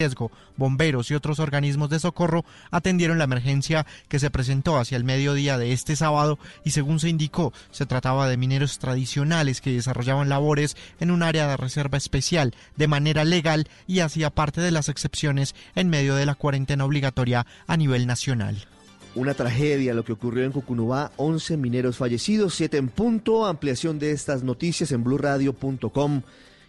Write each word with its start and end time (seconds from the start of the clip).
riesgo, 0.00 0.30
bomberos 0.56 1.10
y 1.10 1.14
otros 1.14 1.40
organismos 1.40 1.90
de 1.90 1.98
socorro 1.98 2.44
atendieron 2.70 3.18
la 3.18 3.24
emergencia 3.24 3.84
que 4.06 4.20
se 4.20 4.30
presentó 4.30 4.78
hacia 4.78 4.96
el 4.96 5.02
mediodía 5.02 5.58
de 5.58 5.72
este 5.72 5.96
sábado 5.96 6.38
y 6.62 6.70
según 6.70 7.00
se 7.00 7.08
indicó, 7.08 7.52
se 7.72 7.84
trataba 7.84 8.28
de 8.28 8.36
mineros 8.36 8.78
tradicionales 8.78 9.60
que 9.60 9.72
desarrollaban 9.72 10.28
labores 10.28 10.76
en 11.00 11.10
un 11.10 11.24
área 11.24 11.48
de 11.48 11.56
reserva 11.56 11.98
especial 11.98 12.54
de 12.76 12.86
manera 12.86 13.24
legal 13.24 13.66
y 13.88 13.98
hacía 13.98 14.30
parte 14.30 14.60
de 14.60 14.70
las 14.70 14.88
excepciones 14.88 15.56
en 15.74 15.90
medio 15.90 16.14
de 16.14 16.26
la 16.26 16.36
cuarentena 16.36 16.84
obligatoria 16.84 17.44
a 17.66 17.76
nivel 17.76 18.06
nacional. 18.06 18.68
Una 19.16 19.34
tragedia 19.34 19.94
lo 19.94 20.04
que 20.04 20.12
ocurrió 20.12 20.44
en 20.44 20.52
Cucunubá, 20.52 21.10
11 21.16 21.56
mineros 21.56 21.96
fallecidos, 21.96 22.54
7 22.54 22.76
en 22.76 22.88
punto. 22.88 23.46
Ampliación 23.46 23.98
de 23.98 24.12
estas 24.12 24.44
noticias 24.44 24.92
en 24.92 25.02
blurradio.com. 25.02 26.22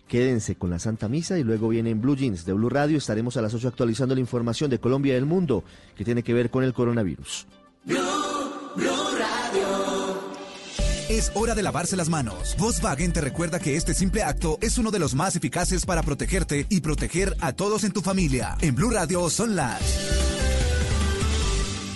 Quédense 0.09 0.55
con 0.55 0.71
la 0.71 0.79
Santa 0.79 1.07
Misa 1.07 1.37
y 1.37 1.43
luego 1.43 1.69
viene 1.69 1.91
en 1.91 2.01
Blue 2.01 2.15
Jeans 2.15 2.43
de 2.43 2.53
Blue 2.53 2.67
Radio. 2.67 2.97
Estaremos 2.97 3.37
a 3.37 3.41
las 3.43 3.53
8 3.53 3.67
actualizando 3.67 4.15
la 4.15 4.21
información 4.21 4.69
de 4.71 4.79
Colombia 4.79 5.11
y 5.11 5.15
del 5.15 5.27
mundo 5.27 5.63
que 5.95 6.03
tiene 6.03 6.23
que 6.23 6.33
ver 6.33 6.49
con 6.49 6.63
el 6.63 6.73
coronavirus. 6.73 7.45
Es 11.09 11.31
hora 11.35 11.53
de 11.53 11.61
lavarse 11.61 11.95
las 11.95 12.09
manos. 12.09 12.55
Volkswagen 12.57 13.13
te 13.13 13.21
recuerda 13.21 13.59
que 13.59 13.75
este 13.75 13.93
simple 13.93 14.23
acto 14.23 14.57
es 14.61 14.79
uno 14.79 14.89
de 14.89 14.99
los 14.99 15.13
más 15.13 15.35
eficaces 15.35 15.85
para 15.85 16.01
protegerte 16.01 16.65
y 16.69 16.81
proteger 16.81 17.35
a 17.39 17.53
todos 17.53 17.83
en 17.83 17.91
tu 17.91 18.01
familia. 18.01 18.57
En 18.61 18.73
Blue 18.73 18.89
Radio 18.89 19.29
son 19.29 19.55
las 19.55 19.79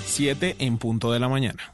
7 0.06 0.58
en 0.60 0.78
punto 0.78 1.12
de 1.12 1.20
la 1.20 1.30
mañana. 1.30 1.74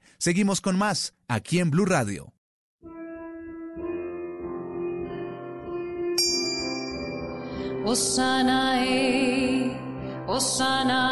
Seguimos 0.21 0.61
con 0.61 0.77
más 0.77 1.15
aquí 1.27 1.57
en 1.57 1.71
Blue 1.71 1.87
Radio. 1.87 2.31
Osana 7.83 8.85
e, 8.85 9.75
Osana, 10.27 11.09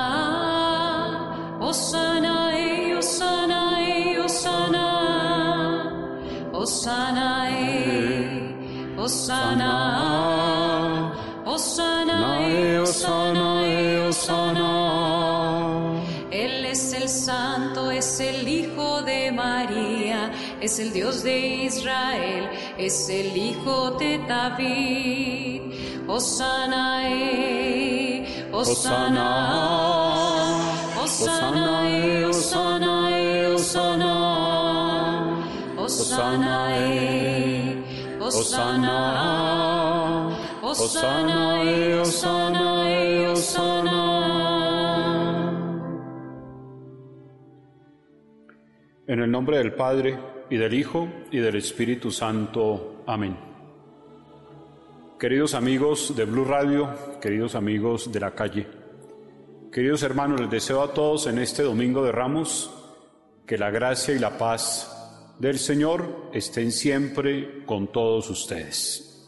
Osana 1.59 2.55
e, 2.55 2.95
Osana 2.97 3.81
e, 3.81 4.19
Osana, 4.19 4.93
Osana 6.53 7.47
e, 7.47 7.97
Osana, 14.07 15.08
Santo, 17.29 17.91
es 17.91 18.19
el 18.19 18.47
Hijo 18.47 19.03
de 19.03 19.31
María, 19.31 20.31
es 20.59 20.79
el 20.79 20.91
Dios 20.91 21.21
de 21.21 21.37
Israel, 21.69 22.49
es 22.75 23.07
el 23.07 23.37
Hijo 23.37 23.91
de 23.91 24.17
David. 24.27 25.61
Osana, 26.07 27.07
eh, 27.07 28.49
Osana, 28.51 29.29
Osana, 31.03 31.87
eh, 31.87 32.25
Osana, 32.25 32.95
eh, 33.11 33.45
Osana, 33.53 34.15
Osana, 35.77 36.55
eh, 36.73 37.71
Osana, 38.19 38.99
En 49.09 49.19
el 49.21 49.31
nombre 49.31 49.57
del 49.57 49.73
Padre, 49.73 50.19
y 50.51 50.57
del 50.57 50.71
Hijo, 50.71 51.09
y 51.31 51.39
del 51.39 51.55
Espíritu 51.55 52.11
Santo. 52.11 53.01
Amén. 53.07 53.35
Queridos 55.19 55.55
amigos 55.55 56.15
de 56.15 56.25
Blue 56.25 56.45
Radio, 56.45 56.93
queridos 57.19 57.55
amigos 57.55 58.11
de 58.11 58.19
la 58.19 58.35
calle, 58.35 58.67
queridos 59.71 60.03
hermanos, 60.03 60.39
les 60.39 60.51
deseo 60.51 60.83
a 60.83 60.93
todos 60.93 61.25
en 61.25 61.39
este 61.39 61.63
Domingo 61.63 62.03
de 62.03 62.11
Ramos 62.11 62.69
que 63.47 63.57
la 63.57 63.71
gracia 63.71 64.13
y 64.13 64.19
la 64.19 64.37
paz 64.37 65.35
del 65.39 65.57
Señor 65.57 66.29
estén 66.31 66.71
siempre 66.71 67.65
con 67.65 67.91
todos 67.91 68.29
ustedes. 68.29 69.27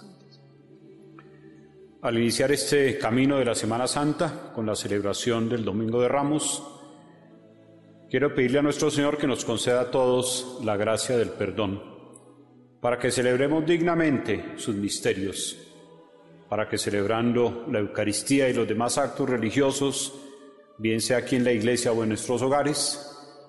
Al 2.03 2.19
iniciar 2.19 2.51
este 2.51 2.99
camino 2.99 3.37
de 3.39 3.45
la 3.45 3.55
Semana 3.55 3.87
Santa 3.87 4.51
con 4.53 4.67
la 4.67 4.75
celebración 4.75 5.49
del 5.49 5.65
Domingo 5.65 5.99
de 5.99 6.07
Ramos, 6.07 6.80
quiero 8.11 8.35
pedirle 8.35 8.59
a 8.59 8.61
nuestro 8.61 8.91
Señor 8.91 9.17
que 9.17 9.25
nos 9.25 9.43
conceda 9.43 9.81
a 9.81 9.89
todos 9.89 10.59
la 10.63 10.77
gracia 10.77 11.17
del 11.17 11.29
perdón, 11.29 11.81
para 12.79 12.99
que 12.99 13.09
celebremos 13.09 13.65
dignamente 13.65 14.53
sus 14.57 14.75
misterios 14.75 15.57
para 16.51 16.67
que 16.67 16.77
celebrando 16.77 17.65
la 17.71 17.79
Eucaristía 17.79 18.49
y 18.49 18.53
los 18.53 18.67
demás 18.67 18.97
actos 18.97 19.29
religiosos, 19.29 20.13
bien 20.77 20.99
sea 20.99 21.19
aquí 21.19 21.37
en 21.37 21.45
la 21.45 21.53
iglesia 21.53 21.93
o 21.93 22.03
en 22.03 22.09
nuestros 22.09 22.41
hogares, 22.41 22.99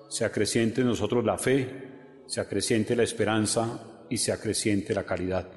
se 0.07 0.23
acreciente 0.23 0.79
en 0.79 0.87
nosotros 0.87 1.25
la 1.25 1.37
fe, 1.37 2.23
se 2.27 2.39
acreciente 2.39 2.95
la 2.95 3.03
esperanza 3.03 4.05
y 4.09 4.15
se 4.15 4.31
acreciente 4.31 4.95
la 4.95 5.03
caridad. 5.03 5.51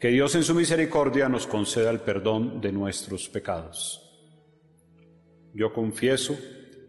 Que 0.00 0.08
Dios 0.08 0.34
en 0.34 0.44
su 0.44 0.54
misericordia 0.54 1.28
nos 1.28 1.46
conceda 1.46 1.90
el 1.90 2.00
perdón 2.00 2.58
de 2.58 2.72
nuestros 2.72 3.28
pecados. 3.28 4.00
Yo 5.52 5.74
confieso 5.74 6.38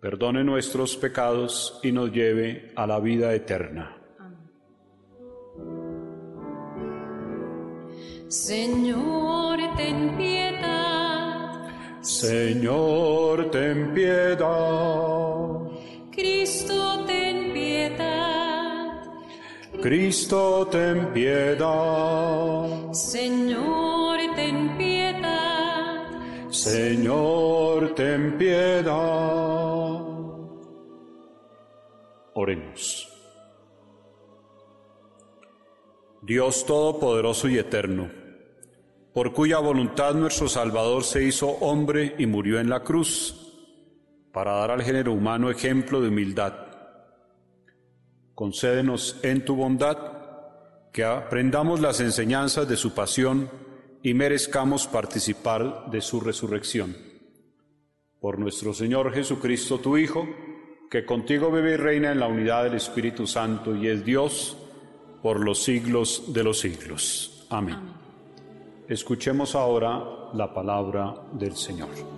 perdone 0.00 0.44
nuestros 0.44 0.96
pecados 0.96 1.80
y 1.82 1.92
nos 1.92 2.12
lleve 2.12 2.72
a 2.76 2.86
la 2.86 3.00
vida 3.00 3.34
eterna. 3.34 3.96
Señor, 8.28 9.58
ten 9.76 10.16
piedad. 10.16 11.68
Señor, 12.00 13.50
ten 13.50 13.92
piedad. 13.94 15.38
Cristo, 16.12 17.04
ten 17.06 17.52
piedad. 17.52 19.02
Cristo, 19.80 20.68
ten 20.70 21.12
piedad. 21.12 22.92
Señor, 22.92 24.18
ten 24.36 24.76
piedad. 24.76 24.97
Señor, 26.50 27.94
ten 27.94 28.38
piedad. 28.38 28.88
Oremos. 32.34 33.08
Dios 36.22 36.64
Todopoderoso 36.66 37.48
y 37.48 37.58
Eterno, 37.58 38.08
por 39.12 39.32
cuya 39.32 39.58
voluntad 39.58 40.14
nuestro 40.14 40.48
Salvador 40.48 41.04
se 41.04 41.24
hizo 41.24 41.48
hombre 41.48 42.14
y 42.18 42.26
murió 42.26 42.60
en 42.60 42.70
la 42.70 42.80
cruz, 42.80 43.54
para 44.32 44.52
dar 44.54 44.70
al 44.70 44.82
género 44.82 45.12
humano 45.12 45.50
ejemplo 45.50 46.00
de 46.00 46.08
humildad. 46.08 46.54
Concédenos 48.34 49.18
en 49.22 49.44
tu 49.44 49.54
bondad 49.54 49.98
que 50.92 51.04
aprendamos 51.04 51.80
las 51.80 52.00
enseñanzas 52.00 52.68
de 52.68 52.76
su 52.76 52.94
pasión 52.94 53.50
y 54.02 54.14
merezcamos 54.14 54.86
participar 54.86 55.90
de 55.90 56.00
su 56.00 56.20
resurrección. 56.20 56.96
Por 58.20 58.38
nuestro 58.38 58.74
Señor 58.74 59.12
Jesucristo, 59.12 59.78
tu 59.78 59.96
Hijo, 59.96 60.26
que 60.90 61.04
contigo 61.04 61.50
vive 61.50 61.74
y 61.74 61.76
reina 61.76 62.12
en 62.12 62.20
la 62.20 62.26
unidad 62.26 62.64
del 62.64 62.74
Espíritu 62.74 63.26
Santo 63.26 63.76
y 63.76 63.88
es 63.88 64.04
Dios, 64.04 64.56
por 65.22 65.40
los 65.40 65.62
siglos 65.62 66.32
de 66.32 66.44
los 66.44 66.60
siglos. 66.60 67.46
Amén. 67.50 67.78
Escuchemos 68.88 69.54
ahora 69.54 70.02
la 70.32 70.52
palabra 70.54 71.14
del 71.32 71.56
Señor. 71.56 72.17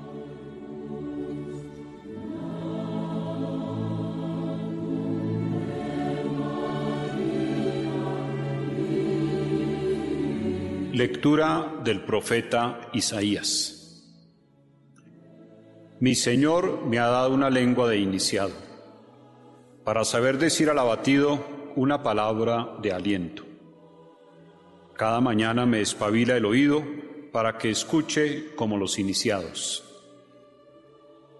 Lectura 11.00 11.80
del 11.82 12.02
profeta 12.02 12.90
Isaías. 12.92 14.04
Mi 15.98 16.14
Señor 16.14 16.84
me 16.84 16.98
ha 16.98 17.06
dado 17.06 17.32
una 17.32 17.48
lengua 17.48 17.88
de 17.88 17.96
iniciado, 17.96 18.52
para 19.82 20.04
saber 20.04 20.36
decir 20.36 20.68
al 20.68 20.78
abatido 20.78 21.42
una 21.74 22.02
palabra 22.02 22.76
de 22.82 22.92
aliento. 22.92 23.46
Cada 24.94 25.22
mañana 25.22 25.64
me 25.64 25.80
espabila 25.80 26.36
el 26.36 26.44
oído 26.44 26.84
para 27.32 27.56
que 27.56 27.70
escuche 27.70 28.54
como 28.54 28.76
los 28.76 28.98
iniciados. 28.98 29.82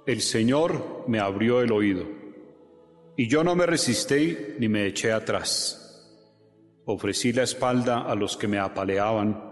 El 0.06 0.22
Señor 0.22 1.04
me 1.06 1.20
abrió 1.20 1.60
el 1.60 1.72
oído, 1.72 2.06
y 3.14 3.28
yo 3.28 3.44
no 3.44 3.54
me 3.54 3.66
resistí 3.66 4.38
ni 4.58 4.70
me 4.70 4.86
eché 4.86 5.12
atrás 5.12 5.80
Ofrecí 6.92 7.32
la 7.32 7.44
espalda 7.44 8.00
a 8.00 8.16
los 8.16 8.36
que 8.36 8.48
me 8.48 8.58
apaleaban, 8.58 9.49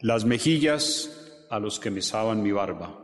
las 0.00 0.24
mejillas 0.24 1.10
a 1.50 1.58
los 1.58 1.80
que 1.80 1.90
mesaban 1.90 2.42
mi 2.42 2.52
barba. 2.52 3.02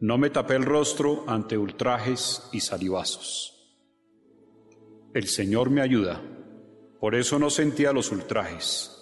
No 0.00 0.18
me 0.18 0.30
tapé 0.30 0.56
el 0.56 0.64
rostro 0.64 1.24
ante 1.26 1.56
ultrajes 1.56 2.48
y 2.52 2.60
salivazos. 2.60 3.52
El 5.14 5.28
Señor 5.28 5.70
me 5.70 5.80
ayuda, 5.80 6.20
por 7.00 7.14
eso 7.14 7.38
no 7.38 7.50
sentía 7.50 7.92
los 7.92 8.10
ultrajes. 8.10 8.92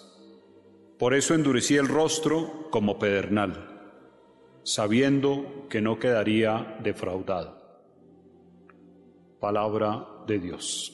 Por 0.97 1.13
eso 1.13 1.33
endurecí 1.33 1.75
el 1.75 1.89
rostro 1.89 2.69
como 2.69 2.97
pedernal, 2.97 3.99
sabiendo 4.63 5.67
que 5.69 5.81
no 5.81 5.99
quedaría 5.99 6.77
defraudado. 6.81 7.57
Palabra 9.41 10.07
de 10.25 10.39
Dios. 10.39 10.91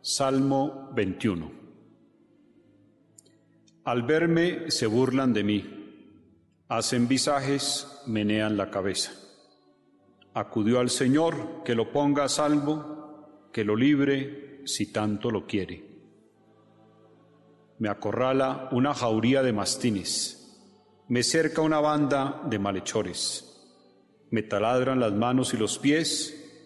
Salmo 0.00 0.90
21 0.94 1.57
Al 3.88 4.02
verme 4.02 4.70
se 4.70 4.86
burlan 4.86 5.32
de 5.32 5.42
mí, 5.42 5.64
hacen 6.68 7.08
visajes, 7.08 8.02
menean 8.06 8.58
la 8.58 8.70
cabeza. 8.70 9.12
Acudió 10.34 10.80
al 10.80 10.90
Señor 10.90 11.62
que 11.64 11.74
lo 11.74 11.90
ponga 11.90 12.24
a 12.24 12.28
salvo, 12.28 13.48
que 13.50 13.64
lo 13.64 13.74
libre 13.76 14.60
si 14.66 14.92
tanto 14.92 15.30
lo 15.30 15.46
quiere. 15.46 15.86
Me 17.78 17.88
acorrala 17.88 18.68
una 18.72 18.92
jauría 18.92 19.42
de 19.42 19.54
mastines, 19.54 20.60
me 21.08 21.22
cerca 21.22 21.62
una 21.62 21.80
banda 21.80 22.42
de 22.44 22.58
malhechores, 22.58 23.58
me 24.30 24.42
taladran 24.42 25.00
las 25.00 25.14
manos 25.14 25.54
y 25.54 25.56
los 25.56 25.78
pies, 25.78 26.60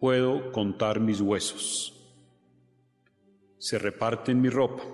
puedo 0.00 0.52
contar 0.52 1.00
mis 1.00 1.20
huesos. 1.20 1.92
Se 3.58 3.78
reparten 3.78 4.40
mi 4.40 4.48
ropa, 4.48 4.84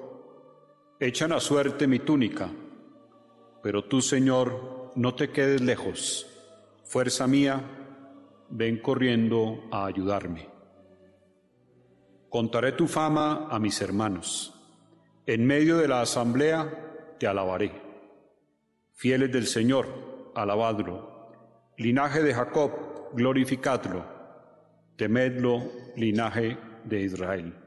echan 1.02 1.32
a 1.32 1.40
suerte 1.40 1.88
mi 1.88 1.99
túnica, 1.99 2.49
pero 3.60 3.84
tú, 3.87 4.00
Señor, 4.00 4.93
no 4.94 5.16
te 5.16 5.31
quedes 5.31 5.60
lejos, 5.60 6.26
fuerza 6.84 7.26
mía, 7.26 7.60
ven 8.50 8.78
corriendo 8.78 9.64
a 9.72 9.87
ayudarme. 9.87 10.49
Contaré 12.28 12.72
tu 12.72 12.87
fama 12.87 13.49
a 13.50 13.58
mis 13.58 13.81
hermanos, 13.82 14.54
en 15.26 15.44
medio 15.44 15.76
de 15.76 15.88
la 15.88 16.02
asamblea 16.02 17.16
te 17.19 17.26
alabaré. 17.26 17.72
Fieles 18.93 19.32
del 19.32 19.48
Señor, 19.48 20.31
alabadlo. 20.37 21.32
Linaje 21.78 22.22
de 22.22 22.32
Jacob, 22.32 22.70
glorificadlo. 23.12 24.06
Temedlo, 24.96 25.64
linaje 25.96 26.56
de 26.84 27.02
Israel. 27.02 27.62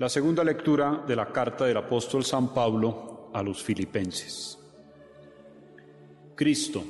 La 0.00 0.08
segunda 0.08 0.42
lectura 0.42 1.04
de 1.06 1.14
la 1.14 1.26
carta 1.26 1.66
del 1.66 1.76
apóstol 1.76 2.24
San 2.24 2.54
Pablo 2.54 3.28
a 3.34 3.42
los 3.42 3.62
filipenses. 3.62 4.58
Cristo, 6.34 6.82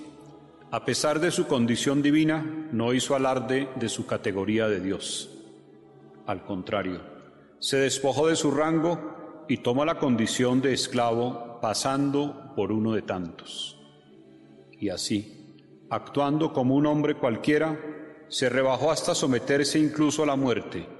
a 0.71 0.85
pesar 0.85 1.19
de 1.19 1.33
su 1.33 1.49
condición 1.49 2.03
divina, 2.03 2.69
no 2.71 2.95
hizo 2.95 3.17
alarde 3.17 3.69
de 3.75 3.89
su 3.89 4.07
categoría 4.07 4.69
de 4.69 4.79
Dios. 4.79 5.29
Al 6.25 6.45
contrario, 6.45 7.01
se 7.59 7.79
despojó 7.79 8.29
de 8.29 8.37
su 8.37 8.53
rango 8.53 9.45
y 9.49 9.57
tomó 9.57 9.85
la 9.85 9.99
condición 9.99 10.61
de 10.61 10.73
esclavo 10.73 11.59
pasando 11.61 12.53
por 12.55 12.71
uno 12.71 12.93
de 12.93 13.03
tantos. 13.03 13.77
Y 14.71 14.91
así, 14.91 15.57
actuando 15.91 16.53
como 16.53 16.77
un 16.77 16.87
hombre 16.87 17.17
cualquiera, 17.17 17.77
se 18.29 18.49
rebajó 18.49 18.93
hasta 18.93 19.17
someterse 19.17 19.81
incluso 19.81 20.23
a 20.23 20.27
la 20.27 20.37
muerte 20.37 21.00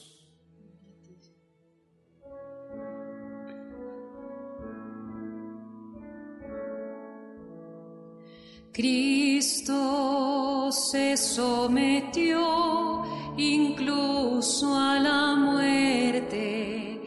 Cristo 8.73 10.71
se 10.71 11.17
sometió 11.17 13.03
incluso 13.35 14.73
a 14.73 14.97
la 14.97 15.35
muerte 15.35 17.01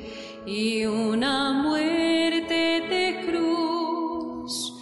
y 0.46 0.84
una 0.84 1.54
muerte 1.54 2.82
de 2.86 3.24
cruz. 3.24 4.74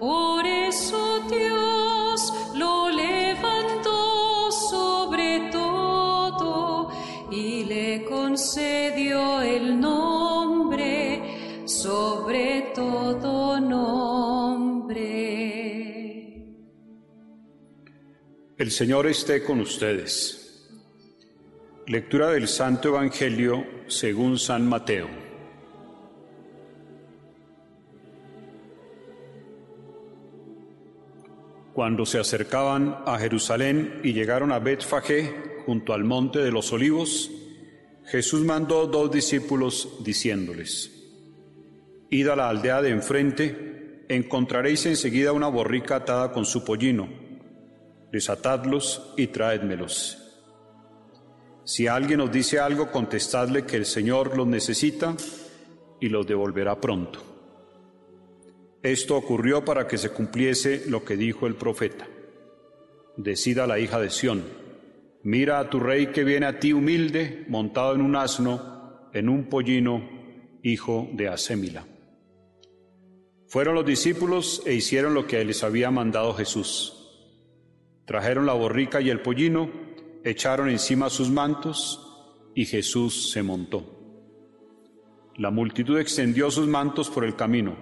Por 0.00 0.46
eso 0.46 1.20
Dios 1.28 2.32
lo 2.54 2.88
levantó 2.88 4.50
sobre 4.50 5.50
todo 5.50 6.88
y 7.30 7.64
le 7.64 8.06
concedió 8.06 9.42
el 9.42 9.78
nombre 9.78 11.66
sobre 11.66 12.72
todo 12.74 13.41
El 18.62 18.70
Señor 18.70 19.08
esté 19.08 19.42
con 19.42 19.58
ustedes. 19.58 20.70
Lectura 21.88 22.30
del 22.30 22.46
Santo 22.46 22.90
Evangelio 22.90 23.66
según 23.88 24.38
San 24.38 24.68
Mateo. 24.68 25.08
Cuando 31.72 32.06
se 32.06 32.20
acercaban 32.20 32.98
a 33.04 33.18
Jerusalén 33.18 34.00
y 34.04 34.12
llegaron 34.12 34.52
a 34.52 34.60
Betfagé, 34.60 35.64
junto 35.66 35.92
al 35.92 36.04
monte 36.04 36.38
de 36.38 36.52
los 36.52 36.72
olivos, 36.72 37.32
Jesús 38.04 38.42
mandó 38.42 38.86
dos 38.86 39.10
discípulos 39.10 40.04
diciéndoles: 40.04 40.88
Id 42.10 42.28
a 42.28 42.36
la 42.36 42.48
aldea 42.48 42.80
de 42.80 42.90
enfrente, 42.90 44.04
encontraréis 44.08 44.86
enseguida 44.86 45.32
una 45.32 45.48
borrica 45.48 45.96
atada 45.96 46.30
con 46.30 46.44
su 46.44 46.64
pollino 46.64 47.21
desatadlos 48.12 49.14
y 49.16 49.28
traédmelos. 49.28 50.18
Si 51.64 51.86
alguien 51.86 52.20
os 52.20 52.30
dice 52.30 52.60
algo, 52.60 52.90
contestadle 52.90 53.64
que 53.64 53.76
el 53.76 53.86
Señor 53.86 54.36
los 54.36 54.46
necesita 54.46 55.16
y 56.00 56.08
los 56.08 56.26
devolverá 56.26 56.80
pronto. 56.80 57.20
Esto 58.82 59.16
ocurrió 59.16 59.64
para 59.64 59.86
que 59.86 59.96
se 59.96 60.10
cumpliese 60.10 60.84
lo 60.88 61.04
que 61.04 61.16
dijo 61.16 61.46
el 61.46 61.54
profeta. 61.54 62.06
Decida 63.16 63.66
la 63.66 63.78
hija 63.78 63.98
de 64.00 64.10
Sión, 64.10 64.42
mira 65.22 65.58
a 65.60 65.70
tu 65.70 65.80
rey 65.80 66.08
que 66.08 66.24
viene 66.24 66.46
a 66.46 66.58
ti 66.58 66.72
humilde, 66.72 67.44
montado 67.48 67.94
en 67.94 68.02
un 68.02 68.16
asno, 68.16 69.08
en 69.14 69.28
un 69.28 69.44
pollino, 69.44 70.02
hijo 70.62 71.08
de 71.12 71.28
Asémila. 71.28 71.86
Fueron 73.46 73.74
los 73.74 73.86
discípulos 73.86 74.62
e 74.66 74.74
hicieron 74.74 75.14
lo 75.14 75.26
que 75.26 75.44
les 75.44 75.62
había 75.62 75.90
mandado 75.90 76.34
Jesús. 76.34 77.01
Trajeron 78.04 78.46
la 78.46 78.52
borrica 78.52 79.00
y 79.00 79.10
el 79.10 79.20
pollino, 79.20 79.70
echaron 80.24 80.68
encima 80.68 81.10
sus 81.10 81.30
mantos 81.30 82.00
y 82.54 82.64
Jesús 82.64 83.30
se 83.30 83.42
montó. 83.42 83.84
La 85.36 85.50
multitud 85.50 85.98
extendió 85.98 86.50
sus 86.50 86.66
mantos 86.66 87.08
por 87.08 87.24
el 87.24 87.36
camino. 87.36 87.76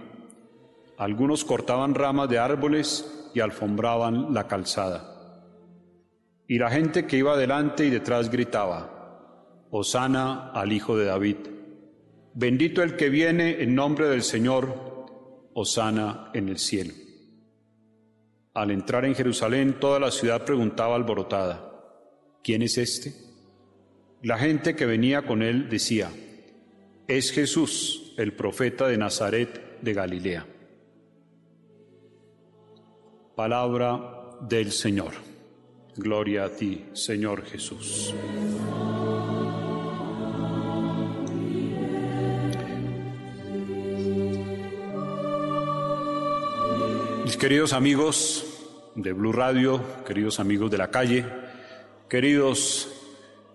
Algunos 0.98 1.44
cortaban 1.44 1.94
ramas 1.94 2.28
de 2.28 2.38
árboles 2.38 3.30
y 3.34 3.40
alfombraban 3.40 4.32
la 4.34 4.46
calzada. 4.46 5.44
Y 6.46 6.58
la 6.58 6.70
gente 6.70 7.06
que 7.06 7.16
iba 7.16 7.36
delante 7.36 7.86
y 7.86 7.90
detrás 7.90 8.30
gritaba, 8.30 9.66
Hosana 9.70 10.50
al 10.52 10.72
Hijo 10.72 10.96
de 10.96 11.06
David, 11.06 11.36
Bendito 12.32 12.82
el 12.82 12.96
que 12.96 13.08
viene 13.08 13.60
en 13.60 13.74
nombre 13.74 14.08
del 14.08 14.22
Señor, 14.22 15.08
Osana 15.52 16.30
en 16.32 16.48
el 16.48 16.58
cielo. 16.58 16.94
Al 18.52 18.70
entrar 18.72 19.04
en 19.04 19.14
Jerusalén, 19.14 19.78
toda 19.78 20.00
la 20.00 20.10
ciudad 20.10 20.44
preguntaba 20.44 20.96
alborotada, 20.96 21.70
¿quién 22.42 22.62
es 22.62 22.78
este? 22.78 23.14
La 24.22 24.38
gente 24.38 24.74
que 24.74 24.86
venía 24.86 25.22
con 25.22 25.42
él 25.42 25.68
decía, 25.68 26.10
es 27.06 27.32
Jesús, 27.32 28.12
el 28.16 28.32
profeta 28.32 28.88
de 28.88 28.98
Nazaret 28.98 29.80
de 29.80 29.94
Galilea. 29.94 30.46
Palabra 33.36 34.36
del 34.40 34.72
Señor. 34.72 35.12
Gloria 35.96 36.44
a 36.44 36.48
ti, 36.50 36.86
Señor 36.92 37.44
Jesús. 37.44 38.14
Queridos 47.40 47.72
amigos 47.72 48.44
de 48.94 49.14
Blue 49.14 49.32
Radio, 49.32 49.82
queridos 50.04 50.38
amigos 50.40 50.70
de 50.70 50.76
la 50.76 50.90
calle, 50.90 51.24
queridos 52.06 52.92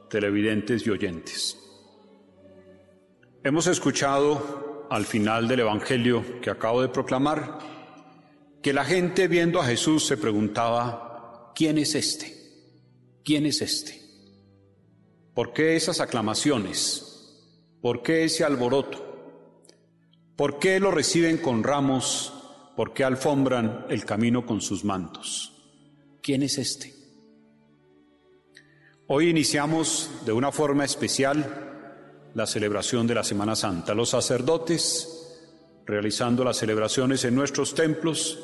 televidentes 0.09 0.87
y 0.87 0.89
oyentes. 0.89 1.55
Hemos 3.43 3.67
escuchado 3.67 4.87
al 4.89 5.05
final 5.05 5.47
del 5.47 5.59
Evangelio 5.59 6.41
que 6.41 6.49
acabo 6.49 6.81
de 6.81 6.87
proclamar 6.87 7.59
que 8.63 8.73
la 8.73 8.85
gente 8.85 9.27
viendo 9.27 9.61
a 9.61 9.65
Jesús 9.65 10.03
se 10.03 10.17
preguntaba, 10.17 11.53
¿quién 11.53 11.77
es 11.77 11.93
este? 11.93 12.35
¿Quién 13.23 13.45
es 13.45 13.61
este? 13.61 14.01
¿Por 15.35 15.53
qué 15.53 15.75
esas 15.75 16.01
aclamaciones? 16.01 17.37
¿Por 17.83 18.01
qué 18.01 18.23
ese 18.23 18.43
alboroto? 18.43 19.61
¿Por 20.35 20.57
qué 20.57 20.79
lo 20.79 20.89
reciben 20.89 21.37
con 21.37 21.63
ramos 21.63 22.34
¿Por 22.75 22.94
qué 22.94 23.03
alfombran 23.03 23.86
el 23.89 24.03
camino 24.05 24.46
con 24.46 24.60
sus 24.60 24.84
mantos? 24.84 25.53
¿Quién 26.22 26.44
es 26.44 26.58
este? 26.58 26.94
Hoy 29.08 29.29
iniciamos 29.29 30.10
de 30.25 30.34
una 30.34 30.51
forma 30.51 30.84
especial 30.84 32.32
la 32.34 32.46
celebración 32.46 33.08
de 33.08 33.15
la 33.15 33.24
Semana 33.24 33.55
Santa. 33.55 33.94
Los 33.94 34.10
sacerdotes 34.10 35.15
realizando 35.86 36.44
las 36.44 36.58
celebraciones 36.58 37.24
en 37.24 37.36
nuestros 37.36 37.75
templos 37.75 38.39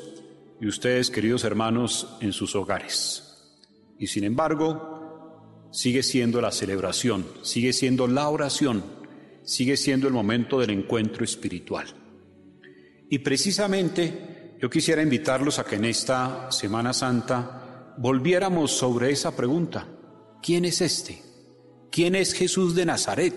y 0.60 0.66
ustedes, 0.68 1.10
queridos 1.10 1.44
hermanos, 1.44 2.08
en 2.20 2.32
sus 2.32 2.54
hogares. 2.54 3.52
Y 3.98 4.06
sin 4.06 4.24
embargo, 4.24 5.68
sigue 5.72 6.02
siendo 6.02 6.40
la 6.40 6.52
celebración, 6.52 7.26
sigue 7.42 7.72
siendo 7.72 8.06
la 8.06 8.28
oración, 8.28 8.84
sigue 9.42 9.76
siendo 9.76 10.06
el 10.06 10.14
momento 10.14 10.60
del 10.60 10.70
encuentro 10.70 11.24
espiritual. 11.24 12.01
Y 13.12 13.18
precisamente 13.18 14.54
yo 14.58 14.70
quisiera 14.70 15.02
invitarlos 15.02 15.58
a 15.58 15.64
que 15.64 15.74
en 15.76 15.84
esta 15.84 16.50
Semana 16.50 16.94
Santa 16.94 17.92
volviéramos 17.98 18.72
sobre 18.72 19.10
esa 19.10 19.36
pregunta. 19.36 19.86
¿Quién 20.42 20.64
es 20.64 20.80
este? 20.80 21.22
¿Quién 21.90 22.14
es 22.14 22.32
Jesús 22.32 22.74
de 22.74 22.86
Nazaret? 22.86 23.34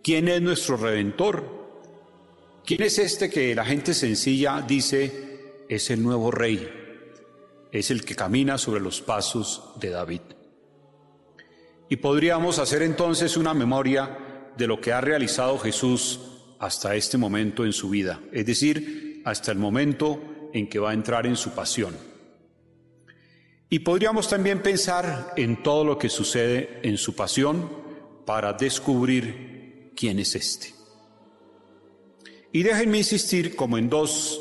¿Quién 0.00 0.28
es 0.28 0.40
nuestro 0.40 0.76
Redentor? 0.76 1.82
¿Quién 2.64 2.82
es 2.82 3.00
este 3.00 3.28
que 3.28 3.52
la 3.52 3.64
gente 3.64 3.94
sencilla 3.94 4.64
dice 4.64 5.64
es 5.68 5.90
el 5.90 6.00
nuevo 6.00 6.30
rey? 6.30 6.64
Es 7.72 7.90
el 7.90 8.04
que 8.04 8.14
camina 8.14 8.58
sobre 8.58 8.80
los 8.80 9.00
pasos 9.00 9.72
de 9.80 9.90
David. 9.90 10.20
Y 11.88 11.96
podríamos 11.96 12.60
hacer 12.60 12.82
entonces 12.82 13.36
una 13.36 13.54
memoria 13.54 14.52
de 14.56 14.68
lo 14.68 14.80
que 14.80 14.92
ha 14.92 15.00
realizado 15.00 15.58
Jesús 15.58 16.33
hasta 16.58 16.94
este 16.94 17.18
momento 17.18 17.64
en 17.64 17.72
su 17.72 17.90
vida, 17.90 18.20
es 18.32 18.46
decir, 18.46 19.22
hasta 19.24 19.52
el 19.52 19.58
momento 19.58 20.50
en 20.52 20.68
que 20.68 20.78
va 20.78 20.90
a 20.90 20.94
entrar 20.94 21.26
en 21.26 21.36
su 21.36 21.50
pasión. 21.50 21.96
Y 23.68 23.80
podríamos 23.80 24.28
también 24.28 24.62
pensar 24.62 25.32
en 25.36 25.62
todo 25.62 25.84
lo 25.84 25.98
que 25.98 26.08
sucede 26.08 26.80
en 26.82 26.96
su 26.96 27.16
pasión 27.16 27.68
para 28.24 28.52
descubrir 28.52 29.92
quién 29.96 30.18
es 30.18 30.34
este. 30.34 30.74
Y 32.52 32.62
déjenme 32.62 32.98
insistir 32.98 33.56
como 33.56 33.78
en 33.78 33.90
dos 33.90 34.40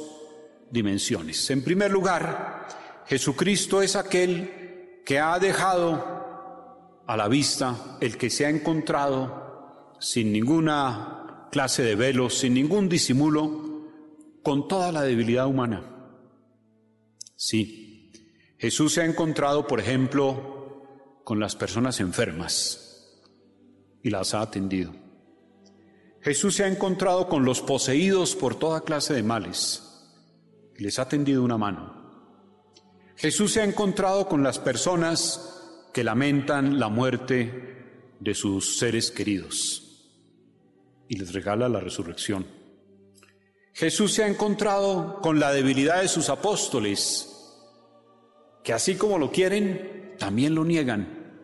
dimensiones. 0.69 1.49
En 1.49 1.63
primer 1.63 1.89
lugar, 1.89 2.67
Jesucristo 3.07 3.81
es 3.81 3.95
aquel 3.95 5.01
que 5.03 5.19
ha 5.19 5.39
dejado 5.39 7.01
a 7.07 7.17
la 7.17 7.27
vista, 7.27 7.97
el 7.99 8.17
que 8.17 8.29
se 8.29 8.45
ha 8.45 8.49
encontrado 8.49 9.95
sin 9.99 10.31
ninguna 10.31 11.22
clase 11.53 11.83
de 11.83 11.93
velo, 11.93 12.31
sin 12.31 12.55
ningún 12.55 12.89
disimulo, 12.89 13.91
con 14.41 14.67
toda 14.67 14.91
la 14.91 15.03
debilidad 15.03 15.45
humana. 15.45 15.83
Sí, 17.35 18.11
Jesús 18.57 18.93
se 18.93 19.01
ha 19.01 19.05
encontrado, 19.05 19.67
por 19.67 19.79
ejemplo, 19.79 21.21
con 21.23 21.39
las 21.39 21.55
personas 21.55 21.99
enfermas 21.99 23.21
y 24.01 24.09
las 24.09 24.33
ha 24.33 24.41
atendido. 24.41 24.95
Jesús 26.21 26.55
se 26.55 26.63
ha 26.63 26.67
encontrado 26.67 27.29
con 27.29 27.45
los 27.45 27.61
poseídos 27.61 28.35
por 28.35 28.55
toda 28.55 28.81
clase 28.81 29.13
de 29.13 29.21
males 29.21 29.83
y 30.75 30.81
les 30.81 30.97
ha 30.97 31.07
tendido 31.07 31.43
una 31.43 31.59
mano. 31.59 32.63
Jesús 33.15 33.51
se 33.51 33.61
ha 33.61 33.63
encontrado 33.63 34.27
con 34.27 34.41
las 34.41 34.57
personas 34.57 35.61
que 35.93 36.03
lamentan 36.03 36.79
la 36.79 36.89
muerte 36.89 38.15
de 38.19 38.33
sus 38.33 38.79
seres 38.79 39.11
queridos 39.11 39.82
y 41.13 41.15
les 41.15 41.31
regala 41.31 41.69
la 41.69 41.79
resurrección. 41.79 42.43
Jesús 43.73 44.13
se 44.13 44.23
ha 44.23 44.27
encontrado 44.27 45.19
con 45.21 45.39
la 45.39 45.51
debilidad 45.51 46.01
de 46.01 46.07
sus 46.07 46.29
apóstoles, 46.29 47.29
que 48.63 48.73
así 48.73 48.95
como 48.95 49.19
lo 49.19 49.31
quieren, 49.31 50.15
también 50.17 50.55
lo 50.55 50.65
niegan. 50.65 51.37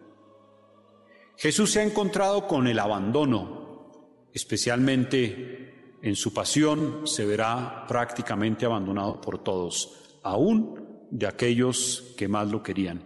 Jesús 1.38 1.72
se 1.72 1.82
ha 1.82 1.84
encontrado 1.84 2.48
con 2.48 2.68
el 2.68 2.80
abandono, 2.80 3.92
especialmente 4.34 5.98
en 6.02 6.16
su 6.16 6.34
pasión 6.34 7.06
se 7.06 7.26
verá 7.26 7.86
prácticamente 7.88 8.66
abandonado 8.66 9.22
por 9.22 9.44
todos, 9.44 10.20
aún 10.24 11.08
de 11.12 11.28
aquellos 11.28 12.16
que 12.18 12.28
más 12.28 12.50
lo 12.50 12.64
querían. 12.64 13.04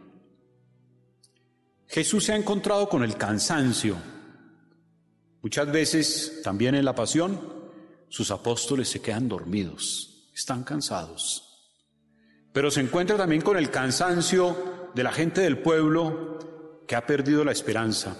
Jesús 1.87 2.23
se 2.23 2.31
ha 2.31 2.37
encontrado 2.37 2.87
con 2.87 3.03
el 3.03 3.17
cansancio, 3.17 4.12
Muchas 5.43 5.69
veces, 5.69 6.39
también 6.41 6.73
en 6.73 6.85
la 6.85 6.95
pasión, 6.95 7.37
sus 8.07 8.31
apóstoles 8.31 8.87
se 8.87 9.01
quedan 9.01 9.27
dormidos, 9.27 10.29
están 10.33 10.63
cansados. 10.63 11.43
Pero 12.53 12.71
se 12.71 12.79
encuentra 12.79 13.17
también 13.17 13.41
con 13.41 13.57
el 13.57 13.69
cansancio 13.69 14.89
de 14.95 15.03
la 15.03 15.11
gente 15.11 15.41
del 15.41 15.57
pueblo 15.57 16.39
que 16.87 16.95
ha 16.95 17.05
perdido 17.05 17.43
la 17.43 17.51
esperanza, 17.51 18.15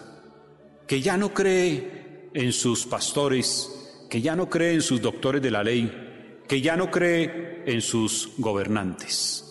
que 0.86 1.00
ya 1.00 1.16
no 1.16 1.34
cree 1.34 2.30
en 2.34 2.52
sus 2.52 2.86
pastores, 2.86 4.06
que 4.10 4.22
ya 4.22 4.36
no 4.36 4.50
cree 4.50 4.74
en 4.74 4.82
sus 4.82 5.02
doctores 5.02 5.42
de 5.42 5.52
la 5.52 5.64
ley, 5.64 6.42
que 6.46 6.60
ya 6.60 6.76
no 6.76 6.92
cree 6.92 7.64
en 7.66 7.82
sus 7.82 8.34
gobernantes. 8.38 9.46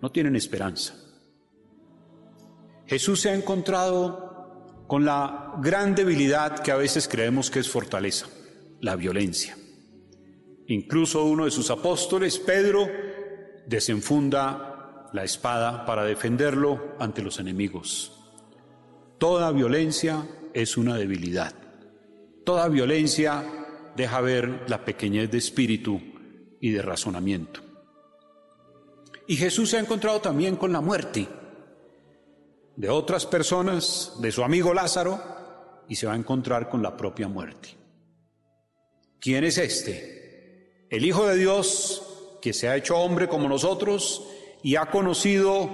No 0.00 0.12
tienen 0.12 0.36
esperanza. 0.36 0.94
Jesús 2.86 3.22
se 3.22 3.30
ha 3.30 3.34
encontrado 3.34 4.21
con 4.92 5.06
la 5.06 5.54
gran 5.56 5.94
debilidad 5.94 6.58
que 6.58 6.70
a 6.70 6.76
veces 6.76 7.08
creemos 7.08 7.50
que 7.50 7.60
es 7.60 7.70
fortaleza, 7.70 8.26
la 8.82 8.94
violencia. 8.94 9.56
Incluso 10.66 11.24
uno 11.24 11.46
de 11.46 11.50
sus 11.50 11.70
apóstoles, 11.70 12.38
Pedro, 12.38 12.90
desenfunda 13.66 15.08
la 15.14 15.24
espada 15.24 15.86
para 15.86 16.04
defenderlo 16.04 16.94
ante 16.98 17.22
los 17.22 17.38
enemigos. 17.38 18.20
Toda 19.16 19.50
violencia 19.50 20.28
es 20.52 20.76
una 20.76 20.98
debilidad. 20.98 21.54
Toda 22.44 22.68
violencia 22.68 23.46
deja 23.96 24.20
ver 24.20 24.64
la 24.68 24.84
pequeñez 24.84 25.30
de 25.30 25.38
espíritu 25.38 26.02
y 26.60 26.68
de 26.68 26.82
razonamiento. 26.82 27.62
Y 29.26 29.36
Jesús 29.36 29.70
se 29.70 29.78
ha 29.78 29.80
encontrado 29.80 30.20
también 30.20 30.56
con 30.56 30.70
la 30.70 30.82
muerte 30.82 31.26
de 32.76 32.88
otras 32.88 33.26
personas, 33.26 34.14
de 34.20 34.32
su 34.32 34.42
amigo 34.42 34.72
Lázaro, 34.74 35.20
y 35.88 35.96
se 35.96 36.06
va 36.06 36.14
a 36.14 36.16
encontrar 36.16 36.68
con 36.68 36.82
la 36.82 36.96
propia 36.96 37.28
muerte. 37.28 37.76
¿Quién 39.20 39.44
es 39.44 39.58
este? 39.58 40.86
El 40.90 41.04
Hijo 41.04 41.26
de 41.26 41.36
Dios 41.36 42.02
que 42.40 42.52
se 42.52 42.68
ha 42.68 42.76
hecho 42.76 42.98
hombre 42.98 43.28
como 43.28 43.48
nosotros 43.48 44.26
y 44.62 44.76
ha 44.76 44.86
conocido, 44.86 45.70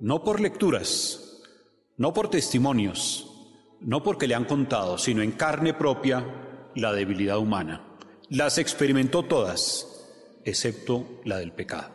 no 0.00 0.22
por 0.22 0.40
lecturas, 0.40 1.42
no 1.96 2.12
por 2.12 2.30
testimonios, 2.30 3.30
no 3.80 4.02
porque 4.02 4.26
le 4.26 4.34
han 4.34 4.44
contado, 4.44 4.98
sino 4.98 5.22
en 5.22 5.32
carne 5.32 5.74
propia, 5.74 6.24
la 6.74 6.92
debilidad 6.92 7.38
humana. 7.38 7.96
Las 8.30 8.58
experimentó 8.58 9.24
todas, 9.24 10.06
excepto 10.44 11.20
la 11.24 11.38
del 11.38 11.52
pecado. 11.52 11.93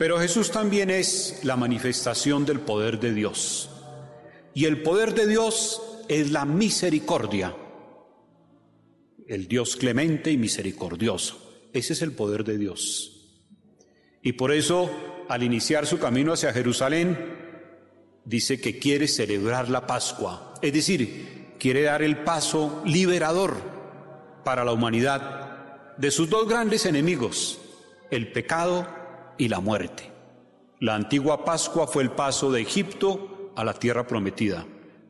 Pero 0.00 0.18
Jesús 0.18 0.50
también 0.50 0.88
es 0.88 1.40
la 1.42 1.58
manifestación 1.58 2.46
del 2.46 2.60
poder 2.60 2.98
de 3.00 3.12
Dios. 3.12 3.68
Y 4.54 4.64
el 4.64 4.80
poder 4.80 5.12
de 5.12 5.26
Dios 5.26 5.82
es 6.08 6.30
la 6.30 6.46
misericordia. 6.46 7.54
El 9.28 9.46
Dios 9.46 9.76
clemente 9.76 10.30
y 10.30 10.38
misericordioso. 10.38 11.68
Ese 11.74 11.92
es 11.92 12.00
el 12.00 12.12
poder 12.12 12.44
de 12.44 12.56
Dios. 12.56 13.28
Y 14.22 14.32
por 14.32 14.52
eso, 14.52 14.90
al 15.28 15.42
iniciar 15.42 15.84
su 15.84 15.98
camino 15.98 16.32
hacia 16.32 16.54
Jerusalén, 16.54 17.36
dice 18.24 18.58
que 18.58 18.78
quiere 18.78 19.06
celebrar 19.06 19.68
la 19.68 19.86
Pascua, 19.86 20.54
es 20.62 20.72
decir, 20.72 21.56
quiere 21.58 21.82
dar 21.82 22.00
el 22.00 22.24
paso 22.24 22.82
liberador 22.86 23.58
para 24.44 24.64
la 24.64 24.72
humanidad 24.72 25.94
de 25.98 26.10
sus 26.10 26.30
dos 26.30 26.48
grandes 26.48 26.86
enemigos, 26.86 27.60
el 28.10 28.32
pecado 28.32 28.99
y 29.40 29.48
la 29.48 29.60
muerte. 29.60 30.12
La 30.80 30.94
antigua 30.94 31.46
Pascua 31.46 31.86
fue 31.86 32.02
el 32.02 32.10
paso 32.10 32.52
de 32.52 32.60
Egipto 32.60 33.52
a 33.56 33.64
la 33.64 33.72
tierra 33.72 34.06
prometida. 34.06 34.66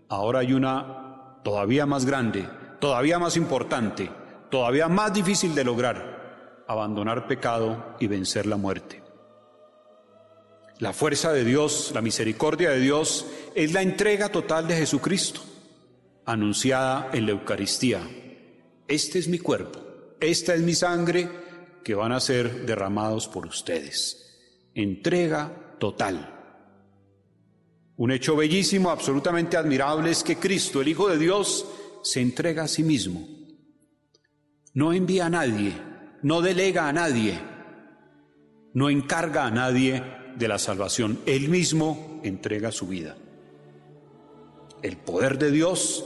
Ahora 0.08 0.38
hay 0.38 0.52
una 0.52 1.40
todavía 1.42 1.84
más 1.84 2.06
grande, 2.06 2.48
todavía 2.78 3.18
más 3.18 3.36
importante, 3.36 4.08
todavía 4.48 4.86
más 4.86 5.12
difícil 5.12 5.52
de 5.56 5.64
lograr, 5.64 6.62
abandonar 6.68 7.26
pecado 7.26 7.96
y 7.98 8.06
vencer 8.06 8.46
la 8.46 8.56
muerte. 8.56 9.02
La 10.78 10.92
fuerza 10.92 11.32
de 11.32 11.44
Dios, 11.44 11.90
la 11.92 12.00
misericordia 12.00 12.70
de 12.70 12.78
Dios 12.78 13.26
es 13.56 13.72
la 13.72 13.82
entrega 13.82 14.28
total 14.28 14.68
de 14.68 14.76
Jesucristo, 14.76 15.40
anunciada 16.24 17.10
en 17.12 17.26
la 17.26 17.32
Eucaristía. 17.32 18.00
Este 18.86 19.18
es 19.18 19.26
mi 19.26 19.40
cuerpo, 19.40 19.80
esta 20.20 20.54
es 20.54 20.60
mi 20.60 20.76
sangre 20.76 21.49
que 21.84 21.94
van 21.94 22.12
a 22.12 22.20
ser 22.20 22.66
derramados 22.66 23.28
por 23.28 23.46
ustedes. 23.46 24.68
Entrega 24.74 25.76
total. 25.78 26.36
Un 27.96 28.12
hecho 28.12 28.36
bellísimo, 28.36 28.90
absolutamente 28.90 29.56
admirable, 29.56 30.10
es 30.10 30.22
que 30.22 30.36
Cristo, 30.36 30.80
el 30.80 30.88
Hijo 30.88 31.08
de 31.08 31.18
Dios, 31.18 31.66
se 32.02 32.20
entrega 32.20 32.64
a 32.64 32.68
sí 32.68 32.82
mismo. 32.82 33.28
No 34.72 34.92
envía 34.92 35.26
a 35.26 35.30
nadie, 35.30 35.72
no 36.22 36.40
delega 36.40 36.88
a 36.88 36.92
nadie, 36.92 37.38
no 38.72 38.88
encarga 38.88 39.46
a 39.46 39.50
nadie 39.50 40.02
de 40.36 40.48
la 40.48 40.58
salvación. 40.58 41.18
Él 41.26 41.48
mismo 41.48 42.20
entrega 42.22 42.72
su 42.72 42.86
vida. 42.86 43.16
El 44.82 44.96
poder 44.96 45.38
de 45.38 45.50
Dios 45.50 46.04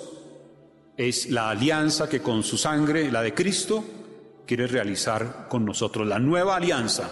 es 0.96 1.30
la 1.30 1.50
alianza 1.50 2.08
que 2.08 2.20
con 2.20 2.42
su 2.42 2.56
sangre, 2.56 3.10
la 3.10 3.22
de 3.22 3.34
Cristo, 3.34 3.84
quiere 4.46 4.66
realizar 4.66 5.46
con 5.48 5.64
nosotros. 5.64 6.06
La 6.06 6.18
nueva 6.18 6.56
alianza. 6.56 7.10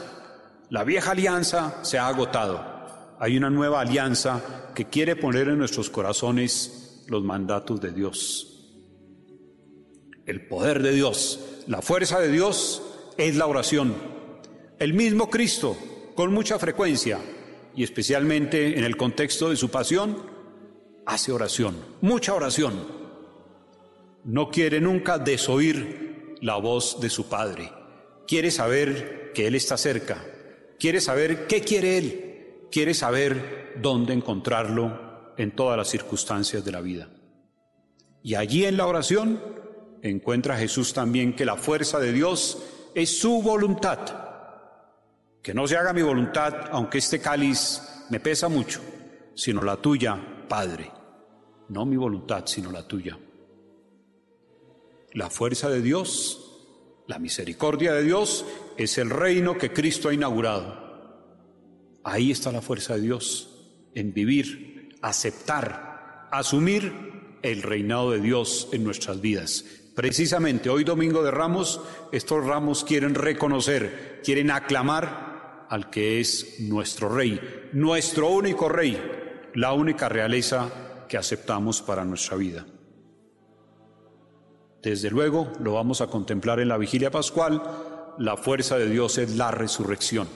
La 0.70 0.84
vieja 0.84 1.12
alianza 1.12 1.80
se 1.82 1.98
ha 1.98 2.08
agotado. 2.08 3.16
Hay 3.18 3.36
una 3.36 3.50
nueva 3.50 3.80
alianza 3.80 4.70
que 4.74 4.86
quiere 4.86 5.16
poner 5.16 5.48
en 5.48 5.58
nuestros 5.58 5.90
corazones 5.90 7.04
los 7.08 7.22
mandatos 7.22 7.80
de 7.80 7.92
Dios. 7.92 8.48
El 10.26 10.46
poder 10.46 10.82
de 10.82 10.92
Dios, 10.92 11.62
la 11.66 11.82
fuerza 11.82 12.20
de 12.20 12.30
Dios 12.30 12.82
es 13.16 13.36
la 13.36 13.46
oración. 13.46 13.94
El 14.78 14.94
mismo 14.94 15.30
Cristo 15.30 15.76
con 16.14 16.32
mucha 16.32 16.58
frecuencia 16.58 17.18
y 17.74 17.82
especialmente 17.82 18.78
en 18.78 18.84
el 18.84 18.96
contexto 18.96 19.50
de 19.50 19.56
su 19.56 19.70
pasión, 19.70 20.16
hace 21.06 21.32
oración, 21.32 21.76
mucha 22.00 22.34
oración. 22.34 23.02
No 24.24 24.50
quiere 24.50 24.80
nunca 24.80 25.18
desoír 25.18 26.01
la 26.42 26.56
voz 26.56 27.00
de 27.00 27.08
su 27.08 27.28
Padre. 27.28 27.72
Quiere 28.26 28.50
saber 28.50 29.32
que 29.32 29.46
Él 29.46 29.54
está 29.54 29.78
cerca. 29.78 30.22
Quiere 30.78 31.00
saber 31.00 31.46
qué 31.46 31.62
quiere 31.62 31.96
Él. 31.96 32.68
Quiere 32.70 32.92
saber 32.92 33.78
dónde 33.80 34.12
encontrarlo 34.12 35.32
en 35.38 35.52
todas 35.52 35.78
las 35.78 35.88
circunstancias 35.88 36.62
de 36.62 36.72
la 36.72 36.82
vida. 36.82 37.08
Y 38.22 38.34
allí 38.34 38.66
en 38.66 38.76
la 38.76 38.86
oración 38.86 39.40
encuentra 40.02 40.58
Jesús 40.58 40.92
también 40.92 41.34
que 41.34 41.46
la 41.46 41.56
fuerza 41.56 41.98
de 41.98 42.12
Dios 42.12 42.62
es 42.94 43.18
su 43.18 43.40
voluntad 43.40 44.22
que 45.42 45.52
no 45.52 45.66
se 45.66 45.76
haga 45.76 45.92
mi 45.92 46.02
voluntad, 46.02 46.54
aunque 46.70 46.98
este 46.98 47.20
cáliz 47.20 47.82
me 48.10 48.20
pesa 48.20 48.48
mucho, 48.48 48.80
sino 49.34 49.60
la 49.62 49.76
tuya, 49.76 50.16
Padre. 50.48 50.90
No 51.68 51.84
mi 51.84 51.96
voluntad, 51.96 52.44
sino 52.46 52.70
la 52.70 52.86
tuya. 52.86 53.18
La 55.14 55.28
fuerza 55.28 55.68
de 55.68 55.82
Dios, 55.82 56.40
la 57.06 57.18
misericordia 57.18 57.92
de 57.92 58.02
Dios, 58.02 58.46
es 58.78 58.96
el 58.96 59.10
reino 59.10 59.58
que 59.58 59.72
Cristo 59.72 60.08
ha 60.08 60.14
inaugurado. 60.14 60.80
Ahí 62.02 62.30
está 62.30 62.50
la 62.50 62.62
fuerza 62.62 62.94
de 62.94 63.02
Dios, 63.02 63.50
en 63.94 64.14
vivir, 64.14 64.96
aceptar, 65.02 66.28
asumir 66.32 66.92
el 67.42 67.62
reinado 67.62 68.12
de 68.12 68.20
Dios 68.20 68.68
en 68.72 68.84
nuestras 68.84 69.20
vidas. 69.20 69.64
Precisamente 69.94 70.70
hoy 70.70 70.84
domingo 70.84 71.22
de 71.22 71.30
ramos, 71.30 71.80
estos 72.10 72.46
ramos 72.46 72.82
quieren 72.82 73.14
reconocer, 73.14 74.22
quieren 74.24 74.50
aclamar 74.50 75.66
al 75.68 75.90
que 75.90 76.20
es 76.20 76.60
nuestro 76.60 77.14
rey, 77.14 77.38
nuestro 77.74 78.30
único 78.30 78.70
rey, 78.70 78.98
la 79.54 79.74
única 79.74 80.08
realeza 80.08 81.04
que 81.06 81.18
aceptamos 81.18 81.82
para 81.82 82.06
nuestra 82.06 82.38
vida. 82.38 82.64
Desde 84.82 85.10
luego, 85.10 85.52
lo 85.60 85.74
vamos 85.74 86.00
a 86.00 86.08
contemplar 86.08 86.60
en 86.60 86.68
la 86.68 86.76
vigilia 86.76 87.10
pascual, 87.10 87.62
la 88.18 88.36
fuerza 88.36 88.76
de 88.76 88.90
Dios 88.90 89.16
es 89.18 89.36
la 89.36 89.50
resurrección, 89.50 90.28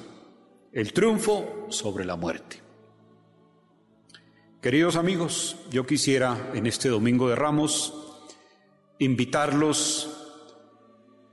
el 0.73 0.93
triunfo 0.93 1.67
sobre 1.69 2.05
la 2.05 2.17
muerte. 2.17 2.63
Queridos 4.63 4.97
amigos, 4.97 5.57
yo 5.71 5.87
quisiera 5.87 6.51
en 6.55 6.67
este 6.67 6.89
domingo 6.89 7.29
de 7.29 7.37
Ramos 7.37 7.93
invitarlos 8.99 10.11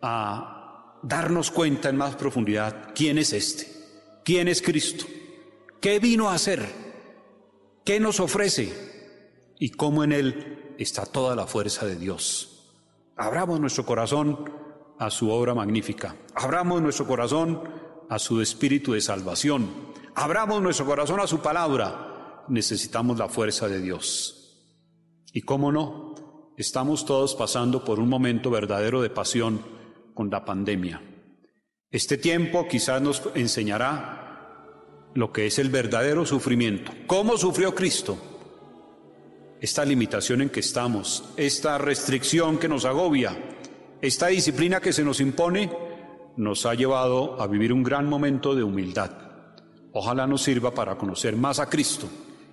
a 0.01 0.99
darnos 1.01 1.51
cuenta 1.51 1.89
en 1.89 1.97
más 1.97 2.15
profundidad 2.15 2.91
quién 2.93 3.17
es 3.17 3.31
este 3.33 3.73
quién 4.23 4.47
es 4.47 4.61
Cristo, 4.61 5.05
qué 5.79 5.99
vino 5.99 6.29
a 6.29 6.35
hacer, 6.35 6.65
qué 7.83 7.99
nos 7.99 8.19
ofrece 8.19 8.73
y 9.59 9.69
cómo 9.69 10.03
en 10.03 10.13
Él 10.13 10.75
está 10.77 11.05
toda 11.05 11.35
la 11.35 11.45
fuerza 11.45 11.85
de 11.85 11.95
Dios. 11.95 12.52
Abramos 13.15 13.59
nuestro 13.59 13.85
corazón 13.85 14.51
a 14.97 15.09
su 15.09 15.29
obra 15.29 15.53
magnífica, 15.53 16.15
abramos 16.35 16.81
nuestro 16.81 17.05
corazón 17.05 17.61
a 18.09 18.19
su 18.19 18.41
espíritu 18.41 18.93
de 18.93 19.01
salvación, 19.01 19.69
abramos 20.15 20.61
nuestro 20.61 20.85
corazón 20.85 21.19
a 21.19 21.27
su 21.27 21.39
palabra, 21.39 22.45
necesitamos 22.47 23.17
la 23.17 23.29
fuerza 23.29 23.67
de 23.67 23.81
Dios. 23.81 24.39
Y 25.31 25.41
cómo 25.41 25.71
no, 25.71 26.53
estamos 26.57 27.05
todos 27.05 27.35
pasando 27.35 27.83
por 27.83 27.99
un 27.99 28.09
momento 28.09 28.49
verdadero 28.49 29.01
de 29.01 29.09
pasión 29.09 29.61
con 30.13 30.29
la 30.29 30.45
pandemia. 30.45 31.01
Este 31.91 32.17
tiempo 32.17 32.67
quizás 32.67 33.01
nos 33.01 33.21
enseñará 33.35 35.11
lo 35.13 35.31
que 35.31 35.45
es 35.45 35.59
el 35.59 35.69
verdadero 35.69 36.25
sufrimiento. 36.25 36.91
¿Cómo 37.05 37.37
sufrió 37.37 37.75
Cristo? 37.75 38.17
Esta 39.63 39.85
limitación 39.85 40.41
en 40.41 40.49
que 40.49 40.59
estamos, 40.59 41.23
esta 41.37 41.77
restricción 41.77 42.57
que 42.57 42.67
nos 42.67 42.83
agobia, 42.83 43.33
esta 44.01 44.27
disciplina 44.27 44.81
que 44.81 44.91
se 44.91 45.05
nos 45.05 45.21
impone, 45.21 45.71
nos 46.35 46.65
ha 46.65 46.73
llevado 46.73 47.41
a 47.41 47.47
vivir 47.47 47.71
un 47.71 47.81
gran 47.81 48.09
momento 48.09 48.55
de 48.55 48.63
humildad. 48.63 49.11
Ojalá 49.93 50.27
nos 50.27 50.43
sirva 50.43 50.73
para 50.73 50.97
conocer 50.97 51.37
más 51.37 51.59
a 51.59 51.69
Cristo, 51.69 52.09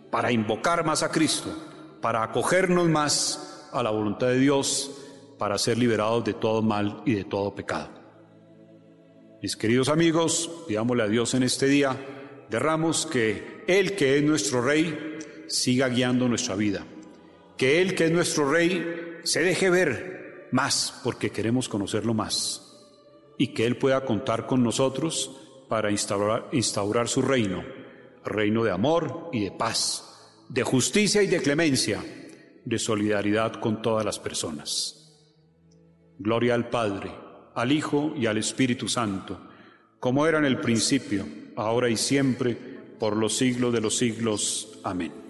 para 0.08 0.30
invocar 0.30 0.86
más 0.86 1.02
a 1.02 1.10
Cristo, 1.10 1.52
para 2.00 2.22
acogernos 2.22 2.88
más 2.88 3.68
a 3.72 3.82
la 3.82 3.90
voluntad 3.90 4.28
de 4.28 4.38
Dios, 4.38 4.92
para 5.36 5.58
ser 5.58 5.78
liberados 5.78 6.24
de 6.24 6.34
todo 6.34 6.62
mal 6.62 7.02
y 7.04 7.14
de 7.14 7.24
todo 7.24 7.52
pecado. 7.52 7.88
Mis 9.42 9.56
queridos 9.56 9.88
amigos, 9.88 10.48
pidámosle 10.68 11.02
a 11.02 11.08
Dios 11.08 11.34
en 11.34 11.42
este 11.42 11.66
día, 11.66 12.46
derramos 12.48 13.04
que 13.04 13.64
Él 13.66 13.96
que 13.96 14.16
es 14.16 14.22
nuestro 14.22 14.62
Rey 14.62 15.18
siga 15.48 15.88
guiando 15.88 16.28
nuestra 16.28 16.54
vida, 16.54 16.86
que 17.60 17.82
Él 17.82 17.94
que 17.94 18.06
es 18.06 18.10
nuestro 18.10 18.50
Rey 18.50 19.18
se 19.22 19.42
deje 19.42 19.68
ver 19.68 20.48
más 20.50 20.98
porque 21.04 21.28
queremos 21.28 21.68
conocerlo 21.68 22.14
más 22.14 22.88
y 23.36 23.48
que 23.48 23.66
Él 23.66 23.76
pueda 23.76 24.06
contar 24.06 24.46
con 24.46 24.62
nosotros 24.62 25.66
para 25.68 25.90
instaurar, 25.90 27.08
su 27.08 27.20
reino, 27.20 27.62
reino 28.24 28.64
de 28.64 28.70
amor 28.70 29.28
y 29.30 29.44
de 29.44 29.50
paz, 29.52 30.32
de 30.48 30.62
justicia 30.62 31.22
y 31.22 31.26
de 31.26 31.42
clemencia, 31.42 32.02
de 32.64 32.78
solidaridad 32.78 33.52
con 33.60 33.82
todas 33.82 34.06
las 34.06 34.18
personas. 34.18 35.20
Gloria 36.18 36.54
al 36.54 36.70
Padre 36.70 37.12
al 37.54 37.72
Hijo 37.72 38.14
y 38.16 38.24
al 38.24 38.38
Espíritu 38.38 38.88
Santo, 38.88 39.38
como 39.98 40.26
era 40.26 40.38
en 40.38 40.46
el 40.46 40.60
principio, 40.60 41.26
ahora 41.56 41.90
y 41.90 41.98
siempre, 41.98 42.54
por 42.98 43.18
los 43.18 43.36
siglos 43.36 43.74
de 43.74 43.82
los 43.82 43.98
siglos. 43.98 44.80
Amén. 44.82 45.29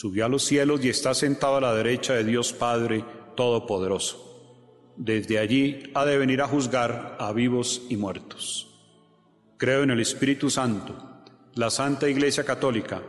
subió 0.00 0.24
a 0.24 0.30
los 0.30 0.44
cielos 0.46 0.82
y 0.82 0.88
está 0.88 1.12
sentado 1.12 1.56
a 1.56 1.60
la 1.60 1.74
derecha 1.74 2.14
de 2.14 2.24
Dios 2.24 2.54
Padre 2.54 3.04
Todopoderoso. 3.36 4.94
Desde 4.96 5.38
allí 5.38 5.90
ha 5.92 6.06
de 6.06 6.16
venir 6.16 6.40
a 6.40 6.48
juzgar 6.48 7.18
a 7.20 7.30
vivos 7.34 7.82
y 7.90 7.98
muertos. 7.98 8.66
Creo 9.58 9.82
en 9.82 9.90
el 9.90 10.00
Espíritu 10.00 10.48
Santo 10.48 10.96
la 11.52 11.68
Santa 11.68 12.08
Iglesia 12.08 12.44
Católica, 12.44 13.02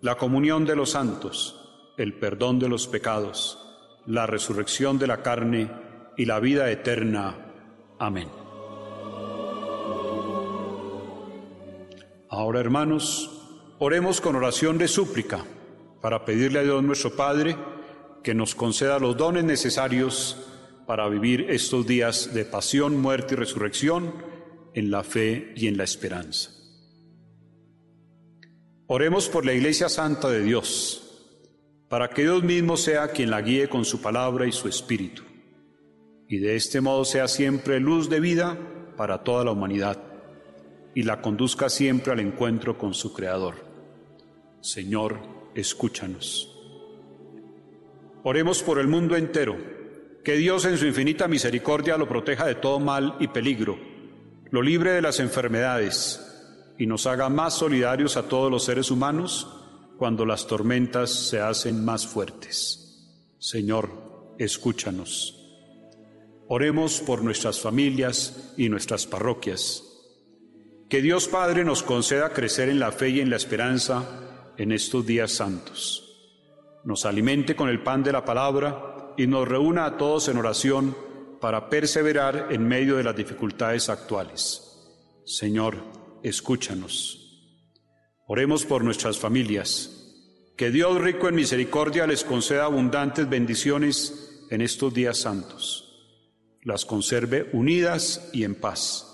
la 0.00 0.16
comunión 0.16 0.64
de 0.64 0.74
los 0.74 0.90
santos, 0.90 1.94
el 1.96 2.14
perdón 2.14 2.58
de 2.58 2.68
los 2.68 2.88
pecados, 2.88 3.56
la 4.06 4.26
resurrección 4.26 4.98
de 4.98 5.06
la 5.06 5.22
carne 5.22 5.70
y 6.16 6.24
la 6.24 6.40
vida 6.40 6.68
eterna. 6.72 7.36
Amén. 8.00 8.28
Ahora, 12.28 12.58
hermanos, 12.58 13.30
oremos 13.78 14.20
con 14.20 14.34
oración 14.34 14.76
de 14.76 14.88
súplica 14.88 15.44
para 16.02 16.24
pedirle 16.24 16.58
a 16.58 16.62
Dios 16.64 16.82
nuestro 16.82 17.14
Padre 17.16 17.56
que 18.22 18.34
nos 18.34 18.54
conceda 18.54 18.98
los 18.98 19.16
dones 19.16 19.44
necesarios 19.44 20.36
para 20.86 21.08
vivir 21.08 21.46
estos 21.48 21.86
días 21.86 22.34
de 22.34 22.44
pasión, 22.44 23.00
muerte 23.00 23.34
y 23.34 23.36
resurrección 23.38 24.12
en 24.74 24.90
la 24.90 25.04
fe 25.04 25.52
y 25.56 25.68
en 25.68 25.76
la 25.76 25.84
esperanza. 25.84 26.50
Oremos 28.88 29.28
por 29.28 29.46
la 29.46 29.54
Iglesia 29.54 29.88
Santa 29.88 30.28
de 30.28 30.42
Dios, 30.42 30.98
para 31.88 32.10
que 32.10 32.22
Dios 32.22 32.42
mismo 32.42 32.76
sea 32.76 33.08
quien 33.08 33.30
la 33.30 33.40
guíe 33.40 33.68
con 33.68 33.84
su 33.84 34.02
palabra 34.02 34.46
y 34.46 34.52
su 34.52 34.68
espíritu, 34.68 35.22
y 36.28 36.38
de 36.38 36.56
este 36.56 36.80
modo 36.80 37.04
sea 37.04 37.28
siempre 37.28 37.78
luz 37.80 38.10
de 38.10 38.20
vida 38.20 38.58
para 38.96 39.22
toda 39.22 39.44
la 39.44 39.52
humanidad, 39.52 40.02
y 40.94 41.04
la 41.04 41.22
conduzca 41.22 41.70
siempre 41.70 42.12
al 42.12 42.20
encuentro 42.20 42.76
con 42.76 42.92
su 42.92 43.12
Creador. 43.12 43.54
Señor, 44.60 45.41
escúchanos. 45.54 46.48
Oremos 48.24 48.62
por 48.62 48.78
el 48.78 48.88
mundo 48.88 49.16
entero, 49.16 49.56
que 50.24 50.36
Dios 50.36 50.64
en 50.64 50.78
su 50.78 50.86
infinita 50.86 51.26
misericordia 51.26 51.96
lo 51.96 52.08
proteja 52.08 52.46
de 52.46 52.54
todo 52.54 52.78
mal 52.78 53.16
y 53.18 53.28
peligro, 53.28 53.78
lo 54.50 54.62
libre 54.62 54.92
de 54.92 55.02
las 55.02 55.18
enfermedades, 55.18 56.20
y 56.78 56.86
nos 56.86 57.06
haga 57.06 57.28
más 57.28 57.54
solidarios 57.54 58.16
a 58.16 58.28
todos 58.28 58.50
los 58.50 58.64
seres 58.64 58.90
humanos 58.90 59.48
cuando 59.98 60.24
las 60.24 60.46
tormentas 60.46 61.10
se 61.10 61.40
hacen 61.40 61.84
más 61.84 62.06
fuertes. 62.06 62.82
Señor, 63.38 64.34
escúchanos. 64.38 65.38
Oremos 66.48 67.00
por 67.00 67.22
nuestras 67.22 67.60
familias 67.60 68.52
y 68.56 68.68
nuestras 68.68 69.06
parroquias. 69.06 69.82
Que 70.88 71.02
Dios 71.02 71.28
Padre 71.28 71.64
nos 71.64 71.82
conceda 71.82 72.30
crecer 72.30 72.68
en 72.68 72.78
la 72.78 72.92
fe 72.92 73.10
y 73.10 73.20
en 73.20 73.30
la 73.30 73.36
esperanza 73.36 74.31
en 74.62 74.70
estos 74.70 75.04
días 75.04 75.32
santos. 75.32 76.04
Nos 76.84 77.04
alimente 77.04 77.56
con 77.56 77.68
el 77.68 77.82
pan 77.82 78.04
de 78.04 78.12
la 78.12 78.24
palabra 78.24 79.12
y 79.16 79.26
nos 79.26 79.48
reúna 79.48 79.84
a 79.84 79.96
todos 79.96 80.28
en 80.28 80.36
oración 80.36 80.96
para 81.40 81.68
perseverar 81.68 82.46
en 82.50 82.68
medio 82.68 82.96
de 82.96 83.02
las 83.02 83.16
dificultades 83.16 83.88
actuales. 83.88 84.62
Señor, 85.24 85.78
escúchanos. 86.22 87.18
Oremos 88.28 88.64
por 88.64 88.84
nuestras 88.84 89.18
familias. 89.18 89.90
Que 90.56 90.70
Dios 90.70 91.00
rico 91.00 91.28
en 91.28 91.34
misericordia 91.34 92.06
les 92.06 92.22
conceda 92.22 92.66
abundantes 92.66 93.28
bendiciones 93.28 94.46
en 94.48 94.60
estos 94.60 94.94
días 94.94 95.18
santos. 95.18 96.08
Las 96.62 96.84
conserve 96.84 97.50
unidas 97.52 98.30
y 98.32 98.44
en 98.44 98.54
paz. 98.54 99.08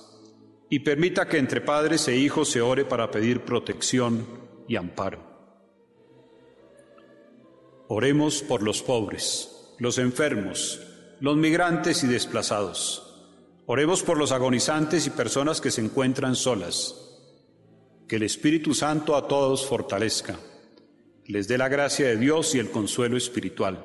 Y 0.69 0.81
permita 0.81 1.27
que 1.27 1.39
entre 1.39 1.63
padres 1.63 2.07
e 2.09 2.17
hijos 2.17 2.51
se 2.51 2.61
ore 2.61 2.85
para 2.85 3.11
pedir 3.11 3.41
protección 3.41 4.27
y 4.69 4.77
amparo. 4.77 5.28
Oremos 7.89 8.43
por 8.43 8.63
los 8.63 8.83
pobres, 8.83 9.51
los 9.79 9.99
enfermos, 9.99 10.81
los 11.21 11.37
migrantes 11.37 12.05
y 12.05 12.07
desplazados 12.07 13.09
Oremos 13.71 14.03
por 14.03 14.17
los 14.17 14.33
agonizantes 14.33 15.07
y 15.07 15.11
personas 15.11 15.61
que 15.61 15.71
se 15.71 15.83
encuentran 15.83 16.37
solas. 16.37 16.95
Que 18.09 18.17
el 18.17 18.23
Espíritu 18.23 18.73
Santo 18.73 19.15
a 19.15 19.29
todos 19.29 19.67
fortalezca, 19.67 20.39
les 21.27 21.49
dé 21.49 21.59
la 21.59 21.69
gracia 21.69 22.09
de 22.09 22.17
Dios 22.17 22.55
y 22.55 22.61
el 22.61 22.71
consuelo 22.71 23.19
espiritual, 23.19 23.85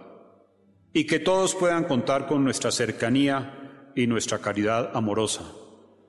y 0.93 1.05
que 1.05 1.19
todos 1.19 1.53
puedan 1.53 1.83
contar 1.83 2.27
con 2.27 2.45
nuestra 2.45 2.71
cercanía 2.71 3.91
y 3.93 4.07
nuestra 4.07 4.39
caridad 4.39 4.91
amorosa. 4.93 5.43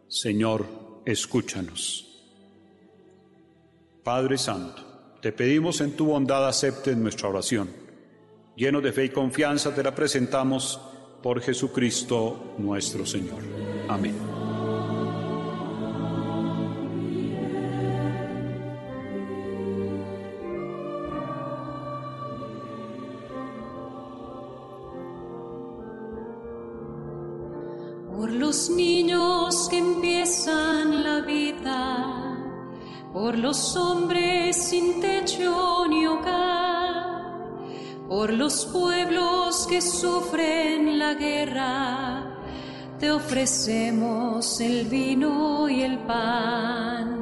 Señor, 0.07 0.69
escúchanos. 1.05 2.23
Padre 4.05 4.39
Santo, 4.39 5.17
te 5.21 5.33
pedimos 5.33 5.81
en 5.81 5.97
tu 5.97 6.07
bondad 6.07 6.47
aceptes 6.47 6.97
nuestra 6.97 7.29
oración. 7.29 7.84
Llenos 8.57 8.85
de 8.85 8.93
fe 8.93 9.07
y 9.07 9.09
confianza 9.09 9.75
te 9.75 9.83
la 9.83 9.93
presentamos 9.93 10.81
por 11.21 11.41
Jesucristo 11.41 12.55
nuestro 12.59 13.05
Señor. 13.05 13.43
Amén. 13.89 14.15
Por 28.09 28.31
los 28.31 28.71
niños 28.71 29.69
que 29.69 29.79
empiezan 29.79 31.03
la 31.03 31.23
vida, 31.23 32.39
por 33.13 33.37
los 33.37 33.75
hombres 33.77 34.57
sin 34.57 35.01
techo 35.01 35.87
ni 35.89 36.07
hogar, 36.07 36.54
por 38.15 38.33
los 38.33 38.65
pueblos 38.67 39.67
que 39.67 39.83
sufren 39.83 41.01
la 41.01 41.15
guerra, 41.15 42.23
te 43.01 43.11
ofrecemos 43.11 44.61
el 44.61 44.87
vino 44.87 45.69
y 45.69 45.83
el 45.83 45.99
pan. 45.99 47.14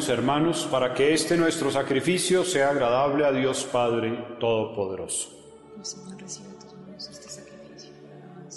Oremos 0.00 0.18
hermanos 0.18 0.68
para 0.70 0.94
que 0.94 1.12
este 1.12 1.36
nuestro 1.36 1.70
sacrificio 1.70 2.42
sea 2.42 2.70
agradable 2.70 3.26
a 3.26 3.32
Dios 3.32 3.68
Padre 3.70 4.36
Todopoderoso. 4.40 5.28
Manos 5.76 7.10
este. 7.10 7.42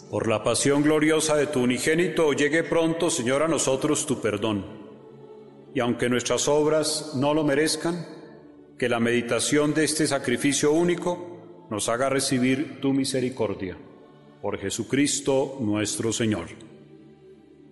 Por 0.09 0.29
la 0.29 0.41
pasión 0.41 0.83
gloriosa 0.83 1.35
de 1.35 1.47
tu 1.47 1.59
unigénito, 1.59 2.31
llegue 2.31 2.63
pronto, 2.63 3.09
Señor, 3.09 3.43
a 3.43 3.49
nosotros 3.49 4.05
tu 4.05 4.21
perdón. 4.21 4.63
Y 5.75 5.81
aunque 5.81 6.07
nuestras 6.07 6.47
obras 6.47 7.11
no 7.15 7.33
lo 7.33 7.43
merezcan, 7.43 8.07
que 8.79 8.87
la 8.87 9.01
meditación 9.01 9.73
de 9.73 9.83
este 9.83 10.07
sacrificio 10.07 10.71
único 10.71 11.65
nos 11.69 11.89
haga 11.89 12.07
recibir 12.07 12.79
tu 12.79 12.93
misericordia. 12.93 13.77
Por 14.41 14.57
Jesucristo 14.59 15.57
nuestro 15.59 16.13
Señor. 16.13 16.47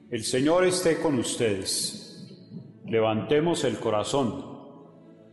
El 0.10 0.26
Señor 0.26 0.66
esté 0.66 0.98
con 0.98 1.18
ustedes. 1.18 2.11
Levantemos 2.92 3.64
el 3.64 3.80
corazón. 3.80 4.44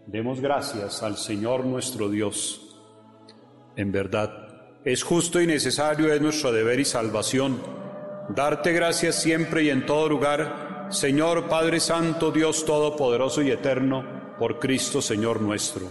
Demos 0.06 0.40
gracias 0.40 1.02
al 1.02 1.16
Señor 1.16 1.66
nuestro 1.66 2.08
Dios. 2.08 2.78
En 3.74 3.90
verdad, 3.90 4.78
es 4.84 5.02
justo 5.02 5.40
y 5.40 5.48
necesario, 5.48 6.14
es 6.14 6.20
nuestro 6.20 6.52
deber 6.52 6.78
y 6.78 6.84
salvación, 6.84 7.60
darte 8.28 8.72
gracias 8.72 9.20
siempre 9.20 9.64
y 9.64 9.70
en 9.70 9.86
todo 9.86 10.08
lugar, 10.08 10.86
Señor 10.90 11.48
Padre 11.48 11.80
Santo, 11.80 12.30
Dios 12.30 12.64
Todopoderoso 12.64 13.42
y 13.42 13.50
Eterno, 13.50 14.36
por 14.38 14.60
Cristo 14.60 15.02
Señor 15.02 15.40
nuestro, 15.40 15.90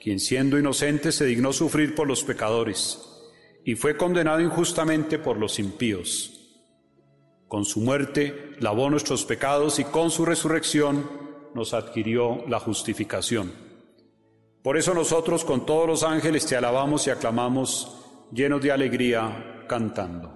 quien 0.00 0.18
siendo 0.18 0.58
inocente 0.58 1.12
se 1.12 1.26
dignó 1.26 1.52
sufrir 1.52 1.94
por 1.94 2.08
los 2.08 2.24
pecadores 2.24 2.98
y 3.66 3.74
fue 3.74 3.98
condenado 3.98 4.40
injustamente 4.40 5.18
por 5.18 5.36
los 5.36 5.58
impíos. 5.58 6.37
Con 7.48 7.64
su 7.64 7.80
muerte 7.80 8.52
lavó 8.60 8.90
nuestros 8.90 9.24
pecados 9.24 9.78
y 9.78 9.84
con 9.84 10.10
su 10.10 10.26
resurrección 10.26 11.10
nos 11.54 11.72
adquirió 11.72 12.44
la 12.46 12.60
justificación. 12.60 13.50
Por 14.62 14.76
eso 14.76 14.92
nosotros 14.92 15.46
con 15.46 15.64
todos 15.64 15.86
los 15.86 16.02
ángeles 16.02 16.44
te 16.44 16.56
alabamos 16.56 17.06
y 17.06 17.10
aclamamos 17.10 17.96
llenos 18.32 18.60
de 18.60 18.70
alegría, 18.70 19.64
cantando. 19.66 20.34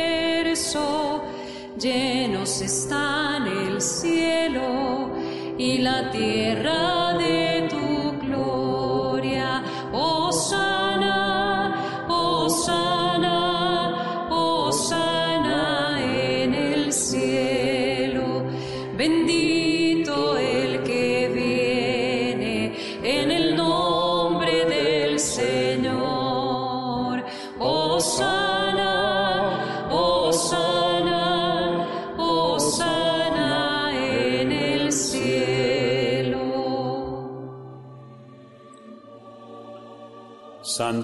Llenos 1.78 2.60
están 2.60 3.46
el 3.46 3.80
cielo 3.80 5.27
y 5.58 5.80
la 5.80 6.12
tierra 6.12 7.14
de 7.18 7.68
tu 7.70 8.20
gloria. 8.26 8.97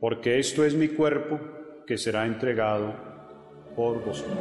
porque 0.00 0.38
esto 0.38 0.64
es 0.64 0.74
mi 0.74 0.88
cuerpo 0.88 1.40
que 1.86 1.96
será 1.96 2.26
entregado 2.26 2.94
por 3.74 4.04
vosotros. 4.04 4.36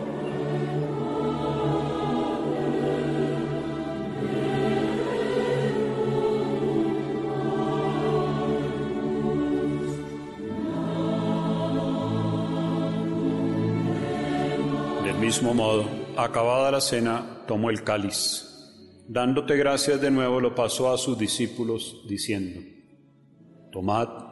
Del 15.03 15.15
mismo 15.19 15.53
modo, 15.53 15.85
acabada 16.17 16.71
la 16.71 16.81
cena, 16.81 17.43
tomó 17.47 17.69
el 17.69 17.83
cáliz. 17.83 18.51
Dándote 19.07 19.55
gracias 19.55 20.01
de 20.01 20.09
nuevo, 20.09 20.41
lo 20.41 20.55
pasó 20.55 20.91
a 20.91 20.97
sus 20.97 21.17
discípulos, 21.17 22.03
diciendo, 22.07 22.59
Tomad 23.71 24.24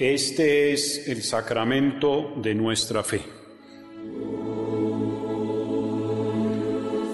Este 0.00 0.72
es 0.72 1.06
el 1.06 1.22
sacramento 1.22 2.32
de 2.42 2.54
nuestra 2.56 3.04
fe. 3.04 3.20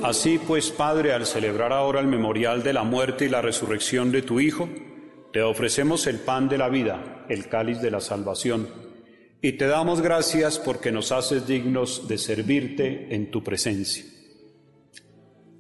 Así 0.02 0.38
pues, 0.38 0.70
Padre, 0.70 1.12
al 1.12 1.26
celebrar 1.26 1.72
ahora 1.72 2.00
el 2.00 2.06
memorial 2.06 2.62
de 2.62 2.72
la 2.72 2.82
muerte 2.82 3.26
y 3.26 3.28
la 3.28 3.42
resurrección 3.42 4.10
de 4.10 4.22
tu 4.22 4.40
Hijo, 4.40 4.68
te 5.32 5.42
ofrecemos 5.42 6.06
el 6.06 6.18
pan 6.18 6.48
de 6.48 6.56
la 6.56 6.68
vida, 6.68 7.26
el 7.28 7.48
cáliz 7.48 7.80
de 7.82 7.90
la 7.90 8.00
salvación, 8.00 8.68
y 9.42 9.52
te 9.52 9.66
damos 9.66 10.00
gracias 10.00 10.58
porque 10.58 10.92
nos 10.92 11.12
haces 11.12 11.46
dignos 11.46 12.08
de 12.08 12.16
servirte 12.16 13.14
en 13.14 13.30
tu 13.30 13.42
presencia. 13.42 14.04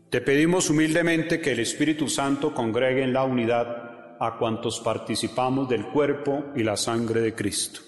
Te 0.08 0.22
pedimos 0.22 0.70
humildemente 0.70 1.40
que 1.40 1.52
el 1.52 1.60
Espíritu 1.60 2.08
Santo 2.08 2.54
congregue 2.54 3.02
en 3.02 3.12
la 3.12 3.24
unidad 3.24 3.93
a 4.26 4.38
cuantos 4.38 4.80
participamos 4.80 5.68
del 5.68 5.86
cuerpo 5.86 6.44
y 6.54 6.62
la 6.62 6.76
sangre 6.76 7.20
de 7.20 7.34
Cristo. 7.34 7.80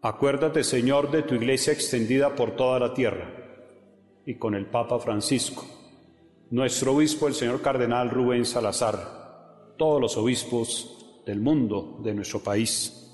Acuérdate, 0.00 0.64
Señor, 0.64 1.10
de 1.10 1.22
tu 1.22 1.34
iglesia 1.34 1.72
extendida 1.72 2.34
por 2.34 2.56
toda 2.56 2.80
la 2.80 2.92
tierra 2.92 3.30
y 4.26 4.34
con 4.34 4.54
el 4.54 4.66
Papa 4.66 4.98
Francisco, 4.98 5.64
nuestro 6.50 6.94
obispo, 6.94 7.28
el 7.28 7.34
señor 7.34 7.62
Cardenal 7.62 8.10
Rubén 8.10 8.44
Salazar, 8.44 9.74
todos 9.78 10.00
los 10.00 10.16
obispos 10.16 11.22
del 11.24 11.40
mundo, 11.40 11.98
de 12.02 12.14
nuestro 12.14 12.40
país. 12.40 13.10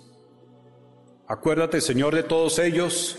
Acuérdate, 1.27 1.81
Señor, 1.81 2.15
de 2.15 2.23
todos 2.23 2.59
ellos 2.59 3.19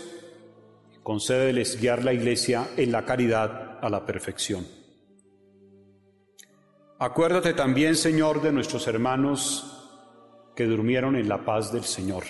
y 0.94 0.98
concédeles 1.02 1.80
guiar 1.80 2.04
la 2.04 2.12
iglesia 2.12 2.70
en 2.76 2.90
la 2.90 3.04
caridad 3.04 3.78
a 3.80 3.88
la 3.88 4.04
perfección. 4.04 4.79
Acuérdate 7.02 7.54
también, 7.54 7.96
Señor, 7.96 8.42
de 8.42 8.52
nuestros 8.52 8.86
hermanos 8.86 9.88
que 10.54 10.66
durmieron 10.66 11.16
en 11.16 11.30
la 11.30 11.46
paz 11.46 11.72
del 11.72 11.84
Señor. 11.84 12.24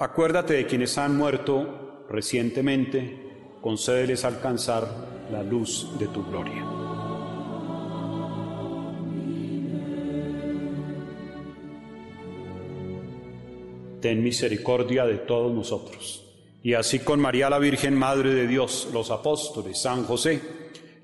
Acuérdate 0.00 0.54
de 0.54 0.66
quienes 0.66 0.98
han 0.98 1.16
muerto 1.16 2.06
recientemente, 2.10 3.54
concédeles 3.60 4.24
alcanzar 4.24 4.88
la 5.30 5.44
luz 5.44 5.96
de 5.96 6.08
tu 6.08 6.24
gloria. 6.24 6.64
Ten 14.00 14.24
misericordia 14.24 15.06
de 15.06 15.18
todos 15.18 15.54
nosotros. 15.54 16.24
Y 16.64 16.74
así 16.74 16.98
con 16.98 17.20
María 17.20 17.48
la 17.48 17.60
Virgen, 17.60 17.94
Madre 17.94 18.34
de 18.34 18.48
Dios, 18.48 18.88
los 18.92 19.12
apóstoles, 19.12 19.80
San 19.80 20.02
José, 20.02 20.65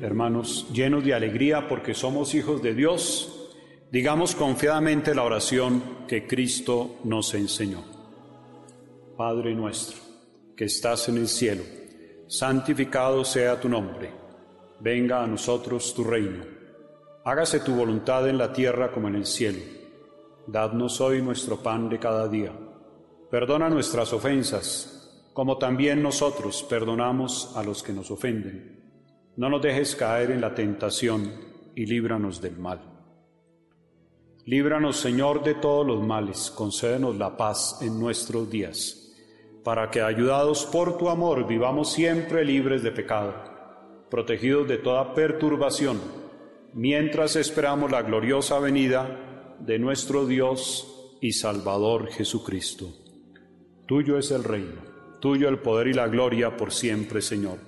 Hermanos, 0.00 0.68
llenos 0.72 1.04
de 1.04 1.12
alegría 1.12 1.66
porque 1.66 1.92
somos 1.92 2.34
hijos 2.34 2.62
de 2.62 2.72
Dios, 2.72 3.50
digamos 3.90 4.36
confiadamente 4.36 5.12
la 5.12 5.24
oración 5.24 5.82
que 6.06 6.24
Cristo 6.26 6.96
nos 7.02 7.34
enseñó. 7.34 7.82
Padre 9.16 9.56
nuestro, 9.56 9.98
que 10.56 10.66
estás 10.66 11.08
en 11.08 11.16
el 11.16 11.26
cielo, 11.26 11.64
santificado 12.28 13.24
sea 13.24 13.60
tu 13.60 13.68
nombre, 13.68 14.12
venga 14.78 15.24
a 15.24 15.26
nosotros 15.26 15.92
tu 15.94 16.04
reino, 16.04 16.44
hágase 17.24 17.58
tu 17.58 17.74
voluntad 17.74 18.28
en 18.28 18.38
la 18.38 18.52
tierra 18.52 18.92
como 18.92 19.08
en 19.08 19.16
el 19.16 19.26
cielo. 19.26 19.58
Dadnos 20.46 21.00
hoy 21.00 21.20
nuestro 21.20 21.60
pan 21.60 21.88
de 21.88 21.98
cada 21.98 22.28
día. 22.28 22.52
Perdona 23.30 23.68
nuestras 23.68 24.12
ofensas, 24.12 25.30
como 25.34 25.58
también 25.58 26.02
nosotros 26.02 26.62
perdonamos 26.62 27.52
a 27.56 27.62
los 27.64 27.82
que 27.82 27.92
nos 27.92 28.10
ofenden. 28.10 28.77
No 29.38 29.48
nos 29.48 29.62
dejes 29.62 29.94
caer 29.94 30.32
en 30.32 30.40
la 30.40 30.52
tentación 30.52 31.30
y 31.76 31.86
líbranos 31.86 32.40
del 32.42 32.58
mal. 32.58 32.80
Líbranos, 34.46 34.96
Señor, 34.96 35.44
de 35.44 35.54
todos 35.54 35.86
los 35.86 36.04
males, 36.04 36.50
concédenos 36.50 37.16
la 37.16 37.36
paz 37.36 37.78
en 37.80 38.00
nuestros 38.00 38.50
días, 38.50 39.14
para 39.62 39.90
que, 39.90 40.02
ayudados 40.02 40.66
por 40.66 40.98
tu 40.98 41.08
amor, 41.08 41.46
vivamos 41.46 41.92
siempre 41.92 42.44
libres 42.44 42.82
de 42.82 42.90
pecado, 42.90 43.32
protegidos 44.10 44.66
de 44.66 44.78
toda 44.78 45.14
perturbación, 45.14 46.00
mientras 46.74 47.36
esperamos 47.36 47.92
la 47.92 48.02
gloriosa 48.02 48.58
venida 48.58 49.54
de 49.60 49.78
nuestro 49.78 50.26
Dios 50.26 51.16
y 51.20 51.30
Salvador 51.30 52.08
Jesucristo. 52.08 52.92
Tuyo 53.86 54.18
es 54.18 54.32
el 54.32 54.42
reino, 54.42 54.82
tuyo 55.20 55.48
el 55.48 55.60
poder 55.60 55.86
y 55.86 55.94
la 55.94 56.08
gloria 56.08 56.56
por 56.56 56.72
siempre, 56.72 57.22
Señor. 57.22 57.67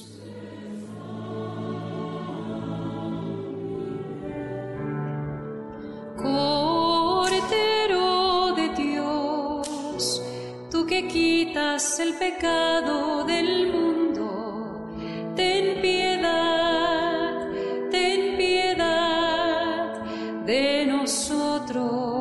Quitas 11.71 11.99
el 11.99 12.13
pecado 12.15 13.23
del 13.23 13.71
mundo, 13.71 14.89
ten 15.35 15.81
piedad, 15.81 17.47
ten 17.89 18.35
piedad 18.37 20.03
de 20.45 20.85
nosotros. 20.85 22.11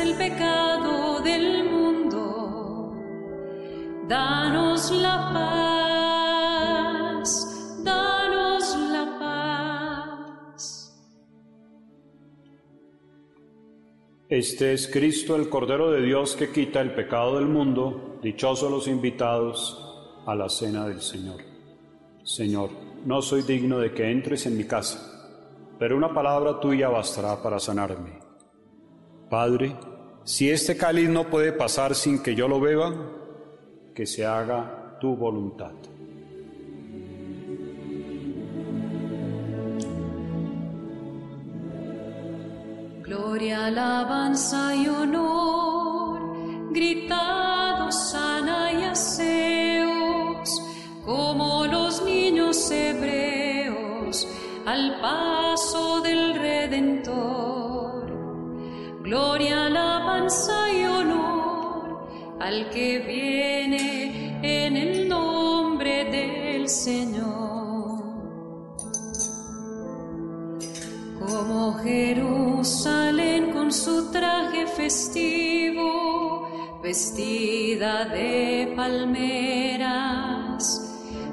el 0.00 0.14
pecado 0.14 1.20
del 1.20 1.64
mundo, 1.68 2.94
danos 4.08 4.90
la 4.90 5.30
paz, 5.32 5.89
Este 14.30 14.72
es 14.72 14.86
Cristo, 14.86 15.34
el 15.34 15.48
Cordero 15.48 15.90
de 15.90 16.02
Dios 16.02 16.36
que 16.36 16.52
quita 16.52 16.80
el 16.80 16.94
pecado 16.94 17.34
del 17.34 17.48
mundo, 17.48 18.20
dichosos 18.22 18.70
los 18.70 18.86
invitados 18.86 20.22
a 20.24 20.36
la 20.36 20.48
cena 20.48 20.86
del 20.86 21.00
Señor. 21.00 21.40
Señor, 22.22 22.70
no 23.04 23.22
soy 23.22 23.42
digno 23.42 23.80
de 23.80 23.92
que 23.92 24.08
entres 24.08 24.46
en 24.46 24.56
mi 24.56 24.62
casa, 24.62 25.34
pero 25.80 25.96
una 25.96 26.14
palabra 26.14 26.60
tuya 26.60 26.88
bastará 26.88 27.42
para 27.42 27.58
sanarme. 27.58 28.20
Padre, 29.28 29.74
si 30.22 30.48
este 30.48 30.76
cáliz 30.76 31.08
no 31.08 31.28
puede 31.28 31.52
pasar 31.52 31.96
sin 31.96 32.22
que 32.22 32.36
yo 32.36 32.46
lo 32.46 32.60
beba, 32.60 32.94
que 33.92 34.06
se 34.06 34.24
haga 34.24 34.96
tu 35.00 35.16
voluntad. 35.16 35.72
Gloria, 43.10 43.66
alabanza 43.66 44.72
y 44.72 44.86
honor, 44.86 46.70
gritados 46.70 48.10
sana 48.12 48.70
y 48.72 48.84
aseos, 48.84 50.48
como 51.04 51.66
los 51.66 52.04
niños 52.04 52.70
hebreos 52.70 54.28
al 54.64 55.00
paso 55.00 56.00
del 56.02 56.36
Redentor. 56.36 58.06
Gloria, 59.02 59.66
alabanza 59.66 60.72
y 60.72 60.84
honor 60.84 62.06
al 62.38 62.70
que 62.70 63.00
viene 63.00 64.38
en 64.40 64.76
el 64.76 65.08
nombre 65.08 66.04
del 66.04 66.68
Señor. 66.68 67.69
Como 71.30 71.74
Jerusalén 71.74 73.52
con 73.52 73.72
su 73.72 74.10
traje 74.10 74.66
festivo, 74.66 76.48
vestida 76.82 78.04
de 78.06 78.72
palmeras, 78.74 80.18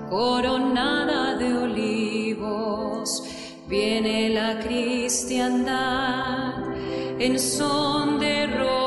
coronada 0.07 1.33
de 1.35 1.51
olivos, 1.51 3.23
viene 3.67 4.29
la 4.29 4.59
cristiandad 4.59 6.53
en 7.17 7.39
son 7.39 8.19
de 8.19 8.45
romería 8.45 8.86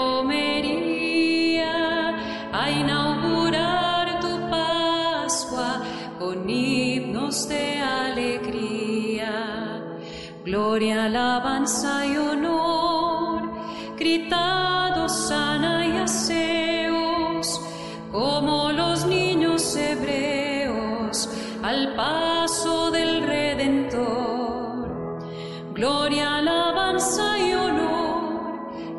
Gloria, 10.50 11.04
alabanza 11.04 12.04
y 12.04 12.16
honor, 12.16 13.52
gritados 13.96 15.28
sana 15.28 15.86
y 15.86 15.96
aseos, 15.98 17.60
como 18.10 18.72
los 18.72 19.06
niños 19.06 19.76
hebreos 19.76 21.30
al 21.62 21.94
paso 21.94 22.90
del 22.90 23.22
Redentor. 23.22 24.88
Gloria, 25.72 26.38
alabanza 26.38 27.38
y 27.38 27.52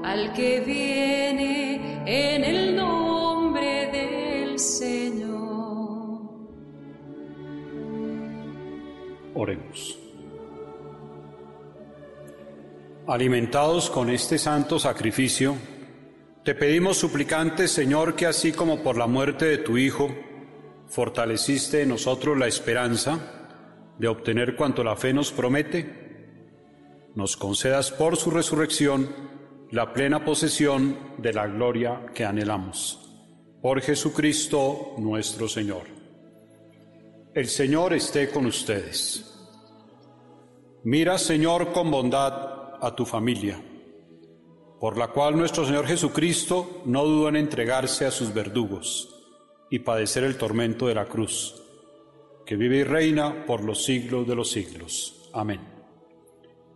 al 0.03 0.31
que 0.31 0.61
viene 0.61 2.01
en 2.05 2.45
el 2.45 2.77
nombre 2.77 3.89
del 3.91 4.57
Señor. 4.57 6.21
Oremos. 9.33 10.00
Alimentados 13.07 13.89
con 13.89 14.11
este 14.11 14.37
santo 14.37 14.77
sacrificio, 14.77 15.55
te 16.43 16.53
pedimos 16.53 16.97
suplicantes, 16.97 17.71
Señor, 17.71 18.15
que 18.15 18.27
así 18.27 18.51
como 18.51 18.83
por 18.83 18.95
la 18.95 19.07
muerte 19.07 19.45
de 19.45 19.57
tu 19.57 19.75
Hijo, 19.75 20.09
fortaleciste 20.87 21.81
en 21.81 21.89
nosotros 21.89 22.37
la 22.37 22.45
esperanza 22.45 23.19
de 23.97 24.07
obtener 24.07 24.55
cuanto 24.55 24.83
la 24.83 24.95
fe 24.95 25.13
nos 25.13 25.31
promete, 25.31 27.09
nos 27.15 27.35
concedas 27.37 27.91
por 27.91 28.17
su 28.17 28.29
resurrección 28.29 29.09
la 29.71 29.93
plena 29.93 30.23
posesión 30.23 31.15
de 31.17 31.33
la 31.33 31.47
gloria 31.47 32.05
que 32.13 32.23
anhelamos. 32.23 32.99
Por 33.63 33.81
Jesucristo 33.81 34.93
nuestro 34.99 35.47
Señor. 35.47 35.83
El 37.33 37.47
Señor 37.47 37.93
esté 37.93 38.29
con 38.29 38.45
ustedes. 38.45 39.25
Mira, 40.83 41.17
Señor, 41.17 41.71
con 41.71 41.89
bondad 41.89 42.50
a 42.81 42.95
tu 42.95 43.05
familia, 43.05 43.61
por 44.79 44.97
la 44.97 45.09
cual 45.09 45.37
nuestro 45.37 45.65
Señor 45.65 45.85
Jesucristo 45.85 46.81
no 46.85 47.05
dudó 47.05 47.29
en 47.29 47.35
entregarse 47.35 48.05
a 48.05 48.11
sus 48.11 48.33
verdugos 48.33 49.15
y 49.69 49.79
padecer 49.79 50.23
el 50.23 50.37
tormento 50.37 50.87
de 50.87 50.95
la 50.95 51.05
cruz, 51.05 51.61
que 52.45 52.55
vive 52.55 52.77
y 52.77 52.83
reina 52.83 53.45
por 53.45 53.63
los 53.63 53.83
siglos 53.83 54.27
de 54.27 54.35
los 54.35 54.49
siglos. 54.49 55.29
Amén. 55.33 55.61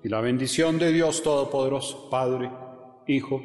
Y 0.03 0.09
la 0.09 0.21
bendición 0.21 0.77
de 0.77 0.93
Dios 0.93 1.23
Todopoderoso, 1.23 2.09
Padre, 2.09 2.51
Hijo 3.07 3.41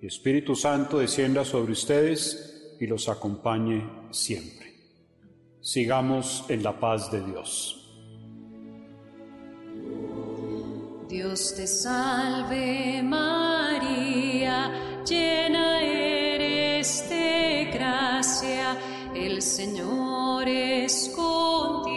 y 0.00 0.06
Espíritu 0.06 0.54
Santo 0.54 0.98
descienda 0.98 1.44
sobre 1.44 1.72
ustedes 1.72 2.76
y 2.78 2.86
los 2.86 3.08
acompañe 3.08 3.88
siempre. 4.10 4.74
Sigamos 5.60 6.44
en 6.48 6.62
la 6.62 6.78
paz 6.78 7.10
de 7.10 7.22
Dios. 7.22 7.83
Dios 11.14 11.54
te 11.54 11.64
salve 11.64 13.00
María, 13.00 14.68
llena 15.08 15.80
eres 15.80 17.08
de 17.08 17.70
gracia, 17.72 18.76
el 19.14 19.40
Señor 19.40 20.48
es 20.48 21.12
contigo, 21.14 21.93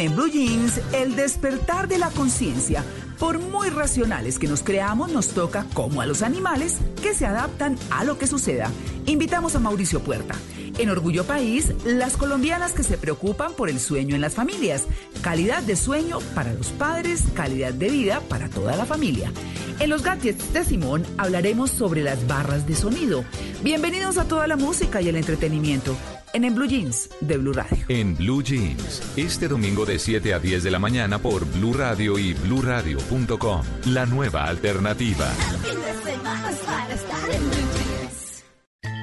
en 0.00 0.14
Blue 0.14 0.28
Jeans, 0.28 0.80
el 0.92 1.14
despertar 1.14 1.88
de 1.88 1.98
la 1.98 2.10
conciencia. 2.10 2.84
Por 3.18 3.38
muy 3.38 3.68
racionales 3.68 4.38
que 4.38 4.48
nos 4.48 4.62
creamos, 4.62 5.12
nos 5.12 5.28
toca, 5.28 5.66
como 5.74 6.00
a 6.00 6.06
los 6.06 6.22
animales, 6.22 6.78
que 7.02 7.14
se 7.14 7.26
adaptan 7.26 7.78
a 7.90 8.04
lo 8.04 8.18
que 8.18 8.26
suceda. 8.26 8.70
Invitamos 9.06 9.54
a 9.54 9.60
Mauricio 9.60 10.00
Puerta. 10.00 10.34
En 10.78 10.90
Orgullo 10.90 11.24
País, 11.24 11.72
las 11.84 12.16
colombianas 12.16 12.72
que 12.72 12.82
se 12.82 12.98
preocupan 12.98 13.52
por 13.52 13.68
el 13.68 13.78
sueño 13.78 14.14
en 14.16 14.20
las 14.20 14.34
familias. 14.34 14.86
Calidad 15.22 15.62
de 15.62 15.76
sueño 15.76 16.18
para 16.34 16.52
los 16.52 16.68
padres, 16.68 17.22
calidad 17.34 17.72
de 17.72 17.90
vida 17.90 18.20
para 18.28 18.48
toda 18.48 18.76
la 18.76 18.86
familia. 18.86 19.30
En 19.78 19.90
los 19.90 20.02
gadgets 20.02 20.52
de 20.52 20.64
Simón 20.64 21.04
hablaremos 21.18 21.70
sobre 21.70 22.02
las 22.02 22.26
barras 22.26 22.66
de 22.66 22.74
sonido. 22.74 23.24
Bienvenidos 23.62 24.18
a 24.18 24.24
toda 24.24 24.46
la 24.48 24.56
música 24.56 25.00
y 25.00 25.08
el 25.08 25.16
entretenimiento 25.16 25.96
en 26.34 26.44
En 26.44 26.54
Blue 26.54 26.66
Jeans 26.66 27.08
de 27.20 27.36
Blue 27.38 27.52
Radio. 27.52 27.84
En 27.88 28.16
Blue 28.16 28.42
Jeans, 28.42 29.02
este 29.16 29.48
domingo 29.48 29.86
de 29.86 29.98
7 29.98 30.34
a 30.34 30.38
10 30.38 30.64
de 30.64 30.70
la 30.70 30.78
mañana 30.78 31.18
por 31.18 31.46
Blue 31.46 31.72
Radio 31.72 32.18
y 32.18 32.34
bluradio.com. 32.34 33.62
La 33.86 34.04
nueva 34.04 34.44
alternativa. 34.44 35.30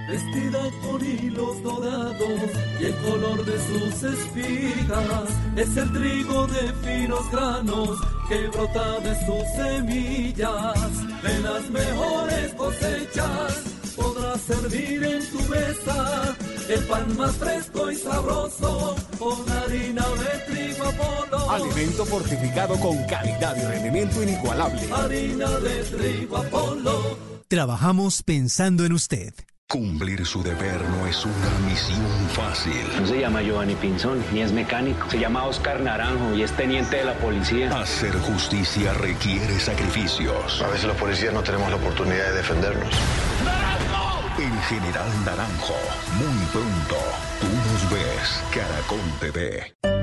Vestida 0.09 0.59
con 0.82 1.05
hilos 1.05 1.63
dorados 1.63 2.51
y 2.82 2.84
el 2.84 2.95
color 2.95 3.45
de 3.45 3.57
sus 3.59 4.03
espigas 4.03 5.29
es 5.55 5.77
el 5.77 5.93
trigo 5.93 6.47
de 6.47 6.73
finos 6.84 7.32
granos 7.32 7.97
que 8.27 8.47
brota 8.49 8.99
de 8.99 9.15
sus 9.25 9.43
semillas. 9.55 11.23
De 11.23 11.39
las 11.39 11.69
mejores 11.69 12.53
cosechas 12.55 13.63
podrás 13.95 14.41
servir 14.41 15.03
en 15.03 15.25
tu 15.32 15.39
mesa 15.49 16.36
el 16.72 16.84
pan 16.86 17.17
más 17.17 17.36
fresco 17.36 17.91
y 17.91 17.95
sabroso 17.95 18.95
con 19.19 19.49
harina 19.49 20.05
de 20.09 20.53
trigo 20.53 20.86
Apolo. 20.86 21.51
Alimento 21.51 22.05
fortificado 22.05 22.80
con 22.80 23.03
calidad 23.05 23.55
y 23.57 23.61
rendimiento 23.61 24.24
inigualable. 24.24 24.82
Harina 24.93 25.49
de 25.59 25.84
trigo 25.84 26.38
Apolo. 26.38 27.17
Trabajamos 27.47 28.24
pensando 28.24 28.86
en 28.86 28.93
usted. 28.93 29.34
Cumplir 29.67 30.26
su 30.26 30.43
deber 30.43 30.82
no 30.89 31.07
es 31.07 31.26
una 31.26 31.69
misión 31.69 32.05
fácil. 32.34 32.74
No 32.99 33.07
se 33.07 33.19
llama 33.22 33.41
Giovanni 33.41 33.76
Pinzón, 33.76 34.22
ni 34.34 34.41
es 34.41 34.51
mecánico. 34.51 35.09
Se 35.09 35.17
llama 35.17 35.45
Oscar 35.45 35.80
Naranjo 35.80 36.36
y 36.36 36.43
es 36.43 36.51
teniente 36.51 36.97
de 36.97 37.05
la 37.05 37.13
policía. 37.15 37.69
Hacer 37.80 38.11
justicia 38.19 38.93
requiere 38.93 39.59
sacrificios. 39.59 40.61
A 40.61 40.67
veces 40.67 40.86
los 40.86 40.97
policías 40.97 41.34
no 41.34 41.41
tenemos 41.41 41.69
la 41.69 41.78
oportunidad 41.78 42.32
de 42.32 42.34
defendernos. 42.34 42.93
El 44.41 44.59
general 44.61 45.07
Naranjo. 45.23 45.75
Muy 46.17 46.45
pronto. 46.51 46.95
Tú 47.39 47.45
nos 47.45 47.91
ves. 47.91 48.43
Caracol 48.51 48.99
TV. 49.19 50.01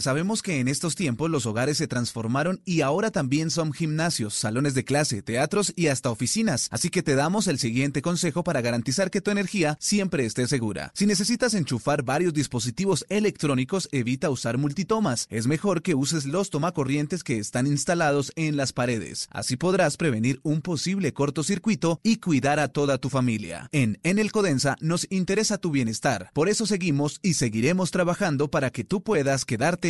Sabemos 0.00 0.40
que 0.42 0.60
en 0.60 0.68
estos 0.68 0.94
tiempos 0.94 1.30
los 1.30 1.44
hogares 1.44 1.76
se 1.76 1.86
transformaron 1.86 2.62
y 2.64 2.80
ahora 2.80 3.10
también 3.10 3.50
son 3.50 3.72
gimnasios, 3.72 4.34
salones 4.34 4.74
de 4.74 4.84
clase, 4.84 5.20
teatros 5.20 5.74
y 5.76 5.88
hasta 5.88 6.10
oficinas. 6.10 6.68
Así 6.70 6.88
que 6.88 7.02
te 7.02 7.14
damos 7.14 7.46
el 7.48 7.58
siguiente 7.58 8.00
consejo 8.00 8.42
para 8.42 8.62
garantizar 8.62 9.10
que 9.10 9.20
tu 9.20 9.30
energía 9.30 9.76
siempre 9.78 10.24
esté 10.24 10.46
segura. 10.46 10.90
Si 10.94 11.04
necesitas 11.04 11.52
enchufar 11.52 12.02
varios 12.02 12.32
dispositivos 12.32 13.04
electrónicos, 13.10 13.88
evita 13.92 14.30
usar 14.30 14.56
multitomas. 14.56 15.26
Es 15.28 15.46
mejor 15.46 15.82
que 15.82 15.94
uses 15.94 16.24
los 16.24 16.48
tomacorrientes 16.48 17.22
que 17.22 17.38
están 17.38 17.66
instalados 17.66 18.32
en 18.36 18.56
las 18.56 18.72
paredes. 18.72 19.28
Así 19.30 19.56
podrás 19.56 19.96
prevenir 19.96 20.40
un 20.42 20.62
posible 20.62 21.12
cortocircuito 21.12 22.00
y 22.02 22.16
cuidar 22.16 22.58
a 22.58 22.68
toda 22.68 22.98
tu 22.98 23.10
familia. 23.10 23.68
En 23.72 23.98
En 24.02 24.18
el 24.18 24.32
Codensa 24.32 24.76
nos 24.80 25.06
interesa 25.10 25.58
tu 25.58 25.70
bienestar. 25.70 26.30
Por 26.32 26.48
eso 26.48 26.64
seguimos 26.64 27.18
y 27.22 27.34
seguiremos 27.34 27.90
trabajando 27.90 28.50
para 28.50 28.70
que 28.70 28.84
tú 28.84 29.02
puedas 29.02 29.44
quedarte 29.44 29.89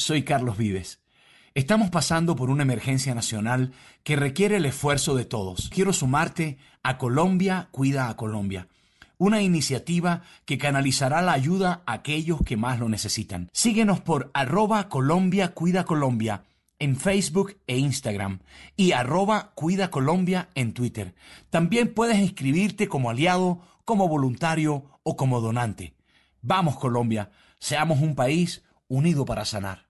Soy 0.00 0.22
Carlos 0.22 0.56
Vives. 0.56 1.02
Estamos 1.54 1.90
pasando 1.90 2.34
por 2.34 2.48
una 2.48 2.62
emergencia 2.62 3.14
nacional 3.14 3.72
que 4.02 4.16
requiere 4.16 4.56
el 4.56 4.64
esfuerzo 4.64 5.14
de 5.14 5.26
todos. 5.26 5.68
Quiero 5.68 5.92
sumarte 5.92 6.56
a 6.82 6.96
Colombia 6.96 7.68
Cuida 7.70 8.08
a 8.08 8.16
Colombia, 8.16 8.68
una 9.18 9.42
iniciativa 9.42 10.22
que 10.46 10.56
canalizará 10.56 11.20
la 11.20 11.32
ayuda 11.32 11.82
a 11.84 11.92
aquellos 11.92 12.40
que 12.42 12.56
más 12.56 12.78
lo 12.78 12.88
necesitan. 12.88 13.50
Síguenos 13.52 14.00
por 14.00 14.30
arroba 14.32 14.88
Colombia 14.88 15.52
Cuida 15.52 15.84
Colombia 15.84 16.44
en 16.78 16.96
Facebook 16.96 17.58
e 17.66 17.76
Instagram 17.76 18.40
y 18.78 18.92
arroba 18.92 19.52
Cuida 19.54 19.90
Colombia 19.90 20.48
en 20.54 20.72
Twitter. 20.72 21.14
También 21.50 21.92
puedes 21.92 22.18
inscribirte 22.18 22.88
como 22.88 23.10
aliado, 23.10 23.60
como 23.84 24.08
voluntario 24.08 24.98
o 25.02 25.16
como 25.18 25.42
donante. 25.42 25.92
Vamos 26.40 26.78
Colombia, 26.78 27.30
seamos 27.58 28.00
un 28.00 28.14
país 28.14 28.62
unido 28.88 29.26
para 29.26 29.44
sanar. 29.44 29.89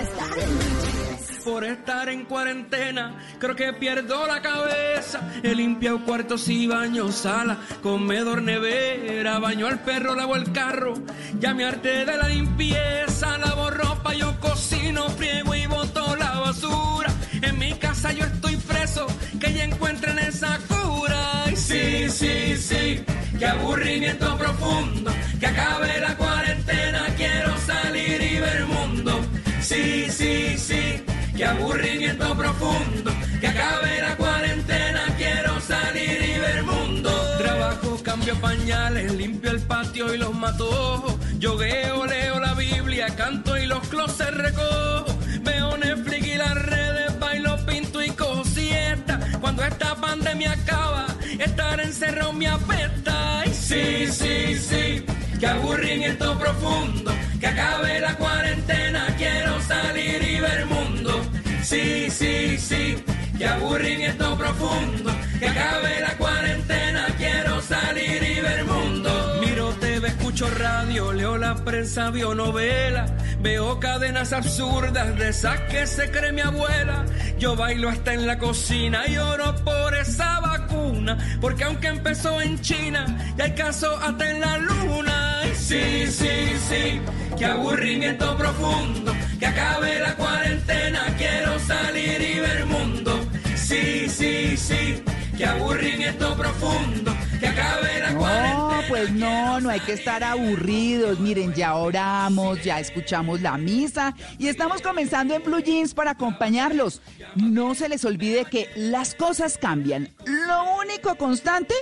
Por 1.43 1.63
estar 1.63 2.07
en 2.09 2.25
cuarentena, 2.25 3.17
creo 3.39 3.55
que 3.55 3.73
pierdo 3.73 4.27
la 4.27 4.41
cabeza. 4.41 5.21
He 5.41 5.55
limpiado 5.55 6.03
cuartos 6.05 6.47
y 6.49 6.67
baños, 6.67 7.15
sala, 7.15 7.57
comedor, 7.81 8.43
nevera. 8.43 9.39
Baño 9.39 9.65
al 9.65 9.79
perro, 9.79 10.13
lavo 10.13 10.35
el 10.35 10.51
carro. 10.51 10.93
Ya 11.39 11.53
me 11.55 11.65
harté 11.65 12.05
de 12.05 12.17
la 12.17 12.27
limpieza. 12.27 13.39
Lavo 13.39 13.71
ropa, 13.71 14.13
yo 14.13 14.39
cocino, 14.39 15.09
friego 15.09 15.55
y 15.55 15.65
boto 15.65 16.15
la 16.15 16.39
basura. 16.39 17.11
En 17.41 17.57
mi 17.57 17.73
casa 17.73 18.11
yo 18.11 18.25
estoy 18.25 18.55
preso, 18.57 19.07
que 19.39 19.51
ya 19.53 19.63
encuentren 19.63 20.19
esa 20.19 20.59
cura. 20.67 21.45
Sí, 21.55 22.07
sí, 22.09 22.55
sí, 22.55 23.03
qué 23.39 23.45
aburrimiento 23.47 24.37
profundo. 24.37 25.11
Que 25.39 25.47
acabe 25.47 25.99
la 25.99 26.15
cuarentena, 26.15 27.07
quiero 27.17 27.57
salir 27.57 28.21
y 28.21 28.39
ver 28.39 28.57
el 28.57 28.65
mundo. 28.67 29.19
Sí, 29.59 30.05
sí, 30.09 30.57
sí. 30.57 31.03
Qué 31.41 31.47
aburrimiento 31.47 32.37
profundo, 32.37 33.11
que 33.39 33.47
acabe 33.47 33.99
la 33.99 34.15
cuarentena, 34.15 35.01
quiero 35.17 35.59
salir 35.59 36.21
y 36.21 36.39
ver 36.39 36.63
mundo. 36.63 37.09
Trabajo, 37.39 37.99
cambio 38.03 38.35
pañales, 38.39 39.11
limpio 39.13 39.49
el 39.49 39.59
patio 39.61 40.13
y 40.13 40.19
los 40.19 40.35
mato. 40.35 41.17
Yogueo, 41.39 42.05
leo 42.05 42.39
la 42.39 42.53
Biblia, 42.53 43.07
canto 43.15 43.57
y 43.57 43.65
los 43.65 43.87
closets 43.87 44.37
recojo. 44.37 45.17
Veo 45.41 45.77
Netflix 45.77 46.27
y 46.27 46.35
las 46.35 46.53
redes, 46.53 47.19
bailo, 47.19 47.57
pinto 47.65 48.03
y 48.03 48.11
cojo 48.11 48.45
siesta. 48.45 49.19
Cuando 49.41 49.63
esta 49.63 49.95
pandemia 49.95 50.51
acaba, 50.51 51.07
estar 51.39 51.79
encerrado 51.79 52.33
me 52.33 52.49
apesta. 52.49 53.45
Sí, 53.51 54.05
sí, 54.11 54.59
sí, 54.59 55.03
qué 55.41 55.47
aburrimiento 55.47 56.37
profundo, 56.37 57.11
que 57.39 57.47
acabe 57.47 57.99
la 57.99 58.15
cuarentena, 58.15 59.07
quiero 59.17 59.59
salir 59.61 60.21
y 60.21 60.39
ver 60.39 60.67
mundo. 60.67 61.19
Sí, 61.63 62.11
sí, 62.11 62.59
sí, 62.59 63.03
qué 63.39 63.47
aburrimiento 63.47 64.37
profundo, 64.37 65.11
que 65.39 65.47
acabe 65.47 65.99
la 65.99 66.15
cuarentena, 66.17 67.07
quiero 67.17 67.59
salir 67.59 68.21
y 68.21 68.39
ver 68.39 68.65
mundo. 68.65 69.39
Miro 69.41 69.73
TV, 69.79 70.09
escucho 70.09 70.47
radio, 70.59 71.11
leo 71.11 71.37
la 71.39 71.55
prensa, 71.55 72.11
veo 72.11 72.35
novela, 72.35 73.07
veo 73.39 73.79
cadenas 73.79 74.33
absurdas 74.33 75.17
de 75.17 75.29
esas 75.29 75.59
que 75.61 75.87
se 75.87 76.11
cree 76.11 76.33
mi 76.33 76.41
abuela. 76.41 77.03
Yo 77.39 77.55
bailo 77.55 77.89
hasta 77.89 78.13
en 78.13 78.27
la 78.27 78.37
cocina 78.37 79.07
y 79.07 79.17
oro 79.17 79.55
por 79.65 79.95
esa 79.95 80.39
vacuna, 80.39 81.17
porque 81.41 81.63
aunque 81.63 81.87
empezó 81.87 82.39
en 82.39 82.61
China, 82.61 83.33
ya 83.37 83.45
hay 83.45 83.55
caso 83.55 83.97
hasta 83.97 84.29
en 84.29 84.39
la 84.39 84.57
luna. 84.59 85.30
Sí, 85.71 86.05
sí, 86.07 86.27
sí, 86.67 87.01
qué 87.37 87.45
aburrimiento 87.45 88.35
profundo, 88.35 89.13
que 89.39 89.45
acabe 89.45 90.01
la 90.01 90.17
cuarentena, 90.17 91.15
quiero 91.17 91.57
salir 91.59 92.21
y 92.21 92.41
ver 92.41 92.65
mundo. 92.65 93.25
Sí, 93.55 94.09
sí, 94.09 94.57
sí, 94.57 95.01
qué 95.37 95.45
aburrimiento 95.45 96.35
profundo, 96.35 97.15
que 97.39 97.47
acabe 97.47 98.01
la 98.01 98.13
cuarentena. 98.13 98.57
No, 98.57 98.81
pues 98.89 99.11
no, 99.13 99.61
no 99.61 99.69
hay 99.69 99.79
que 99.79 99.93
estar 99.93 100.25
aburridos. 100.25 101.21
Miren, 101.21 101.53
ya 101.53 101.75
oramos, 101.75 102.61
ya 102.61 102.81
escuchamos 102.81 103.39
la 103.39 103.57
misa 103.57 104.13
y 104.37 104.49
estamos 104.49 104.81
comenzando 104.81 105.35
en 105.35 105.41
Blue 105.41 105.61
Jeans 105.61 105.93
para 105.93 106.11
acompañarlos. 106.11 107.01
No 107.35 107.75
se 107.75 107.87
les 107.87 108.03
olvide 108.03 108.43
que 108.43 108.67
las 108.75 109.15
cosas 109.15 109.57
cambian. 109.57 110.09
Lo 110.25 110.75
único 110.81 111.15
constante 111.15 111.75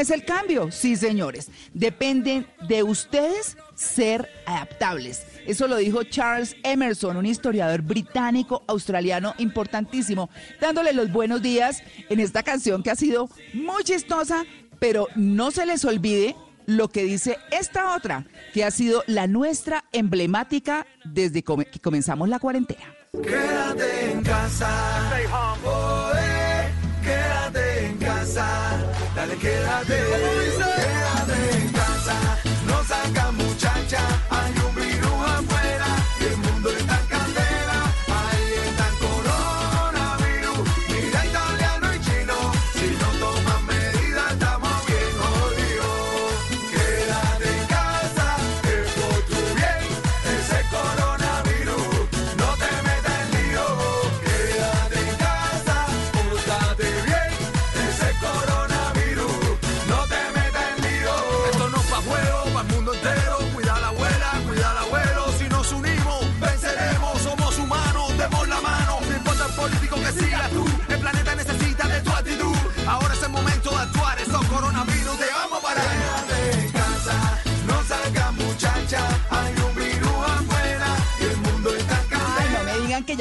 es 0.00 0.10
el 0.10 0.24
cambio. 0.24 0.70
Sí, 0.70 0.96
señores. 0.96 1.50
Dependen 1.72 2.46
de 2.68 2.82
ustedes 2.82 3.56
ser 3.74 4.28
adaptables. 4.46 5.22
Eso 5.46 5.68
lo 5.68 5.76
dijo 5.76 6.02
Charles 6.04 6.56
Emerson, 6.62 7.16
un 7.16 7.26
historiador 7.26 7.82
británico 7.82 8.64
australiano 8.66 9.34
importantísimo, 9.38 10.28
dándole 10.60 10.92
los 10.92 11.12
buenos 11.12 11.42
días 11.42 11.82
en 12.08 12.20
esta 12.20 12.42
canción 12.42 12.82
que 12.82 12.90
ha 12.90 12.96
sido 12.96 13.28
muy 13.54 13.84
chistosa, 13.84 14.44
pero 14.78 15.08
no 15.14 15.50
se 15.50 15.66
les 15.66 15.84
olvide 15.84 16.34
lo 16.66 16.88
que 16.88 17.04
dice 17.04 17.38
esta 17.50 17.94
otra, 17.94 18.26
que 18.52 18.64
ha 18.64 18.70
sido 18.70 19.04
la 19.06 19.26
nuestra 19.26 19.84
emblemática 19.92 20.86
desde 21.04 21.42
que 21.42 21.80
comenzamos 21.80 22.28
la 22.28 22.40
cuarentena. 22.40 22.92
Quédate 23.12 24.12
en 24.12 24.22
casa. 24.22 24.68
Oh, 25.64 26.10
eh, 26.18 26.68
quédate 27.02 27.86
en 27.86 27.98
casa. 27.98 28.95
Dale, 29.26 29.38
quédate. 29.38 29.96
Quédate 29.96 31.36
en 31.58 31.72
casa. 31.72 32.38
No 32.66 32.84
saca 32.84 33.32
muchacha. 33.32 34.25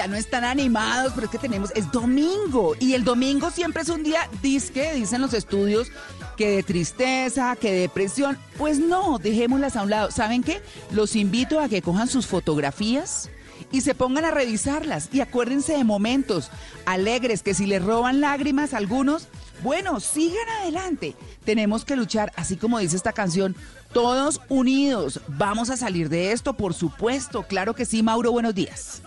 No 0.08 0.16
están 0.16 0.44
animados, 0.44 1.14
pero 1.14 1.26
es 1.26 1.32
que 1.32 1.38
tenemos, 1.38 1.72
es 1.76 1.92
domingo. 1.92 2.76
Y 2.80 2.94
el 2.94 3.04
domingo 3.04 3.52
siempre 3.52 3.84
es 3.84 3.90
un 3.90 4.04
día, 4.04 4.30
disque, 4.42 4.94
dicen 4.94 5.22
los 5.22 5.34
estudios, 5.34 5.92
que 6.38 6.50
de 6.50 6.64
tristeza, 6.64 7.56
que 7.56 7.72
de 7.72 7.80
depresión. 7.80 8.38
Pues 8.58 8.80
no, 8.80 9.20
dejémoslas 9.20 9.76
a 9.76 9.84
un 9.84 9.90
lado. 9.90 10.12
¿Saben 10.12 10.44
qué? 10.44 10.62
Los 10.92 11.16
invito 11.16 11.60
a 11.60 11.70
que 11.70 11.82
cojan 11.82 12.08
sus 12.08 12.28
fotografías 12.28 13.30
y 13.72 13.82
se 13.82 13.96
pongan 13.96 14.26
a 14.26 14.32
revisarlas. 14.32 15.10
Y 15.12 15.22
acuérdense 15.22 15.74
de 15.74 15.84
momentos 15.84 16.52
alegres 16.86 17.44
que 17.44 17.54
si 17.54 17.66
les 17.66 17.84
roban 17.84 18.22
lágrimas 18.22 18.74
a 18.74 18.78
algunos, 18.78 19.28
bueno, 19.64 20.00
sigan 20.00 20.48
adelante. 20.62 21.16
Tenemos 21.44 21.86
que 21.86 21.96
luchar, 21.96 22.32
así 22.36 22.58
como 22.58 22.80
dice 22.80 22.96
esta 22.96 23.14
canción, 23.14 23.56
todos 23.94 24.42
unidos. 24.50 25.22
Vamos 25.28 25.70
a 25.70 25.78
salir 25.78 26.10
de 26.10 26.32
esto, 26.32 26.54
por 26.54 26.74
supuesto. 26.74 27.44
Claro 27.44 27.76
que 27.76 27.86
sí, 27.86 28.04
Mauro, 28.04 28.32
buenos 28.32 28.54
días. 28.54 29.02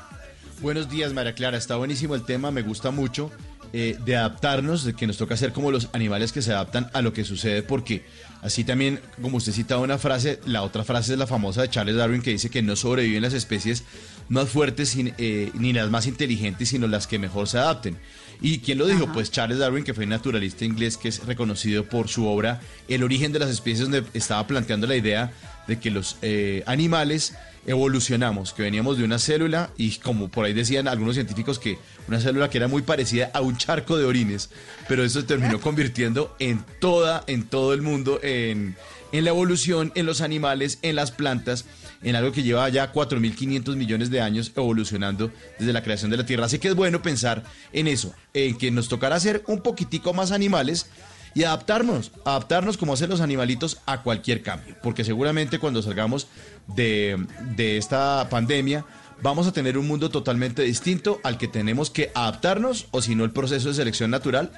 Buenos 0.60 0.90
días, 0.90 1.12
María 1.12 1.34
Clara. 1.34 1.56
Está 1.56 1.76
buenísimo 1.76 2.14
el 2.14 2.24
tema, 2.24 2.50
me 2.50 2.62
gusta 2.62 2.90
mucho. 2.90 3.30
eh, 3.72 3.98
de 4.04 4.16
adaptarnos, 4.16 4.84
de 4.84 4.94
que 4.94 5.06
nos 5.06 5.18
toca 5.18 5.36
ser 5.36 5.52
como 5.52 5.70
los 5.70 5.88
animales 5.92 6.32
que 6.32 6.42
se 6.42 6.52
adaptan 6.52 6.90
a 6.94 7.02
lo 7.02 7.12
que 7.12 7.24
sucede, 7.24 7.62
porque 7.62 8.04
así 8.42 8.64
también, 8.64 9.00
como 9.20 9.36
usted 9.36 9.52
citaba 9.52 9.82
una 9.82 9.98
frase, 9.98 10.40
la 10.46 10.62
otra 10.62 10.84
frase 10.84 11.12
es 11.12 11.18
la 11.18 11.26
famosa 11.26 11.62
de 11.62 11.68
Charles 11.68 11.96
Darwin 11.96 12.22
que 12.22 12.30
dice 12.30 12.50
que 12.50 12.62
no 12.62 12.76
sobreviven 12.76 13.22
las 13.22 13.34
especies 13.34 13.84
más 14.28 14.48
fuertes 14.48 14.96
eh, 14.96 15.50
ni 15.54 15.72
las 15.72 15.90
más 15.90 16.06
inteligentes, 16.06 16.70
sino 16.70 16.86
las 16.86 17.06
que 17.06 17.18
mejor 17.18 17.46
se 17.46 17.58
adapten. 17.58 17.98
¿Y 18.40 18.60
quién 18.60 18.78
lo 18.78 18.86
dijo? 18.86 19.12
Pues 19.12 19.30
Charles 19.30 19.58
Darwin, 19.58 19.84
que 19.84 19.94
fue 19.94 20.04
un 20.04 20.10
naturalista 20.10 20.64
inglés 20.64 20.96
que 20.96 21.08
es 21.08 21.26
reconocido 21.26 21.84
por 21.84 22.08
su 22.08 22.26
obra 22.26 22.60
El 22.86 23.02
origen 23.02 23.32
de 23.32 23.40
las 23.40 23.50
especies, 23.50 23.90
donde 23.90 24.04
estaba 24.14 24.46
planteando 24.46 24.86
la 24.86 24.96
idea 24.96 25.32
de 25.66 25.78
que 25.78 25.90
los 25.90 26.16
eh, 26.22 26.62
animales 26.66 27.34
evolucionamos, 27.68 28.54
que 28.54 28.62
veníamos 28.62 28.96
de 28.96 29.04
una 29.04 29.18
célula 29.18 29.70
y 29.76 29.96
como 29.96 30.28
por 30.28 30.46
ahí 30.46 30.54
decían 30.54 30.88
algunos 30.88 31.14
científicos 31.14 31.58
que 31.58 31.78
una 32.08 32.18
célula 32.18 32.48
que 32.48 32.56
era 32.56 32.66
muy 32.66 32.80
parecida 32.80 33.30
a 33.34 33.42
un 33.42 33.58
charco 33.58 33.98
de 33.98 34.06
orines, 34.06 34.48
pero 34.88 35.04
eso 35.04 35.20
se 35.20 35.26
terminó 35.26 35.60
convirtiendo 35.60 36.34
en 36.38 36.64
toda, 36.80 37.24
en 37.26 37.44
todo 37.44 37.74
el 37.74 37.82
mundo, 37.82 38.20
en, 38.22 38.74
en 39.12 39.24
la 39.24 39.30
evolución, 39.30 39.92
en 39.94 40.06
los 40.06 40.22
animales, 40.22 40.78
en 40.80 40.96
las 40.96 41.10
plantas, 41.10 41.66
en 42.02 42.16
algo 42.16 42.32
que 42.32 42.42
lleva 42.42 42.66
ya 42.70 42.90
4.500 42.90 43.76
millones 43.76 44.08
de 44.08 44.22
años 44.22 44.50
evolucionando 44.56 45.30
desde 45.58 45.74
la 45.74 45.82
creación 45.82 46.10
de 46.10 46.16
la 46.16 46.24
Tierra. 46.24 46.46
Así 46.46 46.58
que 46.58 46.68
es 46.68 46.74
bueno 46.74 47.02
pensar 47.02 47.44
en 47.74 47.86
eso, 47.86 48.14
en 48.32 48.56
que 48.56 48.70
nos 48.70 48.88
tocará 48.88 49.20
ser 49.20 49.44
un 49.46 49.60
poquitico 49.60 50.14
más 50.14 50.32
animales 50.32 50.86
y 51.34 51.44
adaptarnos, 51.44 52.12
adaptarnos 52.24 52.76
como 52.76 52.94
hacen 52.94 53.10
los 53.10 53.20
animalitos 53.20 53.78
a 53.86 54.02
cualquier 54.02 54.42
cambio, 54.42 54.76
porque 54.82 55.04
seguramente 55.04 55.58
cuando 55.58 55.82
salgamos 55.82 56.26
de, 56.68 57.26
de 57.56 57.76
esta 57.76 58.28
pandemia 58.30 58.84
vamos 59.22 59.46
a 59.46 59.52
tener 59.52 59.78
un 59.78 59.86
mundo 59.86 60.10
totalmente 60.10 60.62
distinto 60.62 61.20
al 61.24 61.38
que 61.38 61.48
tenemos 61.48 61.90
que 61.90 62.10
adaptarnos 62.14 62.86
o 62.90 63.02
si 63.02 63.14
no 63.14 63.24
el 63.24 63.30
proceso 63.30 63.68
de 63.68 63.74
selección 63.74 64.10
natural 64.10 64.52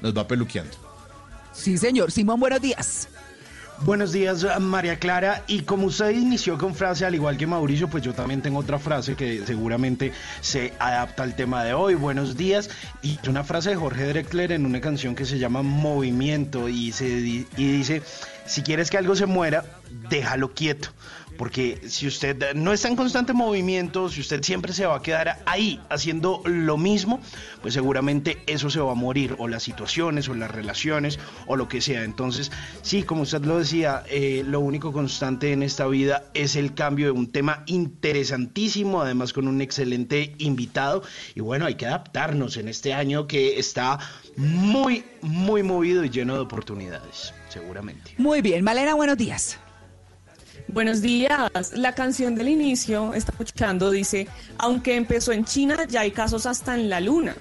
nos 0.00 0.16
va 0.16 0.26
peluqueando. 0.26 0.76
Sí, 1.52 1.76
señor. 1.76 2.12
Simón, 2.12 2.40
buenos 2.40 2.60
días. 2.60 3.08
Buenos 3.82 4.10
días, 4.10 4.44
María 4.60 4.98
Clara. 4.98 5.44
Y 5.46 5.62
como 5.62 5.86
usted 5.86 6.10
inició 6.10 6.58
con 6.58 6.74
frase, 6.74 7.04
al 7.04 7.14
igual 7.14 7.36
que 7.36 7.46
Mauricio, 7.46 7.88
pues 7.88 8.02
yo 8.02 8.12
también 8.12 8.42
tengo 8.42 8.58
otra 8.58 8.78
frase 8.80 9.14
que 9.14 9.46
seguramente 9.46 10.12
se 10.40 10.72
adapta 10.80 11.22
al 11.22 11.36
tema 11.36 11.62
de 11.62 11.74
hoy. 11.74 11.94
Buenos 11.94 12.36
días. 12.36 12.70
Y 13.02 13.18
es 13.22 13.28
una 13.28 13.44
frase 13.44 13.70
de 13.70 13.76
Jorge 13.76 14.08
Drexler 14.08 14.50
en 14.50 14.66
una 14.66 14.80
canción 14.80 15.14
que 15.14 15.24
se 15.24 15.38
llama 15.38 15.62
Movimiento 15.62 16.68
y, 16.68 16.90
se, 16.90 17.06
y 17.06 17.46
dice, 17.56 18.02
si 18.46 18.62
quieres 18.62 18.90
que 18.90 18.98
algo 18.98 19.14
se 19.14 19.26
muera, 19.26 19.64
déjalo 20.10 20.54
quieto. 20.54 20.88
Porque 21.38 21.80
si 21.86 22.08
usted 22.08 22.54
no 22.54 22.72
está 22.72 22.88
en 22.88 22.96
constante 22.96 23.32
movimiento, 23.32 24.10
si 24.10 24.20
usted 24.20 24.42
siempre 24.42 24.72
se 24.72 24.84
va 24.84 24.96
a 24.96 25.02
quedar 25.02 25.40
ahí 25.46 25.80
haciendo 25.88 26.42
lo 26.44 26.76
mismo, 26.76 27.20
pues 27.62 27.74
seguramente 27.74 28.42
eso 28.46 28.68
se 28.68 28.80
va 28.80 28.90
a 28.92 28.96
morir, 28.96 29.36
o 29.38 29.46
las 29.46 29.62
situaciones, 29.62 30.28
o 30.28 30.34
las 30.34 30.50
relaciones, 30.50 31.20
o 31.46 31.56
lo 31.56 31.68
que 31.68 31.80
sea. 31.80 32.02
Entonces, 32.02 32.50
sí, 32.82 33.04
como 33.04 33.22
usted 33.22 33.42
lo 33.42 33.58
decía, 33.58 34.02
eh, 34.10 34.42
lo 34.44 34.58
único 34.58 34.92
constante 34.92 35.52
en 35.52 35.62
esta 35.62 35.86
vida 35.86 36.24
es 36.34 36.56
el 36.56 36.74
cambio 36.74 37.06
de 37.06 37.12
un 37.12 37.30
tema 37.30 37.62
interesantísimo, 37.66 39.00
además 39.00 39.32
con 39.32 39.46
un 39.46 39.60
excelente 39.60 40.34
invitado. 40.38 41.04
Y 41.36 41.40
bueno, 41.40 41.66
hay 41.66 41.76
que 41.76 41.86
adaptarnos 41.86 42.56
en 42.56 42.66
este 42.66 42.92
año 42.94 43.28
que 43.28 43.60
está 43.60 44.00
muy, 44.36 45.04
muy 45.22 45.62
movido 45.62 46.02
y 46.02 46.10
lleno 46.10 46.34
de 46.34 46.40
oportunidades, 46.40 47.32
seguramente. 47.48 48.14
Muy 48.18 48.42
bien, 48.42 48.64
Malena, 48.64 48.94
buenos 48.94 49.16
días. 49.16 49.60
Buenos 50.70 51.00
días. 51.00 51.72
La 51.74 51.94
canción 51.94 52.34
del 52.34 52.50
inicio, 52.50 53.14
está 53.14 53.32
escuchando, 53.32 53.90
dice, 53.90 54.28
aunque 54.58 54.96
empezó 54.96 55.32
en 55.32 55.46
China, 55.46 55.86
ya 55.88 56.02
hay 56.02 56.10
casos 56.10 56.44
hasta 56.44 56.74
en 56.74 56.90
la 56.90 57.00
luna. 57.00 57.34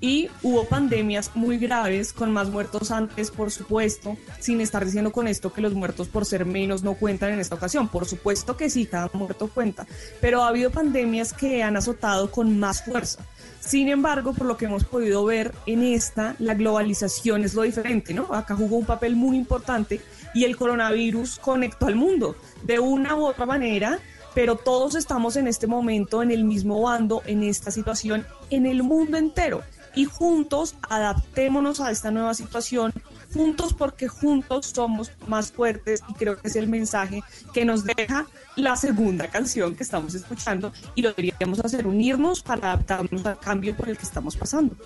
Y 0.00 0.30
hubo 0.42 0.64
pandemias 0.64 1.30
muy 1.34 1.58
graves, 1.58 2.14
con 2.14 2.32
más 2.32 2.48
muertos 2.48 2.90
antes, 2.90 3.30
por 3.30 3.50
supuesto, 3.50 4.16
sin 4.40 4.60
estar 4.62 4.84
diciendo 4.84 5.12
con 5.12 5.28
esto 5.28 5.52
que 5.52 5.60
los 5.60 5.74
muertos 5.74 6.08
por 6.08 6.24
ser 6.24 6.46
menos 6.46 6.82
no 6.82 6.94
cuentan 6.94 7.34
en 7.34 7.40
esta 7.40 7.54
ocasión. 7.56 7.88
Por 7.88 8.06
supuesto 8.06 8.56
que 8.56 8.70
sí, 8.70 8.86
cada 8.86 9.10
muerto 9.12 9.48
cuenta. 9.48 9.86
Pero 10.20 10.42
ha 10.42 10.48
habido 10.48 10.70
pandemias 10.70 11.32
que 11.34 11.62
han 11.62 11.76
azotado 11.76 12.30
con 12.30 12.58
más 12.58 12.84
fuerza. 12.84 13.24
Sin 13.64 13.88
embargo, 13.88 14.32
por 14.32 14.46
lo 14.46 14.56
que 14.56 14.64
hemos 14.64 14.84
podido 14.84 15.24
ver 15.24 15.54
en 15.66 15.84
esta, 15.84 16.34
la 16.40 16.54
globalización 16.54 17.44
es 17.44 17.54
lo 17.54 17.62
diferente, 17.62 18.12
¿no? 18.12 18.34
Acá 18.34 18.56
jugó 18.56 18.76
un 18.76 18.84
papel 18.84 19.14
muy 19.14 19.36
importante 19.36 20.00
y 20.34 20.44
el 20.44 20.56
coronavirus 20.56 21.38
conectó 21.38 21.86
al 21.86 21.94
mundo 21.94 22.34
de 22.64 22.80
una 22.80 23.14
u 23.14 23.24
otra 23.24 23.46
manera, 23.46 24.00
pero 24.34 24.56
todos 24.56 24.96
estamos 24.96 25.36
en 25.36 25.46
este 25.46 25.68
momento 25.68 26.24
en 26.24 26.32
el 26.32 26.42
mismo 26.44 26.82
bando, 26.82 27.22
en 27.24 27.44
esta 27.44 27.70
situación, 27.70 28.26
en 28.50 28.66
el 28.66 28.82
mundo 28.82 29.16
entero. 29.16 29.62
Y 29.94 30.06
juntos 30.06 30.74
adaptémonos 30.88 31.80
a 31.80 31.92
esta 31.92 32.10
nueva 32.10 32.34
situación, 32.34 32.92
juntos 33.32 33.74
porque 33.74 34.08
juntos 34.08 34.66
somos 34.74 35.10
más 35.26 35.52
fuertes 35.52 36.02
y 36.08 36.14
creo 36.14 36.40
que 36.40 36.48
es 36.48 36.56
el 36.56 36.68
mensaje 36.68 37.22
que 37.52 37.64
nos 37.64 37.84
deja 37.84 38.26
la 38.56 38.76
segunda 38.76 39.28
canción 39.28 39.74
que 39.74 39.82
estamos 39.82 40.14
escuchando 40.14 40.72
y 40.94 41.02
lo 41.02 41.10
deberíamos 41.10 41.60
hacer, 41.60 41.86
unirnos 41.86 42.42
para 42.42 42.72
adaptarnos 42.72 43.24
al 43.26 43.38
cambio 43.38 43.76
por 43.76 43.88
el 43.88 43.96
que 43.96 44.04
estamos 44.04 44.36
pasando. 44.36 44.76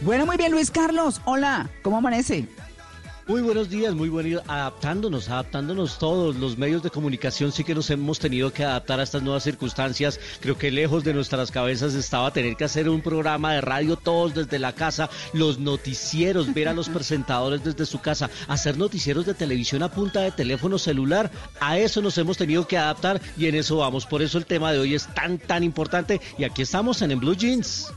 Bueno, 0.00 0.26
muy 0.26 0.36
bien, 0.36 0.50
Luis 0.50 0.70
Carlos. 0.70 1.20
Hola, 1.24 1.70
¿cómo 1.82 1.98
amanece? 1.98 2.48
Muy 3.28 3.40
buenos 3.40 3.70
días, 3.70 3.94
muy 3.94 4.08
buenos 4.08 4.42
adaptándonos, 4.48 5.28
adaptándonos 5.28 5.96
todos. 5.98 6.34
Los 6.34 6.58
medios 6.58 6.82
de 6.82 6.90
comunicación 6.90 7.52
sí 7.52 7.62
que 7.62 7.74
nos 7.74 7.88
hemos 7.90 8.18
tenido 8.18 8.52
que 8.52 8.64
adaptar 8.64 8.98
a 8.98 9.04
estas 9.04 9.22
nuevas 9.22 9.44
circunstancias. 9.44 10.18
Creo 10.40 10.58
que 10.58 10.72
lejos 10.72 11.04
de 11.04 11.14
nuestras 11.14 11.52
cabezas 11.52 11.94
estaba 11.94 12.32
tener 12.32 12.56
que 12.56 12.64
hacer 12.64 12.88
un 12.88 13.00
programa 13.00 13.52
de 13.52 13.60
radio 13.60 13.94
todos 13.96 14.34
desde 14.34 14.58
la 14.58 14.72
casa, 14.72 15.08
los 15.32 15.60
noticieros, 15.60 16.52
ver 16.52 16.66
a 16.66 16.74
los 16.74 16.88
presentadores 16.90 17.62
desde 17.62 17.86
su 17.86 18.00
casa, 18.00 18.28
hacer 18.48 18.76
noticieros 18.76 19.24
de 19.24 19.34
televisión 19.34 19.84
a 19.84 19.92
punta 19.92 20.22
de 20.22 20.32
teléfono 20.32 20.76
celular. 20.76 21.30
A 21.60 21.78
eso 21.78 22.02
nos 22.02 22.18
hemos 22.18 22.36
tenido 22.36 22.66
que 22.66 22.76
adaptar 22.76 23.20
y 23.36 23.46
en 23.46 23.54
eso 23.54 23.76
vamos. 23.76 24.04
Por 24.04 24.22
eso 24.22 24.36
el 24.36 24.46
tema 24.46 24.72
de 24.72 24.80
hoy 24.80 24.96
es 24.96 25.06
tan, 25.14 25.38
tan 25.38 25.62
importante 25.62 26.20
y 26.38 26.42
aquí 26.42 26.62
estamos 26.62 27.00
en, 27.02 27.12
en 27.12 27.20
Blue 27.20 27.36
Jeans. 27.36 27.92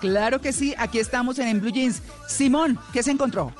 Claro 0.00 0.40
que 0.40 0.52
sí, 0.52 0.72
aquí 0.78 1.00
estamos 1.00 1.40
en, 1.40 1.48
en 1.48 1.60
Blue 1.60 1.72
Jeans. 1.72 2.00
Simón, 2.28 2.78
¿qué 2.92 3.02
se 3.02 3.10
encontró? 3.10 3.52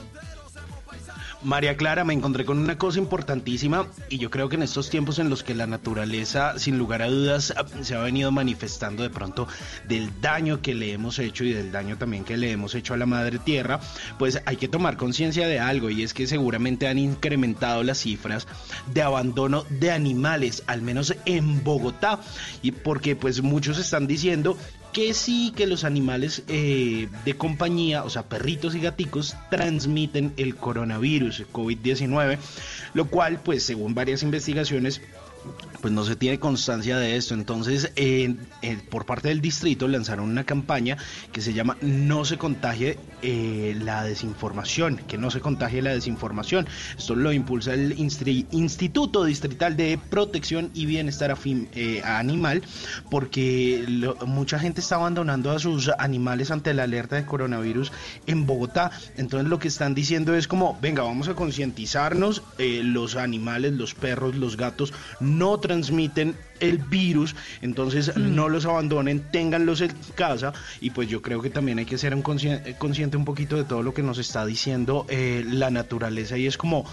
María 1.47 1.76
Clara, 1.76 2.03
me 2.03 2.12
encontré 2.12 2.44
con 2.44 2.59
una 2.59 2.76
cosa 2.76 2.99
importantísima 2.99 3.86
y 4.09 4.18
yo 4.18 4.32
creo 4.32 4.49
que 4.49 4.57
en 4.57 4.64
estos 4.64 4.90
tiempos 4.90 5.20
en 5.20 5.30
los 5.30 5.44
que 5.44 5.55
la 5.55 5.68
naturaleza, 5.68 6.59
sin 6.59 6.76
lugar 6.76 7.03
a 7.03 7.07
dudas, 7.07 7.55
se 7.82 7.94
ha 7.94 8.01
venido 8.01 8.32
manifestando 8.32 9.05
de 9.05 9.11
pronto 9.11 9.47
del 9.86 10.11
daño 10.20 10.61
que 10.61 10.74
le 10.74 10.92
hemos 10.92 11.20
hecho 11.20 11.44
y 11.44 11.53
del 11.53 11.70
daño 11.70 11.99
también 11.99 12.24
que 12.24 12.36
le 12.36 12.51
hemos 12.51 12.74
hecho 12.74 12.94
a 12.94 12.97
la 12.97 13.07
madre 13.07 13.38
tierra, 13.38 13.78
pues 14.18 14.42
hay 14.44 14.57
que 14.57 14.66
tomar 14.66 14.97
conciencia 14.97 15.47
de 15.47 15.61
algo 15.61 15.88
y 15.88 16.03
es 16.03 16.14
que 16.14 16.26
seguramente 16.26 16.88
han 16.88 16.99
incrementado 16.99 17.84
las 17.84 17.99
cifras 17.99 18.49
de 18.92 19.03
abandono 19.03 19.64
de 19.70 19.92
animales, 19.92 20.64
al 20.66 20.82
menos 20.82 21.14
en 21.26 21.62
Bogotá, 21.62 22.18
y 22.61 22.72
porque 22.72 23.14
pues 23.14 23.40
muchos 23.40 23.78
están 23.78 24.09
diciendo 24.09 24.59
que 24.93 25.14
sí 25.14 25.53
que 25.55 25.66
los 25.66 25.84
animales 25.84 26.43
eh, 26.49 27.09
de 27.24 27.34
compañía, 27.34 28.05
o 28.05 28.11
sea, 28.11 28.22
perritos 28.24 28.74
y 28.74 28.80
gaticos, 28.80 29.37
transmiten 29.51 30.32
el 30.37 30.57
coronavirus, 30.57 31.41
el 31.41 31.53
COVID-19, 31.53 32.39
lo 32.95 33.07
cual, 33.07 33.41
pues, 33.43 33.62
según 33.62 33.95
varias 33.95 34.22
investigaciones, 34.22 35.01
pues 35.87 35.95
no 35.95 36.03
se 36.03 36.16
tiene 36.16 36.41
constancia 36.41 36.99
de 36.99 37.16
esto. 37.16 37.34
Entonces, 37.34 37.93
eh, 37.95 38.34
eh, 38.61 38.76
por 38.91 39.07
parte 39.07 39.28
del 39.28 39.41
distrito 39.41 39.87
lanzaron 39.87 40.28
una 40.28 40.43
campaña 40.43 40.97
que 41.30 41.41
se 41.41 41.53
llama 41.53 41.76
No 41.80 42.24
se 42.24 42.39
contagie 42.39 42.99
eh, 43.22 43.78
la 43.80 44.03
desinformación, 44.03 44.97
que 44.97 45.16
no 45.16 45.30
se 45.30 45.39
contagie 45.39 45.82
la 45.82 45.95
desinformación. 45.95 46.66
Esto 46.99 47.14
lo 47.14 47.32
impulsa 47.32 47.74
el 47.74 47.95
Instituto 48.01 49.22
Distrital 49.22 49.76
de 49.76 49.97
Protección 50.11 50.72
y 50.74 50.87
Bienestar 50.87 51.39
Animal, 52.03 52.62
porque 53.09 53.87
mucha 54.26 54.59
gente 54.59 54.80
está 54.80 54.97
abandonando 54.97 55.53
a 55.53 55.61
sus 55.61 55.89
animales 56.01 56.51
ante 56.51 56.74
la 56.74 56.82
alerta 56.82 57.14
de 57.14 57.26
coronavirus 57.26 57.93
en 58.26 58.45
Bogotá. 58.45 58.91
Entonces, 59.16 59.49
lo 59.49 59.61
que 59.61 59.68
están 59.68 59.95
diciendo 59.95 60.34
es 60.34 60.49
como, 60.49 60.76
venga, 60.82 61.05
vamos 61.05 61.28
a 61.28 61.34
concientizarnos, 61.34 62.43
los 62.59 63.14
animales, 63.14 63.74
los 63.74 63.95
perros, 63.95 64.34
los 64.34 64.57
gatos, 64.57 64.93
no 65.20 65.61
transmiten 65.77 66.35
el 66.61 66.79
virus, 66.79 67.37
entonces 67.61 68.16
no 68.16 68.49
los 68.49 68.64
abandonen, 68.64 69.20
ténganlos 69.31 69.83
en 69.83 69.93
casa 70.14 70.55
y 70.81 70.89
pues 70.89 71.07
yo 71.07 71.20
creo 71.20 71.43
que 71.43 71.51
también 71.51 71.79
hay 71.79 71.85
que 71.85 71.99
ser 71.99 72.14
un 72.14 72.22
consciente, 72.22 73.16
un 73.16 73.27
poquito 73.27 73.57
de 73.57 73.64
todo 73.64 73.83
lo 73.83 73.93
que 73.93 74.03
nos 74.03 74.16
está 74.16 74.47
diciendo 74.47 75.05
eh, 75.11 75.45
la 75.47 75.70
naturaleza 75.70 76.39
y 76.39 76.47
es 76.47 76.57
como 76.57 76.87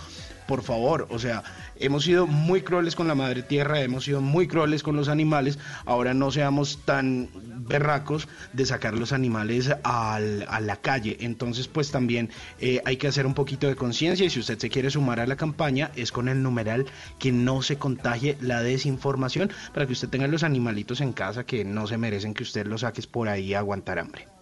por 0.48 0.64
favor, 0.64 1.08
o 1.10 1.20
sea, 1.20 1.44
hemos 1.78 2.04
sido 2.04 2.28
muy 2.28 2.62
crueles 2.62 2.96
con 2.96 3.08
la 3.08 3.16
madre 3.16 3.44
tierra, 3.44 3.82
hemos 3.82 4.06
sido 4.06 4.22
muy 4.22 4.48
crueles 4.48 4.84
con 4.84 4.96
los 4.96 5.10
animales, 5.10 5.60
ahora 5.86 6.14
no 6.14 6.32
seamos 6.32 6.80
tan 6.86 7.30
berracos 7.68 8.28
de 8.52 8.66
sacar 8.66 8.94
los 8.94 9.14
animales 9.14 9.72
al, 9.84 10.46
a 10.50 10.60
la 10.60 10.76
calle. 10.78 11.18
Entonces, 11.22 11.68
pues 11.68 11.92
también 11.92 12.30
eh, 12.60 12.82
hay 12.86 12.98
que 12.98 13.08
hacer 13.08 13.26
un 13.26 13.34
poquito 13.34 13.68
de 13.68 13.76
conciencia 13.76 14.26
y 14.26 14.30
si 14.30 14.40
usted 14.40 14.58
se 14.58 14.70
quiere 14.70 14.90
sumar 14.90 15.20
a 15.20 15.28
la 15.28 15.36
campaña 15.36 15.92
es 15.96 16.12
con 16.12 16.28
el 16.28 16.44
numeral 16.44 16.86
que 17.20 17.32
no 17.32 17.62
se 17.62 17.78
contagie 17.78 18.38
la 18.42 18.62
desinformación 18.62 19.52
para 19.74 19.86
que 19.86 19.94
usted 19.94 20.10
tenga 20.10 20.28
los 20.28 20.44
animalitos 20.44 21.02
en 21.02 21.14
casa 21.14 21.46
que 21.46 21.66
no 21.66 21.88
se 21.88 21.98
merecen 21.98 22.34
que 22.34 22.44
usted 22.44 22.68
los 22.68 22.82
saques 22.82 23.08
por 23.08 23.30
ahí 23.30 23.54
a 23.54 23.60
aguantar 23.60 24.00
hambre. 24.00 24.33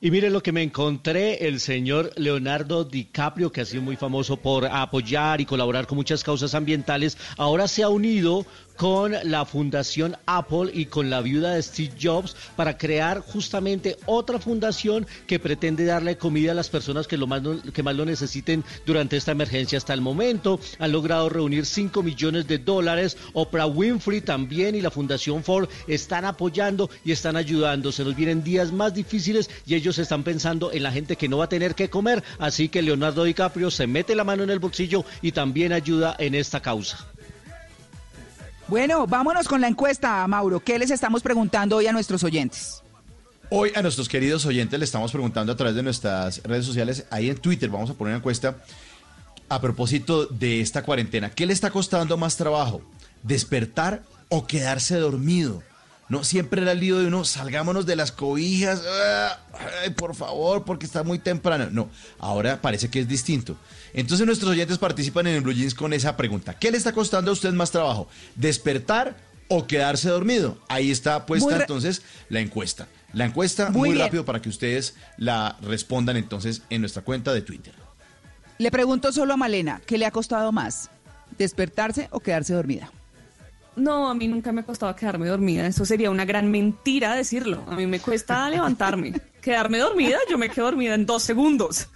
Y 0.00 0.12
miren 0.12 0.32
lo 0.32 0.44
que 0.44 0.52
me 0.52 0.62
encontré, 0.62 1.48
el 1.48 1.58
señor 1.58 2.12
Leonardo 2.14 2.84
DiCaprio, 2.84 3.50
que 3.50 3.62
ha 3.62 3.64
sido 3.64 3.82
muy 3.82 3.96
famoso 3.96 4.36
por 4.36 4.64
apoyar 4.66 5.40
y 5.40 5.44
colaborar 5.44 5.88
con 5.88 5.96
muchas 5.96 6.22
causas 6.22 6.54
ambientales, 6.54 7.18
ahora 7.36 7.66
se 7.66 7.82
ha 7.82 7.88
unido 7.88 8.46
con 8.78 9.12
la 9.24 9.44
Fundación 9.44 10.16
Apple 10.24 10.70
y 10.72 10.86
con 10.86 11.10
la 11.10 11.20
viuda 11.20 11.54
de 11.54 11.62
Steve 11.62 11.94
Jobs 12.00 12.36
para 12.54 12.78
crear 12.78 13.18
justamente 13.18 13.96
otra 14.06 14.38
fundación 14.38 15.04
que 15.26 15.40
pretende 15.40 15.84
darle 15.84 16.16
comida 16.16 16.52
a 16.52 16.54
las 16.54 16.70
personas 16.70 17.08
que, 17.08 17.18
más 17.18 17.42
lo 17.42 18.04
necesiten 18.04 18.64
durante 18.86 19.16
esta 19.16 19.32
emergencia. 19.32 19.78
Hasta 19.78 19.94
el 19.94 20.00
momento 20.00 20.60
han 20.78 20.92
logrado 20.92 21.28
reunir 21.28 21.66
5 21.66 22.04
millones 22.04 22.46
de 22.46 22.58
dólares. 22.58 23.16
Oprah 23.32 23.66
Winfrey 23.66 24.20
también 24.20 24.76
y 24.76 24.80
la 24.80 24.92
Fundación 24.92 25.42
Ford 25.42 25.68
están 25.88 26.24
apoyando 26.24 26.88
y 27.04 27.10
están 27.10 27.36
ayudando. 27.36 27.90
Se 27.90 28.04
nos 28.04 28.14
vienen 28.14 28.44
días 28.44 28.70
más 28.70 28.94
difíciles 28.94 29.50
y 29.66 29.74
ellos 29.74 29.98
están 29.98 30.22
pensando 30.22 30.70
en 30.70 30.84
la 30.84 30.92
gente 30.92 31.16
que 31.16 31.28
no 31.28 31.38
va 31.38 31.46
a 31.46 31.48
tener 31.48 31.74
que 31.74 31.90
comer. 31.90 32.22
Así 32.38 32.68
que 32.68 32.82
Leonardo 32.82 33.24
DiCaprio 33.24 33.72
se 33.72 33.88
mete 33.88 34.14
la 34.14 34.22
mano 34.22 34.44
en 34.44 34.50
el 34.50 34.60
bolsillo 34.60 35.04
y 35.20 35.32
también 35.32 35.72
ayuda 35.72 36.14
en 36.20 36.36
esta 36.36 36.60
causa. 36.62 37.08
Bueno, 38.68 39.06
vámonos 39.06 39.48
con 39.48 39.62
la 39.62 39.68
encuesta, 39.68 40.26
Mauro. 40.26 40.60
¿Qué 40.60 40.78
les 40.78 40.90
estamos 40.90 41.22
preguntando 41.22 41.76
hoy 41.76 41.86
a 41.86 41.92
nuestros 41.92 42.22
oyentes? 42.22 42.82
Hoy 43.48 43.72
a 43.74 43.80
nuestros 43.80 44.10
queridos 44.10 44.44
oyentes 44.44 44.78
le 44.78 44.84
estamos 44.84 45.10
preguntando 45.10 45.52
a 45.52 45.56
través 45.56 45.74
de 45.74 45.82
nuestras 45.82 46.42
redes 46.42 46.66
sociales, 46.66 47.06
ahí 47.10 47.30
en 47.30 47.38
Twitter 47.38 47.70
vamos 47.70 47.88
a 47.88 47.94
poner 47.94 48.10
una 48.10 48.18
encuesta 48.18 48.58
a 49.48 49.58
propósito 49.62 50.26
de 50.26 50.60
esta 50.60 50.82
cuarentena. 50.82 51.30
¿Qué 51.30 51.46
le 51.46 51.54
está 51.54 51.70
costando 51.70 52.18
más 52.18 52.36
trabajo? 52.36 52.82
¿Despertar 53.22 54.02
o 54.28 54.46
quedarse 54.46 54.96
dormido? 54.96 55.62
No 56.10 56.22
siempre 56.22 56.60
era 56.60 56.72
el 56.72 56.80
lío 56.80 56.98
de 56.98 57.06
uno, 57.06 57.24
salgámonos 57.24 57.86
de 57.86 57.96
las 57.96 58.12
cobijas, 58.12 58.82
ay, 59.82 59.90
por 59.90 60.14
favor, 60.14 60.64
porque 60.64 60.84
está 60.84 61.02
muy 61.02 61.18
temprano. 61.18 61.68
No, 61.70 61.88
ahora 62.18 62.60
parece 62.60 62.90
que 62.90 63.00
es 63.00 63.08
distinto. 63.08 63.56
Entonces 63.94 64.26
nuestros 64.26 64.50
oyentes 64.50 64.78
participan 64.78 65.26
en 65.26 65.36
el 65.36 65.40
Blue 65.40 65.52
Jeans 65.52 65.74
con 65.74 65.92
esa 65.92 66.16
pregunta. 66.16 66.54
¿Qué 66.54 66.70
le 66.70 66.78
está 66.78 66.92
costando 66.92 67.30
a 67.30 67.34
usted 67.34 67.52
más 67.52 67.70
trabajo? 67.70 68.08
¿Despertar 68.34 69.16
o 69.48 69.66
quedarse 69.66 70.08
dormido? 70.08 70.58
Ahí 70.68 70.90
está 70.90 71.26
puesta 71.26 71.56
entonces 71.56 72.02
la 72.28 72.40
encuesta. 72.40 72.88
La 73.12 73.24
encuesta 73.24 73.70
muy, 73.70 73.90
muy 73.90 73.98
rápido 73.98 74.24
para 74.24 74.42
que 74.42 74.48
ustedes 74.48 74.94
la 75.16 75.56
respondan 75.62 76.16
entonces 76.16 76.62
en 76.70 76.82
nuestra 76.82 77.02
cuenta 77.02 77.32
de 77.32 77.40
Twitter. 77.40 77.74
Le 78.58 78.70
pregunto 78.70 79.12
solo 79.12 79.34
a 79.34 79.36
Malena, 79.36 79.80
¿qué 79.86 79.96
le 79.98 80.04
ha 80.04 80.10
costado 80.10 80.52
más? 80.52 80.90
¿Despertarse 81.38 82.08
o 82.10 82.20
quedarse 82.20 82.52
dormida? 82.54 82.90
No, 83.76 84.10
a 84.10 84.14
mí 84.14 84.26
nunca 84.26 84.50
me 84.50 84.62
ha 84.62 84.64
costado 84.64 84.94
quedarme 84.96 85.28
dormida. 85.28 85.66
Eso 85.66 85.84
sería 85.84 86.10
una 86.10 86.24
gran 86.24 86.50
mentira 86.50 87.14
decirlo. 87.14 87.64
A 87.68 87.76
mí 87.76 87.86
me 87.86 88.00
cuesta 88.00 88.50
levantarme. 88.50 89.14
Quedarme 89.40 89.78
dormida, 89.78 90.18
yo 90.28 90.36
me 90.36 90.50
quedo 90.50 90.66
dormida 90.66 90.94
en 90.94 91.06
dos 91.06 91.22
segundos. 91.22 91.88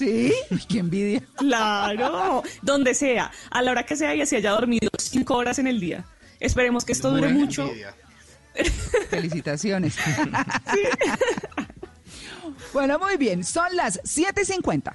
¿Sí? 0.00 0.32
Qué 0.66 0.78
envidia. 0.78 1.22
Claro, 1.36 2.42
donde 2.62 2.94
sea, 2.94 3.30
a 3.50 3.60
la 3.60 3.70
hora 3.70 3.84
que 3.84 3.96
sea 3.96 4.14
y 4.14 4.22
así 4.22 4.34
haya 4.34 4.52
dormido 4.52 4.88
cinco 4.98 5.36
horas 5.36 5.58
en 5.58 5.66
el 5.66 5.78
día. 5.78 6.06
Esperemos 6.38 6.86
que 6.86 6.92
esto 6.92 7.10
dure 7.10 7.24
Buena 7.24 7.38
mucho. 7.38 7.66
envidia. 7.66 7.94
Felicitaciones. 9.10 9.96
bueno, 12.72 12.98
muy 12.98 13.18
bien. 13.18 13.44
Son 13.44 13.76
las 13.76 14.00
7.50. 14.04 14.94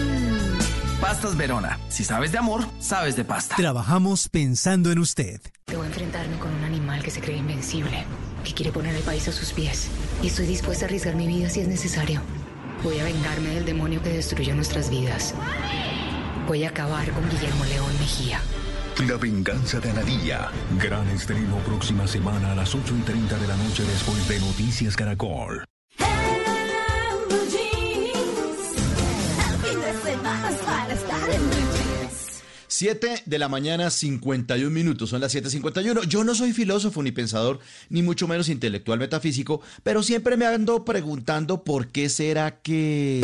Pastas 1.01 1.35
Verona. 1.35 1.79
Si 1.89 2.03
sabes 2.03 2.31
de 2.31 2.37
amor, 2.37 2.63
sabes 2.79 3.15
de 3.15 3.25
pasta. 3.25 3.55
Trabajamos 3.55 4.29
pensando 4.29 4.91
en 4.91 4.99
usted. 4.99 5.41
Debo 5.65 5.83
enfrentarme 5.83 6.37
con 6.37 6.53
un 6.53 6.63
animal 6.63 7.01
que 7.01 7.09
se 7.09 7.19
cree 7.19 7.37
invencible, 7.37 8.05
que 8.43 8.53
quiere 8.53 8.71
poner 8.71 8.95
el 8.95 9.01
país 9.01 9.27
a 9.27 9.31
sus 9.31 9.51
pies. 9.51 9.89
Y 10.21 10.27
estoy 10.27 10.45
dispuesta 10.45 10.85
a 10.85 10.87
arriesgar 10.87 11.15
mi 11.15 11.25
vida 11.25 11.49
si 11.49 11.61
es 11.61 11.67
necesario. 11.67 12.21
Voy 12.83 12.99
a 12.99 13.03
vengarme 13.03 13.49
del 13.49 13.65
demonio 13.65 14.01
que 14.03 14.09
destruyó 14.09 14.53
nuestras 14.53 14.91
vidas. 14.91 15.33
Voy 16.47 16.65
a 16.65 16.69
acabar 16.69 17.09
con 17.11 17.27
Guillermo 17.31 17.65
León 17.65 17.91
Mejía. 17.99 18.39
La 19.07 19.17
venganza 19.17 19.79
de 19.79 19.89
Anadilla. 19.89 20.51
Gran 20.77 21.07
estreno 21.09 21.57
próxima 21.65 22.05
semana 22.05 22.51
a 22.51 22.55
las 22.55 22.75
8 22.75 22.95
y 22.95 23.01
30 23.01 23.37
de 23.39 23.47
la 23.47 23.57
noche 23.57 23.83
después 23.83 24.27
de 24.29 24.39
Noticias 24.39 24.95
Caracol. 24.95 25.65
7 32.81 33.21
de 33.27 33.37
la 33.37 33.47
mañana, 33.47 33.91
51 33.91 34.71
minutos. 34.71 35.11
Son 35.11 35.21
las 35.21 35.35
7:51. 35.35 36.01
Yo 36.05 36.23
no 36.23 36.33
soy 36.33 36.51
filósofo 36.51 37.03
ni 37.03 37.11
pensador, 37.11 37.59
ni 37.89 38.01
mucho 38.01 38.27
menos 38.27 38.49
intelectual 38.49 38.97
metafísico, 38.97 39.61
pero 39.83 40.01
siempre 40.01 40.35
me 40.35 40.47
ando 40.47 40.83
preguntando 40.83 41.63
por 41.63 41.89
qué 41.89 42.09
será 42.09 42.59
que. 42.59 43.21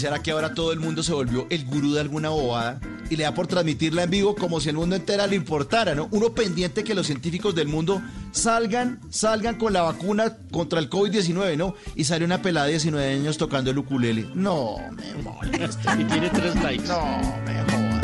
Será 0.00 0.22
que 0.22 0.30
ahora 0.30 0.54
todo 0.54 0.72
el 0.72 0.80
mundo 0.80 1.02
se 1.02 1.12
volvió 1.12 1.46
el 1.50 1.64
gurú 1.66 1.92
de 1.92 2.00
alguna 2.00 2.30
bobada 2.30 2.80
y 3.10 3.16
le 3.16 3.24
da 3.24 3.34
por 3.34 3.46
transmitirla 3.46 4.04
en 4.04 4.10
vivo 4.10 4.34
como 4.34 4.60
si 4.60 4.68
el 4.70 4.76
mundo 4.76 4.96
entero 4.96 5.26
le 5.26 5.36
importara, 5.36 5.94
¿no? 5.94 6.08
Uno 6.10 6.32
pendiente 6.32 6.84
que 6.84 6.94
los 6.94 7.06
científicos 7.06 7.54
del 7.54 7.68
mundo 7.68 8.00
salgan, 8.32 9.00
salgan 9.10 9.56
con 9.56 9.72
la 9.72 9.82
vacuna 9.82 10.38
contra 10.50 10.78
el 10.78 10.88
COVID-19, 10.88 11.56
¿no? 11.56 11.74
Y 11.96 12.04
sale 12.04 12.24
una 12.24 12.40
pelada 12.40 12.66
de 12.66 12.72
19 12.72 13.14
años 13.14 13.36
tocando 13.36 13.70
el 13.70 13.78
ukulele. 13.78 14.26
No, 14.34 14.76
me 14.92 15.22
molesta. 15.22 16.00
Y 16.00 16.04
tiene 16.04 16.30
tres 16.30 16.54
likes. 16.62 16.86
No, 16.86 17.20
me 17.44 17.62
joda. 17.64 18.00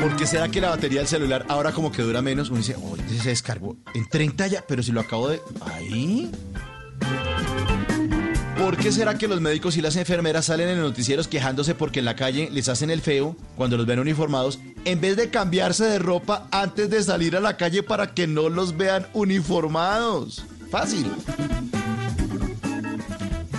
¿Por 0.00 0.16
qué 0.16 0.26
será 0.26 0.48
que 0.48 0.60
la 0.60 0.70
batería 0.70 1.00
del 1.00 1.08
celular 1.08 1.44
ahora 1.48 1.72
como 1.72 1.90
que 1.90 2.02
dura 2.02 2.22
menos? 2.22 2.50
Uno 2.50 2.58
dice, 2.58 2.76
oh, 2.80 2.96
se 3.20 3.30
descargó 3.30 3.76
en 3.94 4.08
30 4.08 4.46
ya, 4.46 4.64
pero 4.66 4.82
si 4.82 4.92
lo 4.92 5.00
acabo 5.00 5.28
de... 5.28 5.40
Ahí. 5.60 6.30
¿Por 8.58 8.76
qué 8.76 8.90
será 8.90 9.16
que 9.16 9.28
los 9.28 9.40
médicos 9.40 9.76
y 9.76 9.80
las 9.80 9.94
enfermeras 9.94 10.46
salen 10.46 10.68
en 10.68 10.80
los 10.80 10.90
noticieros 10.90 11.28
quejándose 11.28 11.76
porque 11.76 12.00
en 12.00 12.04
la 12.04 12.16
calle 12.16 12.48
les 12.50 12.68
hacen 12.68 12.90
el 12.90 13.00
feo 13.00 13.36
cuando 13.56 13.76
los 13.76 13.86
ven 13.86 14.00
uniformados 14.00 14.58
en 14.84 15.00
vez 15.00 15.16
de 15.16 15.30
cambiarse 15.30 15.84
de 15.84 16.00
ropa 16.00 16.48
antes 16.50 16.90
de 16.90 17.02
salir 17.02 17.36
a 17.36 17.40
la 17.40 17.56
calle 17.56 17.84
para 17.84 18.14
que 18.14 18.26
no 18.26 18.48
los 18.48 18.76
vean 18.76 19.06
uniformados? 19.14 20.44
Fácil. 20.70 21.06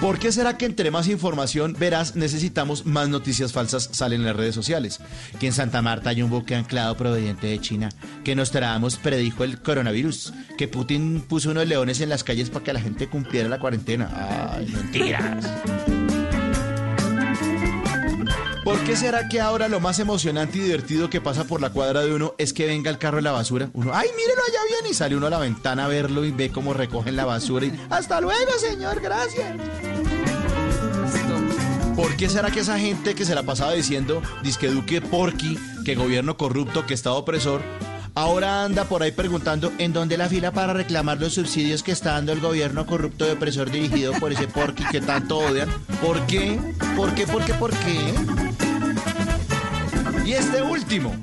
¿Por 0.01 0.17
qué 0.17 0.31
será 0.31 0.57
que 0.57 0.65
entre 0.65 0.91
más 0.91 1.09
información 1.09 1.75
verás 1.77 2.15
necesitamos 2.15 2.85
más 2.85 3.09
noticias 3.09 3.51
falsas 3.51 3.89
salen 3.91 4.21
en 4.21 4.27
las 4.27 4.35
redes 4.37 4.55
sociales? 4.55 5.01
Que 5.41 5.47
en 5.47 5.53
Santa 5.53 5.81
Marta 5.81 6.11
hay 6.11 6.21
un 6.21 6.29
buque 6.29 6.55
anclado 6.55 6.95
proveniente 6.95 7.47
de 7.47 7.59
China, 7.59 7.89
que 8.23 8.33
Nostradamus 8.33 8.95
predijo 8.95 9.43
el 9.43 9.61
coronavirus, 9.61 10.33
que 10.57 10.69
Putin 10.69 11.19
puso 11.27 11.51
unos 11.51 11.67
leones 11.67 11.99
en 11.99 12.07
las 12.07 12.23
calles 12.23 12.49
para 12.49 12.63
que 12.63 12.73
la 12.73 12.79
gente 12.79 13.09
cumpliera 13.09 13.49
la 13.49 13.59
cuarentena. 13.59 14.09
¡Ay, 14.53 14.67
mentiras! 14.67 15.45
¿Por 18.63 18.79
qué 18.83 18.95
será 18.95 19.27
que 19.27 19.41
ahora 19.41 19.67
lo 19.67 19.79
más 19.79 19.97
emocionante 19.97 20.59
y 20.59 20.61
divertido 20.61 21.09
que 21.09 21.19
pasa 21.19 21.45
por 21.45 21.59
la 21.59 21.71
cuadra 21.71 22.01
de 22.01 22.13
uno 22.13 22.35
es 22.37 22.53
que 22.53 22.67
venga 22.67 22.91
el 22.91 22.99
carro 22.99 23.17
de 23.17 23.23
la 23.23 23.31
basura? 23.31 23.69
Uno, 23.73 23.91
¡ay, 23.93 24.09
mírelo 24.15 24.41
allá 24.47 24.59
bien! 24.69 24.91
Y 24.91 24.93
sale 24.93 25.17
uno 25.17 25.25
a 25.25 25.31
la 25.31 25.39
ventana 25.39 25.85
a 25.85 25.87
verlo 25.87 26.23
y 26.23 26.31
ve 26.31 26.51
cómo 26.51 26.73
recogen 26.73 27.15
la 27.15 27.25
basura 27.25 27.65
y 27.65 27.87
¡hasta 27.89 28.21
luego, 28.21 28.51
señor! 28.59 29.01
¡Gracias! 29.01 29.55
¿Por 31.99 32.15
qué 32.15 32.29
será 32.29 32.49
que 32.49 32.61
esa 32.61 32.79
gente 32.79 33.13
que 33.13 33.25
se 33.25 33.35
la 33.35 33.43
pasaba 33.43 33.73
diciendo, 33.73 34.21
disque 34.41 34.69
Duque 34.69 35.01
Porky, 35.01 35.59
que 35.83 35.95
gobierno 35.95 36.37
corrupto, 36.37 36.85
que 36.85 36.93
Estado 36.93 37.17
opresor, 37.17 37.61
ahora 38.15 38.63
anda 38.63 38.85
por 38.85 39.03
ahí 39.03 39.11
preguntando 39.11 39.73
en 39.79 39.91
dónde 39.91 40.15
la 40.15 40.29
fila 40.29 40.53
para 40.53 40.71
reclamar 40.71 41.19
los 41.19 41.33
subsidios 41.33 41.83
que 41.83 41.91
está 41.91 42.13
dando 42.13 42.31
el 42.31 42.39
gobierno 42.39 42.85
corrupto 42.85 43.27
y 43.27 43.31
opresor 43.31 43.69
dirigido 43.69 44.13
por 44.13 44.31
ese 44.31 44.47
Porky 44.47 44.85
que 44.85 45.01
tanto 45.01 45.39
odian? 45.39 45.67
¿Por 46.01 46.25
qué? 46.25 46.57
¿Por 46.95 47.13
qué? 47.15 47.27
¿Por 47.27 47.43
qué? 47.43 47.53
¿Por 47.55 47.71
qué? 47.71 48.13
Y 50.25 50.31
este 50.31 50.61
último. 50.61 51.13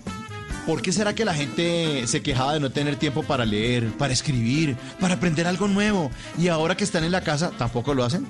¿Por 0.67 0.83
qué 0.83 0.93
será 0.93 1.14
que 1.14 1.25
la 1.25 1.33
gente 1.33 2.07
se 2.09 2.23
quejaba 2.23 2.55
de 2.55 2.61
no 2.61 2.71
tener 2.71 2.97
tiempo 2.97 3.23
para 3.23 3.45
leer, 3.45 3.93
para 3.93 4.12
escribir, 4.12 4.77
para 4.99 5.14
aprender 5.14 5.47
algo 5.47 5.69
nuevo? 5.69 6.11
Y 6.37 6.49
ahora 6.49 6.77
que 6.77 6.83
están 6.83 7.05
en 7.05 7.12
la 7.12 7.21
casa, 7.21 7.53
tampoco 7.57 7.95
lo 7.95 8.05
hacen. 8.05 8.27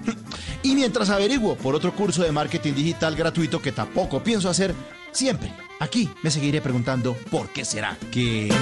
Y 0.62 0.74
mientras 0.74 1.08
averiguo 1.08 1.56
por 1.56 1.74
otro 1.74 1.94
curso 1.94 2.22
de 2.22 2.32
marketing 2.32 2.74
digital 2.74 3.16
gratuito 3.16 3.62
que 3.62 3.72
tampoco 3.72 4.22
pienso 4.22 4.50
hacer, 4.50 4.74
siempre 5.12 5.50
aquí 5.80 6.10
me 6.22 6.30
seguiré 6.30 6.60
preguntando 6.60 7.14
¿por 7.30 7.48
qué 7.48 7.64
será 7.64 7.96
que... 8.10 8.52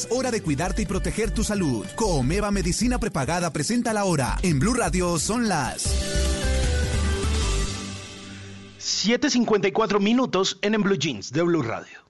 Es 0.00 0.08
hora 0.10 0.30
de 0.30 0.40
cuidarte 0.40 0.80
y 0.80 0.86
proteger 0.86 1.30
tu 1.30 1.44
salud. 1.44 1.84
Comeva 1.94 2.50
Medicina 2.50 2.98
Prepagada 2.98 3.52
presenta 3.52 3.92
la 3.92 4.06
hora. 4.06 4.38
En 4.42 4.58
Blue 4.58 4.72
Radio 4.72 5.18
son 5.18 5.46
las 5.46 5.84
7.54 8.78 10.00
minutos 10.00 10.58
en, 10.62 10.74
en 10.74 10.82
Blue 10.82 10.96
Jeans 10.96 11.32
de 11.32 11.42
Blue 11.42 11.60
Radio. 11.60 12.09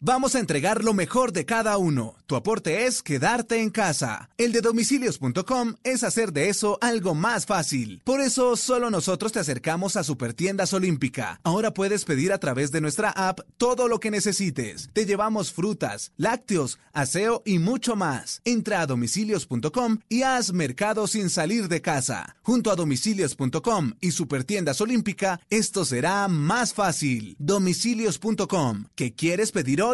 Vamos 0.00 0.34
a 0.34 0.40
entregar 0.40 0.84
lo 0.84 0.92
mejor 0.92 1.32
de 1.32 1.46
cada 1.46 1.78
uno. 1.78 2.16
Tu 2.26 2.36
aporte 2.36 2.86
es 2.86 3.02
quedarte 3.02 3.60
en 3.60 3.70
casa. 3.70 4.28
El 4.36 4.52
de 4.52 4.60
domicilios.com 4.60 5.76
es 5.82 6.02
hacer 6.04 6.32
de 6.32 6.50
eso 6.50 6.78
algo 6.82 7.14
más 7.14 7.46
fácil. 7.46 8.02
Por 8.04 8.20
eso 8.20 8.56
solo 8.56 8.90
nosotros 8.90 9.32
te 9.32 9.38
acercamos 9.38 9.96
a 9.96 10.04
Supertiendas 10.04 10.74
Olímpica. 10.74 11.40
Ahora 11.42 11.72
puedes 11.72 12.04
pedir 12.04 12.32
a 12.32 12.38
través 12.38 12.70
de 12.70 12.82
nuestra 12.82 13.10
app 13.10 13.40
todo 13.56 13.88
lo 13.88 13.98
que 14.00 14.10
necesites. 14.10 14.90
Te 14.92 15.06
llevamos 15.06 15.52
frutas, 15.52 16.12
lácteos, 16.16 16.78
aseo 16.92 17.42
y 17.46 17.58
mucho 17.58 17.96
más. 17.96 18.42
Entra 18.44 18.82
a 18.82 18.86
domicilios.com 18.86 19.98
y 20.10 20.22
haz 20.22 20.52
mercado 20.52 21.06
sin 21.06 21.30
salir 21.30 21.68
de 21.68 21.80
casa. 21.80 22.36
Junto 22.42 22.70
a 22.70 22.76
domicilios.com 22.76 23.92
y 24.00 24.10
Supertiendas 24.10 24.80
Olímpica, 24.82 25.40
esto 25.48 25.86
será 25.86 26.28
más 26.28 26.74
fácil. 26.74 27.36
Domicilios.com. 27.38 28.84
¿Qué 28.94 29.14
quieres 29.14 29.50
pedir 29.50 29.80
hoy? 29.80 29.93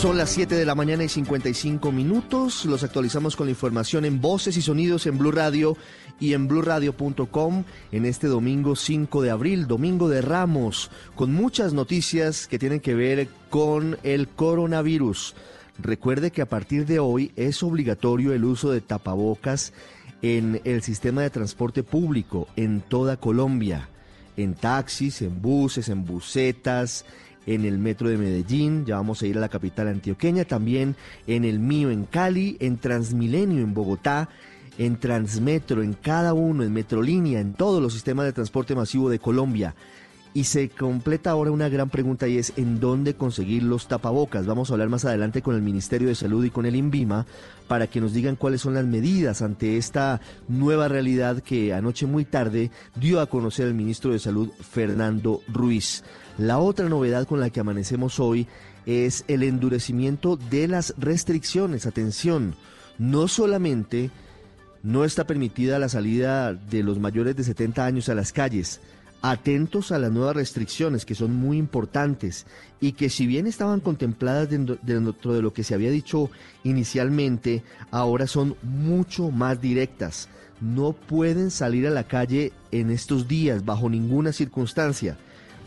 Son 0.00 0.16
las 0.16 0.30
7 0.30 0.54
de 0.54 0.64
la 0.64 0.74
mañana 0.74 1.04
y 1.04 1.10
55 1.10 1.92
minutos. 1.92 2.64
Los 2.64 2.82
actualizamos 2.84 3.36
con 3.36 3.48
la 3.48 3.50
información 3.50 4.06
en 4.06 4.18
voces 4.18 4.56
y 4.56 4.62
sonidos 4.62 5.04
en 5.06 5.18
Blue 5.18 5.30
Radio 5.30 5.76
y 6.18 6.32
en 6.32 6.48
bluradio.com 6.48 7.64
en 7.92 8.06
este 8.06 8.26
domingo 8.26 8.76
5 8.76 9.20
de 9.20 9.30
abril, 9.30 9.66
domingo 9.66 10.08
de 10.08 10.22
Ramos, 10.22 10.90
con 11.14 11.34
muchas 11.34 11.74
noticias 11.74 12.46
que 12.46 12.58
tienen 12.58 12.80
que 12.80 12.94
ver 12.94 13.28
con 13.50 13.98
el 14.02 14.26
coronavirus. 14.28 15.34
Recuerde 15.78 16.30
que 16.30 16.40
a 16.40 16.48
partir 16.48 16.86
de 16.86 16.98
hoy 16.98 17.32
es 17.36 17.62
obligatorio 17.62 18.32
el 18.32 18.46
uso 18.46 18.70
de 18.70 18.80
tapabocas 18.80 19.74
en 20.22 20.62
el 20.64 20.80
sistema 20.80 21.20
de 21.20 21.28
transporte 21.28 21.82
público 21.82 22.48
en 22.56 22.80
toda 22.80 23.18
Colombia, 23.18 23.90
en 24.38 24.54
taxis, 24.54 25.20
en 25.20 25.42
buses, 25.42 25.90
en 25.90 26.06
busetas, 26.06 27.04
en 27.46 27.64
el 27.64 27.78
metro 27.78 28.08
de 28.08 28.18
Medellín, 28.18 28.84
ya 28.84 28.96
vamos 28.96 29.22
a 29.22 29.26
ir 29.26 29.36
a 29.36 29.40
la 29.40 29.48
capital 29.48 29.88
antioqueña, 29.88 30.44
también 30.44 30.96
en 31.26 31.44
el 31.44 31.58
mío 31.58 31.90
en 31.90 32.04
Cali, 32.04 32.56
en 32.60 32.78
Transmilenio 32.78 33.62
en 33.62 33.74
Bogotá, 33.74 34.28
en 34.78 34.98
Transmetro, 34.98 35.82
en 35.82 35.94
cada 35.94 36.32
uno, 36.32 36.62
en 36.62 36.72
Metrolínea, 36.72 37.40
en 37.40 37.52
todos 37.52 37.82
los 37.82 37.92
sistemas 37.92 38.24
de 38.24 38.32
transporte 38.32 38.74
masivo 38.74 39.10
de 39.10 39.18
Colombia. 39.18 39.74
Y 40.32 40.44
se 40.44 40.68
completa 40.68 41.30
ahora 41.30 41.50
una 41.50 41.68
gran 41.68 41.90
pregunta 41.90 42.28
y 42.28 42.38
es 42.38 42.52
¿en 42.56 42.78
dónde 42.78 43.14
conseguir 43.14 43.64
los 43.64 43.88
tapabocas? 43.88 44.46
Vamos 44.46 44.70
a 44.70 44.74
hablar 44.74 44.88
más 44.88 45.04
adelante 45.04 45.42
con 45.42 45.56
el 45.56 45.62
Ministerio 45.62 46.06
de 46.06 46.14
Salud 46.14 46.44
y 46.44 46.50
con 46.50 46.66
el 46.66 46.76
INVIMA 46.76 47.26
para 47.66 47.88
que 47.88 48.00
nos 48.00 48.12
digan 48.12 48.36
cuáles 48.36 48.60
son 48.60 48.74
las 48.74 48.86
medidas 48.86 49.42
ante 49.42 49.76
esta 49.76 50.20
nueva 50.46 50.86
realidad 50.86 51.42
que 51.42 51.74
anoche 51.74 52.06
muy 52.06 52.24
tarde 52.24 52.70
dio 52.94 53.20
a 53.20 53.26
conocer 53.26 53.66
el 53.66 53.74
ministro 53.74 54.12
de 54.12 54.20
Salud 54.20 54.50
Fernando 54.60 55.42
Ruiz. 55.48 56.04
La 56.40 56.58
otra 56.58 56.88
novedad 56.88 57.26
con 57.26 57.38
la 57.38 57.50
que 57.50 57.60
amanecemos 57.60 58.18
hoy 58.18 58.46
es 58.86 59.24
el 59.28 59.42
endurecimiento 59.42 60.38
de 60.38 60.68
las 60.68 60.94
restricciones. 60.96 61.84
Atención, 61.84 62.54
no 62.96 63.28
solamente 63.28 64.10
no 64.82 65.04
está 65.04 65.26
permitida 65.26 65.78
la 65.78 65.90
salida 65.90 66.54
de 66.54 66.82
los 66.82 66.98
mayores 66.98 67.36
de 67.36 67.44
70 67.44 67.84
años 67.84 68.08
a 68.08 68.14
las 68.14 68.32
calles, 68.32 68.80
atentos 69.20 69.92
a 69.92 69.98
las 69.98 70.10
nuevas 70.12 70.34
restricciones 70.34 71.04
que 71.04 71.14
son 71.14 71.36
muy 71.36 71.58
importantes 71.58 72.46
y 72.80 72.92
que 72.92 73.10
si 73.10 73.26
bien 73.26 73.46
estaban 73.46 73.80
contempladas 73.80 74.48
dentro, 74.48 74.78
de 75.34 75.42
lo 75.42 75.52
que 75.52 75.62
se 75.62 75.74
había 75.74 75.90
dicho 75.90 76.30
inicialmente, 76.64 77.62
ahora 77.90 78.26
son 78.26 78.56
mucho 78.62 79.30
más 79.30 79.60
directas. 79.60 80.30
No 80.62 80.94
pueden 80.94 81.50
salir 81.50 81.86
a 81.86 81.90
la 81.90 82.04
calle 82.04 82.54
en 82.72 82.90
estos 82.90 83.28
días 83.28 83.66
bajo 83.66 83.90
ninguna 83.90 84.32
circunstancia 84.32 85.18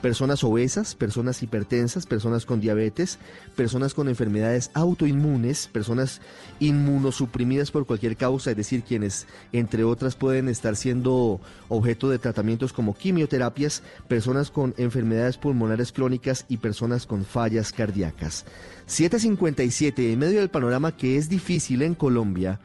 personas 0.03 0.43
obesas, 0.43 0.95
personas 0.95 1.41
hipertensas, 1.41 2.05
personas 2.05 2.45
con 2.45 2.59
diabetes, 2.59 3.19
personas 3.55 3.93
con 3.93 4.09
enfermedades 4.09 4.69
autoinmunes, 4.73 5.67
personas 5.67 6.19
inmunosuprimidas 6.59 7.71
por 7.71 7.85
cualquier 7.85 8.17
causa, 8.17 8.51
es 8.51 8.57
decir, 8.57 8.83
quienes, 8.83 9.27
entre 9.53 9.85
otras, 9.85 10.17
pueden 10.17 10.49
estar 10.49 10.75
siendo 10.75 11.39
objeto 11.69 12.09
de 12.09 12.19
tratamientos 12.19 12.73
como 12.73 12.97
quimioterapias, 12.97 13.81
personas 14.09 14.51
con 14.51 14.73
enfermedades 14.75 15.37
pulmonares 15.37 15.93
crónicas 15.93 16.45
y 16.49 16.57
personas 16.57 17.05
con 17.05 17.23
fallas 17.23 17.71
cardíacas. 17.71 18.43
757, 18.87 20.11
en 20.11 20.19
medio 20.19 20.41
del 20.41 20.49
panorama 20.49 20.97
que 20.97 21.15
es 21.15 21.29
difícil 21.29 21.81
en 21.81 21.95
Colombia, 21.95 22.59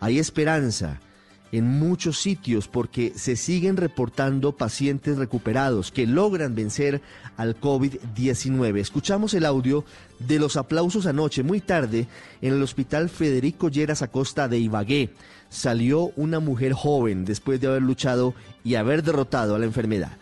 hay 0.00 0.18
esperanza 0.18 1.02
en 1.52 1.66
muchos 1.78 2.18
sitios 2.18 2.68
porque 2.68 3.12
se 3.16 3.36
siguen 3.36 3.76
reportando 3.76 4.56
pacientes 4.56 5.16
recuperados 5.16 5.90
que 5.90 6.06
logran 6.06 6.54
vencer 6.54 7.00
al 7.36 7.58
COVID-19. 7.60 8.78
Escuchamos 8.78 9.34
el 9.34 9.44
audio 9.44 9.84
de 10.18 10.38
los 10.38 10.56
aplausos 10.56 11.06
anoche, 11.06 11.42
muy 11.42 11.60
tarde, 11.60 12.06
en 12.42 12.54
el 12.54 12.62
Hospital 12.62 13.08
Federico 13.08 13.68
Lleras 13.68 14.02
Acosta 14.02 14.48
de 14.48 14.58
Ibagué. 14.58 15.10
Salió 15.48 16.12
una 16.16 16.40
mujer 16.40 16.72
joven 16.72 17.24
después 17.24 17.60
de 17.60 17.68
haber 17.68 17.82
luchado 17.82 18.34
y 18.64 18.74
haber 18.74 19.02
derrotado 19.02 19.54
a 19.54 19.58
la 19.58 19.64
enfermedad. 19.64 20.16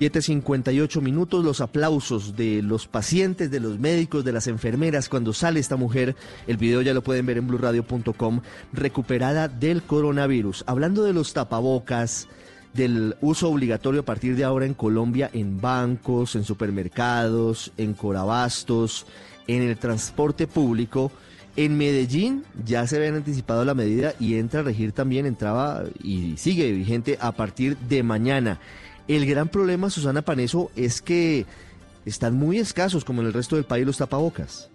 7.58 0.00 1.02
minutos, 1.02 1.44
los 1.44 1.60
aplausos 1.60 2.34
de 2.34 2.62
los 2.62 2.86
pacientes, 2.86 3.50
de 3.50 3.60
los 3.60 3.78
médicos, 3.78 4.24
de 4.24 4.32
las 4.32 4.46
enfermeras 4.46 5.10
cuando 5.10 5.34
sale 5.34 5.60
esta 5.60 5.76
mujer. 5.76 6.16
El 6.46 6.56
video 6.56 6.80
ya 6.80 6.94
lo 6.94 7.02
pueden 7.02 7.26
ver 7.26 7.36
en 7.36 7.46
blurradio.com, 7.46 8.40
recuperada 8.72 9.48
del 9.48 9.82
coronavirus. 9.82 10.64
Hablando 10.66 11.04
de 11.04 11.12
los 11.12 11.34
tapabocas, 11.34 12.28
del 12.72 13.16
uso 13.20 13.50
obligatorio 13.50 14.00
a 14.00 14.04
partir 14.04 14.36
de 14.36 14.44
ahora 14.44 14.64
en 14.64 14.74
Colombia 14.74 15.28
en 15.34 15.60
bancos, 15.60 16.34
en 16.34 16.44
supermercados, 16.44 17.72
en 17.76 17.92
corabastos, 17.92 19.06
en 19.46 19.62
el 19.62 19.76
transporte 19.76 20.46
público. 20.46 21.12
En 21.56 21.76
Medellín 21.76 22.44
ya 22.64 22.86
se 22.86 22.96
habían 22.96 23.16
anticipado 23.16 23.66
la 23.66 23.74
medida 23.74 24.14
y 24.18 24.36
entra 24.36 24.60
a 24.60 24.62
regir 24.62 24.92
también, 24.92 25.26
entraba 25.26 25.82
y 26.02 26.36
sigue 26.38 26.72
vigente 26.72 27.18
a 27.20 27.32
partir 27.32 27.76
de 27.76 28.02
mañana. 28.02 28.60
El 29.10 29.26
gran 29.26 29.48
problema, 29.48 29.90
Susana 29.90 30.22
Paneso, 30.22 30.70
es 30.76 31.02
que 31.02 31.44
están 32.06 32.34
muy 32.34 32.58
escasos, 32.58 33.04
como 33.04 33.22
en 33.22 33.26
el 33.26 33.32
resto 33.32 33.56
del 33.56 33.64
país, 33.64 33.84
los 33.84 33.98
tapabocas. 33.98 34.70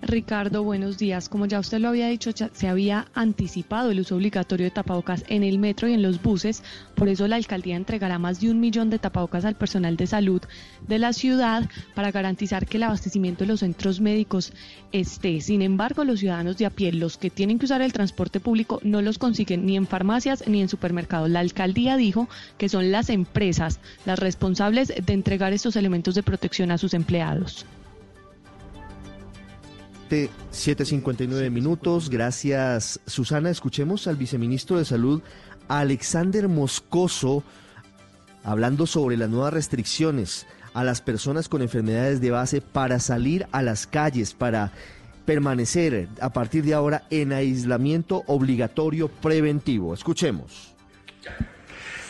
Ricardo, 0.00 0.62
buenos 0.62 0.96
días. 0.96 1.28
Como 1.28 1.46
ya 1.46 1.58
usted 1.58 1.80
lo 1.80 1.88
había 1.88 2.08
dicho, 2.08 2.30
se 2.32 2.68
había 2.68 3.08
anticipado 3.14 3.90
el 3.90 4.00
uso 4.00 4.14
obligatorio 4.14 4.64
de 4.64 4.70
tapabocas 4.70 5.24
en 5.28 5.42
el 5.42 5.58
metro 5.58 5.88
y 5.88 5.92
en 5.92 6.02
los 6.02 6.22
buses. 6.22 6.62
Por 6.94 7.08
eso 7.08 7.26
la 7.26 7.34
alcaldía 7.34 7.74
entregará 7.74 8.18
más 8.18 8.40
de 8.40 8.48
un 8.48 8.60
millón 8.60 8.90
de 8.90 9.00
tapabocas 9.00 9.44
al 9.44 9.56
personal 9.56 9.96
de 9.96 10.06
salud 10.06 10.40
de 10.86 11.00
la 11.00 11.12
ciudad 11.12 11.68
para 11.96 12.12
garantizar 12.12 12.66
que 12.66 12.76
el 12.76 12.84
abastecimiento 12.84 13.42
de 13.42 13.48
los 13.48 13.60
centros 13.60 14.00
médicos 14.00 14.52
esté. 14.92 15.40
Sin 15.40 15.62
embargo, 15.62 16.04
los 16.04 16.20
ciudadanos 16.20 16.58
de 16.58 16.66
a 16.66 16.70
pie, 16.70 16.92
los 16.92 17.18
que 17.18 17.28
tienen 17.28 17.58
que 17.58 17.66
usar 17.66 17.82
el 17.82 17.92
transporte 17.92 18.38
público, 18.38 18.80
no 18.84 19.02
los 19.02 19.18
consiguen 19.18 19.66
ni 19.66 19.76
en 19.76 19.88
farmacias 19.88 20.46
ni 20.46 20.62
en 20.62 20.68
supermercados. 20.68 21.28
La 21.28 21.40
alcaldía 21.40 21.96
dijo 21.96 22.28
que 22.56 22.68
son 22.68 22.92
las 22.92 23.10
empresas 23.10 23.80
las 24.06 24.20
responsables 24.20 24.92
de 25.04 25.12
entregar 25.12 25.52
estos 25.52 25.74
elementos 25.74 26.14
de 26.14 26.22
protección 26.22 26.70
a 26.70 26.78
sus 26.78 26.94
empleados. 26.94 27.66
7.59 30.08 31.50
minutos. 31.50 32.10
Gracias, 32.10 33.00
Susana. 33.06 33.50
Escuchemos 33.50 34.06
al 34.06 34.16
viceministro 34.16 34.78
de 34.78 34.84
Salud, 34.84 35.22
Alexander 35.68 36.48
Moscoso, 36.48 37.44
hablando 38.44 38.86
sobre 38.86 39.16
las 39.16 39.28
nuevas 39.28 39.52
restricciones 39.52 40.46
a 40.74 40.84
las 40.84 41.00
personas 41.00 41.48
con 41.48 41.62
enfermedades 41.62 42.20
de 42.20 42.30
base 42.30 42.60
para 42.60 43.00
salir 43.00 43.46
a 43.52 43.62
las 43.62 43.86
calles, 43.86 44.34
para 44.34 44.72
permanecer 45.24 46.08
a 46.20 46.32
partir 46.32 46.64
de 46.64 46.74
ahora 46.74 47.04
en 47.10 47.32
aislamiento 47.32 48.22
obligatorio 48.26 49.08
preventivo. 49.08 49.92
Escuchemos. 49.92 50.74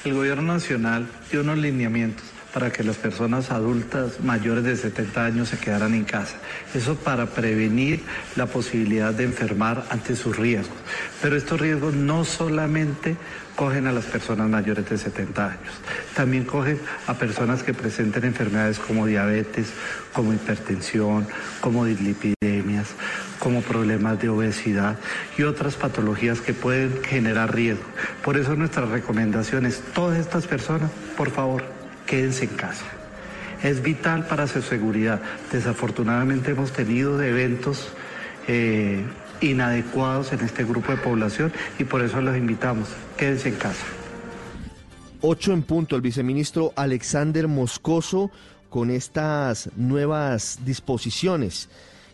El 0.04 0.14
gobierno 0.14 0.54
nacional 0.54 1.08
dio 1.30 1.40
unos 1.40 1.58
lineamientos 1.58 2.37
para 2.58 2.72
que 2.72 2.82
las 2.82 2.96
personas 2.96 3.52
adultas 3.52 4.18
mayores 4.18 4.64
de 4.64 4.74
70 4.74 5.24
años 5.24 5.48
se 5.48 5.58
quedaran 5.58 5.94
en 5.94 6.02
casa. 6.02 6.38
Eso 6.74 6.96
para 6.96 7.26
prevenir 7.26 8.02
la 8.34 8.46
posibilidad 8.46 9.14
de 9.14 9.22
enfermar 9.22 9.84
ante 9.90 10.16
sus 10.16 10.36
riesgos. 10.36 10.76
Pero 11.22 11.36
estos 11.36 11.60
riesgos 11.60 11.94
no 11.94 12.24
solamente 12.24 13.16
cogen 13.54 13.86
a 13.86 13.92
las 13.92 14.06
personas 14.06 14.48
mayores 14.48 14.90
de 14.90 14.98
70 14.98 15.44
años, 15.44 15.72
también 16.16 16.44
cogen 16.44 16.80
a 17.06 17.14
personas 17.14 17.62
que 17.62 17.74
presenten 17.74 18.24
enfermedades 18.24 18.80
como 18.80 19.06
diabetes, 19.06 19.68
como 20.12 20.32
hipertensión, 20.32 21.28
como 21.60 21.84
dislipidemias, 21.84 22.88
como 23.38 23.62
problemas 23.62 24.20
de 24.20 24.30
obesidad 24.30 24.96
y 25.36 25.44
otras 25.44 25.76
patologías 25.76 26.40
que 26.40 26.54
pueden 26.54 27.04
generar 27.04 27.54
riesgo. 27.54 27.84
Por 28.24 28.36
eso 28.36 28.56
nuestra 28.56 28.84
recomendación 28.84 29.64
es, 29.64 29.80
todas 29.94 30.18
estas 30.18 30.48
personas, 30.48 30.90
por 31.16 31.30
favor, 31.30 31.77
quédense 32.08 32.44
en 32.44 32.56
casa. 32.56 32.84
Es 33.62 33.82
vital 33.82 34.26
para 34.26 34.46
su 34.46 34.62
seguridad. 34.62 35.20
Desafortunadamente 35.52 36.52
hemos 36.52 36.72
tenido 36.72 37.20
eventos 37.22 37.88
eh, 38.48 39.04
inadecuados 39.40 40.32
en 40.32 40.40
este 40.40 40.64
grupo 40.64 40.92
de 40.92 40.98
población 40.98 41.52
y 41.78 41.84
por 41.84 42.02
eso 42.02 42.20
los 42.20 42.36
invitamos. 42.36 42.88
Quédense 43.16 43.50
en 43.50 43.56
casa. 43.56 43.84
8 45.20 45.52
en 45.52 45.62
punto, 45.62 45.96
el 45.96 46.02
viceministro 46.02 46.72
Alexander 46.76 47.48
Moscoso 47.48 48.30
con 48.70 48.90
estas 48.90 49.70
nuevas 49.76 50.60
disposiciones 50.64 51.68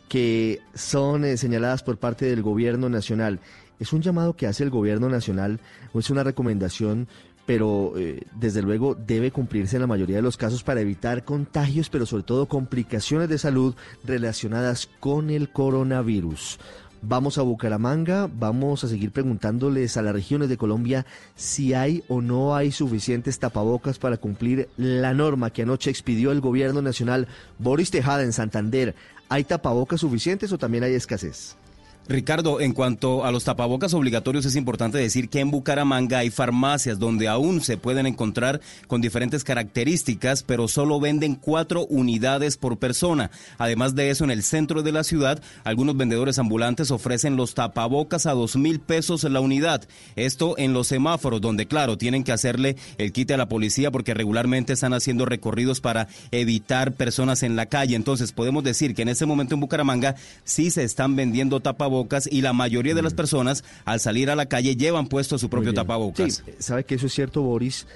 que 0.09 0.61
son 0.74 1.24
eh, 1.24 1.36
señaladas 1.36 1.82
por 1.82 1.99
parte 1.99 2.26
del 2.26 2.42
gobierno 2.42 2.88
nacional. 2.88 3.40
¿Es 3.80 3.92
un 3.92 4.03
llamado 4.03 4.34
que 4.34 4.47
hace 4.47 4.62
el 4.62 4.70
gobierno 4.70 5.09
nacional 5.09 5.61
o 5.92 5.99
es 5.99 6.09
una 6.09 6.22
recomendación, 6.22 7.09
pero 7.47 7.92
eh, 7.97 8.26
desde 8.34 8.62
luego 8.62 8.95
debe 8.95 9.30
cumplirse 9.30 9.76
en 9.76 9.82
la 9.82 9.86
mayoría 9.86 10.16
de 10.16 10.22
los 10.22 10.36
casos 10.36 10.62
para 10.62 10.80
evitar 10.80 11.24
contagios, 11.24 11.90
pero 11.90 12.07
sobre 12.07 12.22
todo 12.22 12.47
complicaciones 12.47 13.28
de 13.28 13.38
salud 13.38 13.74
relacionadas 14.05 14.88
con 15.01 15.30
el 15.30 15.51
coronavirus? 15.51 16.59
Vamos 17.07 17.36
a 17.36 17.42
Bucaramanga, 17.42 18.30
vamos 18.34 18.82
a 18.82 18.88
seguir 18.88 19.11
preguntándoles 19.11 19.99
a 19.99 20.03
las 20.03 20.14
regiones 20.14 20.49
de 20.49 20.57
Colombia 20.57 21.05
si 21.34 21.74
hay 21.74 22.03
o 22.09 22.22
no 22.22 22.57
hay 22.57 22.72
suficientes 22.72 23.38
tapabocas 23.38 23.99
para 23.99 24.16
cumplir 24.16 24.70
la 24.78 25.12
norma 25.12 25.51
que 25.51 25.62
anoche 25.62 25.90
expidió 25.90 26.32
el 26.32 26.40
gobierno 26.40 26.80
nacional. 26.80 27.28
Boris 27.59 27.90
Tejada 27.90 28.22
en 28.22 28.32
Santander, 28.32 28.95
¿hay 29.28 29.45
tapabocas 29.45 30.01
suficientes 30.01 30.51
o 30.53 30.57
también 30.57 30.82
hay 30.82 30.95
escasez? 30.95 31.59
Ricardo, 32.07 32.61
en 32.61 32.74
cuanto 32.74 33.24
a 33.24 33.32
los 33.32 33.44
tapabocas 33.44 33.94
obligatorios, 33.94 34.44
es 34.44 34.57
importante 34.57 34.98
decir 34.98 35.30
que 35.30 35.40
en 35.40 35.50
Bucaramanga 35.50 36.18
hay 36.18 36.28
farmacias 36.28 36.98
donde 36.98 37.28
aún 37.28 37.62
se 37.62 37.78
pueden 37.78 38.05
encontrar 38.05 38.61
con 38.88 39.00
diferentes 39.00 39.42
características, 39.42 40.42
pero 40.42 40.68
solo 40.68 41.00
venden 41.00 41.34
cuatro 41.34 41.86
unidades 41.86 42.59
por 42.59 42.76
persona. 42.76 43.30
Además 43.57 43.94
de 43.94 44.11
eso, 44.11 44.22
en 44.24 44.30
el 44.30 44.42
centro 44.42 44.82
de 44.82 44.92
la 44.92 45.02
ciudad, 45.02 45.42
algunos 45.64 45.96
vendedores 45.96 46.38
ambulantes 46.38 46.90
ofrecen 46.90 47.36
los 47.36 47.55
tapabocas 47.55 48.26
a 48.26 48.32
dos 48.32 48.57
mil 48.57 48.80
pesos 48.80 49.24
la 49.24 49.40
unidad. 49.40 49.88
Esto 50.14 50.59
en 50.59 50.74
los 50.74 50.88
semáforos, 50.88 51.40
donde, 51.40 51.66
claro, 51.66 51.96
tienen 51.96 52.22
que 52.22 52.32
hacerle 52.32 52.76
el 52.98 53.12
quite 53.12 53.32
a 53.32 53.38
la 53.38 53.48
policía 53.48 53.90
porque 53.90 54.12
regularmente 54.12 54.74
están 54.74 54.92
haciendo 54.92 55.24
recorridos 55.24 55.80
para 55.80 56.09
evitar 56.32 56.92
personas 56.92 57.42
en 57.42 57.57
la 57.57 57.64
calle. 57.64 57.96
Entonces, 57.96 58.32
podemos 58.32 58.62
decir 58.62 58.94
que 58.94 59.00
en 59.00 59.09
este 59.09 59.24
momento 59.24 59.55
en 59.55 59.61
Bucaramanga 59.61 60.16
sí 60.44 60.70
se 60.70 60.84
están 60.84 61.16
vendiendo 61.16 61.61
tapabocas 61.61 61.93
y 62.30 62.40
la 62.40 62.53
mayoría 62.53 62.95
de 62.95 63.03
las 63.03 63.14
personas 63.14 63.64
al 63.84 64.01
salir 64.01 64.30
a 64.30 64.36
la 64.36 64.47
calle 64.47 64.76
llevan 64.76 65.09
puesto 65.09 65.38
su 65.38 65.49
propio 65.49 65.74
tapabocas. 65.74 66.42
Sí, 66.45 66.53
sabe 66.59 66.84
que 66.84 66.97
eso 66.97 67.07
es 67.07 67.12
cierto, 67.12 67.42
Boris. 67.42 67.86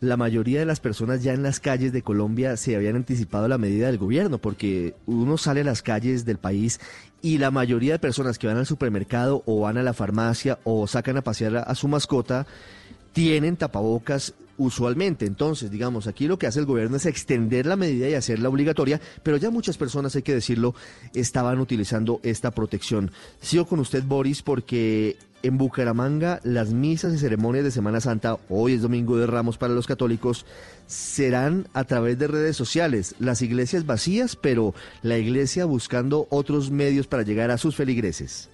La 0.00 0.18
mayoría 0.18 0.58
de 0.58 0.66
las 0.66 0.80
personas 0.80 1.22
ya 1.22 1.32
en 1.32 1.42
las 1.42 1.58
calles 1.58 1.92
de 1.92 2.02
Colombia 2.02 2.58
se 2.58 2.76
habían 2.76 2.96
anticipado 2.96 3.48
la 3.48 3.56
medida 3.56 3.86
del 3.86 3.96
gobierno, 3.96 4.38
porque 4.38 4.94
uno 5.06 5.38
sale 5.38 5.62
a 5.62 5.64
las 5.64 5.80
calles 5.80 6.26
del 6.26 6.36
país 6.36 6.80
y 7.22 7.38
la 7.38 7.50
mayoría 7.50 7.94
de 7.94 7.98
personas 7.98 8.38
que 8.38 8.46
van 8.46 8.58
al 8.58 8.66
supermercado 8.66 9.42
o 9.46 9.60
van 9.60 9.78
a 9.78 9.82
la 9.82 9.94
farmacia 9.94 10.58
o 10.64 10.86
sacan 10.86 11.16
a 11.16 11.22
pasear 11.22 11.56
a 11.56 11.74
su 11.74 11.88
mascota 11.88 12.46
tienen 13.14 13.56
tapabocas 13.56 14.34
usualmente. 14.58 15.26
Entonces, 15.26 15.70
digamos, 15.70 16.06
aquí 16.06 16.26
lo 16.26 16.38
que 16.38 16.46
hace 16.46 16.60
el 16.60 16.66
gobierno 16.66 16.96
es 16.96 17.06
extender 17.06 17.66
la 17.66 17.76
medida 17.76 18.08
y 18.08 18.14
hacerla 18.14 18.48
obligatoria, 18.48 19.00
pero 19.22 19.36
ya 19.36 19.50
muchas 19.50 19.76
personas, 19.76 20.16
hay 20.16 20.22
que 20.22 20.34
decirlo, 20.34 20.74
estaban 21.14 21.60
utilizando 21.60 22.20
esta 22.22 22.50
protección. 22.50 23.10
Sigo 23.40 23.66
con 23.66 23.80
usted, 23.80 24.04
Boris, 24.04 24.42
porque 24.42 25.16
en 25.42 25.58
Bucaramanga 25.58 26.40
las 26.42 26.70
misas 26.72 27.14
y 27.14 27.18
ceremonias 27.18 27.64
de 27.64 27.70
Semana 27.70 28.00
Santa, 28.00 28.38
hoy 28.48 28.72
es 28.74 28.82
Domingo 28.82 29.16
de 29.16 29.26
Ramos 29.26 29.58
para 29.58 29.74
los 29.74 29.86
católicos, 29.86 30.46
serán 30.86 31.68
a 31.72 31.84
través 31.84 32.18
de 32.18 32.26
redes 32.26 32.56
sociales. 32.56 33.14
Las 33.18 33.42
iglesias 33.42 33.86
vacías, 33.86 34.36
pero 34.36 34.74
la 35.02 35.18
iglesia 35.18 35.64
buscando 35.64 36.26
otros 36.30 36.70
medios 36.70 37.06
para 37.06 37.22
llegar 37.22 37.50
a 37.50 37.58
sus 37.58 37.76
feligreses. 37.76 38.48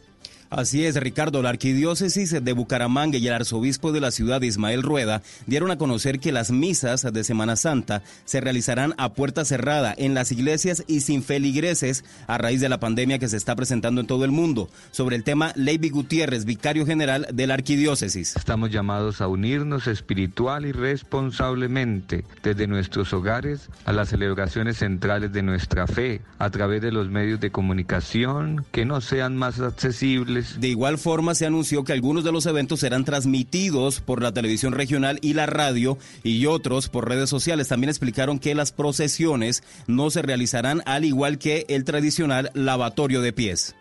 Así 0.53 0.85
es, 0.85 0.97
Ricardo. 0.97 1.41
La 1.41 1.49
arquidiócesis 1.49 2.45
de 2.45 2.53
Bucaramanga 2.53 3.17
y 3.17 3.27
el 3.27 3.33
arzobispo 3.33 3.91
de 3.91 4.03
la 4.03 4.11
ciudad, 4.11 4.43
Ismael 4.43 4.83
Rueda, 4.83 5.23
dieron 5.47 5.71
a 5.71 5.79
conocer 5.79 6.21
que 6.21 6.31
las 6.31 6.51
misas 6.51 7.11
de 7.11 7.25
Semana 7.25 7.57
Santa 7.57 8.03
se 8.27 8.43
realizarán 8.43 8.93
a 8.99 9.15
puerta 9.15 9.47
cerrada 9.47 9.95
en 9.97 10.13
las 10.13 10.31
iglesias 10.31 10.85
y 10.87 11.01
sin 11.01 11.23
feligreses 11.23 12.05
a 12.27 12.37
raíz 12.37 12.61
de 12.61 12.69
la 12.69 12.79
pandemia 12.79 13.19
que 13.19 13.31
se 13.31 13.39
está 13.39 13.57
presentando 13.57 14.03
en 14.03 14.07
todo 14.07 14.27
el 14.27 14.31
mundo. 14.31 14.69
Sobre 14.91 15.17
el 15.17 15.25
tema, 15.25 15.53
Leiby 15.57 15.89
Gutiérrez, 15.89 16.45
vicario 16.45 16.85
general 16.85 17.27
de 17.33 17.47
la 17.47 17.55
arquidiócesis. 17.55 18.37
Estamos 18.37 18.71
llamados 18.71 19.23
a 19.23 19.29
unirnos 19.29 19.87
espiritual 19.87 20.67
y 20.67 20.73
responsablemente 20.73 22.27
desde 22.43 22.67
nuestros 22.67 23.15
hogares 23.15 23.71
a 23.87 23.93
las 23.95 24.11
celebraciones 24.11 24.77
centrales 24.77 25.33
de 25.33 25.43
nuestra 25.43 25.87
fe, 25.87 26.21
a 26.39 26.51
través 26.51 26.83
de 26.83 26.93
los 26.93 27.09
medios 27.09 27.41
de 27.41 27.51
comunicación 27.51 28.67
que 28.71 28.85
no 28.85 29.01
sean 29.01 29.35
más 29.35 29.59
accesibles 29.59 30.42
de 30.59 30.69
igual 30.69 30.99
forma, 30.99 31.35
se 31.35 31.47
anunció 31.47 31.85
que 31.85 31.93
algunos 31.93 32.25
de 32.25 32.33
los 32.33 32.47
eventos 32.47 32.81
serán 32.81 33.05
transmitidos 33.05 34.01
por 34.01 34.23
la 34.23 34.33
televisión 34.33 34.73
regional 34.73 35.19
y 35.23 35.35
la 35.35 35.47
radio 35.47 35.99
y 36.23 36.47
otros 36.47 36.89
por 36.89 37.09
redes 37.09 37.31
sociales. 37.31 37.69
También 37.69 37.91
explicaron 37.91 38.39
que 38.39 38.55
las 38.55 38.73
procesiones 38.73 39.63
no 39.87 40.11
se 40.11 40.23
realizarán 40.23 40.83
al 40.87 41.05
igual 41.05 41.39
que 41.39 41.67
el 41.69 41.85
tradicional 41.85 42.51
lavatorio 42.55 43.21
de 43.21 43.33
pies. 43.33 43.75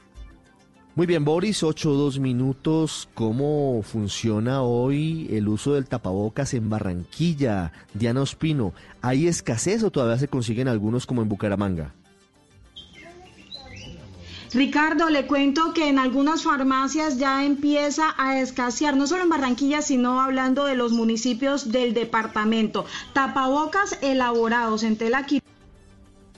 Muy 0.93 1.07
bien, 1.07 1.23
Boris, 1.23 1.63
8 1.63 1.89
dos 1.93 2.19
minutos. 2.19 3.07
¿Cómo 3.13 3.81
funciona 3.81 4.61
hoy 4.61 5.27
el 5.31 5.47
uso 5.47 5.73
del 5.73 5.87
tapabocas 5.87 6.53
en 6.53 6.69
Barranquilla? 6.69 7.71
Diana 7.93 8.21
Ospino, 8.21 8.73
¿hay 9.01 9.27
escasez 9.27 9.83
o 9.83 9.91
todavía 9.91 10.17
se 10.17 10.27
consiguen 10.27 10.67
algunos 10.67 11.05
como 11.05 11.21
en 11.21 11.29
Bucaramanga? 11.29 11.93
Ricardo, 14.53 15.09
le 15.09 15.27
cuento 15.27 15.73
que 15.73 15.87
en 15.87 15.97
algunas 15.97 16.43
farmacias 16.43 17.17
ya 17.17 17.45
empieza 17.45 18.13
a 18.17 18.37
escasear, 18.37 18.97
no 18.97 19.07
solo 19.07 19.23
en 19.23 19.29
Barranquilla, 19.29 19.81
sino 19.81 20.19
hablando 20.19 20.65
de 20.65 20.75
los 20.75 20.91
municipios 20.91 21.71
del 21.71 21.93
departamento. 21.93 22.85
Tapabocas 23.13 23.97
elaborados 24.01 24.83
en 24.83 24.97
tela 24.97 25.25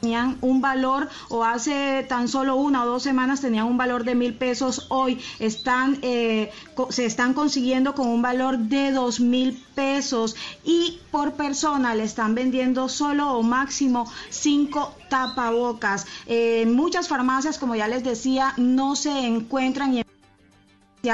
tenían 0.04 0.38
un 0.42 0.60
valor 0.60 1.08
o 1.30 1.46
hace 1.46 2.06
tan 2.10 2.28
solo 2.28 2.58
una 2.58 2.84
o 2.84 2.86
dos 2.86 3.04
semanas 3.04 3.40
tenían 3.40 3.68
un 3.68 3.78
valor 3.78 4.04
de 4.04 4.16
mil 4.16 4.34
pesos, 4.34 4.88
hoy 4.90 5.18
están, 5.40 5.98
eh, 6.02 6.52
se 6.90 7.06
están 7.06 7.34
consiguiendo 7.34 7.96
con 7.96 8.10
un 8.10 8.22
valor 8.22 8.58
de 8.58 8.92
dos 8.92 9.22
mil 9.22 9.64
pesos 9.76 10.36
y 10.66 11.00
por 11.10 11.36
persona 11.36 11.96
le 11.96 12.04
están 12.04 12.36
vendiendo 12.36 12.90
solo 12.90 13.32
o 13.32 13.44
máximo 13.44 14.06
cinco 14.30 14.94
tapabocas. 15.10 16.06
En 16.26 16.76
muchas 16.76 17.08
farmacias, 17.08 17.58
como 17.58 17.74
ya 17.76 17.88
les 17.88 18.04
decía, 18.04 18.54
no 18.58 18.98
se 18.98 19.26
encuentran 19.26 19.94
y 19.94 20.04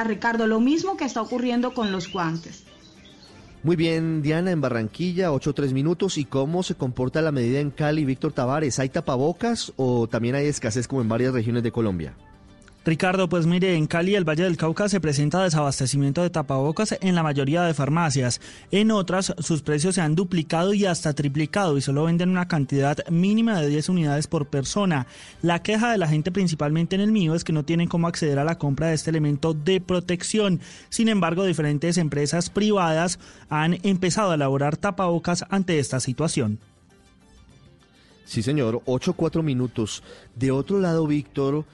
Ricardo, 0.04 0.48
lo 0.48 0.60
mismo 0.60 0.98
que 0.98 1.06
está 1.06 1.22
ocurriendo 1.22 1.76
con 1.76 1.92
los 1.92 2.12
guantes. 2.12 2.69
Muy 3.62 3.76
bien, 3.76 4.22
Diana, 4.22 4.52
en 4.52 4.62
Barranquilla, 4.62 5.34
8 5.34 5.54
tres 5.54 5.74
minutos. 5.74 6.18
¿Y 6.18 6.24
cómo 6.24 6.64
se 6.64 6.76
comporta 6.76 7.22
la 7.22 7.34
medida 7.34 7.60
en 7.60 7.72
Cali, 7.72 8.06
Víctor 8.06 8.32
Tavares? 8.32 8.80
¿Hay 8.80 8.88
tapabocas 8.88 9.74
o 9.76 10.08
también 10.08 10.36
hay 10.36 10.48
escasez 10.48 10.88
como 10.88 11.02
en 11.02 11.10
varias 11.10 11.34
regiones 11.34 11.64
de 11.64 11.72
Colombia? 11.72 12.14
Ricardo, 12.90 13.30
pues 13.30 13.46
mire, 13.46 13.76
en 13.76 13.86
Cali, 13.86 14.16
el 14.16 14.28
Valle 14.28 14.46
del 14.46 14.58
Cauca, 14.58 14.90
se 14.90 15.00
presenta 15.00 15.44
desabastecimiento 15.44 16.24
de 16.24 16.32
tapabocas 16.32 16.98
en 17.02 17.14
la 17.14 17.22
mayoría 17.22 17.62
de 17.62 17.76
farmacias. 17.76 18.42
En 18.72 18.90
otras, 18.90 19.36
sus 19.38 19.62
precios 19.62 19.94
se 19.94 20.02
han 20.02 20.16
duplicado 20.16 20.74
y 20.74 20.88
hasta 20.88 21.14
triplicado 21.14 21.78
y 21.78 21.82
solo 21.82 22.06
venden 22.06 22.30
una 22.30 22.48
cantidad 22.48 22.98
mínima 23.10 23.62
de 23.62 23.68
10 23.68 23.90
unidades 23.90 24.26
por 24.26 24.48
persona. 24.48 25.06
La 25.44 25.62
queja 25.62 25.92
de 25.92 26.00
la 26.00 26.08
gente, 26.08 26.32
principalmente 26.32 26.96
en 26.96 27.02
el 27.02 27.12
mío, 27.12 27.36
es 27.36 27.44
que 27.44 27.54
no 27.54 27.64
tienen 27.64 27.88
cómo 27.88 28.08
acceder 28.08 28.40
a 28.40 28.44
la 28.44 28.58
compra 28.58 28.88
de 28.88 28.96
este 28.96 29.12
elemento 29.12 29.54
de 29.54 29.82
protección. 29.82 30.60
Sin 30.90 31.10
embargo, 31.10 31.46
diferentes 31.46 32.00
empresas 32.00 32.50
privadas 32.50 33.20
han 33.50 33.78
empezado 33.84 34.32
a 34.32 34.34
elaborar 34.34 34.78
tapabocas 34.78 35.46
ante 35.52 35.78
esta 35.78 36.00
situación. 36.00 36.58
Sí, 38.26 38.42
señor, 38.42 38.82
8 38.86 39.14
cuatro 39.14 39.44
minutos. 39.44 40.02
De 40.36 40.50
otro 40.50 40.80
lado, 40.80 41.06
Víctor 41.06 41.66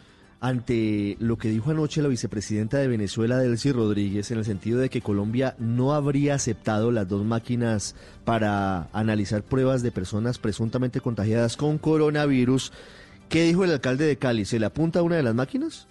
ante 0.45 1.17
lo 1.19 1.39
que 1.39 1.49
dijo 1.49 1.71
anoche 1.71 2.03
la 2.03 2.07
vicepresidenta 2.07 2.77
de 2.77 2.87
Venezuela, 2.87 3.39
Delcy 3.39 3.71
Rodríguez, 3.71 4.29
en 4.29 4.37
el 4.37 4.45
sentido 4.45 4.77
de 4.79 4.89
que 4.89 5.01
Colombia 5.01 5.55
no 5.57 5.93
habría 5.93 6.35
aceptado 6.35 6.91
las 6.91 7.09
dos 7.09 7.25
máquinas 7.25 7.95
para 8.25 8.87
analizar 8.93 9.41
pruebas 9.41 9.81
de 9.81 9.91
personas 9.91 10.37
presuntamente 10.37 11.01
contagiadas 11.01 11.57
con 11.57 11.79
coronavirus. 11.79 12.71
¿Qué 13.27 13.41
dijo 13.41 13.63
el 13.63 13.71
alcalde 13.71 14.05
de 14.05 14.17
Cali? 14.17 14.45
¿Se 14.45 14.59
le 14.59 14.67
apunta 14.67 14.99
a 14.99 15.03
una 15.03 15.15
de 15.15 15.23
las 15.23 15.33
máquinas? 15.33 15.87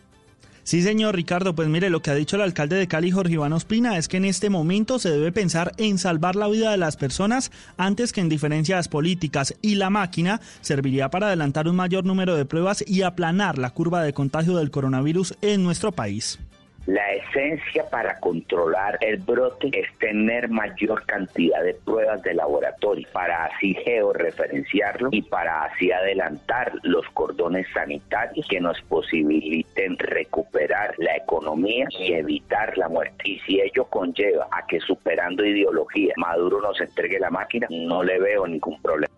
Sí, 0.64 0.80
señor 0.80 1.14
Ricardo, 1.14 1.54
pues 1.54 1.68
mire, 1.68 1.90
lo 1.90 2.00
que 2.00 2.10
ha 2.10 2.14
dicho 2.14 2.36
el 2.36 2.42
alcalde 2.42 2.76
de 2.76 2.88
Cali, 2.88 3.10
Jorge 3.10 3.34
Iván 3.34 3.52
Ospina, 3.52 3.98
es 3.98 4.08
que 4.08 4.16
en 4.16 4.24
este 4.24 4.48
momento 4.48 4.98
se 4.98 5.10
debe 5.10 5.30
pensar 5.30 5.72
en 5.76 5.98
salvar 5.98 6.36
la 6.36 6.48
vida 6.48 6.70
de 6.70 6.78
las 6.78 6.96
personas 6.96 7.52
antes 7.76 8.14
que 8.14 8.22
en 8.22 8.30
diferencias 8.30 8.88
políticas 8.88 9.54
y 9.60 9.74
la 9.74 9.90
máquina 9.90 10.40
serviría 10.62 11.10
para 11.10 11.26
adelantar 11.26 11.68
un 11.68 11.76
mayor 11.76 12.06
número 12.06 12.34
de 12.34 12.46
pruebas 12.46 12.82
y 12.86 13.02
aplanar 13.02 13.58
la 13.58 13.70
curva 13.70 14.02
de 14.02 14.14
contagio 14.14 14.56
del 14.56 14.70
coronavirus 14.70 15.34
en 15.42 15.62
nuestro 15.62 15.92
país. 15.92 16.38
La 16.87 17.14
esencia 17.14 17.89
para 17.89 18.20
controlar 18.20 18.99
el 19.01 19.16
brote 19.16 19.70
es 19.72 19.91
tener 19.99 20.51
mayor 20.51 21.07
cantidad 21.07 21.62
de 21.62 21.72
pruebas 21.72 22.22
de 22.22 22.35
laboratorio 22.35 23.09
para 23.11 23.47
así 23.47 23.74
georreferenciarlo 23.87 25.09
y 25.11 25.22
para 25.22 25.64
así 25.64 25.91
adelantar 25.91 26.72
los 26.82 27.09
cordones 27.14 27.66
sanitarios 27.72 28.47
que 28.51 28.61
nos 28.61 28.78
posibiliten 28.82 29.97
recuperar 29.99 30.95
la 30.99 31.16
economía 31.16 31.87
y 31.99 32.12
evitar 32.12 32.76
la 32.76 32.91
muerte. 32.91 33.30
Y 33.30 33.39
si 33.41 33.62
ello 33.62 33.87
conlleva 33.87 34.47
a 34.51 34.66
que 34.66 34.78
superando 34.80 35.43
ideología 35.43 36.12
Maduro 36.18 36.61
nos 36.61 36.78
entregue 36.82 37.18
la 37.18 37.30
máquina, 37.30 37.66
no 37.70 38.03
le 38.03 38.18
veo 38.18 38.47
ningún 38.47 38.80
problema. 38.82 39.14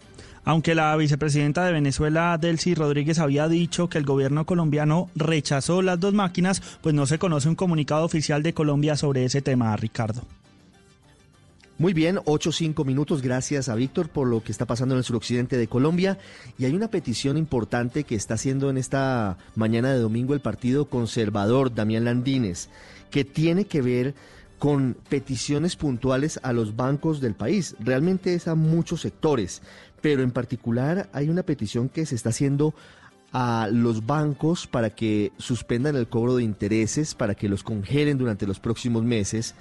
Aunque 0.46 0.76
la 0.76 0.96
vicepresidenta 0.96 1.64
de 1.64 1.72
Venezuela, 1.72 2.38
Delcy 2.40 2.76
Rodríguez, 2.76 3.18
había 3.18 3.48
dicho 3.48 3.88
que 3.88 3.98
el 3.98 4.04
gobierno 4.04 4.46
colombiano 4.46 5.10
rechazó 5.16 5.82
las 5.82 5.98
dos 5.98 6.14
máquinas, 6.14 6.62
pues 6.82 6.94
no 6.94 7.04
se 7.04 7.18
conoce 7.18 7.48
un 7.48 7.56
comunicado 7.56 8.04
oficial 8.04 8.44
de 8.44 8.54
Colombia 8.54 8.94
sobre 8.94 9.24
ese 9.24 9.42
tema, 9.42 9.76
Ricardo. 9.76 10.22
Muy 11.78 11.92
bien, 11.94 12.18
8-5 12.18 12.84
minutos. 12.86 13.22
Gracias 13.22 13.68
a 13.68 13.74
Víctor 13.74 14.08
por 14.08 14.28
lo 14.28 14.40
que 14.44 14.52
está 14.52 14.66
pasando 14.66 14.94
en 14.94 14.98
el 14.98 15.04
suroccidente 15.04 15.56
de 15.56 15.66
Colombia. 15.66 16.16
Y 16.58 16.64
hay 16.64 16.76
una 16.76 16.92
petición 16.92 17.36
importante 17.36 18.04
que 18.04 18.14
está 18.14 18.34
haciendo 18.34 18.70
en 18.70 18.78
esta 18.78 19.38
mañana 19.56 19.92
de 19.92 19.98
domingo 19.98 20.32
el 20.32 20.40
Partido 20.40 20.84
Conservador, 20.84 21.74
Damián 21.74 22.04
Landines, 22.04 22.70
que 23.10 23.24
tiene 23.24 23.64
que 23.64 23.82
ver 23.82 24.14
con 24.58 24.96
peticiones 25.08 25.76
puntuales 25.76 26.40
a 26.42 26.52
los 26.52 26.76
bancos 26.76 27.20
del 27.20 27.34
país. 27.34 27.76
Realmente 27.78 28.34
es 28.34 28.48
a 28.48 28.54
muchos 28.54 29.02
sectores, 29.02 29.62
pero 30.00 30.22
en 30.22 30.30
particular 30.30 31.08
hay 31.12 31.28
una 31.28 31.42
petición 31.42 31.88
que 31.88 32.06
se 32.06 32.14
está 32.14 32.30
haciendo 32.30 32.74
a 33.32 33.68
los 33.70 34.06
bancos 34.06 34.66
para 34.66 34.90
que 34.90 35.32
suspendan 35.38 35.96
el 35.96 36.08
cobro 36.08 36.36
de 36.36 36.44
intereses, 36.44 37.14
para 37.14 37.34
que 37.34 37.48
los 37.48 37.62
congelen 37.62 38.18
durante 38.18 38.46
los 38.46 38.60
próximos 38.60 39.04
meses. 39.04 39.54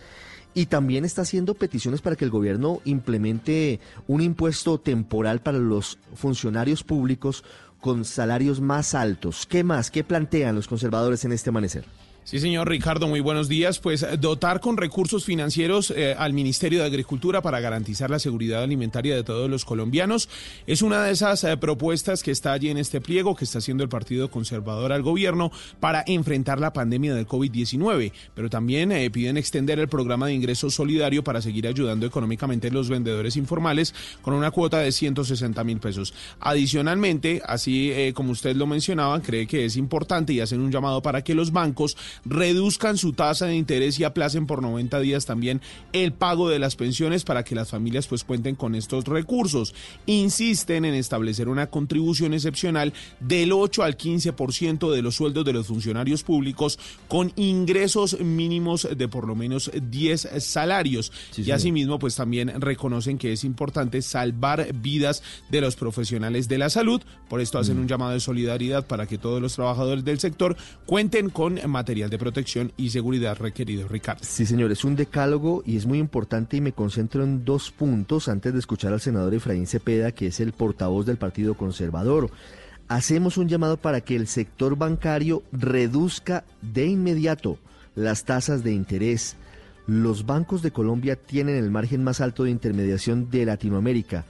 Y 0.53 0.67
también 0.67 1.03
está 1.03 1.23
haciendo 1.23 1.53
peticiones 1.53 2.01
para 2.01 2.15
que 2.15 2.23
el 2.23 2.31
gobierno 2.31 2.79
implemente 2.85 3.81
un 4.07 4.21
impuesto 4.21 4.79
temporal 4.79 5.41
para 5.41 5.57
los 5.57 5.99
funcionarios 6.13 6.83
públicos 6.83 7.43
con 7.81 8.05
salarios 8.05 8.61
más 8.61 8.95
altos. 8.95 9.45
¿Qué 9.45 9.63
más? 9.63 9.91
¿Qué 9.91 10.03
plantean 10.03 10.55
los 10.55 10.67
conservadores 10.67 11.25
en 11.25 11.33
este 11.33 11.49
amanecer? 11.49 11.85
Sí, 12.25 12.39
señor 12.39 12.67
Ricardo, 12.67 13.07
muy 13.07 13.19
buenos 13.19 13.47
días. 13.47 13.77
Pues 13.77 14.03
dotar 14.19 14.59
con 14.59 14.77
recursos 14.77 15.25
financieros 15.25 15.91
eh, 15.91 16.15
al 16.17 16.33
Ministerio 16.33 16.79
de 16.79 16.85
Agricultura 16.85 17.43
para 17.43 17.59
garantizar 17.59 18.09
la 18.09 18.17
seguridad 18.17 18.63
alimentaria 18.63 19.15
de 19.15 19.23
todos 19.23 19.47
los 19.47 19.63
colombianos 19.63 20.27
es 20.65 20.81
una 20.81 21.03
de 21.03 21.11
esas 21.11 21.43
eh, 21.43 21.55
propuestas 21.55 22.23
que 22.23 22.31
está 22.31 22.53
allí 22.53 22.69
en 22.71 22.79
este 22.79 22.99
pliego 22.99 23.35
que 23.35 23.45
está 23.45 23.59
haciendo 23.59 23.83
el 23.83 23.89
Partido 23.89 24.31
Conservador 24.31 24.91
al 24.91 25.03
gobierno 25.03 25.51
para 25.79 26.03
enfrentar 26.07 26.59
la 26.59 26.73
pandemia 26.73 27.13
del 27.13 27.27
COVID-19. 27.27 28.11
Pero 28.33 28.49
también 28.49 28.91
eh, 28.91 29.11
piden 29.11 29.37
extender 29.37 29.77
el 29.77 29.87
programa 29.87 30.25
de 30.25 30.33
ingreso 30.33 30.71
solidario 30.71 31.23
para 31.23 31.43
seguir 31.43 31.67
ayudando 31.67 32.07
económicamente 32.07 32.69
a 32.69 32.71
los 32.71 32.89
vendedores 32.89 33.35
informales 33.35 33.93
con 34.23 34.33
una 34.33 34.49
cuota 34.49 34.79
de 34.79 34.91
160 34.91 35.63
mil 35.63 35.79
pesos. 35.79 36.11
Adicionalmente, 36.39 37.43
así 37.45 37.93
como 38.15 38.31
usted 38.31 38.55
lo 38.55 38.65
mencionaba, 38.65 39.21
cree 39.21 39.45
que 39.45 39.65
es 39.65 39.77
importante 39.77 40.33
y 40.33 40.39
hacen 40.39 40.61
un 40.61 40.71
llamado 40.71 41.03
para 41.03 41.23
que 41.23 41.35
los 41.35 41.51
bancos 41.51 41.95
reduzcan 42.23 42.97
su 42.97 43.13
tasa 43.13 43.47
de 43.47 43.55
interés 43.55 43.99
y 43.99 44.03
aplacen 44.03 44.47
por 44.47 44.61
90 44.61 44.99
días 44.99 45.25
también 45.25 45.61
el 45.93 46.13
pago 46.13 46.49
de 46.49 46.59
las 46.59 46.75
pensiones 46.75 47.23
para 47.23 47.43
que 47.43 47.55
las 47.55 47.69
familias 47.69 48.07
pues 48.07 48.23
cuenten 48.23 48.55
con 48.55 48.75
estos 48.75 49.05
recursos. 49.05 49.73
Insisten 50.05 50.85
en 50.85 50.93
establecer 50.93 51.49
una 51.49 51.67
contribución 51.67 52.33
excepcional 52.33 52.93
del 53.19 53.51
8 53.51 53.83
al 53.83 53.97
15% 53.97 54.91
de 54.91 55.01
los 55.01 55.15
sueldos 55.15 55.45
de 55.45 55.53
los 55.53 55.67
funcionarios 55.67 56.23
públicos 56.23 56.79
con 57.07 57.31
ingresos 57.35 58.19
mínimos 58.19 58.87
de 58.95 59.07
por 59.07 59.27
lo 59.27 59.35
menos 59.35 59.71
10 59.73 60.29
salarios. 60.39 61.11
y 61.37 61.51
asimismo 61.51 61.99
pues 61.99 62.15
también 62.15 62.61
reconocen 62.61 63.17
que 63.17 63.33
es 63.33 63.43
importante 63.43 64.01
salvar 64.01 64.73
vidas 64.73 65.23
de 65.49 65.61
los 65.61 65.75
profesionales 65.75 66.47
de 66.47 66.57
la 66.57 66.69
salud. 66.69 67.01
Por 67.29 67.41
esto 67.41 67.59
hacen 67.59 67.79
un 67.79 67.87
llamado 67.87 68.11
de 68.11 68.19
solidaridad 68.19 68.85
para 68.87 69.05
que 69.05 69.17
todos 69.17 69.41
los 69.41 69.55
trabajadores 69.55 70.03
del 70.05 70.19
sector 70.19 70.55
cuenten 70.85 71.29
con 71.29 71.59
material 71.69 72.04
de 72.09 72.17
protección 72.17 72.71
y 72.77 72.89
seguridad 72.89 73.37
requerido, 73.37 73.87
Ricardo. 73.87 74.23
Sí, 74.23 74.45
señor, 74.45 74.71
es 74.71 74.83
un 74.83 74.95
decálogo 74.95 75.63
y 75.65 75.77
es 75.77 75.85
muy 75.85 75.99
importante 75.99 76.57
y 76.57 76.61
me 76.61 76.73
concentro 76.73 77.23
en 77.23 77.45
dos 77.45 77.71
puntos 77.71 78.27
antes 78.27 78.53
de 78.53 78.59
escuchar 78.59 78.93
al 78.93 79.01
senador 79.01 79.33
Efraín 79.33 79.67
Cepeda, 79.67 80.11
que 80.11 80.27
es 80.27 80.39
el 80.39 80.51
portavoz 80.51 81.05
del 81.05 81.17
Partido 81.17 81.55
Conservador. 81.55 82.29
Hacemos 82.87 83.37
un 83.37 83.47
llamado 83.47 83.77
para 83.77 84.01
que 84.01 84.15
el 84.15 84.27
sector 84.27 84.77
bancario 84.77 85.43
reduzca 85.51 86.43
de 86.61 86.85
inmediato 86.85 87.57
las 87.95 88.25
tasas 88.25 88.63
de 88.63 88.73
interés. 88.73 89.35
Los 89.87 90.25
bancos 90.25 90.61
de 90.61 90.71
Colombia 90.71 91.15
tienen 91.15 91.55
el 91.55 91.71
margen 91.71 92.03
más 92.03 92.21
alto 92.21 92.43
de 92.43 92.51
intermediación 92.51 93.29
de 93.31 93.45
Latinoamérica. 93.45 94.25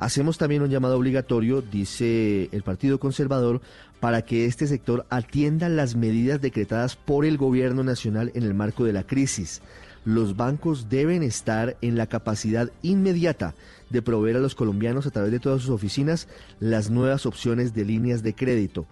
Hacemos 0.00 0.38
también 0.38 0.62
un 0.62 0.70
llamado 0.70 0.96
obligatorio, 0.96 1.60
dice 1.60 2.48
el 2.52 2.62
Partido 2.62 2.98
Conservador, 2.98 3.60
para 4.00 4.22
que 4.22 4.46
este 4.46 4.66
sector 4.66 5.04
atienda 5.10 5.68
las 5.68 5.94
medidas 5.94 6.40
decretadas 6.40 6.96
por 6.96 7.26
el 7.26 7.36
gobierno 7.36 7.84
nacional 7.84 8.32
en 8.34 8.44
el 8.44 8.54
marco 8.54 8.84
de 8.84 8.94
la 8.94 9.06
crisis. 9.06 9.60
Los 10.06 10.38
bancos 10.38 10.88
deben 10.88 11.22
estar 11.22 11.76
en 11.82 11.98
la 11.98 12.06
capacidad 12.06 12.70
inmediata 12.80 13.54
de 13.90 14.00
proveer 14.00 14.36
a 14.36 14.40
los 14.40 14.54
colombianos 14.54 15.06
a 15.06 15.10
través 15.10 15.32
de 15.32 15.38
todas 15.38 15.60
sus 15.60 15.70
oficinas 15.70 16.28
las 16.60 16.88
nuevas 16.88 17.26
opciones 17.26 17.74
de 17.74 17.84
líneas 17.84 18.22
de 18.22 18.34
crédito. 18.34 18.86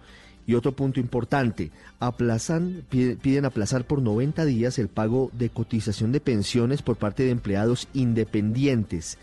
Y 0.45 0.53
otro 0.53 0.75
punto 0.75 0.99
importante, 0.99 1.71
aplazan, 1.99 2.83
piden 2.89 3.45
aplazar 3.45 3.85
por 3.85 4.01
90 4.01 4.45
días 4.45 4.77
el 4.77 4.89
pago 4.89 5.31
de 5.33 5.49
cotización 5.49 6.11
de 6.11 6.21
pensiones 6.21 6.83
por 6.83 6.97
parte 6.97 7.23
de 7.23 7.31
empleados 7.31 7.87
independientes 7.93 9.17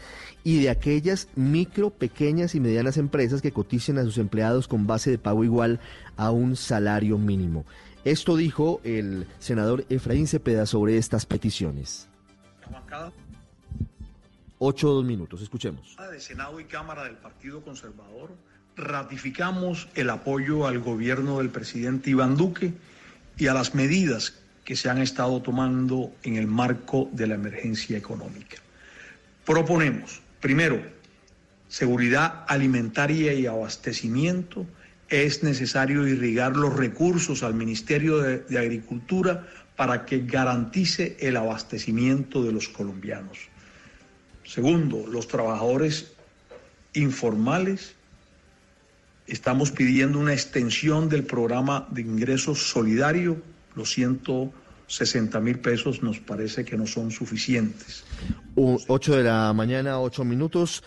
y 0.46 0.60
de 0.60 0.70
aquellas 0.70 1.26
micro, 1.34 1.90
pequeñas 1.90 2.54
y 2.54 2.60
medianas 2.60 2.98
empresas 2.98 3.42
que 3.42 3.50
coticen 3.50 3.98
a 3.98 4.04
sus 4.04 4.16
empleados 4.16 4.68
con 4.68 4.86
base 4.86 5.10
de 5.10 5.18
pago 5.18 5.42
igual 5.42 5.80
a 6.16 6.30
un 6.30 6.54
salario 6.54 7.18
mínimo. 7.18 7.66
Esto 8.04 8.36
dijo 8.36 8.80
el 8.84 9.26
senador 9.40 9.84
Efraín 9.88 10.28
Cepeda 10.28 10.64
sobre 10.64 10.98
estas 10.98 11.26
peticiones. 11.26 12.08
Ocho 14.60 14.90
o 14.90 14.94
dos 14.94 15.04
minutos, 15.04 15.42
escuchemos. 15.42 15.96
De 16.12 16.20
Senado 16.20 16.60
y 16.60 16.66
Cámara 16.66 17.02
del 17.02 17.16
Partido 17.16 17.64
Conservador 17.64 18.30
ratificamos 18.76 19.88
el 19.96 20.10
apoyo 20.10 20.68
al 20.68 20.78
gobierno 20.78 21.38
del 21.38 21.50
presidente 21.50 22.10
Iván 22.10 22.36
Duque 22.36 22.72
y 23.36 23.48
a 23.48 23.52
las 23.52 23.74
medidas 23.74 24.34
que 24.64 24.76
se 24.76 24.88
han 24.90 24.98
estado 24.98 25.42
tomando 25.42 26.12
en 26.22 26.36
el 26.36 26.46
marco 26.46 27.08
de 27.10 27.26
la 27.26 27.34
emergencia 27.34 27.98
económica. 27.98 28.58
Proponemos, 29.44 30.22
primero, 30.40 30.82
seguridad 31.68 32.44
alimentaria 32.48 33.34
y 33.34 33.46
abastecimiento. 33.46 34.66
Es 35.08 35.42
necesario 35.42 36.06
irrigar 36.06 36.56
los 36.56 36.76
recursos 36.76 37.42
al 37.42 37.54
Ministerio 37.54 38.18
de, 38.18 38.58
Agricultura 38.58 39.46
para 39.76 40.04
que 40.04 40.20
garantice 40.26 41.16
el 41.20 41.36
abastecimiento 41.36 42.42
de 42.42 42.52
los 42.52 42.68
colombianos. 42.68 43.38
Segundo, 44.44 45.06
los 45.06 45.28
trabajadores 45.28 46.12
informales 46.94 47.96
Estamos 49.26 49.72
pidiendo 49.72 50.20
una 50.20 50.32
extensión 50.32 51.08
del 51.08 51.24
programa 51.24 51.88
de 51.90 52.02
ingresos 52.02 52.70
solidario. 52.70 53.42
Los 53.74 53.90
160 53.90 55.40
mil 55.40 55.58
pesos 55.58 56.00
nos 56.02 56.20
parece 56.20 56.64
que 56.64 56.76
no 56.76 56.86
son 56.86 57.10
suficientes. 57.10 58.04
8 58.54 59.16
de 59.16 59.22
la 59.22 59.52
mañana, 59.52 60.00
8 60.00 60.24
minutos. 60.24 60.82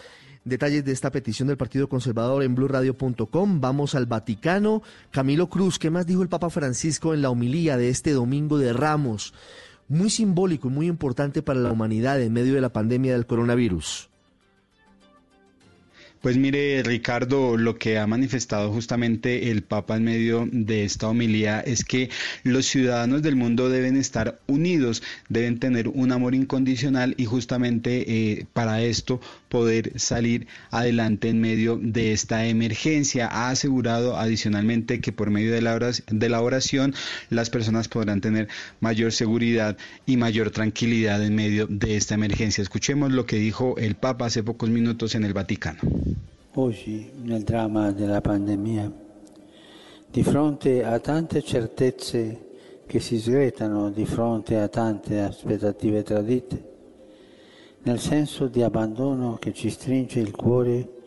Detalles 0.45 0.85
de 0.85 0.93
esta 0.93 1.11
petición 1.11 1.47
del 1.47 1.57
Partido 1.57 1.89
Conservador 1.89 2.43
en 2.43 2.55
blurradio.com. 2.55 3.61
Vamos 3.61 3.93
al 3.93 4.05
Vaticano. 4.05 4.81
Camilo 5.11 5.49
Cruz, 5.49 5.77
¿qué 5.77 5.89
más 5.89 6.07
dijo 6.07 6.23
el 6.23 6.29
Papa 6.29 6.49
Francisco 6.49 7.13
en 7.13 7.21
la 7.21 7.29
homilía 7.29 7.77
de 7.77 7.89
este 7.89 8.13
domingo 8.13 8.57
de 8.57 8.73
Ramos? 8.73 9.33
Muy 9.87 10.09
simbólico 10.09 10.69
y 10.69 10.71
muy 10.71 10.87
importante 10.87 11.41
para 11.41 11.59
la 11.59 11.71
humanidad 11.71 12.21
en 12.21 12.33
medio 12.33 12.55
de 12.55 12.61
la 12.61 12.73
pandemia 12.73 13.13
del 13.13 13.25
coronavirus. 13.25 14.09
Pues 16.21 16.35
mire, 16.35 16.83
Ricardo, 16.83 17.55
lo 17.55 17.77
que 17.77 17.97
ha 17.97 18.05
manifestado 18.05 18.73
justamente 18.73 19.51
el 19.51 19.63
Papa 19.63 19.95
en 19.95 20.03
medio 20.03 20.49
de 20.51 20.83
esta 20.83 21.07
homilía 21.07 21.61
es 21.61 21.85
que 21.85 22.09
los 22.43 22.65
ciudadanos 22.65 23.21
del 23.21 23.37
mundo 23.37 23.69
deben 23.69 23.95
estar 23.95 24.37
unidos, 24.45 25.01
deben 25.29 25.59
tener 25.59 25.87
un 25.87 26.11
amor 26.11 26.35
incondicional 26.35 27.13
y 27.15 27.23
justamente 27.23 28.03
eh, 28.31 28.45
para 28.51 28.81
esto 28.81 29.21
poder 29.49 29.99
salir 29.99 30.47
adelante 30.71 31.29
en 31.29 31.41
medio 31.41 31.77
de 31.81 32.13
esta 32.13 32.45
emergencia. 32.45 33.27
Ha 33.27 33.49
asegurado 33.49 34.17
adicionalmente 34.17 35.01
que 35.01 35.11
por 35.11 35.29
medio 35.29 35.51
de 35.51 36.29
la 36.29 36.41
oración, 36.41 36.93
las 37.29 37.49
personas 37.49 37.87
podrán 37.87 38.21
tener 38.21 38.47
mayor 38.79 39.11
seguridad 39.11 39.77
y 40.05 40.17
mayor 40.17 40.51
tranquilidad 40.51 41.23
en 41.23 41.35
medio 41.35 41.67
de 41.67 41.97
esta 41.97 42.15
emergencia. 42.15 42.61
Escuchemos 42.61 43.11
lo 43.11 43.25
que 43.25 43.37
dijo 43.37 43.75
el 43.77 43.95
Papa 43.95 44.27
hace 44.27 44.43
pocos 44.43 44.69
minutos 44.69 45.15
en 45.15 45.25
el 45.25 45.33
Vaticano. 45.33 45.79
Oggi, 46.55 47.11
nel 47.23 47.43
dramma 47.43 47.91
della 47.91 48.21
pandemia, 48.21 48.91
di 50.11 50.23
fronte 50.23 50.83
a 50.83 50.99
tante 50.99 51.41
certezze 51.41 52.47
che 52.87 52.99
si 52.99 53.19
sgretano, 53.19 53.91
di 53.91 54.05
fronte 54.05 54.57
a 54.57 54.67
tante 54.67 55.21
aspettative 55.21 56.01
tradite, 56.01 56.68
nel 57.83 57.99
senso 57.99 58.47
di 58.47 58.61
abbandono 58.61 59.37
che 59.39 59.53
ci 59.53 59.69
stringe 59.69 60.19
il 60.19 60.31
cuore, 60.31 60.97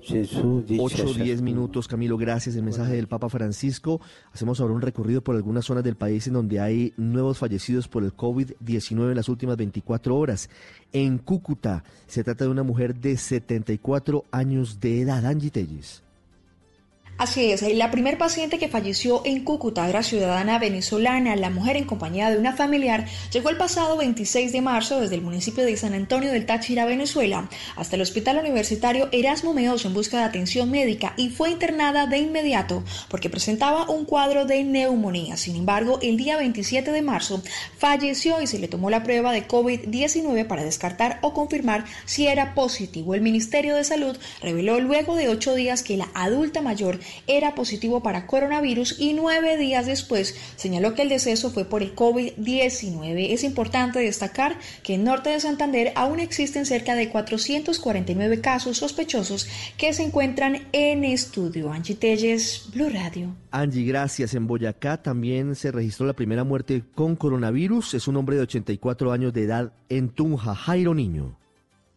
Gesù 0.00 0.62
dice 0.64 0.80
8 0.80 1.02
a 1.02 1.04
o 1.04 1.12
10 1.12 1.26
ciascuno, 1.26 1.42
minutos, 1.42 1.86
Camilo, 1.86 2.16
gracias. 2.16 2.54
El 2.56 2.62
mensaje 2.62 2.94
del 2.94 3.08
Papa 3.08 3.28
Francisco. 3.28 4.00
Hacemos 4.32 4.60
ahora 4.60 4.74
un 4.74 4.80
recorrido 4.80 5.22
por 5.22 5.36
algunas 5.36 5.64
zonas 5.64 5.84
del 5.84 5.96
país 5.96 6.26
en 6.26 6.34
donde 6.34 6.60
hay 6.60 6.94
nuevos 6.96 7.38
fallecidos 7.38 7.88
por 7.88 8.04
el 8.04 8.14
COVID-19 8.16 9.10
en 9.10 9.16
las 9.16 9.28
últimas 9.28 9.56
24 9.56 10.16
horas. 10.16 10.48
En 10.92 11.18
Cúcuta 11.18 11.84
se 12.06 12.24
trata 12.24 12.44
de 12.44 12.50
una 12.50 12.62
mujer 12.62 12.94
de 12.94 13.16
74 13.16 14.24
años 14.30 14.80
de 14.80 15.00
edad, 15.02 15.26
Angie 15.26 15.50
Telles. 15.50 16.02
Así 17.18 17.50
es, 17.50 17.62
la 17.74 17.90
primer 17.90 18.16
paciente 18.16 18.60
que 18.60 18.68
falleció 18.68 19.22
en 19.24 19.42
Cúcuta 19.42 19.88
era 19.88 20.04
ciudadana 20.04 20.60
venezolana. 20.60 21.34
La 21.34 21.50
mujer 21.50 21.76
en 21.76 21.82
compañía 21.84 22.30
de 22.30 22.38
una 22.38 22.52
familiar 22.52 23.06
llegó 23.32 23.50
el 23.50 23.56
pasado 23.56 23.96
26 23.96 24.52
de 24.52 24.60
marzo 24.60 25.00
desde 25.00 25.16
el 25.16 25.22
municipio 25.22 25.64
de 25.64 25.76
San 25.76 25.94
Antonio 25.94 26.30
del 26.30 26.46
Táchira, 26.46 26.84
Venezuela, 26.84 27.50
hasta 27.74 27.96
el 27.96 28.02
hospital 28.02 28.38
universitario 28.38 29.08
Erasmo 29.10 29.52
Meos 29.52 29.84
en 29.84 29.94
busca 29.94 30.18
de 30.18 30.26
atención 30.26 30.70
médica 30.70 31.14
y 31.16 31.30
fue 31.30 31.50
internada 31.50 32.06
de 32.06 32.18
inmediato 32.18 32.84
porque 33.08 33.28
presentaba 33.28 33.90
un 33.90 34.04
cuadro 34.04 34.44
de 34.44 34.62
neumonía. 34.62 35.36
Sin 35.36 35.56
embargo, 35.56 35.98
el 36.00 36.18
día 36.18 36.36
27 36.36 36.92
de 36.92 37.02
marzo 37.02 37.42
falleció 37.78 38.40
y 38.40 38.46
se 38.46 38.60
le 38.60 38.68
tomó 38.68 38.90
la 38.90 39.02
prueba 39.02 39.32
de 39.32 39.48
COVID-19 39.48 40.46
para 40.46 40.62
descartar 40.62 41.18
o 41.22 41.34
confirmar 41.34 41.84
si 42.04 42.28
era 42.28 42.54
positivo. 42.54 43.16
El 43.16 43.22
Ministerio 43.22 43.74
de 43.74 43.82
Salud 43.82 44.16
reveló 44.40 44.78
luego 44.78 45.16
de 45.16 45.28
ocho 45.28 45.56
días 45.56 45.82
que 45.82 45.96
la 45.96 46.08
adulta 46.14 46.62
mayor 46.62 47.00
era 47.26 47.54
positivo 47.54 48.02
para 48.02 48.26
coronavirus 48.26 48.96
y 48.98 49.14
nueve 49.14 49.56
días 49.56 49.86
después 49.86 50.36
señaló 50.56 50.94
que 50.94 51.02
el 51.02 51.08
deceso 51.08 51.50
fue 51.50 51.64
por 51.64 51.82
el 51.82 51.94
COVID-19. 51.94 53.32
Es 53.32 53.44
importante 53.44 53.98
destacar 54.00 54.58
que 54.82 54.94
en 54.94 55.04
Norte 55.04 55.30
de 55.30 55.40
Santander 55.40 55.92
aún 55.94 56.20
existen 56.20 56.66
cerca 56.66 56.94
de 56.94 57.10
449 57.10 58.40
casos 58.40 58.78
sospechosos 58.78 59.48
que 59.76 59.92
se 59.92 60.04
encuentran 60.04 60.68
en 60.72 61.04
estudio. 61.04 61.72
Angie 61.72 61.94
Telles, 61.94 62.68
Blue 62.72 62.88
Radio. 62.88 63.34
Angie, 63.50 63.84
gracias. 63.84 64.34
En 64.34 64.46
Boyacá 64.46 65.02
también 65.02 65.54
se 65.54 65.72
registró 65.72 66.06
la 66.06 66.12
primera 66.12 66.44
muerte 66.44 66.84
con 66.94 67.16
coronavirus. 67.16 67.94
Es 67.94 68.08
un 68.08 68.16
hombre 68.16 68.36
de 68.36 68.42
84 68.42 69.12
años 69.12 69.32
de 69.32 69.44
edad 69.44 69.72
en 69.88 70.08
Tunja, 70.10 70.54
Jairo 70.54 70.94
Niño. 70.94 71.36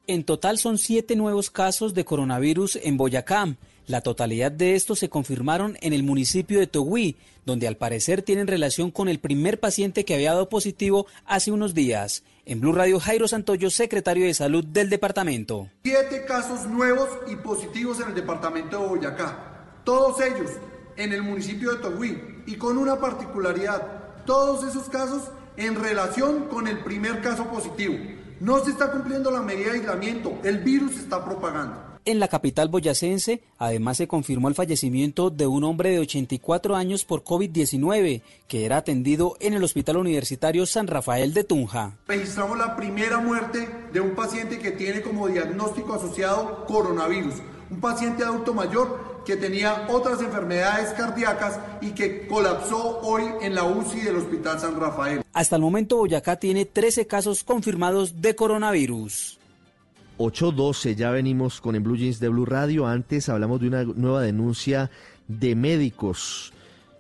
En 0.08 0.24
total 0.24 0.58
son 0.58 0.78
siete 0.78 1.16
nuevos 1.16 1.50
casos 1.50 1.94
de 1.94 2.06
coronavirus 2.06 2.80
en 2.84 2.98
Boyacá. 2.98 3.56
La 3.92 4.00
totalidad 4.00 4.54
de 4.54 4.76
estos 4.76 5.00
se 5.00 5.10
confirmaron 5.10 5.78
en 5.82 5.92
el 5.92 6.02
municipio 6.02 6.62
de 6.62 6.68
Togüí, 6.68 7.18
donde 7.46 7.68
al 7.68 7.76
parecer 7.76 8.22
tienen 8.22 8.48
relación 8.48 8.90
con 8.90 9.10
el 9.10 9.20
primer 9.20 9.60
paciente 9.60 10.06
que 10.06 10.14
había 10.14 10.32
dado 10.32 10.48
positivo 10.48 11.08
hace 11.26 11.52
unos 11.52 11.74
días. 11.74 12.24
En 12.46 12.62
Blue 12.62 12.72
Radio, 12.72 13.02
Jairo 13.02 13.28
Santoyo, 13.28 13.70
secretario 13.70 14.26
de 14.26 14.34
Salud 14.34 14.64
del 14.64 14.90
departamento. 14.90 15.68
Siete 15.84 16.24
casos 16.24 16.68
nuevos 16.68 17.10
y 17.30 17.36
positivos 17.36 18.00
en 18.00 18.08
el 18.08 18.16
departamento 18.16 18.80
de 18.80 18.88
Boyacá, 18.88 19.82
todos 19.84 20.22
ellos 20.22 20.52
en 20.96 21.12
el 21.12 21.22
municipio 21.22 21.72
de 21.72 21.80
Togüí 21.80 22.44
y 22.46 22.56
con 22.56 22.78
una 22.78 22.98
particularidad, 22.98 24.24
todos 24.26 24.64
esos 24.64 24.88
casos 24.88 25.24
en 25.58 25.76
relación 25.76 26.48
con 26.48 26.70
el 26.70 26.80
primer 26.80 27.22
caso 27.22 27.44
positivo. 27.50 27.96
No 28.40 28.64
se 28.64 28.72
está 28.72 28.90
cumpliendo 28.90 29.32
la 29.32 29.42
medida 29.42 29.74
de 29.74 29.80
aislamiento, 29.80 30.40
el 30.46 30.60
virus 30.60 30.94
se 30.94 31.00
está 31.00 31.26
propagando. 31.26 31.91
En 32.04 32.20
la 32.20 32.28
capital 32.28 32.68
boyacense, 32.70 33.44
además 33.60 33.98
se 33.98 34.08
confirmó 34.08 34.48
el 34.48 34.56
fallecimiento 34.56 35.30
de 35.30 35.46
un 35.46 35.64
hombre 35.64 35.92
de 35.92 36.00
84 36.00 36.76
años 36.76 37.06
por 37.06 37.24
COVID-19, 37.24 38.24
que 38.48 38.66
era 38.66 38.78
atendido 38.78 39.38
en 39.40 39.54
el 39.54 39.64
Hospital 39.64 39.98
Universitario 39.98 40.66
San 40.66 40.88
Rafael 40.88 41.36
de 41.36 41.44
Tunja. 41.44 42.00
Registramos 42.08 42.58
la 42.58 42.76
primera 42.76 43.20
muerte 43.20 43.70
de 43.94 44.02
un 44.02 44.16
paciente 44.16 44.58
que 44.58 44.72
tiene 44.72 45.02
como 45.02 45.28
diagnóstico 45.28 45.94
asociado 45.94 46.66
coronavirus, 46.66 47.36
un 47.70 47.80
paciente 47.80 48.24
adulto 48.24 48.56
mayor 48.56 49.22
que 49.24 49.36
tenía 49.36 49.86
otras 49.90 50.22
enfermedades 50.22 50.94
cardíacas 50.94 51.60
y 51.82 51.92
que 51.92 52.26
colapsó 52.28 53.00
hoy 53.02 53.26
en 53.42 53.54
la 53.54 53.64
UCI 53.64 54.02
del 54.02 54.16
Hospital 54.16 54.60
San 54.60 54.80
Rafael. 54.80 55.24
Hasta 55.34 55.56
el 55.56 55.62
momento 55.62 55.98
Boyacá 55.98 56.38
tiene 56.38 56.66
13 56.66 57.06
casos 57.06 57.44
confirmados 57.44 58.22
de 58.22 58.36
coronavirus. 58.36 59.38
8.12, 60.22 60.96
ya 60.96 61.10
venimos 61.10 61.62
con 61.62 61.76
en 61.76 61.84
Blue 61.84 61.98
Jeans 61.98 62.20
de 62.20 62.30
Blue 62.30 62.46
Radio. 62.46 62.86
Antes 62.86 63.28
hablamos 63.28 63.60
de 63.60 63.68
una 63.68 63.84
nueva 63.84 64.22
denuncia 64.22 64.92
de 65.28 65.56
médicos 65.56 66.54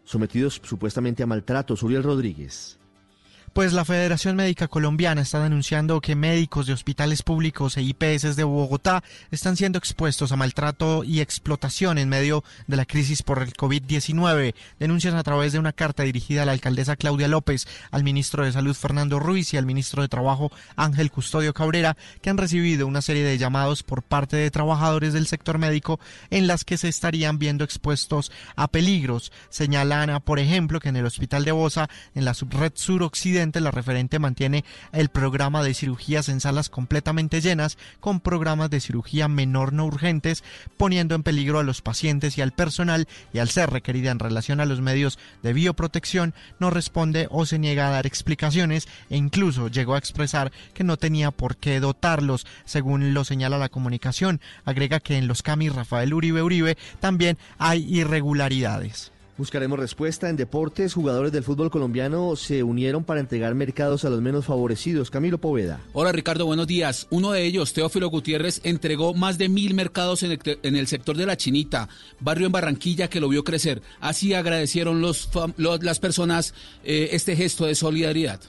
sometidos 0.03 0.59
supuestamente 0.63 1.21
a 1.21 1.27
maltratos. 1.27 1.83
Uriel 1.83 2.01
Rodríguez. 2.01 2.80
Pues 3.53 3.73
la 3.73 3.83
Federación 3.83 4.37
Médica 4.37 4.69
Colombiana 4.69 5.23
está 5.23 5.43
denunciando 5.43 5.99
que 5.99 6.15
médicos 6.15 6.67
de 6.67 6.73
hospitales 6.73 7.21
públicos 7.21 7.75
e 7.75 7.81
IPS 7.81 8.37
de 8.37 8.45
Bogotá 8.45 9.03
están 9.29 9.57
siendo 9.57 9.77
expuestos 9.77 10.31
a 10.31 10.37
maltrato 10.37 11.03
y 11.03 11.19
explotación 11.19 11.97
en 11.97 12.07
medio 12.07 12.45
de 12.67 12.77
la 12.77 12.85
crisis 12.85 13.23
por 13.23 13.43
el 13.43 13.51
COVID-19. 13.51 14.55
Denuncian 14.79 15.17
a 15.17 15.23
través 15.23 15.51
de 15.51 15.59
una 15.59 15.73
carta 15.73 16.03
dirigida 16.03 16.43
a 16.43 16.45
la 16.45 16.53
alcaldesa 16.53 16.95
Claudia 16.95 17.27
López, 17.27 17.67
al 17.91 18.05
ministro 18.05 18.45
de 18.45 18.53
Salud 18.53 18.73
Fernando 18.73 19.19
Ruiz 19.19 19.53
y 19.53 19.57
al 19.57 19.65
ministro 19.65 20.01
de 20.01 20.07
Trabajo 20.07 20.49
Ángel 20.77 21.11
Custodio 21.11 21.53
Cabrera, 21.53 21.97
que 22.21 22.29
han 22.29 22.37
recibido 22.37 22.87
una 22.87 23.01
serie 23.01 23.25
de 23.25 23.37
llamados 23.37 23.83
por 23.83 24.01
parte 24.01 24.37
de 24.37 24.49
trabajadores 24.49 25.11
del 25.11 25.27
sector 25.27 25.57
médico 25.57 25.99
en 26.29 26.47
las 26.47 26.63
que 26.63 26.77
se 26.77 26.87
estarían 26.87 27.37
viendo 27.37 27.65
expuestos 27.65 28.31
a 28.55 28.69
peligros. 28.69 29.33
Señalan, 29.49 30.21
por 30.21 30.39
ejemplo, 30.39 30.79
que 30.79 30.87
en 30.87 30.95
el 30.95 31.05
hospital 31.05 31.43
de 31.43 31.51
Bosa, 31.51 31.89
en 32.15 32.23
la 32.23 32.33
subred 32.33 32.71
la 33.41 33.71
referente 33.71 34.19
mantiene 34.19 34.63
el 34.91 35.09
programa 35.09 35.63
de 35.63 35.73
cirugías 35.73 36.29
en 36.29 36.39
salas 36.39 36.69
completamente 36.69 37.41
llenas 37.41 37.77
con 37.99 38.19
programas 38.19 38.69
de 38.69 38.79
cirugía 38.79 39.27
menor 39.27 39.73
no 39.73 39.85
urgentes, 39.85 40.43
poniendo 40.77 41.15
en 41.15 41.23
peligro 41.23 41.57
a 41.57 41.63
los 41.63 41.81
pacientes 41.81 42.37
y 42.37 42.41
al 42.41 42.51
personal 42.51 43.07
y 43.33 43.39
al 43.39 43.49
ser 43.49 43.71
requerida 43.71 44.11
en 44.11 44.19
relación 44.19 44.59
a 44.59 44.65
los 44.65 44.81
medios 44.81 45.17
de 45.41 45.53
bioprotección, 45.53 46.35
no 46.59 46.69
responde 46.69 47.27
o 47.31 47.47
se 47.47 47.57
niega 47.57 47.87
a 47.87 47.91
dar 47.91 48.05
explicaciones 48.05 48.87
e 49.09 49.17
incluso 49.17 49.67
llegó 49.67 49.95
a 49.95 49.99
expresar 49.99 50.51
que 50.75 50.83
no 50.83 50.97
tenía 50.97 51.31
por 51.31 51.57
qué 51.57 51.79
dotarlos, 51.79 52.45
según 52.65 53.15
lo 53.15 53.25
señala 53.25 53.57
la 53.57 53.69
comunicación. 53.69 54.39
Agrega 54.65 54.99
que 54.99 55.17
en 55.17 55.27
los 55.27 55.41
CAMI 55.41 55.69
Rafael 55.69 56.13
Uribe 56.13 56.43
Uribe 56.43 56.77
también 56.99 57.39
hay 57.57 57.83
irregularidades. 57.89 59.11
Buscaremos 59.41 59.79
respuesta 59.79 60.29
en 60.29 60.35
deportes. 60.35 60.93
Jugadores 60.93 61.31
del 61.31 61.43
fútbol 61.43 61.71
colombiano 61.71 62.35
se 62.35 62.61
unieron 62.61 63.03
para 63.03 63.21
entregar 63.21 63.55
mercados 63.55 64.05
a 64.05 64.11
los 64.11 64.21
menos 64.21 64.45
favorecidos. 64.45 65.09
Camilo 65.09 65.39
Poveda. 65.39 65.79
Hola 65.93 66.11
Ricardo, 66.11 66.45
buenos 66.45 66.67
días. 66.67 67.07
Uno 67.09 67.31
de 67.31 67.43
ellos, 67.43 67.73
Teófilo 67.73 68.07
Gutiérrez, 68.11 68.61
entregó 68.63 69.15
más 69.15 69.39
de 69.39 69.49
mil 69.49 69.73
mercados 69.73 70.21
en 70.21 70.75
el, 70.75 70.85
sector 70.85 71.17
de 71.17 71.25
La 71.25 71.37
Chinita, 71.37 71.89
barrio 72.19 72.45
en 72.45 72.51
Barranquilla 72.51 73.09
que 73.09 73.19
lo 73.19 73.29
vio 73.29 73.43
crecer. 73.43 73.81
Así 73.99 74.35
agradecieron 74.35 75.01
los, 75.01 75.27
las 75.57 75.99
personas 75.99 76.53
eh, 76.83 77.09
este 77.13 77.35
gesto 77.35 77.65
de 77.65 77.73
solidaridad. 77.73 78.41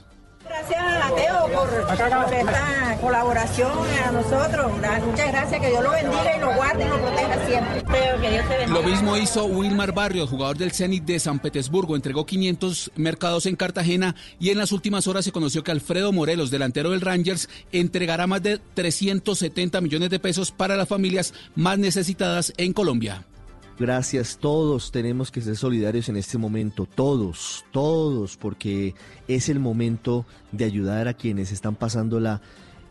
Gracias 0.53 1.03
a 1.03 1.15
Teo 1.15 1.47
por, 1.51 1.67
por 1.67 2.33
esta 2.33 2.97
colaboración 3.01 3.71
a 4.05 4.11
nosotros. 4.11 4.71
Muchas 5.03 5.31
gracias, 5.31 5.59
que 5.59 5.67
Dios 5.67 5.83
lo 5.83 5.91
bendiga 5.91 6.37
y 6.37 6.39
lo 6.39 6.53
guarde 6.53 6.85
y 6.85 6.89
lo 6.89 7.01
proteja 7.01 7.47
siempre. 7.47 7.81
Teo, 7.81 8.21
que 8.21 8.29
Dios 8.29 8.47
te 8.47 8.57
bendiga. 8.57 8.79
Lo 8.79 8.83
mismo 8.83 9.17
hizo 9.17 9.45
Wilmar 9.45 9.93
Barrios, 9.93 10.29
jugador 10.29 10.55
del 10.57 10.71
Zenit 10.71 11.05
de 11.05 11.19
San 11.19 11.39
Petersburgo. 11.39 11.95
Entregó 11.95 12.27
500 12.27 12.91
mercados 12.95 13.47
en 13.47 13.55
Cartagena 13.55 14.15
y 14.39 14.51
en 14.51 14.59
las 14.59 14.71
últimas 14.71 15.07
horas 15.07 15.25
se 15.25 15.31
conoció 15.31 15.63
que 15.63 15.71
Alfredo 15.71 16.11
Morelos, 16.11 16.51
delantero 16.51 16.91
del 16.91 17.01
Rangers, 17.01 17.49
entregará 17.71 18.27
más 18.27 18.43
de 18.43 18.59
370 18.75 19.81
millones 19.81 20.11
de 20.11 20.19
pesos 20.19 20.51
para 20.51 20.77
las 20.77 20.87
familias 20.87 21.33
más 21.55 21.79
necesitadas 21.79 22.53
en 22.57 22.73
Colombia. 22.73 23.25
Gracias, 23.79 24.37
todos 24.37 24.91
tenemos 24.91 25.31
que 25.31 25.41
ser 25.41 25.55
solidarios 25.55 26.07
en 26.07 26.15
este 26.15 26.37
momento, 26.37 26.85
todos, 26.85 27.65
todos, 27.71 28.37
porque 28.37 28.93
es 29.27 29.49
el 29.49 29.59
momento 29.59 30.25
de 30.51 30.65
ayudar 30.65 31.07
a 31.07 31.15
quienes 31.15 31.51
están 31.51 31.75
pasándola 31.75 32.41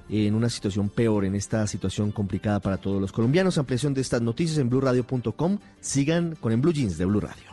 en 0.09 0.35
una 0.35 0.49
situación 0.49 0.89
peor, 0.89 1.25
en 1.25 1.35
esta 1.35 1.67
situación 1.67 2.11
complicada 2.11 2.61
para 2.61 2.77
todos 2.77 3.01
los 3.01 3.13
colombianos. 3.13 3.59
Ampliación 3.59 3.95
de 3.95 4.01
estas 4.01 4.21
noticias 4.21 4.59
en 4.59 4.69
blueradio.com. 4.69 5.59
Sigan 5.81 6.37
con 6.37 6.53
En 6.53 6.61
Blue 6.61 6.73
Jeans 6.73 6.99
de 6.99 7.05
Blue 7.05 7.21
Radio. 7.21 7.53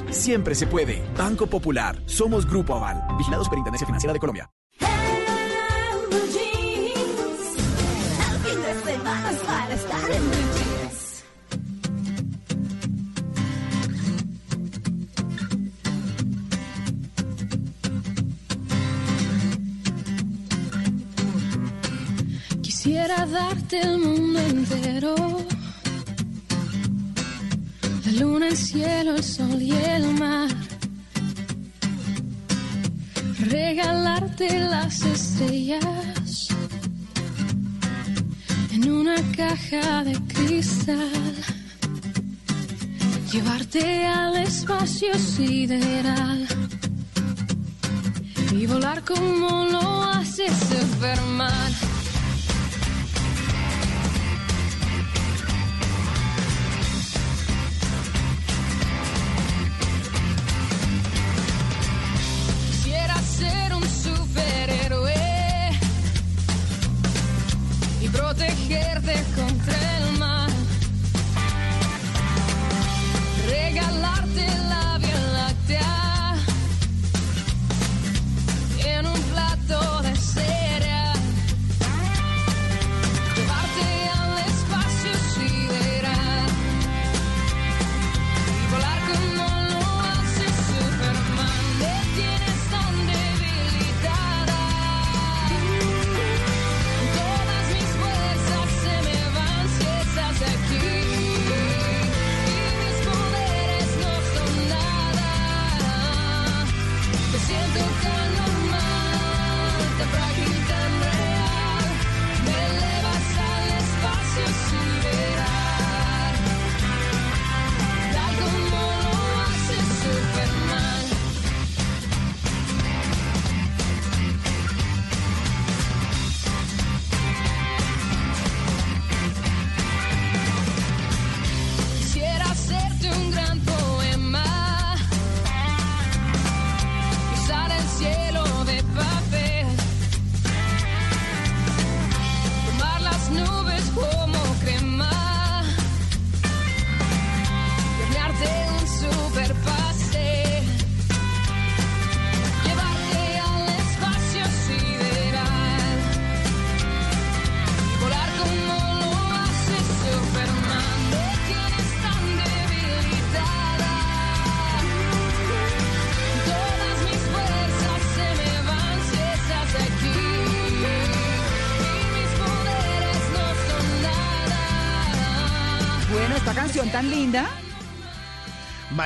Siempre 0.09 0.55
se 0.55 0.67
puede. 0.67 1.03
Banco 1.17 1.47
Popular. 1.47 2.01
Somos 2.05 2.45
Grupo 2.45 2.75
Aval. 2.75 3.03
Vigilado 3.17 3.43
Superintendencia 3.43 3.85
Financiera 3.85 4.13
de 4.13 4.19
Colombia. 4.19 4.49
Quisiera 22.61 23.27
darte 23.27 23.79
el 23.79 23.99
mundo 23.99 24.39
entero 24.39 25.15
el 28.43 28.57
cielo, 28.57 29.15
el 29.15 29.23
sol 29.23 29.61
y 29.61 29.71
el 29.71 30.07
mar. 30.13 30.49
Regalarte 33.39 34.59
las 34.59 35.01
estrellas 35.01 36.47
en 38.71 38.91
una 38.91 39.15
caja 39.35 40.03
de 40.03 40.13
cristal. 40.33 41.35
Llevarte 43.31 44.05
al 44.05 44.35
espacio 44.37 45.13
sideral 45.17 46.47
y 48.51 48.65
volar 48.65 49.03
como 49.03 49.65
lo 49.65 50.03
hace 50.03 50.47
Superman. 50.49 51.90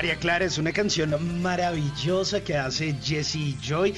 María 0.06 0.20
Clara 0.20 0.46
es 0.46 0.60
una 0.60 0.72
canción 0.72 1.42
maravillosa 1.42 2.44
que 2.44 2.56
hace 2.56 2.94
Jessie 3.04 3.58
Joy. 3.60 3.96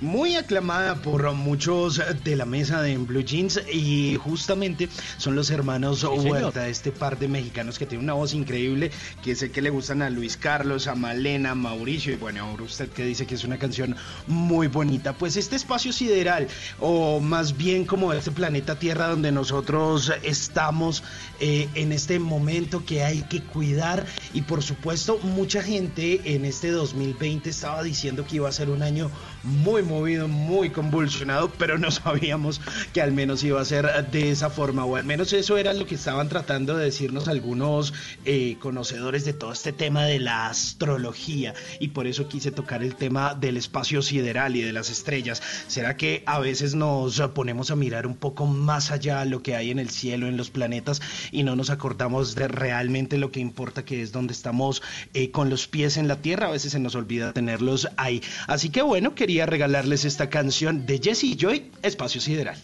Muy 0.00 0.36
aclamada 0.36 0.94
por 0.94 1.32
muchos 1.32 2.00
de 2.22 2.36
la 2.36 2.44
mesa 2.44 2.80
de 2.80 2.96
Blue 2.96 3.24
Jeans 3.24 3.60
y 3.72 4.16
justamente 4.22 4.88
son 5.16 5.34
los 5.34 5.50
hermanos 5.50 5.98
señor. 5.98 6.42
Huerta, 6.42 6.68
este 6.68 6.92
par 6.92 7.18
de 7.18 7.26
mexicanos 7.26 7.80
que 7.80 7.86
tienen 7.86 8.04
una 8.04 8.12
voz 8.12 8.34
increíble, 8.34 8.92
que 9.24 9.34
sé 9.34 9.50
que 9.50 9.60
le 9.60 9.70
gustan 9.70 10.02
a 10.02 10.10
Luis 10.10 10.36
Carlos, 10.36 10.86
a 10.86 10.94
Malena, 10.94 11.50
a 11.50 11.54
Mauricio 11.56 12.12
y 12.12 12.16
bueno, 12.16 12.44
ahora 12.44 12.62
usted 12.62 12.88
que 12.90 13.04
dice 13.04 13.26
que 13.26 13.34
es 13.34 13.42
una 13.42 13.58
canción 13.58 13.96
muy 14.28 14.68
bonita. 14.68 15.12
Pues 15.12 15.36
este 15.36 15.56
espacio 15.56 15.92
sideral 15.92 16.48
o 16.80 17.20
más 17.20 17.56
bien 17.56 17.84
como 17.84 18.12
este 18.12 18.30
planeta 18.30 18.78
Tierra 18.78 19.08
donde 19.08 19.32
nosotros 19.32 20.12
estamos 20.22 21.02
eh, 21.40 21.68
en 21.74 21.92
este 21.92 22.18
momento 22.18 22.84
que 22.84 23.02
hay 23.02 23.22
que 23.22 23.42
cuidar 23.42 24.06
y 24.34 24.42
por 24.42 24.62
supuesto 24.62 25.18
mucha 25.22 25.62
gente 25.62 26.34
en 26.34 26.44
este 26.44 26.70
2020 26.70 27.50
estaba 27.50 27.82
diciendo 27.82 28.24
que 28.26 28.36
iba 28.36 28.48
a 28.48 28.52
ser 28.52 28.70
un 28.70 28.82
año 28.82 29.10
muy 29.42 29.82
movido, 29.82 30.28
muy 30.28 30.70
convulsionado, 30.70 31.50
pero 31.58 31.78
no 31.78 31.90
sabíamos 31.90 32.60
que 32.92 33.02
al 33.02 33.12
menos 33.12 33.42
iba 33.44 33.60
a 33.60 33.64
ser 33.64 34.10
de 34.10 34.30
esa 34.30 34.50
forma, 34.50 34.84
o 34.84 34.96
al 34.96 35.04
menos 35.04 35.32
eso 35.32 35.56
era 35.56 35.72
lo 35.72 35.86
que 35.86 35.94
estaban 35.94 36.28
tratando 36.28 36.76
de 36.76 36.84
decirnos 36.84 37.28
algunos 37.28 37.94
eh, 38.24 38.56
conocedores 38.60 39.24
de 39.24 39.32
todo 39.32 39.52
este 39.52 39.72
tema 39.72 40.04
de 40.04 40.18
la 40.18 40.48
astrología, 40.48 41.54
y 41.80 41.88
por 41.88 42.06
eso 42.06 42.28
quise 42.28 42.50
tocar 42.50 42.82
el 42.82 42.94
tema 42.94 43.34
del 43.34 43.56
espacio 43.56 44.02
sideral 44.02 44.56
y 44.56 44.62
de 44.62 44.72
las 44.72 44.90
estrellas. 44.90 45.42
¿Será 45.66 45.96
que 45.96 46.22
a 46.26 46.38
veces 46.38 46.74
nos 46.74 47.20
ponemos 47.34 47.70
a 47.70 47.76
mirar 47.76 48.06
un 48.06 48.16
poco 48.16 48.46
más 48.46 48.90
allá 48.90 49.24
lo 49.24 49.42
que 49.42 49.56
hay 49.56 49.70
en 49.70 49.78
el 49.78 49.90
cielo, 49.90 50.26
en 50.26 50.36
los 50.36 50.50
planetas, 50.50 51.00
y 51.32 51.42
no 51.42 51.56
nos 51.56 51.70
acordamos 51.70 52.34
de 52.34 52.48
realmente 52.48 53.18
lo 53.18 53.30
que 53.30 53.40
importa, 53.40 53.84
que 53.84 54.02
es 54.02 54.12
donde 54.12 54.32
estamos 54.32 54.82
eh, 55.14 55.30
con 55.30 55.50
los 55.50 55.68
pies 55.68 55.96
en 55.96 56.08
la 56.08 56.16
tierra? 56.16 56.48
A 56.48 56.52
veces 56.52 56.72
se 56.72 56.80
nos 56.80 56.94
olvida 56.94 57.32
tenerlos 57.32 57.88
ahí. 57.96 58.22
Así 58.46 58.70
que 58.70 58.82
bueno, 58.82 59.14
quería 59.14 59.37
regalarles 59.46 60.04
esta 60.04 60.28
canción 60.28 60.86
de 60.86 60.98
Jesse 60.98 61.36
Joy, 61.36 61.70
Espacio 61.82 62.20
Sideral. 62.20 62.56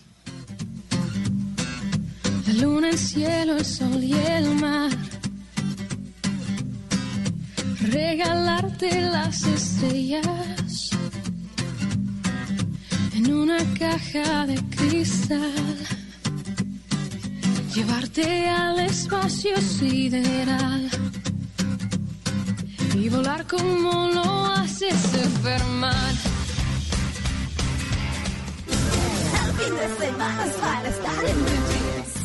La 2.46 2.52
luna, 2.54 2.90
el 2.90 2.98
cielo, 2.98 3.56
el 3.56 3.64
sol 3.64 4.02
y 4.02 4.12
el 4.12 4.54
mar. 4.56 4.90
Regalarte 7.80 9.00
las 9.02 9.44
estrellas 9.44 10.90
en 13.14 13.32
una 13.32 13.58
caja 13.78 14.46
de 14.46 14.56
cristal. 14.76 15.76
Llevarte 17.74 18.48
al 18.48 18.78
espacio 18.80 19.60
sideral 19.60 20.88
y 22.94 23.08
volar 23.08 23.46
como 23.46 24.08
lo 24.08 24.44
hace 24.46 24.90
Superman. 24.90 26.33
Fin 29.56 29.74
de 29.76 29.84
estar 30.88 31.24
en 31.24 31.36
Blue 31.44 31.64
Jeans. 31.68 32.24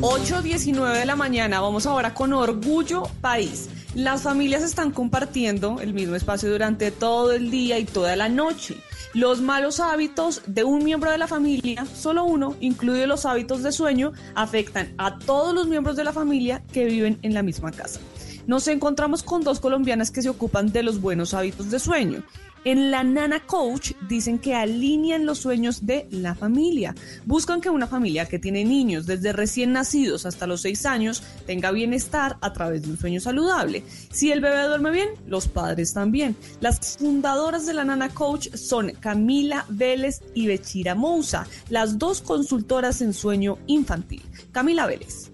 8.19 0.00 0.98
de 0.98 1.06
la 1.06 1.16
mañana, 1.16 1.60
vamos 1.60 1.86
ahora 1.86 2.12
con 2.12 2.32
Orgullo 2.32 3.04
País. 3.20 3.68
Las 3.94 4.22
familias 4.22 4.62
están 4.62 4.90
compartiendo 4.90 5.80
el 5.80 5.94
mismo 5.94 6.16
espacio 6.16 6.50
durante 6.50 6.90
todo 6.90 7.32
el 7.32 7.50
día 7.50 7.78
y 7.78 7.86
toda 7.86 8.14
la 8.16 8.28
noche. 8.28 8.76
Los 9.14 9.40
malos 9.40 9.80
hábitos 9.80 10.42
de 10.46 10.64
un 10.64 10.84
miembro 10.84 11.10
de 11.10 11.16
la 11.16 11.26
familia, 11.26 11.86
solo 11.86 12.24
uno, 12.24 12.56
incluidos 12.60 13.08
los 13.08 13.24
hábitos 13.24 13.62
de 13.62 13.72
sueño, 13.72 14.12
afectan 14.34 14.92
a 14.98 15.18
todos 15.18 15.54
los 15.54 15.66
miembros 15.66 15.96
de 15.96 16.04
la 16.04 16.12
familia 16.12 16.62
que 16.72 16.84
viven 16.84 17.18
en 17.22 17.32
la 17.32 17.42
misma 17.42 17.72
casa. 17.72 18.00
Nos 18.46 18.68
encontramos 18.68 19.22
con 19.22 19.42
dos 19.42 19.58
colombianas 19.58 20.10
que 20.10 20.22
se 20.22 20.28
ocupan 20.28 20.70
de 20.70 20.82
los 20.82 21.00
buenos 21.00 21.32
hábitos 21.32 21.70
de 21.70 21.78
sueño. 21.78 22.22
En 22.66 22.90
la 22.90 23.04
Nana 23.04 23.38
Coach 23.38 23.92
dicen 24.08 24.40
que 24.40 24.56
alinean 24.56 25.24
los 25.24 25.38
sueños 25.38 25.86
de 25.86 26.08
la 26.10 26.34
familia. 26.34 26.96
Buscan 27.24 27.60
que 27.60 27.70
una 27.70 27.86
familia 27.86 28.26
que 28.26 28.40
tiene 28.40 28.64
niños 28.64 29.06
desde 29.06 29.32
recién 29.32 29.72
nacidos 29.72 30.26
hasta 30.26 30.48
los 30.48 30.62
6 30.62 30.84
años 30.84 31.22
tenga 31.46 31.70
bienestar 31.70 32.38
a 32.40 32.52
través 32.52 32.82
de 32.82 32.90
un 32.90 32.98
sueño 32.98 33.20
saludable. 33.20 33.84
Si 34.10 34.32
el 34.32 34.40
bebé 34.40 34.64
duerme 34.64 34.90
bien, 34.90 35.10
los 35.28 35.46
padres 35.46 35.94
también. 35.94 36.34
Las 36.58 36.96
fundadoras 36.98 37.66
de 37.66 37.74
la 37.74 37.84
Nana 37.84 38.08
Coach 38.08 38.48
son 38.56 38.90
Camila 38.98 39.64
Vélez 39.68 40.22
y 40.34 40.48
Bechira 40.48 40.96
Mousa, 40.96 41.46
las 41.68 42.00
dos 42.00 42.20
consultoras 42.20 43.00
en 43.00 43.12
sueño 43.12 43.58
infantil. 43.68 44.22
Camila 44.50 44.88
Vélez. 44.88 45.30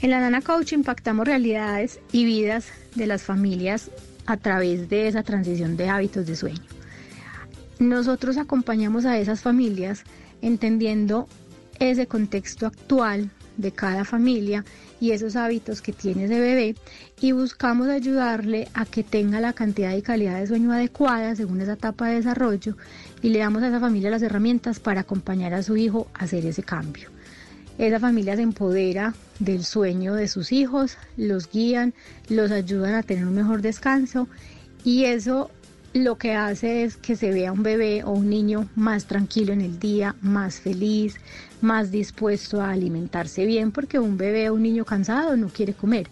En 0.00 0.08
la 0.08 0.20
Nana 0.20 0.40
Coach 0.40 0.72
impactamos 0.72 1.26
realidades 1.26 2.00
y 2.10 2.24
vidas 2.24 2.64
de 2.94 3.06
las 3.06 3.22
familias 3.22 3.90
a 4.30 4.36
través 4.36 4.88
de 4.88 5.08
esa 5.08 5.22
transición 5.22 5.76
de 5.76 5.88
hábitos 5.88 6.26
de 6.26 6.36
sueño. 6.36 6.62
Nosotros 7.78 8.36
acompañamos 8.36 9.04
a 9.04 9.18
esas 9.18 9.40
familias 9.40 10.04
entendiendo 10.42 11.28
ese 11.78 12.06
contexto 12.06 12.66
actual 12.66 13.30
de 13.56 13.72
cada 13.72 14.04
familia 14.04 14.64
y 15.00 15.12
esos 15.12 15.34
hábitos 15.36 15.82
que 15.82 15.92
tiene 15.92 16.24
ese 16.24 16.40
bebé 16.40 16.76
y 17.20 17.32
buscamos 17.32 17.88
ayudarle 17.88 18.68
a 18.74 18.84
que 18.84 19.02
tenga 19.02 19.40
la 19.40 19.52
cantidad 19.52 19.96
y 19.96 20.02
calidad 20.02 20.38
de 20.38 20.46
sueño 20.46 20.72
adecuada 20.72 21.34
según 21.34 21.60
esa 21.60 21.72
etapa 21.72 22.08
de 22.08 22.16
desarrollo 22.16 22.76
y 23.22 23.30
le 23.30 23.38
damos 23.38 23.62
a 23.62 23.68
esa 23.68 23.80
familia 23.80 24.10
las 24.10 24.22
herramientas 24.22 24.78
para 24.78 25.02
acompañar 25.02 25.54
a 25.54 25.62
su 25.62 25.76
hijo 25.76 26.06
a 26.14 26.24
hacer 26.24 26.46
ese 26.46 26.62
cambio. 26.62 27.10
Esa 27.78 27.98
familia 27.98 28.36
se 28.36 28.42
empodera 28.42 29.14
del 29.38 29.64
sueño 29.64 30.14
de 30.14 30.28
sus 30.28 30.52
hijos, 30.52 30.98
los 31.16 31.50
guían, 31.50 31.94
los 32.28 32.50
ayudan 32.50 32.94
a 32.94 33.02
tener 33.02 33.26
un 33.26 33.34
mejor 33.34 33.62
descanso 33.62 34.28
y 34.84 35.04
eso 35.04 35.50
lo 35.92 36.18
que 36.18 36.34
hace 36.34 36.84
es 36.84 36.96
que 36.96 37.16
se 37.16 37.32
vea 37.32 37.52
un 37.52 37.62
bebé 37.62 38.04
o 38.04 38.10
un 38.10 38.30
niño 38.30 38.68
más 38.76 39.06
tranquilo 39.06 39.52
en 39.52 39.60
el 39.60 39.80
día, 39.80 40.14
más 40.20 40.60
feliz, 40.60 41.16
más 41.60 41.90
dispuesto 41.90 42.60
a 42.60 42.70
alimentarse 42.70 43.44
bien, 43.44 43.72
porque 43.72 43.98
un 43.98 44.16
bebé 44.16 44.50
o 44.50 44.54
un 44.54 44.62
niño 44.62 44.84
cansado 44.84 45.36
no 45.36 45.48
quiere 45.48 45.74
comer. 45.74 46.06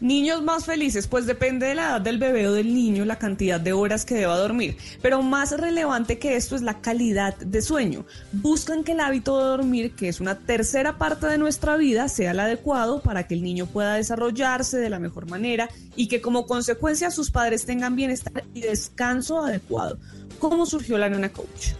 Niños 0.00 0.42
más 0.42 0.66
felices, 0.66 1.06
pues 1.06 1.24
depende 1.24 1.66
de 1.66 1.74
la 1.74 1.86
edad 1.86 2.00
del 2.02 2.18
bebé 2.18 2.46
o 2.48 2.52
del 2.52 2.74
niño 2.74 3.06
la 3.06 3.18
cantidad 3.18 3.58
de 3.58 3.72
horas 3.72 4.04
que 4.04 4.14
deba 4.14 4.36
dormir. 4.36 4.76
Pero 5.00 5.22
más 5.22 5.58
relevante 5.58 6.18
que 6.18 6.36
esto 6.36 6.54
es 6.54 6.60
la 6.60 6.82
calidad 6.82 7.34
de 7.38 7.62
sueño. 7.62 8.04
Buscan 8.32 8.84
que 8.84 8.92
el 8.92 9.00
hábito 9.00 9.38
de 9.38 9.44
dormir, 9.44 9.92
que 9.92 10.08
es 10.08 10.20
una 10.20 10.38
tercera 10.38 10.98
parte 10.98 11.26
de 11.26 11.38
nuestra 11.38 11.78
vida, 11.78 12.08
sea 12.08 12.32
el 12.32 12.40
adecuado 12.40 13.00
para 13.00 13.26
que 13.26 13.32
el 13.32 13.42
niño 13.42 13.64
pueda 13.64 13.94
desarrollarse 13.94 14.76
de 14.76 14.90
la 14.90 14.98
mejor 14.98 15.30
manera 15.30 15.70
y 15.94 16.08
que 16.08 16.20
como 16.20 16.46
consecuencia 16.46 17.10
sus 17.10 17.30
padres 17.30 17.64
tengan 17.64 17.96
bienestar 17.96 18.44
y 18.52 18.60
descanso 18.60 19.40
adecuado. 19.40 19.98
¿Cómo 20.38 20.66
surgió 20.66 20.98
la 20.98 21.08
Nana 21.08 21.30
Coach? 21.30 21.72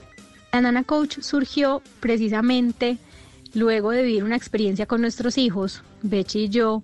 La 0.54 0.62
Nana 0.62 0.84
Coach 0.84 1.18
surgió 1.20 1.82
precisamente 2.00 2.96
luego 3.52 3.90
de 3.90 4.02
vivir 4.02 4.24
una 4.24 4.36
experiencia 4.36 4.86
con 4.86 5.02
nuestros 5.02 5.36
hijos, 5.36 5.82
Bechi 6.00 6.44
y 6.44 6.48
yo. 6.48 6.82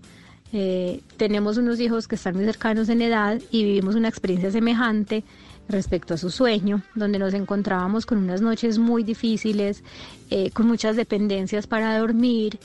Eh, 0.52 1.00
tenemos 1.16 1.56
unos 1.56 1.80
hijos 1.80 2.06
que 2.06 2.16
están 2.16 2.36
muy 2.36 2.44
cercanos 2.44 2.88
en 2.90 3.00
edad 3.00 3.40
y 3.50 3.64
vivimos 3.64 3.94
una 3.94 4.08
experiencia 4.08 4.50
semejante 4.50 5.24
respecto 5.68 6.14
a 6.14 6.18
su 6.18 6.30
sueño, 6.30 6.82
donde 6.94 7.18
nos 7.18 7.32
encontrábamos 7.32 8.04
con 8.04 8.18
unas 8.18 8.42
noches 8.42 8.78
muy 8.78 9.02
difíciles, 9.02 9.82
eh, 10.30 10.50
con 10.50 10.66
muchas 10.66 10.96
dependencias 10.96 11.66
para 11.66 11.98
dormir 11.98 12.58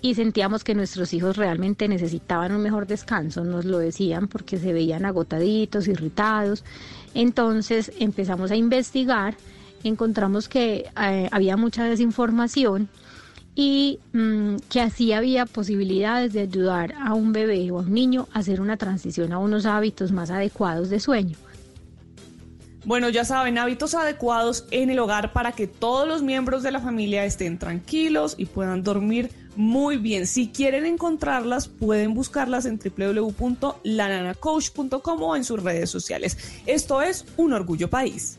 y 0.00 0.14
sentíamos 0.14 0.64
que 0.64 0.74
nuestros 0.74 1.12
hijos 1.12 1.36
realmente 1.36 1.88
necesitaban 1.88 2.52
un 2.52 2.62
mejor 2.62 2.86
descanso, 2.86 3.44
nos 3.44 3.64
lo 3.64 3.78
decían 3.78 4.28
porque 4.28 4.58
se 4.58 4.72
veían 4.72 5.04
agotaditos, 5.04 5.88
irritados. 5.88 6.64
Entonces 7.14 7.92
empezamos 7.98 8.50
a 8.50 8.56
investigar, 8.56 9.36
encontramos 9.82 10.48
que 10.48 10.86
eh, 11.00 11.28
había 11.30 11.56
mucha 11.56 11.84
desinformación 11.84 12.88
y 13.54 14.00
mm, 14.12 14.56
que 14.68 14.80
así 14.80 15.12
había 15.12 15.46
posibilidades 15.46 16.32
de 16.32 16.40
ayudar 16.40 16.94
a 17.00 17.14
un 17.14 17.32
bebé 17.32 17.70
o 17.70 17.78
a 17.78 17.82
un 17.82 17.92
niño 17.92 18.28
a 18.32 18.40
hacer 18.40 18.60
una 18.60 18.76
transición 18.76 19.32
a 19.32 19.38
unos 19.38 19.66
hábitos 19.66 20.10
más 20.12 20.30
adecuados 20.30 20.90
de 20.90 21.00
sueño. 21.00 21.36
Bueno, 22.84 23.08
ya 23.08 23.24
saben, 23.24 23.56
hábitos 23.56 23.94
adecuados 23.94 24.66
en 24.70 24.90
el 24.90 24.98
hogar 24.98 25.32
para 25.32 25.52
que 25.52 25.66
todos 25.66 26.06
los 26.06 26.22
miembros 26.22 26.62
de 26.62 26.70
la 26.70 26.80
familia 26.80 27.24
estén 27.24 27.58
tranquilos 27.58 28.34
y 28.36 28.44
puedan 28.44 28.82
dormir 28.82 29.30
muy 29.56 29.96
bien. 29.96 30.26
Si 30.26 30.48
quieren 30.48 30.84
encontrarlas, 30.84 31.68
pueden 31.68 32.12
buscarlas 32.12 32.66
en 32.66 32.78
www.lananacoach.com 32.78 35.22
o 35.22 35.36
en 35.36 35.44
sus 35.44 35.62
redes 35.62 35.88
sociales. 35.88 36.36
Esto 36.66 37.00
es 37.00 37.24
Un 37.38 37.54
Orgullo 37.54 37.88
País. 37.88 38.38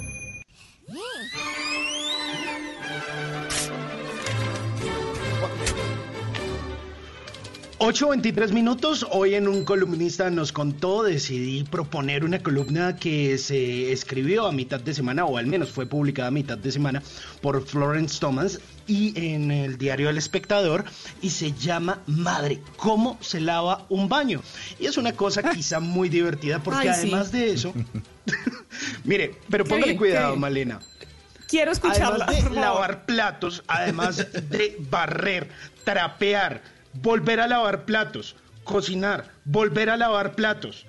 8.23 7.81 8.51
minutos, 8.51 9.07
hoy 9.09 9.33
en 9.33 9.47
un 9.47 9.65
columnista 9.65 10.29
nos 10.29 10.51
contó, 10.51 11.01
decidí 11.01 11.63
proponer 11.63 12.23
una 12.23 12.37
columna 12.37 12.95
que 12.95 13.39
se 13.39 13.91
escribió 13.91 14.45
a 14.45 14.51
mitad 14.51 14.79
de 14.79 14.93
semana, 14.93 15.25
o 15.25 15.39
al 15.39 15.47
menos 15.47 15.71
fue 15.71 15.87
publicada 15.87 16.27
a 16.27 16.31
mitad 16.31 16.59
de 16.59 16.71
semana, 16.71 17.01
por 17.41 17.65
Florence 17.65 18.19
Thomas 18.19 18.59
y 18.85 19.19
en 19.33 19.49
el 19.49 19.79
diario 19.79 20.11
El 20.11 20.19
Espectador, 20.19 20.85
y 21.23 21.31
se 21.31 21.53
llama 21.53 22.03
Madre, 22.05 22.61
¿cómo 22.77 23.17
se 23.19 23.39
lava 23.39 23.87
un 23.89 24.07
baño? 24.07 24.41
Y 24.79 24.85
es 24.85 24.97
una 24.97 25.13
cosa 25.13 25.41
quizá 25.51 25.79
muy 25.79 26.07
divertida 26.07 26.59
porque 26.59 26.87
Ay, 26.87 26.93
sí. 26.93 27.07
además 27.07 27.31
de 27.31 27.49
eso, 27.49 27.73
mire, 29.05 29.39
pero 29.49 29.65
póngale 29.65 29.97
cuidado. 29.97 30.35
Malena. 30.35 30.79
Quiero 31.47 31.71
escucharla. 31.71 32.25
Además 32.25 32.53
de 32.53 32.59
lavar 32.61 33.05
platos, 33.07 33.63
además 33.67 34.17
de 34.17 34.77
barrer, 34.87 35.49
trapear, 35.83 36.61
volver 37.01 37.39
a 37.39 37.47
lavar 37.47 37.85
platos, 37.85 38.35
cocinar, 38.63 39.29
volver 39.45 39.89
a 39.89 39.97
lavar 39.97 40.33
platos, 40.35 40.85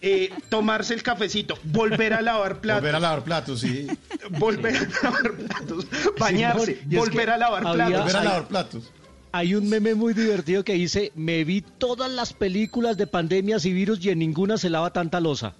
eh, 0.00 0.30
tomarse 0.48 0.94
el 0.94 1.02
cafecito, 1.02 1.58
volver 1.64 2.12
a 2.14 2.22
lavar 2.22 2.60
platos. 2.60 2.82
Volver 2.82 2.94
a 2.96 3.00
lavar 3.00 3.24
platos, 3.24 3.60
sí. 3.60 3.86
Volver 4.30 4.76
a 4.76 5.04
lavar 5.04 5.32
platos, 5.34 5.86
bañarse, 6.18 6.80
volver 6.86 7.30
a 7.30 7.36
lavar 7.38 7.66
había- 7.66 7.86
platos. 7.86 8.02
Volver 8.04 8.16
a 8.16 8.24
lavar 8.24 8.48
platos. 8.48 8.92
Hay 9.32 9.54
un 9.54 9.68
meme 9.68 9.94
muy 9.94 10.14
divertido 10.14 10.64
que 10.64 10.72
dice, 10.74 11.12
me 11.14 11.44
vi 11.44 11.60
todas 11.60 12.10
las 12.10 12.32
películas 12.32 12.96
de 12.96 13.06
pandemias 13.06 13.66
y 13.66 13.72
virus 13.74 14.02
y 14.02 14.08
en 14.10 14.18
ninguna 14.20 14.56
se 14.56 14.70
lava 14.70 14.92
tanta 14.94 15.20
losa. 15.20 15.54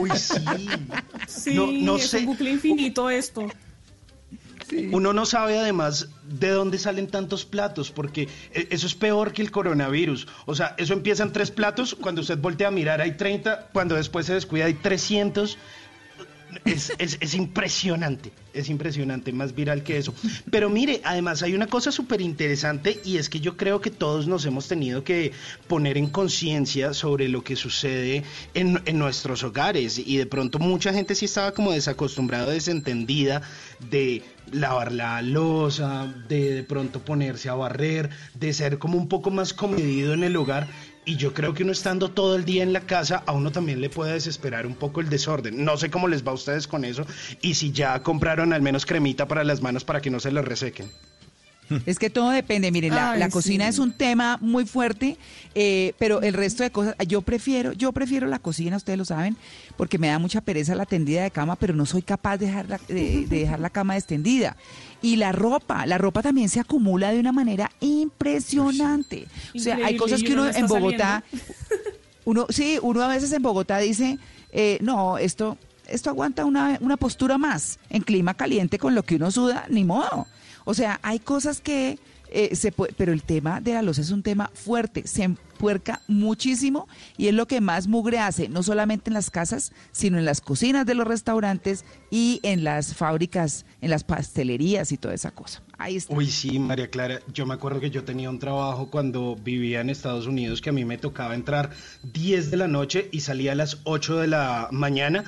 Uy, 0.00 0.10
sí. 0.16 0.34
Sí, 1.28 1.54
No- 1.54 1.66
no 1.70 1.96
es 1.96 2.06
sé. 2.08 2.18
un 2.20 2.26
bucle 2.26 2.50
infinito 2.50 3.10
esto. 3.10 3.46
Uno 4.92 5.12
no 5.12 5.26
sabe 5.26 5.58
además 5.58 6.08
de 6.28 6.48
dónde 6.50 6.78
salen 6.78 7.06
tantos 7.08 7.44
platos, 7.44 7.90
porque 7.90 8.28
e- 8.52 8.68
eso 8.70 8.86
es 8.86 8.94
peor 8.94 9.32
que 9.32 9.42
el 9.42 9.50
coronavirus. 9.50 10.26
O 10.46 10.54
sea, 10.54 10.74
eso 10.78 10.92
empieza 10.94 11.22
en 11.22 11.32
tres 11.32 11.50
platos, 11.50 11.94
cuando 12.00 12.20
usted 12.22 12.38
voltea 12.38 12.68
a 12.68 12.70
mirar 12.70 13.00
hay 13.00 13.12
30, 13.16 13.68
cuando 13.72 13.94
después 13.96 14.26
se 14.26 14.34
descuida 14.34 14.64
hay 14.66 14.74
300. 14.74 15.58
Es, 16.66 16.92
es- 16.98 17.16
es 17.20 17.32
impresionante, 17.34 18.30
es 18.52 18.68
impresionante, 18.68 19.32
más 19.32 19.54
viral 19.54 19.82
que 19.82 19.96
eso. 19.96 20.12
Pero 20.50 20.68
mire, 20.68 21.00
además 21.02 21.42
hay 21.42 21.54
una 21.54 21.66
cosa 21.66 21.90
súper 21.90 22.20
interesante 22.20 23.00
y 23.06 23.16
es 23.16 23.30
que 23.30 23.40
yo 23.40 23.56
creo 23.56 23.80
que 23.80 23.90
todos 23.90 24.26
nos 24.26 24.44
hemos 24.44 24.68
tenido 24.68 25.02
que 25.02 25.32
poner 25.66 25.96
en 25.96 26.08
conciencia 26.10 26.92
sobre 26.92 27.30
lo 27.30 27.42
que 27.42 27.56
sucede 27.56 28.22
en, 28.52 28.82
en 28.84 28.98
nuestros 28.98 29.42
hogares 29.44 29.98
y 29.98 30.18
de 30.18 30.26
pronto 30.26 30.58
mucha 30.58 30.92
gente 30.92 31.14
sí 31.14 31.24
estaba 31.24 31.52
como 31.52 31.72
desacostumbrada, 31.72 32.52
desentendida 32.52 33.40
de 33.90 34.22
lavar 34.52 34.92
la 34.92 35.20
losa, 35.22 36.12
de 36.28 36.54
de 36.54 36.62
pronto 36.62 37.00
ponerse 37.00 37.48
a 37.48 37.54
barrer, 37.54 38.10
de 38.34 38.52
ser 38.52 38.78
como 38.78 38.98
un 38.98 39.08
poco 39.08 39.30
más 39.30 39.52
comedido 39.52 40.14
en 40.14 40.24
el 40.24 40.36
hogar. 40.36 40.68
Y 41.04 41.16
yo 41.16 41.34
creo 41.34 41.52
que 41.52 41.64
uno 41.64 41.72
estando 41.72 42.10
todo 42.10 42.36
el 42.36 42.44
día 42.44 42.62
en 42.62 42.72
la 42.72 42.82
casa, 42.82 43.24
a 43.26 43.32
uno 43.32 43.50
también 43.50 43.80
le 43.80 43.90
puede 43.90 44.12
desesperar 44.12 44.66
un 44.66 44.76
poco 44.76 45.00
el 45.00 45.08
desorden. 45.08 45.64
No 45.64 45.76
sé 45.76 45.90
cómo 45.90 46.06
les 46.06 46.24
va 46.24 46.30
a 46.30 46.34
ustedes 46.34 46.68
con 46.68 46.84
eso 46.84 47.04
y 47.40 47.54
si 47.54 47.72
ya 47.72 48.00
compraron 48.02 48.52
al 48.52 48.62
menos 48.62 48.86
cremita 48.86 49.26
para 49.26 49.42
las 49.42 49.62
manos 49.62 49.84
para 49.84 50.00
que 50.00 50.10
no 50.10 50.20
se 50.20 50.30
les 50.30 50.44
resequen. 50.44 50.90
Es 51.86 51.98
que 51.98 52.10
todo 52.10 52.30
depende, 52.30 52.70
miren, 52.70 52.94
la, 52.94 53.12
Ay, 53.12 53.18
la 53.18 53.30
cocina 53.30 53.64
sí. 53.64 53.70
es 53.70 53.78
un 53.78 53.92
tema 53.92 54.38
muy 54.40 54.66
fuerte, 54.66 55.16
eh, 55.54 55.94
pero 55.98 56.20
el 56.20 56.34
resto 56.34 56.62
de 56.62 56.70
cosas, 56.70 56.94
yo 57.06 57.22
prefiero, 57.22 57.72
yo 57.72 57.92
prefiero 57.92 58.26
la 58.26 58.38
cocina, 58.38 58.76
ustedes 58.76 58.98
lo 58.98 59.04
saben, 59.04 59.36
porque 59.76 59.98
me 59.98 60.08
da 60.08 60.18
mucha 60.18 60.40
pereza 60.42 60.74
la 60.74 60.84
tendida 60.84 61.22
de 61.22 61.30
cama, 61.30 61.56
pero 61.56 61.74
no 61.74 61.86
soy 61.86 62.02
capaz 62.02 62.36
de 62.36 62.46
dejar 62.46 62.68
la, 62.68 62.78
de, 62.88 63.26
de 63.26 63.26
dejar 63.40 63.60
la 63.60 63.70
cama 63.70 63.96
extendida. 63.96 64.56
Y 65.00 65.16
la 65.16 65.32
ropa, 65.32 65.86
la 65.86 65.98
ropa 65.98 66.22
también 66.22 66.48
se 66.48 66.60
acumula 66.60 67.12
de 67.12 67.20
una 67.20 67.32
manera 67.32 67.70
impresionante. 67.80 69.26
O 69.54 69.58
sea, 69.58 69.78
hay 69.82 69.96
cosas 69.96 70.22
que 70.22 70.32
uno 70.32 70.42
uno 70.42 70.52
no 70.52 70.58
en 70.58 70.66
Bogotá, 70.66 71.24
uno, 72.24 72.46
sí, 72.50 72.78
uno 72.82 73.02
a 73.02 73.08
veces 73.08 73.32
en 73.32 73.42
Bogotá 73.42 73.78
dice, 73.78 74.18
eh, 74.52 74.78
no, 74.80 75.18
esto, 75.18 75.58
esto 75.88 76.10
aguanta 76.10 76.44
una, 76.44 76.78
una 76.80 76.96
postura 76.96 77.38
más. 77.38 77.78
En 77.90 78.02
clima 78.02 78.34
caliente 78.34 78.78
con 78.78 78.94
lo 78.94 79.02
que 79.02 79.16
uno 79.16 79.30
suda, 79.30 79.66
ni 79.68 79.84
modo. 79.84 80.26
O 80.64 80.74
sea, 80.74 81.00
hay 81.02 81.18
cosas 81.18 81.60
que 81.60 81.98
eh, 82.34 82.56
se 82.56 82.72
puede, 82.72 82.94
pero 82.94 83.12
el 83.12 83.22
tema 83.22 83.60
de 83.60 83.74
la 83.74 83.82
losa 83.82 84.00
es 84.00 84.10
un 84.10 84.22
tema 84.22 84.50
fuerte, 84.54 85.06
se 85.06 85.22
empuerca 85.22 86.00
muchísimo 86.08 86.88
y 87.18 87.28
es 87.28 87.34
lo 87.34 87.46
que 87.46 87.60
más 87.60 87.88
mugre 87.88 88.18
hace, 88.20 88.48
no 88.48 88.62
solamente 88.62 89.10
en 89.10 89.14
las 89.14 89.28
casas, 89.28 89.72
sino 89.92 90.16
en 90.16 90.24
las 90.24 90.40
cocinas 90.40 90.86
de 90.86 90.94
los 90.94 91.06
restaurantes 91.06 91.84
y 92.10 92.40
en 92.42 92.64
las 92.64 92.94
fábricas, 92.94 93.66
en 93.82 93.90
las 93.90 94.02
pastelerías 94.02 94.92
y 94.92 94.96
toda 94.96 95.12
esa 95.12 95.30
cosa. 95.30 95.62
Ahí 95.76 95.96
está. 95.98 96.14
Uy, 96.14 96.26
sí, 96.30 96.58
María 96.58 96.88
Clara, 96.88 97.20
yo 97.34 97.44
me 97.44 97.52
acuerdo 97.52 97.80
que 97.80 97.90
yo 97.90 98.02
tenía 98.02 98.30
un 98.30 98.38
trabajo 98.38 98.88
cuando 98.90 99.36
vivía 99.36 99.82
en 99.82 99.90
Estados 99.90 100.26
Unidos 100.26 100.62
que 100.62 100.70
a 100.70 100.72
mí 100.72 100.86
me 100.86 100.96
tocaba 100.96 101.34
entrar 101.34 101.70
10 102.14 102.50
de 102.50 102.56
la 102.56 102.66
noche 102.66 103.10
y 103.12 103.20
salía 103.20 103.52
a 103.52 103.56
las 103.56 103.80
8 103.84 104.20
de 104.20 104.28
la 104.28 104.68
mañana 104.70 105.24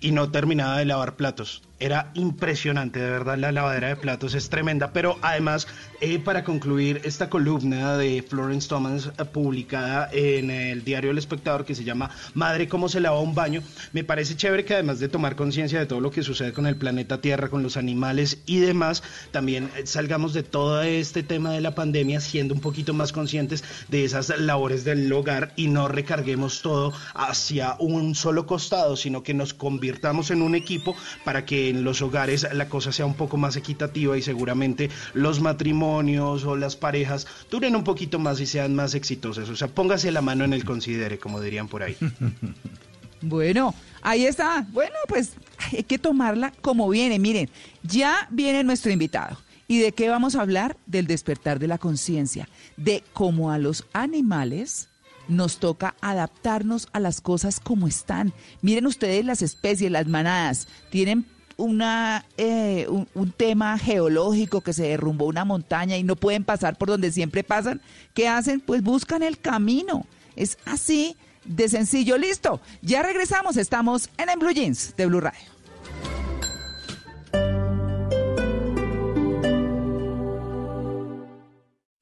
y 0.00 0.10
no 0.10 0.32
terminaba 0.32 0.78
de 0.78 0.86
lavar 0.86 1.14
platos. 1.14 1.62
Era 1.80 2.10
impresionante, 2.14 2.98
de 2.98 3.08
verdad, 3.08 3.38
la 3.38 3.52
lavadera 3.52 3.86
de 3.88 3.96
platos 3.96 4.34
es 4.34 4.48
tremenda. 4.48 4.92
Pero 4.92 5.16
además, 5.22 5.68
eh, 6.00 6.18
para 6.18 6.42
concluir 6.42 7.00
esta 7.04 7.30
columna 7.30 7.96
de 7.96 8.24
Florence 8.28 8.68
Thomas 8.68 9.10
eh, 9.16 9.24
publicada 9.24 10.08
en 10.12 10.50
el 10.50 10.82
diario 10.82 11.12
El 11.12 11.18
Espectador 11.18 11.64
que 11.64 11.76
se 11.76 11.84
llama 11.84 12.10
Madre, 12.34 12.66
¿cómo 12.66 12.88
se 12.88 12.98
lava 12.98 13.20
un 13.20 13.36
baño? 13.36 13.62
Me 13.92 14.02
parece 14.02 14.34
chévere 14.34 14.64
que 14.64 14.74
además 14.74 14.98
de 14.98 15.08
tomar 15.08 15.36
conciencia 15.36 15.78
de 15.78 15.86
todo 15.86 16.00
lo 16.00 16.10
que 16.10 16.24
sucede 16.24 16.52
con 16.52 16.66
el 16.66 16.74
planeta 16.74 17.20
Tierra, 17.20 17.48
con 17.48 17.62
los 17.62 17.76
animales 17.76 18.38
y 18.44 18.58
demás, 18.58 19.04
también 19.30 19.70
eh, 19.76 19.86
salgamos 19.86 20.34
de 20.34 20.42
todo 20.42 20.82
este 20.82 21.22
tema 21.22 21.52
de 21.52 21.60
la 21.60 21.76
pandemia 21.76 22.20
siendo 22.20 22.54
un 22.54 22.60
poquito 22.60 22.92
más 22.92 23.12
conscientes 23.12 23.62
de 23.86 24.04
esas 24.04 24.36
labores 24.40 24.82
del 24.82 25.12
hogar 25.12 25.52
y 25.54 25.68
no 25.68 25.86
recarguemos 25.86 26.60
todo 26.60 26.92
hacia 27.14 27.76
un 27.78 28.16
solo 28.16 28.46
costado, 28.46 28.96
sino 28.96 29.22
que 29.22 29.32
nos 29.32 29.54
convirtamos 29.54 30.32
en 30.32 30.42
un 30.42 30.56
equipo 30.56 30.96
para 31.24 31.44
que 31.44 31.67
en 31.68 31.84
los 31.84 32.02
hogares 32.02 32.46
la 32.52 32.68
cosa 32.68 32.92
sea 32.92 33.06
un 33.06 33.14
poco 33.14 33.36
más 33.36 33.56
equitativa 33.56 34.16
y 34.16 34.22
seguramente 34.22 34.90
los 35.14 35.40
matrimonios 35.40 36.44
o 36.44 36.56
las 36.56 36.76
parejas 36.76 37.26
duren 37.50 37.76
un 37.76 37.84
poquito 37.84 38.18
más 38.18 38.40
y 38.40 38.46
sean 38.46 38.74
más 38.74 38.94
exitosas. 38.94 39.48
O 39.48 39.56
sea, 39.56 39.68
póngase 39.68 40.10
la 40.10 40.22
mano 40.22 40.44
en 40.44 40.52
el 40.52 40.64
considere, 40.64 41.18
como 41.18 41.40
dirían 41.40 41.68
por 41.68 41.82
ahí. 41.82 41.96
Bueno, 43.20 43.74
ahí 44.00 44.26
está. 44.26 44.64
Bueno, 44.70 44.94
pues 45.08 45.32
hay 45.72 45.82
que 45.82 45.98
tomarla 45.98 46.52
como 46.60 46.88
viene. 46.88 47.18
Miren, 47.18 47.50
ya 47.82 48.28
viene 48.30 48.62
nuestro 48.62 48.92
invitado. 48.92 49.38
¿Y 49.66 49.78
de 49.80 49.92
qué 49.92 50.08
vamos 50.08 50.36
a 50.36 50.42
hablar? 50.42 50.76
Del 50.86 51.06
despertar 51.06 51.58
de 51.58 51.66
la 51.66 51.78
conciencia, 51.78 52.48
de 52.76 53.02
cómo 53.12 53.50
a 53.50 53.58
los 53.58 53.86
animales 53.92 54.88
nos 55.28 55.58
toca 55.58 55.94
adaptarnos 56.00 56.88
a 56.92 57.00
las 57.00 57.20
cosas 57.20 57.60
como 57.60 57.86
están. 57.86 58.32
Miren 58.62 58.86
ustedes 58.86 59.24
las 59.24 59.42
especies, 59.42 59.90
las 59.90 60.06
manadas, 60.06 60.68
tienen 60.90 61.26
una, 61.58 62.24
eh, 62.36 62.86
un, 62.88 63.32
tema 63.32 63.76
geológico 63.78 64.62
que 64.62 64.72
se 64.72 64.84
derrumbó 64.84 65.26
una 65.26 65.44
montaña 65.44 65.96
y 65.96 66.04
no 66.04 66.16
pueden 66.16 66.44
pasar 66.44 66.78
por 66.78 66.88
donde 66.88 67.12
siempre 67.12 67.44
pasan. 67.44 67.82
¿Qué 68.14 68.28
hacen? 68.28 68.60
Pues 68.60 68.82
buscan 68.82 69.22
el 69.22 69.38
camino. 69.38 70.06
Es 70.36 70.56
así 70.64 71.16
de 71.44 71.68
sencillo. 71.68 72.16
Listo. 72.16 72.60
Ya 72.80 73.02
regresamos. 73.02 73.56
Estamos 73.56 74.08
en 74.16 74.30
el 74.30 74.38
Blue 74.38 74.52
Jeans 74.52 74.94
de 74.96 75.06
Blue 75.06 75.20
Radio. 75.20 75.57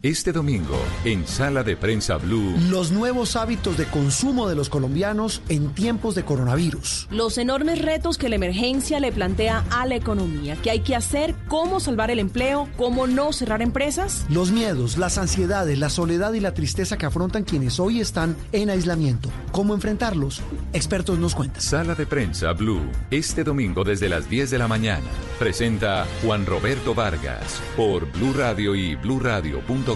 Este 0.07 0.31
domingo, 0.31 0.79
en 1.05 1.27
Sala 1.27 1.65
de 1.65 1.77
Prensa 1.77 2.17
Blue, 2.17 2.55
Los 2.71 2.93
nuevos 2.93 3.35
hábitos 3.35 3.77
de 3.77 3.87
consumo 3.87 4.49
de 4.49 4.55
los 4.55 4.69
colombianos 4.69 5.43
en 5.49 5.75
tiempos 5.75 6.15
de 6.15 6.25
coronavirus. 6.25 7.09
Los 7.11 7.39
enormes 7.39 7.83
retos 7.83 8.17
que 8.17 8.29
la 8.29 8.37
emergencia 8.37 9.01
le 9.01 9.11
plantea 9.11 9.65
a 9.69 9.85
la 9.85 9.97
economía. 9.97 10.57
¿Qué 10.63 10.71
hay 10.71 10.79
que 10.79 10.95
hacer? 10.95 11.35
¿Cómo 11.49 11.81
salvar 11.81 12.13
el 12.13 12.21
empleo? 12.21 12.69
¿Cómo 12.77 13.09
no 13.09 13.33
cerrar 13.33 13.63
empresas? 13.63 14.25
Los 14.29 14.53
miedos, 14.53 14.97
las 14.97 15.19
ansiedades, 15.19 15.77
la 15.77 15.91
soledad 15.91 16.35
y 16.35 16.41
la 16.41 16.55
tristeza 16.55 16.97
que 16.97 17.07
afrontan 17.07 17.43
quienes 17.43 17.81
hoy 17.81 17.99
están 18.01 18.37
en 18.53 18.71
aislamiento. 18.71 19.29
¿Cómo 19.51 19.75
enfrentarlos? 19.75 20.41
Expertos 20.73 21.19
nos 21.19 21.35
cuentan. 21.35 21.61
Sala 21.61 21.97
de 21.97 22.07
Prensa 22.07 22.53
Blue, 22.53 22.93
este 23.11 23.43
domingo 23.43 23.83
desde 23.83 24.09
las 24.09 24.31
10 24.31 24.53
de 24.53 24.59
la 24.59 24.69
mañana. 24.69 25.07
Presenta 25.41 26.07
Juan 26.23 26.47
Roberto 26.47 26.95
Vargas 26.95 27.61
por 27.77 28.09
Blue 28.13 28.35
Radio 28.35 28.77
y 28.77 28.95
bluradio.com. 28.95 29.96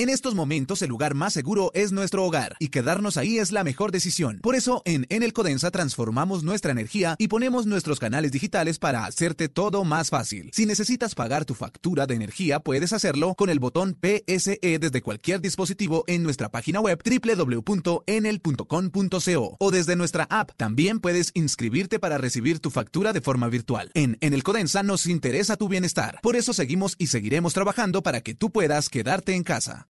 En 0.00 0.08
estos 0.08 0.34
momentos 0.34 0.80
el 0.80 0.88
lugar 0.88 1.14
más 1.14 1.34
seguro 1.34 1.70
es 1.74 1.92
nuestro 1.92 2.24
hogar 2.24 2.56
y 2.58 2.68
quedarnos 2.68 3.18
ahí 3.18 3.36
es 3.36 3.52
la 3.52 3.64
mejor 3.64 3.92
decisión. 3.92 4.38
Por 4.40 4.54
eso 4.54 4.80
en 4.86 5.04
Enel 5.10 5.34
Codensa 5.34 5.70
transformamos 5.70 6.42
nuestra 6.42 6.72
energía 6.72 7.16
y 7.18 7.28
ponemos 7.28 7.66
nuestros 7.66 8.00
canales 8.00 8.32
digitales 8.32 8.78
para 8.78 9.04
hacerte 9.04 9.50
todo 9.50 9.84
más 9.84 10.08
fácil. 10.08 10.48
Si 10.54 10.64
necesitas 10.64 11.14
pagar 11.14 11.44
tu 11.44 11.52
factura 11.52 12.06
de 12.06 12.14
energía, 12.14 12.60
puedes 12.60 12.94
hacerlo 12.94 13.34
con 13.34 13.50
el 13.50 13.58
botón 13.58 13.94
PSE 13.94 14.78
desde 14.78 15.02
cualquier 15.02 15.42
dispositivo 15.42 16.04
en 16.06 16.22
nuestra 16.22 16.50
página 16.50 16.80
web 16.80 16.98
www.enel.com.co 17.04 19.56
o 19.58 19.70
desde 19.70 19.96
nuestra 19.96 20.24
app. 20.30 20.52
También 20.56 21.00
puedes 21.00 21.30
inscribirte 21.34 21.98
para 21.98 22.16
recibir 22.16 22.60
tu 22.60 22.70
factura 22.70 23.12
de 23.12 23.20
forma 23.20 23.48
virtual. 23.48 23.90
En 23.92 24.16
Enel 24.22 24.44
Codensa 24.44 24.82
nos 24.82 25.04
interesa 25.04 25.58
tu 25.58 25.68
bienestar. 25.68 26.20
Por 26.22 26.36
eso 26.36 26.54
seguimos 26.54 26.94
y 26.96 27.08
seguiremos 27.08 27.52
trabajando 27.52 28.02
para 28.02 28.22
que 28.22 28.34
tú 28.34 28.48
puedas 28.48 28.88
quedarte 28.88 29.34
en 29.34 29.42
casa. 29.42 29.89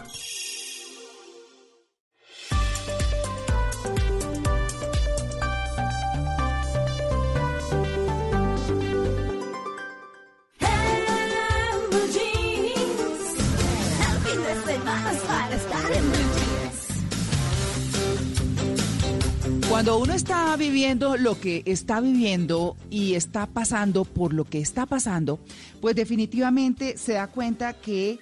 Cuando 19.81 19.97
uno 19.97 20.13
está 20.13 20.55
viviendo 20.57 21.17
lo 21.17 21.39
que 21.39 21.63
está 21.65 22.01
viviendo 22.01 22.77
y 22.91 23.15
está 23.15 23.47
pasando 23.47 24.05
por 24.05 24.31
lo 24.31 24.45
que 24.45 24.59
está 24.59 24.85
pasando, 24.85 25.39
pues 25.81 25.95
definitivamente 25.95 26.99
se 26.99 27.13
da 27.13 27.25
cuenta 27.25 27.73
que, 27.73 28.19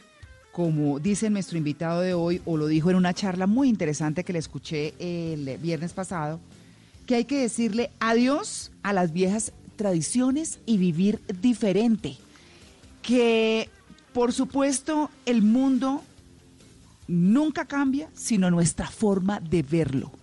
como 0.53 1.02
dice 1.02 1.30
nuestro 1.30 1.57
invitado 1.57 1.99
de 1.99 2.14
hoy, 2.14 2.41
o 2.45 2.56
lo 2.56 2.68
dijo 2.68 2.91
en 2.91 2.95
una 2.95 3.14
charla 3.14 3.45
muy 3.45 3.68
interesante 3.68 4.23
que 4.23 4.31
le 4.31 4.40
escuché 4.40 4.94
el 4.99 5.57
viernes 5.57 5.91
pasado, 5.91 6.40
que 7.06 7.15
hay 7.15 7.26
que 7.26 7.41
decirle 7.41 7.91
adiós 7.99 8.72
a 8.81 8.94
las 8.94 9.11
viejas 9.11 9.52
tradiciones 9.76 10.60
y 10.65 10.77
vivir 10.77 11.19
diferente. 11.41 12.15
Que, 13.02 13.69
por 14.14 14.31
supuesto, 14.31 15.11
el 15.26 15.41
mundo 15.41 16.03
nunca 17.10 17.65
cambia, 17.65 18.07
sino 18.14 18.49
nuestra 18.49 18.88
forma 18.88 19.41
de 19.41 19.61
verlo. 19.61 20.19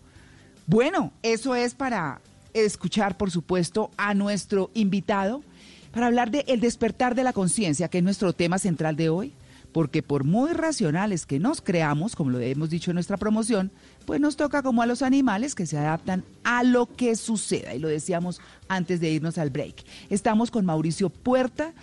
Bueno, 0.66 1.12
eso 1.22 1.54
es 1.54 1.76
para 1.76 2.20
escuchar, 2.52 3.16
por 3.16 3.30
supuesto, 3.30 3.90
a 3.96 4.14
nuestro 4.14 4.70
invitado 4.74 5.44
para 5.92 6.08
hablar 6.08 6.32
de 6.32 6.44
el 6.48 6.58
despertar 6.58 7.14
de 7.14 7.22
la 7.22 7.32
conciencia, 7.32 7.88
que 7.88 7.98
es 7.98 8.04
nuestro 8.04 8.32
tema 8.32 8.58
central 8.58 8.96
de 8.96 9.08
hoy, 9.08 9.32
porque 9.70 10.02
por 10.02 10.24
muy 10.24 10.52
racionales 10.52 11.24
que 11.24 11.38
nos 11.38 11.60
creamos, 11.60 12.16
como 12.16 12.30
lo 12.30 12.40
hemos 12.40 12.68
dicho 12.68 12.90
en 12.90 12.96
nuestra 12.96 13.16
promoción, 13.16 13.70
pues 14.06 14.20
nos 14.20 14.36
toca 14.36 14.62
como 14.62 14.82
a 14.82 14.86
los 14.86 15.02
animales 15.02 15.54
que 15.54 15.66
se 15.66 15.78
adaptan 15.78 16.24
a 16.42 16.64
lo 16.64 16.86
que 16.86 17.14
suceda, 17.14 17.72
y 17.72 17.78
lo 17.78 17.86
decíamos 17.86 18.40
antes 18.66 19.00
de 19.00 19.10
irnos 19.10 19.38
al 19.38 19.50
break. 19.50 19.84
Estamos 20.10 20.50
con 20.50 20.64
Mauricio 20.64 21.10
Puerta, 21.10 21.74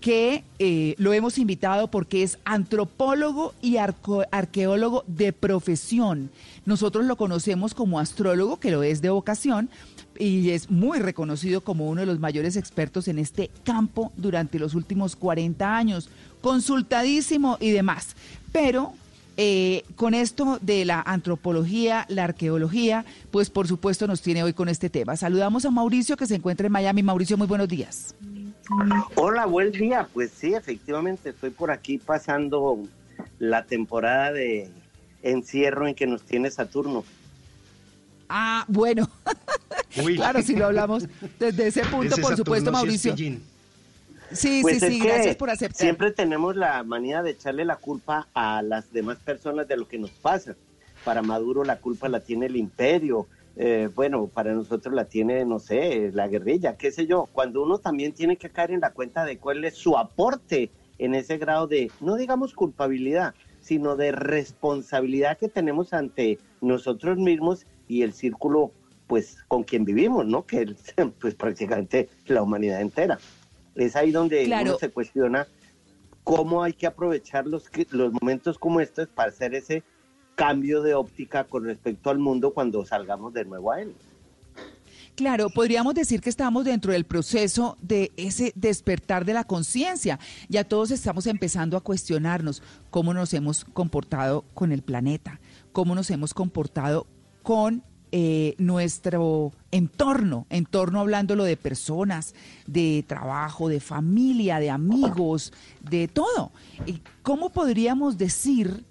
que 0.00 0.44
eh, 0.58 0.94
lo 0.96 1.12
hemos 1.12 1.36
invitado 1.36 1.90
porque 1.90 2.22
es 2.22 2.38
antropólogo 2.44 3.54
y 3.60 3.76
arqueólogo 3.76 5.04
de 5.06 5.32
profesión. 5.34 6.30
Nosotros 6.70 7.04
lo 7.04 7.16
conocemos 7.16 7.74
como 7.74 7.98
astrólogo, 7.98 8.60
que 8.60 8.70
lo 8.70 8.84
es 8.84 9.02
de 9.02 9.10
vocación, 9.10 9.68
y 10.16 10.50
es 10.50 10.70
muy 10.70 11.00
reconocido 11.00 11.62
como 11.62 11.88
uno 11.88 12.02
de 12.02 12.06
los 12.06 12.20
mayores 12.20 12.54
expertos 12.54 13.08
en 13.08 13.18
este 13.18 13.50
campo 13.64 14.12
durante 14.16 14.60
los 14.60 14.76
últimos 14.76 15.16
40 15.16 15.76
años, 15.76 16.08
consultadísimo 16.40 17.56
y 17.58 17.72
demás. 17.72 18.14
Pero 18.52 18.92
eh, 19.36 19.82
con 19.96 20.14
esto 20.14 20.60
de 20.62 20.84
la 20.84 21.00
antropología, 21.00 22.06
la 22.08 22.22
arqueología, 22.22 23.04
pues 23.32 23.50
por 23.50 23.66
supuesto 23.66 24.06
nos 24.06 24.22
tiene 24.22 24.44
hoy 24.44 24.52
con 24.52 24.68
este 24.68 24.88
tema. 24.88 25.16
Saludamos 25.16 25.64
a 25.64 25.72
Mauricio 25.72 26.16
que 26.16 26.28
se 26.28 26.36
encuentra 26.36 26.66
en 26.66 26.72
Miami. 26.72 27.02
Mauricio, 27.02 27.36
muy 27.36 27.48
buenos 27.48 27.66
días. 27.66 28.14
Hola, 29.16 29.44
buen 29.46 29.72
día. 29.72 30.06
Pues 30.14 30.30
sí, 30.30 30.54
efectivamente, 30.54 31.30
estoy 31.30 31.50
por 31.50 31.72
aquí 31.72 31.98
pasando 31.98 32.78
la 33.40 33.64
temporada 33.64 34.30
de 34.30 34.70
encierro 35.22 35.86
en 35.86 35.94
que 35.94 36.06
nos 36.06 36.22
tiene 36.22 36.50
Saturno. 36.50 37.04
Ah, 38.28 38.64
bueno. 38.68 39.08
claro, 40.16 40.42
si 40.42 40.54
lo 40.54 40.66
hablamos 40.66 41.06
desde 41.38 41.66
ese 41.66 41.82
punto, 41.82 42.14
Ese 42.14 42.22
por 42.22 42.36
supuesto, 42.36 42.70
Saturno 42.70 42.92
sí 42.92 43.08
Mauricio. 43.10 43.40
Sí, 44.32 44.60
Pues 44.62 44.78
sí, 44.78 44.88
sí, 44.88 45.00
que 45.00 45.08
gracias 45.08 45.36
por 45.36 45.50
aceptar. 45.50 45.76
Siempre 45.80 46.12
tenemos 46.12 46.54
la 46.54 46.84
manía 46.84 47.22
de 47.22 47.30
echarle 47.32 47.64
la 47.64 47.76
culpa 47.76 48.28
a 48.32 48.62
las 48.62 48.92
demás 48.92 49.18
personas 49.18 49.66
de 49.66 49.76
lo 49.76 49.88
que 49.88 49.98
nos 49.98 50.10
pasa. 50.10 50.54
Para 51.04 51.22
Maduro 51.22 51.64
la 51.64 51.78
culpa 51.80 52.08
la 52.08 52.20
tiene 52.20 52.46
el 52.46 52.56
imperio. 52.56 53.26
eh, 53.56 53.90
bueno, 53.94 54.28
para 54.28 54.54
nosotros 54.54 54.94
la 54.94 55.06
tiene, 55.06 55.44
no 55.44 55.58
sé, 55.58 56.12
la 56.14 56.28
guerrilla, 56.28 56.76
qué 56.76 56.92
sé 56.92 57.06
yo. 57.06 57.28
Cuando 57.32 57.62
uno 57.62 57.78
también 57.78 58.12
tiene 58.12 58.36
que 58.36 58.48
caer 58.48 58.70
en 58.70 58.80
la 58.80 58.92
cuenta 58.92 59.24
de 59.24 59.38
cuál 59.38 59.64
es 59.64 59.74
su 59.74 59.98
aporte 59.98 60.70
en 60.98 61.14
ese 61.16 61.36
grado 61.36 61.66
de, 61.66 61.90
no 62.00 62.14
digamos 62.14 62.54
culpabilidad, 62.54 63.34
sino 63.70 63.94
de 63.94 64.10
responsabilidad 64.10 65.38
que 65.38 65.48
tenemos 65.48 65.92
ante 65.92 66.40
nosotros 66.60 67.18
mismos 67.18 67.66
y 67.86 68.02
el 68.02 68.14
círculo, 68.14 68.72
pues, 69.06 69.44
con 69.46 69.62
quien 69.62 69.84
vivimos, 69.84 70.26
¿no? 70.26 70.44
Que 70.44 70.62
es, 70.62 70.94
pues 71.20 71.36
prácticamente 71.36 72.08
la 72.26 72.42
humanidad 72.42 72.80
entera. 72.80 73.20
Es 73.76 73.94
ahí 73.94 74.10
donde 74.10 74.42
Claro. 74.46 74.70
uno 74.70 74.78
se 74.80 74.90
cuestiona 74.90 75.46
cómo 76.24 76.64
hay 76.64 76.72
que 76.72 76.88
aprovechar 76.88 77.46
los, 77.46 77.70
los 77.90 78.12
momentos 78.12 78.58
como 78.58 78.80
estos 78.80 79.06
para 79.06 79.28
hacer 79.28 79.54
ese 79.54 79.84
cambio 80.34 80.82
de 80.82 80.94
óptica 80.94 81.44
con 81.44 81.64
respecto 81.64 82.10
al 82.10 82.18
mundo 82.18 82.52
cuando 82.52 82.84
salgamos 82.84 83.32
de 83.34 83.44
nuevo 83.44 83.70
a 83.70 83.82
él. 83.82 83.94
Claro, 85.16 85.50
podríamos 85.50 85.94
decir 85.94 86.20
que 86.20 86.30
estamos 86.30 86.64
dentro 86.64 86.92
del 86.92 87.04
proceso 87.04 87.76
de 87.82 88.10
ese 88.16 88.52
despertar 88.54 89.24
de 89.24 89.34
la 89.34 89.44
conciencia. 89.44 90.18
Ya 90.48 90.64
todos 90.64 90.90
estamos 90.90 91.26
empezando 91.26 91.76
a 91.76 91.82
cuestionarnos 91.82 92.62
cómo 92.90 93.12
nos 93.12 93.34
hemos 93.34 93.64
comportado 93.64 94.44
con 94.54 94.72
el 94.72 94.82
planeta, 94.82 95.40
cómo 95.72 95.94
nos 95.94 96.10
hemos 96.10 96.32
comportado 96.32 97.06
con 97.42 97.82
eh, 98.12 98.56
nuestro 98.58 99.52
entorno, 99.70 100.46
entorno 100.50 100.98
hablándolo 100.98 101.44
de 101.44 101.56
personas, 101.56 102.34
de 102.66 103.04
trabajo, 103.06 103.68
de 103.68 103.78
familia, 103.78 104.58
de 104.58 104.68
amigos, 104.68 105.52
de 105.80 106.08
todo. 106.08 106.50
¿Y 106.86 107.02
¿Cómo 107.22 107.50
podríamos 107.50 108.18
decir 108.18 108.84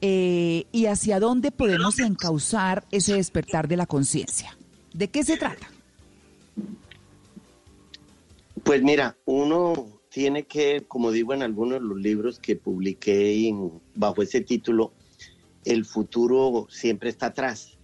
eh, 0.00 0.66
y 0.72 0.86
hacia 0.86 1.20
dónde 1.20 1.52
podemos 1.52 2.00
encauzar 2.00 2.84
ese 2.90 3.14
despertar 3.14 3.68
de 3.68 3.76
la 3.76 3.86
conciencia? 3.86 4.56
¿De 4.96 5.08
qué 5.08 5.22
se 5.22 5.36
trata? 5.36 5.68
Pues 8.64 8.82
mira, 8.82 9.14
uno 9.26 10.00
tiene 10.08 10.44
que, 10.44 10.84
como 10.88 11.10
digo 11.10 11.34
en 11.34 11.42
algunos 11.42 11.82
de 11.82 11.86
los 11.86 11.98
libros 11.98 12.38
que 12.38 12.56
publiqué 12.56 13.52
bajo 13.94 14.22
ese 14.22 14.40
título, 14.40 14.94
el 15.66 15.84
futuro 15.84 16.66
siempre 16.70 17.10
está 17.10 17.26
atrás. 17.26 17.76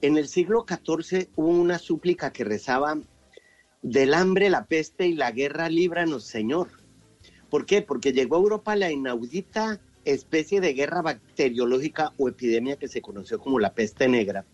En 0.00 0.16
el 0.16 0.28
siglo 0.28 0.64
XIV 0.68 1.26
hubo 1.34 1.48
una 1.48 1.80
súplica 1.80 2.32
que 2.32 2.44
rezaba, 2.44 3.00
del 3.82 4.14
hambre, 4.14 4.48
la 4.48 4.66
peste 4.66 5.08
y 5.08 5.14
la 5.14 5.32
guerra, 5.32 5.68
líbranos, 5.68 6.22
Señor. 6.22 6.68
¿Por 7.50 7.66
qué? 7.66 7.82
Porque 7.82 8.12
llegó 8.12 8.36
a 8.36 8.40
Europa 8.40 8.76
la 8.76 8.92
inaudita 8.92 9.80
especie 10.04 10.60
de 10.60 10.72
guerra 10.72 11.02
bacteriológica 11.02 12.12
o 12.16 12.28
epidemia 12.28 12.76
que 12.76 12.86
se 12.86 13.02
conoció 13.02 13.40
como 13.40 13.58
la 13.58 13.74
peste 13.74 14.06
negra, 14.06 14.44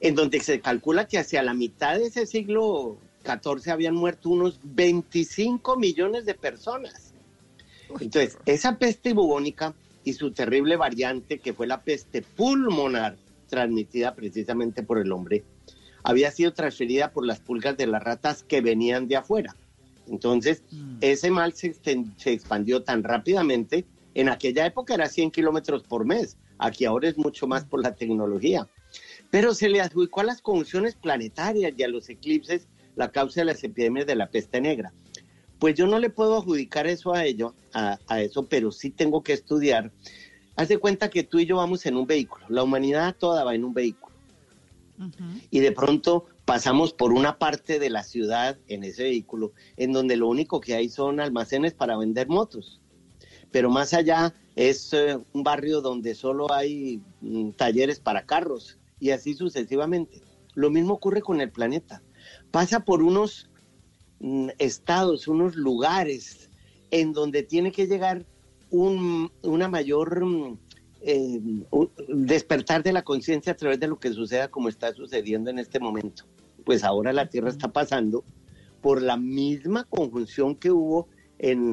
en 0.00 0.14
donde 0.14 0.40
se 0.40 0.60
calcula 0.60 1.06
que 1.06 1.18
hacia 1.18 1.42
la 1.42 1.54
mitad 1.54 1.98
de 1.98 2.06
ese 2.06 2.26
siglo 2.26 2.98
XIV 3.24 3.72
habían 3.72 3.94
muerto 3.94 4.30
unos 4.30 4.60
25 4.62 5.76
millones 5.76 6.26
de 6.26 6.34
personas. 6.34 7.12
Entonces, 8.00 8.38
esa 8.46 8.78
peste 8.78 9.12
bubónica 9.12 9.74
y 10.04 10.12
su 10.14 10.32
terrible 10.32 10.76
variante, 10.76 11.38
que 11.38 11.52
fue 11.52 11.66
la 11.66 11.82
peste 11.82 12.22
pulmonar, 12.22 13.16
transmitida 13.48 14.14
precisamente 14.14 14.82
por 14.82 14.98
el 14.98 15.12
hombre, 15.12 15.44
había 16.02 16.30
sido 16.30 16.52
transferida 16.52 17.12
por 17.12 17.24
las 17.24 17.40
pulgas 17.40 17.76
de 17.76 17.86
las 17.86 18.02
ratas 18.02 18.42
que 18.42 18.60
venían 18.60 19.08
de 19.08 19.16
afuera. 19.16 19.56
Entonces, 20.06 20.62
ese 21.00 21.30
mal 21.30 21.54
se, 21.54 21.74
se 21.74 22.32
expandió 22.32 22.82
tan 22.82 23.02
rápidamente. 23.02 23.86
En 24.14 24.28
aquella 24.28 24.66
época 24.66 24.94
era 24.94 25.08
100 25.08 25.30
kilómetros 25.30 25.82
por 25.82 26.04
mes. 26.04 26.36
Aquí 26.58 26.84
ahora 26.84 27.08
es 27.08 27.16
mucho 27.16 27.46
más 27.46 27.64
por 27.64 27.82
la 27.82 27.94
tecnología. 27.94 28.68
Pero 29.34 29.52
se 29.52 29.68
le 29.68 29.80
adjudicó 29.80 30.20
a 30.20 30.24
las 30.24 30.40
conjunciones 30.40 30.94
planetarias 30.94 31.72
y 31.76 31.82
a 31.82 31.88
los 31.88 32.08
eclipses 32.08 32.68
la 32.94 33.10
causa 33.10 33.40
de 33.40 33.46
las 33.46 33.64
epidemias 33.64 34.06
de 34.06 34.14
la 34.14 34.30
peste 34.30 34.60
negra. 34.60 34.92
Pues 35.58 35.74
yo 35.74 35.88
no 35.88 35.98
le 35.98 36.08
puedo 36.08 36.36
adjudicar 36.36 36.86
eso 36.86 37.12
a 37.12 37.24
ello, 37.24 37.52
a, 37.72 37.98
a 38.06 38.20
eso, 38.20 38.46
pero 38.46 38.70
sí 38.70 38.90
tengo 38.90 39.24
que 39.24 39.32
estudiar. 39.32 39.90
Haz 40.54 40.68
de 40.68 40.78
cuenta 40.78 41.10
que 41.10 41.24
tú 41.24 41.40
y 41.40 41.46
yo 41.46 41.56
vamos 41.56 41.84
en 41.84 41.96
un 41.96 42.06
vehículo. 42.06 42.46
La 42.48 42.62
humanidad 42.62 43.16
toda 43.18 43.42
va 43.42 43.56
en 43.56 43.64
un 43.64 43.74
vehículo 43.74 44.14
y 45.50 45.58
de 45.58 45.72
pronto 45.72 46.26
pasamos 46.44 46.92
por 46.92 47.12
una 47.12 47.36
parte 47.36 47.80
de 47.80 47.90
la 47.90 48.04
ciudad 48.04 48.56
en 48.68 48.84
ese 48.84 49.02
vehículo 49.02 49.50
en 49.76 49.92
donde 49.92 50.16
lo 50.16 50.28
único 50.28 50.60
que 50.60 50.76
hay 50.76 50.88
son 50.88 51.18
almacenes 51.18 51.74
para 51.74 51.96
vender 51.96 52.28
motos. 52.28 52.80
Pero 53.50 53.68
más 53.68 53.94
allá 53.94 54.32
es 54.54 54.92
eh, 54.92 55.18
un 55.32 55.42
barrio 55.42 55.80
donde 55.80 56.14
solo 56.14 56.52
hay 56.52 57.02
mm, 57.20 57.50
talleres 57.50 57.98
para 57.98 58.26
carros 58.26 58.78
y 59.04 59.10
así 59.10 59.34
sucesivamente. 59.34 60.22
Lo 60.54 60.70
mismo 60.70 60.94
ocurre 60.94 61.20
con 61.20 61.42
el 61.42 61.50
planeta. 61.50 62.02
Pasa 62.50 62.86
por 62.86 63.02
unos 63.02 63.50
mm, 64.20 64.48
estados, 64.58 65.28
unos 65.28 65.56
lugares 65.56 66.48
en 66.90 67.12
donde 67.12 67.42
tiene 67.42 67.70
que 67.70 67.86
llegar 67.86 68.24
un, 68.70 69.30
una 69.42 69.68
mayor 69.68 70.24
mm, 70.24 70.58
eh, 71.02 71.38
despertar 72.08 72.82
de 72.82 72.94
la 72.94 73.02
conciencia 73.02 73.52
a 73.52 73.56
través 73.56 73.78
de 73.78 73.88
lo 73.88 73.98
que 73.98 74.10
suceda 74.10 74.48
como 74.48 74.70
está 74.70 74.94
sucediendo 74.94 75.50
en 75.50 75.58
este 75.58 75.80
momento. 75.80 76.24
Pues 76.64 76.82
ahora 76.82 77.12
la 77.12 77.28
Tierra 77.28 77.50
está 77.50 77.70
pasando 77.70 78.24
por 78.80 79.02
la 79.02 79.18
misma 79.18 79.84
conjunción 79.84 80.56
que 80.56 80.70
hubo 80.70 81.08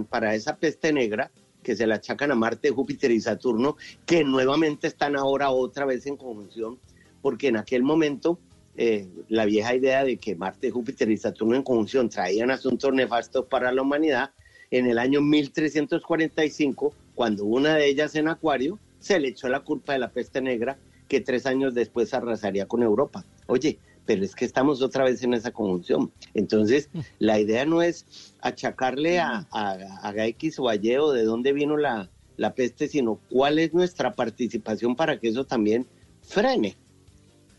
para 0.10 0.36
esa 0.36 0.58
peste 0.58 0.91
negra, 0.91 1.32
que 1.64 1.78
se 1.78 1.88
la 1.88 1.95
achacan 1.95 2.32
a 2.32 2.36
Marte, 2.36 2.72
Júpiter 2.72 3.10
y 3.12 3.22
Saturno, 3.22 3.78
que 4.06 4.26
nuevamente 4.26 4.88
están 4.88 5.16
ahora 5.16 5.49
otra 5.49 5.86
vez 5.86 6.06
en 6.08 6.18
conjunción, 6.18 6.78
porque 7.22 7.48
en 7.48 7.57
aquel 7.57 7.84
momento 7.84 8.39
eh, 8.77 9.07
la 9.27 9.45
vieja 9.45 9.76
idea 9.76 10.03
de 10.03 10.18
que 10.18 10.35
Marte, 10.35 10.72
Júpiter 10.72 11.10
y 11.11 11.18
Saturno 11.18 11.56
en 11.56 11.64
conjunción 11.64 12.10
traían 12.10 12.52
asuntos 12.52 12.93
nefastos 12.93 13.45
para 13.45 13.72
la 13.72 13.81
humanidad, 13.81 14.31
en 14.72 14.88
el 14.88 14.98
año 14.98 15.22
1345, 15.22 16.93
cuando 17.14 17.43
una 17.45 17.76
de 17.76 17.88
ellas 17.88 18.15
en 18.15 18.30
Acuario, 18.30 18.80
se 18.99 19.19
le 19.19 19.30
echó 19.30 19.49
la 19.49 19.60
culpa 19.61 19.93
de 19.93 19.99
la 19.99 20.11
peste 20.11 20.41
negra 20.41 20.77
que 21.10 21.19
tres 21.19 21.45
años 21.45 21.73
después 21.73 22.14
arrasaría 22.14 22.68
con 22.68 22.81
Europa. 22.81 23.26
Oye, 23.48 23.80
pero 24.06 24.23
es 24.23 24.34
que 24.34 24.45
estamos 24.45 24.81
otra 24.81 25.03
vez 25.03 25.22
en 25.23 25.34
esa 25.34 25.52
conjunción. 25.52 26.11
Entonces, 26.34 26.89
la 27.19 27.39
idea 27.39 27.65
no 27.65 27.81
es 27.81 28.34
achacarle 28.41 29.19
a, 29.19 29.45
a, 29.52 29.77
a 30.02 30.26
X 30.27 30.57
o 30.60 30.69
a 30.69 30.76
Y 30.76 30.95
o 30.95 31.11
de 31.11 31.23
dónde 31.23 31.52
vino 31.52 31.76
la, 31.76 32.10
la 32.38 32.56
peste, 32.56 32.88
sino 32.88 33.19
cuál 33.30 33.60
es 33.60 33.73
nuestra 33.73 34.14
participación 34.14 34.95
para 34.95 35.19
que 35.19 35.27
eso 35.27 35.45
también 35.45 35.85
frene. 36.22 36.77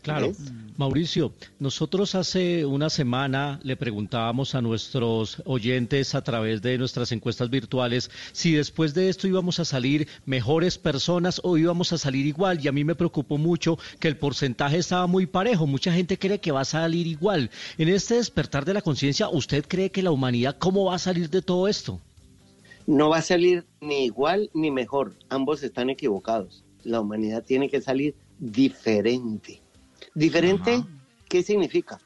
Claro. 0.03 0.27
¿Ves? 0.27 0.51
Mauricio, 0.75 1.33
nosotros 1.59 2.15
hace 2.15 2.65
una 2.65 2.89
semana 2.89 3.59
le 3.63 3.77
preguntábamos 3.77 4.55
a 4.55 4.61
nuestros 4.61 5.41
oyentes 5.45 6.15
a 6.15 6.23
través 6.23 6.63
de 6.63 6.79
nuestras 6.79 7.11
encuestas 7.11 7.51
virtuales 7.51 8.09
si 8.31 8.53
después 8.53 8.95
de 8.95 9.09
esto 9.09 9.27
íbamos 9.27 9.59
a 9.59 9.65
salir 9.65 10.07
mejores 10.25 10.79
personas 10.79 11.39
o 11.43 11.57
íbamos 11.57 11.93
a 11.93 11.97
salir 11.97 12.25
igual. 12.25 12.59
Y 12.63 12.67
a 12.67 12.71
mí 12.71 12.83
me 12.83 12.95
preocupó 12.95 13.37
mucho 13.37 13.77
que 13.99 14.07
el 14.07 14.17
porcentaje 14.17 14.77
estaba 14.77 15.05
muy 15.07 15.25
parejo. 15.25 15.67
Mucha 15.67 15.93
gente 15.93 16.17
cree 16.17 16.41
que 16.41 16.51
va 16.51 16.61
a 16.61 16.65
salir 16.65 17.07
igual. 17.07 17.49
En 17.77 17.87
este 17.87 18.15
despertar 18.15 18.65
de 18.65 18.73
la 18.73 18.81
conciencia, 18.81 19.29
¿usted 19.29 19.65
cree 19.67 19.91
que 19.91 20.03
la 20.03 20.11
humanidad 20.11 20.57
cómo 20.57 20.85
va 20.85 20.95
a 20.95 20.99
salir 20.99 21.29
de 21.29 21.41
todo 21.41 21.67
esto? 21.67 22.01
No 22.85 23.09
va 23.09 23.19
a 23.19 23.21
salir 23.21 23.65
ni 23.79 24.05
igual 24.05 24.49
ni 24.53 24.71
mejor. 24.71 25.13
Ambos 25.29 25.63
están 25.63 25.89
equivocados. 25.89 26.65
La 26.83 26.99
humanidad 26.99 27.43
tiene 27.43 27.69
que 27.69 27.79
salir 27.79 28.15
diferente. 28.39 29.62
¿Diferente? 30.15 30.83
¿Qué 31.27 31.41
significa? 31.41 31.99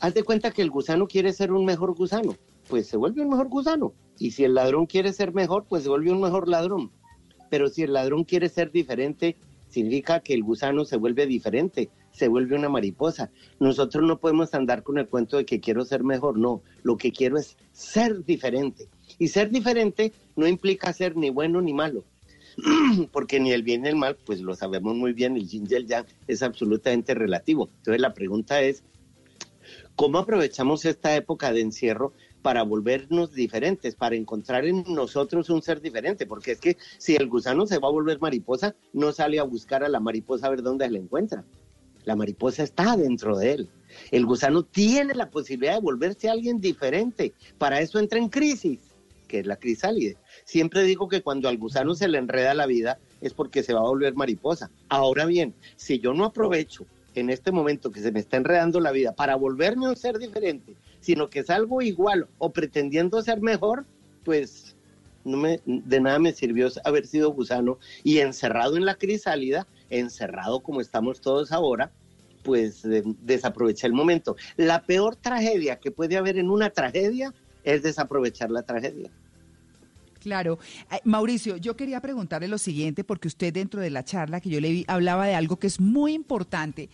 Haz 0.00 0.14
de 0.14 0.24
cuenta 0.24 0.50
que 0.50 0.62
el 0.62 0.70
gusano 0.70 1.06
quiere 1.06 1.32
ser 1.32 1.52
un 1.52 1.64
mejor 1.64 1.94
gusano, 1.94 2.34
pues 2.68 2.88
se 2.88 2.96
vuelve 2.96 3.22
un 3.22 3.30
mejor 3.30 3.48
gusano. 3.48 3.92
Y 4.18 4.32
si 4.32 4.42
el 4.42 4.54
ladrón 4.54 4.86
quiere 4.86 5.12
ser 5.12 5.32
mejor, 5.32 5.66
pues 5.68 5.84
se 5.84 5.88
vuelve 5.88 6.10
un 6.10 6.20
mejor 6.20 6.48
ladrón. 6.48 6.90
Pero 7.48 7.68
si 7.68 7.82
el 7.82 7.92
ladrón 7.92 8.24
quiere 8.24 8.48
ser 8.48 8.72
diferente, 8.72 9.36
significa 9.68 10.18
que 10.18 10.34
el 10.34 10.42
gusano 10.42 10.84
se 10.84 10.96
vuelve 10.96 11.26
diferente, 11.26 11.90
se 12.10 12.26
vuelve 12.26 12.56
una 12.56 12.68
mariposa. 12.68 13.30
Nosotros 13.60 14.02
no 14.04 14.18
podemos 14.18 14.52
andar 14.54 14.82
con 14.82 14.98
el 14.98 15.08
cuento 15.08 15.36
de 15.36 15.44
que 15.44 15.60
quiero 15.60 15.84
ser 15.84 16.02
mejor, 16.02 16.38
no, 16.38 16.62
lo 16.82 16.96
que 16.96 17.12
quiero 17.12 17.38
es 17.38 17.56
ser 17.72 18.24
diferente. 18.24 18.88
Y 19.18 19.28
ser 19.28 19.50
diferente 19.50 20.12
no 20.34 20.48
implica 20.48 20.92
ser 20.92 21.16
ni 21.16 21.30
bueno 21.30 21.60
ni 21.60 21.72
malo, 21.72 22.04
porque 23.12 23.40
ni 23.40 23.52
el 23.52 23.62
bien 23.62 23.82
ni 23.82 23.88
el 23.88 23.96
mal, 23.96 24.16
pues 24.24 24.40
lo 24.40 24.54
sabemos 24.54 24.94
muy 24.94 25.12
bien, 25.12 25.36
el 25.36 25.48
yin 25.48 25.66
y 25.68 25.74
el 25.74 25.86
yang 25.86 26.06
es 26.26 26.42
absolutamente 26.42 27.14
relativo. 27.14 27.68
Entonces 27.78 28.00
la 28.00 28.14
pregunta 28.14 28.60
es, 28.60 28.82
¿cómo 29.94 30.18
aprovechamos 30.18 30.84
esta 30.84 31.14
época 31.14 31.52
de 31.52 31.60
encierro 31.60 32.12
para 32.42 32.62
volvernos 32.62 33.32
diferentes, 33.32 33.94
para 33.94 34.16
encontrar 34.16 34.64
en 34.64 34.84
nosotros 34.88 35.50
un 35.50 35.62
ser 35.62 35.80
diferente? 35.80 36.26
Porque 36.26 36.52
es 36.52 36.60
que 36.60 36.76
si 36.98 37.16
el 37.16 37.28
gusano 37.28 37.66
se 37.66 37.78
va 37.78 37.88
a 37.88 37.92
volver 37.92 38.20
mariposa, 38.20 38.74
no 38.92 39.12
sale 39.12 39.38
a 39.38 39.44
buscar 39.44 39.84
a 39.84 39.88
la 39.88 40.00
mariposa 40.00 40.46
a 40.46 40.50
ver 40.50 40.62
dónde 40.62 40.88
la 40.90 40.98
encuentra. 40.98 41.44
La 42.04 42.16
mariposa 42.16 42.62
está 42.62 42.96
dentro 42.96 43.36
de 43.36 43.52
él. 43.52 43.68
El 44.10 44.24
gusano 44.24 44.62
tiene 44.62 45.14
la 45.14 45.30
posibilidad 45.30 45.74
de 45.74 45.80
volverse 45.80 46.28
alguien 46.28 46.60
diferente. 46.60 47.34
Para 47.58 47.80
eso 47.80 47.98
entra 47.98 48.18
en 48.18 48.28
crisis, 48.28 48.80
que 49.28 49.38
es 49.40 49.46
la 49.46 49.56
crisálide. 49.56 50.16
Siempre 50.44 50.82
digo 50.82 51.08
que 51.08 51.22
cuando 51.22 51.48
al 51.48 51.58
gusano 51.58 51.94
se 51.94 52.08
le 52.08 52.18
enreda 52.18 52.54
la 52.54 52.66
vida 52.66 52.98
es 53.20 53.34
porque 53.34 53.62
se 53.62 53.74
va 53.74 53.80
a 53.80 53.84
volver 53.84 54.14
mariposa. 54.14 54.70
Ahora 54.88 55.26
bien, 55.26 55.54
si 55.76 56.00
yo 56.00 56.14
no 56.14 56.24
aprovecho 56.24 56.86
en 57.14 57.30
este 57.30 57.52
momento 57.52 57.90
que 57.90 58.00
se 58.00 58.12
me 58.12 58.20
está 58.20 58.36
enredando 58.36 58.80
la 58.80 58.92
vida 58.92 59.12
para 59.12 59.36
volverme 59.36 59.88
un 59.88 59.96
ser 59.96 60.18
diferente, 60.18 60.74
sino 61.00 61.30
que 61.30 61.44
salgo 61.44 61.82
igual 61.82 62.26
o 62.38 62.50
pretendiendo 62.50 63.22
ser 63.22 63.40
mejor, 63.40 63.84
pues 64.24 64.74
de 65.24 66.00
nada 66.00 66.18
me 66.18 66.32
sirvió 66.32 66.68
haber 66.84 67.06
sido 67.06 67.32
gusano 67.32 67.78
y 68.02 68.18
encerrado 68.18 68.76
en 68.76 68.84
la 68.84 68.94
crisálida, 68.94 69.66
encerrado 69.90 70.60
como 70.60 70.80
estamos 70.80 71.20
todos 71.20 71.52
ahora, 71.52 71.90
pues 72.42 72.84
eh, 72.84 73.02
desaproveché 73.22 73.86
el 73.86 73.92
momento. 73.92 74.36
La 74.56 74.82
peor 74.82 75.16
tragedia 75.16 75.76
que 75.76 75.90
puede 75.90 76.16
haber 76.16 76.38
en 76.38 76.50
una 76.50 76.70
tragedia 76.70 77.34
es 77.74 77.82
desaprovechar 77.82 78.50
la 78.50 78.62
tragedia. 78.62 79.10
Claro. 80.18 80.58
Eh, 80.90 81.00
Mauricio, 81.04 81.56
yo 81.56 81.76
quería 81.76 82.00
preguntarle 82.00 82.48
lo 82.48 82.58
siguiente, 82.58 83.04
porque 83.04 83.28
usted 83.28 83.52
dentro 83.52 83.80
de 83.80 83.90
la 83.90 84.04
charla 84.04 84.40
que 84.40 84.50
yo 84.50 84.60
le 84.60 84.70
vi 84.70 84.84
hablaba 84.88 85.26
de 85.26 85.34
algo 85.34 85.58
que 85.58 85.66
es 85.66 85.80
muy 85.80 86.12
importante 86.12 86.88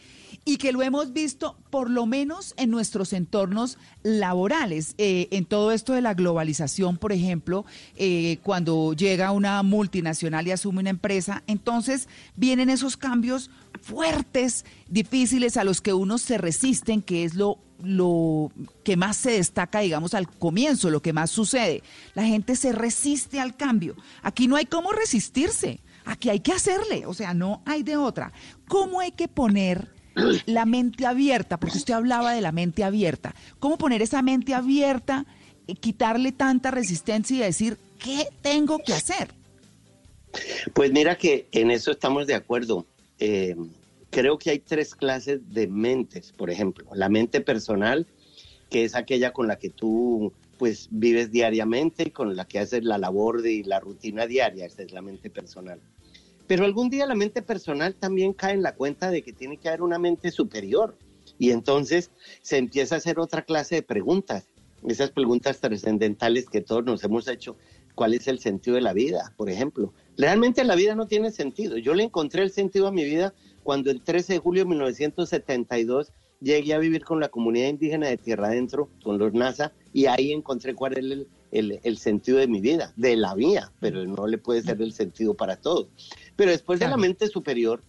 y 0.44 0.56
que 0.58 0.72
lo 0.72 0.82
hemos 0.82 1.12
visto 1.12 1.56
por 1.70 1.90
lo 1.90 2.06
menos 2.06 2.54
en 2.56 2.70
nuestros 2.70 3.12
entornos 3.12 3.78
laborales, 4.02 4.94
eh, 4.98 5.28
en 5.30 5.46
todo 5.46 5.72
esto 5.72 5.94
de 5.94 6.02
la 6.02 6.14
globalización, 6.14 6.98
por 6.98 7.12
ejemplo, 7.12 7.64
eh, 7.96 8.38
cuando 8.42 8.92
llega 8.92 9.32
una 9.32 9.62
multinacional 9.62 10.46
y 10.46 10.52
asume 10.52 10.80
una 10.80 10.90
empresa, 10.90 11.42
entonces 11.46 12.08
vienen 12.36 12.68
esos 12.68 12.96
cambios 12.96 13.50
fuertes, 13.80 14.64
difíciles, 14.88 15.56
a 15.56 15.64
los 15.64 15.80
que 15.80 15.92
unos 15.92 16.22
se 16.22 16.38
resisten, 16.38 17.02
que 17.02 17.24
es 17.24 17.34
lo 17.34 17.58
lo 17.82 18.52
que 18.82 18.96
más 18.96 19.16
se 19.16 19.32
destaca, 19.32 19.80
digamos, 19.80 20.14
al 20.14 20.28
comienzo, 20.28 20.90
lo 20.90 21.02
que 21.02 21.12
más 21.12 21.30
sucede. 21.30 21.82
La 22.14 22.24
gente 22.24 22.56
se 22.56 22.72
resiste 22.72 23.40
al 23.40 23.56
cambio. 23.56 23.96
Aquí 24.22 24.46
no 24.46 24.56
hay 24.56 24.66
cómo 24.66 24.92
resistirse. 24.92 25.80
Aquí 26.04 26.28
hay 26.28 26.40
que 26.40 26.52
hacerle. 26.52 27.06
O 27.06 27.14
sea, 27.14 27.34
no 27.34 27.62
hay 27.64 27.82
de 27.82 27.96
otra. 27.96 28.32
¿Cómo 28.68 29.00
hay 29.00 29.12
que 29.12 29.28
poner 29.28 29.88
la 30.46 30.66
mente 30.66 31.06
abierta? 31.06 31.58
Porque 31.58 31.78
usted 31.78 31.94
hablaba 31.94 32.32
de 32.32 32.40
la 32.40 32.52
mente 32.52 32.84
abierta. 32.84 33.34
¿Cómo 33.58 33.78
poner 33.78 34.02
esa 34.02 34.22
mente 34.22 34.54
abierta, 34.54 35.26
eh, 35.66 35.74
quitarle 35.74 36.32
tanta 36.32 36.70
resistencia 36.70 37.36
y 37.36 37.40
decir, 37.40 37.78
¿qué 37.98 38.28
tengo 38.42 38.78
que 38.78 38.92
hacer? 38.92 39.28
Pues 40.72 40.92
mira 40.92 41.16
que 41.16 41.46
en 41.52 41.70
eso 41.70 41.90
estamos 41.90 42.26
de 42.26 42.34
acuerdo. 42.34 42.86
Eh, 43.18 43.56
creo 44.14 44.38
que 44.38 44.50
hay 44.50 44.60
tres 44.60 44.94
clases 44.94 45.40
de 45.52 45.66
mentes, 45.66 46.30
por 46.32 46.48
ejemplo. 46.48 46.86
La 46.94 47.08
mente 47.08 47.40
personal, 47.40 48.06
que 48.70 48.84
es 48.84 48.94
aquella 48.94 49.32
con 49.32 49.48
la 49.48 49.56
que 49.56 49.70
tú 49.70 50.32
pues 50.56 50.86
vives 50.92 51.32
diariamente, 51.32 52.12
con 52.12 52.36
la 52.36 52.44
que 52.44 52.60
haces 52.60 52.84
la 52.84 52.96
labor 52.96 53.42
de 53.42 53.64
la 53.66 53.80
rutina 53.80 54.26
diaria, 54.28 54.66
esa 54.66 54.82
es 54.82 54.92
la 54.92 55.02
mente 55.02 55.30
personal. 55.30 55.80
Pero 56.46 56.64
algún 56.64 56.90
día 56.90 57.06
la 57.06 57.16
mente 57.16 57.42
personal 57.42 57.96
también 57.96 58.32
cae 58.32 58.52
en 58.52 58.62
la 58.62 58.76
cuenta 58.76 59.10
de 59.10 59.22
que 59.22 59.32
tiene 59.32 59.56
que 59.56 59.68
haber 59.68 59.82
una 59.82 59.98
mente 59.98 60.30
superior 60.30 60.96
y 61.36 61.50
entonces 61.50 62.12
se 62.40 62.58
empieza 62.58 62.94
a 62.94 62.98
hacer 62.98 63.18
otra 63.18 63.42
clase 63.42 63.76
de 63.76 63.82
preguntas, 63.82 64.46
esas 64.86 65.10
preguntas 65.10 65.58
trascendentales 65.58 66.48
que 66.48 66.60
todos 66.60 66.84
nos 66.84 67.02
hemos 67.02 67.26
hecho. 67.26 67.56
¿Cuál 67.96 68.14
es 68.14 68.28
el 68.28 68.38
sentido 68.38 68.76
de 68.76 68.82
la 68.82 68.92
vida? 68.92 69.32
Por 69.36 69.50
ejemplo, 69.50 69.92
Realmente 70.16 70.62
la 70.64 70.76
vida 70.76 70.94
no 70.94 71.06
tiene 71.06 71.30
sentido. 71.30 71.76
Yo 71.76 71.94
le 71.94 72.04
encontré 72.04 72.42
el 72.42 72.50
sentido 72.50 72.86
a 72.86 72.92
mi 72.92 73.04
vida 73.04 73.34
cuando 73.64 73.90
el 73.90 74.00
13 74.02 74.34
de 74.34 74.38
julio 74.38 74.62
de 74.62 74.68
1972 74.70 76.12
llegué 76.40 76.74
a 76.74 76.78
vivir 76.78 77.04
con 77.04 77.18
la 77.20 77.28
comunidad 77.30 77.68
indígena 77.68 78.06
de 78.08 78.18
Tierra 78.18 78.48
Adentro, 78.48 78.90
con 79.02 79.18
los 79.18 79.32
NASA, 79.32 79.72
y 79.92 80.06
ahí 80.06 80.32
encontré 80.32 80.74
cuál 80.74 80.92
es 80.92 80.98
el, 80.98 81.28
el- 81.50 81.80
el 81.82 81.98
sentido 81.98 82.38
de 82.38 82.46
mi 82.46 82.60
vida, 82.60 82.92
de 82.96 83.16
la 83.16 83.34
mía, 83.34 83.72
pero 83.80 84.04
no 84.04 84.26
le 84.26 84.38
puede 84.38 84.62
ser 84.62 84.80
el 84.82 84.92
sentido 84.92 85.34
para 85.34 85.56
todos. 85.56 85.88
Pero 86.36 86.50
después 86.50 86.78
de 86.78 86.86
la 86.88 86.96
mente 86.98 87.26
superior, 87.28 87.82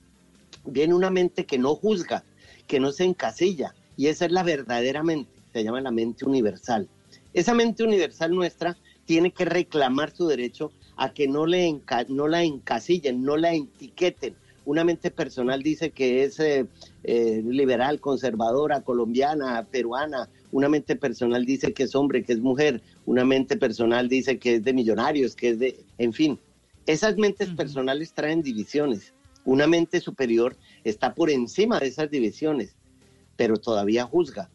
viene 0.64 0.93
una 0.93 1.10
mente 1.10 1.45
que 1.45 1.57
no 1.60 1.76
juzga, 1.76 2.23
que 2.68 2.80
no 2.80 2.91
se 2.91 3.03
encasilla, 3.03 3.76
y 3.97 4.07
esa 4.07 4.26
es 4.26 4.31
la 4.31 4.43
verdadera 4.43 5.03
mente, 5.03 5.31
se 5.53 5.64
llama 5.64 5.81
la 5.81 5.91
mente 5.91 6.26
universal. 6.26 6.88
Esa 7.34 7.53
mente 7.53 7.84
universal 7.84 8.31
nuestra 8.34 8.77
tiene 9.06 9.31
que 9.31 9.45
reclamar 9.45 10.15
su 10.15 10.27
derecho 10.27 10.72
a 10.95 11.11
que 11.14 11.27
no, 11.27 11.45
le 11.45 11.68
enca- 11.68 12.07
no 12.07 12.27
la 12.30 12.43
encasillen, 12.43 13.22
no 13.23 13.35
la 13.35 13.53
etiqueten. 13.53 14.35
Una 14.65 14.83
mente 14.83 15.11
personal 15.11 15.61
dice 15.61 15.91
que 15.91 16.23
es 16.23 16.39
eh, 16.39 16.65
eh, 17.03 17.43
liberal, 17.45 17.99
conservadora, 17.99 18.81
colombiana, 18.81 19.65
peruana. 19.69 20.27
Una 20.51 20.69
mente 20.69 20.95
personal 20.95 21.45
dice 21.45 21.73
que 21.73 21.83
es 21.83 21.95
hombre, 21.95 22.23
que 22.23 22.33
es 22.33 22.39
mujer. 22.39 22.81
Una 23.05 23.23
mente 23.23 23.57
personal 23.57 24.09
dice 24.09 24.39
que 24.39 24.55
es 24.55 24.63
de 24.63 24.73
millonarios, 24.73 25.35
que 25.35 25.49
es 25.49 25.59
de... 25.59 25.85
En 25.99 26.13
fin, 26.13 26.39
esas 26.87 27.17
mentes 27.17 27.49
personales 27.49 28.13
traen 28.13 28.41
divisiones. 28.41 29.13
Una 29.43 29.67
mente 29.67 30.01
superior 30.01 30.57
está 30.83 31.13
por 31.13 31.29
encima 31.29 31.79
de 31.79 31.87
esas 31.87 32.09
divisiones, 32.09 32.75
pero 33.35 33.57
todavía 33.57 34.05
juzga, 34.05 34.49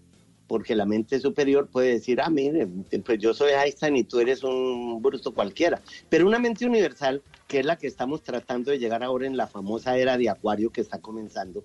porque 0.51 0.75
la 0.75 0.85
mente 0.85 1.21
superior 1.21 1.69
puede 1.69 1.91
decir, 1.93 2.21
ah, 2.21 2.29
mire, 2.29 2.67
pues 3.07 3.21
yo 3.21 3.33
soy 3.33 3.53
Einstein 3.53 3.95
y 3.95 4.03
tú 4.03 4.19
eres 4.19 4.43
un 4.43 5.01
bruto 5.01 5.33
cualquiera. 5.33 5.81
Pero 6.09 6.27
una 6.27 6.41
mente 6.41 6.67
universal, 6.67 7.23
que 7.47 7.61
es 7.61 7.65
la 7.65 7.79
que 7.79 7.87
estamos 7.87 8.25
tratando 8.25 8.73
de 8.73 8.81
llegar 8.81 9.05
ahora 9.05 9.29
en 9.29 9.37
la 9.37 9.47
famosa 9.47 9.97
era 9.97 10.19
de 10.19 10.29
Acuario 10.29 10.71
que 10.71 10.81
está 10.81 10.99
comenzando, 10.99 11.63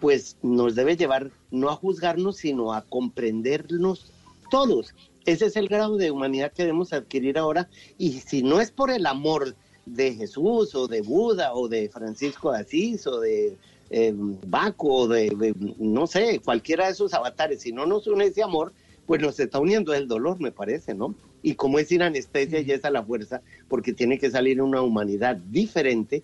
pues 0.00 0.36
nos 0.42 0.74
debe 0.74 0.96
llevar 0.96 1.30
no 1.52 1.70
a 1.70 1.76
juzgarnos, 1.76 2.38
sino 2.38 2.72
a 2.74 2.82
comprendernos 2.82 4.10
todos. 4.50 4.96
Ese 5.24 5.46
es 5.46 5.54
el 5.54 5.68
grado 5.68 5.96
de 5.96 6.10
humanidad 6.10 6.50
que 6.50 6.64
debemos 6.64 6.92
adquirir 6.92 7.38
ahora. 7.38 7.68
Y 7.98 8.14
si 8.14 8.42
no 8.42 8.60
es 8.60 8.72
por 8.72 8.90
el 8.90 9.06
amor 9.06 9.54
de 9.86 10.14
Jesús 10.14 10.74
o 10.74 10.88
de 10.88 11.02
Buda 11.02 11.54
o 11.54 11.68
de 11.68 11.88
Francisco 11.88 12.50
de 12.50 12.58
Asís 12.58 13.06
o 13.06 13.20
de 13.20 13.56
eh, 13.92 14.12
Baco 14.16 15.06
de, 15.06 15.28
de, 15.30 15.54
no 15.78 16.06
sé, 16.06 16.40
cualquiera 16.44 16.86
de 16.86 16.92
esos 16.92 17.14
avatares, 17.14 17.60
si 17.60 17.72
no 17.72 17.86
nos 17.86 18.06
une 18.06 18.24
ese 18.26 18.42
amor, 18.42 18.72
pues 19.06 19.20
nos 19.20 19.38
está 19.38 19.58
uniendo 19.60 19.92
el 19.94 20.08
dolor, 20.08 20.40
me 20.40 20.50
parece, 20.50 20.94
¿no? 20.94 21.14
Y 21.42 21.54
como 21.54 21.78
es 21.78 21.88
sin 21.88 22.02
anestesia 22.02 22.60
y 22.60 22.70
es 22.70 22.84
a 22.84 22.90
la 22.90 23.02
fuerza, 23.04 23.42
porque 23.68 23.92
tiene 23.92 24.18
que 24.18 24.30
salir 24.30 24.62
una 24.62 24.80
humanidad 24.80 25.36
diferente, 25.36 26.22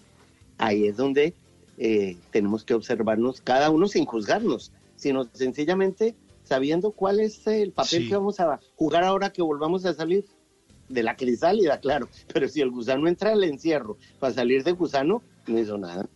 ahí 0.58 0.86
es 0.86 0.96
donde 0.96 1.34
eh, 1.76 2.16
tenemos 2.30 2.64
que 2.64 2.74
observarnos 2.74 3.40
cada 3.40 3.70
uno 3.70 3.86
sin 3.86 4.04
juzgarnos, 4.06 4.72
sino 4.96 5.28
sencillamente 5.32 6.14
sabiendo 6.44 6.92
cuál 6.92 7.20
es 7.20 7.46
el 7.46 7.72
papel 7.72 8.02
Sí. 8.04 8.08
que 8.08 8.16
vamos 8.16 8.40
a 8.40 8.58
jugar 8.76 9.04
ahora 9.04 9.30
que 9.32 9.42
volvamos 9.42 9.84
a 9.84 9.92
salir 9.94 10.24
de 10.88 11.02
la 11.02 11.16
crisálida, 11.16 11.78
claro. 11.80 12.08
Pero 12.32 12.48
si 12.48 12.62
el 12.62 12.70
gusano 12.70 13.06
entra 13.08 13.32
al 13.32 13.44
encierro 13.44 13.98
para 14.18 14.32
salir 14.32 14.64
de 14.64 14.72
gusano, 14.72 15.22
no 15.46 15.58
hizo 15.58 15.76
nada. 15.76 16.08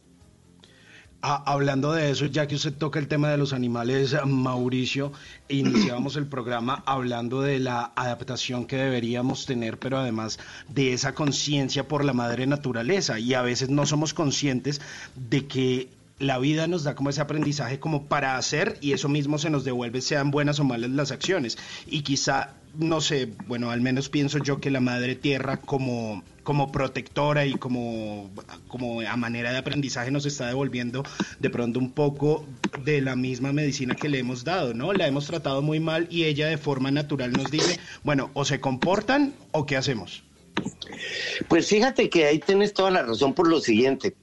Ah, 1.24 1.40
hablando 1.46 1.92
de 1.92 2.10
eso, 2.10 2.26
ya 2.26 2.48
que 2.48 2.56
usted 2.56 2.72
toca 2.72 2.98
el 2.98 3.06
tema 3.06 3.30
de 3.30 3.36
los 3.36 3.52
animales, 3.52 4.12
Mauricio, 4.26 5.12
iniciábamos 5.48 6.16
el 6.16 6.26
programa 6.26 6.82
hablando 6.84 7.42
de 7.42 7.60
la 7.60 7.92
adaptación 7.94 8.66
que 8.66 8.74
deberíamos 8.74 9.46
tener, 9.46 9.78
pero 9.78 9.98
además 9.98 10.40
de 10.68 10.92
esa 10.92 11.14
conciencia 11.14 11.86
por 11.86 12.04
la 12.04 12.12
madre 12.12 12.48
naturaleza. 12.48 13.20
Y 13.20 13.34
a 13.34 13.42
veces 13.42 13.70
no 13.70 13.86
somos 13.86 14.14
conscientes 14.14 14.80
de 15.14 15.46
que 15.46 15.90
la 16.18 16.38
vida 16.38 16.66
nos 16.66 16.82
da 16.82 16.96
como 16.96 17.10
ese 17.10 17.20
aprendizaje 17.20 17.78
como 17.78 18.06
para 18.06 18.36
hacer 18.36 18.78
y 18.80 18.92
eso 18.92 19.08
mismo 19.08 19.38
se 19.38 19.48
nos 19.48 19.62
devuelve, 19.62 20.00
sean 20.00 20.32
buenas 20.32 20.58
o 20.58 20.64
malas 20.64 20.90
las 20.90 21.12
acciones. 21.12 21.56
Y 21.86 22.02
quizá, 22.02 22.54
no 22.74 23.00
sé, 23.00 23.28
bueno, 23.46 23.70
al 23.70 23.80
menos 23.80 24.08
pienso 24.08 24.38
yo 24.38 24.60
que 24.60 24.70
la 24.70 24.80
madre 24.80 25.14
tierra 25.14 25.58
como, 25.58 26.22
como 26.42 26.72
protectora 26.72 27.44
y 27.46 27.54
como, 27.54 28.30
como 28.68 29.00
a 29.00 29.16
manera 29.16 29.52
de 29.52 29.58
aprendizaje 29.58 30.10
nos 30.10 30.26
está 30.26 30.46
devolviendo 30.46 31.02
de 31.38 31.50
pronto 31.50 31.78
un 31.78 31.92
poco 31.92 32.46
de 32.84 33.00
la 33.00 33.16
misma 33.16 33.52
medicina 33.52 33.94
que 33.94 34.08
le 34.08 34.18
hemos 34.18 34.44
dado, 34.44 34.74
¿no? 34.74 34.92
La 34.92 35.06
hemos 35.06 35.26
tratado 35.26 35.62
muy 35.62 35.80
mal 35.80 36.06
y 36.10 36.24
ella 36.24 36.48
de 36.48 36.58
forma 36.58 36.90
natural 36.90 37.32
nos 37.32 37.50
dice, 37.50 37.78
bueno, 38.02 38.30
o 38.34 38.44
se 38.44 38.60
comportan 38.60 39.34
o 39.52 39.66
qué 39.66 39.76
hacemos. 39.76 40.22
Pues 41.48 41.68
fíjate 41.68 42.08
que 42.08 42.26
ahí 42.26 42.38
tienes 42.38 42.72
toda 42.72 42.90
la 42.90 43.02
razón 43.02 43.34
por 43.34 43.48
lo 43.48 43.60
siguiente. 43.60 44.14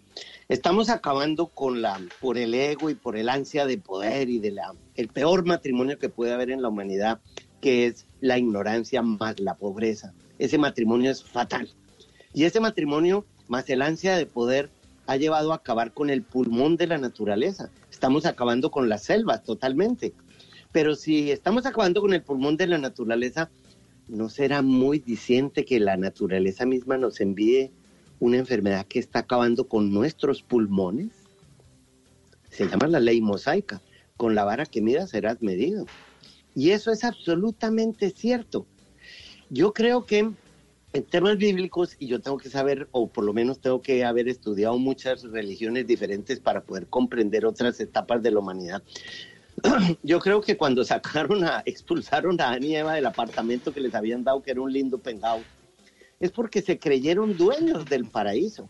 Estamos 0.47 0.89
acabando 0.89 1.47
con 1.47 1.83
la, 1.83 2.01
por 2.19 2.39
el 2.39 2.55
ego 2.55 2.89
y 2.89 2.95
por 2.95 3.15
el 3.15 3.29
ansia 3.29 3.67
de 3.67 3.77
poder 3.77 4.29
y 4.29 4.39
de 4.39 4.51
la, 4.51 4.73
el 4.95 5.07
peor 5.07 5.45
matrimonio 5.45 5.99
que 5.99 6.09
puede 6.09 6.33
haber 6.33 6.49
en 6.49 6.63
la 6.63 6.69
humanidad, 6.69 7.19
que 7.61 7.85
es 7.85 8.07
la 8.21 8.37
ignorancia 8.37 9.01
más 9.01 9.39
la 9.39 9.55
pobreza. 9.55 10.13
Ese 10.37 10.57
matrimonio 10.57 11.11
es 11.11 11.23
fatal. 11.23 11.69
Y 12.33 12.43
ese 12.43 12.59
matrimonio 12.59 13.25
más 13.47 13.69
el 13.69 13.81
ansia 13.81 14.15
de 14.15 14.25
poder 14.25 14.69
ha 15.07 15.17
llevado 15.17 15.51
a 15.51 15.55
acabar 15.55 15.93
con 15.93 16.09
el 16.09 16.21
pulmón 16.21 16.77
de 16.77 16.87
la 16.87 16.97
naturaleza. 16.97 17.71
Estamos 17.91 18.25
acabando 18.25 18.69
con 18.69 18.89
las 18.89 19.03
selvas 19.03 19.43
totalmente. 19.43 20.13
Pero 20.71 20.95
si 20.95 21.31
estamos 21.31 21.65
acabando 21.65 22.01
con 22.01 22.13
el 22.13 22.21
pulmón 22.21 22.57
de 22.57 22.67
la 22.67 22.77
naturaleza, 22.77 23.49
¿no 24.07 24.29
será 24.29 24.61
muy 24.61 24.99
diciente 24.99 25.65
que 25.65 25.79
la 25.79 25.97
naturaleza 25.97 26.65
misma 26.65 26.97
nos 26.97 27.21
envíe 27.21 27.71
una 28.19 28.37
enfermedad 28.37 28.85
que 28.85 28.99
está 28.99 29.19
acabando 29.19 29.67
con 29.67 29.91
nuestros 29.91 30.43
pulmones? 30.43 31.09
Se 32.51 32.67
llama 32.67 32.87
la 32.87 32.99
ley 32.99 33.19
mosaica. 33.19 33.81
Con 34.15 34.35
la 34.35 34.43
vara 34.43 34.65
que 34.65 34.81
midas 34.81 35.09
serás 35.09 35.41
medido. 35.41 35.85
Y 36.59 36.71
eso 36.71 36.91
es 36.91 37.05
absolutamente 37.05 38.09
cierto. 38.09 38.67
Yo 39.49 39.71
creo 39.71 40.05
que 40.05 40.29
en 40.91 41.03
temas 41.09 41.37
bíblicos, 41.37 41.95
y 41.99 42.07
yo 42.07 42.19
tengo 42.19 42.37
que 42.37 42.49
saber, 42.49 42.89
o 42.91 43.07
por 43.07 43.23
lo 43.23 43.31
menos 43.31 43.61
tengo 43.61 43.81
que 43.81 44.03
haber 44.03 44.27
estudiado 44.27 44.77
muchas 44.77 45.23
religiones 45.23 45.87
diferentes 45.87 46.41
para 46.41 46.59
poder 46.59 46.87
comprender 46.87 47.45
otras 47.45 47.79
etapas 47.79 48.21
de 48.21 48.31
la 48.31 48.39
humanidad. 48.39 48.83
Yo 50.03 50.19
creo 50.19 50.41
que 50.41 50.57
cuando 50.57 50.83
sacaron 50.83 51.45
a, 51.45 51.63
expulsaron 51.65 52.41
a 52.41 52.49
Adán 52.49 52.65
y 52.65 52.75
Eva 52.75 52.95
del 52.95 53.05
apartamento 53.05 53.71
que 53.71 53.79
les 53.79 53.95
habían 53.95 54.25
dado, 54.25 54.41
que 54.41 54.51
era 54.51 54.59
un 54.59 54.73
lindo 54.73 54.97
pengado, 54.97 55.39
es 56.19 56.31
porque 56.31 56.61
se 56.61 56.77
creyeron 56.77 57.37
dueños 57.37 57.85
del 57.85 58.03
paraíso 58.03 58.67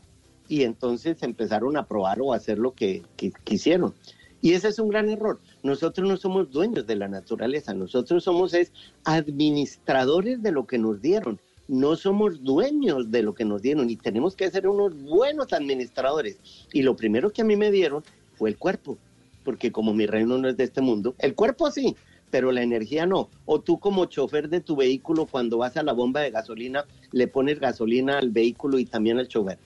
y 0.48 0.62
entonces 0.62 1.24
empezaron 1.24 1.76
a 1.76 1.88
probar 1.88 2.22
o 2.22 2.34
a 2.34 2.36
hacer 2.36 2.60
lo 2.60 2.72
que, 2.72 3.02
que 3.18 3.32
quisieron. 3.44 3.96
Y 4.42 4.54
ese 4.54 4.68
es 4.68 4.78
un 4.78 4.90
gran 4.90 5.10
error. 5.10 5.40
Nosotros 5.64 6.08
no 6.08 6.18
somos 6.18 6.52
dueños 6.52 6.88
de 6.88 6.96
la 6.96 7.08
naturaleza, 7.08 7.74
nosotros 7.74 8.24
somos 8.24 8.54
es 8.54 8.72
administradores 9.04 10.42
de 10.42 10.52
lo 10.52 10.66
que 10.66 10.78
nos 10.78 11.02
dieron. 11.02 11.40
No 11.68 11.96
somos 11.96 12.44
dueños 12.44 13.12
de 13.12 13.22
lo 13.22 13.36
que 13.36 13.46
nos 13.46 13.62
dieron 13.62 13.90
y 13.90 13.96
tenemos 13.96 14.36
que 14.36 14.50
ser 14.50 14.68
unos 14.68 15.00
buenos 15.04 15.54
administradores. 15.54 16.40
Y 16.74 16.82
lo 16.82 16.96
primero 16.96 17.30
que 17.32 17.44
a 17.44 17.46
mí 17.46 17.56
me 17.56 17.72
dieron 17.72 18.04
fue 18.36 18.50
el 18.50 18.58
cuerpo, 18.58 18.98
porque 19.44 19.72
como 19.72 19.94
mi 19.94 20.08
reino 20.08 20.38
no 20.38 20.50
es 20.50 20.58
de 20.58 20.64
este 20.64 20.82
mundo, 20.82 21.14
el 21.20 21.36
cuerpo 21.36 21.70
sí, 21.70 21.96
pero 22.32 22.52
la 22.52 22.64
energía 22.64 23.06
no. 23.06 23.30
O 23.46 23.60
tú 23.60 23.80
como 23.80 24.06
chofer 24.06 24.50
de 24.50 24.62
tu 24.62 24.76
vehículo, 24.76 25.26
cuando 25.26 25.58
vas 25.58 25.78
a 25.78 25.84
la 25.84 25.94
bomba 25.94 26.22
de 26.22 26.32
gasolina, 26.32 26.86
le 27.12 27.28
pones 27.28 27.60
gasolina 27.60 28.18
al 28.18 28.30
vehículo 28.30 28.80
y 28.80 28.86
también 28.86 29.20
al 29.20 29.28
chofer. 29.28 29.60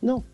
No, 0.00 0.24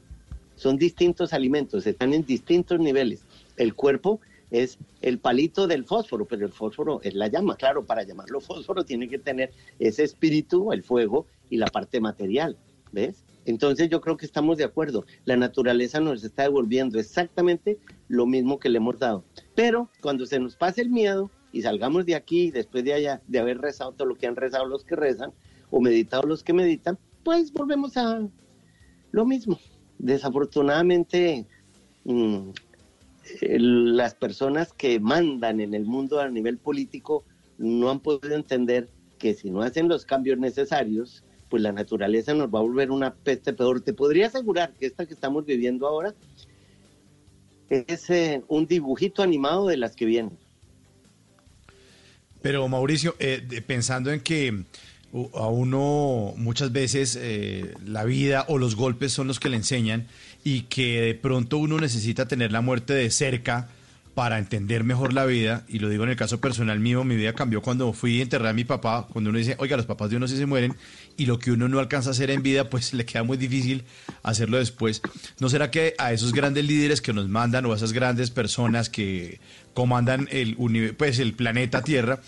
son 0.56 0.76
distintos 0.76 1.32
alimentos, 1.32 1.86
están 1.86 2.14
en 2.14 2.24
distintos 2.24 2.80
niveles. 2.80 3.24
El 3.56 3.74
cuerpo 3.74 4.20
es 4.50 4.78
el 5.00 5.18
palito 5.18 5.66
del 5.66 5.84
fósforo, 5.84 6.26
pero 6.26 6.46
el 6.46 6.52
fósforo 6.52 7.00
es 7.02 7.14
la 7.14 7.28
llama. 7.28 7.56
Claro, 7.56 7.84
para 7.84 8.02
llamarlo 8.02 8.40
fósforo 8.40 8.84
tiene 8.84 9.08
que 9.08 9.18
tener 9.18 9.52
ese 9.78 10.04
espíritu, 10.04 10.72
el 10.72 10.82
fuego 10.82 11.26
y 11.50 11.56
la 11.56 11.66
parte 11.66 12.00
material, 12.00 12.56
¿ves? 12.92 13.24
Entonces 13.44 13.88
yo 13.88 14.02
creo 14.02 14.16
que 14.18 14.26
estamos 14.26 14.58
de 14.58 14.64
acuerdo. 14.64 15.06
La 15.24 15.36
naturaleza 15.36 16.00
nos 16.00 16.22
está 16.22 16.42
devolviendo 16.42 16.98
exactamente 16.98 17.78
lo 18.06 18.26
mismo 18.26 18.58
que 18.58 18.68
le 18.68 18.76
hemos 18.76 18.98
dado. 18.98 19.24
Pero 19.54 19.88
cuando 20.02 20.26
se 20.26 20.38
nos 20.38 20.54
pase 20.56 20.82
el 20.82 20.90
miedo 20.90 21.30
y 21.50 21.62
salgamos 21.62 22.04
de 22.04 22.14
aquí 22.14 22.50
después 22.50 22.84
de 22.84 22.92
allá, 22.92 23.22
de 23.26 23.38
haber 23.38 23.58
rezado 23.58 23.92
todo 23.92 24.06
lo 24.06 24.16
que 24.16 24.26
han 24.26 24.36
rezado 24.36 24.66
los 24.66 24.84
que 24.84 24.96
rezan 24.96 25.32
o 25.70 25.80
meditado 25.80 26.24
los 26.24 26.44
que 26.44 26.52
meditan, 26.52 26.98
pues 27.24 27.50
volvemos 27.52 27.96
a 27.96 28.20
lo 29.12 29.24
mismo. 29.24 29.58
Desafortunadamente, 29.98 31.46
mm, 32.04 32.50
las 33.40 34.14
personas 34.14 34.72
que 34.72 35.00
mandan 35.00 35.60
en 35.60 35.74
el 35.74 35.84
mundo 35.84 36.20
a 36.20 36.28
nivel 36.28 36.58
político 36.58 37.24
no 37.58 37.90
han 37.90 38.00
podido 38.00 38.34
entender 38.34 38.88
que 39.18 39.34
si 39.34 39.50
no 39.50 39.62
hacen 39.62 39.88
los 39.88 40.04
cambios 40.04 40.38
necesarios, 40.38 41.24
pues 41.48 41.62
la 41.62 41.72
naturaleza 41.72 42.34
nos 42.34 42.48
va 42.48 42.60
a 42.60 42.62
volver 42.62 42.90
una 42.90 43.14
peste 43.14 43.52
peor. 43.52 43.80
Te 43.80 43.92
podría 43.92 44.26
asegurar 44.28 44.74
que 44.78 44.86
esta 44.86 45.06
que 45.06 45.14
estamos 45.14 45.44
viviendo 45.44 45.86
ahora 45.86 46.14
es 47.70 48.08
eh, 48.10 48.42
un 48.48 48.66
dibujito 48.66 49.22
animado 49.22 49.66
de 49.66 49.76
las 49.76 49.94
que 49.96 50.06
vienen. 50.06 50.38
Pero 52.40 52.66
Mauricio, 52.68 53.16
eh, 53.18 53.62
pensando 53.66 54.12
en 54.12 54.20
que 54.20 54.64
u- 55.12 55.28
a 55.34 55.48
uno 55.48 56.32
muchas 56.36 56.72
veces 56.72 57.18
eh, 57.20 57.74
la 57.84 58.04
vida 58.04 58.44
o 58.48 58.58
los 58.58 58.76
golpes 58.76 59.12
son 59.12 59.26
los 59.26 59.40
que 59.40 59.48
le 59.48 59.56
enseñan 59.56 60.06
y 60.44 60.62
que 60.62 61.00
de 61.00 61.14
pronto 61.14 61.58
uno 61.58 61.78
necesita 61.78 62.28
tener 62.28 62.52
la 62.52 62.60
muerte 62.60 62.94
de 62.94 63.10
cerca 63.10 63.68
para 64.18 64.38
entender 64.38 64.82
mejor 64.82 65.12
la 65.12 65.26
vida, 65.26 65.64
y 65.68 65.78
lo 65.78 65.88
digo 65.88 66.02
en 66.02 66.10
el 66.10 66.16
caso 66.16 66.40
personal 66.40 66.80
mío, 66.80 67.04
mi 67.04 67.14
vida 67.14 67.34
cambió 67.34 67.62
cuando 67.62 67.92
fui 67.92 68.18
a 68.18 68.22
enterrar 68.24 68.48
a 68.48 68.52
mi 68.52 68.64
papá, 68.64 69.06
cuando 69.12 69.30
uno 69.30 69.38
dice, 69.38 69.54
oiga, 69.60 69.76
los 69.76 69.86
papás 69.86 70.10
de 70.10 70.16
uno 70.16 70.26
sí 70.26 70.36
se 70.36 70.44
mueren, 70.44 70.74
y 71.16 71.26
lo 71.26 71.38
que 71.38 71.52
uno 71.52 71.68
no 71.68 71.78
alcanza 71.78 72.08
a 72.08 72.12
hacer 72.12 72.32
en 72.32 72.42
vida, 72.42 72.68
pues 72.68 72.92
le 72.94 73.04
queda 73.04 73.22
muy 73.22 73.36
difícil 73.36 73.84
hacerlo 74.24 74.58
después. 74.58 75.02
¿No 75.38 75.48
será 75.48 75.70
que 75.70 75.94
a 75.98 76.12
esos 76.12 76.32
grandes 76.32 76.64
líderes 76.64 77.00
que 77.00 77.12
nos 77.12 77.28
mandan, 77.28 77.64
o 77.66 77.72
a 77.72 77.76
esas 77.76 77.92
grandes 77.92 78.32
personas 78.32 78.90
que 78.90 79.38
comandan 79.72 80.28
el, 80.32 80.56
pues, 80.96 81.20
el 81.20 81.34
planeta 81.34 81.82
Tierra, 81.82 82.20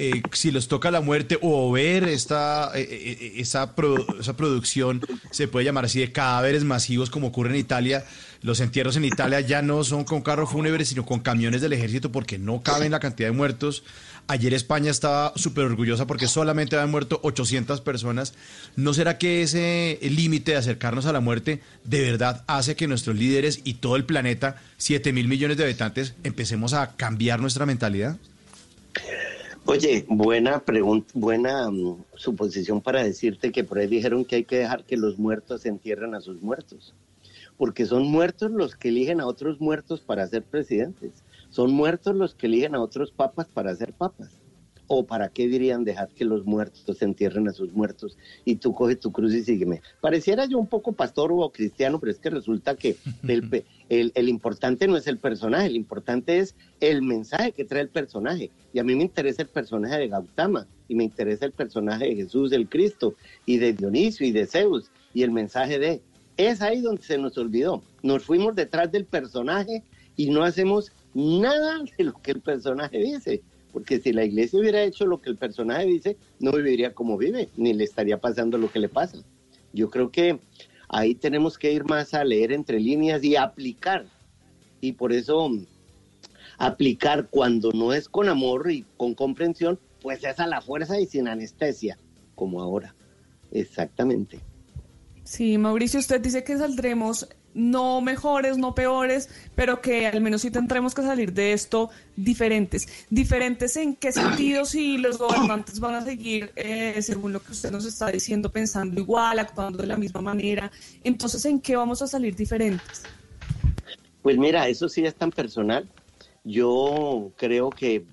eh, 0.00 0.22
si 0.30 0.52
les 0.52 0.68
toca 0.68 0.92
la 0.92 1.00
muerte 1.00 1.40
o 1.42 1.72
ver 1.72 2.04
esta 2.04 2.70
eh, 2.76 2.86
eh, 2.88 3.32
esa 3.38 3.74
producción, 3.74 5.00
se 5.32 5.48
puede 5.48 5.64
llamar 5.64 5.86
así, 5.86 5.98
de 5.98 6.12
cadáveres 6.12 6.62
masivos 6.62 7.10
como 7.10 7.26
ocurre 7.26 7.50
en 7.50 7.56
Italia. 7.56 8.04
Los 8.40 8.60
entierros 8.60 8.96
en 8.96 9.04
Italia 9.04 9.40
ya 9.40 9.60
no 9.60 9.82
son 9.82 10.04
con 10.04 10.22
carros 10.22 10.50
fúnebres, 10.50 10.90
sino 10.90 11.04
con 11.04 11.18
camiones 11.18 11.62
del 11.62 11.72
ejército 11.72 12.12
porque 12.12 12.38
no 12.38 12.62
caben 12.62 12.92
la 12.92 13.00
cantidad 13.00 13.28
de 13.28 13.36
muertos. 13.36 13.82
Ayer 14.28 14.54
España 14.54 14.92
estaba 14.92 15.32
súper 15.34 15.64
orgullosa 15.64 16.06
porque 16.06 16.28
solamente 16.28 16.76
habían 16.76 16.92
muerto 16.92 17.18
800 17.24 17.80
personas. 17.80 18.34
¿No 18.76 18.94
será 18.94 19.18
que 19.18 19.42
ese 19.42 19.98
límite 20.00 20.52
de 20.52 20.58
acercarnos 20.58 21.06
a 21.06 21.12
la 21.12 21.18
muerte 21.18 21.60
de 21.82 22.02
verdad 22.02 22.44
hace 22.46 22.76
que 22.76 22.86
nuestros 22.86 23.16
líderes 23.16 23.62
y 23.64 23.74
todo 23.74 23.96
el 23.96 24.04
planeta, 24.04 24.62
7 24.76 25.12
mil 25.12 25.26
millones 25.26 25.56
de 25.56 25.64
habitantes, 25.64 26.14
empecemos 26.22 26.72
a 26.72 26.94
cambiar 26.94 27.40
nuestra 27.40 27.66
mentalidad? 27.66 28.16
Oye, 29.70 30.06
buena 30.08 30.60
pregunta, 30.60 31.12
buena 31.12 31.70
mm, 31.70 32.04
suposición 32.14 32.80
para 32.80 33.04
decirte 33.04 33.52
que 33.52 33.64
por 33.64 33.78
ahí 33.78 33.86
dijeron 33.86 34.24
que 34.24 34.36
hay 34.36 34.44
que 34.44 34.56
dejar 34.56 34.84
que 34.84 34.96
los 34.96 35.18
muertos 35.18 35.66
entierren 35.66 36.14
a 36.14 36.22
sus 36.22 36.40
muertos, 36.40 36.94
porque 37.58 37.84
son 37.84 38.04
muertos 38.04 38.50
los 38.50 38.76
que 38.76 38.88
eligen 38.88 39.20
a 39.20 39.26
otros 39.26 39.60
muertos 39.60 40.00
para 40.00 40.26
ser 40.26 40.42
presidentes, 40.42 41.22
son 41.50 41.70
muertos 41.70 42.16
los 42.16 42.34
que 42.34 42.46
eligen 42.46 42.74
a 42.74 42.80
otros 42.80 43.12
papas 43.12 43.46
para 43.52 43.76
ser 43.76 43.92
papas. 43.92 44.30
¿O 44.88 45.06
para 45.06 45.28
qué 45.28 45.46
dirían 45.46 45.84
dejar 45.84 46.08
que 46.08 46.24
los 46.24 46.44
muertos 46.46 47.00
entierren 47.02 47.46
a 47.46 47.52
sus 47.52 47.72
muertos 47.72 48.18
y 48.44 48.56
tú 48.56 48.74
coge 48.74 48.96
tu 48.96 49.12
cruz 49.12 49.34
y 49.34 49.44
sígueme? 49.44 49.82
Pareciera 50.00 50.46
yo 50.46 50.58
un 50.58 50.66
poco 50.66 50.92
pastor 50.92 51.30
o 51.32 51.50
cristiano, 51.50 52.00
pero 52.00 52.10
es 52.10 52.18
que 52.18 52.30
resulta 52.30 52.74
que 52.74 52.96
el, 53.28 54.12
el 54.14 54.28
importante 54.28 54.88
no 54.88 54.96
es 54.96 55.06
el 55.06 55.18
personaje, 55.18 55.66
el 55.66 55.76
importante 55.76 56.38
es 56.38 56.54
el 56.80 57.02
mensaje 57.02 57.52
que 57.52 57.64
trae 57.64 57.82
el 57.82 57.90
personaje. 57.90 58.50
Y 58.72 58.78
a 58.78 58.84
mí 58.84 58.96
me 58.96 59.04
interesa 59.04 59.42
el 59.42 59.48
personaje 59.48 59.98
de 59.98 60.08
Gautama, 60.08 60.66
y 60.88 60.94
me 60.94 61.04
interesa 61.04 61.44
el 61.44 61.52
personaje 61.52 62.06
de 62.06 62.16
Jesús, 62.16 62.52
el 62.52 62.68
Cristo, 62.68 63.14
y 63.46 63.58
de 63.58 63.74
Dionisio 63.74 64.26
y 64.26 64.32
de 64.32 64.46
Zeus, 64.46 64.90
y 65.14 65.22
el 65.22 65.30
mensaje 65.30 65.78
de... 65.78 66.02
Es 66.36 66.62
ahí 66.62 66.80
donde 66.80 67.02
se 67.02 67.18
nos 67.18 67.36
olvidó. 67.36 67.82
Nos 68.02 68.22
fuimos 68.22 68.54
detrás 68.54 68.90
del 68.92 69.04
personaje 69.04 69.82
y 70.16 70.30
no 70.30 70.44
hacemos 70.44 70.92
nada 71.12 71.82
de 71.96 72.04
lo 72.04 72.12
que 72.22 72.30
el 72.30 72.40
personaje 72.40 72.98
dice. 72.98 73.42
Porque 73.78 74.00
si 74.00 74.12
la 74.12 74.24
iglesia 74.24 74.58
hubiera 74.58 74.82
hecho 74.82 75.06
lo 75.06 75.22
que 75.22 75.30
el 75.30 75.36
personaje 75.36 75.86
dice, 75.86 76.16
no 76.40 76.50
viviría 76.50 76.94
como 76.94 77.16
vive, 77.16 77.48
ni 77.56 77.72
le 77.72 77.84
estaría 77.84 78.18
pasando 78.18 78.58
lo 78.58 78.72
que 78.72 78.80
le 78.80 78.88
pasa. 78.88 79.18
Yo 79.72 79.88
creo 79.88 80.10
que 80.10 80.40
ahí 80.88 81.14
tenemos 81.14 81.56
que 81.56 81.72
ir 81.72 81.84
más 81.84 82.12
a 82.12 82.24
leer 82.24 82.50
entre 82.50 82.80
líneas 82.80 83.22
y 83.22 83.36
aplicar. 83.36 84.06
Y 84.80 84.94
por 84.94 85.12
eso 85.12 85.48
aplicar 86.58 87.28
cuando 87.30 87.70
no 87.70 87.92
es 87.92 88.08
con 88.08 88.28
amor 88.28 88.68
y 88.68 88.84
con 88.96 89.14
comprensión, 89.14 89.78
pues 90.02 90.24
es 90.24 90.40
a 90.40 90.48
la 90.48 90.60
fuerza 90.60 90.98
y 90.98 91.06
sin 91.06 91.28
anestesia, 91.28 91.98
como 92.34 92.60
ahora. 92.60 92.96
Exactamente. 93.52 94.40
Sí, 95.22 95.56
Mauricio, 95.56 96.00
usted 96.00 96.20
dice 96.20 96.42
que 96.42 96.56
saldremos 96.56 97.28
no 97.54 98.00
mejores, 98.00 98.58
no 98.58 98.74
peores, 98.74 99.28
pero 99.54 99.80
que 99.80 100.06
al 100.06 100.20
menos 100.20 100.42
sí 100.42 100.50
tendremos 100.50 100.94
que 100.94 101.02
salir 101.02 101.32
de 101.32 101.52
esto 101.52 101.90
diferentes. 102.16 103.06
¿Diferentes 103.10 103.76
en 103.76 103.96
qué 103.96 104.12
sentido 104.12 104.64
si 104.64 104.98
los 104.98 105.18
gobernantes 105.18 105.80
van 105.80 105.94
a 105.94 106.04
seguir, 106.04 106.52
eh, 106.56 107.00
según 107.02 107.32
lo 107.32 107.42
que 107.42 107.52
usted 107.52 107.70
nos 107.70 107.84
está 107.84 108.10
diciendo, 108.10 108.50
pensando 108.50 109.00
igual, 109.00 109.38
actuando 109.38 109.78
de 109.78 109.86
la 109.86 109.96
misma 109.96 110.20
manera? 110.20 110.70
Entonces, 111.02 111.44
¿en 111.46 111.60
qué 111.60 111.76
vamos 111.76 112.02
a 112.02 112.06
salir 112.06 112.36
diferentes? 112.36 113.02
Pues 114.22 114.36
mira, 114.36 114.68
eso 114.68 114.88
sí 114.88 115.04
es 115.04 115.14
tan 115.14 115.30
personal. 115.30 115.88
Yo 116.44 117.32
creo 117.36 117.70
que 117.70 118.04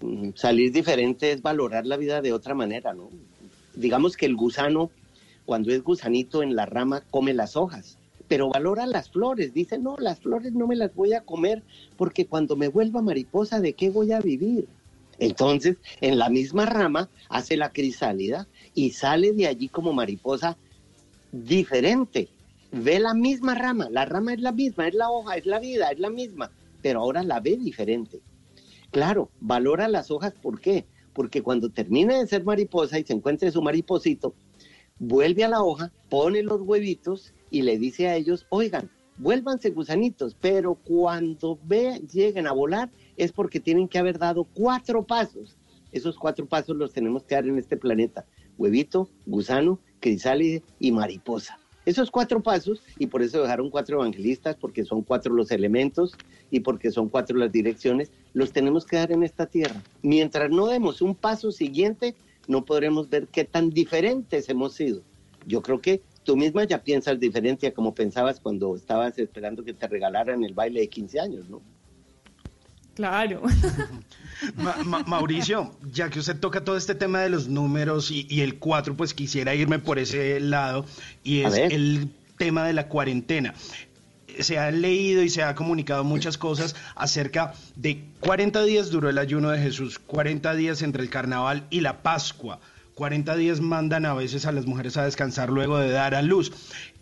mm, 0.00 0.30
salir 0.34 0.72
diferente 0.72 1.32
es 1.32 1.42
valorar 1.42 1.86
la 1.86 1.96
vida 1.96 2.20
de 2.20 2.32
otra 2.32 2.54
manera, 2.54 2.92
¿no? 2.94 3.10
Digamos 3.74 4.16
que 4.16 4.26
el 4.26 4.36
gusano, 4.36 4.90
cuando 5.44 5.70
es 5.72 5.82
gusanito 5.82 6.42
en 6.42 6.56
la 6.56 6.66
rama, 6.66 7.02
come 7.10 7.34
las 7.34 7.56
hojas, 7.56 7.95
pero 8.28 8.50
valora 8.50 8.86
las 8.86 9.10
flores. 9.10 9.52
Dice, 9.54 9.78
no, 9.78 9.96
las 9.98 10.20
flores 10.20 10.52
no 10.52 10.66
me 10.66 10.76
las 10.76 10.94
voy 10.94 11.14
a 11.14 11.22
comer 11.22 11.62
porque 11.96 12.26
cuando 12.26 12.56
me 12.56 12.68
vuelva 12.68 13.02
mariposa, 13.02 13.60
¿de 13.60 13.74
qué 13.74 13.90
voy 13.90 14.12
a 14.12 14.20
vivir? 14.20 14.66
Entonces, 15.18 15.78
en 16.00 16.18
la 16.18 16.28
misma 16.28 16.66
rama 16.66 17.08
hace 17.28 17.56
la 17.56 17.72
crisálida 17.72 18.46
y 18.74 18.90
sale 18.90 19.32
de 19.32 19.46
allí 19.46 19.68
como 19.68 19.92
mariposa 19.92 20.58
diferente. 21.32 22.28
Ve 22.72 22.98
la 22.98 23.14
misma 23.14 23.54
rama, 23.54 23.88
la 23.90 24.04
rama 24.04 24.34
es 24.34 24.40
la 24.40 24.52
misma, 24.52 24.88
es 24.88 24.94
la 24.94 25.10
hoja, 25.10 25.36
es 25.36 25.46
la 25.46 25.58
vida, 25.60 25.90
es 25.90 25.98
la 25.98 26.10
misma, 26.10 26.50
pero 26.82 27.00
ahora 27.00 27.22
la 27.22 27.40
ve 27.40 27.56
diferente. 27.56 28.20
Claro, 28.90 29.30
valora 29.40 29.88
las 29.88 30.10
hojas, 30.10 30.34
¿por 30.34 30.60
qué? 30.60 30.84
Porque 31.12 31.42
cuando 31.42 31.70
termine 31.70 32.18
de 32.18 32.26
ser 32.26 32.44
mariposa 32.44 32.98
y 32.98 33.04
se 33.04 33.14
encuentre 33.14 33.50
su 33.50 33.62
mariposito, 33.62 34.34
vuelve 34.98 35.44
a 35.44 35.48
la 35.48 35.62
hoja, 35.62 35.92
pone 36.08 36.42
los 36.42 36.60
huevitos 36.60 37.32
y 37.56 37.62
le 37.62 37.78
dice 37.78 38.06
a 38.06 38.16
ellos, 38.16 38.46
oigan, 38.50 38.90
vuélvanse 39.16 39.70
gusanitos, 39.70 40.36
pero 40.38 40.74
cuando 40.74 41.58
ve, 41.64 42.02
lleguen 42.12 42.46
a 42.46 42.52
volar 42.52 42.90
es 43.16 43.32
porque 43.32 43.60
tienen 43.60 43.88
que 43.88 43.98
haber 43.98 44.18
dado 44.18 44.44
cuatro 44.44 45.06
pasos. 45.06 45.56
Esos 45.90 46.18
cuatro 46.18 46.44
pasos 46.44 46.76
los 46.76 46.92
tenemos 46.92 47.24
que 47.24 47.34
dar 47.34 47.46
en 47.46 47.56
este 47.56 47.78
planeta. 47.78 48.26
Huevito, 48.58 49.08
gusano, 49.24 49.80
crisálide 50.00 50.62
y 50.78 50.92
mariposa. 50.92 51.58
Esos 51.86 52.10
cuatro 52.10 52.42
pasos, 52.42 52.82
y 52.98 53.06
por 53.06 53.22
eso 53.22 53.40
dejaron 53.40 53.70
cuatro 53.70 54.02
evangelistas, 54.02 54.56
porque 54.56 54.84
son 54.84 55.00
cuatro 55.00 55.32
los 55.32 55.50
elementos 55.50 56.12
y 56.50 56.60
porque 56.60 56.90
son 56.90 57.08
cuatro 57.08 57.38
las 57.38 57.50
direcciones, 57.50 58.12
los 58.34 58.52
tenemos 58.52 58.84
que 58.84 58.96
dar 58.96 59.12
en 59.12 59.22
esta 59.22 59.46
tierra. 59.46 59.82
Mientras 60.02 60.50
no 60.50 60.66
demos 60.66 61.00
un 61.00 61.14
paso 61.14 61.52
siguiente, 61.52 62.16
no 62.48 62.66
podremos 62.66 63.08
ver 63.08 63.28
qué 63.28 63.44
tan 63.44 63.70
diferentes 63.70 64.50
hemos 64.50 64.74
sido. 64.74 65.00
Yo 65.46 65.62
creo 65.62 65.80
que 65.80 66.02
tú 66.26 66.36
misma 66.36 66.64
ya 66.64 66.82
piensas 66.82 67.18
diferente 67.18 67.66
a 67.68 67.72
como 67.72 67.94
pensabas 67.94 68.38
cuando 68.40 68.76
estabas 68.76 69.18
esperando 69.18 69.64
que 69.64 69.72
te 69.72 69.88
regalaran 69.88 70.44
el 70.44 70.52
baile 70.52 70.80
de 70.80 70.88
15 70.88 71.20
años, 71.20 71.48
¿no? 71.48 71.62
Claro. 72.94 73.42
Ma- 74.56 74.76
Ma- 74.84 75.04
Mauricio, 75.06 75.72
ya 75.92 76.10
que 76.10 76.18
usted 76.18 76.38
toca 76.38 76.64
todo 76.64 76.76
este 76.76 76.94
tema 76.94 77.20
de 77.20 77.28
los 77.30 77.48
números 77.48 78.10
y, 78.10 78.26
y 78.28 78.40
el 78.40 78.58
4, 78.58 78.96
pues 78.96 79.14
quisiera 79.14 79.54
irme 79.54 79.78
por 79.78 79.98
ese 79.98 80.40
lado 80.40 80.84
y 81.22 81.40
es 81.40 81.54
el 81.72 82.08
tema 82.38 82.66
de 82.66 82.72
la 82.72 82.88
cuarentena. 82.88 83.54
Se 84.40 84.58
ha 84.58 84.70
leído 84.70 85.22
y 85.22 85.30
se 85.30 85.42
ha 85.42 85.54
comunicado 85.54 86.04
muchas 86.04 86.36
cosas 86.36 86.74
acerca 86.94 87.54
de 87.76 88.02
40 88.20 88.62
días 88.64 88.90
duró 88.90 89.08
el 89.08 89.16
ayuno 89.18 89.50
de 89.50 89.58
Jesús, 89.60 89.98
40 89.98 90.54
días 90.54 90.82
entre 90.82 91.02
el 91.02 91.08
carnaval 91.10 91.64
y 91.70 91.80
la 91.80 92.02
Pascua. 92.02 92.60
40 92.96 93.36
días 93.36 93.60
mandan 93.60 94.06
a 94.06 94.14
veces 94.14 94.46
a 94.46 94.52
las 94.52 94.64
mujeres 94.64 94.96
a 94.96 95.04
descansar 95.04 95.50
luego 95.50 95.76
de 95.78 95.90
dar 95.90 96.14
a 96.14 96.22
luz. 96.22 96.50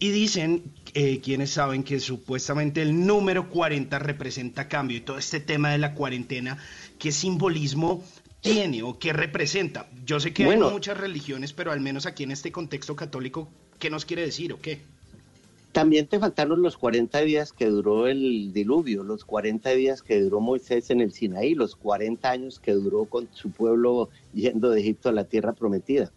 Y 0.01 0.11
dicen, 0.11 0.65
eh, 0.93 1.21
quienes 1.23 1.51
saben 1.51 1.85
que 1.85 2.01
supuestamente 2.01 2.83
el 2.83 3.07
número 3.07 3.49
40 3.49 4.01
representa 4.01 4.67
cambio 4.67 4.97
y 4.97 5.03
todo 5.03 5.19
este 5.19 5.39
tema 5.39 5.71
de 5.71 5.79
la 5.79 5.95
cuarentena, 5.95 6.59
¿qué 6.99 7.13
simbolismo 7.13 8.05
tiene 8.41 8.83
o 8.83 8.99
qué 8.99 9.13
representa? 9.13 9.89
Yo 10.05 10.19
sé 10.19 10.33
que 10.33 10.45
Bueno. 10.45 10.67
hay 10.67 10.73
muchas 10.73 10.99
religiones, 10.99 11.53
pero 11.53 11.71
al 11.71 11.81
menos 11.81 12.07
aquí 12.07 12.25
en 12.25 12.33
este 12.33 12.51
contexto 12.51 12.97
católico, 12.97 13.49
¿qué 13.79 13.89
nos 13.89 14.05
quiere 14.05 14.23
decir 14.23 14.53
o 14.53 14.61
qué? 14.61 14.81
También 15.75 16.07
te 16.07 16.21
faltaron 16.21 16.63
los 16.63 16.77
40 16.77 17.19
días 17.23 17.53
que 17.53 17.67
duró 17.67 18.07
el 18.07 18.53
diluvio, 18.53 19.03
los 19.03 19.25
40 19.25 19.71
días 19.71 20.03
que 20.03 20.21
duró 20.21 20.39
Moisés 20.39 20.89
en 20.91 21.01
el 21.01 21.13
Sinaí, 21.13 21.57
los 21.57 21.75
40 21.75 22.31
años 22.31 22.61
que 22.61 22.75
duró 22.75 23.07
con 23.07 23.29
su 23.33 23.51
pueblo 23.51 24.09
yendo 24.33 24.71
de 24.71 24.81
Egipto 24.81 25.09
a 25.09 25.13
la 25.13 25.25
tierra 25.25 25.53
prometida. 25.53 26.13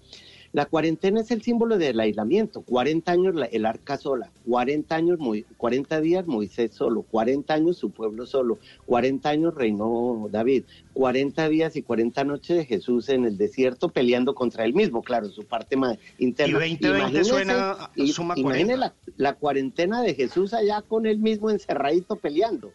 La 0.57 0.65
cuarentena 0.65 1.21
es 1.21 1.29
el 1.29 1.43
símbolo 1.43 1.77
del 1.77 1.99
aislamiento. 1.99 2.63
40 2.63 3.11
años 3.11 3.35
el 3.51 3.63
arca 3.67 3.95
sola, 3.95 4.31
40 4.49 4.95
años, 4.95 5.19
Mo- 5.19 5.35
40 5.55 6.01
días 6.01 6.25
Moisés 6.25 6.71
solo, 6.73 7.03
40 7.03 7.53
años 7.53 7.77
su 7.77 7.91
pueblo 7.91 8.25
solo, 8.25 8.57
40 8.88 9.29
años 9.29 9.53
reinó 9.53 10.27
David, 10.31 10.63
40 10.93 11.47
días 11.49 11.75
y 11.75 11.84
40 11.84 12.23
noches 12.23 12.57
de 12.57 12.65
Jesús 12.65 13.07
en 13.09 13.25
el 13.25 13.38
desierto 13.38 13.89
peleando 13.89 14.34
contra 14.34 14.65
él 14.65 14.73
mismo, 14.73 15.03
claro, 15.03 15.29
su 15.29 15.43
parte 15.45 15.77
más 15.77 15.99
interna. 16.17 16.57
Y 16.57 16.59
20, 16.59 16.89
20 16.89 17.07
Imagínese- 17.11 17.29
suena 17.29 17.91
y- 17.95 18.07
suma 18.11 18.34
imagine 18.35 18.73
40. 18.73 18.77
la, 18.77 18.95
la 19.15 19.34
cuarentena 19.35 20.01
de 20.01 20.15
Jesús 20.15 20.55
allá 20.55 20.81
con 20.81 21.05
él 21.05 21.19
mismo 21.19 21.51
encerradito 21.51 22.15
peleando, 22.15 22.71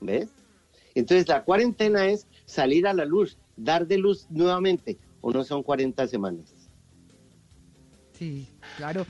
¿ves? 0.00 0.30
Entonces 0.96 1.28
la 1.28 1.44
cuarentena 1.44 2.08
es 2.08 2.26
salir 2.44 2.88
a 2.88 2.92
la 2.92 3.04
luz, 3.04 3.38
dar 3.56 3.86
de 3.86 3.98
luz 3.98 4.26
nuevamente, 4.30 4.98
o 5.20 5.30
no 5.32 5.44
son 5.44 5.62
40 5.62 6.08
semanas. 6.08 6.56
Sí, 8.20 8.46
claro. 8.76 9.06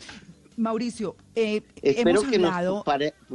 Mauricio, 0.57 1.16
eh, 1.35 1.62
Espero 1.82 2.20
hemos 2.20 2.31
que, 2.31 2.39
nos 2.39 2.85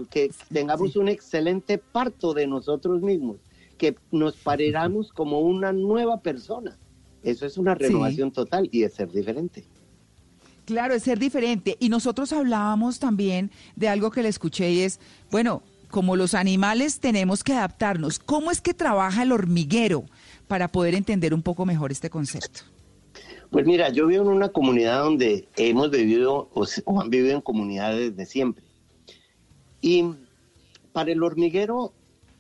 que 0.10 0.32
tengamos 0.50 0.96
un 0.96 1.10
excelente 1.10 1.78
parto 1.78 2.34
de 2.34 2.48
nosotros 2.48 3.02
mismos, 3.02 3.38
que 3.78 3.94
nos 4.10 4.38
paráramos 4.38 5.12
como 5.12 5.42
una 5.42 5.74
nueva 5.74 6.22
persona. 6.22 6.78
Eso 7.24 7.46
es 7.46 7.58
una 7.58 7.76
Sí. 7.76 7.84
renovación 7.84 8.32
total 8.32 8.70
y 8.72 8.84
es 8.84 8.94
ser 8.94 9.12
diferente. 9.12 9.66
Claro, 10.64 10.94
es 10.94 11.04
ser 11.04 11.20
diferente. 11.20 11.76
Y 11.82 11.90
nosotros 11.90 12.32
hablábamos 12.32 13.00
también 13.00 13.52
de 13.76 13.90
algo 13.90 14.12
que 14.12 14.24
le 14.24 14.30
escuché 14.30 14.72
y 14.72 14.80
es, 14.82 15.02
bueno, 15.30 15.62
como 15.90 16.16
los 16.16 16.36
animales 16.36 17.02
tenemos 17.02 17.44
que 17.44 17.52
adaptarnos. 17.52 18.18
¿Cómo 18.20 18.50
es 18.50 18.62
que 18.62 18.74
trabaja 18.74 19.24
el 19.24 19.34
hormiguero 19.34 20.06
para 20.48 20.70
poder 20.70 20.96
entender 20.96 21.34
un 21.34 21.42
poco 21.42 21.66
mejor 21.66 21.92
este 21.92 22.10
concepto? 22.10 22.62
Pues 23.56 23.66
mira, 23.66 23.88
yo 23.88 24.08
vivo 24.08 24.24
en 24.24 24.28
una 24.28 24.50
comunidad 24.50 25.06
donde 25.06 25.48
hemos 25.56 25.90
vivido 25.90 26.50
o, 26.54 26.66
han 27.00 27.10
vivido 27.10 27.36
en 27.36 27.40
comunidades 27.40 28.14
de 28.18 28.26
siempre. 28.26 28.66
Y 29.80 30.04
para 30.92 31.14
el 31.14 31.24
hormiguero, 31.24 31.94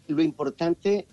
lo 0.07 0.21
importante, 0.21 1.07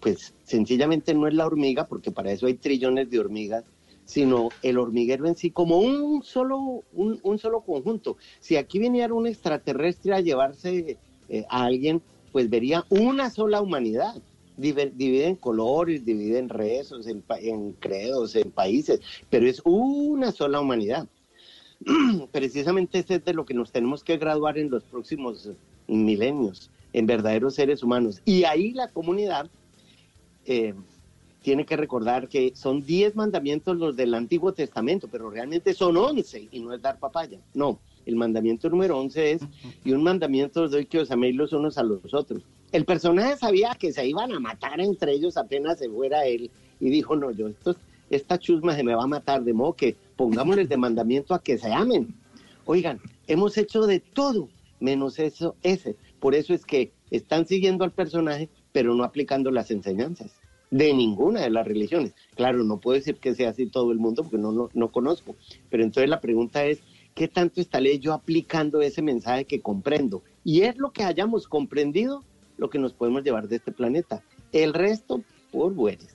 pues 0.00 0.32
sencillamente 0.44 1.12
no 1.12 1.28
es 1.28 1.34
la 1.34 1.44
hormiga, 1.44 1.86
porque 1.86 2.10
para 2.10 2.32
eso 2.32 2.46
hay 2.46 2.54
trillones 2.54 3.10
de 3.10 3.18
hormigas, 3.18 3.64
sino 4.06 4.48
el 4.62 4.78
hormiguero 4.78 5.28
en 5.28 5.36
sí 5.36 5.50
como 5.50 5.80
un 5.80 6.22
solo, 6.22 6.82
un, 6.94 7.20
un 7.22 7.38
solo 7.38 7.60
conjunto. 7.60 8.16
Si 8.40 8.56
aquí 8.56 8.78
viniera 8.78 9.12
un 9.12 9.26
extraterrestre 9.26 10.14
a 10.14 10.20
llevarse 10.20 10.96
eh, 11.28 11.44
a 11.50 11.64
alguien, 11.64 12.00
pues 12.32 12.48
vería 12.48 12.86
una 12.88 13.28
sola 13.28 13.60
humanidad. 13.60 14.14
Diver- 14.56 14.92
Divide 14.94 15.26
en 15.26 15.36
colores, 15.36 16.04
divide 16.04 16.38
en 16.38 16.48
rezos, 16.48 17.06
en, 17.06 17.22
en 17.40 17.72
credos, 17.72 18.36
en 18.36 18.50
países, 18.50 19.00
pero 19.30 19.46
es 19.46 19.60
una 19.64 20.30
sola 20.32 20.60
humanidad. 20.60 21.08
Precisamente 22.32 22.98
ese 23.00 23.16
es 23.16 23.24
de 23.24 23.34
lo 23.34 23.44
que 23.44 23.54
nos 23.54 23.72
tenemos 23.72 24.04
que 24.04 24.16
graduar 24.18 24.58
en 24.58 24.70
los 24.70 24.84
próximos 24.84 25.50
milenios, 25.88 26.70
en 26.92 27.06
verdaderos 27.06 27.54
seres 27.54 27.82
humanos. 27.82 28.20
Y 28.24 28.44
ahí 28.44 28.72
la 28.72 28.88
comunidad 28.88 29.50
eh, 30.46 30.74
tiene 31.42 31.64
que 31.66 31.76
recordar 31.76 32.28
que 32.28 32.52
son 32.54 32.84
10 32.84 33.16
mandamientos 33.16 33.76
los 33.76 33.96
del 33.96 34.14
Antiguo 34.14 34.52
Testamento, 34.52 35.08
pero 35.10 35.28
realmente 35.30 35.74
son 35.74 35.96
11 35.96 36.48
y 36.52 36.60
no 36.60 36.72
es 36.72 36.80
dar 36.80 36.98
papaya. 36.98 37.40
No, 37.54 37.80
el 38.06 38.14
mandamiento 38.16 38.68
número 38.70 38.98
11 38.98 39.32
es, 39.32 39.42
y 39.84 39.92
un 39.92 40.02
mandamiento 40.04 40.62
os 40.62 40.70
doy 40.70 40.86
que 40.86 41.00
os 41.00 41.10
améis 41.10 41.34
los 41.34 41.52
unos 41.52 41.78
a 41.78 41.82
los 41.82 42.14
otros. 42.14 42.42
El 42.72 42.86
personaje 42.86 43.36
sabía 43.36 43.76
que 43.78 43.92
se 43.92 44.06
iban 44.06 44.32
a 44.32 44.40
matar 44.40 44.80
entre 44.80 45.12
ellos 45.12 45.36
apenas 45.36 45.78
se 45.78 45.90
fuera 45.90 46.24
él 46.24 46.50
y 46.80 46.88
dijo, 46.90 47.14
no, 47.16 47.30
yo, 47.30 47.48
esto, 47.48 47.76
esta 48.08 48.38
chusma 48.38 48.74
se 48.74 48.82
me 48.82 48.94
va 48.94 49.04
a 49.04 49.06
matar, 49.06 49.44
de 49.44 49.52
modo 49.52 49.74
que 49.74 49.94
pongámosles 50.16 50.68
de 50.70 50.78
mandamiento 50.78 51.34
a 51.34 51.42
que 51.42 51.58
se 51.58 51.70
amen. 51.70 52.14
Oigan, 52.64 52.98
hemos 53.26 53.58
hecho 53.58 53.86
de 53.86 54.00
todo 54.00 54.48
menos 54.80 55.18
eso, 55.18 55.54
ese. 55.62 55.96
Por 56.18 56.34
eso 56.34 56.54
es 56.54 56.64
que 56.64 56.92
están 57.10 57.46
siguiendo 57.46 57.84
al 57.84 57.92
personaje, 57.92 58.48
pero 58.72 58.94
no 58.94 59.04
aplicando 59.04 59.50
las 59.50 59.70
enseñanzas 59.70 60.32
de 60.70 60.94
ninguna 60.94 61.42
de 61.42 61.50
las 61.50 61.66
religiones. 61.66 62.14
Claro, 62.34 62.64
no 62.64 62.80
puedo 62.80 62.96
decir 62.96 63.16
que 63.16 63.34
sea 63.34 63.50
así 63.50 63.66
todo 63.66 63.92
el 63.92 63.98
mundo 63.98 64.22
porque 64.22 64.38
no, 64.38 64.52
no, 64.52 64.70
no 64.72 64.90
conozco, 64.90 65.36
pero 65.68 65.84
entonces 65.84 66.08
la 66.08 66.22
pregunta 66.22 66.64
es, 66.64 66.80
¿qué 67.14 67.28
tanto 67.28 67.60
estaré 67.60 67.98
yo 67.98 68.14
aplicando 68.14 68.80
ese 68.80 69.02
mensaje 69.02 69.44
que 69.44 69.60
comprendo? 69.60 70.22
Y 70.42 70.62
es 70.62 70.78
lo 70.78 70.90
que 70.90 71.04
hayamos 71.04 71.46
comprendido 71.46 72.24
lo 72.62 72.70
que 72.70 72.78
nos 72.78 72.92
podemos 72.92 73.24
llevar 73.24 73.48
de 73.48 73.56
este 73.56 73.72
planeta. 73.72 74.22
El 74.52 74.72
resto, 74.72 75.20
por 75.50 75.74
buenas. 75.74 76.06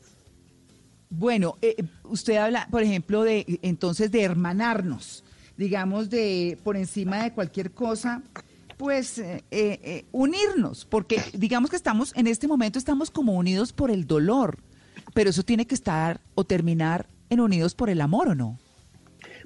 Bueno, 1.09 1.57
eh, 1.61 1.75
usted 2.05 2.37
habla, 2.37 2.69
por 2.71 2.83
ejemplo, 2.83 3.23
de 3.23 3.59
entonces 3.63 4.11
de 4.11 4.23
hermanarnos, 4.23 5.25
digamos, 5.57 6.09
de 6.09 6.57
por 6.63 6.77
encima 6.77 7.21
de 7.21 7.33
cualquier 7.33 7.71
cosa, 7.71 8.23
pues 8.77 9.19
eh, 9.19 9.43
eh, 9.51 10.05
unirnos, 10.13 10.85
porque 10.85 11.21
digamos 11.33 11.69
que 11.69 11.75
estamos, 11.75 12.15
en 12.15 12.27
este 12.27 12.47
momento 12.47 12.79
estamos 12.79 13.11
como 13.11 13.33
unidos 13.33 13.73
por 13.73 13.91
el 13.91 14.07
dolor, 14.07 14.57
pero 15.13 15.29
eso 15.29 15.43
tiene 15.43 15.67
que 15.67 15.75
estar 15.75 16.21
o 16.33 16.45
terminar 16.45 17.07
en 17.29 17.41
unidos 17.41 17.75
por 17.75 17.89
el 17.89 17.99
amor, 17.99 18.29
¿o 18.29 18.35
no? 18.35 18.57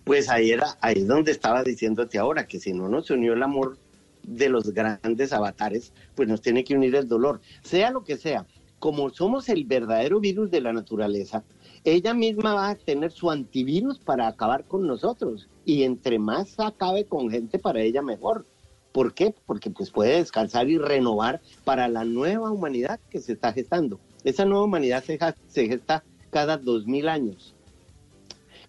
Pues 0.04 0.30
ahí 0.30 0.52
era, 0.52 0.78
ahí 0.82 0.98
es 0.98 1.08
donde 1.08 1.32
estaba 1.32 1.64
diciéndote 1.64 2.20
ahora, 2.20 2.46
que 2.46 2.60
si 2.60 2.74
no 2.74 2.90
nos 2.90 3.10
unió 3.10 3.34
el 3.34 3.42
amor 3.42 3.80
de 4.24 4.50
los 4.50 4.74
grandes 4.74 5.34
avatares, 5.34 5.94
pues 6.16 6.28
nos 6.28 6.42
tiene 6.42 6.64
que 6.64 6.76
unir 6.76 6.96
el 6.96 7.08
dolor. 7.08 7.42
Sea 7.64 7.92
lo 7.92 8.04
que 8.04 8.18
sea, 8.18 8.46
como 8.80 9.10
somos 9.12 9.48
el 9.50 9.66
verdadero 9.66 10.20
virus 10.20 10.50
de 10.50 10.62
la 10.62 10.74
naturaleza, 10.74 11.44
ella 11.84 12.14
misma 12.14 12.54
va 12.54 12.70
a 12.70 12.76
tener 12.76 13.12
su 13.12 13.32
antivirus 13.32 14.00
para 14.00 14.28
acabar 14.28 14.66
con 14.66 14.86
nosotros. 14.86 15.50
Y 15.66 15.84
entre 15.84 16.20
más 16.20 16.60
acabe 16.60 17.06
con 17.06 17.30
gente, 17.30 17.60
para 17.60 17.82
ella 17.82 18.02
mejor. 18.02 18.46
¿Por 18.92 19.14
qué? 19.14 19.34
Porque 19.46 19.70
pues 19.70 19.90
puede 19.90 20.18
descansar 20.18 20.70
y 20.70 20.78
renovar 20.78 21.42
para 21.64 21.88
la 21.88 22.04
nueva 22.04 22.52
humanidad 22.52 23.00
que 23.10 23.22
se 23.22 23.34
está 23.34 23.54
gestando. 23.54 24.00
Esa 24.24 24.46
nueva 24.46 24.66
humanidad 24.66 25.04
se, 25.04 25.18
se 25.48 25.68
gesta 25.68 26.04
cada 26.30 26.58
dos 26.58 26.86
mil 26.86 27.08
años. 27.08 27.56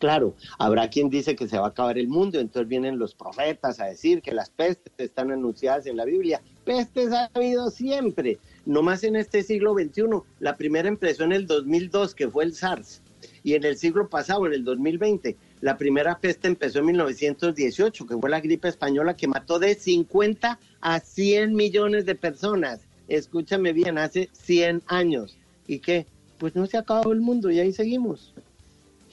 Claro, 0.03 0.35
habrá 0.59 0.91
quien 0.91 1.11
dice 1.11 1.37
que 1.37 1.47
se 1.47 1.57
va 1.57 1.67
a 1.67 1.69
acabar 1.69 1.97
el 1.97 2.09
mundo, 2.09 2.41
entonces 2.41 2.69
vienen 2.69 2.99
los 2.99 3.15
profetas 3.15 3.79
a 3.79 3.85
decir 3.85 4.21
que 4.21 4.33
las 4.33 4.51
pestes 4.51 4.93
están 4.99 5.31
anunciadas 5.31 5.87
en 5.87 5.97
la 5.97 6.05
Biblia. 6.05 6.43
Pestes 6.65 7.13
ha 7.13 7.31
habido 7.33 7.71
siempre, 7.71 8.41
no 8.67 8.83
más 8.83 9.05
en 9.05 9.15
este 9.15 9.45
siglo 9.45 9.75
XXI. 9.75 10.03
La 10.41 10.57
primera 10.57 10.89
empezó 10.89 11.23
en 11.23 11.31
el 11.31 11.47
2002, 11.47 12.17
que 12.17 12.29
fue 12.29 12.43
el 12.43 12.53
SARS, 12.53 13.01
y 13.45 13.55
en 13.55 13.63
el 13.63 13.77
siglo 13.77 14.09
pasado, 14.09 14.45
en 14.49 14.55
el 14.55 14.65
2020, 14.65 15.37
la 15.61 15.79
primera 15.79 16.19
peste 16.19 16.49
empezó 16.49 16.81
en 16.81 16.87
1918, 16.87 18.05
que 18.05 18.19
fue 18.19 18.29
la 18.29 18.41
gripe 18.41 18.67
española 18.67 19.15
que 19.15 19.29
mató 19.29 19.61
de 19.61 19.77
50 19.77 20.59
a 20.81 20.99
100 20.99 21.55
millones 21.55 22.07
de 22.07 22.17
personas. 22.17 22.81
Escúchame 23.07 23.73
bien, 23.73 23.99
hace 23.99 24.31
100 24.33 24.83
años. 24.89 25.39
¿Y 25.69 25.79
qué? 25.79 26.07
Pues 26.39 26.57
no 26.57 26.67
se 26.67 26.77
acabado 26.77 27.13
el 27.13 27.21
mundo 27.21 27.53
y 27.53 27.61
ahí 27.61 27.73
seguimos. 27.73 28.35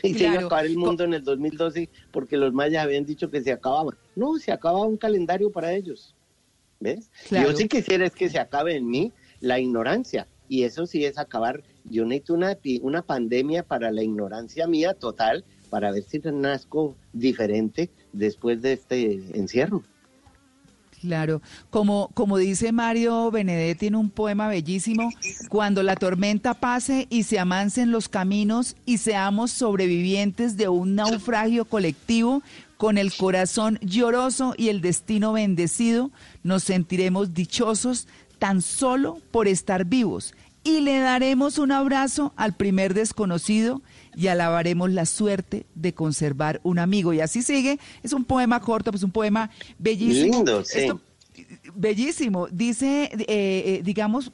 Y 0.03 0.13
se 0.13 0.25
iba 0.25 0.35
a 0.35 0.45
acabar 0.45 0.65
el 0.65 0.77
mundo 0.77 1.03
en 1.03 1.13
el 1.13 1.23
2012 1.23 1.89
porque 2.11 2.37
los 2.37 2.53
mayas 2.53 2.83
habían 2.83 3.05
dicho 3.05 3.29
que 3.29 3.41
se 3.41 3.51
acababa. 3.51 3.97
No, 4.15 4.37
se 4.37 4.51
acababa 4.51 4.85
un 4.85 4.97
calendario 4.97 5.51
para 5.51 5.73
ellos. 5.73 6.15
¿Ves? 6.79 7.11
Claro. 7.27 7.51
Yo 7.51 7.57
sí 7.57 7.67
quisiera 7.67 8.05
es 8.05 8.15
que 8.15 8.29
se 8.29 8.39
acabe 8.39 8.75
en 8.75 8.87
mí 8.87 9.11
la 9.41 9.59
ignorancia. 9.59 10.27
Y 10.47 10.63
eso 10.63 10.85
sí 10.85 11.05
es 11.05 11.17
acabar. 11.17 11.63
Yo 11.83 12.05
necesito 12.05 12.33
una, 12.33 12.57
una 12.81 13.01
pandemia 13.01 13.63
para 13.63 13.91
la 13.91 14.01
ignorancia 14.01 14.67
mía 14.67 14.93
total 14.93 15.43
para 15.69 15.91
ver 15.91 16.03
si 16.03 16.19
nazco 16.19 16.95
diferente 17.13 17.89
después 18.13 18.61
de 18.61 18.73
este 18.73 19.11
encierro. 19.33 19.83
Claro, 21.01 21.41
como, 21.69 22.09
como 22.13 22.37
dice 22.37 22.73
Mario 22.73 23.31
Benedetti 23.31 23.87
en 23.87 23.95
un 23.95 24.09
poema 24.09 24.49
bellísimo, 24.49 25.09
cuando 25.47 25.81
la 25.81 25.95
tormenta 25.95 26.53
pase 26.53 27.07
y 27.09 27.23
se 27.23 27.39
amancen 27.39 27.91
los 27.91 28.09
caminos 28.09 28.75
y 28.85 28.97
seamos 28.97 29.51
sobrevivientes 29.51 30.57
de 30.57 30.67
un 30.67 30.95
naufragio 30.95 31.63
colectivo, 31.65 32.43
con 32.75 32.97
el 32.97 33.13
corazón 33.13 33.77
lloroso 33.81 34.53
y 34.57 34.69
el 34.69 34.79
destino 34.79 35.33
bendecido, 35.33 36.11
nos 36.43 36.63
sentiremos 36.63 37.33
dichosos 37.33 38.07
tan 38.39 38.61
solo 38.61 39.19
por 39.31 39.49
estar 39.49 39.83
vivos 39.83 40.33
y 40.63 40.81
le 40.81 40.99
daremos 40.99 41.57
un 41.57 41.71
abrazo 41.71 42.33
al 42.35 42.53
primer 42.53 42.93
desconocido 42.93 43.81
y 44.15 44.27
alabaremos 44.27 44.89
la 44.91 45.05
suerte 45.05 45.65
de 45.75 45.93
conservar 45.93 46.59
un 46.63 46.79
amigo. 46.79 47.13
Y 47.13 47.21
así 47.21 47.41
sigue, 47.41 47.79
es 48.03 48.13
un 48.13 48.25
poema 48.25 48.59
corto, 48.59 48.91
pues 48.91 49.03
un 49.03 49.11
poema 49.11 49.49
bellísimo. 49.77 50.37
Lindo, 50.37 50.63
sí. 50.65 50.79
Esto- 50.79 51.01
bellísimo. 51.75 52.47
Dice, 52.47 53.03
eh, 53.13 53.25
eh, 53.27 53.81
digamos, 53.83 54.31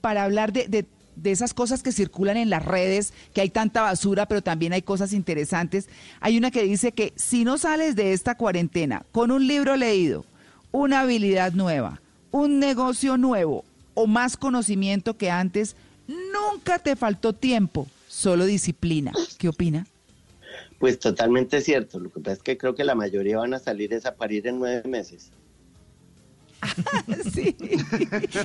para 0.00 0.24
hablar 0.24 0.52
de, 0.52 0.68
de- 0.68 0.86
de 1.16 1.30
esas 1.30 1.54
cosas 1.54 1.82
que 1.82 1.92
circulan 1.92 2.36
en 2.36 2.50
las 2.50 2.62
redes, 2.64 3.14
que 3.32 3.40
hay 3.40 3.48
tanta 3.48 3.80
basura, 3.80 4.26
pero 4.28 4.42
también 4.42 4.74
hay 4.74 4.82
cosas 4.82 5.14
interesantes. 5.14 5.88
Hay 6.20 6.36
una 6.36 6.50
que 6.50 6.62
dice 6.62 6.92
que 6.92 7.14
si 7.16 7.42
no 7.44 7.56
sales 7.56 7.96
de 7.96 8.12
esta 8.12 8.36
cuarentena 8.36 9.06
con 9.12 9.30
un 9.30 9.46
libro 9.46 9.76
leído, 9.76 10.26
una 10.72 11.00
habilidad 11.00 11.52
nueva, 11.54 12.02
un 12.32 12.58
negocio 12.58 13.16
nuevo 13.16 13.64
o 13.94 14.06
más 14.06 14.36
conocimiento 14.36 15.16
que 15.16 15.30
antes, 15.30 15.74
nunca 16.06 16.78
te 16.78 16.96
faltó 16.96 17.32
tiempo, 17.32 17.86
solo 18.16 18.46
disciplina. 18.46 19.12
¿Qué 19.38 19.48
opina? 19.48 19.86
Pues 20.78 20.98
totalmente 20.98 21.60
cierto. 21.60 22.00
Lo 22.00 22.10
que 22.10 22.20
pasa 22.20 22.32
es 22.32 22.42
que 22.42 22.56
creo 22.56 22.74
que 22.74 22.82
la 22.82 22.94
mayoría 22.94 23.38
van 23.38 23.52
a 23.52 23.58
salir 23.58 23.92
es 23.92 24.06
a 24.06 24.14
parir 24.14 24.46
en 24.46 24.58
nueve 24.58 24.88
meses. 24.88 25.30
Sí. 27.32 27.54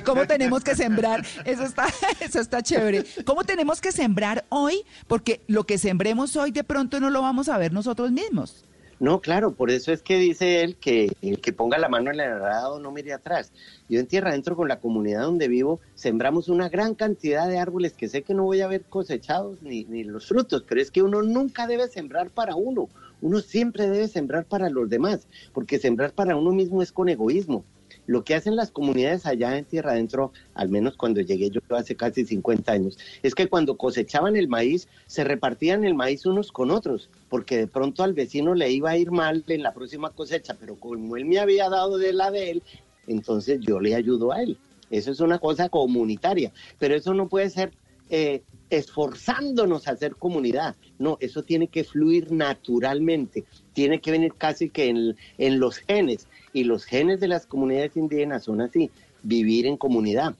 ¿Cómo 0.04 0.26
tenemos 0.26 0.62
que 0.62 0.76
sembrar? 0.76 1.24
Eso 1.46 1.64
está, 1.64 1.86
eso 2.20 2.40
está 2.40 2.62
chévere. 2.62 3.04
¿Cómo 3.24 3.44
tenemos 3.44 3.80
que 3.80 3.90
sembrar 3.90 4.44
hoy? 4.50 4.84
Porque 5.08 5.40
lo 5.48 5.64
que 5.64 5.78
sembremos 5.78 6.36
hoy 6.36 6.50
de 6.50 6.62
pronto 6.62 7.00
no 7.00 7.08
lo 7.08 7.22
vamos 7.22 7.48
a 7.48 7.56
ver 7.56 7.72
nosotros 7.72 8.12
mismos. 8.12 8.64
No, 9.02 9.20
claro, 9.20 9.56
por 9.56 9.72
eso 9.72 9.90
es 9.90 10.00
que 10.00 10.16
dice 10.16 10.62
él 10.62 10.76
que 10.76 11.10
el 11.22 11.40
que 11.40 11.52
ponga 11.52 11.76
la 11.76 11.88
mano 11.88 12.12
en 12.12 12.20
el 12.20 12.34
arado 12.34 12.78
no 12.78 12.92
mire 12.92 13.12
atrás. 13.12 13.52
Yo 13.88 13.98
en 13.98 14.06
Tierra 14.06 14.30
Adentro 14.30 14.54
con 14.54 14.68
la 14.68 14.78
comunidad 14.78 15.22
donde 15.22 15.48
vivo 15.48 15.80
sembramos 15.96 16.48
una 16.48 16.68
gran 16.68 16.94
cantidad 16.94 17.48
de 17.48 17.58
árboles 17.58 17.94
que 17.94 18.08
sé 18.08 18.22
que 18.22 18.32
no 18.32 18.44
voy 18.44 18.60
a 18.60 18.68
ver 18.68 18.84
cosechados 18.84 19.60
ni, 19.60 19.82
ni 19.86 20.04
los 20.04 20.28
frutos, 20.28 20.64
pero 20.68 20.80
es 20.80 20.92
que 20.92 21.02
uno 21.02 21.20
nunca 21.20 21.66
debe 21.66 21.88
sembrar 21.88 22.30
para 22.30 22.54
uno. 22.54 22.88
Uno 23.20 23.40
siempre 23.40 23.90
debe 23.90 24.06
sembrar 24.06 24.44
para 24.44 24.70
los 24.70 24.88
demás, 24.88 25.26
porque 25.52 25.80
sembrar 25.80 26.12
para 26.12 26.36
uno 26.36 26.52
mismo 26.52 26.80
es 26.80 26.92
con 26.92 27.08
egoísmo. 27.08 27.64
Lo 28.06 28.24
que 28.24 28.34
hacen 28.34 28.56
las 28.56 28.70
comunidades 28.70 29.26
allá 29.26 29.56
en 29.56 29.64
Tierra 29.64 29.92
Adentro, 29.92 30.32
al 30.54 30.68
menos 30.68 30.96
cuando 30.96 31.20
llegué 31.20 31.50
yo 31.50 31.60
hace 31.70 31.94
casi 31.94 32.24
50 32.24 32.72
años, 32.72 32.98
es 33.22 33.34
que 33.34 33.48
cuando 33.48 33.76
cosechaban 33.76 34.36
el 34.36 34.48
maíz, 34.48 34.88
se 35.06 35.24
repartían 35.24 35.84
el 35.84 35.94
maíz 35.94 36.26
unos 36.26 36.50
con 36.50 36.70
otros, 36.70 37.10
porque 37.28 37.56
de 37.56 37.66
pronto 37.66 38.02
al 38.02 38.14
vecino 38.14 38.54
le 38.54 38.70
iba 38.70 38.90
a 38.90 38.96
ir 38.96 39.10
mal 39.10 39.44
en 39.46 39.62
la 39.62 39.72
próxima 39.72 40.10
cosecha, 40.10 40.56
pero 40.58 40.76
como 40.76 41.16
él 41.16 41.24
me 41.24 41.38
había 41.38 41.68
dado 41.68 41.98
de 41.98 42.12
la 42.12 42.30
de 42.30 42.50
él, 42.50 42.62
entonces 43.06 43.60
yo 43.60 43.80
le 43.80 43.94
ayudo 43.94 44.32
a 44.32 44.42
él. 44.42 44.58
Eso 44.90 45.10
es 45.10 45.20
una 45.20 45.38
cosa 45.38 45.68
comunitaria, 45.68 46.52
pero 46.78 46.94
eso 46.94 47.14
no 47.14 47.28
puede 47.28 47.48
ser 47.48 47.72
eh, 48.10 48.42
esforzándonos 48.68 49.88
a 49.88 49.92
hacer 49.92 50.16
comunidad. 50.16 50.76
No, 50.98 51.16
eso 51.20 51.42
tiene 51.42 51.68
que 51.68 51.82
fluir 51.82 52.30
naturalmente, 52.30 53.44
tiene 53.72 54.00
que 54.00 54.10
venir 54.10 54.34
casi 54.36 54.68
que 54.68 54.88
en, 54.88 55.16
en 55.38 55.60
los 55.60 55.78
genes. 55.78 56.26
Y 56.52 56.64
los 56.64 56.84
genes 56.84 57.20
de 57.20 57.28
las 57.28 57.46
comunidades 57.46 57.96
indígenas 57.96 58.44
son 58.44 58.60
así, 58.60 58.90
vivir 59.22 59.66
en 59.66 59.76
comunidad. 59.76 60.34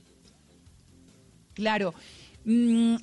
Claro. 1.55 1.95
Mm, 2.45 2.97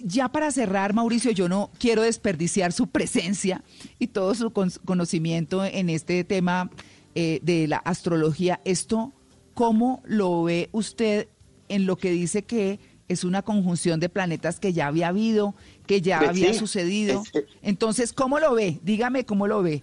ya 0.00 0.28
para 0.30 0.50
cerrar, 0.50 0.94
Mauricio, 0.94 1.30
yo 1.30 1.48
no 1.48 1.70
quiero 1.78 2.02
desperdiciar 2.02 2.72
su 2.72 2.86
presencia 2.86 3.62
y 3.98 4.08
todo 4.08 4.34
su 4.34 4.50
con- 4.50 4.70
conocimiento 4.84 5.64
en 5.64 5.90
este 5.90 6.24
tema 6.24 6.70
eh, 7.14 7.40
de 7.42 7.66
la 7.68 7.78
astrología. 7.78 8.60
Esto, 8.64 9.12
¿cómo 9.54 10.02
lo 10.06 10.44
ve 10.44 10.68
usted 10.72 11.28
en 11.68 11.86
lo 11.86 11.96
que 11.96 12.10
dice 12.10 12.42
que 12.42 12.78
es 13.08 13.24
una 13.24 13.42
conjunción 13.42 13.98
de 14.00 14.08
planetas 14.08 14.60
que 14.60 14.72
ya 14.72 14.86
había 14.86 15.08
habido, 15.08 15.54
que 15.86 16.00
ya 16.00 16.18
Pues 16.18 16.30
había 16.30 16.52
sí, 16.52 16.58
sucedido? 16.58 17.24
es- 17.34 17.44
Entonces, 17.62 18.12
¿cómo 18.12 18.38
lo 18.38 18.54
ve? 18.54 18.78
Dígame 18.84 19.24
cómo 19.24 19.46
lo 19.46 19.62
ve. 19.62 19.82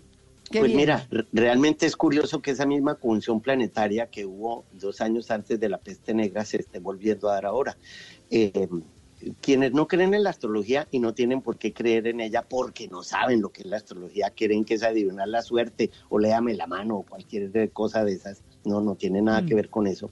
Qué 0.50 0.60
Pues 0.60 0.70
bien. 0.70 0.78
mira, 0.82 1.08
re- 1.10 1.28
realmente 1.34 1.86
es 1.86 1.96
curioso 1.96 2.42
que 2.42 2.52
esa 2.52 2.66
misma 2.66 2.96
conjunción 2.96 3.42
planetaria 3.42 4.08
que 4.08 4.26
hubo 4.26 4.66
dos 4.72 5.02
años 5.02 5.30
antes 5.32 5.60
de 5.60 5.70
la 5.70 5.78
peste 5.78 6.14
negra 6.14 6.46
se 6.46 6.58
esté 6.58 6.80
volviendo 6.80 7.30
a 7.30 7.34
dar 7.34 7.46
ahora. 7.46 7.78
Eh, 8.30 8.68
quienes 9.42 9.74
no 9.74 9.88
creen 9.88 10.14
en 10.14 10.24
la 10.24 10.30
astrología 10.30 10.88
y 10.92 11.00
no 11.00 11.14
tienen 11.14 11.42
por 11.42 11.58
qué 11.58 11.74
creer 11.74 12.08
en 12.08 12.22
ella 12.22 12.44
porque 12.44 12.88
no 12.88 13.02
saben 13.04 13.42
lo 13.42 13.50
que 13.50 13.64
es 13.64 13.68
la 13.68 13.78
astrología, 13.78 14.32
creen 14.36 14.64
que 14.64 14.76
es 14.76 14.84
adivinar 14.84 15.28
la 15.28 15.42
suerte 15.42 15.90
o 16.10 16.20
léame 16.20 16.54
la 16.54 16.68
mano 16.68 16.98
o 16.98 17.04
cualquier 17.04 17.72
cosa 17.72 18.06
de 18.06 18.14
esas. 18.14 18.44
No, 18.64 18.80
no 18.80 18.96
tiene 18.96 19.22
nada 19.22 19.46
que 19.46 19.56
ver 19.56 19.70
con 19.70 19.88
eso. 19.88 20.10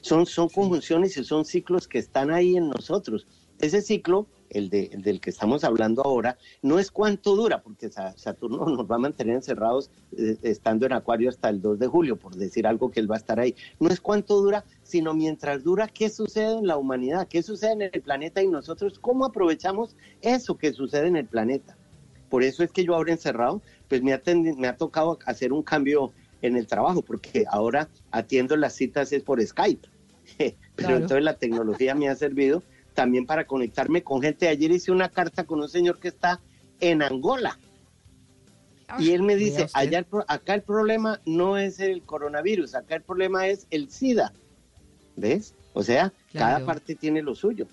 Son, 0.00 0.26
son 0.26 0.48
conjunciones 0.48 1.16
y 1.16 1.24
son 1.24 1.44
ciclos 1.44 1.86
que 1.86 1.98
están 1.98 2.30
ahí 2.30 2.56
en 2.56 2.68
nosotros. 2.68 3.26
Ese 3.60 3.80
ciclo, 3.82 4.26
el, 4.50 4.70
de, 4.70 4.90
el 4.92 5.02
del 5.02 5.20
que 5.20 5.30
estamos 5.30 5.64
hablando 5.64 6.02
ahora, 6.04 6.38
no 6.62 6.78
es 6.78 6.90
cuánto 6.90 7.36
dura, 7.36 7.62
porque 7.62 7.90
Sa- 7.90 8.16
Saturno 8.16 8.64
nos 8.66 8.90
va 8.90 8.96
a 8.96 8.98
mantener 8.98 9.36
encerrados 9.36 9.90
eh, 10.16 10.36
estando 10.42 10.86
en 10.86 10.92
Acuario 10.92 11.28
hasta 11.28 11.48
el 11.48 11.60
2 11.60 11.78
de 11.78 11.86
julio, 11.86 12.16
por 12.16 12.34
decir 12.36 12.66
algo 12.66 12.90
que 12.90 13.00
él 13.00 13.10
va 13.10 13.16
a 13.16 13.18
estar 13.18 13.38
ahí. 13.40 13.54
No 13.80 13.88
es 13.88 14.00
cuánto 14.00 14.40
dura, 14.40 14.64
sino 14.82 15.14
mientras 15.14 15.62
dura, 15.64 15.88
qué 15.88 16.08
sucede 16.10 16.58
en 16.58 16.66
la 16.66 16.76
humanidad, 16.76 17.28
qué 17.28 17.42
sucede 17.42 17.72
en 17.72 17.82
el 17.82 18.02
planeta 18.02 18.42
y 18.42 18.48
nosotros 18.48 18.98
cómo 18.98 19.24
aprovechamos 19.24 19.96
eso 20.20 20.56
que 20.56 20.72
sucede 20.72 21.06
en 21.08 21.16
el 21.16 21.26
planeta. 21.26 21.76
Por 22.28 22.42
eso 22.42 22.62
es 22.62 22.70
que 22.72 22.84
yo 22.84 22.94
ahora 22.94 23.12
encerrado, 23.12 23.62
pues 23.88 24.02
me 24.02 24.12
ha, 24.12 24.22
me 24.56 24.68
ha 24.68 24.76
tocado 24.76 25.18
hacer 25.24 25.52
un 25.52 25.62
cambio 25.62 26.12
en 26.42 26.56
el 26.56 26.66
trabajo, 26.66 27.02
porque 27.02 27.44
ahora 27.50 27.88
atiendo 28.10 28.56
las 28.56 28.74
citas 28.74 29.12
es 29.12 29.22
por 29.22 29.44
Skype. 29.44 29.88
Pero 30.38 30.54
Claro. 30.74 30.96
entonces 30.96 31.24
la 31.24 31.34
tecnología 31.34 31.94
me 31.94 32.08
ha 32.08 32.14
servido 32.14 32.62
también 32.98 33.26
para 33.26 33.46
conectarme 33.46 34.02
con 34.02 34.20
gente. 34.20 34.48
Ayer 34.48 34.72
hice 34.72 34.90
una 34.90 35.08
carta 35.08 35.44
con 35.44 35.60
un 35.60 35.68
señor 35.68 36.00
que 36.00 36.08
está 36.08 36.40
en 36.80 37.00
Angola. 37.00 37.56
Y 38.98 39.10
él 39.12 39.22
me 39.22 39.36
dice, 39.36 39.68
allá 39.72 39.98
el 40.00 40.04
pro- 40.04 40.24
acá 40.26 40.54
el 40.54 40.62
problema 40.62 41.20
no 41.24 41.56
es 41.58 41.78
el 41.78 42.02
coronavirus, 42.02 42.74
acá 42.74 42.96
el 42.96 43.02
problema 43.02 43.46
es 43.46 43.68
el 43.70 43.88
SIDA. 43.88 44.32
¿Ves? 45.14 45.54
O 45.74 45.84
sea, 45.84 46.12
cada 46.32 46.58
parte 46.66 46.96
tiene 46.96 47.22
lo 47.22 47.36
suyo. 47.36 47.68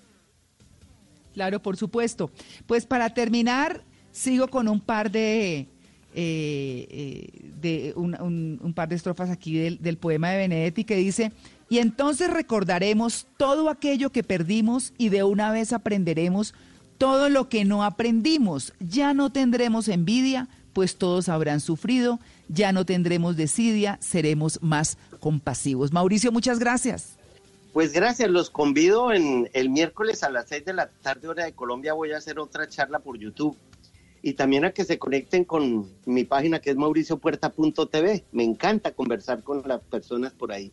Claro, 1.34 1.60
por 1.60 1.76
supuesto. 1.76 2.30
Pues 2.68 2.86
para 2.86 3.12
terminar, 3.12 3.82
sigo 4.12 4.46
con 4.46 4.68
un 4.68 4.80
par 4.80 5.10
de, 5.10 5.58
eh, 5.58 5.66
eh, 6.14 7.28
de 7.60 7.92
un, 7.96 8.14
un- 8.22 8.60
un 8.62 8.72
par 8.74 8.88
de 8.88 8.94
estrofas 8.94 9.28
aquí 9.30 9.58
del, 9.58 9.78
del 9.82 9.96
poema 9.98 10.30
de 10.30 10.36
Benedetti 10.38 10.84
que 10.84 10.94
dice, 10.94 11.32
y 11.68 11.78
entonces 11.78 12.30
recordaremos 12.30 13.26
todo 13.36 13.70
aquello 13.70 14.10
que 14.10 14.22
perdimos 14.22 14.92
y 14.98 15.08
de 15.08 15.24
una 15.24 15.50
vez 15.50 15.72
aprenderemos 15.72 16.54
todo 16.98 17.28
lo 17.28 17.48
que 17.48 17.64
no 17.64 17.82
aprendimos. 17.82 18.72
Ya 18.78 19.14
no 19.14 19.30
tendremos 19.30 19.88
envidia, 19.88 20.48
pues 20.72 20.96
todos 20.96 21.28
habrán 21.28 21.60
sufrido, 21.60 22.20
ya 22.48 22.72
no 22.72 22.84
tendremos 22.84 23.36
desidia, 23.36 23.98
seremos 24.00 24.60
más 24.62 24.96
compasivos. 25.18 25.92
Mauricio, 25.92 26.30
muchas 26.30 26.58
gracias. 26.58 27.16
Pues 27.72 27.92
gracias, 27.92 28.30
los 28.30 28.48
convido 28.48 29.12
en 29.12 29.50
el 29.52 29.68
miércoles 29.68 30.22
a 30.22 30.30
las 30.30 30.48
6 30.48 30.64
de 30.64 30.72
la 30.72 30.88
tarde 30.88 31.28
hora 31.28 31.44
de 31.44 31.52
Colombia 31.52 31.92
voy 31.92 32.12
a 32.12 32.18
hacer 32.18 32.38
otra 32.38 32.68
charla 32.68 33.00
por 33.00 33.18
YouTube. 33.18 33.56
Y 34.22 34.32
también 34.32 34.64
a 34.64 34.70
que 34.70 34.84
se 34.84 34.98
conecten 34.98 35.44
con 35.44 35.88
mi 36.04 36.24
página 36.24 36.60
que 36.60 36.70
es 36.70 36.76
mauriciopuerta.tv. 36.76 38.24
Me 38.32 38.44
encanta 38.44 38.92
conversar 38.92 39.42
con 39.42 39.62
las 39.66 39.80
personas 39.82 40.32
por 40.32 40.52
ahí. 40.52 40.72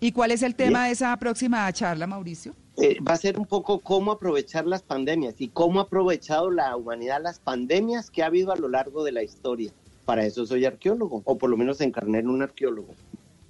¿Y 0.00 0.12
cuál 0.12 0.30
es 0.30 0.42
el 0.42 0.54
tema 0.54 0.86
de 0.86 0.92
esa 0.92 1.16
próxima 1.16 1.72
charla, 1.72 2.06
Mauricio? 2.06 2.54
Eh, 2.76 2.98
va 3.00 3.14
a 3.14 3.16
ser 3.16 3.38
un 3.38 3.46
poco 3.46 3.80
cómo 3.80 4.12
aprovechar 4.12 4.64
las 4.66 4.82
pandemias 4.82 5.34
y 5.38 5.48
cómo 5.48 5.80
ha 5.80 5.84
aprovechado 5.84 6.50
la 6.50 6.76
humanidad 6.76 7.20
las 7.20 7.40
pandemias 7.40 8.10
que 8.10 8.22
ha 8.22 8.26
habido 8.26 8.52
a 8.52 8.56
lo 8.56 8.68
largo 8.68 9.02
de 9.02 9.10
la 9.10 9.24
historia. 9.24 9.72
Para 10.04 10.24
eso 10.24 10.46
soy 10.46 10.64
arqueólogo, 10.64 11.22
o 11.24 11.36
por 11.36 11.50
lo 11.50 11.56
menos 11.56 11.80
encarné 11.80 12.20
en 12.20 12.28
un 12.28 12.42
arqueólogo. 12.42 12.94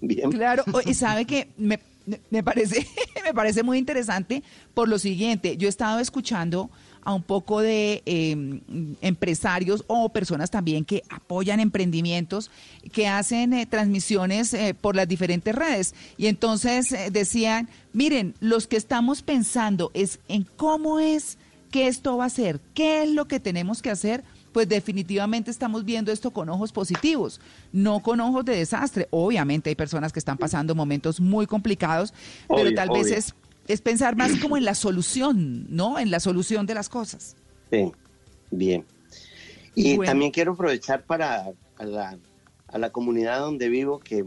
Bien. 0.01 0.31
Claro, 0.31 0.65
y 0.87 0.95
sabe 0.95 1.27
que 1.27 1.51
me, 1.59 1.79
me 2.31 2.43
parece, 2.43 2.87
me 3.25 3.35
parece 3.35 3.63
muy 3.63 3.77
interesante 3.77 4.43
por 4.73 4.89
lo 4.89 4.99
siguiente. 4.99 5.59
Yo 5.59 5.69
he 5.69 5.71
estado 5.71 6.01
escuchando 6.01 6.71
a 7.03 7.15
un 7.15 7.23
poco 7.23 7.61
de 7.61 8.03
eh, 8.07 8.61
empresarios 9.01 9.85
o 9.87 10.09
personas 10.11 10.51
también 10.51 10.85
que 10.85 11.03
apoyan 11.09 11.61
emprendimientos, 11.61 12.51
que 12.93 13.09
hacen 13.09 13.53
eh, 13.53 13.67
transmisiones 13.67 14.55
eh, 14.55 14.75
por 14.75 14.97
las 14.97 15.09
diferentes 15.09 15.55
redes. 15.55 15.95
Y 16.17 16.27
entonces 16.27 16.93
eh, 16.93 17.11
decían, 17.11 17.69
miren, 17.93 18.35
los 18.41 18.67
que 18.67 18.77
estamos 18.77 19.23
pensando 19.23 19.91
es 19.95 20.21
en 20.29 20.45
cómo 20.57 20.99
es 21.01 21.39
que 21.71 21.89
esto 21.89 22.17
va 22.17 22.27
a 22.27 22.31
ser, 22.31 22.61
qué 22.75 23.03
es 23.03 23.11
lo 23.11 23.29
que 23.29 23.41
tenemos 23.41 23.83
que 23.83 23.91
hacer 23.91 24.25
pues 24.53 24.69
definitivamente 24.69 25.51
estamos 25.51 25.85
viendo 25.85 26.11
esto 26.11 26.31
con 26.31 26.49
ojos 26.49 26.73
positivos, 26.73 27.41
no 27.71 28.01
con 28.01 28.19
ojos 28.19 28.45
de 28.45 28.57
desastre. 28.57 29.07
Obviamente 29.11 29.69
hay 29.69 29.77
personas 29.77 30.13
que 30.13 30.19
están 30.19 30.39
pasando 30.39 30.75
momentos 30.75 31.21
muy 31.21 31.47
complicados, 31.47 32.13
pero 32.49 32.63
Obvio, 32.63 32.75
tal 32.75 32.89
vez 32.89 33.11
es, 33.13 33.35
es 33.69 33.81
pensar 33.83 34.17
más 34.17 34.37
como 34.41 34.57
en 34.57 34.65
la 34.65 34.75
solución, 34.75 35.67
¿no? 35.69 35.99
En 35.99 36.11
la 36.11 36.21
solución 36.21 36.67
de 36.67 36.75
las 36.75 36.89
cosas. 36.89 37.37
Sí, 37.71 37.93
bien. 38.51 38.85
Y 39.75 39.97
Bueno. 39.97 40.11
también 40.11 40.33
quiero 40.33 40.53
aprovechar 40.53 41.05
para 41.05 41.53
a 41.77 41.85
la, 41.85 42.19
a 42.67 42.79
la 42.79 42.91
comunidad 42.91 43.41
donde 43.41 43.69
vivo 43.69 44.01
que 44.01 44.25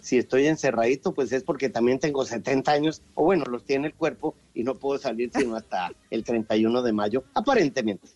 si 0.00 0.18
estoy 0.18 0.46
encerradito, 0.46 1.12
pues 1.12 1.32
es 1.32 1.42
porque 1.42 1.68
también 1.68 1.98
tengo 1.98 2.24
70 2.24 2.70
años, 2.70 3.02
o 3.14 3.24
bueno, 3.24 3.44
los 3.46 3.64
tiene 3.64 3.86
el 3.88 3.94
cuerpo 3.94 4.34
y 4.54 4.62
no 4.64 4.74
puedo 4.74 4.98
salir 4.98 5.30
sino 5.34 5.56
hasta 5.56 5.92
el 6.10 6.22
31 6.24 6.82
de 6.82 6.92
mayo, 6.92 7.24
aparentemente. 7.34 8.08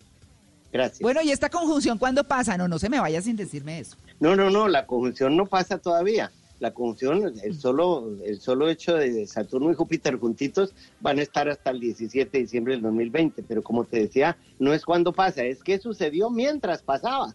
Gracias. 0.73 1.01
Bueno, 1.01 1.23
¿y 1.23 1.31
esta 1.31 1.49
conjunción 1.49 1.97
cuándo 1.97 2.25
pasa? 2.25 2.59
No, 2.59 2.69
no 2.69 2.79
se 2.79 2.89
me 2.89 3.01
vaya 3.01 3.23
sin 3.23 3.37
decirme 3.37 3.79
eso. 3.79 3.97
No, 4.21 4.35
no, 4.37 4.51
no, 4.51 4.69
la 4.69 4.85
conjunción 4.87 5.37
no 5.37 5.47
pasa 5.47 5.79
todavía. 5.79 6.31
La 6.59 6.73
conjunción, 6.73 7.35
el 7.43 7.55
solo, 7.55 8.17
el 8.25 8.41
solo 8.41 8.69
hecho 8.69 8.95
de 8.95 9.27
Saturno 9.27 9.71
y 9.71 9.75
Júpiter 9.75 10.19
juntitos 10.19 10.75
van 11.01 11.19
a 11.19 11.23
estar 11.23 11.49
hasta 11.49 11.71
el 11.71 11.81
17 11.81 12.31
de 12.31 12.39
diciembre 12.45 12.75
del 12.75 12.83
2020, 12.83 13.43
pero 13.43 13.63
como 13.63 13.85
te 13.85 14.01
decía, 14.01 14.39
no 14.59 14.73
es 14.73 14.85
cuando 14.85 15.13
pasa, 15.13 15.45
es 15.45 15.63
que 15.63 15.79
sucedió 15.79 16.31
mientras 16.31 16.83
pasaba. 16.83 17.35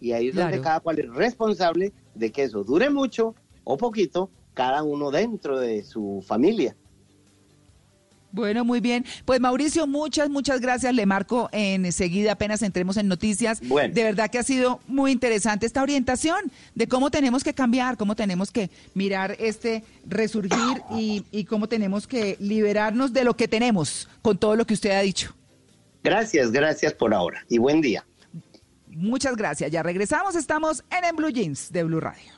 Y 0.00 0.12
ahí 0.12 0.28
es 0.28 0.36
donde 0.36 0.60
cada 0.60 0.80
cual 0.80 0.98
es 0.98 1.08
responsable 1.08 1.92
de 2.14 2.30
que 2.32 2.44
eso 2.44 2.64
dure 2.64 2.88
mucho 2.88 3.34
o 3.64 3.76
poquito, 3.76 4.30
cada 4.54 4.82
uno 4.82 5.10
dentro 5.10 5.58
de 5.58 5.84
su 5.84 6.24
familia. 6.26 6.74
Bueno, 8.30 8.64
muy 8.64 8.80
bien. 8.80 9.04
Pues 9.24 9.40
Mauricio, 9.40 9.86
muchas, 9.86 10.28
muchas 10.28 10.60
gracias. 10.60 10.94
Le 10.94 11.06
marco 11.06 11.48
enseguida 11.52 12.32
apenas 12.32 12.62
entremos 12.62 12.96
en 12.96 13.08
noticias. 13.08 13.60
Bueno. 13.62 13.94
De 13.94 14.02
verdad 14.02 14.30
que 14.30 14.38
ha 14.38 14.42
sido 14.42 14.80
muy 14.86 15.12
interesante 15.12 15.66
esta 15.66 15.82
orientación 15.82 16.52
de 16.74 16.86
cómo 16.88 17.10
tenemos 17.10 17.42
que 17.42 17.54
cambiar, 17.54 17.96
cómo 17.96 18.14
tenemos 18.16 18.50
que 18.50 18.70
mirar 18.94 19.36
este 19.38 19.82
resurgir 20.06 20.82
y, 20.90 21.24
y 21.30 21.44
cómo 21.44 21.68
tenemos 21.68 22.06
que 22.06 22.36
liberarnos 22.38 23.12
de 23.12 23.24
lo 23.24 23.34
que 23.36 23.48
tenemos 23.48 24.08
con 24.20 24.36
todo 24.36 24.56
lo 24.56 24.66
que 24.66 24.74
usted 24.74 24.90
ha 24.90 25.00
dicho. 25.00 25.34
Gracias, 26.04 26.52
gracias 26.52 26.92
por 26.92 27.14
ahora 27.14 27.44
y 27.48 27.58
buen 27.58 27.80
día. 27.80 28.04
Muchas 28.86 29.36
gracias. 29.36 29.70
Ya 29.70 29.82
regresamos. 29.82 30.34
Estamos 30.34 30.84
en, 30.90 31.04
en 31.04 31.16
Blue 31.16 31.30
Jeans 31.30 31.72
de 31.72 31.84
Blue 31.84 32.00
Radio. 32.00 32.37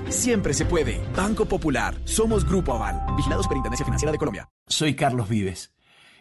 Siempre 0.09 0.53
se 0.53 0.65
puede. 0.65 1.01
Banco 1.15 1.45
Popular. 1.45 1.99
Somos 2.05 2.45
Grupo 2.45 2.73
Aval. 2.73 3.15
Vigilados 3.15 3.47
por 3.47 3.57
Intendencia 3.57 3.85
Financiera 3.85 4.11
de 4.11 4.17
Colombia. 4.17 4.49
Soy 4.67 4.95
Carlos 4.95 5.29
Vives. 5.29 5.73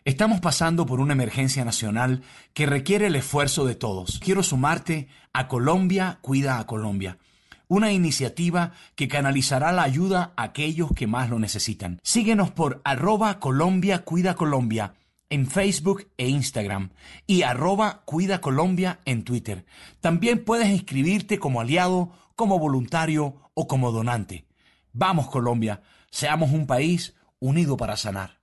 Estamos 0.05 0.41
pasando 0.41 0.87
por 0.87 1.01
una 1.01 1.13
emergencia 1.13 1.65
nacional 1.65 2.23
que 2.55 2.67
requiere 2.67 3.09
el 3.09 3.17
esfuerzo 3.17 3.67
de 3.67 3.75
todos. 3.75 4.19
Quiero 4.19 4.43
sumarte 4.43 5.09
a 5.33 5.47
Colombia 5.47 6.19
Cuida 6.23 6.59
a 6.59 6.67
Colombia, 6.67 7.19
una 7.69 7.93
iniciativa 7.93 8.73
que 8.95 9.09
canalizará 9.09 9.73
la 9.73 9.83
ayuda 9.83 10.33
a 10.37 10.45
aquellos 10.45 10.93
que 10.93 11.07
más 11.07 11.29
lo 11.29 11.39
necesitan. 11.39 11.99
Síguenos 12.03 12.51
por 12.51 12.81
arroba 12.83 13.41
Colombia 13.41 14.05
Cuida 14.05 14.35
Colombia 14.35 14.95
en 15.29 15.47
Facebook 15.47 16.09
e 16.17 16.29
Instagram 16.29 16.91
y 17.27 17.43
arroba 17.43 18.03
Cuida 18.05 18.41
Colombia 18.41 19.01
en 19.05 19.23
Twitter. 19.23 19.65
También 20.01 20.45
puedes 20.45 20.69
inscribirte 20.69 21.39
como 21.39 21.61
aliado, 21.61 22.11
como 22.37 22.59
voluntario 22.59 23.37
o 23.61 23.67
como 23.69 23.93
donante. 23.93 24.47
Vamos 24.93 25.29
Colombia, 25.29 25.83
seamos 26.11 26.51
un 26.51 26.67
país 26.67 27.15
unido 27.41 27.77
para 27.77 27.97
sanar. 27.97 28.40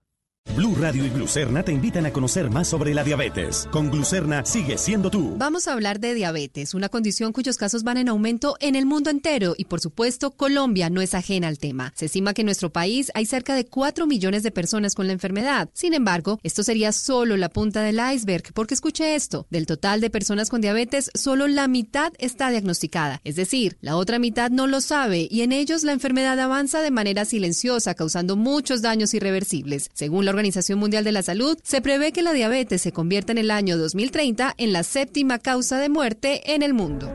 Blue 0.56 0.76
Radio 0.76 1.06
y 1.06 1.10
Glucerna 1.10 1.64
te 1.64 1.72
invitan 1.72 2.06
a 2.06 2.12
conocer 2.12 2.50
más 2.50 2.68
sobre 2.68 2.94
la 2.94 3.04
diabetes. 3.04 3.68
Con 3.72 3.92
Glucerna 3.92 4.46
sigue 4.46 4.78
siendo 4.78 5.12
tú. 5.12 5.36
Vamos 5.38 5.68
a 5.68 5.74
hablar 5.74 6.00
de 6.00 6.14
diabetes, 6.14 6.74
una 6.74 6.90
condición 6.90 7.34
cuyos 7.34 7.58
casos 7.58 7.84
van 7.84 7.98
en 7.98 8.10
aumento 8.10 8.56
en 8.60 8.76
el 8.76 8.86
mundo 8.86 9.10
entero 9.10 9.54
y 9.58 9.66
por 9.66 9.82
supuesto 9.82 10.32
Colombia 10.32 10.90
no 10.90 11.02
es 11.02 11.14
ajena 11.14 11.48
al 11.48 11.60
tema. 11.60 11.94
Se 11.96 12.06
estima 12.06 12.34
que 12.34 12.42
en 12.42 12.48
nuestro 12.48 12.72
país 12.72 13.12
hay 13.14 13.26
cerca 13.26 13.56
de 13.56 13.66
4 13.66 14.08
millones 14.08 14.44
de 14.44 14.52
personas 14.52 14.96
con 14.96 15.08
la 15.08 15.14
enfermedad. 15.14 15.70
Sin 15.74 15.94
embargo, 15.94 16.40
esto 16.44 16.64
sería 16.64 16.92
solo 16.92 17.38
la 17.38 17.50
punta 17.50 17.82
del 17.82 18.00
iceberg, 18.14 18.54
porque 18.54 18.74
escuche 18.74 19.16
esto, 19.16 19.46
del 19.50 19.66
total 19.66 20.02
de 20.02 20.10
personas 20.10 20.50
con 20.50 20.62
diabetes, 20.62 21.12
solo 21.14 21.48
la 21.48 21.68
mitad 21.68 22.14
está 22.18 22.50
diagnosticada, 22.50 23.22
es 23.24 23.36
decir, 23.36 23.78
la 23.82 23.96
otra 23.96 24.20
mitad 24.20 24.50
no 24.50 24.68
lo 24.68 24.82
sabe 24.82 25.28
y 25.30 25.42
en 25.42 25.52
ellos 25.52 25.84
la 25.84 25.92
enfermedad 25.92 26.40
avanza 26.40 26.82
de 26.82 26.92
manera 26.92 27.26
silenciosa, 27.26 27.94
causando 27.94 28.36
muchos 28.36 28.82
daños 28.82 29.14
irreversibles. 29.14 29.90
Según 29.94 30.26
la 30.26 30.37
Organización 30.38 30.78
Mundial 30.78 31.04
de 31.04 31.12
la 31.12 31.24
Salud, 31.24 31.58
se 31.64 31.82
prevé 31.82 32.12
que 32.12 32.22
la 32.22 32.32
diabetes 32.32 32.84
se 32.84 32.92
convierta 32.92 33.32
en 33.32 33.40
el 33.40 33.50
año 33.50 33.76
2030 33.76 34.54
en 34.58 34.72
la 34.72 34.84
séptima 34.84 35.40
causa 35.40 35.80
de 35.80 35.90
muerte 35.90 36.54
en 36.54 36.62
el 36.62 36.76
mundo. 36.76 37.12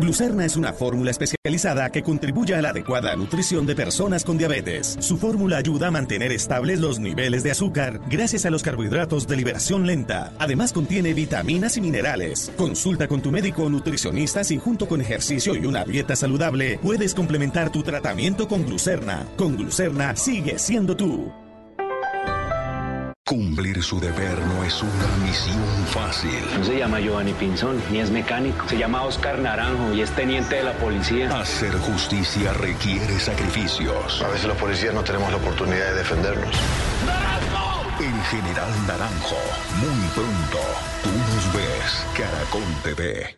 Glucerna 0.00 0.44
es 0.44 0.56
una 0.56 0.72
fórmula 0.72 1.12
especializada 1.12 1.90
que 1.90 2.02
contribuye 2.02 2.54
a 2.56 2.62
la 2.62 2.70
adecuada 2.70 3.14
nutrición 3.14 3.64
de 3.64 3.76
personas 3.76 4.24
con 4.24 4.38
diabetes. 4.38 4.96
Su 4.98 5.18
fórmula 5.18 5.56
ayuda 5.56 5.88
a 5.88 5.90
mantener 5.92 6.32
estables 6.32 6.80
los 6.80 6.98
niveles 6.98 7.44
de 7.44 7.52
azúcar 7.52 8.00
gracias 8.08 8.44
a 8.44 8.50
los 8.50 8.64
carbohidratos 8.64 9.28
de 9.28 9.36
liberación 9.36 9.86
lenta. 9.86 10.32
Además 10.38 10.72
contiene 10.72 11.14
vitaminas 11.14 11.76
y 11.76 11.80
minerales. 11.80 12.50
Consulta 12.56 13.06
con 13.06 13.22
tu 13.22 13.30
médico 13.30 13.64
o 13.64 13.70
nutricionista 13.70 14.42
si 14.42 14.58
junto 14.58 14.88
con 14.88 15.00
ejercicio 15.00 15.54
y 15.54 15.64
una 15.64 15.84
dieta 15.84 16.16
saludable 16.16 16.78
puedes 16.82 17.14
complementar 17.14 17.70
tu 17.70 17.84
tratamiento 17.84 18.48
con 18.48 18.66
Glucerna. 18.66 19.26
Con 19.36 19.56
Glucerna 19.56 20.16
sigue 20.16 20.58
siendo 20.58 20.96
tú. 20.96 21.32
Cumplir 23.28 23.82
su 23.82 24.00
deber 24.00 24.40
no 24.46 24.64
es 24.64 24.82
una 24.82 25.06
misión 25.22 25.62
fácil. 25.88 26.30
No 26.56 26.64
se 26.64 26.78
llama 26.78 26.98
Giovanni 26.98 27.34
Pinzón, 27.34 27.78
ni 27.90 27.98
es 27.98 28.10
mecánico. 28.10 28.66
Se 28.70 28.78
llama 28.78 29.02
Oscar 29.02 29.38
Naranjo 29.38 29.92
y 29.92 30.00
es 30.00 30.10
teniente 30.12 30.56
de 30.56 30.62
la 30.62 30.72
policía. 30.72 31.38
Hacer 31.38 31.74
justicia 31.74 32.54
requiere 32.54 33.20
sacrificios. 33.20 34.22
A 34.22 34.28
veces 34.28 34.46
los 34.46 34.56
policías 34.56 34.94
no 34.94 35.04
tenemos 35.04 35.30
la 35.30 35.36
oportunidad 35.36 35.90
de 35.90 35.94
defendernos. 35.96 36.56
El 38.00 38.22
general 38.30 38.70
Naranjo, 38.86 39.36
muy 39.76 40.08
pronto, 40.14 40.58
tú 41.02 41.10
nos 41.10 41.52
ves, 41.52 42.06
Caracol 42.16 42.62
TV. 42.82 43.36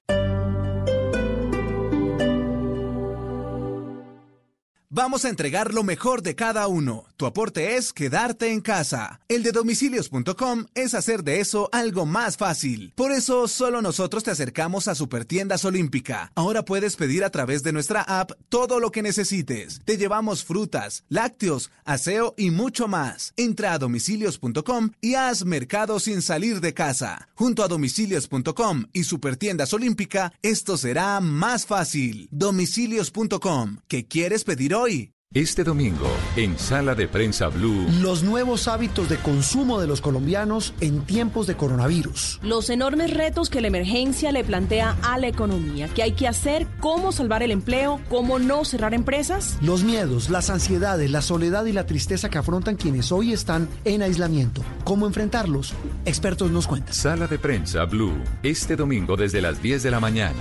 Vamos 4.88 5.24
a 5.24 5.30
entregar 5.30 5.74
lo 5.74 5.82
mejor 5.82 6.22
de 6.22 6.36
cada 6.36 6.68
uno. 6.68 7.09
Tu 7.20 7.26
aporte 7.26 7.76
es 7.76 7.92
quedarte 7.92 8.50
en 8.50 8.62
casa. 8.62 9.20
El 9.28 9.42
de 9.42 9.52
domicilios.com 9.52 10.64
es 10.74 10.94
hacer 10.94 11.22
de 11.22 11.40
eso 11.40 11.68
algo 11.70 12.06
más 12.06 12.38
fácil. 12.38 12.94
Por 12.96 13.12
eso 13.12 13.46
solo 13.46 13.82
nosotros 13.82 14.24
te 14.24 14.30
acercamos 14.30 14.88
a 14.88 14.94
Supertiendas 14.94 15.66
Olímpica. 15.66 16.32
Ahora 16.34 16.64
puedes 16.64 16.96
pedir 16.96 17.22
a 17.22 17.28
través 17.28 17.62
de 17.62 17.74
nuestra 17.74 18.00
app 18.00 18.30
todo 18.48 18.80
lo 18.80 18.90
que 18.90 19.02
necesites. 19.02 19.82
Te 19.84 19.98
llevamos 19.98 20.44
frutas, 20.44 21.04
lácteos, 21.10 21.70
aseo 21.84 22.32
y 22.38 22.52
mucho 22.52 22.88
más. 22.88 23.34
Entra 23.36 23.74
a 23.74 23.78
domicilios.com 23.78 24.92
y 25.02 25.14
haz 25.16 25.44
mercado 25.44 26.00
sin 26.00 26.22
salir 26.22 26.62
de 26.62 26.72
casa. 26.72 27.28
Junto 27.34 27.62
a 27.62 27.68
domicilios.com 27.68 28.86
y 28.94 29.04
Supertiendas 29.04 29.74
Olímpica, 29.74 30.32
esto 30.40 30.78
será 30.78 31.20
más 31.20 31.66
fácil. 31.66 32.28
Domicilios.com. 32.30 33.76
¿Qué 33.88 34.06
quieres 34.08 34.44
pedir 34.44 34.74
hoy? 34.74 35.12
Este 35.32 35.62
domingo, 35.62 36.10
en 36.34 36.58
Sala 36.58 36.96
de 36.96 37.06
Prensa 37.06 37.46
Blue, 37.46 37.86
Los 38.00 38.24
nuevos 38.24 38.66
hábitos 38.66 39.08
de 39.08 39.16
consumo 39.16 39.80
de 39.80 39.86
los 39.86 40.00
colombianos 40.00 40.74
en 40.80 41.02
tiempos 41.02 41.46
de 41.46 41.54
coronavirus. 41.54 42.40
Los 42.42 42.68
enormes 42.68 43.14
retos 43.14 43.48
que 43.48 43.60
la 43.60 43.68
emergencia 43.68 44.32
le 44.32 44.42
plantea 44.42 44.96
a 45.04 45.18
la 45.18 45.28
economía. 45.28 45.88
¿Qué 45.94 46.02
hay 46.02 46.14
que 46.14 46.26
hacer? 46.26 46.66
¿Cómo 46.80 47.12
salvar 47.12 47.44
el 47.44 47.52
empleo? 47.52 48.00
¿Cómo 48.08 48.40
no 48.40 48.64
cerrar 48.64 48.92
empresas? 48.92 49.56
Los 49.62 49.84
miedos, 49.84 50.30
las 50.30 50.50
ansiedades, 50.50 51.08
la 51.12 51.22
soledad 51.22 51.64
y 51.66 51.72
la 51.72 51.86
tristeza 51.86 52.28
que 52.28 52.38
afrontan 52.38 52.74
quienes 52.74 53.12
hoy 53.12 53.32
están 53.32 53.68
en 53.84 54.02
aislamiento. 54.02 54.64
¿Cómo 54.82 55.06
enfrentarlos? 55.06 55.74
Expertos 56.06 56.50
nos 56.50 56.66
cuentan. 56.66 56.92
Sala 56.92 57.28
de 57.28 57.38
Prensa 57.38 57.84
Blue, 57.84 58.20
este 58.42 58.74
domingo 58.74 59.16
desde 59.16 59.40
las 59.40 59.62
10 59.62 59.84
de 59.84 59.92
la 59.92 60.00
mañana. 60.00 60.40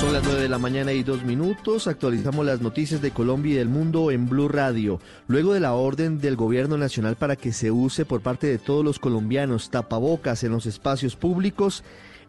Son 0.00 0.12
las 0.12 0.22
9 0.22 0.42
de 0.42 0.48
la 0.48 0.58
mañana 0.58 0.92
y 0.92 1.02
dos 1.02 1.24
minutos. 1.24 1.88
Actualizamos 1.88 2.46
las 2.46 2.60
noticias 2.60 3.02
de 3.02 3.10
Colombia 3.10 3.54
y 3.54 3.56
del 3.56 3.68
mundo 3.68 4.12
en 4.12 4.28
Blue 4.28 4.46
Radio. 4.46 5.00
Luego 5.26 5.54
de 5.54 5.58
la 5.58 5.74
orden 5.74 6.20
del 6.20 6.36
Gobierno 6.36 6.78
Nacional 6.78 7.16
para 7.16 7.34
que 7.34 7.52
se 7.52 7.72
use 7.72 8.04
por 8.04 8.20
parte 8.20 8.46
de 8.46 8.58
todos 8.58 8.84
los 8.84 9.00
colombianos 9.00 9.70
tapabocas 9.70 10.44
en 10.44 10.52
los 10.52 10.66
espacios 10.66 11.16
públicos, 11.16 11.82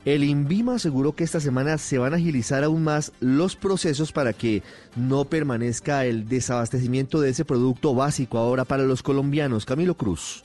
el 0.04 0.24
INVIMA 0.24 0.76
aseguró 0.76 1.14
que 1.14 1.24
esta 1.24 1.40
semana 1.40 1.78
se 1.78 2.00
van 2.00 2.14
a 2.14 2.18
agilizar 2.18 2.64
aún 2.64 2.84
más 2.84 3.12
los 3.20 3.56
procesos 3.56 4.12
para 4.12 4.34
que 4.34 4.64
no 4.96 5.26
permanezca 5.26 6.06
el 6.06 6.28
desabastecimiento 6.28 7.22
de 7.22 7.30
ese 7.30 7.46
producto 7.46 7.94
básico 7.94 8.40
ahora 8.40 8.66
para 8.66 8.84
los 8.84 9.04
colombianos. 9.04 9.66
Camilo 9.66 9.96
Cruz. 9.96 10.44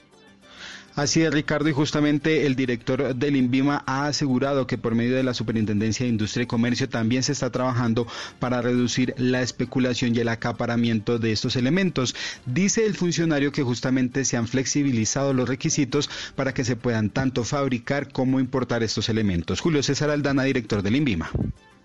Así 0.97 1.23
es, 1.23 1.35
Ricardo, 1.35 1.69
y 1.69 1.73
justamente 1.73 2.47
el 2.47 2.55
director 2.55 3.16
del 3.16 3.35
INVIMA 3.35 3.83
ha 3.85 4.07
asegurado 4.07 4.69
que 4.69 4.79
por 4.79 4.95
medio 4.95 5.16
de 5.16 5.25
la 5.25 5.35
Superintendencia 5.35 6.05
de 6.05 6.11
Industria 6.11 6.45
y 6.45 6.47
Comercio 6.47 6.89
también 6.89 7.25
se 7.25 7.33
está 7.33 7.51
trabajando 7.51 8.07
para 8.39 8.62
reducir 8.62 9.12
la 9.19 9.43
especulación 9.43 10.15
y 10.15 10.21
el 10.21 10.29
acaparamiento 10.29 11.19
de 11.19 11.33
estos 11.33 11.57
elementos. 11.57 12.15
Dice 12.47 12.87
el 12.87 12.95
funcionario 12.95 13.51
que 13.51 13.65
justamente 13.65 14.25
se 14.25 14.37
han 14.37 14.47
flexibilizado 14.47 15.33
los 15.33 15.49
requisitos 15.49 16.09
para 16.37 16.55
que 16.55 16.65
se 16.65 16.77
puedan 16.77 17.11
tanto 17.11 17.43
fabricar 17.43 18.12
como 18.12 18.39
importar 18.39 18.85
estos 18.85 19.09
elementos. 19.09 19.61
Julio 19.61 19.83
César 19.83 20.11
Aldana, 20.11 20.45
director 20.45 20.81
del 20.81 20.95
INVIMA. 20.95 21.29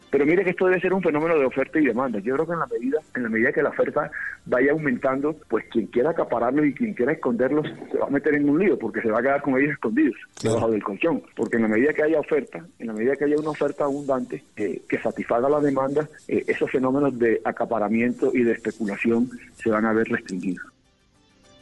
Pero 0.10 0.26
mire 0.26 0.44
que 0.44 0.52
esto 0.52 0.65
debe 0.65 0.81
ser 0.81 0.94
un 0.94 1.03
fenómeno 1.03 1.38
de 1.38 1.45
oferta 1.45 1.80
y 1.80 1.86
demanda. 1.86 2.19
Yo 2.19 2.34
creo 2.36 2.48
que 2.48 2.53
en 2.53 2.60
la 2.60 2.68
medida, 2.68 2.99
en 3.15 3.23
la 3.23 3.30
medida 3.30 3.52
que 3.52 3.61
la 3.61 3.69
oferta 3.69 4.11
vaya 4.45 4.72
aumentando, 4.72 5.36
pues 5.48 5.65
quien 5.72 5.88
quiera 5.88 6.11
acapararlos 6.11 6.65
y 6.65 6.73
quien 6.73 6.94
quiera 6.94 7.11
esconderlos 7.11 7.68
se 7.91 7.98
va 7.98 8.07
a 8.07 8.10
meter 8.10 8.36
en 8.36 8.49
un 8.49 8.60
lío 8.60 8.77
porque 8.77 9.02
se 9.02 9.11
va 9.11 9.19
a 9.19 9.22
quedar 9.22 9.41
con 9.41 9.57
ellos 9.57 9.73
escondidos 9.73 10.15
debajo 10.41 10.72
del 10.72 10.84
colchón. 10.84 11.22
Porque 11.36 11.57
en 11.57 11.64
la 11.64 11.68
medida 11.69 11.94
que 11.94 12.03
haya 12.03 12.19
oferta, 12.19 12.65
en 12.80 12.88
la 12.88 12.94
medida 12.94 13.15
que 13.15 13.26
haya 13.26 13.36
una 13.38 13.52
oferta 13.52 13.84
abundante 13.84 14.44
eh, 14.56 14.81
que 14.88 14.99
satisfaga 14.99 15.49
la 15.49 15.60
demanda, 15.60 16.07
eh, 16.27 16.44
esos 16.48 16.72
fenómenos 16.72 17.18
de 17.19 17.41
acaparamiento 17.44 18.31
y 18.34 18.44
de 18.44 18.53
especulación 18.53 19.30
se 19.56 19.69
van 19.69 19.86
a 19.86 19.94
ver 19.94 20.07
restringidos. 20.07 20.78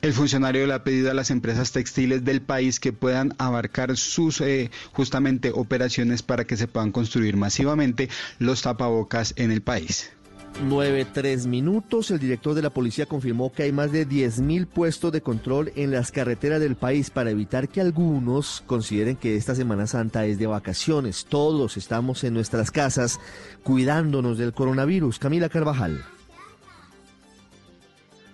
El 0.01 0.13
funcionario 0.13 0.67
le 0.67 0.73
ha 0.73 0.83
pedido 0.83 1.09
a 1.09 1.15
las 1.15 1.31
empresas 1.31 1.71
textiles 1.71 2.23
del 2.23 2.41
país 2.41 2.79
que 2.79 2.93
puedan 2.93 3.33
abarcar 3.39 3.97
sus 3.97 4.41
eh, 4.41 4.69
justamente 4.93 5.51
operaciones 5.51 6.21
para 6.21 6.45
que 6.45 6.55
se 6.55 6.67
puedan 6.67 6.91
construir 6.91 7.35
masivamente 7.35 8.07
los 8.37 8.61
tapabocas 8.61 9.33
en 9.37 9.51
el 9.51 9.61
país. 9.61 10.11
9-3 10.63 11.47
minutos. 11.47 12.11
El 12.11 12.19
director 12.19 12.53
de 12.53 12.61
la 12.61 12.69
policía 12.69 13.05
confirmó 13.05 13.51
que 13.51 13.63
hay 13.63 13.71
más 13.71 13.91
de 13.91 14.07
10.000 14.07 14.67
puestos 14.67 15.11
de 15.11 15.21
control 15.21 15.71
en 15.75 15.91
las 15.91 16.11
carreteras 16.11 16.59
del 16.59 16.75
país 16.75 17.09
para 17.09 17.31
evitar 17.31 17.67
que 17.67 17.81
algunos 17.81 18.63
consideren 18.65 19.15
que 19.15 19.35
esta 19.35 19.55
Semana 19.55 19.87
Santa 19.87 20.25
es 20.25 20.39
de 20.39 20.47
vacaciones. 20.47 21.25
Todos 21.25 21.77
estamos 21.77 22.23
en 22.23 22.33
nuestras 22.33 22.71
casas 22.71 23.19
cuidándonos 23.63 24.37
del 24.37 24.53
coronavirus. 24.53 25.19
Camila 25.19 25.49
Carvajal. 25.49 26.03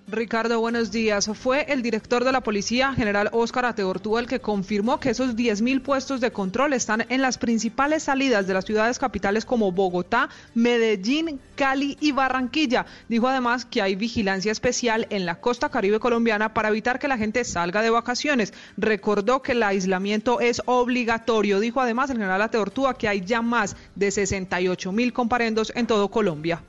Ricardo, 0.08 0.60
buenos 0.60 0.92
días. 0.92 1.30
Fue 1.34 1.66
el 1.72 1.82
director 1.82 2.26
de 2.26 2.34
la 2.34 2.42
Policía, 2.42 2.94
general 2.94 3.30
Óscar 3.32 3.64
Ateortúa, 3.64 4.20
el 4.20 4.28
que 4.28 4.42
confirmó 4.42 5.00
que 5.00 5.10
esos 5.10 5.38
10.000 5.38 5.82
puestos 5.82 6.20
de 6.20 6.32
control 6.32 6.74
están 6.74 7.06
en 7.08 7.22
las 7.22 7.38
principales 7.38 8.04
salidas 8.04 8.46
de 8.46 8.54
las 8.54 8.66
ciudades 8.66 9.00
capitales 9.00 9.46
como 9.46 9.72
Bogotá, 9.72 10.30
Medellín, 10.56 11.40
Cali 11.56 11.98
y 12.02 12.12
Barranquilla. 12.12 12.86
Dijo 13.08 13.30
además 13.30 13.64
que 13.64 13.82
hay 13.82 13.96
vigilancia 13.96 14.52
especial 14.52 15.08
en 15.10 15.26
la 15.26 15.40
costa 15.40 15.70
caribe 15.70 16.02
colombiana 16.02 16.54
para 16.54 16.68
evitar 16.68 17.00
que 17.00 17.08
la 17.08 17.18
gente 17.18 17.46
salga 17.46 17.82
de 17.82 17.90
vacaciones. 17.90 18.54
Recordó 18.76 19.42
que 19.42 19.54
el 19.54 19.64
aislamiento 19.64 20.42
es 20.42 20.62
obligatorio. 20.66 21.62
Dijo 21.62 21.80
además 21.80 22.10
el 22.10 22.18
general 22.18 22.42
Ateortúa 22.42 22.98
que 22.98 23.08
hay 23.08 23.22
ya 23.22 23.42
más 23.42 23.78
de 23.96 24.12
68 24.12 24.92
mil 24.92 25.14
comparendos 25.14 25.72
en 25.76 25.88
todo 25.88 26.12
Colombia 26.12 26.62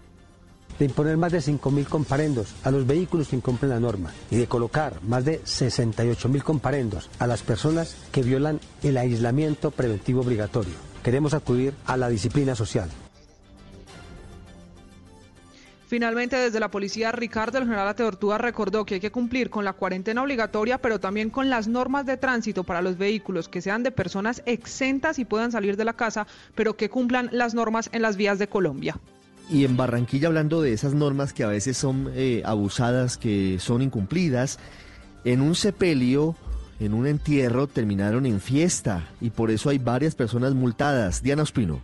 de 0.78 0.84
imponer 0.84 1.16
más 1.16 1.32
de 1.32 1.38
5.000 1.38 1.86
comparendos 1.86 2.55
a 2.64 2.70
los 2.70 2.86
vehículos 2.86 3.28
que 3.28 3.36
incumplen 3.36 3.70
la 3.70 3.80
norma 3.80 4.12
y 4.30 4.36
de 4.36 4.46
colocar 4.46 5.02
más 5.02 5.24
de 5.24 5.42
68.000 5.42 6.42
comparendos 6.42 7.10
a 7.18 7.26
las 7.26 7.42
personas 7.42 7.96
que 8.12 8.22
violan 8.22 8.60
el 8.82 8.96
aislamiento 8.96 9.70
preventivo 9.70 10.22
obligatorio. 10.22 10.74
Queremos 11.02 11.34
acudir 11.34 11.74
a 11.86 11.96
la 11.96 12.09
disciplina 12.09 12.55
social. 12.55 12.90
Finalmente, 15.86 16.34
desde 16.36 16.59
la 16.59 16.72
policía, 16.72 17.12
Ricardo, 17.12 17.59
el 17.59 17.64
general 17.64 17.86
Ateortúa, 17.86 18.38
recordó 18.38 18.84
que 18.84 18.94
hay 18.94 19.01
que 19.01 19.12
cumplir 19.12 19.51
con 19.51 19.64
la 19.64 19.74
cuarentena 19.74 20.22
obligatoria, 20.22 20.78
pero 20.78 20.98
también 20.98 21.30
con 21.30 21.51
las 21.51 21.68
normas 21.68 22.06
de 22.06 22.16
tránsito 22.16 22.64
para 22.64 22.82
los 22.82 22.98
vehículos 22.98 23.48
que 23.48 23.60
sean 23.60 23.82
de 23.82 23.92
personas 23.92 24.42
exentas 24.46 25.18
y 25.20 25.24
puedan 25.24 25.52
salir 25.52 25.76
de 25.76 25.84
la 25.84 25.92
casa, 25.92 26.26
pero 26.55 26.76
que 26.76 26.88
cumplan 26.88 27.28
las 27.32 27.55
normas 27.55 27.90
en 27.92 28.02
las 28.02 28.16
vías 28.16 28.38
de 28.40 28.48
Colombia. 28.48 28.98
Y 29.51 29.65
en 29.65 29.77
Barranquilla, 29.77 30.29
hablando 30.29 30.62
de 30.62 30.73
esas 30.73 30.95
normas 30.95 31.33
que 31.33 31.45
a 31.45 31.49
veces 31.49 31.77
son 31.77 32.11
eh, 32.15 32.43
abusadas, 32.45 33.19
que 33.19 33.59
son 33.61 33.83
incumplidas, 33.83 34.59
en 35.25 35.41
un 35.41 35.55
sepelio, 35.55 36.35
en 36.81 36.95
un 36.95 37.07
entierro, 37.07 37.66
terminaron 37.66 38.27
en 38.27 38.41
fiesta 38.41 39.09
y 39.21 39.31
por 39.31 39.51
eso 39.51 39.71
hay 39.71 39.79
varias 39.79 40.15
personas 40.15 40.55
multadas. 40.55 41.23
Diana 41.23 41.43
Ospino. 41.43 41.81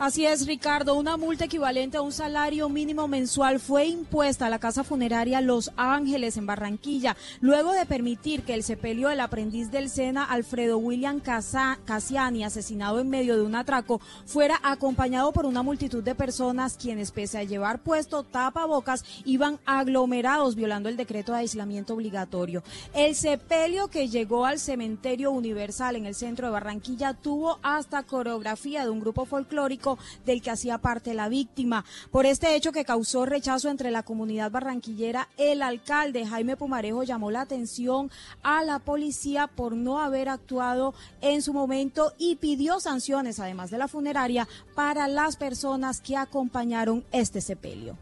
Así 0.00 0.24
es, 0.24 0.46
Ricardo. 0.46 0.94
Una 0.94 1.18
multa 1.18 1.44
equivalente 1.44 1.98
a 1.98 2.00
un 2.00 2.10
salario 2.10 2.70
mínimo 2.70 3.06
mensual 3.06 3.60
fue 3.60 3.84
impuesta 3.84 4.46
a 4.46 4.48
la 4.48 4.58
casa 4.58 4.82
funeraria 4.82 5.42
Los 5.42 5.72
Ángeles 5.76 6.38
en 6.38 6.46
Barranquilla, 6.46 7.18
luego 7.42 7.72
de 7.72 7.84
permitir 7.84 8.42
que 8.42 8.54
el 8.54 8.62
sepelio 8.62 9.08
del 9.08 9.20
aprendiz 9.20 9.70
del 9.70 9.90
SENA, 9.90 10.24
Alfredo 10.24 10.78
William 10.78 11.20
Casiani, 11.20 12.44
asesinado 12.44 12.98
en 12.98 13.10
medio 13.10 13.36
de 13.36 13.42
un 13.42 13.54
atraco, 13.54 14.00
fuera 14.24 14.58
acompañado 14.62 15.32
por 15.32 15.44
una 15.44 15.62
multitud 15.62 16.02
de 16.02 16.14
personas 16.14 16.78
quienes, 16.78 17.10
pese 17.10 17.36
a 17.36 17.44
llevar 17.44 17.82
puesto 17.82 18.22
tapabocas, 18.22 19.04
iban 19.26 19.60
aglomerados 19.66 20.54
violando 20.54 20.88
el 20.88 20.96
decreto 20.96 21.32
de 21.32 21.40
aislamiento 21.40 21.92
obligatorio. 21.92 22.62
El 22.94 23.14
sepelio 23.14 23.88
que 23.88 24.08
llegó 24.08 24.46
al 24.46 24.60
cementerio 24.60 25.30
universal 25.30 25.94
en 25.94 26.06
el 26.06 26.14
centro 26.14 26.46
de 26.46 26.54
Barranquilla 26.54 27.12
tuvo 27.12 27.58
hasta 27.62 28.02
coreografía 28.04 28.82
de 28.84 28.88
un 28.88 29.00
grupo 29.00 29.26
folclórico 29.26 29.89
del 30.26 30.42
que 30.42 30.50
hacía 30.50 30.78
parte 30.78 31.14
la 31.14 31.28
víctima. 31.28 31.84
Por 32.10 32.26
este 32.26 32.54
hecho 32.54 32.72
que 32.72 32.84
causó 32.84 33.26
rechazo 33.26 33.68
entre 33.68 33.90
la 33.90 34.02
comunidad 34.02 34.50
barranquillera, 34.50 35.28
el 35.36 35.62
alcalde 35.62 36.26
Jaime 36.26 36.56
Pumarejo 36.56 37.02
llamó 37.02 37.30
la 37.30 37.42
atención 37.42 38.10
a 38.42 38.62
la 38.64 38.78
policía 38.78 39.46
por 39.46 39.74
no 39.74 40.00
haber 40.00 40.28
actuado 40.28 40.94
en 41.20 41.42
su 41.42 41.52
momento 41.52 42.12
y 42.18 42.36
pidió 42.36 42.80
sanciones, 42.80 43.40
además 43.40 43.70
de 43.70 43.78
la 43.78 43.88
funeraria, 43.88 44.48
para 44.74 45.08
las 45.08 45.36
personas 45.36 46.00
que 46.00 46.16
acompañaron 46.16 47.04
este 47.12 47.40
sepelio. 47.40 47.96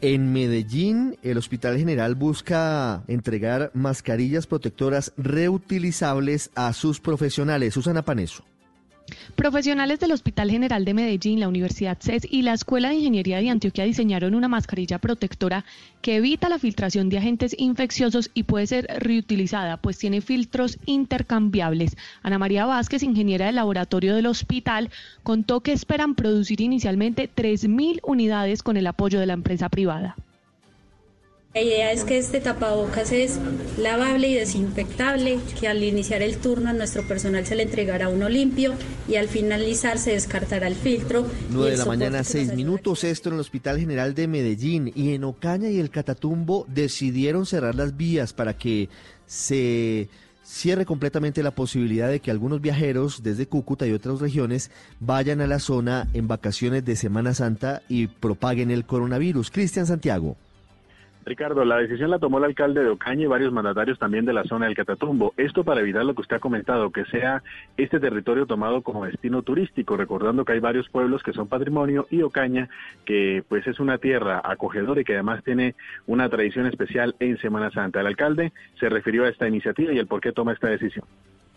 En 0.00 0.34
Medellín, 0.34 1.16
el 1.22 1.38
Hospital 1.38 1.78
General 1.78 2.14
busca 2.14 3.04
entregar 3.08 3.70
mascarillas 3.72 4.46
protectoras 4.46 5.12
reutilizables 5.16 6.50
a 6.54 6.74
sus 6.74 7.00
profesionales. 7.00 7.72
Susana 7.72 8.04
Paneso. 8.04 8.44
Profesionales 9.36 10.00
del 10.00 10.12
Hospital 10.12 10.50
General 10.50 10.84
de 10.84 10.94
Medellín, 10.94 11.40
la 11.40 11.48
Universidad 11.48 11.98
CES 12.00 12.26
y 12.30 12.42
la 12.42 12.54
Escuela 12.54 12.88
de 12.88 12.94
Ingeniería 12.94 13.38
de 13.38 13.50
Antioquia 13.50 13.84
diseñaron 13.84 14.34
una 14.34 14.48
mascarilla 14.48 14.98
protectora 14.98 15.64
que 16.00 16.16
evita 16.16 16.48
la 16.48 16.58
filtración 16.58 17.10
de 17.10 17.18
agentes 17.18 17.54
infecciosos 17.58 18.30
y 18.32 18.44
puede 18.44 18.66
ser 18.66 18.86
reutilizada, 18.98 19.76
pues 19.76 19.98
tiene 19.98 20.20
filtros 20.20 20.78
intercambiables. 20.86 21.96
Ana 22.22 22.38
María 22.38 22.64
Vázquez, 22.64 23.02
ingeniera 23.02 23.46
del 23.46 23.56
laboratorio 23.56 24.14
del 24.14 24.26
hospital, 24.26 24.90
contó 25.22 25.60
que 25.60 25.72
esperan 25.72 26.14
producir 26.14 26.60
inicialmente 26.60 27.28
3.000 27.28 28.00
unidades 28.04 28.62
con 28.62 28.76
el 28.76 28.86
apoyo 28.86 29.20
de 29.20 29.26
la 29.26 29.34
empresa 29.34 29.68
privada. 29.68 30.16
La 31.54 31.62
idea 31.62 31.92
es 31.92 32.02
que 32.02 32.18
este 32.18 32.40
tapabocas 32.40 33.12
es 33.12 33.38
lavable 33.78 34.26
y 34.26 34.34
desinfectable, 34.34 35.38
que 35.60 35.68
al 35.68 35.84
iniciar 35.84 36.20
el 36.20 36.38
turno 36.38 36.70
a 36.70 36.72
nuestro 36.72 37.06
personal 37.06 37.46
se 37.46 37.54
le 37.54 37.62
entregará 37.62 38.08
uno 38.08 38.28
limpio 38.28 38.74
y 39.06 39.14
al 39.14 39.28
finalizar 39.28 39.98
se 39.98 40.14
descartará 40.14 40.66
el 40.66 40.74
filtro. 40.74 41.24
9 41.50 41.70
de 41.70 41.76
la 41.76 41.84
mañana, 41.84 42.24
6 42.24 42.56
minutos, 42.56 43.04
esto 43.04 43.28
en 43.28 43.36
el 43.36 43.40
Hospital 43.40 43.78
General 43.78 44.16
de 44.16 44.26
Medellín 44.26 44.90
y 44.96 45.14
en 45.14 45.22
Ocaña 45.22 45.70
y 45.70 45.78
el 45.78 45.90
Catatumbo 45.90 46.66
decidieron 46.66 47.46
cerrar 47.46 47.76
las 47.76 47.96
vías 47.96 48.32
para 48.32 48.58
que 48.58 48.88
se 49.24 50.08
cierre 50.42 50.84
completamente 50.84 51.44
la 51.44 51.54
posibilidad 51.54 52.08
de 52.08 52.18
que 52.18 52.32
algunos 52.32 52.62
viajeros 52.62 53.22
desde 53.22 53.46
Cúcuta 53.46 53.86
y 53.86 53.92
otras 53.92 54.18
regiones 54.18 54.72
vayan 54.98 55.40
a 55.40 55.46
la 55.46 55.60
zona 55.60 56.08
en 56.14 56.26
vacaciones 56.26 56.84
de 56.84 56.96
Semana 56.96 57.32
Santa 57.32 57.82
y 57.88 58.08
propaguen 58.08 58.72
el 58.72 58.84
coronavirus. 58.86 59.52
Cristian 59.52 59.86
Santiago. 59.86 60.36
Ricardo, 61.24 61.64
la 61.64 61.78
decisión 61.78 62.10
la 62.10 62.18
tomó 62.18 62.38
el 62.38 62.44
alcalde 62.44 62.82
de 62.82 62.90
Ocaña 62.90 63.22
y 63.22 63.26
varios 63.26 63.52
mandatarios 63.52 63.98
también 63.98 64.26
de 64.26 64.34
la 64.34 64.44
zona 64.44 64.66
del 64.66 64.74
Catatumbo. 64.74 65.32
Esto 65.38 65.64
para 65.64 65.80
evitar 65.80 66.04
lo 66.04 66.14
que 66.14 66.20
usted 66.20 66.36
ha 66.36 66.40
comentado, 66.40 66.90
que 66.90 67.06
sea 67.06 67.42
este 67.78 67.98
territorio 67.98 68.44
tomado 68.46 68.82
como 68.82 69.06
destino 69.06 69.42
turístico, 69.42 69.96
recordando 69.96 70.44
que 70.44 70.52
hay 70.52 70.60
varios 70.60 70.88
pueblos 70.90 71.22
que 71.22 71.32
son 71.32 71.48
patrimonio 71.48 72.06
y 72.10 72.20
Ocaña, 72.20 72.68
que 73.06 73.42
pues 73.48 73.66
es 73.66 73.80
una 73.80 73.96
tierra 73.96 74.42
acogedora 74.44 75.00
y 75.00 75.04
que 75.04 75.14
además 75.14 75.42
tiene 75.44 75.74
una 76.06 76.28
tradición 76.28 76.66
especial 76.66 77.14
en 77.20 77.38
Semana 77.38 77.70
Santa. 77.70 78.00
El 78.00 78.06
alcalde 78.06 78.52
se 78.78 78.90
refirió 78.90 79.24
a 79.24 79.30
esta 79.30 79.48
iniciativa 79.48 79.92
y 79.92 79.98
el 79.98 80.06
por 80.06 80.20
qué 80.20 80.32
toma 80.32 80.52
esta 80.52 80.68
decisión 80.68 81.06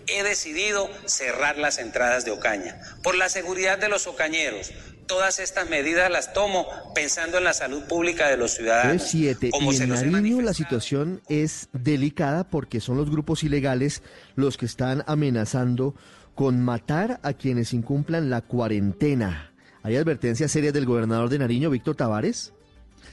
he 0.07 0.23
decidido 0.23 0.89
cerrar 1.05 1.57
las 1.57 1.77
entradas 1.77 2.25
de 2.25 2.31
Ocaña 2.31 2.79
por 3.03 3.15
la 3.15 3.29
seguridad 3.29 3.77
de 3.77 3.89
los 3.89 4.07
ocañeros. 4.07 4.71
Todas 5.05 5.39
estas 5.39 5.69
medidas 5.69 6.11
las 6.11 6.33
tomo 6.33 6.67
pensando 6.93 7.37
en 7.37 7.45
la 7.45 7.53
salud 7.53 7.83
pública 7.83 8.27
de 8.27 8.35
los 8.35 8.51
ciudadanos. 8.51 9.13
Y 9.13 9.29
en 9.29 10.11
Nariño 10.11 10.41
la 10.41 10.53
situación 10.53 11.21
es 11.29 11.69
delicada 11.71 12.49
porque 12.49 12.81
son 12.81 12.97
los 12.97 13.09
grupos 13.09 13.43
ilegales 13.43 14.03
los 14.35 14.57
que 14.57 14.65
están 14.65 15.03
amenazando 15.07 15.95
con 16.35 16.61
matar 16.61 17.19
a 17.23 17.33
quienes 17.33 17.73
incumplan 17.73 18.29
la 18.29 18.41
cuarentena. 18.41 19.53
¿Hay 19.81 19.95
advertencias 19.95 20.51
serias 20.51 20.73
del 20.73 20.85
gobernador 20.85 21.29
de 21.29 21.39
Nariño, 21.39 21.69
Víctor 21.69 21.95
Tavares? 21.95 22.53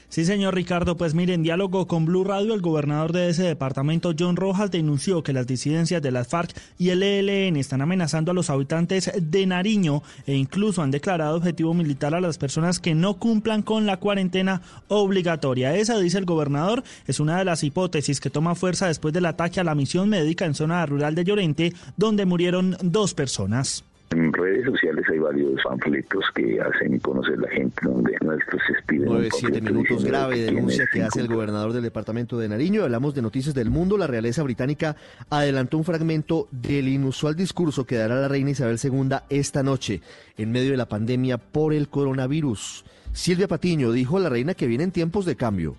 Sí, 0.09 0.23
señor 0.23 0.55
Ricardo, 0.55 0.95
pues 0.95 1.13
mire, 1.13 1.33
en 1.33 1.43
diálogo 1.43 1.87
con 1.87 2.05
Blue 2.05 2.23
Radio, 2.23 2.53
el 2.53 2.61
gobernador 2.61 3.11
de 3.11 3.29
ese 3.29 3.43
departamento, 3.43 4.13
John 4.17 4.35
Rojas, 4.35 4.71
denunció 4.71 5.23
que 5.23 5.33
las 5.33 5.47
disidencias 5.47 6.01
de 6.01 6.11
las 6.11 6.27
FARC 6.27 6.55
y 6.77 6.89
el 6.89 7.03
ELN 7.03 7.57
están 7.57 7.81
amenazando 7.81 8.31
a 8.31 8.33
los 8.33 8.49
habitantes 8.49 9.11
de 9.19 9.45
Nariño 9.45 10.03
e 10.25 10.35
incluso 10.35 10.81
han 10.81 10.91
declarado 10.91 11.37
objetivo 11.37 11.73
militar 11.73 12.15
a 12.15 12.21
las 12.21 12.37
personas 12.37 12.79
que 12.79 12.95
no 12.95 13.15
cumplan 13.15 13.61
con 13.61 13.85
la 13.85 13.97
cuarentena 13.97 14.61
obligatoria. 14.87 15.75
Esa, 15.75 15.99
dice 15.99 16.17
el 16.17 16.25
gobernador, 16.25 16.83
es 17.07 17.19
una 17.19 17.37
de 17.37 17.45
las 17.45 17.63
hipótesis 17.63 18.19
que 18.19 18.29
toma 18.29 18.55
fuerza 18.55 18.87
después 18.87 19.13
del 19.13 19.25
ataque 19.25 19.59
a 19.59 19.63
la 19.63 19.75
misión 19.75 20.09
médica 20.09 20.45
en 20.45 20.55
zona 20.55 20.85
rural 20.85 21.15
de 21.15 21.25
Llorente, 21.25 21.73
donde 21.97 22.25
murieron 22.25 22.77
dos 22.81 23.13
personas 23.13 23.83
En 24.15 24.31
redes 24.31 24.63
sociales 24.63 25.03
hay 25.11 25.19
varios 25.19 25.61
panfletos 25.61 26.23
que 26.33 26.57
hacen 26.61 26.99
conocer 26.99 27.37
la 27.37 27.49
gente 27.49 27.75
donde 27.83 28.15
nuestros 28.21 28.61
piden. 28.87 29.09
9, 29.09 29.29
7 29.29 29.61
minutos 29.61 30.05
grave 30.05 30.39
denuncia 30.39 30.85
que 30.89 31.03
hace 31.03 31.19
el 31.19 31.27
gobernador 31.27 31.73
del 31.73 31.83
departamento 31.83 32.37
de 32.37 32.47
Nariño. 32.47 32.83
Hablamos 32.83 33.13
de 33.13 33.21
noticias 33.21 33.53
del 33.53 33.69
mundo. 33.69 33.97
La 33.97 34.07
realeza 34.07 34.41
británica 34.41 34.95
adelantó 35.29 35.77
un 35.77 35.83
fragmento 35.83 36.47
del 36.49 36.87
inusual 36.87 37.35
discurso 37.35 37.85
que 37.85 37.97
dará 37.97 38.15
la 38.15 38.29
reina 38.29 38.51
Isabel 38.51 38.79
II 38.81 39.17
esta 39.29 39.63
noche 39.63 40.01
en 40.37 40.49
medio 40.49 40.71
de 40.71 40.77
la 40.77 40.87
pandemia 40.87 41.37
por 41.37 41.73
el 41.73 41.89
coronavirus. 41.89 42.85
Silvia 43.11 43.49
Patiño 43.49 43.91
dijo 43.91 44.15
a 44.15 44.21
la 44.21 44.29
reina 44.29 44.53
que 44.53 44.67
vienen 44.67 44.91
tiempos 44.91 45.25
de 45.25 45.35
cambio. 45.35 45.75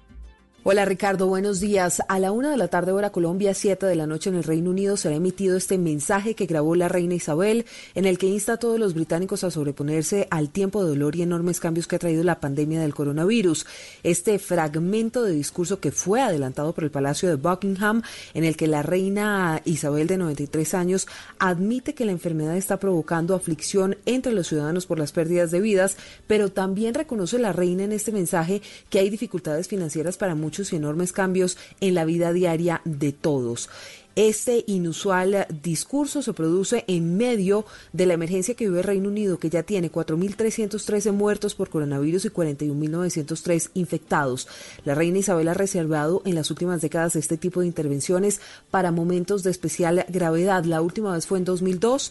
Hola 0.68 0.84
Ricardo, 0.84 1.28
buenos 1.28 1.60
días. 1.60 2.02
A 2.08 2.18
la 2.18 2.32
una 2.32 2.50
de 2.50 2.56
la 2.56 2.66
tarde 2.66 2.90
hora 2.90 3.10
Colombia, 3.10 3.54
siete 3.54 3.86
de 3.86 3.94
la 3.94 4.08
noche 4.08 4.30
en 4.30 4.34
el 4.34 4.42
Reino 4.42 4.70
Unido 4.70 4.96
será 4.96 5.14
emitido 5.14 5.56
este 5.56 5.78
mensaje 5.78 6.34
que 6.34 6.46
grabó 6.46 6.74
la 6.74 6.88
reina 6.88 7.14
Isabel, 7.14 7.66
en 7.94 8.04
el 8.04 8.18
que 8.18 8.26
insta 8.26 8.54
a 8.54 8.56
todos 8.56 8.80
los 8.80 8.92
británicos 8.92 9.44
a 9.44 9.52
sobreponerse 9.52 10.26
al 10.28 10.50
tiempo 10.50 10.82
de 10.82 10.88
dolor 10.88 11.14
y 11.14 11.22
enormes 11.22 11.60
cambios 11.60 11.86
que 11.86 11.94
ha 11.94 12.00
traído 12.00 12.24
la 12.24 12.40
pandemia 12.40 12.80
del 12.80 12.96
coronavirus. 12.96 13.64
Este 14.02 14.40
fragmento 14.40 15.22
de 15.22 15.34
discurso 15.34 15.78
que 15.78 15.92
fue 15.92 16.20
adelantado 16.20 16.72
por 16.74 16.82
el 16.82 16.90
Palacio 16.90 17.28
de 17.28 17.36
Buckingham, 17.36 18.02
en 18.34 18.42
el 18.42 18.56
que 18.56 18.66
la 18.66 18.82
reina 18.82 19.62
Isabel 19.66 20.08
de 20.08 20.18
93 20.18 20.74
años 20.74 21.06
admite 21.38 21.94
que 21.94 22.06
la 22.06 22.10
enfermedad 22.10 22.56
está 22.56 22.78
provocando 22.78 23.36
aflicción 23.36 23.98
entre 24.04 24.32
los 24.32 24.48
ciudadanos 24.48 24.86
por 24.86 24.98
las 24.98 25.12
pérdidas 25.12 25.52
de 25.52 25.60
vidas, 25.60 25.96
pero 26.26 26.50
también 26.50 26.94
reconoce 26.94 27.38
la 27.38 27.52
reina 27.52 27.84
en 27.84 27.92
este 27.92 28.10
mensaje 28.10 28.62
que 28.90 28.98
hay 28.98 29.10
dificultades 29.10 29.68
financieras 29.68 30.16
para 30.16 30.34
muchos 30.34 30.55
y 30.58 30.76
enormes 30.76 31.12
cambios 31.12 31.58
en 31.80 31.94
la 31.94 32.04
vida 32.04 32.32
diaria 32.32 32.80
de 32.84 33.12
todos. 33.12 33.68
Este 34.16 34.64
inusual 34.66 35.46
discurso 35.62 36.22
se 36.22 36.32
produce 36.32 36.84
en 36.88 37.18
medio 37.18 37.66
de 37.92 38.06
la 38.06 38.14
emergencia 38.14 38.54
que 38.54 38.64
vive 38.64 38.78
el 38.78 38.84
Reino 38.84 39.10
Unido, 39.10 39.38
que 39.38 39.50
ya 39.50 39.62
tiene 39.62 39.92
4.313 39.92 41.12
muertos 41.12 41.54
por 41.54 41.68
coronavirus 41.68 42.24
y 42.24 42.30
41.903 42.30 43.72
infectados. 43.74 44.48
La 44.86 44.94
reina 44.94 45.18
Isabel 45.18 45.48
ha 45.48 45.54
reservado 45.54 46.22
en 46.24 46.34
las 46.34 46.50
últimas 46.50 46.80
décadas 46.80 47.14
este 47.14 47.36
tipo 47.36 47.60
de 47.60 47.66
intervenciones 47.66 48.40
para 48.70 48.90
momentos 48.90 49.42
de 49.42 49.50
especial 49.50 50.06
gravedad. 50.08 50.64
La 50.64 50.80
última 50.80 51.12
vez 51.12 51.26
fue 51.26 51.36
en 51.36 51.44
2002, 51.44 52.10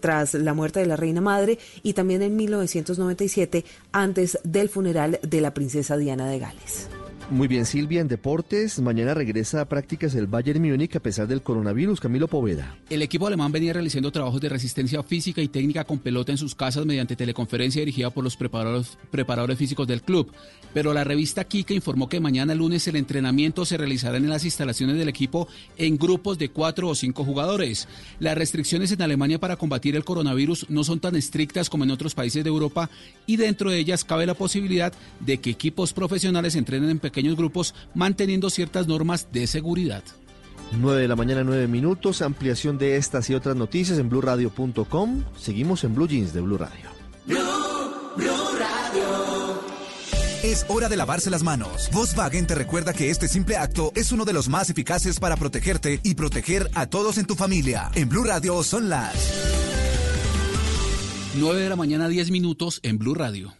tras 0.00 0.34
la 0.34 0.54
muerte 0.54 0.78
de 0.78 0.86
la 0.86 0.94
reina 0.94 1.20
madre, 1.20 1.58
y 1.82 1.94
también 1.94 2.22
en 2.22 2.36
1997, 2.36 3.64
antes 3.90 4.38
del 4.44 4.68
funeral 4.68 5.18
de 5.20 5.40
la 5.40 5.52
princesa 5.52 5.96
Diana 5.96 6.30
de 6.30 6.38
Gales. 6.38 6.99
Muy 7.30 7.46
bien, 7.46 7.64
Silvia, 7.64 8.00
en 8.00 8.08
deportes, 8.08 8.80
mañana 8.80 9.14
regresa 9.14 9.60
a 9.60 9.68
prácticas 9.68 10.16
el 10.16 10.26
Bayern 10.26 10.60
Múnich 10.60 10.96
a 10.96 11.00
pesar 11.00 11.28
del 11.28 11.42
coronavirus. 11.42 12.00
Camilo 12.00 12.26
Poveda. 12.26 12.76
El 12.90 13.02
equipo 13.02 13.28
alemán 13.28 13.52
venía 13.52 13.72
realizando 13.72 14.10
trabajos 14.10 14.40
de 14.40 14.48
resistencia 14.48 15.00
física 15.04 15.40
y 15.40 15.46
técnica 15.46 15.84
con 15.84 16.00
pelota 16.00 16.32
en 16.32 16.38
sus 16.38 16.56
casas 16.56 16.86
mediante 16.86 17.14
teleconferencia 17.14 17.82
dirigida 17.82 18.10
por 18.10 18.24
los 18.24 18.36
preparadores, 18.36 19.56
físicos 19.56 19.86
del 19.86 20.02
club. 20.02 20.32
Pero 20.74 20.92
la 20.92 21.04
revista 21.04 21.44
Kike 21.44 21.72
informó 21.72 22.08
que 22.08 22.18
mañana 22.18 22.52
lunes 22.52 22.88
el 22.88 22.96
entrenamiento 22.96 23.64
se 23.64 23.76
realizará 23.76 24.16
en 24.16 24.28
las 24.28 24.44
instalaciones 24.44 24.96
del 24.96 25.08
equipo 25.08 25.46
en 25.78 25.98
grupos 25.98 26.36
de 26.36 26.48
cuatro 26.48 26.88
o 26.88 26.96
cinco 26.96 27.24
jugadores. 27.24 27.86
Las 28.18 28.36
restricciones 28.36 28.90
en 28.90 29.02
Alemania 29.02 29.38
para 29.38 29.54
combatir 29.54 29.94
el 29.94 30.04
coronavirus 30.04 30.68
no 30.68 30.82
son 30.82 30.98
tan 30.98 31.14
estrictas 31.14 31.70
como 31.70 31.84
en 31.84 31.92
otros 31.92 32.16
países 32.16 32.42
de 32.42 32.50
Europa 32.50 32.90
y 33.24 33.36
dentro 33.36 33.70
de 33.70 33.78
ellas 33.78 34.02
cabe 34.02 34.26
la 34.26 34.34
posibilidad 34.34 34.92
de 35.20 35.38
que 35.38 35.50
equipos 35.50 35.92
profesionales 35.92 36.56
entrenen 36.56 36.90
en 36.90 36.98
pequeños 36.98 37.19
grupos 37.22 37.74
manteniendo 37.94 38.50
ciertas 38.50 38.86
normas 38.86 39.28
de 39.32 39.46
seguridad. 39.46 40.02
9 40.72 41.02
de 41.02 41.08
la 41.08 41.16
mañana, 41.16 41.42
9 41.44 41.66
minutos. 41.66 42.22
Ampliación 42.22 42.78
de 42.78 42.96
estas 42.96 43.28
y 43.30 43.34
otras 43.34 43.56
noticias 43.56 43.98
en 43.98 44.08
blurradio.com. 44.08 45.24
Seguimos 45.36 45.84
en 45.84 45.94
Blue 45.94 46.08
Jeans 46.08 46.32
de 46.32 46.40
Blue 46.40 46.58
Radio. 46.58 46.90
Radio. 48.58 49.60
Es 50.42 50.64
hora 50.68 50.88
de 50.88 50.96
lavarse 50.96 51.30
las 51.30 51.42
manos. 51.42 51.90
Volkswagen 51.92 52.46
te 52.46 52.54
recuerda 52.54 52.92
que 52.92 53.10
este 53.10 53.28
simple 53.28 53.56
acto 53.56 53.92
es 53.94 54.10
uno 54.10 54.24
de 54.24 54.32
los 54.32 54.48
más 54.48 54.70
eficaces 54.70 55.20
para 55.20 55.36
protegerte 55.36 56.00
y 56.02 56.14
proteger 56.14 56.70
a 56.74 56.86
todos 56.86 57.18
en 57.18 57.26
tu 57.26 57.34
familia. 57.34 57.90
En 57.94 58.08
Blue 58.08 58.24
Radio 58.24 58.62
son 58.62 58.88
las 58.88 59.14
9 61.34 61.60
de 61.60 61.68
la 61.68 61.76
mañana, 61.76 62.08
10 62.08 62.30
minutos 62.30 62.80
en 62.82 62.98
Blue 62.98 63.14
Radio. 63.14 63.59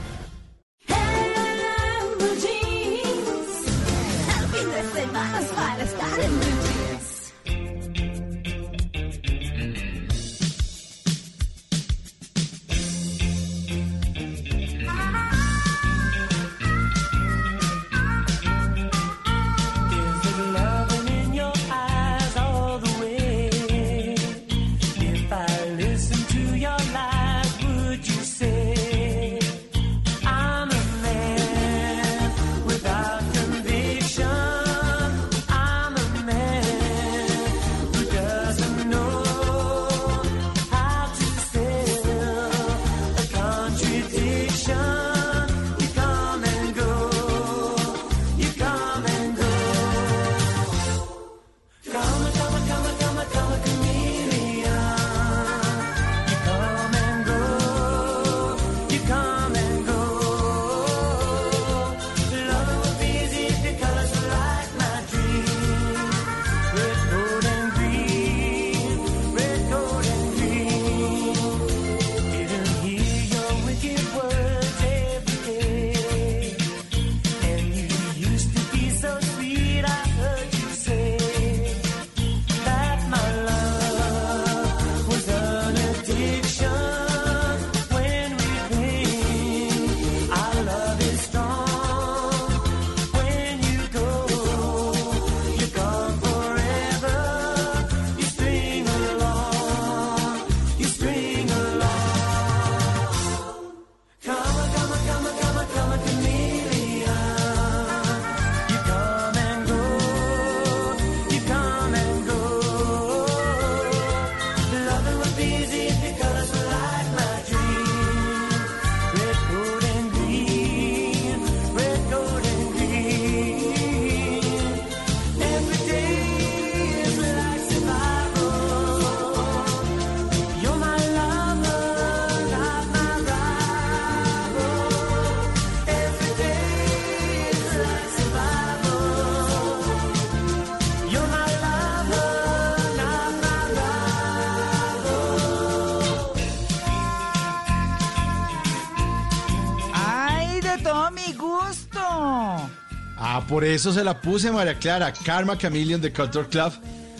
por 153.62 153.68
eso 153.68 153.92
se 153.92 154.02
la 154.02 154.20
puse, 154.20 154.50
María 154.50 154.74
Clara. 154.74 155.12
Karma 155.12 155.56
Chameleon 155.56 156.00
de 156.00 156.12
Culture 156.12 156.48
Club. 156.48 156.72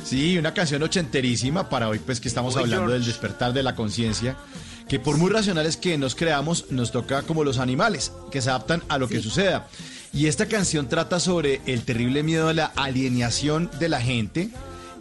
Sí, 0.05 0.37
una 0.37 0.53
canción 0.53 0.83
ochenterísima 0.83 1.69
para 1.69 1.89
hoy, 1.89 2.01
pues 2.01 2.19
que 2.19 2.27
estamos 2.27 2.57
hablando 2.57 2.91
del 2.91 3.05
despertar 3.05 3.53
de 3.53 3.63
la 3.63 3.77
conciencia. 3.77 4.37
Que 4.89 4.99
por 4.99 5.19
muy 5.19 5.31
racionales 5.31 5.77
que 5.77 5.97
nos 5.99 6.17
creamos, 6.17 6.67
nos 6.71 6.91
toca 6.91 7.23
como 7.23 7.45
los 7.45 7.59
animales, 7.59 8.11
que 8.33 8.43
se 8.43 8.51
adaptan 8.51 8.83
a 8.89 8.99
lo 8.99 9.07
que 9.07 9.23
suceda. 9.23 9.69
Y 10.13 10.27
esta 10.27 10.47
canción 10.47 10.89
trata 10.89 11.21
sobre 11.21 11.61
el 11.67 11.83
terrible 11.85 12.25
miedo 12.25 12.49
a 12.49 12.55
la 12.55 12.73
alienación 12.75 13.71
de 13.79 13.89
la 13.89 14.01
gente, 14.01 14.51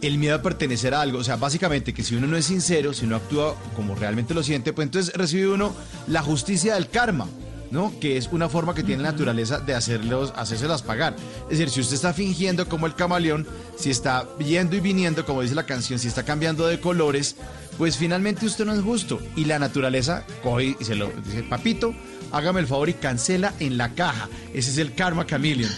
el 0.00 0.18
miedo 0.18 0.36
a 0.36 0.42
pertenecer 0.42 0.94
a 0.94 1.00
algo. 1.00 1.18
O 1.18 1.24
sea, 1.24 1.34
básicamente 1.34 1.92
que 1.92 2.04
si 2.04 2.14
uno 2.14 2.28
no 2.28 2.36
es 2.36 2.44
sincero, 2.44 2.94
si 2.94 3.04
no 3.04 3.16
actúa 3.16 3.56
como 3.74 3.96
realmente 3.96 4.32
lo 4.32 4.44
siente, 4.44 4.72
pues 4.72 4.86
entonces 4.86 5.12
recibe 5.14 5.48
uno 5.48 5.74
la 6.06 6.22
justicia 6.22 6.76
del 6.76 6.88
karma. 6.88 7.26
¿No? 7.72 7.92
Que 7.98 8.18
es 8.18 8.28
una 8.30 8.50
forma 8.50 8.74
que 8.74 8.82
tiene 8.82 9.02
la 9.02 9.12
naturaleza 9.12 9.58
de 9.58 9.74
hacerlos, 9.74 10.32
hacérselas 10.36 10.82
pagar. 10.82 11.16
Es 11.44 11.58
decir, 11.58 11.70
si 11.70 11.80
usted 11.80 11.94
está 11.94 12.12
fingiendo 12.12 12.68
como 12.68 12.86
el 12.86 12.94
camaleón, 12.94 13.46
si 13.76 13.90
está 13.90 14.28
yendo 14.38 14.76
y 14.76 14.80
viniendo, 14.80 15.24
como 15.24 15.40
dice 15.40 15.54
la 15.54 15.64
canción, 15.64 15.98
si 15.98 16.06
está 16.06 16.22
cambiando 16.22 16.66
de 16.66 16.78
colores, 16.78 17.34
pues 17.78 17.96
finalmente 17.96 18.44
usted 18.44 18.66
no 18.66 18.74
es 18.74 18.82
justo. 18.82 19.20
Y 19.36 19.46
la 19.46 19.58
naturaleza 19.58 20.24
coge 20.42 20.76
y 20.78 20.84
se 20.84 20.94
lo 20.94 21.10
dice, 21.24 21.42
papito, 21.44 21.94
hágame 22.30 22.60
el 22.60 22.66
favor 22.66 22.90
y 22.90 22.94
cancela 22.94 23.54
en 23.58 23.78
la 23.78 23.94
caja. 23.94 24.28
Ese 24.52 24.70
es 24.70 24.76
el 24.76 24.94
karma 24.94 25.26
chameleon. 25.26 25.72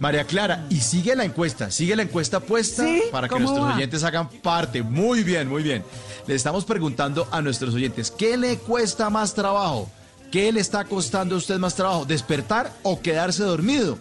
María 0.00 0.24
Clara, 0.24 0.66
y 0.68 0.80
sigue 0.80 1.14
la 1.14 1.24
encuesta, 1.24 1.70
sigue 1.70 1.96
la 1.96 2.02
encuesta 2.02 2.40
puesta 2.40 2.84
para 3.12 3.28
que 3.28 3.38
nuestros 3.38 3.72
oyentes 3.72 4.02
hagan 4.02 4.28
parte. 4.28 4.82
Muy 4.82 5.22
bien, 5.22 5.48
muy 5.48 5.62
bien. 5.62 5.84
Le 6.26 6.34
estamos 6.34 6.64
preguntando 6.64 7.28
a 7.30 7.40
nuestros 7.40 7.72
oyentes, 7.72 8.10
¿qué 8.10 8.36
le 8.36 8.58
cuesta 8.58 9.08
más 9.10 9.32
trabajo? 9.32 9.88
¿Qué 10.30 10.50
le 10.52 10.60
está 10.60 10.84
costando 10.84 11.34
a 11.34 11.38
usted 11.38 11.58
más 11.58 11.74
trabajo? 11.74 12.04
¿Despertar 12.04 12.72
o 12.82 13.00
quedarse 13.00 13.42
dormido? 13.42 13.98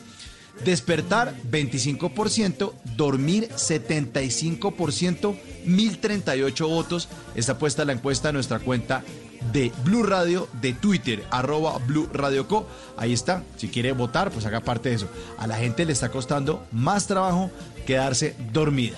Despertar 0.63 1.35
25%, 1.51 2.73
dormir 2.95 3.49
75%, 3.49 5.35
1038 5.65 6.67
votos. 6.67 7.09
Está 7.35 7.57
puesta 7.57 7.85
la 7.85 7.93
encuesta 7.93 8.29
en 8.29 8.35
nuestra 8.35 8.59
cuenta 8.59 9.03
de 9.51 9.71
Blue 9.83 10.03
Radio 10.03 10.47
de 10.61 10.73
Twitter, 10.73 11.23
arroba 11.29 11.77
Blue 11.79 12.09
Radio 12.11 12.47
Co. 12.47 12.67
Ahí 12.97 13.13
está. 13.13 13.43
Si 13.57 13.67
quiere 13.67 13.91
votar, 13.91 14.31
pues 14.31 14.45
haga 14.45 14.61
parte 14.61 14.89
de 14.89 14.95
eso. 14.95 15.07
A 15.37 15.47
la 15.47 15.57
gente 15.57 15.85
le 15.85 15.93
está 15.93 16.09
costando 16.09 16.65
más 16.71 17.07
trabajo 17.07 17.51
quedarse 17.85 18.35
dormida. 18.51 18.97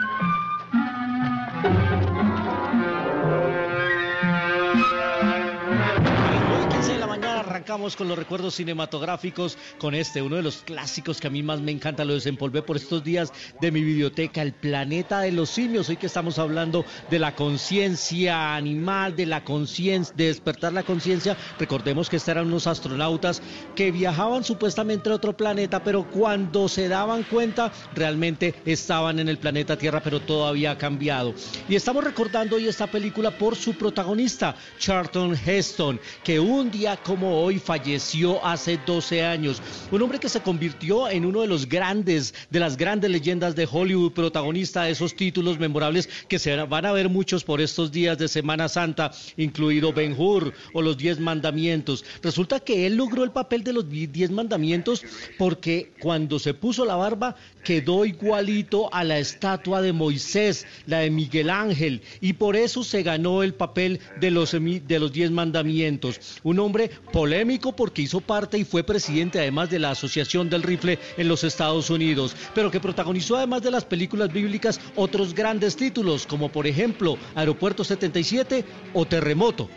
Arrancamos 7.71 7.95
con 7.95 8.09
los 8.09 8.19
recuerdos 8.19 8.55
cinematográficos, 8.55 9.57
con 9.77 9.95
este, 9.95 10.21
uno 10.21 10.35
de 10.35 10.41
los 10.41 10.57
clásicos 10.57 11.21
que 11.21 11.27
a 11.27 11.29
mí 11.29 11.41
más 11.41 11.61
me 11.61 11.71
encanta, 11.71 12.03
lo 12.03 12.13
desempolvé 12.13 12.61
por 12.61 12.75
estos 12.75 13.01
días 13.01 13.31
de 13.61 13.71
mi 13.71 13.81
biblioteca, 13.81 14.41
El 14.41 14.51
planeta 14.51 15.21
de 15.21 15.31
los 15.31 15.51
simios. 15.51 15.87
Hoy 15.87 15.95
que 15.95 16.07
estamos 16.07 16.37
hablando 16.37 16.83
de 17.09 17.17
la 17.17 17.33
conciencia 17.33 18.55
animal, 18.55 19.15
de 19.15 19.25
la 19.25 19.45
conciencia, 19.45 20.13
de 20.17 20.25
despertar 20.25 20.73
la 20.73 20.83
conciencia. 20.83 21.37
Recordemos 21.59 22.09
que 22.09 22.17
estos 22.17 22.27
eran 22.27 22.47
unos 22.47 22.67
astronautas 22.67 23.41
que 23.73 23.89
viajaban 23.89 24.43
supuestamente 24.43 25.09
a 25.09 25.13
otro 25.13 25.37
planeta, 25.37 25.81
pero 25.81 26.09
cuando 26.09 26.67
se 26.67 26.89
daban 26.89 27.23
cuenta, 27.23 27.71
realmente 27.95 28.53
estaban 28.65 29.17
en 29.19 29.29
el 29.29 29.37
planeta 29.37 29.77
Tierra, 29.77 30.01
pero 30.03 30.19
todo 30.19 30.45
había 30.45 30.77
cambiado. 30.77 31.33
Y 31.69 31.75
estamos 31.75 32.03
recordando 32.03 32.57
hoy 32.57 32.67
esta 32.67 32.87
película 32.87 33.31
por 33.31 33.55
su 33.55 33.75
protagonista, 33.75 34.57
Charlton 34.77 35.37
Heston, 35.45 36.01
que 36.21 36.37
un 36.37 36.69
día 36.69 36.97
como 36.97 37.41
hoy 37.41 37.60
falleció 37.61 38.43
hace 38.45 38.79
12 38.85 39.23
años. 39.23 39.61
Un 39.91 40.01
hombre 40.01 40.19
que 40.19 40.29
se 40.29 40.41
convirtió 40.41 41.09
en 41.09 41.25
uno 41.25 41.41
de 41.41 41.47
los 41.47 41.67
grandes, 41.67 42.33
de 42.49 42.59
las 42.59 42.77
grandes 42.77 43.11
leyendas 43.11 43.55
de 43.55 43.67
Hollywood, 43.69 44.11
protagonista 44.13 44.83
de 44.83 44.91
esos 44.91 45.15
títulos 45.15 45.59
memorables 45.59 46.09
que 46.27 46.39
se 46.39 46.55
van 46.55 46.85
a 46.85 46.91
ver 46.91 47.09
muchos 47.09 47.43
por 47.43 47.61
estos 47.61 47.91
días 47.91 48.17
de 48.17 48.27
Semana 48.27 48.69
Santa, 48.69 49.11
incluido 49.37 49.93
Ben 49.93 50.15
Hur 50.17 50.53
o 50.73 50.81
los 50.81 50.97
Diez 50.97 51.19
Mandamientos. 51.19 52.03
Resulta 52.21 52.59
que 52.59 52.85
él 52.85 52.95
logró 52.95 53.23
el 53.23 53.31
papel 53.31 53.63
de 53.63 53.73
los 53.73 53.89
Diez 53.89 54.31
Mandamientos 54.31 55.03
porque 55.37 55.91
cuando 55.99 56.39
se 56.39 56.53
puso 56.53 56.85
la 56.85 56.95
barba 56.95 57.35
quedó 57.63 58.05
igualito 58.05 58.93
a 58.93 59.03
la 59.03 59.19
estatua 59.19 59.81
de 59.81 59.93
Moisés, 59.93 60.65
la 60.87 60.99
de 60.99 61.11
Miguel 61.11 61.49
Ángel, 61.49 62.01
y 62.19 62.33
por 62.33 62.55
eso 62.55 62.83
se 62.83 63.03
ganó 63.03 63.43
el 63.43 63.53
papel 63.53 63.99
de 64.19 64.31
los, 64.31 64.51
de 64.51 64.99
los 64.99 65.13
Diez 65.13 65.31
Mandamientos. 65.31 66.39
Un 66.43 66.59
hombre 66.59 66.89
polémico 67.11 67.50
porque 67.59 68.01
hizo 68.03 68.21
parte 68.21 68.57
y 68.57 68.63
fue 68.63 68.83
presidente 68.83 69.39
además 69.39 69.69
de 69.69 69.79
la 69.79 69.91
Asociación 69.91 70.49
del 70.49 70.63
Rifle 70.63 70.99
en 71.17 71.27
los 71.27 71.43
Estados 71.43 71.89
Unidos, 71.89 72.35
pero 72.55 72.71
que 72.71 72.79
protagonizó 72.79 73.35
además 73.35 73.61
de 73.61 73.71
las 73.71 73.83
películas 73.83 74.31
bíblicas 74.31 74.79
otros 74.95 75.33
grandes 75.33 75.75
títulos 75.75 76.25
como 76.25 76.49
por 76.49 76.65
ejemplo 76.65 77.17
Aeropuerto 77.35 77.83
77 77.83 78.63
o 78.93 79.05
Terremoto. 79.05 79.69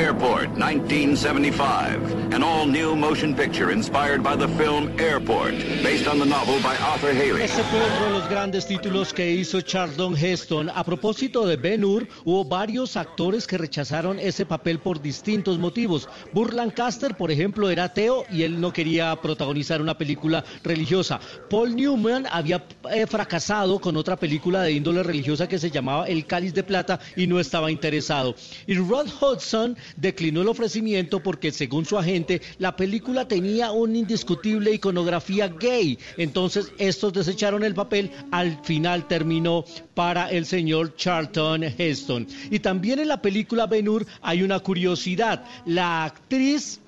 Airport 0.00 0.56
1975, 0.56 2.32
an 2.32 2.42
all-new 2.42 2.96
motion 2.96 3.34
picture 3.34 3.70
inspired 3.70 4.22
by 4.22 4.34
the 4.34 4.48
film 4.56 4.98
Airport, 4.98 5.52
based 5.82 6.08
on 6.08 6.18
the 6.18 6.24
novel 6.24 6.58
by 6.62 6.74
Arthur 6.76 7.12
Haley. 7.12 7.42
Este 7.42 7.62
fue 7.64 7.78
uno 7.78 8.06
de 8.06 8.10
los 8.18 8.30
grandes 8.30 8.66
títulos 8.66 9.12
que 9.12 9.30
hizo 9.30 9.60
Charlton 9.60 10.16
Heston. 10.16 10.70
A 10.70 10.84
propósito 10.84 11.46
de 11.46 11.56
Ben 11.56 11.84
Hur, 11.84 12.08
hubo 12.24 12.46
varios 12.46 12.96
actores 12.96 13.46
que 13.46 13.58
rechazaron 13.58 14.18
ese 14.18 14.46
papel 14.46 14.78
por 14.78 15.02
distintos 15.02 15.58
motivos. 15.58 16.08
Burr 16.32 16.54
Lancaster, 16.54 17.14
por 17.14 17.30
ejemplo, 17.30 17.68
era 17.68 17.84
ateo 17.84 18.24
y 18.30 18.44
él 18.44 18.58
no 18.58 18.72
quería 18.72 19.14
protagonizar 19.20 19.82
una 19.82 19.98
película 19.98 20.42
religiosa. 20.64 21.20
Paul 21.50 21.76
Newman 21.76 22.26
había 22.32 22.64
eh, 22.90 23.06
fracasado 23.06 23.78
con 23.78 23.98
otra 23.98 24.16
película 24.16 24.62
de 24.62 24.72
índole 24.72 25.02
religiosa 25.02 25.46
que 25.46 25.58
se 25.58 25.70
llamaba 25.70 26.08
El 26.08 26.24
Cáliz 26.24 26.54
de 26.54 26.62
Plata 26.62 26.98
y 27.16 27.26
no 27.26 27.38
estaba 27.38 27.70
interesado. 27.70 28.34
Y 28.66 28.76
Rod 28.76 29.06
Hudson 29.20 29.76
declinó 29.96 30.42
el 30.42 30.48
ofrecimiento 30.48 31.22
porque 31.22 31.52
según 31.52 31.84
su 31.84 31.98
agente 31.98 32.40
la 32.58 32.76
película 32.76 33.26
tenía 33.28 33.70
una 33.72 33.98
indiscutible 33.98 34.72
iconografía 34.72 35.48
gay. 35.48 35.98
Entonces 36.16 36.72
estos 36.78 37.12
desecharon 37.12 37.64
el 37.64 37.74
papel, 37.74 38.10
al 38.30 38.62
final 38.64 39.08
terminó 39.08 39.64
para 39.94 40.30
el 40.30 40.46
señor 40.46 40.96
Charlton 40.96 41.64
Heston. 41.64 42.26
Y 42.50 42.60
también 42.60 42.98
en 42.98 43.08
la 43.08 43.22
película 43.22 43.66
Ben 43.66 43.88
Hur 43.88 44.06
hay 44.22 44.42
una 44.42 44.60
curiosidad. 44.60 45.44
La 45.66 46.04
actriz 46.04 46.80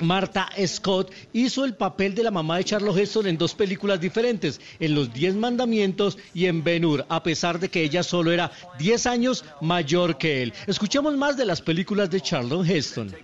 Marta 0.00 0.48
Scott 0.66 1.12
hizo 1.32 1.64
el 1.64 1.74
papel 1.74 2.14
de 2.14 2.22
la 2.22 2.30
mamá 2.30 2.56
de 2.58 2.64
Charles 2.64 2.96
Heston 2.96 3.26
en 3.26 3.38
dos 3.38 3.54
películas 3.54 4.00
diferentes, 4.00 4.60
en 4.80 4.94
Los 4.94 5.12
Diez 5.12 5.34
Mandamientos 5.34 6.18
y 6.34 6.46
en 6.46 6.64
Ben 6.64 6.84
Hur, 6.84 7.04
a 7.08 7.22
pesar 7.22 7.58
de 7.58 7.68
que 7.68 7.82
ella 7.82 8.02
solo 8.02 8.32
era 8.32 8.50
10 8.78 9.06
años 9.06 9.44
mayor 9.60 10.18
que 10.18 10.42
él. 10.42 10.52
Escuchemos 10.66 11.16
más 11.16 11.36
de 11.36 11.44
las 11.44 11.62
películas 11.62 12.10
de 12.10 12.20
Charles 12.20 12.68
Heston. 12.68 13.14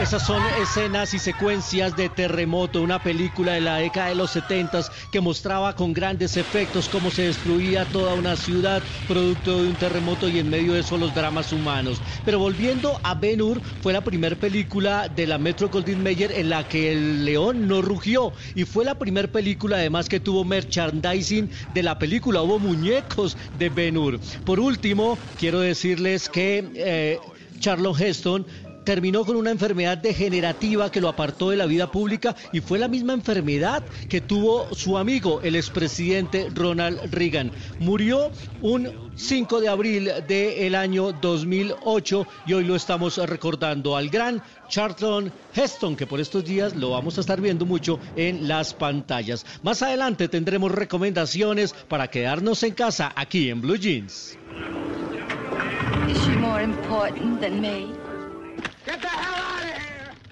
Esas 0.00 0.26
son 0.26 0.42
escenas 0.62 1.12
y 1.12 1.18
secuencias 1.18 1.94
de 1.94 2.08
Terremoto, 2.08 2.80
una 2.80 3.02
película 3.02 3.52
de 3.52 3.60
la 3.60 3.76
década 3.76 4.08
de 4.08 4.14
los 4.14 4.30
70 4.30 4.86
que 5.12 5.20
mostraba 5.20 5.76
con 5.76 5.92
grandes 5.92 6.38
efectos 6.38 6.88
cómo 6.88 7.10
se 7.10 7.24
destruía 7.24 7.84
toda 7.84 8.14
una 8.14 8.34
ciudad 8.34 8.82
producto 9.06 9.62
de 9.62 9.68
un 9.68 9.76
terremoto 9.76 10.26
y 10.30 10.38
en 10.38 10.48
medio 10.48 10.72
de 10.72 10.80
eso 10.80 10.96
los 10.96 11.12
dramas 11.12 11.52
humanos. 11.52 12.00
Pero 12.24 12.38
volviendo 12.38 12.98
a 13.02 13.14
Ben 13.14 13.42
Hur, 13.42 13.60
fue 13.82 13.92
la 13.92 14.00
primera 14.00 14.36
película 14.36 15.06
de 15.06 15.26
la 15.26 15.36
Metro 15.36 15.68
Goldwyn 15.68 16.02
Mayer 16.02 16.32
en 16.32 16.48
la 16.48 16.66
que 16.66 16.92
el 16.92 17.26
león 17.26 17.68
no 17.68 17.82
rugió 17.82 18.32
y 18.54 18.64
fue 18.64 18.86
la 18.86 18.98
primera 18.98 19.28
película 19.28 19.76
además 19.76 20.08
que 20.08 20.18
tuvo 20.18 20.44
merchandising 20.44 21.50
de 21.74 21.82
la 21.82 21.98
película, 21.98 22.40
hubo 22.40 22.58
muñecos 22.58 23.36
de 23.52 23.68
Ben 23.68 23.98
Hur. 23.98 24.18
Por 24.44 24.60
último, 24.60 25.18
quiero 25.36 25.60
decirles 25.60 26.30
que 26.30 26.66
eh, 26.74 27.18
Charlotte 27.58 28.00
Heston 28.00 28.46
terminó 28.84 29.24
con 29.24 29.36
una 29.36 29.50
enfermedad 29.50 29.98
degenerativa 29.98 30.90
que 30.90 31.00
lo 31.00 31.08
apartó 31.08 31.50
de 31.50 31.56
la 31.56 31.66
vida 31.66 31.90
pública 31.90 32.34
y 32.52 32.60
fue 32.60 32.78
la 32.78 32.88
misma 32.88 33.12
enfermedad 33.12 33.82
que 34.08 34.20
tuvo 34.20 34.74
su 34.74 34.98
amigo, 34.98 35.40
el 35.42 35.56
expresidente 35.56 36.48
Ronald 36.54 37.12
Reagan. 37.12 37.52
Murió 37.78 38.30
un 38.62 39.10
5 39.14 39.60
de 39.60 39.68
abril 39.68 40.10
del 40.26 40.74
año 40.74 41.12
2008 41.12 42.26
y 42.46 42.52
hoy 42.54 42.64
lo 42.64 42.76
estamos 42.76 43.18
recordando 43.18 43.96
al 43.96 44.08
gran 44.08 44.42
Charlton 44.68 45.32
Heston, 45.54 45.96
que 45.96 46.06
por 46.06 46.20
estos 46.20 46.44
días 46.44 46.74
lo 46.74 46.90
vamos 46.90 47.18
a 47.18 47.20
estar 47.20 47.40
viendo 47.40 47.66
mucho 47.66 47.98
en 48.16 48.48
las 48.48 48.72
pantallas. 48.74 49.44
Más 49.62 49.82
adelante 49.82 50.28
tendremos 50.28 50.72
recomendaciones 50.72 51.74
para 51.88 52.08
quedarnos 52.08 52.62
en 52.62 52.74
casa 52.74 53.12
aquí 53.14 53.50
en 53.50 53.60
Blue 53.60 53.76
Jeans. 53.76 54.38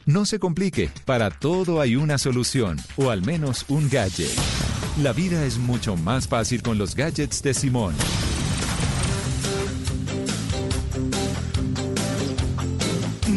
No 0.06 0.24
se 0.24 0.38
complique, 0.38 0.90
para 1.04 1.28
todo 1.30 1.82
hay 1.82 1.94
una 1.94 2.16
solución, 2.16 2.78
o 2.96 3.10
al 3.10 3.20
menos 3.20 3.66
un 3.68 3.90
gadget. 3.90 4.32
La 5.02 5.12
vida 5.12 5.44
es 5.44 5.58
mucho 5.58 5.96
más 5.96 6.26
fácil 6.26 6.62
con 6.62 6.78
los 6.78 6.94
gadgets 6.94 7.42
de 7.42 7.52
Simón. 7.52 7.94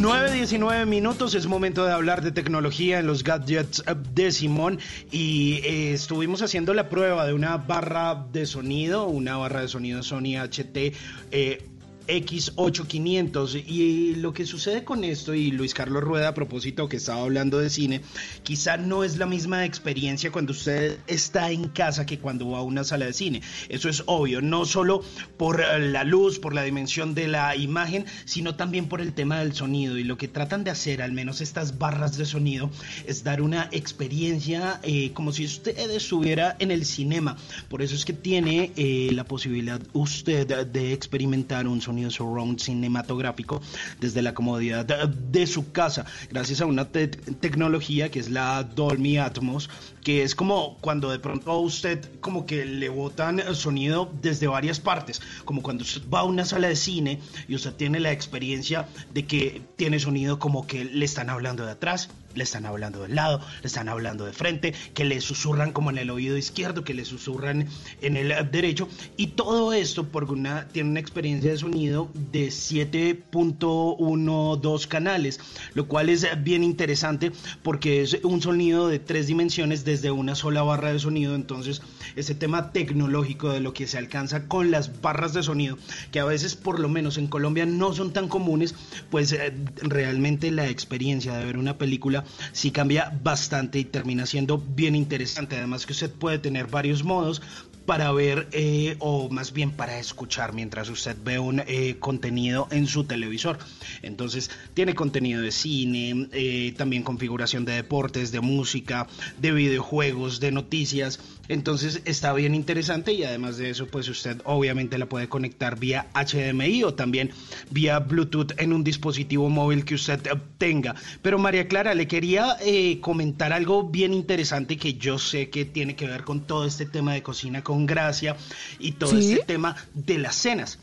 ...9.19 0.01 0.87
minutos, 0.87 1.35
es 1.35 1.45
momento 1.45 1.85
de 1.85 1.91
hablar 1.91 2.23
de 2.23 2.31
tecnología 2.31 2.97
en 2.97 3.05
los 3.05 3.23
gadgets 3.23 3.83
de 4.15 4.31
Simón 4.31 4.79
y 5.11 5.61
eh, 5.63 5.93
estuvimos 5.93 6.41
haciendo 6.41 6.73
la 6.73 6.89
prueba 6.89 7.27
de 7.27 7.33
una 7.33 7.57
barra 7.57 8.25
de 8.31 8.47
sonido, 8.47 9.05
una 9.05 9.37
barra 9.37 9.61
de 9.61 9.67
sonido 9.67 10.01
Sony 10.01 10.37
HT 10.41 10.95
eh, 11.31 11.67
X8500. 12.07 13.63
Y 13.67 14.15
lo 14.15 14.33
que 14.33 14.45
sucede 14.45 14.83
con 14.83 15.03
esto, 15.03 15.33
y 15.33 15.51
Luis 15.51 15.73
Carlos 15.73 16.03
Rueda 16.03 16.29
a 16.29 16.33
propósito 16.33 16.89
que 16.89 16.97
estaba 16.97 17.21
hablando 17.21 17.59
de 17.59 17.69
cine, 17.69 18.01
quizá 18.43 18.77
no 18.77 19.03
es 19.03 19.17
la 19.17 19.25
misma 19.25 19.65
experiencia 19.65 20.31
cuando 20.31 20.51
usted 20.51 20.99
está 21.07 21.51
en 21.51 21.69
casa 21.69 22.05
que 22.05 22.19
cuando 22.19 22.49
va 22.49 22.59
a 22.59 22.63
una 22.63 22.83
sala 22.83 23.05
de 23.05 23.13
cine. 23.13 23.41
Eso 23.69 23.89
es 23.89 24.03
obvio, 24.07 24.41
no 24.41 24.65
solo 24.65 25.03
por 25.37 25.63
la 25.79 26.03
luz, 26.03 26.39
por 26.39 26.53
la 26.53 26.63
dimensión 26.63 27.13
de 27.13 27.27
la 27.27 27.55
imagen, 27.55 28.05
sino 28.25 28.55
también 28.55 28.87
por 28.87 29.01
el 29.01 29.13
tema 29.13 29.39
del 29.39 29.53
sonido. 29.53 29.97
Y 29.97 30.03
lo 30.03 30.17
que 30.17 30.27
tratan 30.27 30.63
de 30.63 30.71
hacer, 30.71 31.01
al 31.01 31.11
menos 31.11 31.41
estas 31.41 31.77
barras 31.77 32.17
de 32.17 32.25
sonido, 32.25 32.71
es 33.05 33.23
dar 33.23 33.41
una 33.41 33.69
experiencia 33.71 34.79
eh, 34.83 35.11
como 35.13 35.31
si 35.31 35.45
usted 35.45 35.77
estuviera 35.91 36.55
en 36.59 36.71
el 36.71 36.85
cinema. 36.85 37.37
Por 37.69 37.81
eso 37.81 37.95
es 37.95 38.05
que 38.05 38.13
tiene 38.13 38.71
eh, 38.75 39.09
la 39.13 39.23
posibilidad 39.23 39.81
usted 39.93 40.65
de 40.65 40.93
experimentar 40.93 41.67
un 41.67 41.81
sonido 41.81 41.90
surround 42.09 42.59
cinematográfico 42.59 43.61
desde 43.99 44.21
la 44.21 44.33
comodidad 44.33 44.85
de, 44.85 45.47
su 45.47 45.71
casa, 45.71 46.05
gracias 46.29 46.61
a 46.61 46.65
una 46.65 46.85
tecnología 46.85 48.09
que 48.09 48.19
es 48.19 48.29
la 48.29 48.63
Dolby 48.63 49.17
Atmos, 49.17 49.69
que 50.03 50.23
es 50.23 50.35
como 50.35 50.77
cuando 50.81 51.11
de 51.11 51.19
pronto 51.19 51.51
a 51.51 51.59
usted 51.59 52.19
como 52.19 52.45
que 52.45 52.65
le 52.65 52.89
botan 52.89 53.41
sonido 53.55 54.11
desde 54.21 54.47
varias 54.47 54.79
partes, 54.79 55.21
como 55.45 55.61
cuando 55.61 55.83
usted 55.83 56.01
va 56.11 56.21
a 56.21 56.23
una 56.23 56.45
sala 56.45 56.67
de 56.67 56.75
cine 56.75 57.19
y 57.47 57.55
usted 57.55 57.73
tiene 57.73 57.99
la 57.99 58.11
experiencia 58.11 58.87
de 59.13 59.25
que 59.25 59.61
tiene 59.75 59.99
sonido 59.99 60.39
como 60.39 60.67
que 60.67 60.85
le 60.85 61.05
están 61.05 61.29
hablando 61.29 61.65
de 61.65 61.71
atrás, 61.71 62.09
le 62.35 62.43
están 62.43 62.65
hablando 62.65 63.03
del 63.03 63.15
lado, 63.15 63.39
le 63.61 63.67
están 63.67 63.87
hablando 63.89 64.25
de 64.25 64.33
frente, 64.33 64.73
que 64.93 65.05
le 65.05 65.21
susurran 65.21 65.71
como 65.71 65.89
en 65.89 65.97
el 65.97 66.09
oído 66.09 66.35
izquierdo, 66.37 66.83
que 66.83 66.93
le 66.93 67.05
susurran 67.05 67.69
en 68.01 68.17
el 68.17 68.51
derecho. 68.51 68.89
Y 69.17 69.27
todo 69.27 69.71
esto 69.73 70.07
porque 70.07 70.33
una, 70.33 70.67
tiene 70.67 70.89
una 70.89 70.99
experiencia 70.99 71.51
de 71.51 71.57
sonido 71.57 72.09
de 72.31 72.47
7.12 72.47 74.87
canales, 74.87 75.39
lo 75.73 75.87
cual 75.87 76.09
es 76.09 76.27
bien 76.43 76.63
interesante 76.63 77.31
porque 77.63 78.01
es 78.01 78.17
un 78.23 78.41
sonido 78.41 78.87
de 78.87 78.99
tres 78.99 79.27
dimensiones 79.27 79.85
desde 79.91 80.11
una 80.11 80.35
sola 80.35 80.63
barra 80.63 80.93
de 80.93 80.99
sonido. 80.99 81.35
Entonces, 81.35 81.81
ese 82.15 82.33
tema 82.33 82.71
tecnológico 82.71 83.49
de 83.49 83.59
lo 83.59 83.73
que 83.73 83.87
se 83.87 83.97
alcanza 83.97 84.47
con 84.47 84.71
las 84.71 85.01
barras 85.01 85.33
de 85.33 85.43
sonido, 85.43 85.77
que 86.11 86.19
a 86.19 86.25
veces 86.25 86.55
por 86.55 86.79
lo 86.79 86.89
menos 86.89 87.17
en 87.17 87.27
Colombia 87.27 87.65
no 87.65 87.93
son 87.93 88.13
tan 88.13 88.27
comunes, 88.27 88.73
pues 89.09 89.31
eh, 89.33 89.53
realmente 89.81 90.51
la 90.51 90.67
experiencia 90.67 91.35
de 91.37 91.45
ver 91.45 91.57
una 91.57 91.77
película 91.77 92.23
sí 92.53 92.71
cambia 92.71 93.17
bastante 93.21 93.79
y 93.79 93.85
termina 93.85 94.25
siendo 94.25 94.57
bien 94.57 94.95
interesante. 94.95 95.57
Además 95.57 95.85
que 95.85 95.93
usted 95.93 96.09
puede 96.09 96.39
tener 96.39 96.67
varios 96.67 97.03
modos 97.03 97.41
para 97.85 98.11
ver 98.11 98.47
eh, 98.51 98.95
o 98.99 99.29
más 99.29 99.53
bien 99.53 99.71
para 99.71 99.97
escuchar 99.99 100.53
mientras 100.53 100.89
usted 100.89 101.15
ve 101.23 101.39
un 101.39 101.61
eh, 101.67 101.97
contenido 101.99 102.67
en 102.71 102.87
su 102.87 103.03
televisor. 103.05 103.57
Entonces 104.01 104.49
tiene 104.73 104.95
contenido 104.95 105.41
de 105.41 105.51
cine, 105.51 106.27
eh, 106.31 106.73
también 106.77 107.03
configuración 107.03 107.65
de 107.65 107.73
deportes, 107.73 108.31
de 108.31 108.41
música, 108.41 109.07
de 109.39 109.51
videojuegos, 109.51 110.39
de 110.39 110.51
noticias. 110.51 111.19
Entonces 111.51 112.01
está 112.05 112.31
bien 112.31 112.55
interesante 112.55 113.11
y 113.11 113.25
además 113.25 113.57
de 113.57 113.69
eso 113.69 113.85
pues 113.85 114.07
usted 114.07 114.37
obviamente 114.45 114.97
la 114.97 115.07
puede 115.07 115.27
conectar 115.27 115.77
vía 115.77 116.07
HDMI 116.13 116.83
o 116.83 116.93
también 116.93 117.31
vía 117.69 117.99
Bluetooth 117.99 118.53
en 118.57 118.71
un 118.71 118.85
dispositivo 118.85 119.49
móvil 119.49 119.83
que 119.83 119.95
usted 119.95 120.21
tenga. 120.57 120.95
Pero 121.21 121.39
María 121.39 121.67
Clara, 121.67 121.93
le 121.93 122.07
quería 122.07 122.55
comentar 123.01 123.51
algo 123.51 123.83
bien 123.83 124.13
interesante 124.13 124.77
que 124.77 124.93
yo 124.93 125.19
sé 125.19 125.49
que 125.49 125.65
tiene 125.65 125.97
que 125.97 126.07
ver 126.07 126.23
con 126.23 126.47
todo 126.47 126.65
este 126.65 126.85
tema 126.85 127.13
de 127.13 127.21
cocina 127.21 127.61
con 127.61 127.85
gracia 127.85 128.37
y 128.79 128.93
todo 128.93 129.19
este 129.19 129.43
tema 129.45 129.75
de 129.93 130.19
las 130.19 130.35
cenas. 130.35 130.79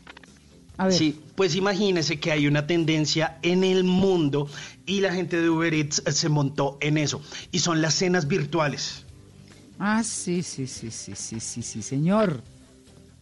Sí, 0.91 1.19
pues 1.33 1.55
imagínese 1.55 2.19
que 2.19 2.31
hay 2.31 2.45
una 2.45 2.67
tendencia 2.67 3.39
en 3.41 3.63
el 3.63 3.83
mundo 3.85 4.47
y 4.85 5.01
la 5.01 5.11
gente 5.13 5.41
de 5.41 5.49
Uber 5.49 5.73
Eats 5.73 6.03
se 6.05 6.29
montó 6.29 6.77
en 6.79 6.99
eso. 6.99 7.23
Y 7.51 7.57
son 7.57 7.81
las 7.81 7.95
cenas 7.95 8.27
virtuales. 8.27 9.07
Ah, 9.79 10.03
sí, 10.03 10.43
sí, 10.43 10.67
sí, 10.67 10.91
sí, 10.91 11.15
sí, 11.15 11.39
sí, 11.39 11.61
sí, 11.63 11.81
señor 11.81 12.43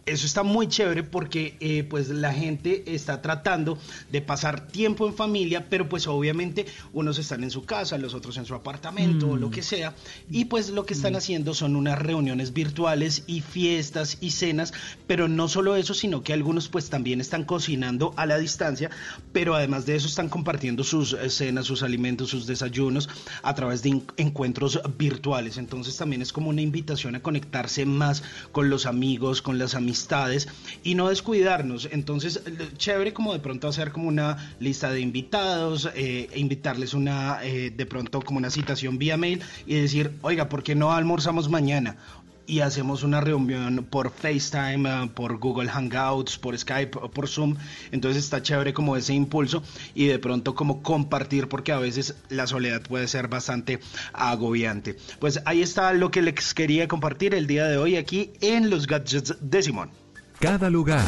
eso 0.08 0.26
está 0.26 0.42
muy 0.44 0.68
chévere 0.68 1.04
porque 1.04 1.58
eh, 1.60 1.84
pues 1.84 2.08
la 2.08 2.34
gente 2.34 2.96
está 2.96 3.22
tratando 3.22 3.78
de 4.10 4.22
pasar 4.22 4.68
tiempo 4.68 5.06
en 5.06 5.14
familia, 5.14 5.68
pero 5.70 5.90
pues 5.90 6.08
obviamente 6.08 6.66
unos 6.94 7.20
están 7.20 7.44
en 7.44 7.52
su 7.52 7.66
casa, 7.66 7.98
los 7.98 8.14
otros 8.14 8.38
en 8.38 8.46
su 8.46 8.56
apartamento 8.56 9.30
o 9.30 9.36
lo 9.36 9.50
mm. 9.50 9.52
que 9.52 9.62
sea, 9.62 9.96
y 10.32 10.46
pues 10.46 10.70
lo 10.70 10.86
que 10.86 10.94
están 10.94 11.14
mm. 11.14 11.18
haciendo 11.18 11.54
son 11.54 11.76
unas 11.76 12.00
reuniones 12.00 12.54
virtuales 12.54 13.24
y 13.28 13.42
fiestas 13.42 14.18
y 14.22 14.32
cenas, 14.32 14.74
pero 15.08 15.28
no 15.28 15.50
solo 15.50 15.76
eso, 15.76 15.94
sino 15.94 16.24
que 16.24 16.32
algunos 16.32 16.70
pues 16.70 16.90
también 16.90 17.20
están 17.20 17.44
cocinando 17.44 18.14
a 18.16 18.26
la 18.26 18.38
distancia, 18.38 18.90
pero 19.34 19.56
además 19.56 19.86
de 19.86 19.98
eso 19.98 20.08
están 20.08 20.30
compartiendo 20.30 20.86
sus 20.86 21.14
eh, 21.14 21.30
cenas, 21.30 21.66
sus 21.66 21.84
alimentos, 21.84 22.30
sus 22.30 22.48
desayunos 22.48 23.10
a 23.44 23.54
través 23.56 23.84
de 23.84 24.02
encuentros 24.16 24.80
virtuales. 24.98 25.58
Entonces 25.58 25.98
también 25.98 26.22
es 26.22 26.32
como 26.32 26.50
una 26.50 26.62
invitación 26.62 27.16
a 27.16 27.22
conectarse 27.22 27.86
más 27.86 28.24
con 28.54 28.70
los 28.70 28.86
amigos, 28.86 29.42
con 29.42 29.58
las 29.58 29.76
amistades 29.76 29.97
y 30.84 30.96
no 30.96 31.10
descuidarnos. 31.10 31.90
Entonces, 31.92 32.42
chévere 32.78 33.14
como 33.14 33.34
de 33.34 33.40
pronto 33.40 33.68
hacer 33.68 33.92
como 33.92 34.08
una 34.08 34.56
lista 34.60 34.92
de 34.92 35.00
invitados, 35.00 35.90
eh, 35.96 36.30
invitarles 36.36 36.94
una, 36.94 37.40
eh, 37.44 37.72
de 37.76 37.86
pronto 37.86 38.22
como 38.22 38.38
una 38.38 38.50
citación 38.50 38.98
vía 38.98 39.18
mail 39.18 39.42
y 39.66 39.76
decir, 39.76 40.14
oiga, 40.22 40.50
¿por 40.50 40.64
qué 40.64 40.76
no 40.76 40.92
almorzamos 40.92 41.50
mañana? 41.50 41.98
Y 42.48 42.62
hacemos 42.62 43.04
una 43.04 43.22
reunión 43.22 43.86
por 43.90 44.10
FaceTime, 44.10 44.90
eh, 44.90 45.10
por 45.14 45.38
Google 45.38 45.70
Hangouts, 45.70 46.38
por 46.38 46.58
Skype, 46.58 46.98
por 47.14 47.28
Zoom. 47.28 47.56
Entonces 47.92 48.24
está 48.24 48.42
chévere 48.42 48.74
como 48.74 48.96
ese 48.96 49.14
impulso 49.14 49.62
y 49.94 50.06
de 50.06 50.18
pronto 50.18 50.56
como 50.56 50.82
compartir 50.82 51.48
porque 51.50 51.74
a 51.74 51.80
veces 51.80 52.16
la 52.30 52.48
soledad 52.48 52.82
puede 52.82 53.08
ser 53.08 53.28
bastante 53.28 53.80
agobiante. 54.14 54.96
Pues 55.20 55.42
ahí 55.46 55.62
está 55.62 55.94
lo 55.94 56.10
que 56.10 56.22
les 56.22 56.54
quería 56.54 56.88
compartir 56.88 57.36
el 57.36 57.46
día 57.46 57.66
de 57.66 57.78
hoy 57.78 57.98
aquí 57.98 58.32
en 58.42 58.70
los 58.70 58.88
gadgets 58.88 59.36
de 59.42 59.62
Simón. 59.62 59.92
Cada 60.40 60.70
lugar 60.70 61.04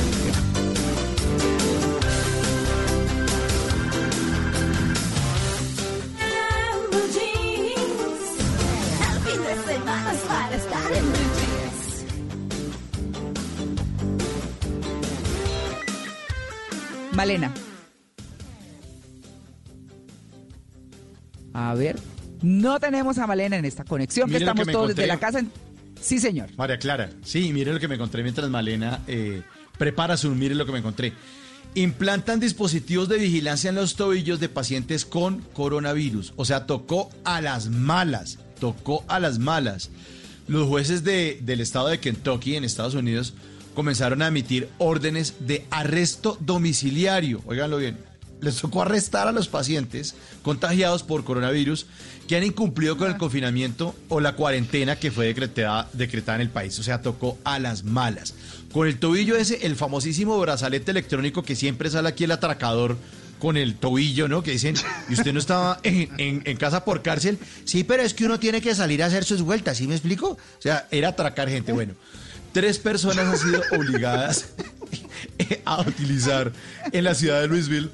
Malena. 17.19 17.53
A 21.53 21.73
ver, 21.73 21.99
no 22.41 22.80
tenemos 22.80 23.17
a 23.17 23.27
Malena 23.27 23.57
en 23.57 23.65
esta 23.65 23.83
conexión, 23.83 24.30
que 24.30 24.35
Mire 24.35 24.45
lo 24.45 24.53
que 24.53 24.61
estamos 24.61 24.67
me 24.67 24.73
todos 24.73 24.88
desde 24.89 25.03
encontré. 25.03 25.15
la 25.15 25.19
casa. 25.19 25.39
en- 25.39 25.51
Sí, 26.01 26.19
señor. 26.19 26.49
María 26.56 26.80
Clara, 26.80 27.09
sí, 27.25 27.51
mire 27.51 27.73
lo 27.73 27.80
que 27.80 27.89
me 27.89 27.95
encontré 27.95 28.23
mientras 28.23 28.49
Malena 28.49 29.01
eh, 29.07 29.41
prepara 29.77 30.15
su, 30.15 30.33
mire 30.33 30.56
lo 30.56 30.65
que 30.65 30.72
me 30.72 30.77
encontré. 30.80 31.11
Implantan 31.75 32.39
dispositivos 32.39 33.09
de 33.09 33.17
vigilancia 33.17 33.69
en 33.69 33.75
los 33.75 33.95
tobillos 33.95 34.39
de 34.39 34.48
pacientes 34.48 35.03
con 35.06 35.39
coronavirus. 35.53 36.33
O 36.38 36.45
sea, 36.45 36.65
tocó 36.65 37.09
a 37.25 37.41
las 37.41 37.67
malas, 37.69 38.39
tocó 38.61 39.03
a 39.09 39.19
las 39.19 39.39
malas. 39.39 39.89
Los 40.48 40.67
jueces 40.69 41.03
de- 41.03 41.39
del 41.41 41.59
estado 41.59 41.89
de 41.89 41.99
Kentucky 41.99 42.56
en 42.56 42.64
Estados 42.64 42.95
Unidos 42.95 43.33
comenzaron 43.75 44.22
a 44.22 44.27
emitir 44.27 44.69
órdenes 44.77 45.35
de 45.39 45.65
arresto 45.72 46.38
domiciliario. 46.39 47.41
Óiganlo 47.45 47.77
bien. 47.77 47.98
Les 48.41 48.56
tocó 48.56 48.81
arrestar 48.81 49.27
a 49.27 49.33
los 49.33 49.49
pacientes 49.49 50.15
contagiados 50.43 51.03
por 51.03 51.25
coronavirus 51.25 51.88
que 52.27 52.38
han 52.38 52.43
incumplido 52.43 52.95
con 52.98 53.09
el 53.09 53.17
confinamiento 53.17 53.95
o 54.07 54.22
la 54.22 54.35
cuarentena 54.35 54.95
que 54.95 55.11
fue 55.11 55.25
decretada, 55.25 55.89
decretada 55.93 56.35
en 56.38 56.41
el 56.43 56.49
país. 56.49 56.80
O 56.80 56.83
sea, 56.83 57.01
tocó 57.01 57.38
a 57.43 57.59
las 57.59 57.83
malas. 57.83 58.33
Con 58.72 58.88
el 58.88 58.98
tobillo 58.98 59.35
ese, 59.35 59.65
el 59.65 59.75
famosísimo 59.75 60.39
brazalete 60.39 60.91
electrónico 60.91 61.43
que 61.43 61.56
siempre 61.57 61.89
sale 61.89 62.07
aquí 62.07 62.23
el 62.25 62.31
atracador 62.31 62.98
con 63.39 63.57
el 63.57 63.75
tobillo, 63.75 64.27
¿no? 64.30 64.41
Que 64.43 64.51
dicen, 64.51 64.75
¿y 65.09 65.14
usted 65.14 65.33
no 65.33 65.39
estaba 65.39 65.80
en, 65.83 66.09
en- 66.17 66.41
en 66.45 66.57
casa 66.57 66.85
por 66.85 67.01
cárcel? 67.01 67.39
Sí, 67.65 67.83
pero 67.83 68.03
es 68.03 68.14
que 68.14 68.25
uno 68.25 68.39
tiene 68.39 68.61
que 68.61 68.75
salir 68.75 69.01
a 69.03 69.07
hacer 69.07 69.23
sus 69.25 69.41
vueltas, 69.41 69.77
¿sí 69.77 69.88
me 69.88 69.95
explico? 69.95 70.31
O 70.31 70.61
sea, 70.61 70.88
era 70.91 71.09
atracar 71.09 71.49
gente. 71.49 71.72
Bueno, 71.73 71.93
tres 72.51 72.77
personas 72.79 73.25
han 73.27 73.37
sido 73.37 73.61
obligadas 73.77 74.49
a 75.65 75.81
utilizar 75.81 76.51
en 76.91 77.03
la 77.03 77.15
ciudad 77.15 77.41
de 77.41 77.47
Louisville 77.47 77.89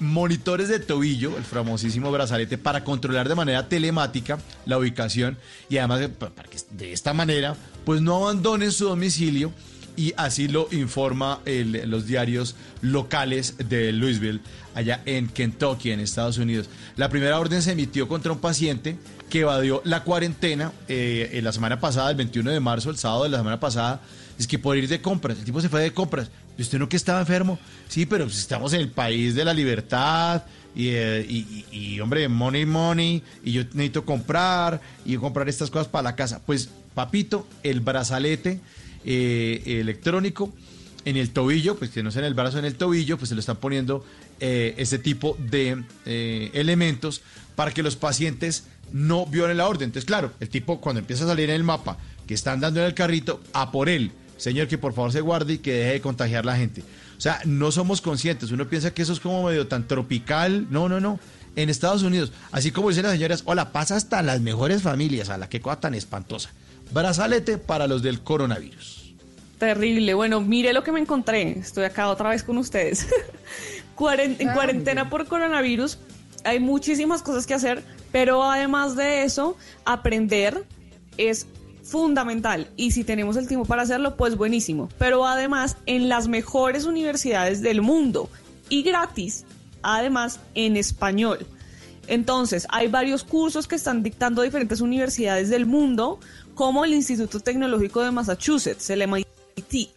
monitores 0.00 0.68
de 0.68 0.80
tobillo, 0.80 1.36
el 1.38 1.44
famosísimo 1.44 2.10
brazalete, 2.10 2.58
para 2.58 2.82
controlar 2.84 3.28
de 3.28 3.34
manera 3.36 3.68
telemática 3.68 4.38
la 4.66 4.76
ubicación 4.78 5.38
y 5.70 5.78
además 5.78 6.00
eh, 6.02 6.08
pa- 6.08 6.30
para 6.30 6.48
que 6.48 6.58
de 6.72 6.92
esta 6.92 7.14
manera 7.14 7.56
pues 7.84 8.00
no 8.00 8.16
abandonen 8.16 8.72
su 8.72 8.86
domicilio 8.86 9.52
y 9.96 10.12
así 10.16 10.48
lo 10.48 10.66
informa 10.72 11.40
los 11.46 12.06
diarios 12.06 12.56
locales 12.82 13.54
de 13.68 13.92
Louisville, 13.92 14.40
allá 14.74 15.00
en 15.06 15.28
Kentucky, 15.28 15.92
en 15.92 16.00
Estados 16.00 16.36
Unidos. 16.38 16.68
La 16.96 17.08
primera 17.08 17.38
orden 17.38 17.62
se 17.62 17.70
emitió 17.72 18.08
contra 18.08 18.32
un 18.32 18.40
paciente 18.40 18.96
que 19.34 19.40
evadió 19.40 19.82
la 19.84 20.04
cuarentena 20.04 20.70
eh, 20.86 21.30
en 21.32 21.42
la 21.42 21.50
semana 21.52 21.80
pasada, 21.80 22.08
el 22.08 22.14
21 22.16 22.52
de 22.52 22.60
marzo, 22.60 22.88
el 22.90 22.96
sábado 22.96 23.24
de 23.24 23.30
la 23.30 23.38
semana 23.38 23.58
pasada, 23.58 24.00
es 24.38 24.46
que 24.46 24.60
por 24.60 24.76
ir 24.76 24.86
de 24.86 25.00
compras, 25.02 25.36
el 25.40 25.44
tipo 25.44 25.60
se 25.60 25.68
fue 25.68 25.82
de 25.82 25.92
compras. 25.92 26.30
¿Y 26.56 26.62
usted 26.62 26.78
no 26.78 26.88
que 26.88 26.96
estaba 26.96 27.18
enfermo? 27.18 27.58
Sí, 27.88 28.06
pero 28.06 28.26
pues 28.26 28.38
estamos 28.38 28.72
en 28.74 28.80
el 28.80 28.90
país 28.90 29.34
de 29.34 29.44
la 29.44 29.52
libertad 29.52 30.44
y, 30.76 30.86
eh, 30.90 31.26
y- 31.28 31.64
y- 31.72 31.98
hombre, 32.00 32.28
money, 32.28 32.64
money, 32.64 33.24
y 33.42 33.50
yo 33.50 33.62
necesito 33.72 34.04
comprar 34.04 34.80
y 35.04 35.16
comprar 35.16 35.48
estas 35.48 35.68
cosas 35.68 35.88
para 35.88 36.04
la 36.04 36.14
casa. 36.14 36.40
Pues, 36.46 36.68
papito, 36.94 37.44
el 37.64 37.80
brazalete 37.80 38.60
eh, 39.04 39.62
electrónico 39.80 40.52
en 41.04 41.16
el 41.16 41.30
tobillo, 41.30 41.76
pues 41.76 41.90
que 41.90 42.04
no 42.04 42.12
sea 42.12 42.20
en 42.20 42.26
el 42.26 42.34
brazo, 42.34 42.60
en 42.60 42.66
el 42.66 42.76
tobillo, 42.76 43.18
pues 43.18 43.30
se 43.30 43.34
lo 43.34 43.40
están 43.40 43.56
poniendo 43.56 44.04
ese 44.38 44.98
tipo 45.00 45.36
de 45.40 45.82
elementos 46.54 47.20
para 47.56 47.72
que 47.72 47.82
los 47.82 47.96
pacientes 47.96 48.64
no 48.92 49.26
violen 49.26 49.56
la 49.56 49.68
orden. 49.68 49.86
Entonces, 49.86 50.06
claro, 50.06 50.32
el 50.40 50.48
tipo 50.48 50.80
cuando 50.80 51.00
empieza 51.00 51.24
a 51.24 51.28
salir 51.28 51.50
en 51.50 51.56
el 51.56 51.64
mapa 51.64 51.98
que 52.26 52.34
está 52.34 52.52
andando 52.52 52.80
en 52.80 52.86
el 52.86 52.94
carrito, 52.94 53.40
a 53.52 53.70
por 53.70 53.88
él. 53.88 54.12
Señor, 54.36 54.68
que 54.68 54.78
por 54.78 54.94
favor 54.94 55.12
se 55.12 55.20
guarde 55.20 55.54
y 55.54 55.58
que 55.58 55.72
deje 55.72 55.92
de 55.92 56.00
contagiar 56.00 56.42
a 56.44 56.46
la 56.46 56.56
gente. 56.56 56.82
O 57.16 57.20
sea, 57.20 57.40
no 57.44 57.70
somos 57.70 58.00
conscientes. 58.00 58.50
Uno 58.50 58.68
piensa 58.68 58.92
que 58.92 59.02
eso 59.02 59.12
es 59.12 59.20
como 59.20 59.44
medio 59.44 59.66
tan 59.66 59.86
tropical. 59.86 60.66
No, 60.70 60.88
no, 60.88 61.00
no. 61.00 61.20
En 61.56 61.70
Estados 61.70 62.02
Unidos, 62.02 62.32
así 62.50 62.72
como 62.72 62.88
dicen 62.88 63.04
las 63.04 63.12
señoras, 63.12 63.42
hola, 63.44 63.70
pasa 63.70 63.94
hasta 63.94 64.22
las 64.22 64.40
mejores 64.40 64.82
familias, 64.82 65.30
a 65.30 65.38
la 65.38 65.48
que 65.48 65.60
cosa 65.60 65.78
tan 65.78 65.94
espantosa. 65.94 66.50
Brazalete 66.92 67.58
para 67.58 67.86
los 67.86 68.02
del 68.02 68.20
coronavirus. 68.20 69.14
Terrible. 69.58 70.14
Bueno, 70.14 70.40
mire 70.40 70.72
lo 70.72 70.82
que 70.82 70.90
me 70.90 70.98
encontré. 70.98 71.58
Estoy 71.58 71.84
acá 71.84 72.08
otra 72.08 72.30
vez 72.30 72.42
con 72.42 72.58
ustedes. 72.58 73.06
En 73.96 74.52
cuarentena 74.52 75.08
por 75.08 75.26
coronavirus 75.28 75.98
hay 76.42 76.58
muchísimas 76.58 77.22
cosas 77.22 77.46
que 77.46 77.54
hacer, 77.54 77.82
pero 78.14 78.44
además 78.44 78.94
de 78.94 79.24
eso, 79.24 79.56
aprender 79.84 80.64
es 81.16 81.48
fundamental. 81.82 82.68
Y 82.76 82.92
si 82.92 83.02
tenemos 83.02 83.36
el 83.36 83.48
tiempo 83.48 83.66
para 83.66 83.82
hacerlo, 83.82 84.16
pues 84.16 84.36
buenísimo. 84.36 84.88
Pero 84.98 85.26
además, 85.26 85.78
en 85.86 86.08
las 86.08 86.28
mejores 86.28 86.84
universidades 86.84 87.60
del 87.60 87.82
mundo 87.82 88.30
y 88.68 88.84
gratis, 88.84 89.44
además 89.82 90.38
en 90.54 90.76
español. 90.76 91.44
Entonces, 92.06 92.68
hay 92.70 92.86
varios 92.86 93.24
cursos 93.24 93.66
que 93.66 93.74
están 93.74 94.04
dictando 94.04 94.42
diferentes 94.42 94.80
universidades 94.80 95.48
del 95.48 95.66
mundo, 95.66 96.20
como 96.54 96.84
el 96.84 96.94
Instituto 96.94 97.40
Tecnológico 97.40 98.00
de 98.00 98.12
Massachusetts, 98.12 98.90
el 98.90 99.08
MIT. 99.08 99.90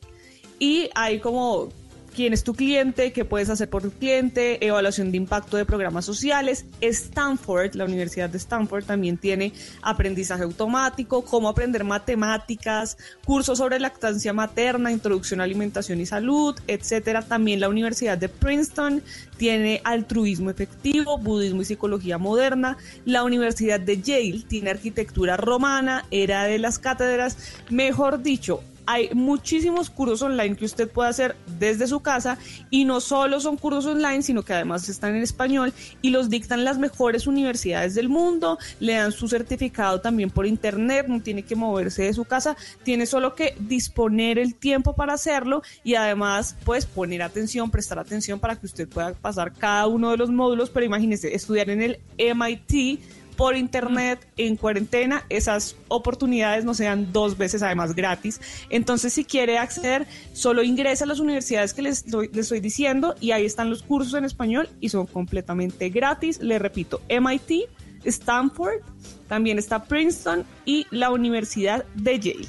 Y 0.57 0.89
hay 0.95 1.19
como 1.19 1.69
quién 2.17 2.33
es 2.33 2.43
tu 2.43 2.55
cliente, 2.55 3.13
qué 3.13 3.25
puedes 3.25 3.47
hacer 3.47 3.69
por 3.69 3.83
tu 3.83 3.91
cliente, 3.91 4.65
evaluación 4.65 5.11
de 5.11 5.17
impacto 5.17 5.55
de 5.55 5.65
programas 5.65 6.03
sociales. 6.03 6.65
Stanford, 6.81 7.75
la 7.75 7.85
Universidad 7.85 8.27
de 8.27 8.39
Stanford 8.39 8.85
también 8.85 9.19
tiene 9.19 9.53
aprendizaje 9.83 10.41
automático, 10.41 11.23
cómo 11.23 11.47
aprender 11.47 11.83
matemáticas, 11.83 12.97
cursos 13.23 13.59
sobre 13.59 13.79
lactancia 13.79 14.33
materna, 14.33 14.91
introducción 14.91 15.41
a 15.41 15.43
alimentación 15.43 16.01
y 16.01 16.07
salud, 16.07 16.59
etcétera. 16.65 17.21
También 17.21 17.59
la 17.59 17.69
Universidad 17.69 18.17
de 18.17 18.29
Princeton 18.29 19.03
tiene 19.37 19.81
altruismo 19.83 20.49
efectivo, 20.49 21.19
budismo 21.19 21.61
y 21.61 21.65
psicología 21.65 22.17
moderna. 22.17 22.77
La 23.05 23.23
Universidad 23.23 23.79
de 23.79 24.01
Yale 24.01 24.43
tiene 24.47 24.71
arquitectura 24.71 25.37
romana, 25.37 26.03
era 26.09 26.45
de 26.45 26.57
las 26.57 26.79
cátedras, 26.79 27.37
mejor 27.69 28.23
dicho, 28.23 28.63
hay 28.87 29.09
muchísimos 29.13 29.89
cursos 29.89 30.21
online 30.21 30.55
que 30.55 30.65
usted 30.65 30.89
puede 30.89 31.09
hacer 31.09 31.35
desde 31.59 31.87
su 31.87 31.99
casa 31.99 32.37
y 32.69 32.85
no 32.85 33.01
solo 33.01 33.41
son 33.41 33.57
cursos 33.57 33.85
online, 33.85 34.23
sino 34.23 34.43
que 34.43 34.53
además 34.53 34.87
están 34.87 35.13
en 35.13 35.23
español 35.23 35.73
y 36.01 36.09
los 36.09 36.29
dictan 36.29 36.63
las 36.63 36.79
mejores 36.79 37.27
universidades 37.27 37.95
del 37.95 38.07
mundo, 38.07 38.57
le 38.79 38.93
dan 38.93 39.11
su 39.11 39.27
certificado 39.27 39.99
también 39.99 40.29
por 40.29 40.45
internet, 40.45 41.05
no 41.09 41.21
tiene 41.21 41.43
que 41.43 41.57
moverse 41.57 42.03
de 42.03 42.13
su 42.13 42.23
casa, 42.23 42.55
tiene 42.83 43.05
solo 43.05 43.35
que 43.35 43.55
disponer 43.59 44.39
el 44.39 44.55
tiempo 44.55 44.93
para 44.93 45.13
hacerlo 45.13 45.61
y 45.83 45.95
además 45.95 46.55
pues 46.63 46.85
poner 46.85 47.21
atención, 47.21 47.69
prestar 47.69 47.99
atención 47.99 48.39
para 48.39 48.55
que 48.55 48.67
usted 48.67 48.87
pueda 48.87 49.13
pasar 49.13 49.51
cada 49.51 49.87
uno 49.87 50.11
de 50.11 50.17
los 50.17 50.29
módulos, 50.29 50.69
pero 50.69 50.85
imagínese 50.85 51.35
estudiar 51.35 51.69
en 51.69 51.81
el 51.81 51.99
MIT 52.17 53.01
por 53.37 53.55
internet 53.55 54.27
en 54.35 54.57
cuarentena, 54.57 55.23
esas 55.29 55.77
oportunidades 55.87 56.65
no 56.65 56.73
sean 56.73 57.13
dos 57.13 57.37
veces 57.37 57.63
además 57.63 57.95
gratis. 57.95 58.41
Entonces, 58.69 59.13
si 59.13 59.23
quiere 59.23 59.57
acceder, 59.57 60.07
solo 60.33 60.63
ingresa 60.63 61.05
a 61.05 61.07
las 61.07 61.19
universidades 61.19 61.73
que 61.73 61.83
les 61.83 62.05
les 62.07 62.37
estoy 62.37 62.59
diciendo 62.59 63.15
y 63.21 63.31
ahí 63.31 63.45
están 63.45 63.69
los 63.69 63.83
cursos 63.83 64.13
en 64.15 64.25
español 64.25 64.69
y 64.81 64.89
son 64.89 65.05
completamente 65.05 65.89
gratis. 65.89 66.39
Le 66.41 66.59
repito, 66.59 67.01
MIT, 67.09 67.69
Stanford, 68.03 68.81
también 69.27 69.57
está 69.57 69.83
Princeton 69.83 70.45
y 70.65 70.85
la 70.91 71.11
Universidad 71.11 71.85
de 71.95 72.19
Yale. 72.19 72.47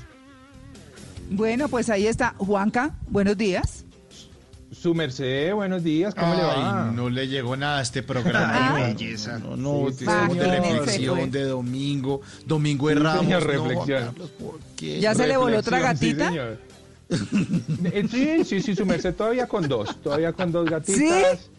Bueno, 1.31 1.69
pues 1.69 1.91
ahí 1.91 2.07
está. 2.07 2.35
Juanca, 2.39 2.95
buenos 3.09 3.37
días. 3.37 3.85
Su 4.81 4.95
merced, 4.95 5.53
buenos 5.55 5.83
días, 5.83 6.15
¿cómo 6.15 6.35
le 6.35 6.43
va? 6.43 6.93
No 6.95 7.11
le 7.11 7.27
llegó 7.27 7.57
nada 7.57 7.79
a 7.79 7.83
este 7.83 8.03
programa. 8.05 8.77
Ay, 8.77 8.95
belleza. 8.95 9.39
No, 9.39 9.57
no, 9.57 9.89
Sí, 9.91 9.99
sí, 9.99 10.05
estamos 10.05 10.37
de 10.37 10.61
reflexión 10.61 11.31
de 11.33 11.45
domingo, 11.45 12.21
domingo 12.47 12.89
de 12.89 12.95
Sí, 12.95 13.01
Ramos. 13.01 13.21
señor, 13.23 13.43
no, 13.43 13.49
reflexión. 13.49 13.87
Juan 14.03 14.13
Carlos, 14.13 14.31
¿por 14.39 14.61
qué? 14.77 15.01
¿Ya 15.01 15.15
se 15.15 15.27
le 15.27 15.37
voló 15.37 15.59
otra 15.59 15.81
gatita? 15.81 16.29
Sí, 16.29 16.35
señor. 16.35 16.59
Eh, 17.93 18.07
sí, 18.09 18.45
sí, 18.45 18.61
sí, 18.61 18.77
su 18.77 18.87
merced 18.87 19.15
todavía 19.15 19.49
con 19.49 19.67
dos, 19.67 19.97
todavía 20.01 20.33
con 20.33 20.53
dos 20.53 20.69
gatitas. 20.71 21.51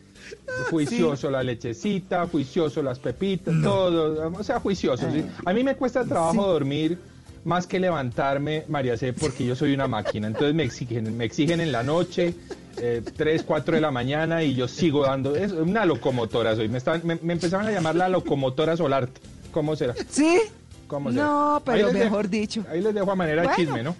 Juicioso 0.69 1.29
la 1.31 1.41
lechecita, 1.43 2.27
juicioso 2.27 2.83
las 2.83 2.99
pepitas, 2.99 3.53
todo, 3.63 4.31
o 4.31 4.43
sea, 4.43 4.59
juicioso. 4.59 5.11
¿sí? 5.11 5.25
A 5.43 5.51
mí 5.53 5.63
me 5.63 5.75
cuesta 5.75 6.05
trabajo 6.05 6.45
dormir 6.45 6.99
más 7.45 7.67
que 7.67 7.79
levantarme, 7.79 8.65
María 8.67 8.97
C, 8.97 9.13
porque 9.13 9.45
yo 9.45 9.55
soy 9.55 9.73
una 9.73 9.87
máquina. 9.87 10.27
Entonces 10.27 10.53
me 10.53 10.63
exigen, 10.63 11.15
me 11.17 11.25
exigen 11.25 11.61
en 11.61 11.71
la 11.71 11.83
noche, 11.83 12.33
eh, 12.77 13.01
3, 13.17 13.43
4 13.43 13.75
de 13.75 13.81
la 13.81 13.91
mañana 13.91 14.43
y 14.43 14.55
yo 14.55 14.67
sigo 14.67 15.03
dando. 15.05 15.35
Es 15.35 15.51
una 15.51 15.85
locomotora 15.85 16.55
soy. 16.55 16.69
Me, 16.69 16.77
estaban- 16.77 17.01
me, 17.05 17.17
me 17.21 17.33
empezaron 17.33 17.67
a 17.67 17.71
llamar 17.71 17.95
la 17.95 18.09
locomotora 18.09 18.75
Solarte. 18.77 19.19
¿Cómo 19.51 19.75
será? 19.75 19.95
¿Sí? 20.09 20.39
¿Cómo 20.87 21.11
será? 21.11 21.23
No, 21.23 21.61
pero 21.65 21.87
dejo- 21.91 22.03
mejor 22.05 22.29
dicho. 22.29 22.63
Ahí 22.69 22.81
les 22.81 22.93
dejo 22.93 23.11
a 23.11 23.15
manera 23.15 23.41
de 23.41 23.47
Bueno. 23.47 23.55
chisme, 23.63 23.83
¿no? 23.83 23.95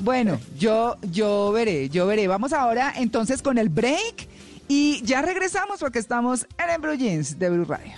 Bueno, 0.00 0.38
yo, 0.58 0.96
yo 1.10 1.50
veré, 1.52 1.88
yo 1.88 2.06
veré. 2.06 2.28
Vamos 2.28 2.52
ahora 2.52 2.92
entonces 2.96 3.42
con 3.42 3.58
el 3.58 3.68
break 3.68 4.28
y 4.68 5.02
ya 5.04 5.22
regresamos 5.22 5.80
porque 5.80 5.98
estamos 5.98 6.46
en 6.62 6.70
el 6.70 6.80
Blue 6.80 6.94
Jeans 6.94 7.38
de 7.38 7.50
Blue 7.50 7.64
Radio. 7.64 7.92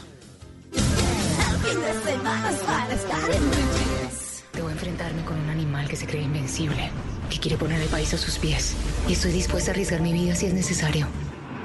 Debo 4.61 4.69
enfrentarme 4.69 5.25
con 5.25 5.41
un 5.41 5.49
animal 5.49 5.89
que 5.89 5.97
se 5.97 6.07
cree 6.07 6.23
invencible, 6.23 6.91
que 7.31 7.39
quiere 7.39 7.57
poner 7.57 7.81
el 7.81 7.89
país 7.89 8.13
a 8.13 8.19
sus 8.19 8.39
pies. 8.39 8.77
Y 9.09 9.15
estoy 9.15 9.33
dispuesta 9.33 9.71
a 9.71 9.73
arriesgar 9.73 10.03
mi 10.03 10.13
vida 10.13 10.35
si 10.35 10.45
es 10.45 10.53
necesario. 10.53 11.07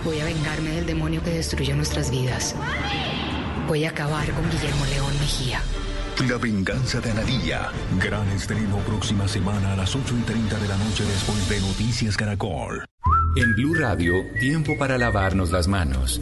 Voy 0.06 0.22
a 0.22 0.24
vengarme 0.24 0.69
del 0.69 0.85
demonio 0.85 1.22
que 1.22 1.32
destruyó 1.32 1.75
nuestras 1.75 2.09
vidas. 2.09 2.56
Voy 3.67 3.83
a 3.83 3.90
acabar 3.90 4.32
con 4.32 4.49
Guillermo 4.49 4.85
León 4.85 5.11
Mejía. 5.19 5.61
La 6.25 6.38
venganza 6.38 7.01
de 7.01 7.11
Analía. 7.11 7.69
Gran 8.01 8.30
estreno 8.30 8.77
próxima 8.88 9.27
semana 9.27 9.74
a 9.74 9.75
las 9.75 9.93
8 9.93 10.15
y 10.17 10.22
30 10.22 10.57
de 10.57 10.67
la 10.69 10.77
noche 10.77 11.03
después 11.03 11.49
de 11.49 11.59
Noticias 11.59 12.15
Caracol. 12.15 12.85
En 13.35 13.56
Blue 13.56 13.74
Radio, 13.74 14.14
tiempo 14.40 14.77
para 14.77 14.98
lavarnos 14.98 15.51
las 15.51 15.67
manos. 15.67 16.22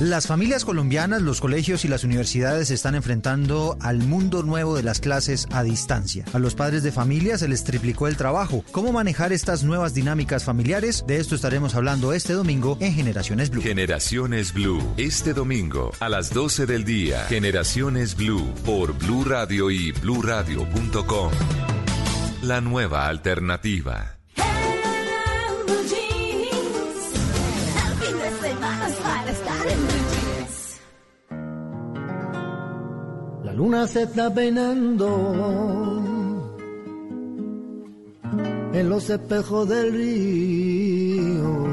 Las 0.00 0.26
familias 0.26 0.64
colombianas, 0.64 1.22
los 1.22 1.40
colegios 1.40 1.84
y 1.84 1.88
las 1.88 2.02
universidades 2.02 2.72
están 2.72 2.96
enfrentando 2.96 3.76
al 3.80 3.98
mundo 3.98 4.42
nuevo 4.42 4.74
de 4.74 4.82
las 4.82 4.98
clases 4.98 5.46
a 5.52 5.62
distancia. 5.62 6.24
A 6.32 6.40
los 6.40 6.56
padres 6.56 6.82
de 6.82 6.90
familia 6.90 7.38
se 7.38 7.46
les 7.46 7.62
triplicó 7.62 8.08
el 8.08 8.16
trabajo. 8.16 8.64
¿Cómo 8.72 8.92
manejar 8.92 9.32
estas 9.32 9.62
nuevas 9.62 9.94
dinámicas 9.94 10.42
familiares? 10.42 11.04
De 11.06 11.18
esto 11.18 11.36
estaremos 11.36 11.76
hablando 11.76 12.12
este 12.12 12.32
domingo 12.32 12.76
en 12.80 12.92
Generaciones 12.92 13.50
Blue. 13.50 13.62
Generaciones 13.62 14.52
Blue, 14.52 14.82
este 14.96 15.32
domingo 15.32 15.92
a 16.00 16.08
las 16.08 16.34
12 16.34 16.66
del 16.66 16.84
día. 16.84 17.20
Generaciones 17.26 18.16
Blue 18.16 18.52
por 18.66 18.98
Blue 18.98 19.24
Radio 19.24 19.70
y 19.70 19.92
bluradio.com. 19.92 21.30
La 22.42 22.60
nueva 22.60 23.06
alternativa. 23.06 24.13
Luna 33.54 33.86
se 33.86 34.02
está 34.02 34.32
peinando. 34.34 35.08
En 38.72 38.88
los 38.88 39.08
espejos 39.08 39.68
del 39.68 39.92
río. 39.92 41.64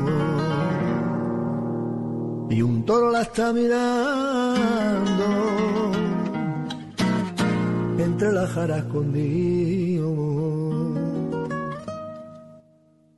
Y 2.50 2.61
un 2.61 2.85
toro 2.85 3.10
la 3.10 3.22
está 3.24 3.51
mirando. 3.53 5.26
Entre 7.98 8.32
las 8.32 8.50
jaras 8.51 8.80
escondido. 8.85 10.11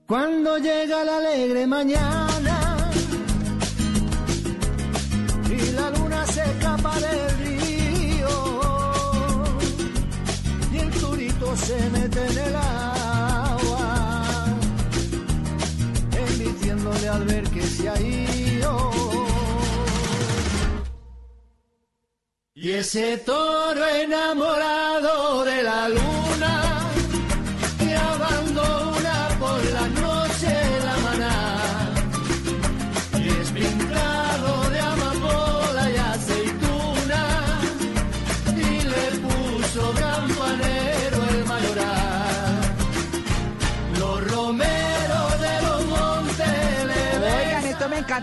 Cuando 0.08 0.58
llega 0.58 1.04
la 1.04 1.18
alegre 1.18 1.66
mañana 1.66 2.92
y 5.50 5.72
la 5.72 5.90
luna 5.90 6.26
se 6.28 6.42
escapa 6.42 7.00
del 7.00 7.33
se 11.56 11.90
mete 11.90 12.26
en 12.26 12.38
el 12.38 12.56
agua, 12.56 14.46
emitiéndole 16.28 17.10
al 17.10 17.26
ver 17.26 17.44
que 17.50 17.62
se 17.62 17.90
ha 17.90 18.00
ido. 18.02 18.92
Y 22.56 22.72
ese 22.72 23.18
toro 23.18 23.86
enamorado 23.88 25.44
de 25.44 25.64
la 25.64 25.90
luna 25.90 26.23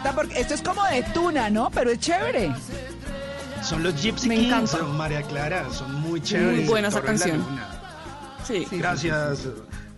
encanta 0.00 0.14
porque 0.14 0.40
esto 0.40 0.54
es 0.54 0.62
como 0.62 0.84
de 0.84 1.02
tuna, 1.14 1.50
¿no? 1.50 1.70
Pero 1.70 1.90
es 1.90 1.98
chévere. 2.00 2.52
Son 3.62 3.82
los 3.82 4.00
Gypsy 4.00 4.28
Me 4.28 4.36
Kings, 4.36 4.48
encanta. 4.48 4.78
son 4.78 4.96
María 4.96 5.22
Clara, 5.22 5.70
son 5.70 5.94
muy 6.00 6.20
chéveres. 6.22 6.60
Muy 6.60 6.68
buena 6.68 6.88
esa 6.88 7.02
canción. 7.02 7.44
Sí. 8.46 8.66
Gracias. 8.70 9.46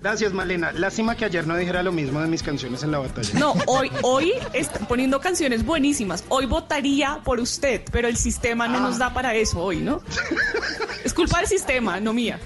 Gracias, 0.00 0.32
Malena. 0.32 0.72
Lástima 0.72 1.16
que 1.16 1.24
ayer 1.24 1.46
no 1.46 1.56
dijera 1.56 1.80
lo 1.84 1.92
mismo 1.92 2.20
de 2.20 2.26
mis 2.26 2.42
canciones 2.42 2.82
en 2.82 2.90
la 2.90 2.98
batalla. 2.98 3.38
No, 3.38 3.52
hoy, 3.66 3.88
hoy 4.02 4.32
están 4.52 4.86
poniendo 4.86 5.20
canciones 5.20 5.64
buenísimas. 5.64 6.24
Hoy 6.28 6.46
votaría 6.46 7.20
por 7.24 7.38
usted, 7.38 7.82
pero 7.92 8.08
el 8.08 8.16
sistema 8.16 8.66
no 8.66 8.80
nos 8.80 8.98
da 8.98 9.14
para 9.14 9.32
eso 9.36 9.60
hoy, 9.60 9.76
¿no? 9.76 10.02
Es 11.04 11.14
culpa 11.14 11.38
del 11.38 11.46
sistema, 11.46 12.00
no 12.00 12.12
mía. 12.12 12.40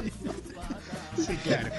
Sí, 1.16 1.34
claro. 1.42 1.70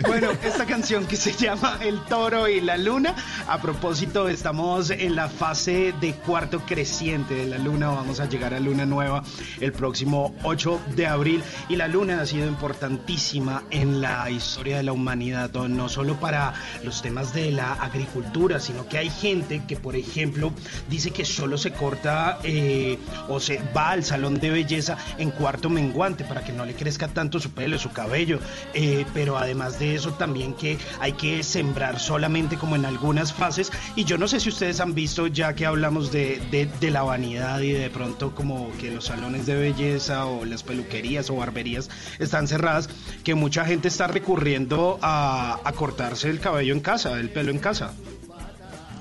Bueno, 0.00 0.30
esta 0.44 0.64
canción 0.64 1.06
que 1.06 1.16
se 1.16 1.32
llama 1.32 1.78
El 1.82 2.00
Toro 2.04 2.46
y 2.46 2.60
la 2.60 2.76
Luna. 2.76 3.16
A 3.48 3.60
propósito, 3.60 4.28
estamos 4.28 4.90
en 4.90 5.16
la 5.16 5.28
fase 5.28 5.92
de 6.00 6.12
cuarto 6.14 6.60
creciente 6.60 7.34
de 7.34 7.46
la 7.46 7.58
Luna. 7.58 7.88
Vamos 7.88 8.20
a 8.20 8.26
llegar 8.26 8.54
a 8.54 8.60
Luna 8.60 8.86
Nueva 8.86 9.24
el 9.60 9.72
próximo 9.72 10.36
8 10.44 10.80
de 10.94 11.06
abril. 11.08 11.42
Y 11.68 11.74
la 11.74 11.88
Luna 11.88 12.20
ha 12.20 12.26
sido 12.26 12.46
importantísima 12.46 13.64
en 13.70 14.00
la 14.00 14.30
historia 14.30 14.76
de 14.76 14.84
la 14.84 14.92
humanidad, 14.92 15.50
no 15.52 15.88
solo 15.88 16.14
para 16.20 16.54
los 16.84 17.02
temas 17.02 17.34
de 17.34 17.50
la 17.50 17.72
agricultura, 17.72 18.60
sino 18.60 18.86
que 18.86 18.98
hay 18.98 19.10
gente 19.10 19.64
que, 19.66 19.74
por 19.74 19.96
ejemplo, 19.96 20.52
dice 20.88 21.10
que 21.10 21.24
solo 21.24 21.58
se 21.58 21.72
corta 21.72 22.38
eh, 22.44 22.98
o 23.28 23.40
se 23.40 23.60
va 23.76 23.90
al 23.90 24.04
salón 24.04 24.38
de 24.38 24.50
belleza 24.50 24.96
en 25.18 25.32
cuarto 25.32 25.68
menguante 25.68 26.22
para 26.22 26.44
que 26.44 26.52
no 26.52 26.64
le 26.64 26.74
crezca 26.74 27.08
tanto 27.08 27.40
su 27.40 27.50
pelo, 27.50 27.80
su 27.80 27.90
cabello. 27.90 28.38
Eh, 28.74 29.04
pero 29.12 29.36
además 29.36 29.80
de 29.80 29.87
eso, 29.94 30.12
también 30.12 30.54
que 30.54 30.78
hay 31.00 31.12
que 31.12 31.42
sembrar 31.42 31.98
solamente 32.00 32.56
como 32.56 32.76
en 32.76 32.84
algunas 32.84 33.32
fases. 33.32 33.70
Y 33.96 34.04
yo 34.04 34.18
no 34.18 34.28
sé 34.28 34.40
si 34.40 34.48
ustedes 34.48 34.80
han 34.80 34.94
visto, 34.94 35.26
ya 35.26 35.54
que 35.54 35.66
hablamos 35.66 36.10
de, 36.12 36.40
de- 36.50 36.68
la 36.90 37.02
vanidad 37.02 37.60
y 37.60 37.72
de 37.72 37.90
pronto 37.90 38.34
como 38.34 38.70
que 38.78 38.90
los 38.90 39.04
salones 39.04 39.44
de 39.44 39.54
belleza 39.56 40.24
o 40.24 40.44
las 40.46 40.62
peluquerías 40.62 41.28
o 41.28 41.36
barberías 41.36 41.90
están 42.18 42.48
cerradas, 42.48 42.88
que 43.24 43.34
mucha 43.34 43.64
gente 43.66 43.88
está 43.88 44.06
recurriendo 44.06 44.98
a, 45.02 45.60
a 45.64 45.72
cortarse 45.72 46.30
el 46.30 46.40
cabello 46.40 46.72
en 46.72 46.80
casa, 46.80 47.18
el 47.20 47.28
pelo 47.28 47.50
en 47.50 47.58
casa. 47.58 47.92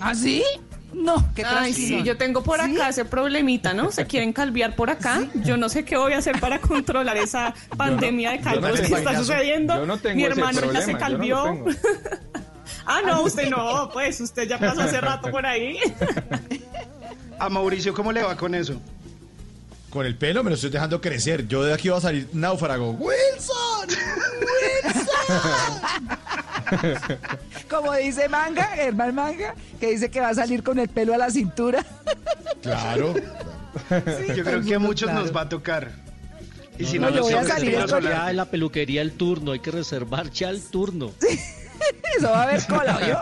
¿Ah, 0.01 0.13
sí? 0.13 0.43
No, 0.93 1.33
qué 1.35 1.43
Ay, 1.43 1.73
sí, 1.73 2.01
yo 2.03 2.17
tengo 2.17 2.43
por 2.43 2.61
acá 2.61 2.89
ese 2.89 3.05
problemita, 3.05 3.73
¿no? 3.73 3.91
Se 3.91 4.05
quieren 4.05 4.31
calviar 4.33 4.75
por 4.75 4.89
acá. 4.89 5.27
Yo 5.43 5.57
no 5.57 5.69
sé 5.69 5.83
qué 5.83 5.97
voy 5.97 6.13
a 6.13 6.19
hacer 6.19 6.39
para 6.39 6.59
controlar 6.59 7.17
esa 7.17 7.53
pandemia 7.75 8.31
de 8.31 8.37
no 8.37 8.43
calvos 8.43 8.79
que 8.79 8.93
está 8.95 9.17
sucediendo. 9.17 9.75
Yo 9.75 9.85
no 9.85 9.97
tengo 9.97 10.15
Mi 10.15 10.23
hermano 10.23 10.71
ya 10.71 10.81
se 10.81 10.93
yo 10.93 10.93
no 10.93 10.93
lo 10.93 10.99
calvió. 10.99 11.43
tengo. 11.43 11.65
ah, 12.85 13.01
no, 13.05 13.21
usted 13.23 13.49
no, 13.49 13.89
pues 13.91 14.19
usted 14.21 14.47
ya 14.47 14.57
pasó 14.57 14.81
hace 14.81 15.01
rato 15.01 15.29
por 15.29 15.45
ahí. 15.45 15.77
A 17.39 17.49
Mauricio, 17.49 17.93
¿cómo 17.93 18.11
le 18.11 18.23
va 18.23 18.35
con 18.35 18.55
eso? 18.55 18.81
Con 19.89 20.05
el 20.05 20.15
pelo 20.15 20.43
me 20.43 20.49
lo 20.49 20.55
estoy 20.55 20.69
dejando 20.69 20.99
crecer. 20.99 21.47
Yo 21.47 21.63
de 21.63 21.73
aquí 21.73 21.89
voy 21.89 21.97
a 21.97 22.01
salir 22.01 22.29
náufrago. 22.33 22.91
¡Wilson! 22.91 23.89
Como 27.69 27.93
dice 27.93 28.27
Manga, 28.29 28.75
Herman 28.75 29.13
Manga, 29.15 29.53
que 29.79 29.91
dice 29.91 30.09
que 30.09 30.19
va 30.19 30.29
a 30.29 30.33
salir 30.35 30.63
con 30.63 30.79
el 30.79 30.87
pelo 30.89 31.13
a 31.13 31.17
la 31.17 31.29
cintura. 31.29 31.85
Claro. 32.61 33.13
Yo 34.35 34.43
creo 34.43 34.61
que 34.63 34.75
a 34.75 34.79
muchos 34.79 35.11
nos 35.13 35.33
va 35.35 35.41
a 35.41 35.49
tocar. 35.49 35.91
Y 36.79 36.85
si 36.85 36.97
no, 36.99 37.09
No, 37.09 37.17
los 37.17 37.25
voy 37.27 37.33
a 37.35 37.43
salir 37.43 37.77
con- 37.85 38.01
Ya 38.03 38.29
en 38.31 38.37
la 38.37 38.45
peluquería 38.45 39.01
el 39.01 39.11
turno, 39.13 39.51
hay 39.51 39.59
que 39.59 39.71
reservar 39.71 40.29
ya 40.31 40.49
el 40.49 40.61
turno. 40.63 41.11
Eso 42.17 42.29
va 42.31 42.41
a 42.41 42.43
haber 42.43 42.65
cola, 42.65 42.99
¿yo? 43.07 43.17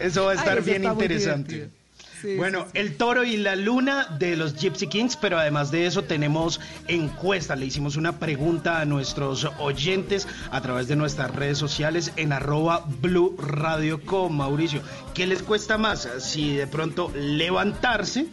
Eso 0.00 0.24
va 0.24 0.30
a 0.30 0.32
Ay, 0.32 0.38
estar 0.38 0.58
eso 0.58 0.66
bien 0.66 0.84
interesante. 0.84 1.52
divertido. 1.54 1.85
Sí, 2.26 2.36
bueno, 2.36 2.62
sí, 2.64 2.70
sí. 2.72 2.78
el 2.80 2.96
toro 2.96 3.22
y 3.24 3.36
la 3.36 3.54
luna 3.54 4.06
de 4.18 4.36
los 4.36 4.54
Gypsy 4.54 4.88
Kings, 4.88 5.16
pero 5.16 5.38
además 5.38 5.70
de 5.70 5.86
eso 5.86 6.02
tenemos 6.02 6.60
encuesta. 6.88 7.54
Le 7.54 7.66
hicimos 7.66 7.96
una 7.96 8.18
pregunta 8.18 8.80
a 8.80 8.84
nuestros 8.84 9.44
oyentes 9.58 10.26
a 10.50 10.60
través 10.60 10.88
de 10.88 10.96
nuestras 10.96 11.32
redes 11.34 11.56
sociales 11.58 12.12
en 12.16 12.32
arroba 12.32 12.84
Blue 13.00 13.36
Radio 13.38 14.02
con 14.04 14.36
Mauricio. 14.36 14.80
¿Qué 15.14 15.26
les 15.26 15.42
cuesta 15.42 15.78
más? 15.78 16.08
Si 16.18 16.54
de 16.54 16.66
pronto 16.66 17.12
levantarse 17.14 18.26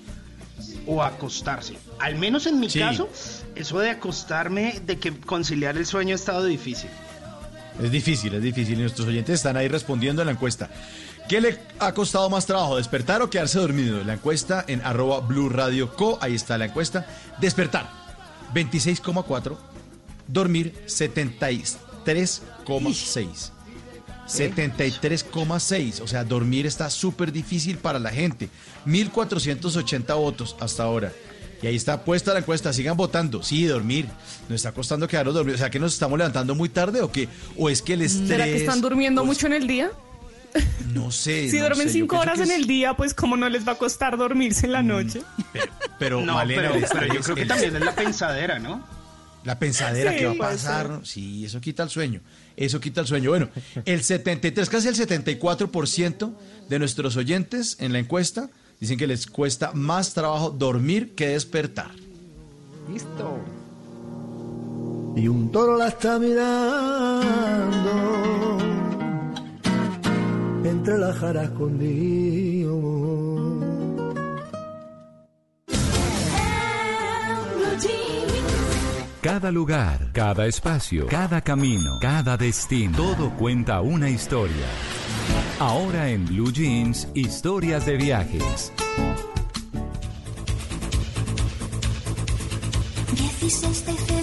o 0.88 1.04
acostarse. 1.04 1.76
Al 2.00 2.16
menos 2.18 2.48
en 2.48 2.60
mi 2.60 2.70
Sí. 2.70 2.80
caso, 2.80 3.08
eso 3.56 3.80
de 3.80 3.92
acostarme, 3.92 4.82
de 4.86 4.98
que 4.98 5.12
conciliar 5.16 5.78
el 5.78 5.86
sueño 5.86 6.14
ha 6.14 6.16
estado 6.16 6.46
difícil. 6.46 6.90
Es 7.82 7.90
difícil, 7.92 8.34
es 8.36 8.42
difícil. 8.44 8.76
Y 8.78 8.82
nuestros 8.82 9.08
oyentes 9.08 9.36
están 9.36 9.58
ahí 9.58 9.68
respondiendo 9.68 10.22
en 10.22 10.28
la 10.28 10.32
encuesta. 10.34 10.70
¿Qué 11.28 11.42
le 11.42 11.60
ha 11.80 11.94
costado 11.94 12.30
más 12.30 12.46
trabajo, 12.46 12.78
despertar 12.78 13.22
o 13.22 13.30
quedarse 13.30 13.60
dormido? 13.60 14.04
La 14.04 14.14
encuesta 14.14 14.64
en 14.68 14.82
arroba 14.82 15.20
Blue 15.22 15.50
Radio 15.50 15.96
Co. 15.96 16.18
Ahí 16.22 16.36
está 16.36 16.58
la 16.58 16.66
encuesta. 16.66 17.06
Despertar, 17.40 17.90
26,4. 18.54 19.58
Dormir, 20.28 20.74
73,6. 20.88 23.52
73,6. 24.28 26.02
O 26.02 26.08
sea, 26.08 26.24
dormir 26.24 26.66
está 26.66 26.90
súper 26.90 27.32
difícil 27.32 27.78
para 27.78 28.00
la 28.00 28.10
gente. 28.10 28.50
1.480 28.86 30.16
votos 30.16 30.56
hasta 30.60 30.84
ahora. 30.84 31.12
Y 31.62 31.68
ahí 31.68 31.76
está 31.76 32.04
puesta 32.04 32.34
la 32.34 32.40
encuesta. 32.40 32.74
Sigan 32.74 32.98
votando. 32.98 33.44
Sí, 33.44 33.66
dormir. 33.66 34.08
Nos 34.50 34.58
está 34.58 34.74
costando 34.74 35.08
quedarnos 35.08 35.34
dormidos. 35.34 35.62
O 35.62 35.64
sea, 35.64 35.70
que 35.70 35.80
nos 35.80 35.94
estamos 35.94 36.18
levantando 36.18 36.56
muy 36.56 36.68
tarde 36.70 37.02
o 37.02 37.12
qué? 37.12 37.30
¿O 37.58 37.70
es 37.70 37.82
que 37.82 37.94
el 37.94 38.02
estrés. 38.02 38.28
¿Será 38.28 38.44
que 38.46 38.58
están 38.58 38.82
durmiendo 38.82 39.24
mucho 39.24 39.48
en 39.48 39.54
el 39.54 39.68
día? 39.68 39.92
No 40.94 41.12
sé. 41.12 41.50
Si 41.52 41.58
no 41.58 41.64
duermen 41.64 41.88
sé, 41.88 41.94
cinco 41.94 42.18
horas 42.20 42.38
en 42.40 42.46
es- 42.52 42.58
el 42.60 42.68
día, 42.68 42.96
pues 42.96 43.14
cómo 43.14 43.36
no 43.38 43.50
les 43.50 43.68
va 43.68 43.74
a 43.74 43.78
costar 43.78 44.18
dormirse 44.18 44.66
en 44.68 44.72
la 44.74 44.82
noche. 44.84 45.22
Pero, 46.00 46.22
No, 46.22 46.36
Malena, 46.36 46.62
pero, 46.62 46.76
el 46.76 46.86
pero 46.92 47.14
yo 47.14 47.22
creo 47.22 47.36
que 47.36 47.42
el- 47.44 47.48
también 47.48 47.76
es 47.76 47.82
la 47.84 47.96
pensadera, 47.96 48.60
¿no? 48.60 48.84
La 49.44 49.60
pensadera 49.60 50.12
Sí, 50.12 50.18
que 50.20 50.26
va 50.28 50.34
a 50.34 50.38
pasar. 50.52 51.02
Sí, 51.04 51.44
eso 51.46 51.60
quita 51.60 51.84
el 51.84 51.90
sueño. 51.90 52.22
Eso 52.56 52.80
quita 52.80 53.02
el 53.02 53.08
sueño. 53.08 53.30
Bueno, 53.32 53.50
el 53.84 54.02
73, 54.04 54.70
casi 54.70 54.88
el 54.88 54.96
74% 54.96 56.34
de 56.70 56.80
nuestros 56.80 57.18
oyentes 57.18 57.76
en 57.80 57.92
la 57.92 58.00
encuesta 58.00 58.50
dicen 58.80 58.98
que 58.98 59.06
les 59.08 59.28
cuesta 59.28 59.72
más 59.74 60.14
trabajo 60.14 60.50
dormir 60.50 61.14
que 61.16 61.28
despertar. 61.30 61.92
Listo. 62.92 63.38
Y 65.18 65.28
un 65.28 65.52
toro 65.52 65.76
la 65.78 65.90
está 65.90 66.18
mirando 66.20 67.92
entre 70.64 70.98
las 70.98 71.18
jaras 71.18 71.46
escondido. 71.46 73.24
Cada 79.22 79.52
lugar, 79.52 80.12
cada 80.12 80.48
espacio, 80.48 81.08
cada 81.08 81.42
camino, 81.42 81.98
cada 82.02 82.36
destino, 82.36 82.98
todo 82.98 83.30
cuenta 83.38 83.80
una 83.80 84.10
historia. 84.10 84.66
Ahora 85.60 86.10
en 86.10 86.26
Blue 86.26 86.52
Jeans, 86.52 87.08
historias 87.14 87.86
de 87.86 87.96
viajes. 87.96 88.74
16 93.16 93.86
de 93.86 93.94
febrero, 93.94 94.23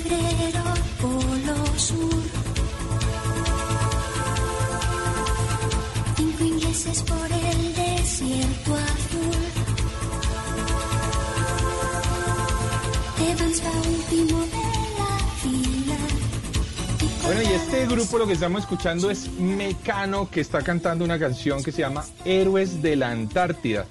Bueno, 17.25 17.43
y 17.43 17.47
este 17.47 17.87
grupo 17.87 18.19
lo 18.19 18.27
que 18.27 18.35
estamos 18.35 18.63
escuchando 18.63 19.11
es 19.11 19.29
Mecano, 19.39 20.31
que 20.31 20.41
está 20.41 20.63
cantando 20.63 21.05
una 21.05 21.19
canción 21.19 21.63
que 21.63 21.73
se 21.73 21.81
llama 21.81 22.05
Héroes 22.25 22.81
de 22.81 22.95
la 22.95 23.11
Antártida. 23.11 23.87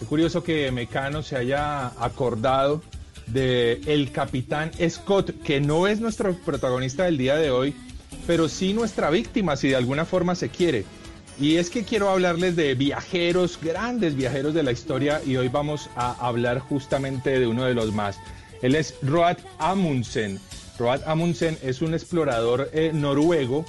Qué 0.00 0.06
curioso 0.06 0.42
que 0.42 0.72
Mecano 0.72 1.22
se 1.22 1.36
haya 1.36 1.88
acordado 2.02 2.82
de 3.28 3.80
el 3.86 4.10
capitán 4.10 4.72
Scott, 4.88 5.40
que 5.42 5.60
no 5.60 5.86
es 5.86 6.00
nuestro 6.00 6.34
protagonista 6.34 7.04
del 7.04 7.18
día 7.18 7.36
de 7.36 7.50
hoy, 7.50 7.74
pero 8.26 8.48
sí 8.48 8.72
nuestra 8.72 9.10
víctima, 9.10 9.56
si 9.56 9.68
de 9.68 9.76
alguna 9.76 10.04
forma 10.04 10.34
se 10.34 10.48
quiere. 10.48 10.84
Y 11.38 11.56
es 11.56 11.70
que 11.70 11.84
quiero 11.84 12.08
hablarles 12.08 12.56
de 12.56 12.74
viajeros, 12.74 13.58
grandes 13.62 14.16
viajeros 14.16 14.54
de 14.54 14.62
la 14.62 14.72
historia, 14.72 15.20
y 15.24 15.36
hoy 15.36 15.48
vamos 15.48 15.90
a 15.94 16.12
hablar 16.26 16.58
justamente 16.58 17.38
de 17.38 17.46
uno 17.46 17.64
de 17.64 17.74
los 17.74 17.92
más. 17.92 18.18
Él 18.62 18.74
es 18.74 18.94
Roald 19.02 19.38
Amundsen. 19.58 20.40
Roald 20.78 21.02
Amundsen 21.06 21.56
es 21.62 21.82
un 21.82 21.94
explorador 21.94 22.70
eh, 22.72 22.90
noruego 22.92 23.64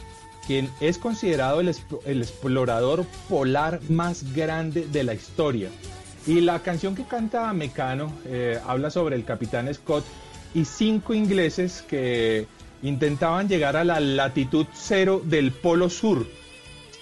quien 0.46 0.70
es 0.80 0.98
considerado 0.98 1.60
el, 1.60 1.68
exp- 1.68 2.00
el 2.06 2.22
explorador 2.22 3.06
polar 3.28 3.82
más 3.90 4.34
grande 4.34 4.88
de 4.88 5.04
la 5.04 5.14
historia. 5.14 5.70
Y 6.26 6.42
la 6.42 6.60
canción 6.60 6.96
que 6.96 7.04
canta 7.04 7.52
Mecano 7.54 8.14
eh, 8.26 8.60
habla 8.66 8.90
sobre 8.90 9.16
el 9.16 9.26
capitán 9.26 9.74
Scott 9.74 10.06
y 10.54 10.66
cinco 10.66 11.14
ingleses 11.14 11.82
que 11.82 12.48
intentaban 12.82 13.48
llegar 13.48 13.76
a 13.76 13.84
la 13.84 14.00
latitud 14.00 14.66
cero 14.74 15.22
del 15.24 15.52
Polo 15.52 15.90
Sur. 15.90 16.26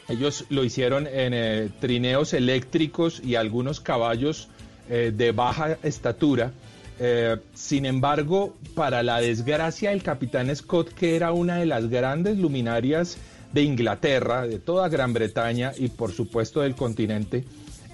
Ellos 0.07 0.45
lo 0.49 0.63
hicieron 0.63 1.07
en 1.07 1.33
eh, 1.33 1.69
trineos 1.79 2.33
eléctricos 2.33 3.21
y 3.23 3.35
algunos 3.35 3.79
caballos 3.79 4.49
de 4.87 5.31
baja 5.31 5.79
estatura. 5.81 6.51
Eh, 6.99 7.37
sin 7.53 7.85
embargo, 7.85 8.55
para 8.73 9.03
la 9.03 9.19
desgracia 9.19 9.89
del 9.89 10.01
capitán 10.03 10.53
Scott, 10.55 10.93
que 10.93 11.15
era 11.15 11.31
una 11.33 11.57
de 11.57 11.65
las 11.65 11.89
grandes 11.89 12.37
luminarias 12.37 13.17
de 13.51 13.63
Inglaterra, 13.63 14.47
de 14.47 14.59
toda 14.59 14.87
Gran 14.89 15.13
Bretaña 15.13 15.71
y 15.77 15.89
por 15.89 16.11
supuesto 16.13 16.61
del 16.61 16.75
continente, 16.75 17.43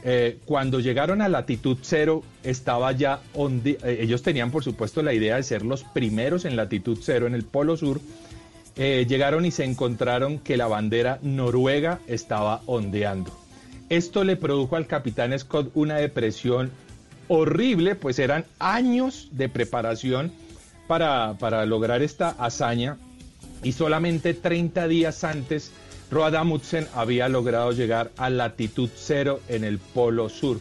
eh, 0.04 0.40
cuando 0.46 0.80
llegaron 0.80 1.22
a 1.22 1.30
latitud 1.30 1.78
cero, 1.82 2.24
estaba 2.44 2.92
ya 2.92 3.22
onde- 3.36 3.78
eh, 3.84 4.00
ellos 4.02 4.22
tenían 4.24 4.52
por 4.52 4.64
supuesto 4.64 5.02
la 5.04 5.14
idea 5.14 5.36
de 5.36 5.44
ser 5.44 5.64
los 5.64 5.84
primeros 5.84 6.46
en 6.46 6.56
latitud 6.56 6.98
cero 7.02 7.28
en 7.28 7.34
el 7.36 7.44
Polo 7.44 7.78
Sur. 7.78 8.00
Llegaron 8.76 9.46
y 9.46 9.52
se 9.52 9.64
encontraron 9.66 10.40
que 10.40 10.58
la 10.58 10.66
bandera 10.66 11.20
noruega 11.22 12.00
estaba 12.08 12.62
ondeando. 12.66 13.32
Esto 13.90 14.24
le 14.24 14.38
produjo 14.38 14.76
al 14.78 14.88
capitán 14.88 15.38
Scott 15.38 15.70
una 15.76 15.98
depresión 15.98 16.72
horrible, 17.34 17.96
pues 17.96 18.20
eran 18.20 18.44
años 18.60 19.30
de 19.32 19.48
preparación 19.48 20.34
para, 20.88 21.36
para 21.40 21.66
lograr 21.66 22.02
esta 22.02 22.28
hazaña 22.30 22.98
y 23.64 23.72
solamente 23.72 24.34
30 24.34 24.88
días 24.90 25.24
antes 25.24 25.72
Roald 26.12 26.36
Amundsen 26.36 26.88
había 26.94 27.30
logrado 27.30 27.72
llegar 27.72 28.12
a 28.18 28.30
latitud 28.30 28.90
cero 28.94 29.40
en 29.48 29.64
el 29.64 29.80
Polo 29.80 30.28
Sur. 30.28 30.60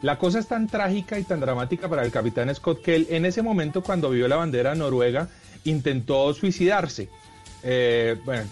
La 0.00 0.16
cosa 0.16 0.38
es 0.38 0.46
tan 0.46 0.68
trágica 0.68 1.18
y 1.18 1.24
tan 1.24 1.40
dramática 1.40 1.88
para 1.88 2.04
el 2.04 2.12
capitán 2.12 2.54
Scott 2.54 2.82
que 2.82 2.94
él 2.94 3.06
en 3.10 3.24
ese 3.24 3.42
momento 3.42 3.82
cuando 3.82 4.08
vio 4.10 4.28
la 4.28 4.36
bandera 4.36 4.76
noruega 4.76 5.28
intentó 5.64 6.32
suicidarse. 6.34 7.08
Eh, 7.64 8.16
bueno, 8.24 8.44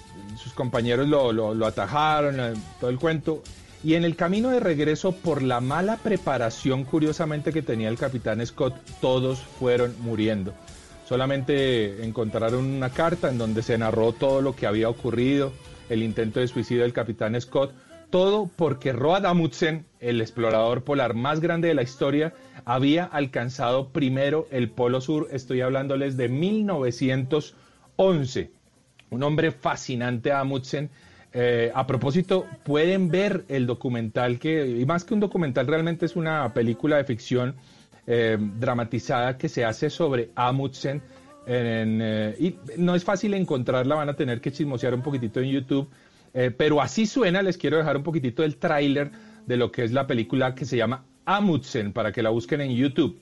sus 0.43 0.53
compañeros 0.55 1.07
lo, 1.09 1.33
lo- 1.33 1.55
lo 1.55 1.67
atajaron, 1.67 2.41
eh, 2.41 2.53
todo 2.81 2.91
el 2.91 2.99
cuento. 2.99 3.43
Y 3.83 3.95
en 3.95 4.05
el 4.05 4.15
camino 4.15 4.51
de 4.51 4.61
regreso, 4.61 5.13
por 5.13 5.43
la 5.43 5.61
mala 5.61 5.97
preparación, 5.97 6.85
curiosamente, 6.85 7.53
que 7.53 7.63
tenía 7.63 7.89
el 7.89 7.97
capitán 7.97 8.45
Scott, 8.47 8.75
todos 9.01 9.41
fueron 9.41 9.95
muriendo. 10.01 10.53
Solamente 11.09 12.05
encontraron 12.05 12.65
una 12.65 12.91
carta 12.91 13.31
en 13.31 13.39
donde 13.39 13.63
se 13.63 13.79
narró 13.79 14.13
todo 14.13 14.43
lo 14.43 14.55
que 14.55 14.67
había 14.67 14.89
ocurrido, 14.89 15.53
el 15.89 16.03
intento 16.03 16.41
de 16.41 16.49
suicidio 16.49 16.83
del 16.83 16.93
capitán 16.93 17.41
Scott, 17.41 17.73
todo 18.11 18.51
porque 18.55 18.93
Roald 18.93 19.27
Amundsen, 19.27 19.87
el 19.99 20.21
explorador 20.21 20.85
polar 20.85 21.15
más 21.15 21.41
grande 21.41 21.69
de 21.69 21.75
la 21.75 21.83
historia, 21.83 22.35
había 22.65 23.05
alcanzado 23.05 23.89
primero 23.89 24.47
el 24.51 24.71
Polo 24.71 25.01
Sur. 25.01 25.29
Estoy 25.33 25.63
hablándoles 25.63 26.17
de 26.17 26.29
1911 26.29 28.51
un 29.11 29.23
hombre 29.23 29.51
fascinante 29.51 30.33
Amundsen. 30.33 30.91
Eh, 31.33 31.71
a 31.75 31.87
propósito, 31.87 32.47
pueden 32.65 33.09
ver 33.09 33.45
el 33.49 33.67
documental 33.67 34.39
que, 34.39 34.67
y 34.67 34.85
más 34.85 35.05
que 35.05 35.15
un 35.15 35.21
documental, 35.21 35.67
realmente 35.67 36.07
es 36.07 36.17
una 36.17 36.53
película 36.53 36.97
de 36.97 37.05
ficción 37.05 37.55
eh, 38.07 38.37
dramatizada 38.59 39.39
que 39.39 39.49
se 39.49 39.65
hace 39.65 39.91
sobre 39.91 40.31
Amundsen. 40.35 41.03
en, 41.47 42.01
eh, 42.03 42.37
y 42.39 42.57
no 42.79 42.95
es 42.95 43.05
fácil 43.05 43.35
encontrarla, 43.35 43.95
van 43.95 44.09
a 44.09 44.15
tener 44.15 44.41
que 44.41 44.51
chismosear 44.51 44.95
un 44.95 45.03
poquitito 45.03 45.41
en 45.41 45.51
YouTube. 45.51 45.89
pero 46.57 46.81
así 46.81 47.07
suena, 47.07 47.43
les 47.43 47.57
quiero 47.57 47.77
dejar 47.77 47.97
un 47.97 48.05
poquitito 48.05 48.43
del 48.43 48.57
tráiler 48.57 49.11
de 49.47 49.57
lo 49.57 49.73
que 49.73 49.83
es 49.83 49.91
la 49.93 50.07
película 50.07 50.55
que 50.55 50.65
se 50.65 50.77
llama 50.77 51.05
Amundsen, 51.25 51.93
para 51.93 52.13
que 52.13 52.23
la 52.23 52.31
busquen 52.31 52.61
en 52.61 52.71
YouTube. 52.71 53.21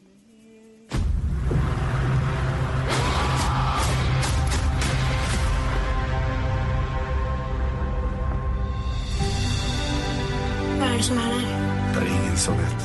Er 10.98 11.02
det 11.02 11.06
som 11.06 11.16
er 11.16 11.22
der? 11.22 11.40
Det 11.94 12.02
er 12.02 12.14
ingen 12.14 12.36
som 12.36 12.54
vet. 12.58 12.80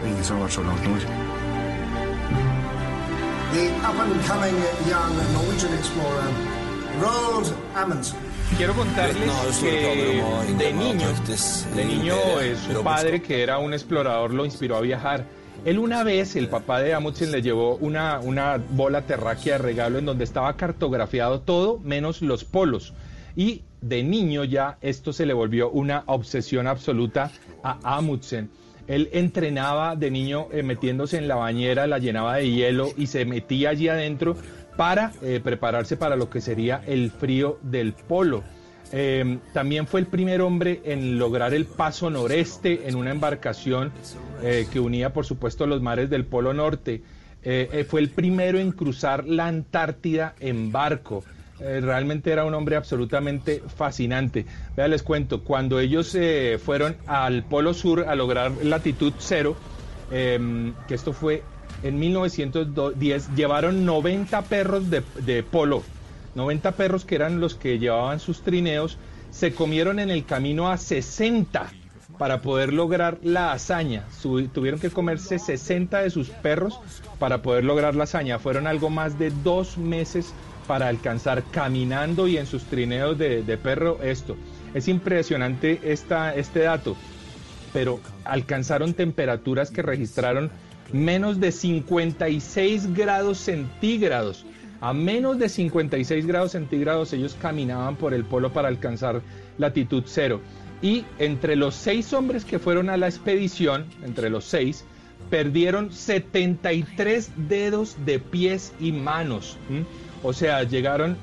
Det 0.00 0.02
er 0.02 0.10
ingen 0.10 0.24
som 0.24 0.36
har 0.36 0.42
vært 0.42 0.52
så 0.52 0.62
langt 0.62 0.84
nord. 0.88 1.04
The 3.54 3.64
up 3.88 3.98
and 4.02 4.14
coming 4.26 4.56
young 4.90 5.14
Norwegian 5.34 5.74
explorer, 5.78 6.30
Roald 7.02 7.54
Amundsen. 7.76 8.18
Quiero 8.56 8.74
contarles 8.74 9.58
que 9.60 9.70
de 10.58 10.72
niño, 10.72 11.06
de 11.76 11.84
niño 11.84 12.16
su 12.72 12.82
padre, 12.82 13.22
que 13.22 13.42
era 13.42 13.58
un 13.58 13.72
explorador, 13.72 14.34
lo 14.34 14.44
inspiró 14.44 14.76
a 14.76 14.80
viajar. 14.80 15.24
Él 15.64 15.78
una 15.78 16.02
vez, 16.02 16.36
el 16.36 16.48
papá 16.48 16.80
de 16.80 16.92
Amundsen, 16.92 17.30
le 17.30 17.40
llevó 17.40 17.76
una, 17.76 18.20
una 18.20 18.60
bola 18.70 19.02
terráquea 19.02 19.58
de 19.58 19.58
regalo 19.58 19.98
en 19.98 20.06
donde 20.06 20.24
estaba 20.24 20.56
cartografiado 20.56 21.40
todo 21.40 21.78
menos 21.78 22.20
los 22.20 22.44
polos. 22.44 22.92
Y 23.36 23.62
de 23.84 24.02
niño 24.02 24.44
ya 24.44 24.78
esto 24.80 25.12
se 25.12 25.26
le 25.26 25.34
volvió 25.34 25.70
una 25.70 26.04
obsesión 26.06 26.66
absoluta 26.66 27.30
a 27.62 27.96
Amundsen. 27.96 28.50
Él 28.86 29.08
entrenaba 29.12 29.94
de 29.94 30.10
niño 30.10 30.48
eh, 30.52 30.62
metiéndose 30.62 31.18
en 31.18 31.28
la 31.28 31.36
bañera, 31.36 31.86
la 31.86 31.98
llenaba 31.98 32.36
de 32.36 32.50
hielo 32.50 32.90
y 32.96 33.06
se 33.06 33.24
metía 33.24 33.70
allí 33.70 33.88
adentro 33.88 34.36
para 34.76 35.12
eh, 35.22 35.40
prepararse 35.42 35.96
para 35.96 36.16
lo 36.16 36.30
que 36.30 36.40
sería 36.40 36.82
el 36.86 37.10
frío 37.10 37.58
del 37.62 37.92
polo. 37.92 38.42
Eh, 38.92 39.38
también 39.52 39.86
fue 39.86 40.00
el 40.00 40.06
primer 40.06 40.40
hombre 40.40 40.80
en 40.84 41.18
lograr 41.18 41.52
el 41.52 41.64
paso 41.66 42.10
noreste 42.10 42.88
en 42.88 42.94
una 42.94 43.10
embarcación 43.10 43.92
eh, 44.42 44.66
que 44.72 44.80
unía, 44.80 45.12
por 45.12 45.26
supuesto, 45.26 45.66
los 45.66 45.82
mares 45.82 46.10
del 46.10 46.24
Polo 46.24 46.54
Norte. 46.54 47.02
fue 47.88 48.00
el 48.00 48.08
primero 48.08 48.58
en 48.58 48.72
cruzar 48.72 49.26
la 49.26 49.46
Antártida 49.46 50.34
en 50.40 50.72
barco. 50.72 51.22
Realmente 51.58 52.30
era 52.30 52.44
un 52.44 52.54
hombre 52.54 52.76
absolutamente 52.76 53.62
fascinante. 53.76 54.46
Vea, 54.76 54.88
les 54.88 55.02
cuento, 55.02 55.42
cuando 55.42 55.78
ellos 55.80 56.16
fueron 56.64 56.96
al 57.06 57.44
Polo 57.44 57.74
Sur 57.74 58.08
a 58.08 58.14
lograr 58.14 58.52
latitud 58.62 59.12
cero, 59.18 59.56
que 60.10 60.94
esto 60.94 61.12
fue 61.12 61.42
en 61.82 61.98
1910, 61.98 63.34
llevaron 63.34 63.84
90 63.84 64.42
perros 64.42 64.84
de 64.90 65.42
polo 65.42 65.82
90 66.34 66.72
perros 66.72 67.04
que 67.04 67.14
eran 67.14 67.40
los 67.40 67.54
que 67.54 67.78
llevaban 67.78 68.20
sus 68.20 68.42
trineos, 68.42 68.98
se 69.30 69.54
comieron 69.54 69.98
en 69.98 70.10
el 70.10 70.24
camino 70.24 70.70
a 70.70 70.76
60 70.76 71.70
para 72.18 72.42
poder 72.42 72.72
lograr 72.72 73.18
la 73.22 73.52
hazaña. 73.52 74.04
tuvieron 74.52 74.78
que 74.78 74.90
comerse 74.90 75.38
60 75.38 76.00
de 76.00 76.10
sus 76.10 76.30
perros 76.30 76.78
para 77.18 77.42
poder 77.42 77.64
lograr 77.64 77.94
la 77.94 78.04
hazaña. 78.04 78.38
Fueron 78.38 78.66
algo 78.66 78.90
más 78.90 79.18
de 79.18 79.30
dos 79.30 79.78
meses 79.78 80.32
para 80.66 80.88
alcanzar 80.88 81.42
caminando 81.50 82.28
y 82.28 82.36
en 82.36 82.46
sus 82.46 82.64
trineos 82.64 83.18
de, 83.18 83.58
perro 83.62 84.00
esto. 84.02 84.36
Es 84.74 84.88
impresionante 84.88 85.80
esta, 85.84 86.34
este 86.34 86.60
dato, 86.60 86.96
pero 87.72 88.00
alcanzaron 88.24 88.94
temperaturas 88.94 89.70
que 89.70 89.82
registraron 89.82 90.50
menos 90.92 91.40
de 91.40 91.52
56 91.52 92.94
grados 92.94 93.38
centígrados 93.38 94.44
a 94.84 94.92
menos 94.92 95.38
de 95.38 95.48
56 95.48 96.26
grados 96.26 96.52
centígrados 96.52 97.14
ellos 97.14 97.34
caminaban 97.40 97.96
por 97.96 98.12
el 98.12 98.22
polo 98.22 98.52
para 98.52 98.68
alcanzar 98.68 99.22
latitud 99.56 100.02
cero. 100.06 100.42
Y 100.82 101.06
entre 101.18 101.56
los 101.56 101.74
seis 101.74 102.12
hombres 102.12 102.44
que 102.44 102.58
fueron 102.58 102.90
a 102.90 102.98
la 102.98 103.06
expedición, 103.06 103.86
entre 104.04 104.28
los 104.28 104.44
seis, 104.44 104.84
perdieron 105.30 105.90
73 105.90 107.30
dedos 107.48 107.96
de 108.04 108.18
pies 108.18 108.74
y 108.78 108.92
manos. 108.92 109.56
O 110.24 110.32
sea, 110.32 110.64
llegaron 110.64 111.16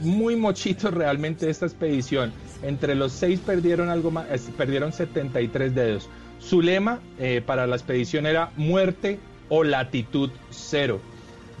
muy 0.00 0.34
mochitos 0.34 0.92
realmente 0.92 1.48
esta 1.50 1.66
expedición. 1.66 2.32
Entre 2.62 2.94
los 2.94 3.12
seis 3.12 3.38
perdieron 3.38 3.90
algo 3.90 4.10
más, 4.10 4.26
perdieron 4.56 4.92
73 4.92 5.74
dedos. 5.74 6.08
Su 6.40 6.62
lema 6.62 7.00
eh, 7.18 7.42
para 7.44 7.66
la 7.66 7.76
expedición 7.76 8.26
era 8.26 8.50
muerte 8.56 9.20
o 9.48 9.62
latitud 9.64 10.30
cero 10.50 11.00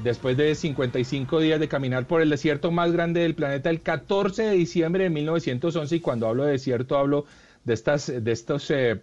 después 0.02 0.36
de 0.36 0.54
55 0.54 1.40
días 1.40 1.60
de 1.60 1.68
caminar 1.68 2.06
por 2.06 2.22
el 2.22 2.30
desierto 2.30 2.70
más 2.70 2.92
grande 2.92 3.20
del 3.20 3.34
planeta, 3.34 3.70
el 3.70 3.82
14 3.82 4.44
de 4.44 4.52
diciembre 4.52 5.04
de 5.04 5.10
1911, 5.10 5.96
y 5.96 6.00
cuando 6.00 6.28
hablo 6.28 6.44
de 6.44 6.52
desierto 6.52 6.96
hablo 6.96 7.24
de 7.64 7.74
estas 7.74 8.06
de 8.06 8.32
estos 8.32 8.70
eh, 8.70 9.00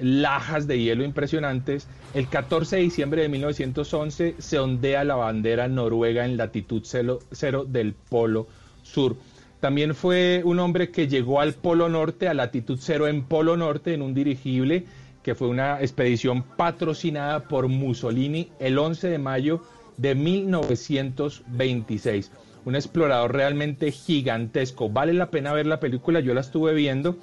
lajas 0.00 0.66
de 0.66 0.80
hielo 0.80 1.04
impresionantes, 1.04 1.86
el 2.14 2.28
14 2.28 2.76
de 2.76 2.82
diciembre 2.82 3.22
de 3.22 3.28
1911 3.28 4.34
se 4.38 4.58
ondea 4.58 5.04
la 5.04 5.16
bandera 5.16 5.68
noruega 5.68 6.24
en 6.24 6.36
latitud 6.36 6.82
cero, 6.84 7.20
del 7.66 7.94
Polo 7.94 8.48
Sur. 8.82 9.16
También 9.60 9.94
fue 9.94 10.42
un 10.44 10.58
hombre 10.60 10.90
que 10.90 11.08
llegó 11.08 11.40
al 11.40 11.54
Polo 11.54 11.88
Norte, 11.88 12.28
a 12.28 12.34
latitud 12.34 12.78
cero 12.80 13.08
en 13.08 13.24
Polo 13.24 13.56
Norte, 13.56 13.94
en 13.94 14.02
un 14.02 14.14
dirigible, 14.14 14.84
que 15.22 15.34
fue 15.34 15.48
una 15.48 15.80
expedición 15.80 16.42
patrocinada 16.42 17.48
por 17.48 17.68
Mussolini 17.68 18.50
el 18.60 18.78
11 18.78 19.08
de 19.08 19.18
mayo 19.18 19.62
de 19.96 20.14
1926. 20.14 22.30
Un 22.64 22.76
explorador 22.76 23.34
realmente 23.34 23.90
gigantesco. 23.90 24.88
Vale 24.88 25.12
la 25.12 25.30
pena 25.30 25.52
ver 25.52 25.66
la 25.66 25.80
película, 25.80 26.20
yo 26.20 26.32
la 26.34 26.40
estuve 26.40 26.72
viendo. 26.74 27.16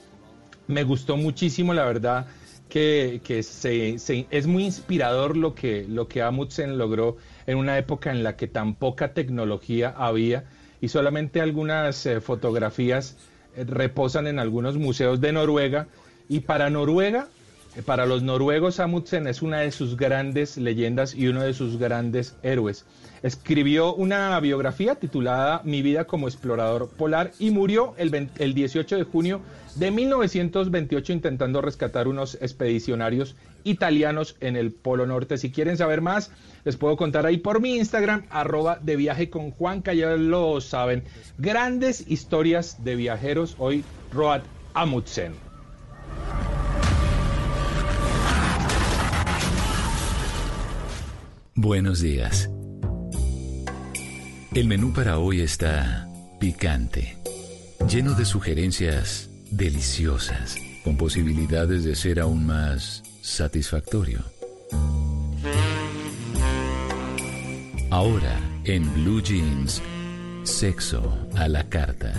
Me 0.68 0.84
gustó 0.84 1.16
muchísimo, 1.18 1.74
la 1.74 1.86
verdad, 1.86 2.28
que, 2.70 3.22
se, 3.44 3.96
es 4.30 4.48
muy 4.48 4.66
inspirador 4.66 5.38
lo 5.38 5.56
que, 5.56 5.86
lo 5.88 6.08
que 6.08 6.22
Amundsen 6.22 6.78
logró 6.78 7.18
en 7.48 7.58
una 7.58 7.78
época 7.78 8.12
en 8.12 8.24
la 8.24 8.36
que 8.36 8.48
tan 8.48 8.76
poca 8.76 9.14
tecnología 9.14 9.94
había 9.96 10.46
y 10.82 10.90
solamente 10.90 11.42
algunas 11.42 12.06
eh, 12.06 12.20
fotografías 12.22 13.18
eh, 13.56 13.64
reposan 13.66 14.28
en 14.28 14.40
algunos 14.40 14.78
museos 14.78 15.22
de 15.22 15.32
Noruega. 15.32 15.88
Y 16.28 16.42
para 16.42 16.70
Noruega 16.70 17.28
para 17.84 18.06
los 18.06 18.24
noruegos, 18.24 18.80
Amundsen 18.80 19.28
es 19.28 19.42
una 19.42 19.60
de 19.60 19.72
sus 19.72 19.98
grandes 19.98 20.56
leyendas 20.56 21.14
y 21.14 21.28
uno 21.28 21.44
de 21.44 21.54
sus 21.54 21.78
grandes 21.78 22.36
héroes. 22.42 22.86
Escribió 23.22 23.94
una 23.94 24.40
biografía 24.40 24.96
titulada 24.96 25.62
Mi 25.66 25.82
vida 25.82 26.06
como 26.06 26.30
explorador 26.30 26.90
polar 26.90 27.32
y 27.38 27.52
murió 27.52 27.94
el, 27.98 28.30
el 28.38 28.54
18 28.54 28.96
de 28.96 29.04
junio 29.04 29.42
de 29.76 29.92
1928 29.92 31.14
intentando 31.14 31.62
rescatar 31.62 32.08
unos 32.08 32.36
expedicionarios 32.42 33.36
italianos 33.64 34.38
en 34.40 34.56
el 34.56 34.72
Polo 34.72 35.06
Norte. 35.06 35.38
Si 35.38 35.52
quieren 35.52 35.78
saber 35.78 36.02
más, 36.02 36.32
les 36.64 36.78
puedo 36.78 36.96
contar 36.96 37.26
ahí 37.26 37.38
por 37.38 37.62
mi 37.62 37.78
Instagram, 37.78 38.26
arroba 38.30 38.80
de 38.82 38.96
viaje 38.96 39.30
con 39.30 39.52
Juanca, 39.52 39.94
ya 39.94 40.16
lo 40.16 40.62
saben. 40.62 41.04
Grandes 41.38 42.06
historias 42.08 42.84
de 42.84 42.96
viajeros, 42.96 43.56
hoy 43.60 43.84
Road 44.14 44.42
Amundsen. 44.74 45.34
Buenos 51.54 52.02
días. 52.02 52.50
El 54.54 54.68
menú 54.68 54.94
para 54.94 55.20
hoy 55.20 55.42
está 55.42 56.08
picante, 56.40 57.18
lleno 57.90 58.14
de 58.14 58.24
sugerencias 58.24 59.30
deliciosas, 59.52 60.56
con 60.84 60.98
posibilidades 60.98 61.84
de 61.84 61.96
ser 61.96 62.20
aún 62.20 62.46
más 62.46 63.04
satisfactorio. 63.22 64.20
Ahora, 67.92 68.40
en 68.66 68.94
Blue 68.94 69.22
Jeans, 69.22 69.82
sexo 70.44 71.18
a 71.36 71.48
la 71.48 71.64
carta. 71.70 72.14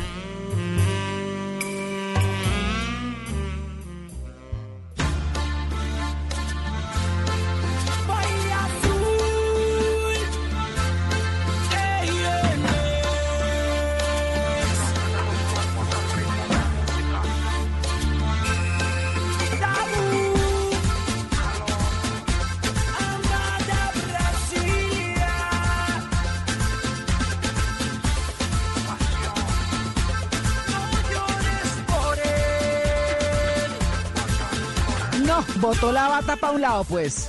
Botó 35.67 35.93
la 35.93 36.09
bata 36.09 36.37
para 36.37 36.53
un 36.53 36.61
lado, 36.61 36.85
pues. 36.85 37.29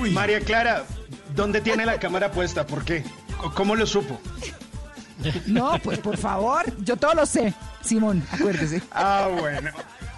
Uy. 0.00 0.10
María 0.10 0.40
Clara, 0.40 0.84
¿dónde 1.34 1.60
tiene 1.60 1.86
la 1.86 1.98
cámara 1.98 2.30
puesta? 2.32 2.66
¿Por 2.66 2.84
qué? 2.84 3.04
¿Cómo 3.54 3.76
lo 3.76 3.86
supo? 3.86 4.20
No, 5.46 5.78
pues 5.82 5.98
por 5.98 6.16
favor, 6.16 6.64
yo 6.84 6.96
todo 6.96 7.14
lo 7.14 7.26
sé, 7.26 7.54
Simón, 7.80 8.22
acuérdese. 8.30 8.82
Ah, 8.92 9.28
bueno. 9.38 9.70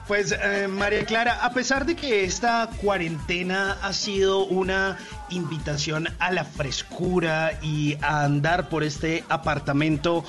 Pues 0.09 0.33
eh, 0.33 0.69
María 0.69 1.05
Clara, 1.05 1.45
a 1.45 1.53
pesar 1.53 1.85
de 1.85 1.95
que 1.95 2.25
esta 2.25 2.71
cuarentena 2.81 3.77
ha 3.83 3.93
sido 3.93 4.47
una 4.47 4.97
invitación 5.29 6.09
a 6.19 6.33
la 6.33 6.45
frescura 6.45 7.59
y 7.61 7.99
a 8.01 8.25
andar 8.25 8.71
por 8.71 8.85
este 8.85 9.23
apartamento 9.29 10.25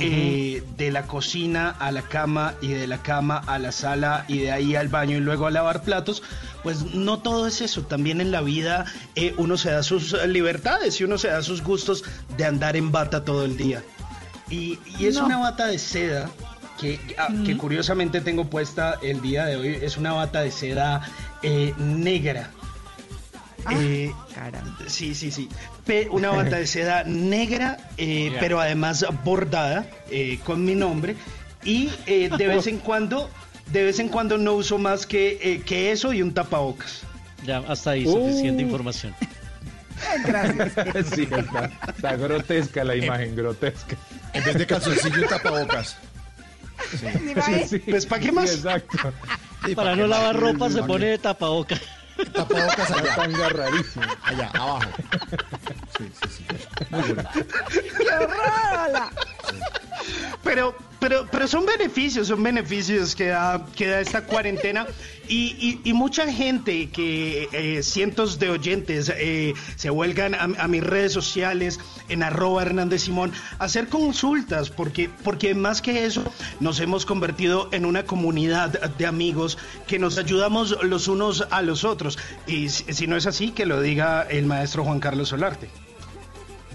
eh, 0.00 0.62
de 0.76 0.90
la 0.90 1.06
cocina 1.06 1.70
a 1.70 1.90
la 1.90 2.02
cama 2.02 2.54
y 2.60 2.68
de 2.68 2.86
la 2.86 3.02
cama 3.02 3.42
a 3.46 3.58
la 3.58 3.72
sala 3.72 4.24
y 4.28 4.38
de 4.38 4.52
ahí 4.52 4.76
al 4.76 4.88
baño 4.88 5.16
y 5.16 5.20
luego 5.20 5.46
a 5.46 5.50
lavar 5.50 5.82
platos, 5.82 6.22
pues 6.62 6.94
no 6.94 7.18
todo 7.18 7.46
es 7.46 7.60
eso. 7.60 7.82
También 7.82 8.20
en 8.20 8.30
la 8.30 8.40
vida 8.40 8.86
eh, 9.14 9.34
uno 9.38 9.56
se 9.56 9.70
da 9.70 9.82
sus 9.82 10.12
libertades 10.26 11.00
y 11.00 11.04
uno 11.04 11.18
se 11.18 11.28
da 11.28 11.42
sus 11.42 11.62
gustos 11.62 12.04
de 12.36 12.44
andar 12.44 12.76
en 12.76 12.92
bata 12.92 13.24
todo 13.24 13.44
el 13.44 13.56
día. 13.56 13.82
Y, 14.50 14.78
es 15.00 15.16
una 15.16 15.38
bata 15.38 15.66
de 15.66 15.78
seda 15.78 16.30
que, 16.80 16.98
ah, 17.18 17.28
que, 17.44 17.56
curiosamente 17.56 18.20
tengo 18.20 18.44
puesta 18.46 18.98
el 19.02 19.20
día 19.20 19.44
de 19.46 19.56
hoy. 19.56 19.78
Es 19.82 19.96
una 19.96 20.12
bata 20.12 20.40
de 20.40 20.50
seda 20.50 21.02
eh, 21.42 21.74
negra. 21.78 22.50
Ah, 23.66 23.74
caramba. 24.34 24.78
Sí, 24.86 25.14
sí, 25.14 25.30
sí 25.30 25.48
una 26.10 26.30
bata 26.30 26.56
de 26.56 26.66
seda 26.66 27.04
negra, 27.04 27.78
eh, 27.96 28.36
pero 28.40 28.60
además 28.60 29.04
bordada 29.24 29.86
eh, 30.10 30.38
con 30.44 30.64
mi 30.64 30.74
nombre. 30.74 31.16
Y 31.64 31.90
eh, 32.06 32.30
de 32.36 32.46
vez 32.46 32.66
en 32.66 32.78
cuando, 32.78 33.30
de 33.72 33.84
vez 33.84 33.98
en 33.98 34.08
cuando 34.08 34.38
no 34.38 34.54
uso 34.54 34.78
más 34.78 35.06
que, 35.06 35.62
que 35.66 35.92
eso 35.92 36.12
y 36.12 36.22
un 36.22 36.32
tapabocas. 36.32 37.02
Ya, 37.44 37.58
hasta 37.68 37.92
ahí, 37.92 38.04
suficiente 38.04 38.62
uh. 38.62 38.66
información. 38.66 39.14
Gracias. 40.26 40.72
Sí, 41.14 41.28
está, 41.30 41.70
está 41.88 42.16
grotesca 42.16 42.84
la 42.84 42.96
imagen, 42.96 43.34
grotesca. 43.34 43.96
En 44.32 44.44
vez 44.44 44.58
de 44.58 44.66
calzoncillo 44.66 45.24
y 45.24 45.28
tapabocas. 45.28 45.96
¿Sí, 46.90 47.34
va 47.34 47.46
ahí? 47.46 47.78
Pues, 47.90 48.06
¿para 48.06 48.22
qué 48.22 48.32
más? 48.32 48.54
exacto. 48.54 49.12
Sí, 49.66 49.74
Para 49.74 49.96
no 49.96 50.06
lavar 50.06 50.36
ropa 50.36 50.70
se 50.70 50.80
¿Pa' 50.80 50.86
pone 50.86 51.06
de 51.06 51.18
tapaboca. 51.18 51.76
Tapabocas 52.24 52.90
allá. 52.90 53.14
Tanga 53.16 53.48
rarísimo. 53.50 54.06
Allá, 54.22 54.50
abajo. 54.54 54.90
Sí, 55.98 56.12
sí, 56.22 56.28
sí. 56.28 56.46
Muy 56.90 57.02
bonito. 57.02 57.30
¡Qué 57.70 58.14
horror! 58.14 59.10
Pero, 60.42 60.74
pero, 61.00 61.26
pero 61.30 61.46
son 61.46 61.64
beneficios, 61.66 62.28
son 62.28 62.42
beneficios 62.42 63.14
que 63.14 63.26
da, 63.28 63.64
que 63.76 63.86
da 63.86 64.00
esta 64.00 64.24
cuarentena 64.24 64.86
y, 65.28 65.54
y- 65.60 65.80
y 65.84 65.92
mucha 65.92 66.30
gente 66.32 66.88
que 66.90 67.48
eh, 67.52 67.82
cientos 67.82 68.38
de 68.38 68.50
oyentes 68.50 69.12
eh, 69.16 69.54
se 69.76 69.90
vuelgan 69.90 70.34
a, 70.34 70.66
mis 70.68 70.82
redes 70.82 71.12
sociales 71.12 71.78
en 72.08 72.22
arroba 72.22 72.62
Hernández 72.62 73.02
Simón 73.02 73.32
a 73.58 73.64
hacer 73.64 73.88
consultas 73.88 74.70
porque, 74.70 75.08
porque 75.22 75.54
más 75.54 75.82
que 75.82 76.04
eso 76.04 76.24
nos 76.60 76.80
hemos 76.80 77.06
convertido 77.06 77.68
en 77.72 77.84
una 77.84 78.04
comunidad 78.04 78.70
de 78.96 79.06
amigos 79.06 79.58
que 79.86 79.98
nos 79.98 80.18
ayudamos 80.18 80.76
los 80.82 81.08
unos 81.08 81.46
a 81.50 81.62
los 81.62 81.84
otros 81.84 82.18
y 82.46 82.68
si 82.70 83.06
no 83.06 83.16
es 83.16 83.26
así 83.26 83.50
que 83.52 83.66
lo 83.66 83.80
diga 83.80 84.22
el 84.22 84.46
maestro 84.46 84.84
Juan 84.84 85.00
Carlos 85.00 85.28
Solarte. 85.28 85.68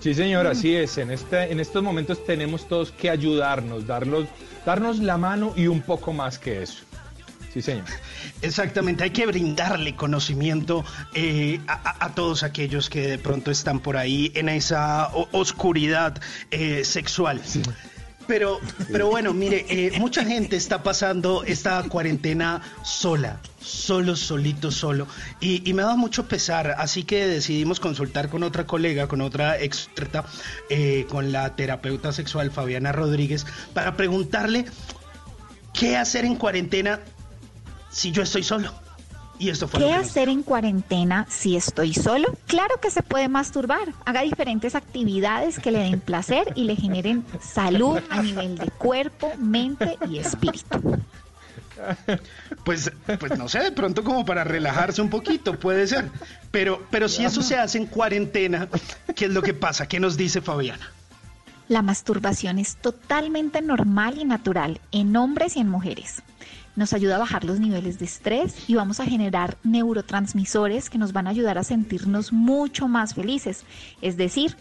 Sí, 0.04 0.14
señor, 0.14 0.48
así 0.48 0.76
es. 0.76 0.98
En, 0.98 1.12
este, 1.12 1.50
en 1.50 1.62
estos 1.62 1.82
momentos 1.82 2.26
tenemos 2.26 2.68
todos 2.68 2.92
que 2.92 3.10
ayudarnos, 3.10 3.88
darlos, 3.88 4.28
darnos 4.66 5.00
la 5.00 5.18
mano 5.18 5.54
y 5.56 5.68
un 5.68 5.82
poco 5.82 6.12
más 6.12 6.38
que 6.38 6.62
eso. 6.62 6.84
Sí, 7.54 7.62
señor. 7.62 7.86
Exactamente, 8.42 9.06
hay 9.06 9.12
que 9.12 9.26
brindarle 9.26 9.96
conocimiento 9.96 10.84
eh, 11.14 11.62
a, 11.68 12.10
todos 12.16 12.44
aquellos 12.44 12.90
que 12.90 13.08
de 13.08 13.18
pronto 13.18 13.50
están 13.50 13.80
por 13.80 13.96
ahí 13.96 14.30
en 14.36 14.50
esa 14.50 15.08
oscuridad 15.32 16.20
eh, 16.52 16.84
sexual. 16.84 17.42
Pero, 18.28 18.60
pero 18.92 19.08
bueno, 19.10 19.34
mire, 19.34 19.66
eh, 19.70 19.92
mucha 20.00 20.24
gente 20.24 20.56
está 20.56 20.82
pasando 20.84 21.44
esta 21.44 21.84
cuarentena 21.84 22.62
sola, 22.84 23.40
solo, 23.60 24.16
solito, 24.16 24.72
solo. 24.72 25.08
Y, 25.40 25.68
y 25.70 25.74
me 25.74 25.84
da 25.84 25.96
mucho 25.96 26.28
pesar, 26.28 26.76
así 26.78 27.04
que 27.04 27.28
decidimos 27.28 27.80
consultar 27.80 28.30
con 28.30 28.44
otra 28.44 28.66
colega, 28.66 29.08
con 29.08 29.22
otra 29.22 29.60
experta, 29.60 30.26
eh, 30.70 31.06
con 31.10 31.32
la 31.32 31.56
terapeuta 31.56 32.12
sexual 32.12 32.52
Fabiana 32.52 32.92
Rodríguez, 32.92 33.46
para 33.74 33.98
preguntarle 33.98 34.66
qué 35.74 35.98
hacer 35.98 36.26
en 36.26 36.36
cuarentena 36.36 37.02
si 37.90 38.12
yo 38.12 38.24
estoy 38.24 38.44
solo. 38.44 38.83
Y 39.44 39.50
esto 39.50 39.68
fue 39.68 39.82
lo 39.82 39.88
¿Qué 39.88 39.92
que 39.92 40.00
hacer 40.00 40.30
en 40.30 40.42
cuarentena 40.42 41.26
si 41.30 41.58
estoy 41.58 41.94
solo? 41.94 42.34
Claro 42.48 42.80
que 42.82 42.90
se 42.90 43.04
puede 43.04 43.28
masturbar. 43.28 43.94
Haga 44.06 44.22
diferentes 44.22 44.74
actividades 44.74 45.60
que 45.60 45.70
le 45.70 45.80
den 45.80 46.00
placer 46.00 46.54
y 46.56 46.64
le 46.64 46.78
generen 46.78 47.26
salud 47.42 48.00
a 48.10 48.22
nivel 48.22 48.58
de 48.58 48.72
cuerpo, 48.72 49.34
mente 49.38 49.98
y 50.10 50.20
espíritu. 50.20 50.98
Pues, 52.64 52.90
pues 53.20 53.38
no 53.38 53.50
sé, 53.50 53.60
de 53.60 53.74
pronto 53.74 54.06
como 54.06 54.24
para 54.24 54.46
relajarse 54.46 55.02
un 55.02 55.10
poquito, 55.10 55.60
puede 55.60 55.86
ser. 55.86 56.10
Pero, 56.50 56.82
pero 56.90 57.10
si 57.10 57.26
eso 57.26 57.42
se 57.42 57.58
hace 57.58 57.78
en 57.78 57.88
cuarentena, 57.88 58.70
¿qué 59.14 59.26
es 59.26 59.32
lo 59.32 59.42
que 59.42 59.54
pasa? 59.54 59.86
¿Qué 59.86 60.00
nos 60.00 60.16
dice 60.16 60.40
Fabiana? 60.40 60.90
La 61.68 61.82
masturbación 61.82 62.58
es 62.58 62.78
totalmente 62.78 63.62
normal 63.62 64.18
y 64.18 64.24
natural 64.24 64.80
en 64.94 65.14
hombres 65.18 65.58
y 65.58 65.60
en 65.60 65.68
mujeres. 65.68 66.24
Nos 66.76 66.94
ayuda 66.94 67.18
a 67.18 67.20
bajar 67.20 67.44
los 67.44 67.60
niveles 67.60 68.00
de 68.00 68.06
estrés 68.06 68.68
y 68.68 68.76
vamos 68.76 69.00
a 69.00 69.06
generar 69.06 69.58
neurotransmisores 69.64 70.90
que 70.90 70.98
nos 70.98 71.14
van 71.14 71.28
a 71.28 71.30
ayudar 71.30 71.58
a 71.58 71.64
sentirnos 71.64 72.34
mucho 72.34 72.88
más 72.88 73.14
felices. 73.14 73.64
Es 74.02 74.18
decir, 74.18 74.56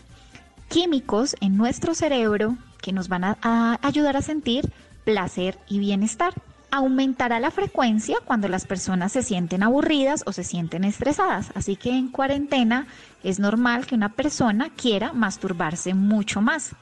químicos 0.68 1.36
en 1.40 1.56
nuestro 1.56 1.94
cerebro 1.94 2.56
que 2.82 2.92
nos 2.92 3.08
van 3.08 3.24
a, 3.24 3.78
ayudar 3.80 4.16
a 4.16 4.22
sentir 4.22 4.70
placer 5.04 5.58
y 5.68 5.78
bienestar. 5.78 6.34
Aumentará 6.70 7.40
la 7.40 7.50
frecuencia 7.50 8.16
cuando 8.24 8.48
las 8.48 8.66
personas 8.66 9.12
se 9.12 9.22
sienten 9.22 9.62
aburridas 9.62 10.22
o 10.26 10.32
se 10.32 10.44
sienten 10.44 10.84
estresadas. 10.84 11.50
Así 11.54 11.76
que 11.76 11.90
en 11.90 12.08
cuarentena 12.08 12.86
es 13.22 13.38
normal 13.38 13.86
que 13.86 13.94
una 13.94 14.10
persona 14.10 14.70
quiera 14.70 15.12
masturbarse 15.12 15.94
mucho 15.94 16.40
más. 16.40 16.74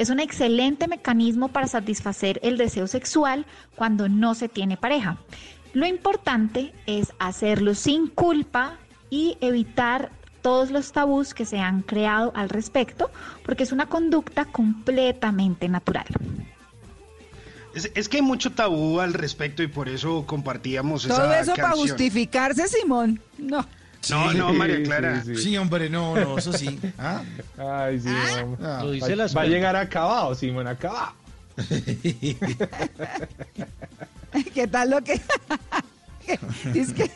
Es 0.00 0.08
un 0.08 0.18
excelente 0.18 0.88
mecanismo 0.88 1.48
para 1.48 1.66
satisfacer 1.66 2.40
el 2.42 2.56
deseo 2.56 2.86
sexual 2.86 3.44
cuando 3.76 4.08
no 4.08 4.34
se 4.34 4.48
tiene 4.48 4.78
pareja. 4.78 5.18
Lo 5.74 5.86
importante 5.86 6.72
es 6.86 7.12
hacerlo 7.18 7.74
sin 7.74 8.06
culpa 8.06 8.78
y 9.10 9.36
evitar 9.42 10.10
todos 10.40 10.70
los 10.70 10.92
tabús 10.92 11.34
que 11.34 11.44
se 11.44 11.58
han 11.58 11.82
creado 11.82 12.32
al 12.34 12.48
respecto, 12.48 13.10
porque 13.44 13.62
es 13.62 13.72
una 13.72 13.90
conducta 13.90 14.46
completamente 14.46 15.68
natural. 15.68 16.06
Es, 17.74 17.92
es 17.94 18.08
que 18.08 18.16
hay 18.16 18.22
mucho 18.22 18.52
tabú 18.52 19.00
al 19.00 19.12
respecto 19.12 19.62
y 19.62 19.66
por 19.66 19.90
eso 19.90 20.24
compartíamos 20.26 21.04
esa 21.04 21.14
Todo 21.14 21.34
eso 21.34 21.54
para 21.54 21.72
justificarse, 21.72 22.66
Simón. 22.68 23.20
No. 23.36 23.66
No, 24.08 24.32
no, 24.32 24.52
María 24.52 24.82
Clara. 24.82 25.22
Sí, 25.22 25.56
hombre, 25.58 25.90
no, 25.90 26.14
no, 26.16 26.38
eso 26.38 26.52
sí. 26.52 26.78
¿Ah? 26.98 27.22
Ay, 27.58 28.00
Simón. 28.00 28.58
Ah. 28.62 28.80
Lo 28.82 28.92
dice 28.92 29.14
va, 29.14 29.26
va 29.26 29.42
a 29.42 29.46
llegar 29.46 29.76
acabado, 29.76 30.34
Simón, 30.34 30.66
acabado. 30.66 31.12
¿Qué 34.54 34.66
tal 34.68 34.90
lo 34.90 35.02
que... 35.02 35.14
es 36.74 36.92
que, 36.92 37.10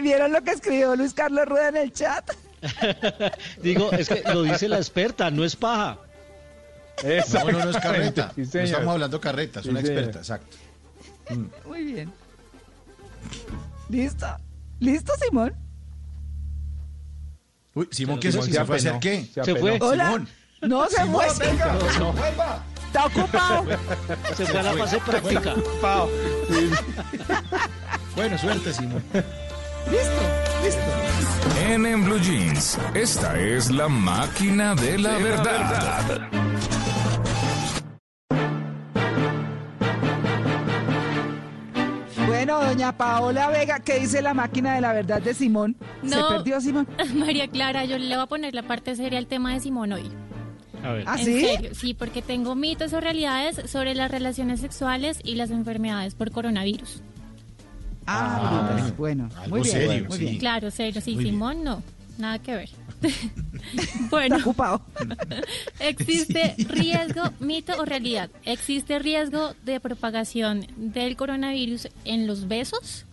¿Vieron 0.00 0.32
lo 0.32 0.42
que 0.42 0.52
escribió 0.52 0.96
Luis 0.96 1.14
Carlos 1.14 1.46
Rueda 1.46 1.68
en 1.68 1.76
el 1.76 1.92
chat? 1.92 2.30
Digo, 3.62 3.92
es 3.92 4.08
que 4.08 4.22
lo 4.32 4.42
dice 4.42 4.68
la 4.68 4.78
experta, 4.78 5.30
no 5.30 5.44
es 5.44 5.54
paja. 5.56 5.98
No, 7.04 7.50
no, 7.50 7.64
no 7.64 7.70
es 7.70 7.76
carreta. 7.78 8.32
Sí, 8.34 8.42
no 8.54 8.60
estamos 8.60 8.92
hablando 8.94 9.20
carreta, 9.20 9.60
es 9.60 9.64
Sí, 9.64 9.70
una 9.70 9.80
señor. 9.80 9.98
experta, 9.98 10.18
exacto. 10.20 10.56
Muy 11.66 11.84
bien. 11.84 12.12
¿Listo? 13.88 14.26
¿Listo, 14.80 15.12
Simón? 15.24 15.54
Uy, 17.74 17.88
Simón, 17.90 18.20
¿qué 18.20 18.30
Simón 18.32 18.48
es 18.48 18.54
eso? 18.54 18.54
se 18.54 18.58
¿Se 18.60 18.64
fue 18.66 18.76
a 18.76 18.78
hacer 18.78 19.00
qué? 19.00 19.26
se 19.34 19.44
Se 19.44 19.54
fue. 19.56 19.78
Hola. 19.80 20.04
Simón. 20.06 20.28
No 20.62 20.88
se 20.88 21.04
fue. 21.06 21.26
Venga, 21.38 21.66
No, 21.72 21.98
no. 21.98 22.12
vuelva. 22.12 22.62
Está 22.86 23.06
ocupado. 23.06 23.64
Se 24.36 24.46
fue 24.46 24.60
a 24.60 24.62
la 24.62 24.72
fase 24.74 24.98
práctica. 24.98 25.54
Pao. 25.80 26.08
Bueno, 28.14 28.36
suerte, 28.38 28.72
Simón. 28.74 29.02
Listo, 29.90 30.22
listo. 30.62 30.80
En, 31.66 31.86
en 31.86 32.04
Blue 32.04 32.18
Jeans, 32.20 32.78
esta 32.94 33.38
es 33.38 33.70
la 33.70 33.88
máquina 33.88 34.74
de 34.74 34.98
la 34.98 35.12
verdad. 35.18 36.28
Bueno, 42.44 42.60
doña 42.60 42.90
Paola 42.90 43.50
Vega, 43.50 43.78
¿qué 43.78 44.00
dice 44.00 44.20
la 44.20 44.34
máquina 44.34 44.74
de 44.74 44.80
la 44.80 44.92
verdad 44.92 45.22
de 45.22 45.32
Simón? 45.32 45.76
¿Se 46.04 46.16
No. 46.16 46.28
perdió 46.28 46.60
Simón? 46.60 46.88
María 47.14 47.46
Clara, 47.46 47.84
yo 47.84 47.98
le 47.98 48.16
voy 48.16 48.24
a 48.24 48.26
poner 48.26 48.52
la 48.52 48.64
parte 48.64 48.96
seria 48.96 49.20
al 49.20 49.28
tema 49.28 49.54
de 49.54 49.60
Simón 49.60 49.92
hoy. 49.92 50.10
A 50.82 50.90
ver. 50.90 51.04
¿Ah, 51.06 51.14
en 51.20 51.24
sí? 51.24 51.40
serio, 51.40 51.70
sí, 51.72 51.94
porque 51.94 52.20
tengo 52.20 52.56
mitos 52.56 52.92
o 52.94 53.00
realidades 53.00 53.70
sobre 53.70 53.94
las 53.94 54.10
relaciones 54.10 54.58
sexuales 54.58 55.20
y 55.22 55.36
las 55.36 55.52
enfermedades 55.52 56.16
por 56.16 56.32
coronavirus. 56.32 57.00
Ah, 58.08 58.66
brutas. 58.74 58.96
bueno, 58.96 59.28
muy 59.48 59.60
bien, 59.60 59.72
serio, 59.72 60.04
muy 60.08 60.18
sí. 60.18 60.24
bien. 60.24 60.38
Claro, 60.38 60.70
serio, 60.72 61.00
sí, 61.00 61.14
Muy 61.14 61.22
bien. 61.22 61.34
Simón 61.36 61.62
no, 61.62 61.80
nada 62.18 62.40
que 62.40 62.56
ver. 62.56 62.70
bueno, 64.10 64.36
Está 64.36 64.48
ocupado. 64.48 64.82
¿existe 65.80 66.54
riesgo, 66.68 67.22
mito 67.40 67.72
o 67.80 67.84
realidad? 67.84 68.30
¿Existe 68.44 68.98
riesgo 68.98 69.54
de 69.64 69.80
propagación 69.80 70.66
del 70.76 71.16
coronavirus 71.16 71.88
en 72.04 72.26
los 72.26 72.48
besos? 72.48 73.06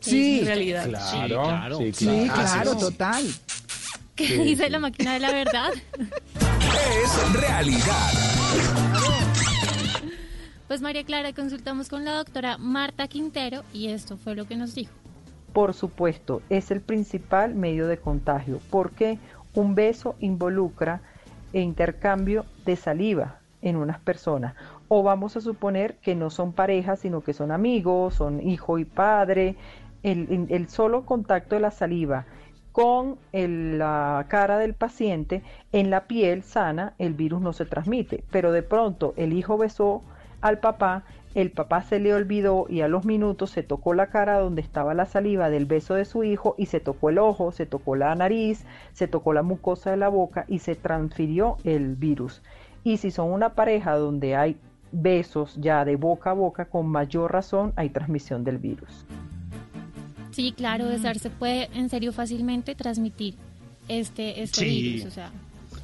Sí, 0.00 0.40
En 0.40 0.46
realidad. 0.46 0.88
Claro, 0.88 1.10
Sí, 1.10 1.26
claro. 1.28 1.78
sí, 1.78 1.92
sí, 1.92 2.06
claro. 2.32 2.72
sí. 2.72 2.78
total. 2.80 3.24
¿Qué 4.16 4.26
Sí, 4.26 4.38
dice 4.38 4.64
sí. 4.64 4.70
la 4.70 4.78
máquina 4.78 5.14
de 5.14 5.20
la 5.20 5.32
verdad? 5.32 5.70
Es 7.02 7.32
realidad. 7.32 8.12
Pues 10.68 10.80
María 10.82 11.04
Clara, 11.04 11.32
consultamos 11.32 11.88
con 11.88 12.04
la 12.04 12.12
doctora 12.14 12.56
Marta 12.56 13.08
Quintero 13.08 13.64
y 13.72 13.88
esto 13.88 14.16
fue 14.16 14.34
lo 14.36 14.46
que 14.46 14.56
nos 14.56 14.74
dijo. 14.74 14.92
Por 15.52 15.74
supuesto, 15.74 16.42
es 16.48 16.70
el 16.70 16.80
principal 16.80 17.54
medio 17.54 17.86
de 17.86 17.98
contagio 17.98 18.60
porque 18.70 19.18
un 19.54 19.74
beso 19.74 20.14
involucra 20.20 21.00
intercambio 21.52 22.44
de 22.64 22.76
saliva 22.76 23.40
en 23.62 23.76
unas 23.76 23.98
personas. 23.98 24.54
O 24.88 25.02
vamos 25.02 25.36
a 25.36 25.40
suponer 25.40 25.96
que 25.96 26.14
no 26.14 26.30
son 26.30 26.52
parejas, 26.52 27.00
sino 27.00 27.20
que 27.20 27.32
son 27.32 27.50
amigos, 27.50 28.14
son 28.14 28.46
hijo 28.46 28.78
y 28.78 28.84
padre. 28.84 29.56
El, 30.02 30.68
solo 30.68 31.04
contacto 31.04 31.54
de 31.56 31.60
la 31.60 31.70
saliva 31.70 32.24
con 32.72 33.18
la 33.32 34.24
cara 34.28 34.56
del 34.58 34.74
paciente 34.74 35.42
en 35.72 35.90
la 35.90 36.04
piel 36.04 36.42
sana, 36.42 36.94
el 36.98 37.14
virus 37.14 37.40
no 37.40 37.52
se 37.52 37.66
transmite. 37.66 38.24
Pero 38.30 38.52
de 38.52 38.62
pronto 38.62 39.14
el 39.16 39.32
hijo 39.32 39.58
besó 39.58 40.02
al 40.40 40.58
papá, 40.58 41.02
el 41.34 41.52
papá 41.52 41.82
se 41.82 42.00
le 42.00 42.12
olvidó 42.12 42.66
y 42.68 42.80
a 42.80 42.88
los 42.88 43.04
minutos 43.04 43.50
se 43.50 43.62
tocó 43.62 43.94
la 43.94 44.08
cara 44.08 44.38
donde 44.40 44.62
estaba 44.62 44.94
la 44.94 45.06
saliva 45.06 45.48
del 45.48 45.64
beso 45.64 45.94
de 45.94 46.04
su 46.04 46.24
hijo 46.24 46.54
y 46.58 46.66
se 46.66 46.80
tocó 46.80 47.10
el 47.10 47.18
ojo, 47.18 47.52
se 47.52 47.66
tocó 47.66 47.94
la 47.94 48.14
nariz, 48.14 48.64
se 48.92 49.06
tocó 49.06 49.32
la 49.32 49.42
mucosa 49.42 49.90
de 49.92 49.96
la 49.96 50.08
boca 50.08 50.44
y 50.48 50.58
se 50.58 50.74
transfirió 50.74 51.56
el 51.64 51.94
virus. 51.94 52.42
Y 52.82 52.96
si 52.96 53.10
son 53.10 53.30
una 53.30 53.50
pareja 53.54 53.94
donde 53.96 54.34
hay 54.34 54.56
besos 54.92 55.54
ya 55.60 55.84
de 55.84 55.94
boca 55.96 56.30
a 56.30 56.34
boca, 56.34 56.64
con 56.64 56.88
mayor 56.88 57.32
razón 57.32 57.72
hay 57.76 57.90
transmisión 57.90 58.42
del 58.42 58.58
virus. 58.58 59.04
Sí, 60.32 60.52
claro, 60.52 60.86
besarse 60.88 61.30
puede 61.30 61.68
en 61.74 61.88
serio 61.90 62.12
fácilmente 62.12 62.74
transmitir 62.74 63.34
este, 63.88 64.42
este 64.42 64.60
Sí. 64.60 64.82
virus. 64.82 65.06
O 65.06 65.10
sea, 65.10 65.30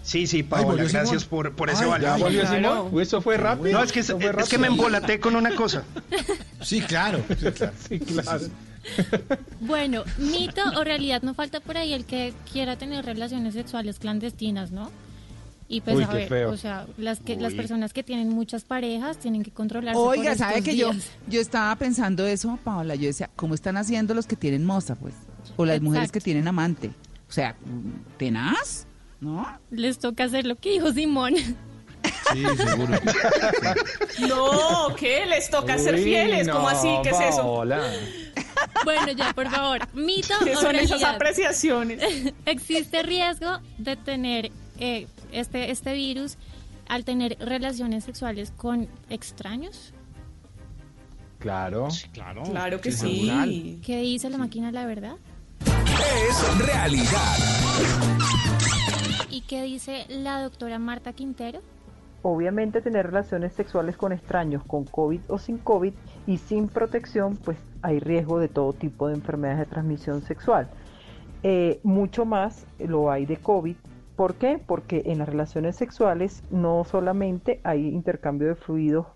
Sí, 0.06 0.28
sí, 0.28 0.44
Paola, 0.44 0.84
gracias 0.84 1.08
Simón. 1.22 1.28
por, 1.28 1.52
por 1.56 1.68
ese 1.68 1.82
Ay, 1.82 1.90
valor. 1.90 2.30
ya 2.32 3.02
Eso 3.02 3.20
fue 3.20 3.36
rápido. 3.36 3.72
No, 3.76 3.82
es 3.82 3.90
que, 3.90 4.00
Eso 4.00 4.20
fue 4.20 4.30
es 4.30 4.48
que 4.48 4.56
me 4.56 4.68
rápido. 4.68 4.84
embolaté 4.86 5.18
con 5.18 5.34
una 5.34 5.54
cosa. 5.56 5.82
Sí, 6.62 6.80
claro. 6.80 7.22
Sí, 7.88 7.98
claro. 8.00 8.40
bueno, 9.60 10.04
mito 10.18 10.62
o 10.76 10.84
realidad, 10.84 11.22
no 11.22 11.34
falta 11.34 11.60
por 11.60 11.76
ahí 11.76 11.92
el 11.92 12.04
que 12.04 12.32
quiera 12.52 12.76
tener 12.76 13.04
relaciones 13.04 13.54
sexuales 13.54 13.98
clandestinas, 13.98 14.70
¿no? 14.70 14.90
Y 15.68 15.80
pues 15.80 15.96
Uy, 15.96 16.04
a 16.04 16.06
ver, 16.08 16.28
feo. 16.28 16.50
o 16.52 16.56
sea, 16.56 16.86
las 16.96 17.18
que 17.20 17.34
las 17.36 17.54
personas 17.54 17.92
que 17.92 18.04
tienen 18.04 18.28
muchas 18.28 18.62
parejas 18.62 19.18
tienen 19.18 19.42
que 19.42 19.50
controlarse. 19.50 19.98
Oiga, 20.00 20.30
por 20.30 20.38
¿sabe 20.38 20.62
que 20.62 20.76
yo, 20.76 20.92
días. 20.92 21.08
yo 21.26 21.40
estaba 21.40 21.74
pensando 21.76 22.24
eso, 22.26 22.56
Paola? 22.62 22.94
Yo 22.94 23.06
decía, 23.08 23.28
¿cómo 23.34 23.54
están 23.54 23.76
haciendo 23.76 24.14
los 24.14 24.26
que 24.26 24.36
tienen 24.36 24.64
moza, 24.64 24.94
pues? 24.94 25.14
O 25.56 25.64
las 25.66 25.80
mujeres 25.80 26.12
que 26.12 26.20
tienen 26.20 26.46
amante. 26.46 26.90
O 27.28 27.32
sea, 27.32 27.56
tenaz, 28.18 28.85
¿no? 29.20 29.46
Les 29.70 29.98
toca 29.98 30.24
hacer 30.24 30.46
lo 30.46 30.56
que 30.56 30.70
dijo 30.72 30.92
Simón. 30.92 31.34
Sí, 32.32 32.44
seguro. 32.56 32.98
No, 34.28 34.94
¿qué? 34.96 35.26
Les 35.26 35.50
toca 35.50 35.78
ser 35.78 35.98
fieles. 35.98 36.48
¿Cómo 36.48 36.62
no, 36.62 36.68
así? 36.68 36.88
¿Qué 37.02 37.10
es 37.10 37.20
eso? 37.20 37.42
Paola. 37.42 37.82
Bueno, 38.84 39.12
ya, 39.12 39.32
por 39.34 39.50
favor. 39.50 39.80
Mito 39.94 40.34
¿Qué 40.42 40.56
o 40.56 40.60
son 40.60 40.76
esas 40.76 41.02
apreciaciones? 41.02 42.02
¿Existe 42.46 43.02
riesgo 43.02 43.58
de 43.78 43.96
tener 43.96 44.50
eh, 44.78 45.06
este, 45.32 45.70
este 45.70 45.92
virus 45.92 46.36
al 46.88 47.04
tener 47.04 47.36
relaciones 47.40 48.04
sexuales 48.04 48.52
con 48.56 48.88
extraños? 49.10 49.92
Claro. 51.38 51.88
Claro. 52.12 52.42
Claro 52.44 52.80
que 52.80 52.92
Sí. 52.92 53.80
¿Qué 53.84 53.98
dice 53.98 54.30
la 54.30 54.38
máquina 54.38 54.72
la 54.72 54.86
verdad? 54.86 55.16
Es 55.66 56.58
realidad. 56.58 57.36
¿Y 59.30 59.42
qué 59.42 59.62
dice 59.62 60.06
la 60.08 60.42
doctora 60.42 60.78
Marta 60.78 61.12
Quintero? 61.12 61.60
Obviamente 62.22 62.80
tener 62.80 63.06
relaciones 63.06 63.52
sexuales 63.52 63.96
con 63.96 64.12
extraños 64.12 64.62
con 64.64 64.84
COVID 64.84 65.20
o 65.28 65.38
sin 65.38 65.58
COVID 65.58 65.92
y 66.26 66.38
sin 66.38 66.68
protección, 66.68 67.36
pues 67.36 67.58
hay 67.82 68.00
riesgo 68.00 68.38
de 68.38 68.48
todo 68.48 68.72
tipo 68.72 69.08
de 69.08 69.14
enfermedades 69.14 69.60
de 69.60 69.66
transmisión 69.66 70.22
sexual. 70.22 70.68
Eh, 71.42 71.80
mucho 71.82 72.24
más 72.24 72.66
lo 72.78 73.10
hay 73.10 73.26
de 73.26 73.36
COVID. 73.36 73.76
¿Por 74.16 74.34
qué? 74.34 74.58
Porque 74.64 75.02
en 75.06 75.18
las 75.18 75.28
relaciones 75.28 75.76
sexuales 75.76 76.42
no 76.50 76.84
solamente 76.84 77.60
hay 77.62 77.88
intercambio 77.88 78.48
de 78.48 78.54
fluidos 78.54 79.06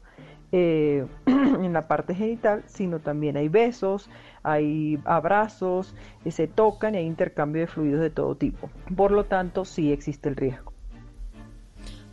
eh, 0.53 1.07
en 1.27 1.73
la 1.73 1.87
parte 1.89 2.15
genital, 2.15 2.63
sino 2.67 2.99
también 2.99 3.37
hay 3.37 3.49
besos, 3.49 4.09
hay 4.43 4.99
abrazos, 5.05 5.95
eh, 6.25 6.31
se 6.31 6.47
tocan 6.49 6.95
y 6.95 6.99
hay 6.99 7.07
intercambio 7.07 7.63
de 7.63 7.67
fluidos 7.67 8.01
de 8.01 8.11
todo 8.11 8.35
tipo. 8.35 8.71
Por 8.97 9.11
lo 9.13 9.25
tanto, 9.25 9.65
sí 9.65 9.93
existe 9.93 10.29
el 10.29 10.37
riesgo. 10.37 10.73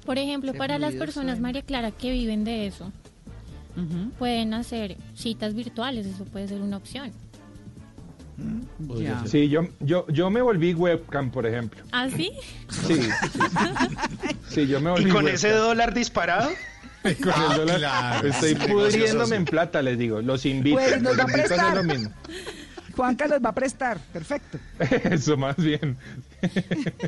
Por 0.06 0.18
ejemplo, 0.18 0.54
Qué 0.54 0.58
para 0.58 0.80
las 0.80 0.94
personas, 0.96 1.36
hay. 1.36 1.42
María 1.42 1.62
Clara, 1.64 1.92
que 1.92 2.12
viven 2.12 2.44
de 2.44 2.68
eso, 2.68 2.92
pueden 4.18 4.54
hacer 4.54 4.98
citas 5.16 5.54
virtuales, 5.54 6.06
eso 6.06 6.24
puede 6.26 6.48
ser 6.48 6.62
una 6.62 6.78
opción. 6.78 7.12
Ya. 9.00 9.26
Sí, 9.26 9.50
yo, 9.50 9.64
yo, 9.80 10.08
yo 10.08 10.30
me 10.30 10.42
volví 10.42 10.74
webcam, 10.74 11.32
por 11.32 11.46
ejemplo. 11.48 11.84
¿Ah, 11.92 12.08
sí? 12.08 12.32
Sí, 12.70 12.94
sí, 12.94 13.02
sí. 13.02 13.40
Sí, 14.48 14.68
yo 14.68 14.80
me 14.80 14.92
volví 14.92 15.10
¿Y 15.10 15.12
con 15.12 15.26
webcam. 15.26 15.36
ese 15.36 15.52
dólar 15.52 15.94
disparado? 15.94 16.50
Con 17.24 17.52
el 17.52 17.58
dólar, 17.58 17.78
claro. 17.78 18.28
Estoy 18.28 18.56
pudriéndome 18.56 19.36
en 19.36 19.46
plata, 19.46 19.82
les 19.82 19.98
digo. 19.98 20.22
Los 20.22 20.46
invito. 20.46 20.78
Pues, 20.78 21.02
nos 21.02 21.16
los 21.16 21.20
va 21.20 21.24
a 21.24 21.28
invito 21.28 21.42
a 21.42 21.46
hacer 21.46 21.58
prestar. 21.58 21.76
lo 21.78 21.84
mismo. 21.84 22.14
Juanca 22.98 23.28
los 23.28 23.40
va 23.40 23.50
a 23.50 23.54
prestar, 23.54 24.00
perfecto. 24.12 24.58
Eso 25.12 25.38
más 25.38 25.56
bien. 25.56 25.98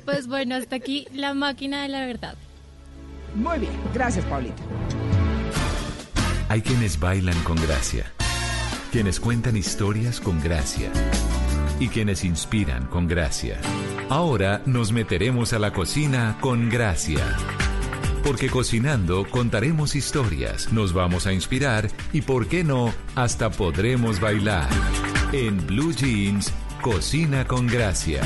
Pues 0.05 0.27
bueno, 0.27 0.55
hasta 0.55 0.75
aquí 0.75 1.07
la 1.13 1.33
máquina 1.33 1.81
de 1.81 1.89
la 1.89 2.05
verdad. 2.05 2.35
Muy 3.33 3.59
bien, 3.59 3.71
gracias, 3.93 4.23
Paulita. 4.25 4.61
Hay 6.47 6.61
quienes 6.61 6.99
bailan 6.99 7.39
con 7.43 7.55
gracia, 7.57 8.11
quienes 8.91 9.19
cuentan 9.19 9.57
historias 9.57 10.19
con 10.19 10.41
gracia 10.41 10.91
y 11.79 11.87
quienes 11.89 12.23
inspiran 12.23 12.85
con 12.87 13.07
gracia. 13.07 13.59
Ahora 14.09 14.61
nos 14.65 14.91
meteremos 14.91 15.53
a 15.53 15.59
la 15.59 15.73
cocina 15.73 16.37
con 16.41 16.69
gracia. 16.69 17.23
Porque 18.29 18.47
cocinando 18.47 19.25
contaremos 19.27 19.95
historias, 19.95 20.71
nos 20.71 20.93
vamos 20.93 21.25
a 21.25 21.33
inspirar 21.33 21.89
y, 22.13 22.21
por 22.21 22.47
qué 22.47 22.63
no, 22.63 22.93
hasta 23.15 23.49
podremos 23.49 24.19
bailar. 24.19 24.69
En 25.31 25.65
Blue 25.65 25.91
Jeans, 25.91 26.53
Cocina 26.79 27.47
con 27.47 27.65
Gracia. 27.65 28.21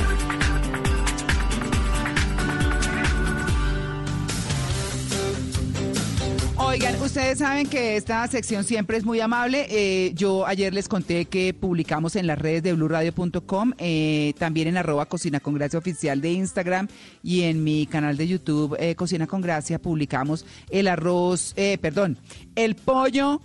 Oigan, 6.74 7.00
ustedes 7.00 7.38
saben 7.38 7.68
que 7.68 7.96
esta 7.96 8.26
sección 8.26 8.64
siempre 8.64 8.96
es 8.96 9.04
muy 9.04 9.20
amable. 9.20 9.68
Eh, 9.70 10.10
yo 10.16 10.44
ayer 10.44 10.74
les 10.74 10.88
conté 10.88 11.26
que 11.26 11.54
publicamos 11.54 12.16
en 12.16 12.26
las 12.26 12.36
redes 12.36 12.64
de 12.64 12.72
blurradio.com, 12.72 13.74
eh, 13.78 14.34
también 14.40 14.66
en 14.66 14.76
arroba 14.76 15.06
Cocina 15.06 15.38
con 15.38 15.54
Gracia 15.54 15.78
oficial 15.78 16.20
de 16.20 16.32
Instagram 16.32 16.88
y 17.22 17.42
en 17.42 17.62
mi 17.62 17.86
canal 17.86 18.16
de 18.16 18.26
YouTube 18.26 18.76
eh, 18.80 18.96
Cocina 18.96 19.28
con 19.28 19.40
Gracia 19.40 19.78
publicamos 19.78 20.46
el 20.68 20.88
arroz, 20.88 21.52
eh, 21.54 21.78
perdón, 21.80 22.18
el 22.56 22.74
pollo 22.74 23.40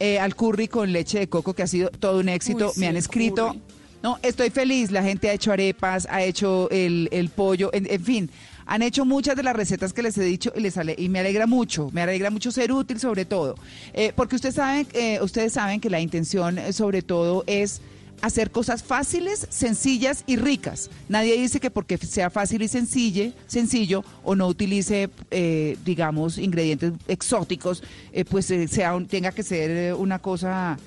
eh, 0.00 0.18
al 0.18 0.34
curry 0.34 0.66
con 0.66 0.90
leche 0.92 1.20
de 1.20 1.28
coco 1.28 1.54
que 1.54 1.62
ha 1.62 1.68
sido 1.68 1.88
todo 1.88 2.18
un 2.18 2.28
éxito. 2.28 2.66
Uy, 2.66 2.72
sí, 2.74 2.80
Me 2.80 2.88
han 2.88 2.96
escrito. 2.96 3.46
curry. 3.50 3.62
No, 4.02 4.18
estoy 4.24 4.50
feliz. 4.50 4.90
La 4.90 5.04
gente 5.04 5.30
ha 5.30 5.34
hecho 5.34 5.52
arepas, 5.52 6.08
ha 6.10 6.24
hecho 6.24 6.68
el, 6.70 7.08
el 7.12 7.28
pollo, 7.28 7.70
en, 7.72 7.86
en 7.88 8.02
fin, 8.02 8.30
han 8.66 8.82
hecho 8.82 9.04
muchas 9.04 9.36
de 9.36 9.42
las 9.42 9.54
recetas 9.56 9.92
que 9.92 10.02
les 10.02 10.16
he 10.18 10.24
dicho 10.24 10.52
y 10.56 10.60
les 10.60 10.76
ale- 10.76 10.94
y 10.98 11.08
me 11.08 11.20
alegra 11.20 11.46
mucho, 11.46 11.90
me 11.92 12.02
alegra 12.02 12.30
mucho 12.30 12.50
ser 12.50 12.72
útil 12.72 12.98
sobre 13.00 13.24
todo, 13.24 13.54
Eh, 13.94 14.12
porque 14.16 14.36
ustedes 14.36 14.54
saben, 14.56 14.86
eh, 14.94 15.18
ustedes 15.22 15.52
saben 15.52 15.80
que 15.80 15.90
la 15.90 16.00
intención 16.00 16.58
eh, 16.58 16.72
sobre 16.72 17.02
todo 17.02 17.44
es 17.46 17.80
hacer 18.20 18.52
cosas 18.52 18.84
fáciles, 18.84 19.48
sencillas 19.50 20.22
y 20.28 20.36
ricas. 20.36 20.90
Nadie 21.08 21.36
dice 21.36 21.58
que 21.58 21.70
porque 21.72 21.98
sea 21.98 22.30
fácil 22.30 22.62
y 22.62 22.68
sencille, 22.68 23.32
sencillo 23.48 24.04
o 24.22 24.36
no 24.36 24.46
utilice, 24.46 25.10
eh, 25.32 25.76
digamos, 25.84 26.38
ingredientes 26.38 26.92
exóticos, 27.08 27.82
eh, 28.12 28.24
pues 28.24 28.48
eh, 28.52 28.68
sea 28.68 28.94
un- 28.94 29.06
tenga 29.08 29.32
que 29.32 29.42
ser 29.42 29.94
una 29.94 30.20
cosa, 30.20 30.78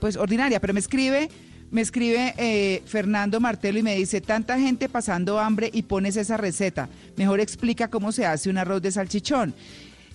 pues 0.00 0.16
ordinaria. 0.16 0.60
Pero 0.60 0.72
me 0.74 0.80
escribe, 0.80 1.28
me 1.72 1.80
escribe 1.80 2.34
eh, 2.36 2.82
Fernando 2.84 3.40
Martelo 3.40 3.78
y 3.78 3.82
me 3.82 3.96
dice 3.96 4.20
tanta 4.20 4.60
gente 4.60 4.90
pasando 4.90 5.40
hambre 5.40 5.70
y 5.72 5.82
pones 5.82 6.16
esa 6.16 6.36
receta. 6.36 6.88
Mejor 7.16 7.40
explica 7.40 7.88
cómo 7.88 8.12
se 8.12 8.26
hace 8.26 8.50
un 8.50 8.58
arroz 8.58 8.82
de 8.82 8.92
salchichón. 8.92 9.54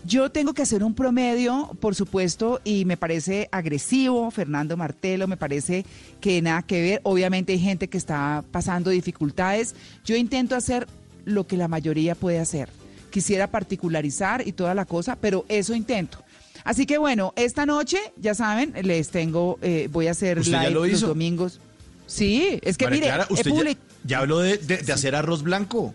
Yo 0.06 0.30
tengo 0.30 0.54
que 0.54 0.62
hacer 0.62 0.84
un 0.84 0.94
promedio, 0.94 1.72
por 1.82 1.96
supuesto, 1.96 2.62
y 2.64 2.86
me 2.86 2.96
parece 2.96 3.50
agresivo, 3.52 4.30
Fernando 4.30 4.78
Martelo, 4.78 5.28
me 5.28 5.36
parece 5.36 5.84
que 6.22 6.42
nada 6.44 6.62
que 6.62 6.80
ver. 6.80 7.02
Obviamente 7.04 7.54
hay 7.54 7.60
gente 7.60 7.88
que 7.88 7.98
está 7.98 8.46
pasando 8.52 8.92
dificultades. 8.92 9.76
Yo 10.06 10.16
intento 10.16 10.56
hacer 10.56 10.88
lo 11.26 11.48
que 11.48 11.58
la 11.58 11.68
mayoría 11.68 12.14
puede 12.14 12.40
hacer. 12.40 12.70
Quisiera 13.10 13.48
particularizar 13.48 14.48
y 14.48 14.52
toda 14.52 14.76
la 14.76 14.86
cosa, 14.86 15.18
pero 15.20 15.44
eso 15.50 15.74
intento. 15.74 16.24
Así 16.68 16.86
que 16.86 16.98
bueno, 16.98 17.32
esta 17.38 17.66
noche, 17.66 17.98
ya 18.18 18.36
saben, 18.36 18.74
les 18.84 19.10
tengo, 19.10 19.58
eh, 19.62 19.88
voy 19.90 20.08
a 20.08 20.12
hacer 20.12 20.38
¿Usted 20.40 20.52
ya 20.52 20.60
live 20.64 20.72
lo 20.74 20.80
los 20.86 20.98
hizo? 20.98 21.08
domingos. 21.08 21.62
Sí, 22.08 22.60
es 22.62 22.78
que 22.78 22.86
María 22.86 22.98
mire, 23.00 23.08
Clara, 23.08 23.28
usted 23.30 23.52
ya, 23.52 23.56
public- 23.56 23.78
ya 24.04 24.18
habló 24.20 24.40
de, 24.40 24.58
de- 24.58 24.78
de 24.80 24.92
hacer 24.94 25.16
arroz 25.16 25.44
blanco, 25.44 25.94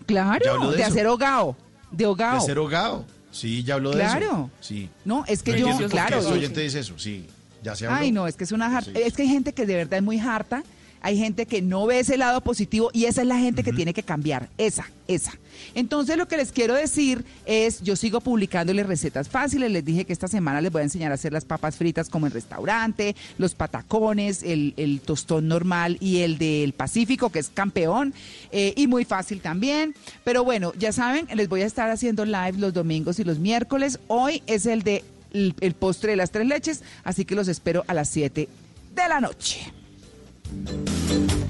¿Ya 0.00 0.06
claro, 0.06 0.52
habló 0.52 0.70
de, 0.70 0.76
de 0.76 0.82
eso? 0.84 0.90
hacer 0.92 1.06
hogao, 1.08 1.56
de 1.90 1.96
de 1.98 2.06
hogao. 2.06 2.36
hacer 2.36 2.58
hogao. 2.60 3.04
Sí, 3.32 3.64
ya 3.64 3.74
habló 3.74 3.90
de 3.90 4.02
eso. 4.04 4.16
Claro. 4.16 4.50
Sí. 4.60 4.88
No, 5.04 5.24
es 5.26 5.42
que 5.42 5.50
No 5.52 5.56
yo, 5.58 5.66
entiendo 5.70 5.82
por 5.82 5.90
qué 5.90 5.96
claro. 6.06 6.18
ese 6.20 6.28
yo- 6.28 6.34
oyente 6.34 6.60
dice 6.60 6.78
eso, 6.78 6.94
sí. 6.96 7.26
Ya 7.64 7.74
se 7.74 7.86
habló. 7.86 7.98
Ay, 7.98 8.12
no, 8.12 8.28
es 8.28 8.36
que 8.36 8.44
es 8.44 8.52
una 8.52 8.66
harta. 8.76 8.92
Sí. 8.94 9.00
Es 9.04 9.14
que 9.14 9.22
hay 9.22 9.28
gente 9.28 9.52
que 9.52 9.66
de 9.66 9.74
verdad 9.74 9.98
es 9.98 10.04
muy 10.04 10.20
harta 10.20 10.62
hay 11.00 11.16
gente 11.18 11.46
que 11.46 11.62
no 11.62 11.86
ve 11.86 12.00
ese 12.00 12.16
lado 12.16 12.40
positivo 12.40 12.90
y 12.92 13.04
esa 13.04 13.22
es 13.22 13.26
la 13.26 13.38
gente 13.38 13.62
que 13.62 13.72
tiene 13.72 13.94
que 13.94 14.02
cambiar, 14.02 14.48
esa, 14.58 14.90
esa. 15.06 15.32
Entonces 15.74 16.16
lo 16.16 16.28
que 16.28 16.36
les 16.36 16.52
quiero 16.52 16.74
decir 16.74 17.24
es, 17.46 17.82
yo 17.82 17.96
sigo 17.96 18.20
publicándoles 18.20 18.86
recetas 18.86 19.28
fáciles, 19.28 19.70
les 19.70 19.84
dije 19.84 20.04
que 20.04 20.12
esta 20.12 20.28
semana 20.28 20.60
les 20.60 20.72
voy 20.72 20.80
a 20.80 20.84
enseñar 20.84 21.12
a 21.12 21.14
hacer 21.14 21.32
las 21.32 21.44
papas 21.44 21.76
fritas 21.76 22.08
como 22.08 22.26
en 22.26 22.32
restaurante, 22.32 23.16
los 23.38 23.54
patacones, 23.54 24.42
el, 24.42 24.74
el 24.76 25.00
tostón 25.00 25.48
normal 25.48 25.96
y 26.00 26.18
el 26.18 26.38
del 26.38 26.72
Pacífico, 26.72 27.30
que 27.30 27.38
es 27.38 27.50
campeón, 27.52 28.14
eh, 28.50 28.72
y 28.76 28.86
muy 28.86 29.04
fácil 29.04 29.40
también. 29.40 29.94
Pero 30.24 30.44
bueno, 30.44 30.72
ya 30.78 30.92
saben, 30.92 31.28
les 31.34 31.48
voy 31.48 31.62
a 31.62 31.66
estar 31.66 31.90
haciendo 31.90 32.24
live 32.24 32.54
los 32.58 32.72
domingos 32.72 33.18
y 33.18 33.24
los 33.24 33.38
miércoles. 33.38 33.98
Hoy 34.08 34.42
es 34.46 34.66
el 34.66 34.82
de 34.82 35.04
el, 35.32 35.54
el 35.60 35.74
postre 35.74 36.12
de 36.12 36.16
las 36.16 36.30
tres 36.30 36.46
leches, 36.46 36.82
así 37.04 37.24
que 37.24 37.34
los 37.34 37.48
espero 37.48 37.84
a 37.86 37.94
las 37.94 38.08
7 38.08 38.48
de 38.94 39.08
la 39.08 39.20
noche. 39.20 39.77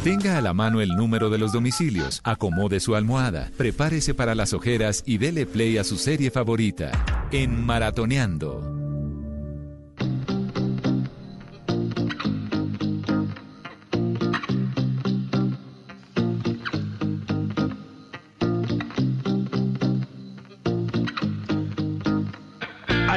Tenga 0.04 0.38
a 0.38 0.40
la 0.40 0.54
mano 0.54 0.80
el 0.80 0.96
número 0.96 1.28
de 1.28 1.38
los 1.38 1.52
domicilios, 1.52 2.20
acomode 2.24 2.80
su 2.80 2.94
almohada, 2.94 3.50
prepárese 3.56 4.14
para 4.14 4.34
las 4.34 4.52
ojeras 4.52 5.02
y 5.04 5.18
dele 5.18 5.44
play 5.44 5.76
a 5.76 5.84
su 5.84 5.96
serie 5.96 6.30
favorita, 6.30 6.92
en 7.32 7.64
Maratoneando. 7.66 8.77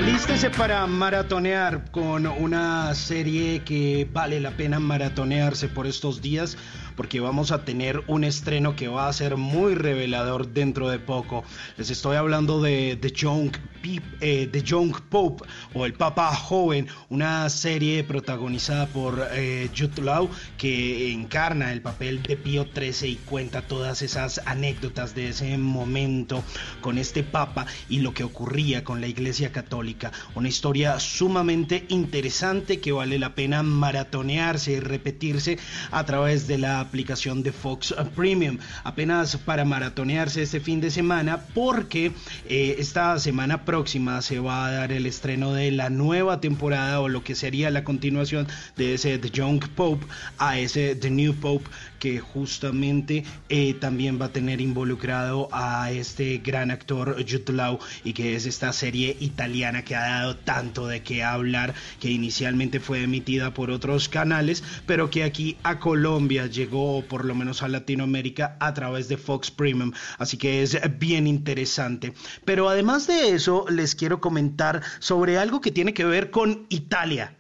Alístese 0.02 0.50
para 0.50 0.88
maratonear 0.88 1.92
con 1.92 2.26
una 2.26 2.92
serie 2.96 3.60
que 3.60 4.10
vale 4.12 4.40
la 4.40 4.50
pena 4.50 4.80
maratonearse 4.80 5.68
por 5.68 5.86
estos 5.86 6.24
días 6.24 6.58
porque 7.02 7.20
vamos 7.20 7.50
a 7.52 7.66
tener 7.66 8.04
un 8.06 8.24
estreno 8.24 8.76
que 8.76 8.88
va 8.88 9.08
a 9.08 9.14
ser 9.14 9.36
muy 9.36 9.74
revelador 9.74 10.50
dentro 10.50 10.88
de 10.88 11.00
poco. 11.00 11.44
Les 11.76 11.90
estoy 11.90 12.16
hablando 12.16 12.62
de 12.62 12.96
The 13.02 13.10
Young, 13.10 13.50
Peep- 13.82 14.04
eh, 14.22 14.48
The 14.52 14.62
Young 14.62 14.94
Pope 15.10 15.46
o 15.74 15.88
El 15.88 15.94
Papa 15.94 16.32
Joven, 16.36 16.86
una 17.10 17.50
serie 17.50 18.04
protagonizada 18.04 18.86
por 18.86 19.28
eh, 19.34 19.68
Jude 19.76 20.00
Law 20.04 20.30
que 20.60 21.12
encarna 21.12 21.72
el 21.74 21.82
papel 21.82 22.22
de 22.22 22.38
Pío 22.38 22.68
XIII 22.72 23.10
y 23.10 23.16
cuenta 23.16 23.64
todas 23.64 24.04
esas 24.04 24.40
anécdotas 24.46 25.16
de 25.16 25.30
ese 25.30 25.58
momento 25.58 26.44
con 26.82 27.00
este 27.00 27.24
Papa 27.24 27.66
y 27.90 28.02
lo 28.02 28.14
que 28.14 28.24
ocurría 28.24 28.84
con 28.84 29.02
la 29.02 29.08
Iglesia 29.08 29.52
Católica. 29.52 30.12
Una 30.36 30.50
historia 30.50 31.00
sumamente 31.00 31.84
interesante 31.90 32.80
que 32.80 32.92
vale 32.92 33.18
la 33.18 33.34
pena 33.34 33.64
maratonearse 33.64 34.74
y 34.74 34.80
repetirse 34.80 35.58
a 35.90 36.06
través 36.06 36.46
de 36.48 36.60
la 36.60 36.91
aplicación 36.92 37.42
de 37.42 37.54
Fox 37.54 37.96
Premium. 38.18 38.58
Apenas 38.84 39.38
para 39.38 39.64
maratonearse 39.64 40.42
este 40.42 40.60
fin 40.60 40.82
de 40.82 40.92
semana 40.92 41.46
porque 41.54 42.12
eh, 42.50 42.76
esta 42.80 43.18
semana 43.18 43.64
próxima 43.64 44.22
se 44.22 44.40
va 44.40 44.68
a 44.68 44.72
dar 44.72 44.92
el 44.92 45.06
estreno 45.06 45.54
de 45.54 45.72
la 45.72 45.90
nueva 45.90 46.42
temporada 46.42 47.00
o 47.00 47.08
lo 47.08 47.24
que 47.24 47.34
sería 47.34 47.70
la 47.70 47.86
continuación 47.86 48.46
de 48.76 48.96
ese 48.96 49.18
The 49.18 49.30
Young 49.30 49.64
Pope 49.70 50.06
a 50.38 50.60
ese 50.60 50.96
The 50.96 51.10
New 51.10 51.34
Pope 51.36 51.70
que 52.02 52.20
justamente 52.20 53.24
eh, 53.48 53.76
también 53.76 54.20
va 54.20 54.26
a 54.26 54.34
tener 54.34 54.60
involucrado 54.60 55.48
a 55.52 55.92
este 55.92 56.40
gran 56.40 56.72
actor 56.72 57.16
Jude 57.30 57.78
y 58.04 58.14
que 58.14 58.36
es 58.36 58.48
esta 58.48 58.74
serie 58.74 59.16
italiana 59.20 59.86
que 59.86 59.96
ha 59.96 60.02
dado 60.02 60.36
tanto 60.36 60.88
de 60.88 61.04
qué 61.04 61.24
hablar 61.24 61.76
que 62.00 62.10
inicialmente 62.10 62.80
fue 62.80 63.04
emitida 63.04 63.54
por 63.54 63.70
otros 63.70 64.10
canales 64.10 64.64
pero 64.88 65.12
que 65.12 65.24
aquí 65.24 65.58
a 65.62 65.78
Colombia 65.78 66.48
llegó 66.48 67.04
por 67.04 67.24
lo 67.24 67.36
menos 67.36 67.62
a 67.62 67.68
Latinoamérica 67.68 68.58
a 68.60 68.74
través 68.74 69.08
de 69.08 69.18
Fox 69.18 69.52
Premium. 69.52 69.92
Así 70.18 70.38
que 70.38 70.64
es 70.64 70.80
bien 70.98 71.28
interesante. 71.28 72.14
Pero 72.46 72.68
además 72.68 73.06
de 73.06 73.30
eso 73.30 73.66
les 73.70 73.94
quiero 73.94 74.20
comentar 74.20 74.82
sobre 74.98 75.38
algo 75.38 75.62
que 75.62 75.72
tiene 75.72 75.94
que 75.94 76.06
ver 76.06 76.32
con 76.32 76.66
Italia 76.70 77.38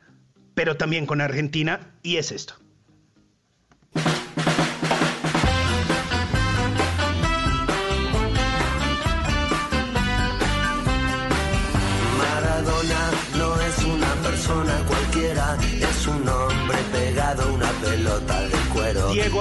pero 0.53 0.77
también 0.77 1.05
con 1.05 1.21
Argentina 1.21 1.79
y 2.03 2.17
es 2.17 2.31
esto 2.31 2.55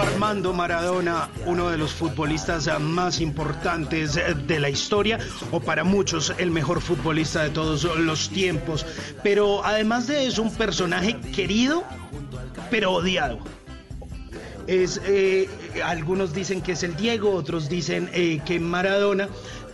Armando 0.01 0.53
Maradona, 0.53 1.29
uno 1.47 1.69
de 1.69 1.77
los 1.77 1.93
futbolistas 1.93 2.69
más 2.81 3.20
importantes 3.20 4.15
de 4.15 4.61
la 4.61 4.70
historia, 4.70 5.19
o 5.51 5.61
para 5.61 5.85
muchos 5.85 6.33
el 6.39 6.51
mejor 6.51 6.81
futbolista 6.81 7.43
de 7.43 7.51
todos 7.51 7.85
los 7.99 8.31
tiempos. 8.31 8.87
Pero 9.23 9.65
además 9.65 10.07
de 10.07 10.27
eso, 10.27 10.43
un 10.43 10.55
personaje 10.55 11.20
querido, 11.35 11.85
pero 12.70 12.93
odiado. 12.93 13.39
Es, 14.67 15.01
eh, 15.05 15.49
algunos 15.85 16.33
dicen 16.33 16.62
que 16.62 16.73
es 16.73 16.83
el 16.83 16.97
Diego, 16.97 17.33
otros 17.33 17.69
dicen 17.69 18.09
eh, 18.12 18.41
que 18.45 18.61
Maradona 18.61 19.29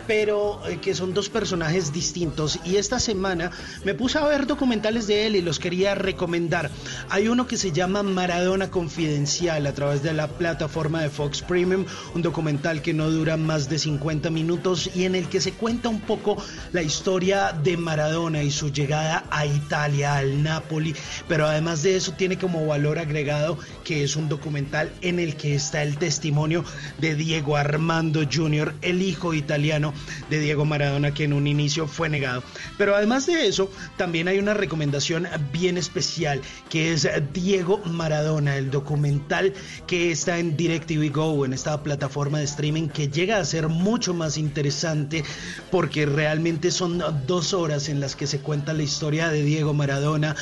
pero 0.06 0.60
eh, 0.66 0.78
que 0.78 0.94
son 0.94 1.14
dos 1.14 1.28
personajes 1.28 1.92
distintos 1.92 2.58
y 2.64 2.76
esta 2.76 2.98
semana 2.98 3.50
me 3.84 3.94
puse 3.94 4.18
a 4.18 4.26
ver 4.26 4.46
documentales 4.46 5.06
de 5.06 5.26
él 5.26 5.36
y 5.36 5.42
los 5.42 5.58
quería 5.58 5.94
recomendar. 5.94 6.70
Hay 7.08 7.28
uno 7.28 7.46
que 7.46 7.56
se 7.56 7.72
llama 7.72 8.02
Maradona 8.02 8.70
Confidencial 8.70 9.66
a 9.66 9.72
través 9.72 10.02
de 10.02 10.12
la 10.12 10.28
plataforma 10.28 11.02
de 11.02 11.10
Fox 11.10 11.42
Premium, 11.42 11.84
un 12.14 12.22
documental 12.22 12.82
que 12.82 12.94
no 12.94 13.10
dura 13.10 13.36
más 13.36 13.68
de 13.68 13.78
50 13.78 14.30
minutos 14.30 14.90
y 14.94 15.04
en 15.04 15.14
el 15.14 15.28
que 15.28 15.40
se 15.40 15.52
cuenta 15.52 15.88
un 15.88 16.00
poco 16.00 16.36
la 16.72 16.82
historia 16.82 17.52
de 17.52 17.76
Maradona 17.76 18.42
y 18.42 18.50
su 18.50 18.72
llegada 18.72 19.24
a 19.30 19.46
Italia, 19.46 20.16
al 20.16 20.42
Napoli, 20.42 20.94
pero 21.28 21.46
además 21.46 21.82
de 21.82 21.96
eso 21.96 22.12
tiene 22.12 22.38
como 22.38 22.66
valor 22.66 22.98
agregado 22.98 23.58
que 23.84 24.04
es 24.04 24.16
un 24.16 24.28
documental 24.28 24.92
en 25.00 25.18
el 25.18 25.36
que 25.36 25.54
está 25.54 25.82
el 25.82 25.98
testimonio 25.98 26.64
de 26.98 27.14
Diego 27.14 27.56
Armando 27.56 28.22
Jr., 28.30 28.74
el 28.82 29.02
hijo 29.02 29.34
italiano 29.34 29.92
de 30.30 30.40
Diego 30.40 30.64
Maradona 30.64 31.14
que 31.14 31.24
en 31.24 31.32
un 31.32 31.46
inicio 31.46 31.86
fue 31.86 32.08
negado. 32.08 32.42
Pero 32.78 32.94
además 32.94 33.26
de 33.26 33.46
eso, 33.46 33.70
también 33.96 34.28
hay 34.28 34.38
una 34.38 34.54
recomendación 34.54 35.26
bien 35.52 35.78
especial 35.78 36.40
que 36.68 36.92
es 36.92 37.08
Diego 37.32 37.78
Maradona, 37.84 38.56
el 38.56 38.70
documental 38.70 39.52
que 39.86 40.10
está 40.10 40.38
en 40.38 40.56
DirecTV 40.56 41.12
Go, 41.12 41.44
en 41.44 41.52
esta 41.52 41.82
plataforma 41.82 42.38
de 42.38 42.44
streaming 42.44 42.88
que 42.88 43.08
llega 43.08 43.38
a 43.38 43.44
ser 43.44 43.68
mucho 43.68 44.14
más 44.14 44.38
interesante 44.38 45.24
porque 45.70 46.06
realmente 46.06 46.70
son 46.70 47.02
dos 47.26 47.52
horas 47.54 47.88
en 47.88 48.00
las 48.00 48.16
que 48.16 48.26
se 48.26 48.40
cuenta 48.40 48.72
la 48.72 48.82
historia 48.82 49.28
de 49.28 49.42
Diego 49.42 49.74
Maradona 49.74 50.36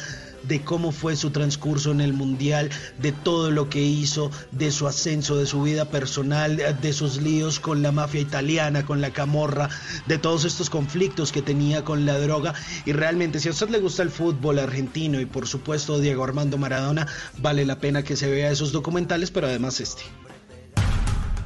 de 0.48 0.62
cómo 0.62 0.92
fue 0.92 1.16
su 1.16 1.30
transcurso 1.30 1.90
en 1.90 2.00
el 2.00 2.12
Mundial, 2.12 2.70
de 3.00 3.12
todo 3.12 3.50
lo 3.50 3.68
que 3.68 3.82
hizo, 3.82 4.30
de 4.52 4.70
su 4.70 4.86
ascenso, 4.86 5.36
de 5.36 5.46
su 5.46 5.62
vida 5.62 5.86
personal, 5.86 6.56
de 6.80 6.92
sus 6.92 7.20
líos 7.20 7.60
con 7.60 7.82
la 7.82 7.92
mafia 7.92 8.20
italiana, 8.20 8.86
con 8.86 9.00
la 9.00 9.12
camorra, 9.12 9.68
de 10.06 10.18
todos 10.18 10.44
estos 10.44 10.70
conflictos 10.70 11.32
que 11.32 11.42
tenía 11.42 11.84
con 11.84 12.06
la 12.06 12.18
droga. 12.18 12.54
Y 12.84 12.92
realmente, 12.92 13.40
si 13.40 13.48
a 13.48 13.52
usted 13.52 13.70
le 13.70 13.80
gusta 13.80 14.02
el 14.02 14.10
fútbol 14.10 14.58
argentino 14.58 15.20
y 15.20 15.26
por 15.26 15.46
supuesto 15.46 15.98
Diego 15.98 16.24
Armando 16.24 16.58
Maradona, 16.58 17.06
vale 17.38 17.64
la 17.64 17.78
pena 17.78 18.02
que 18.02 18.16
se 18.16 18.30
vea 18.30 18.50
esos 18.50 18.72
documentales, 18.72 19.30
pero 19.30 19.46
además 19.46 19.80
este. 19.80 20.02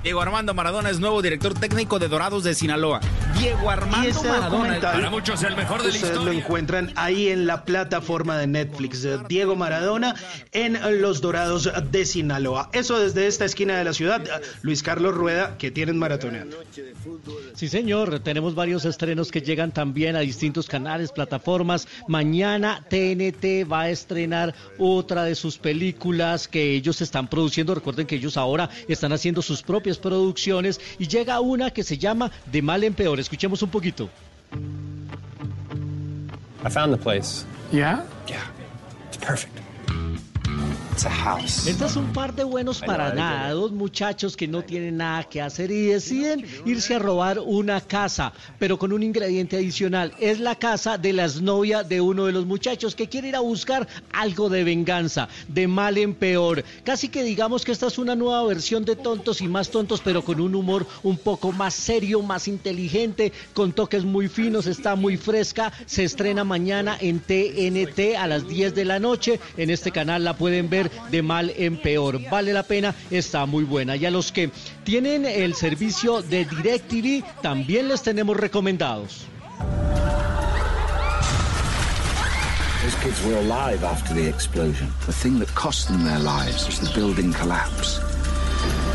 Diego 0.02 0.20
Armando 0.20 0.54
Maradona 0.54 0.90
es 0.90 1.00
nuevo 1.00 1.20
director 1.22 1.54
técnico 1.54 1.98
de 1.98 2.06
Dorados 2.08 2.44
de 2.44 2.54
Sinaloa. 2.54 3.00
Diego 3.38 3.68
Armando 3.68 4.08
este 4.08 4.28
Maradona. 4.28 4.48
documental, 4.58 4.92
Para 4.94 5.10
muchos 5.10 5.42
el 5.42 5.56
mejor 5.56 5.82
de 5.82 5.88
la 5.88 5.94
ustedes 5.94 6.14
lo 6.14 6.20
historia. 6.22 6.40
encuentran 6.40 6.92
ahí 6.96 7.28
en 7.28 7.46
la 7.46 7.64
plataforma 7.64 8.38
de 8.38 8.46
Netflix 8.46 9.02
de 9.02 9.18
Diego 9.28 9.56
Maradona 9.56 10.14
en 10.52 10.78
Los 11.02 11.20
Dorados 11.20 11.70
de 11.90 12.04
Sinaloa. 12.06 12.70
Eso 12.72 12.98
desde 13.00 13.26
esta 13.26 13.44
esquina 13.44 13.76
de 13.76 13.84
la 13.84 13.92
ciudad. 13.92 14.22
Luis 14.62 14.82
Carlos 14.84 15.14
Rueda, 15.14 15.56
que 15.58 15.70
tienen 15.72 15.98
maratoneando. 15.98 16.56
Sí, 17.54 17.68
señor, 17.68 18.20
tenemos 18.20 18.54
varios 18.54 18.84
estrenos 18.84 19.30
que 19.32 19.40
llegan 19.42 19.72
también 19.72 20.14
a 20.16 20.20
distintos 20.20 20.68
canales, 20.68 21.10
plataformas. 21.12 21.86
Mañana 22.06 22.84
TNT 22.88 23.70
va 23.70 23.82
a 23.82 23.90
estrenar 23.90 24.54
otra 24.78 25.24
de 25.24 25.34
sus 25.34 25.58
películas 25.58 26.46
que 26.48 26.72
ellos 26.74 27.00
están 27.02 27.28
produciendo. 27.28 27.74
Recuerden 27.74 28.06
que 28.06 28.14
ellos 28.16 28.36
ahora 28.36 28.70
están 28.86 29.12
haciendo 29.12 29.42
sus 29.42 29.62
propias 29.88 29.98
producciones 29.98 30.80
y 30.98 31.06
llega 31.06 31.40
una 31.40 31.70
que 31.70 31.82
se 31.82 31.96
llama 31.96 32.30
De 32.46 32.60
mal 32.60 32.84
en 32.84 32.94
peor. 32.94 33.18
Escuchemos 33.20 33.62
un 33.62 33.70
poquito. 33.70 34.10
I 36.64 36.70
found 36.70 36.92
the 36.92 36.98
place. 37.02 37.44
Yeah? 37.72 38.04
Yeah. 38.26 38.42
It's 39.08 39.16
perfect. 39.16 39.67
Este 40.98 41.84
es 41.84 41.94
un 41.94 42.12
par 42.12 42.34
de 42.34 42.42
buenos 42.42 42.80
para 42.80 43.14
nada, 43.14 43.52
dos 43.52 43.70
muchachos 43.70 44.36
que 44.36 44.48
no 44.48 44.62
tienen 44.62 44.96
nada 44.96 45.22
que 45.22 45.40
hacer 45.40 45.70
y 45.70 45.86
deciden 45.86 46.44
irse 46.66 46.96
a 46.96 46.98
robar 46.98 47.38
una 47.38 47.80
casa, 47.80 48.32
pero 48.58 48.80
con 48.80 48.92
un 48.92 49.04
ingrediente 49.04 49.54
adicional. 49.54 50.12
Es 50.18 50.40
la 50.40 50.56
casa 50.56 50.98
de 50.98 51.12
la 51.12 51.26
exnovia 51.26 51.84
de 51.84 52.00
uno 52.00 52.26
de 52.26 52.32
los 52.32 52.46
muchachos 52.46 52.96
que 52.96 53.08
quiere 53.08 53.28
ir 53.28 53.36
a 53.36 53.40
buscar 53.40 53.86
algo 54.12 54.48
de 54.48 54.64
venganza, 54.64 55.28
de 55.46 55.68
mal 55.68 55.98
en 55.98 56.14
peor. 56.14 56.64
Casi 56.82 57.08
que 57.08 57.22
digamos 57.22 57.64
que 57.64 57.70
esta 57.70 57.86
es 57.86 57.98
una 57.98 58.16
nueva 58.16 58.42
versión 58.42 58.84
de 58.84 58.96
tontos 58.96 59.40
y 59.40 59.46
más 59.46 59.70
tontos, 59.70 60.00
pero 60.00 60.24
con 60.24 60.40
un 60.40 60.56
humor 60.56 60.84
un 61.04 61.16
poco 61.16 61.52
más 61.52 61.74
serio, 61.74 62.22
más 62.22 62.48
inteligente, 62.48 63.32
con 63.54 63.72
toques 63.72 64.04
muy 64.04 64.26
finos, 64.26 64.66
está 64.66 64.96
muy 64.96 65.16
fresca. 65.16 65.72
Se 65.86 66.02
estrena 66.02 66.42
mañana 66.42 66.98
en 67.00 67.20
TNT 67.20 68.16
a 68.18 68.26
las 68.26 68.48
10 68.48 68.74
de 68.74 68.84
la 68.84 68.98
noche. 68.98 69.38
En 69.56 69.70
este 69.70 69.92
canal 69.92 70.24
la 70.24 70.36
pueden 70.36 70.68
ver 70.68 70.87
de 71.10 71.22
mal 71.22 71.52
en 71.56 71.80
peor. 71.80 72.20
Vale 72.30 72.52
la 72.52 72.62
pena, 72.62 72.94
está 73.10 73.46
muy 73.46 73.64
buena. 73.64 73.96
Y 73.96 74.06
a 74.06 74.10
los 74.10 74.32
que 74.32 74.50
tienen 74.84 75.24
el 75.26 75.54
servicio 75.54 76.22
de 76.22 76.44
DirecTV, 76.44 77.24
también 77.42 77.88
les 77.88 78.02
tenemos 78.02 78.36
recomendados. 78.36 79.26
Those 82.82 82.94
kids 83.02 83.22
were 83.26 83.36
alive 83.38 83.84
after 83.84 84.14
the 84.14 84.28
explosion. 84.28 84.88
The 85.06 85.12
thing 85.12 85.38
that 85.40 85.52
cost 85.54 85.88
them 85.88 86.04
their 86.04 86.20
lives 86.20 86.64
was 86.66 86.78
the 86.80 86.90
building 86.94 87.32
collapse. 87.32 88.00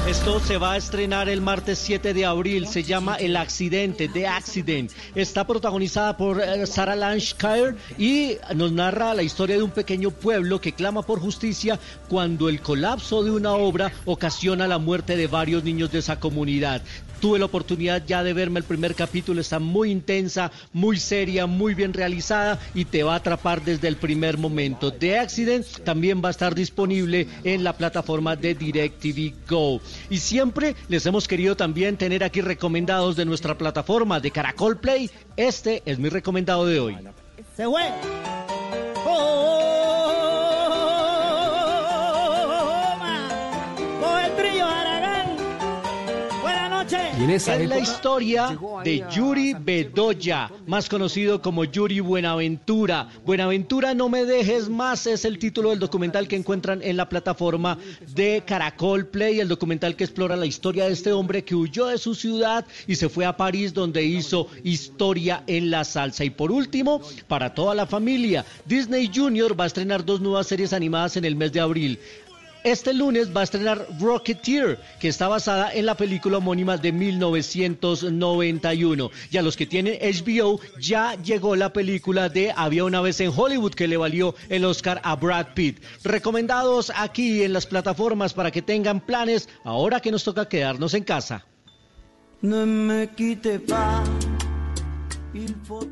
Esto 0.07 0.41
se 0.41 0.57
va 0.57 0.73
a 0.73 0.77
estrenar 0.77 1.29
el 1.29 1.39
martes 1.39 1.79
7 1.79 2.13
de 2.13 2.25
abril. 2.25 2.67
Se 2.67 2.83
llama 2.83 3.15
El 3.15 3.37
Accidente, 3.37 4.09
The 4.09 4.27
Accident. 4.27 4.91
Está 5.15 5.47
protagonizada 5.47 6.17
por 6.17 6.41
eh, 6.41 6.67
Sarah 6.67 6.97
Lancashire 6.97 7.75
y 7.97 8.35
nos 8.53 8.73
narra 8.73 9.13
la 9.13 9.23
historia 9.23 9.55
de 9.55 9.63
un 9.63 9.71
pequeño 9.71 10.11
pueblo 10.11 10.59
que 10.59 10.73
clama 10.73 11.03
por 11.03 11.21
justicia 11.21 11.79
cuando 12.09 12.49
el 12.49 12.59
colapso 12.59 13.23
de 13.23 13.31
una 13.31 13.53
obra 13.53 13.93
ocasiona 14.03 14.67
la 14.67 14.77
muerte 14.77 15.15
de 15.15 15.27
varios 15.27 15.63
niños 15.63 15.89
de 15.93 15.99
esa 15.99 16.19
comunidad. 16.19 16.81
Tuve 17.23 17.39
la 17.39 17.45
oportunidad 17.45 18.03
ya 18.05 18.21
de 18.21 18.33
verme 18.33 18.59
el 18.59 18.65
primer 18.65 18.95
capítulo, 18.95 19.39
está 19.39 19.57
muy 19.57 19.91
intensa, 19.91 20.51
muy 20.73 20.99
seria, 20.99 21.45
muy 21.45 21.73
bien 21.73 21.93
realizada 21.93 22.59
y 22.73 22.83
te 22.83 23.01
va 23.01 23.13
a 23.13 23.15
atrapar 23.15 23.63
desde 23.63 23.87
el 23.87 23.95
primer 23.95 24.37
momento. 24.37 24.91
The 24.91 25.19
Accident 25.19 25.65
también 25.85 26.21
va 26.21 26.27
a 26.27 26.31
estar 26.31 26.53
disponible 26.53 27.29
en 27.45 27.63
la 27.63 27.77
plataforma 27.77 28.35
de 28.35 28.55
DirecTV 28.55 29.35
Go. 29.49 29.79
Y 30.09 30.17
siempre 30.17 30.75
les 30.89 31.05
hemos 31.05 31.25
querido 31.29 31.55
también 31.55 31.95
tener 31.95 32.25
aquí 32.25 32.41
recomendados 32.41 33.15
de 33.15 33.23
nuestra 33.23 33.57
plataforma 33.57 34.19
de 34.19 34.29
Caracol 34.29 34.77
Play. 34.77 35.09
Este 35.37 35.81
es 35.85 35.99
mi 35.99 36.09
recomendado 36.09 36.65
de 36.65 36.81
hoy. 36.81 36.97
Se 37.55 37.63
fue. 37.63 37.83
Coge 39.01 39.72
Noches. 46.83 47.47
Es 47.47 47.69
la 47.69 47.79
historia 47.79 48.57
de 48.83 49.05
Yuri 49.09 49.53
Bedoya, 49.53 50.51
más 50.67 50.89
conocido 50.89 51.41
como 51.41 51.63
Yuri 51.63 52.01
Buenaventura. 52.01 53.09
Buenaventura, 53.25 53.93
no 53.93 54.09
me 54.09 54.25
dejes 54.25 54.67
más 54.67 55.07
es 55.07 55.23
el 55.23 55.39
título 55.39 55.69
del 55.69 55.79
documental 55.79 56.27
que 56.27 56.35
encuentran 56.35 56.81
en 56.83 56.97
la 56.97 57.07
plataforma 57.07 57.77
de 58.13 58.43
Caracol 58.45 59.07
Play, 59.07 59.39
el 59.39 59.47
documental 59.47 59.95
que 59.95 60.03
explora 60.03 60.35
la 60.35 60.45
historia 60.45 60.85
de 60.85 60.91
este 60.91 61.13
hombre 61.13 61.45
que 61.45 61.55
huyó 61.55 61.87
de 61.87 61.97
su 61.97 62.15
ciudad 62.15 62.65
y 62.85 62.95
se 62.95 63.07
fue 63.07 63.25
a 63.25 63.37
París 63.37 63.73
donde 63.73 64.03
hizo 64.03 64.47
historia 64.63 65.43
en 65.47 65.71
la 65.71 65.85
salsa. 65.85 66.25
Y 66.25 66.31
por 66.31 66.51
último, 66.51 67.01
para 67.29 67.53
toda 67.53 67.75
la 67.75 67.85
familia, 67.85 68.45
Disney 68.65 69.09
Junior 69.13 69.57
va 69.57 69.63
a 69.63 69.67
estrenar 69.67 70.03
dos 70.03 70.19
nuevas 70.19 70.47
series 70.47 70.73
animadas 70.73 71.15
en 71.15 71.23
el 71.23 71.37
mes 71.37 71.53
de 71.53 71.61
abril. 71.61 71.99
Este 72.63 72.93
lunes 72.93 73.35
va 73.35 73.41
a 73.41 73.43
estrenar 73.43 73.85
Rocketeer, 73.99 74.79
que 74.99 75.09
está 75.09 75.27
basada 75.27 75.73
en 75.73 75.85
la 75.85 75.95
película 75.95 76.37
homónima 76.37 76.77
de 76.77 76.93
1991. 76.93 79.11
Y 79.31 79.37
a 79.37 79.41
los 79.41 79.57
que 79.57 79.65
tienen 79.65 79.99
HBO 80.01 80.61
ya 80.79 81.15
llegó 81.15 81.57
la 81.57 81.73
película 81.73 82.29
de 82.29 82.53
Había 82.55 82.85
una 82.85 83.01
vez 83.01 83.19
en 83.19 83.33
Hollywood 83.35 83.73
que 83.73 83.87
le 83.87 83.97
valió 83.97 84.33
el 84.47 84.63
Oscar 84.63 85.01
a 85.03 85.17
Brad 85.17 85.47
Pitt. 85.53 85.83
Recomendados 86.03 86.93
aquí 86.95 87.43
en 87.43 87.51
las 87.51 87.65
plataformas 87.65 88.33
para 88.33 88.51
que 88.51 88.61
tengan 88.61 89.01
planes 89.01 89.49
ahora 89.65 89.99
que 89.99 90.11
nos 90.11 90.23
toca 90.23 90.47
quedarnos 90.47 90.93
en 90.93 91.03
casa. 91.03 91.45
Ne 92.41 92.65
me 92.65 93.09
quitte 93.15 93.59
pas, 93.59 94.03
il 95.33 95.55
faut 95.63 95.87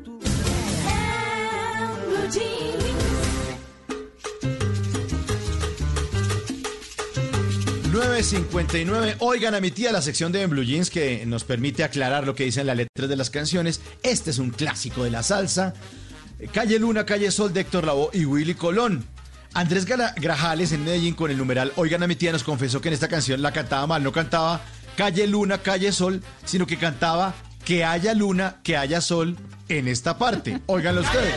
9.59. 7.92 9.16
Oigan 9.18 9.54
a 9.54 9.60
mi 9.60 9.70
tía 9.70 9.92
la 9.92 10.00
sección 10.00 10.32
de 10.32 10.40
En 10.42 10.50
Blue 10.50 10.62
Jeans 10.64 10.88
que 10.88 11.24
nos 11.26 11.44
permite 11.44 11.84
aclarar 11.84 12.24
lo 12.26 12.34
que 12.34 12.44
dicen 12.44 12.66
las 12.66 12.76
letras 12.76 13.08
de 13.08 13.16
las 13.16 13.28
canciones. 13.28 13.80
Este 14.02 14.30
es 14.30 14.38
un 14.38 14.50
clásico 14.50 15.04
de 15.04 15.10
la 15.10 15.22
salsa. 15.22 15.74
Calle 16.54 16.78
Luna, 16.78 17.04
Calle 17.04 17.30
Sol 17.30 17.52
de 17.52 17.60
Héctor 17.60 17.84
Lavoe 17.84 18.08
y 18.14 18.24
Willy 18.24 18.54
Colón. 18.54 19.04
Andrés 19.54 19.86
Gra- 19.86 20.14
Grajales 20.16 20.72
en 20.72 20.84
Medellín 20.84 21.12
con 21.14 21.30
el 21.30 21.36
numeral 21.36 21.72
Oigan 21.76 22.02
a 22.02 22.06
mi 22.06 22.16
tía 22.16 22.32
nos 22.32 22.42
confesó 22.42 22.80
que 22.80 22.88
en 22.88 22.94
esta 22.94 23.08
canción 23.08 23.42
la 23.42 23.52
cantaba 23.52 23.86
mal. 23.86 24.02
No 24.02 24.10
cantaba 24.10 24.62
Calle 24.96 25.26
Luna, 25.26 25.58
Calle 25.58 25.92
Sol, 25.92 26.22
sino 26.46 26.66
que 26.66 26.78
cantaba 26.78 27.34
Que 27.66 27.84
haya 27.84 28.14
luna, 28.14 28.56
que 28.64 28.76
haya 28.78 29.00
sol 29.02 29.36
en 29.68 29.86
esta 29.88 30.16
parte. 30.18 30.60
Óiganlo 30.66 31.02
ustedes. 31.02 31.36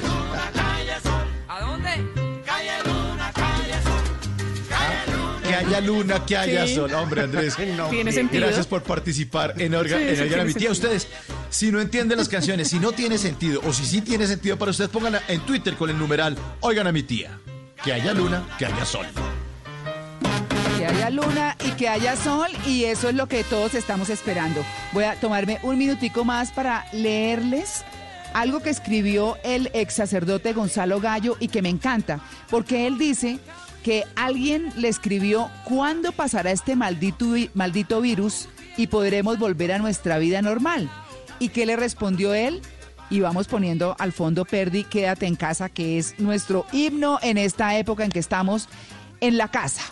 Haya 5.68 5.82
luna, 5.82 6.26
que 6.26 6.38
haya 6.38 6.68
Sí. 6.68 6.76
sol. 6.76 6.94
Hombre, 6.94 7.22
Andrés. 7.22 7.56
Tiene 7.90 8.11
sentido. 8.11 8.45
Gracias 8.45 8.68
por 8.68 8.84
participar 8.84 9.53
en 9.60 9.76
Orga, 9.76 9.98
Sí, 9.98 10.03
en 10.03 10.16
sí 10.16 10.22
Oigan 10.22 10.26
a 10.26 10.27
tiene 10.27 10.44
mi 10.45 10.53
tía. 10.53 10.69
sentido. 10.69 10.72
Ustedes, 10.72 11.08
si 11.50 11.72
no 11.72 11.80
entienden 11.82 12.18
las 12.18 12.30
canciones, 12.30 12.68
si 12.69 12.80
no 12.80 12.92
tiene 12.92 13.18
sentido, 13.18 13.61
o 13.66 13.74
si 13.74 13.85
sí 13.85 14.02
tiene 14.02 14.27
sentido 14.27 14.58
para 14.58 14.72
ustedes, 14.72 14.90
pónganla 14.90 15.22
en 15.27 15.40
Twitter 15.42 15.76
con 15.76 15.90
el 15.90 15.98
numeral 15.98 16.38
Oigan 16.61 16.88
a 16.88 16.92
mi 16.92 17.03
tía. 17.03 17.40
Que 17.84 17.94
haya 17.94 18.14
luna, 18.14 18.44
que 18.58 18.66
haya 18.66 18.85
sol. 18.85 19.06
Que 20.77 20.85
haya 20.88 21.10
luna 21.10 21.56
y 21.66 21.72
que 21.72 21.88
haya 21.90 22.16
sol 22.16 22.48
y 22.66 22.84
eso 22.85 23.10
es 23.10 23.16
lo 23.16 23.27
que 23.27 23.44
todos 23.44 23.74
estamos 23.76 24.10
esperando. 24.10 24.64
Voy 24.92 25.03
a 25.06 25.16
tomarme 25.19 25.60
un 25.64 25.77
minutico 25.77 26.24
más 26.26 26.52
para 26.52 26.85
leerles 26.94 27.84
algo 28.34 28.60
que 28.61 28.69
escribió 28.69 29.38
el 29.44 29.69
ex 29.74 29.94
sacerdote 29.95 30.52
Gonzalo 30.53 31.00
Gallo 31.00 31.38
y 31.40 31.48
que 31.48 31.61
me 31.61 31.69
encanta, 31.69 32.19
porque 32.50 32.85
él 32.88 32.98
dice 32.98 33.40
que 33.85 34.03
alguien 34.15 34.73
le 34.77 34.88
escribió 34.88 35.51
cuándo 35.64 36.11
pasará 36.11 36.49
este 36.49 36.75
maldito, 36.75 37.35
maldito 37.53 38.01
virus 38.01 38.49
y 38.77 38.88
podremos 38.88 39.38
volver 39.38 39.72
a 39.72 39.77
nuestra 39.77 40.17
vida 40.17 40.41
normal. 40.41 40.89
¿Y 41.38 41.49
qué 41.49 41.67
le 41.67 41.75
respondió 41.75 42.33
él? 42.33 42.64
Y 43.11 43.19
vamos 43.19 43.47
poniendo 43.47 43.95
al 43.99 44.11
fondo 44.11 44.43
Perdi, 44.43 44.85
quédate 44.85 45.27
en 45.27 45.35
casa, 45.35 45.69
que 45.69 45.99
es 45.99 46.19
nuestro 46.19 46.65
himno 46.72 47.19
en 47.22 47.38
esta 47.38 47.77
época 47.77 48.03
en 48.03 48.09
que 48.09 48.17
estamos 48.17 48.69
en 49.22 49.38
la 49.38 49.51
casa. 49.51 49.83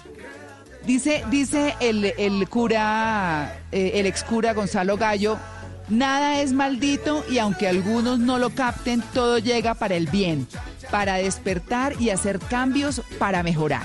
Dice, 0.88 1.24
dice 1.30 1.76
el, 1.80 2.16
el 2.18 2.50
cura, 2.50 3.62
eh, 3.72 3.92
el 3.94 4.08
ex 4.08 4.24
cura 4.24 4.56
Gonzalo 4.56 4.98
Gallo, 4.98 5.38
nada 5.90 6.42
es 6.42 6.54
maldito 6.54 7.24
y 7.30 7.38
aunque 7.38 7.68
algunos 7.68 8.20
no 8.20 8.38
lo 8.38 8.50
capten, 8.52 9.04
todo 9.14 9.38
llega 9.38 9.74
para 9.74 9.96
el 9.96 10.08
bien, 10.08 10.48
para 10.92 11.16
despertar 11.16 12.00
y 12.00 12.10
hacer 12.10 12.40
cambios 12.40 13.02
para 13.20 13.44
mejorar. 13.44 13.84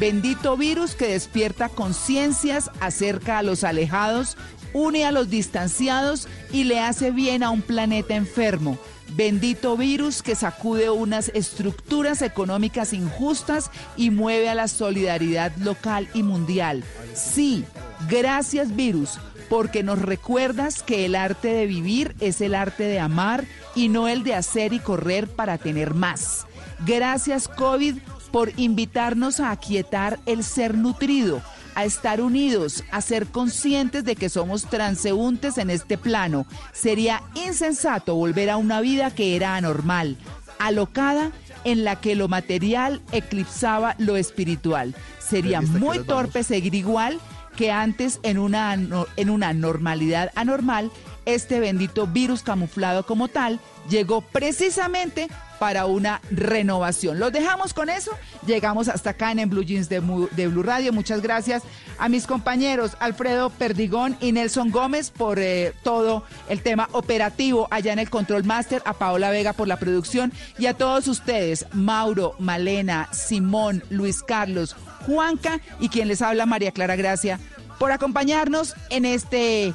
Bendito 0.00 0.56
virus 0.56 0.94
que 0.94 1.08
despierta 1.08 1.68
conciencias, 1.68 2.70
acerca 2.80 3.38
a 3.38 3.42
los 3.42 3.64
alejados, 3.64 4.36
une 4.72 5.04
a 5.04 5.12
los 5.12 5.28
distanciados 5.28 6.28
y 6.52 6.64
le 6.64 6.80
hace 6.80 7.10
bien 7.10 7.42
a 7.42 7.50
un 7.50 7.62
planeta 7.62 8.14
enfermo. 8.14 8.78
Bendito 9.14 9.76
virus 9.76 10.22
que 10.22 10.34
sacude 10.34 10.90
unas 10.90 11.30
estructuras 11.30 12.22
económicas 12.22 12.92
injustas 12.92 13.70
y 13.96 14.10
mueve 14.10 14.48
a 14.48 14.54
la 14.54 14.68
solidaridad 14.68 15.56
local 15.56 16.08
y 16.14 16.22
mundial. 16.22 16.84
Sí, 17.14 17.64
gracias 18.08 18.76
virus, 18.76 19.18
porque 19.48 19.82
nos 19.82 20.00
recuerdas 20.00 20.82
que 20.82 21.04
el 21.04 21.14
arte 21.14 21.48
de 21.48 21.66
vivir 21.66 22.14
es 22.20 22.40
el 22.40 22.54
arte 22.54 22.84
de 22.84 23.00
amar 23.00 23.44
y 23.74 23.88
no 23.88 24.08
el 24.08 24.24
de 24.24 24.34
hacer 24.34 24.72
y 24.72 24.78
correr 24.78 25.28
para 25.28 25.58
tener 25.58 25.94
más. 25.94 26.46
Gracias 26.86 27.48
COVID 27.48 27.96
por 28.30 28.52
invitarnos 28.58 29.40
a 29.40 29.50
aquietar 29.50 30.18
el 30.26 30.44
ser 30.44 30.76
nutrido 30.76 31.42
a 31.78 31.84
estar 31.84 32.20
unidos, 32.20 32.82
a 32.90 33.00
ser 33.00 33.28
conscientes 33.28 34.02
de 34.02 34.16
que 34.16 34.28
somos 34.28 34.64
transeúntes 34.64 35.58
en 35.58 35.70
este 35.70 35.96
plano. 35.96 36.44
Sería 36.72 37.22
insensato 37.36 38.16
volver 38.16 38.50
a 38.50 38.56
una 38.56 38.80
vida 38.80 39.12
que 39.12 39.36
era 39.36 39.54
anormal, 39.54 40.16
alocada 40.58 41.30
en 41.62 41.84
la 41.84 42.00
que 42.00 42.16
lo 42.16 42.26
material 42.26 43.00
eclipsaba 43.12 43.94
lo 43.98 44.16
espiritual. 44.16 44.96
Sería 45.20 45.60
muy 45.60 46.00
torpe 46.00 46.42
seguir 46.42 46.74
igual 46.74 47.20
que 47.58 47.72
antes 47.72 48.20
en 48.22 48.38
una, 48.38 48.72
en 48.72 49.30
una 49.30 49.52
normalidad 49.52 50.30
anormal. 50.36 50.92
Este 51.26 51.58
bendito 51.58 52.06
virus 52.06 52.42
camuflado 52.42 53.04
como 53.04 53.26
tal 53.26 53.58
llegó 53.90 54.20
precisamente 54.20 55.28
para 55.58 55.86
una 55.86 56.20
renovación. 56.30 57.18
Los 57.18 57.32
dejamos 57.32 57.74
con 57.74 57.90
eso. 57.90 58.12
Llegamos 58.46 58.86
hasta 58.86 59.10
acá 59.10 59.32
en, 59.32 59.50
Blue 59.50 59.64
Jeans 59.64 59.88
de, 59.88 60.00
de 60.30 60.46
Blue 60.46 60.62
Radio. 60.62 60.92
Muchas 60.92 61.20
gracias 61.20 61.64
a 61.98 62.08
mis 62.08 62.28
compañeros 62.28 62.96
Alfredo 63.00 63.50
Perdigón 63.50 64.16
y 64.20 64.30
Nelson 64.30 64.70
Gómez 64.70 65.10
por 65.10 65.40
eh, 65.40 65.74
todo 65.82 66.22
el 66.48 66.62
tema 66.62 66.88
operativo 66.92 67.66
allá 67.72 67.92
en 67.92 67.98
el 67.98 68.08
Control 68.08 68.44
Master, 68.44 68.82
a 68.84 68.92
Paola 68.94 69.30
Vega 69.30 69.52
por 69.52 69.66
la 69.66 69.80
producción 69.80 70.32
y 70.58 70.66
a 70.66 70.74
todos 70.74 71.08
ustedes, 71.08 71.66
Mauro, 71.72 72.36
Malena, 72.38 73.08
Simón, 73.12 73.82
Luis 73.90 74.22
Carlos, 74.22 74.76
Juanca 75.06 75.60
y 75.80 75.88
quien 75.88 76.08
les 76.08 76.22
habla 76.22 76.46
María 76.46 76.72
Clara 76.72 76.96
Gracia 76.96 77.38
por 77.78 77.92
acompañarnos 77.92 78.74
en 78.90 79.04
este 79.04 79.74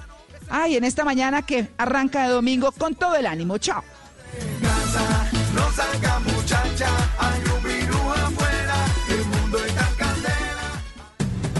ay, 0.49 0.75
en 0.75 0.83
esta 0.83 1.03
mañana 1.03 1.41
que 1.41 1.69
arranca 1.77 2.23
de 2.23 2.33
domingo 2.33 2.71
con 2.71 2.95
todo 2.95 3.15
el 3.15 3.25
ánimo. 3.25 3.57
Chao. 3.57 3.83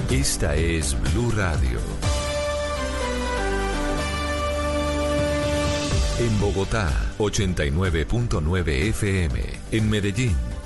Esta 0.10 0.56
es 0.56 0.96
Blue 1.02 1.32
Radio. 1.32 1.80
En 6.20 6.40
Bogotá, 6.40 6.90
89.9 7.18 8.70
FM. 8.90 9.42
En 9.72 9.90
Medellín, 9.90 10.36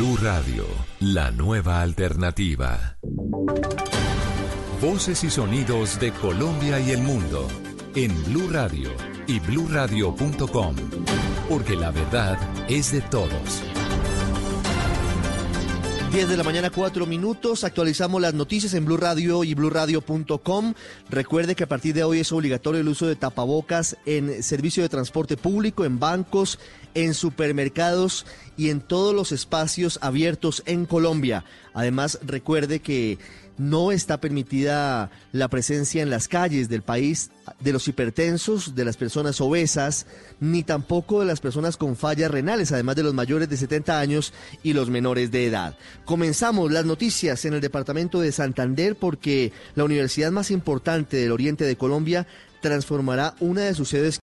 Blue 0.00 0.16
Radio, 0.16 0.64
la 1.00 1.30
nueva 1.30 1.82
alternativa. 1.82 2.96
Voces 4.80 5.22
y 5.24 5.28
sonidos 5.28 6.00
de 6.00 6.10
Colombia 6.10 6.80
y 6.80 6.92
el 6.92 7.02
mundo 7.02 7.46
en 7.94 8.10
Blue 8.24 8.48
Radio 8.50 8.92
y 9.26 9.40
bluradio.com, 9.40 10.76
porque 11.50 11.76
la 11.76 11.90
verdad 11.90 12.38
es 12.66 12.92
de 12.92 13.02
todos. 13.02 13.62
10 16.12 16.28
de 16.28 16.36
la 16.36 16.42
mañana, 16.42 16.70
4 16.70 17.06
minutos. 17.06 17.62
Actualizamos 17.62 18.20
las 18.20 18.34
noticias 18.34 18.74
en 18.74 18.84
Blue 18.84 18.96
Radio 18.96 19.44
y 19.44 19.54
bluradio.com. 19.54 20.74
Recuerde 21.08 21.54
que 21.54 21.62
a 21.62 21.68
partir 21.68 21.94
de 21.94 22.02
hoy 22.02 22.18
es 22.18 22.32
obligatorio 22.32 22.80
el 22.80 22.88
uso 22.88 23.06
de 23.06 23.14
tapabocas 23.14 23.96
en 24.06 24.42
servicio 24.42 24.82
de 24.82 24.88
transporte 24.88 25.36
público, 25.36 25.84
en 25.84 26.00
bancos, 26.00 26.58
en 26.94 27.14
supermercados 27.14 28.26
y 28.56 28.70
en 28.70 28.80
todos 28.80 29.14
los 29.14 29.32
espacios 29.32 29.98
abiertos 30.02 30.62
en 30.66 30.86
Colombia. 30.86 31.44
Además, 31.74 32.18
recuerde 32.22 32.80
que 32.80 33.18
no 33.60 33.92
está 33.92 34.20
permitida 34.22 35.10
la 35.32 35.48
presencia 35.48 36.02
en 36.02 36.08
las 36.08 36.28
calles 36.28 36.70
del 36.70 36.80
país 36.80 37.30
de 37.60 37.74
los 37.74 37.86
hipertensos, 37.88 38.74
de 38.74 38.86
las 38.86 38.96
personas 38.96 39.38
obesas, 39.42 40.06
ni 40.40 40.62
tampoco 40.62 41.20
de 41.20 41.26
las 41.26 41.40
personas 41.40 41.76
con 41.76 41.94
fallas 41.94 42.30
renales, 42.30 42.72
además 42.72 42.96
de 42.96 43.02
los 43.02 43.12
mayores 43.12 43.50
de 43.50 43.58
70 43.58 44.00
años 44.00 44.32
y 44.62 44.72
los 44.72 44.88
menores 44.88 45.30
de 45.30 45.44
edad. 45.44 45.76
Comenzamos 46.06 46.72
las 46.72 46.86
noticias 46.86 47.44
en 47.44 47.52
el 47.52 47.60
departamento 47.60 48.18
de 48.20 48.32
Santander 48.32 48.96
porque 48.96 49.52
la 49.74 49.84
universidad 49.84 50.32
más 50.32 50.50
importante 50.50 51.18
del 51.18 51.32
oriente 51.32 51.64
de 51.64 51.76
Colombia 51.76 52.26
transformará 52.62 53.34
una 53.40 53.62
de 53.62 53.74
sus 53.74 53.90
sedes 53.90 54.18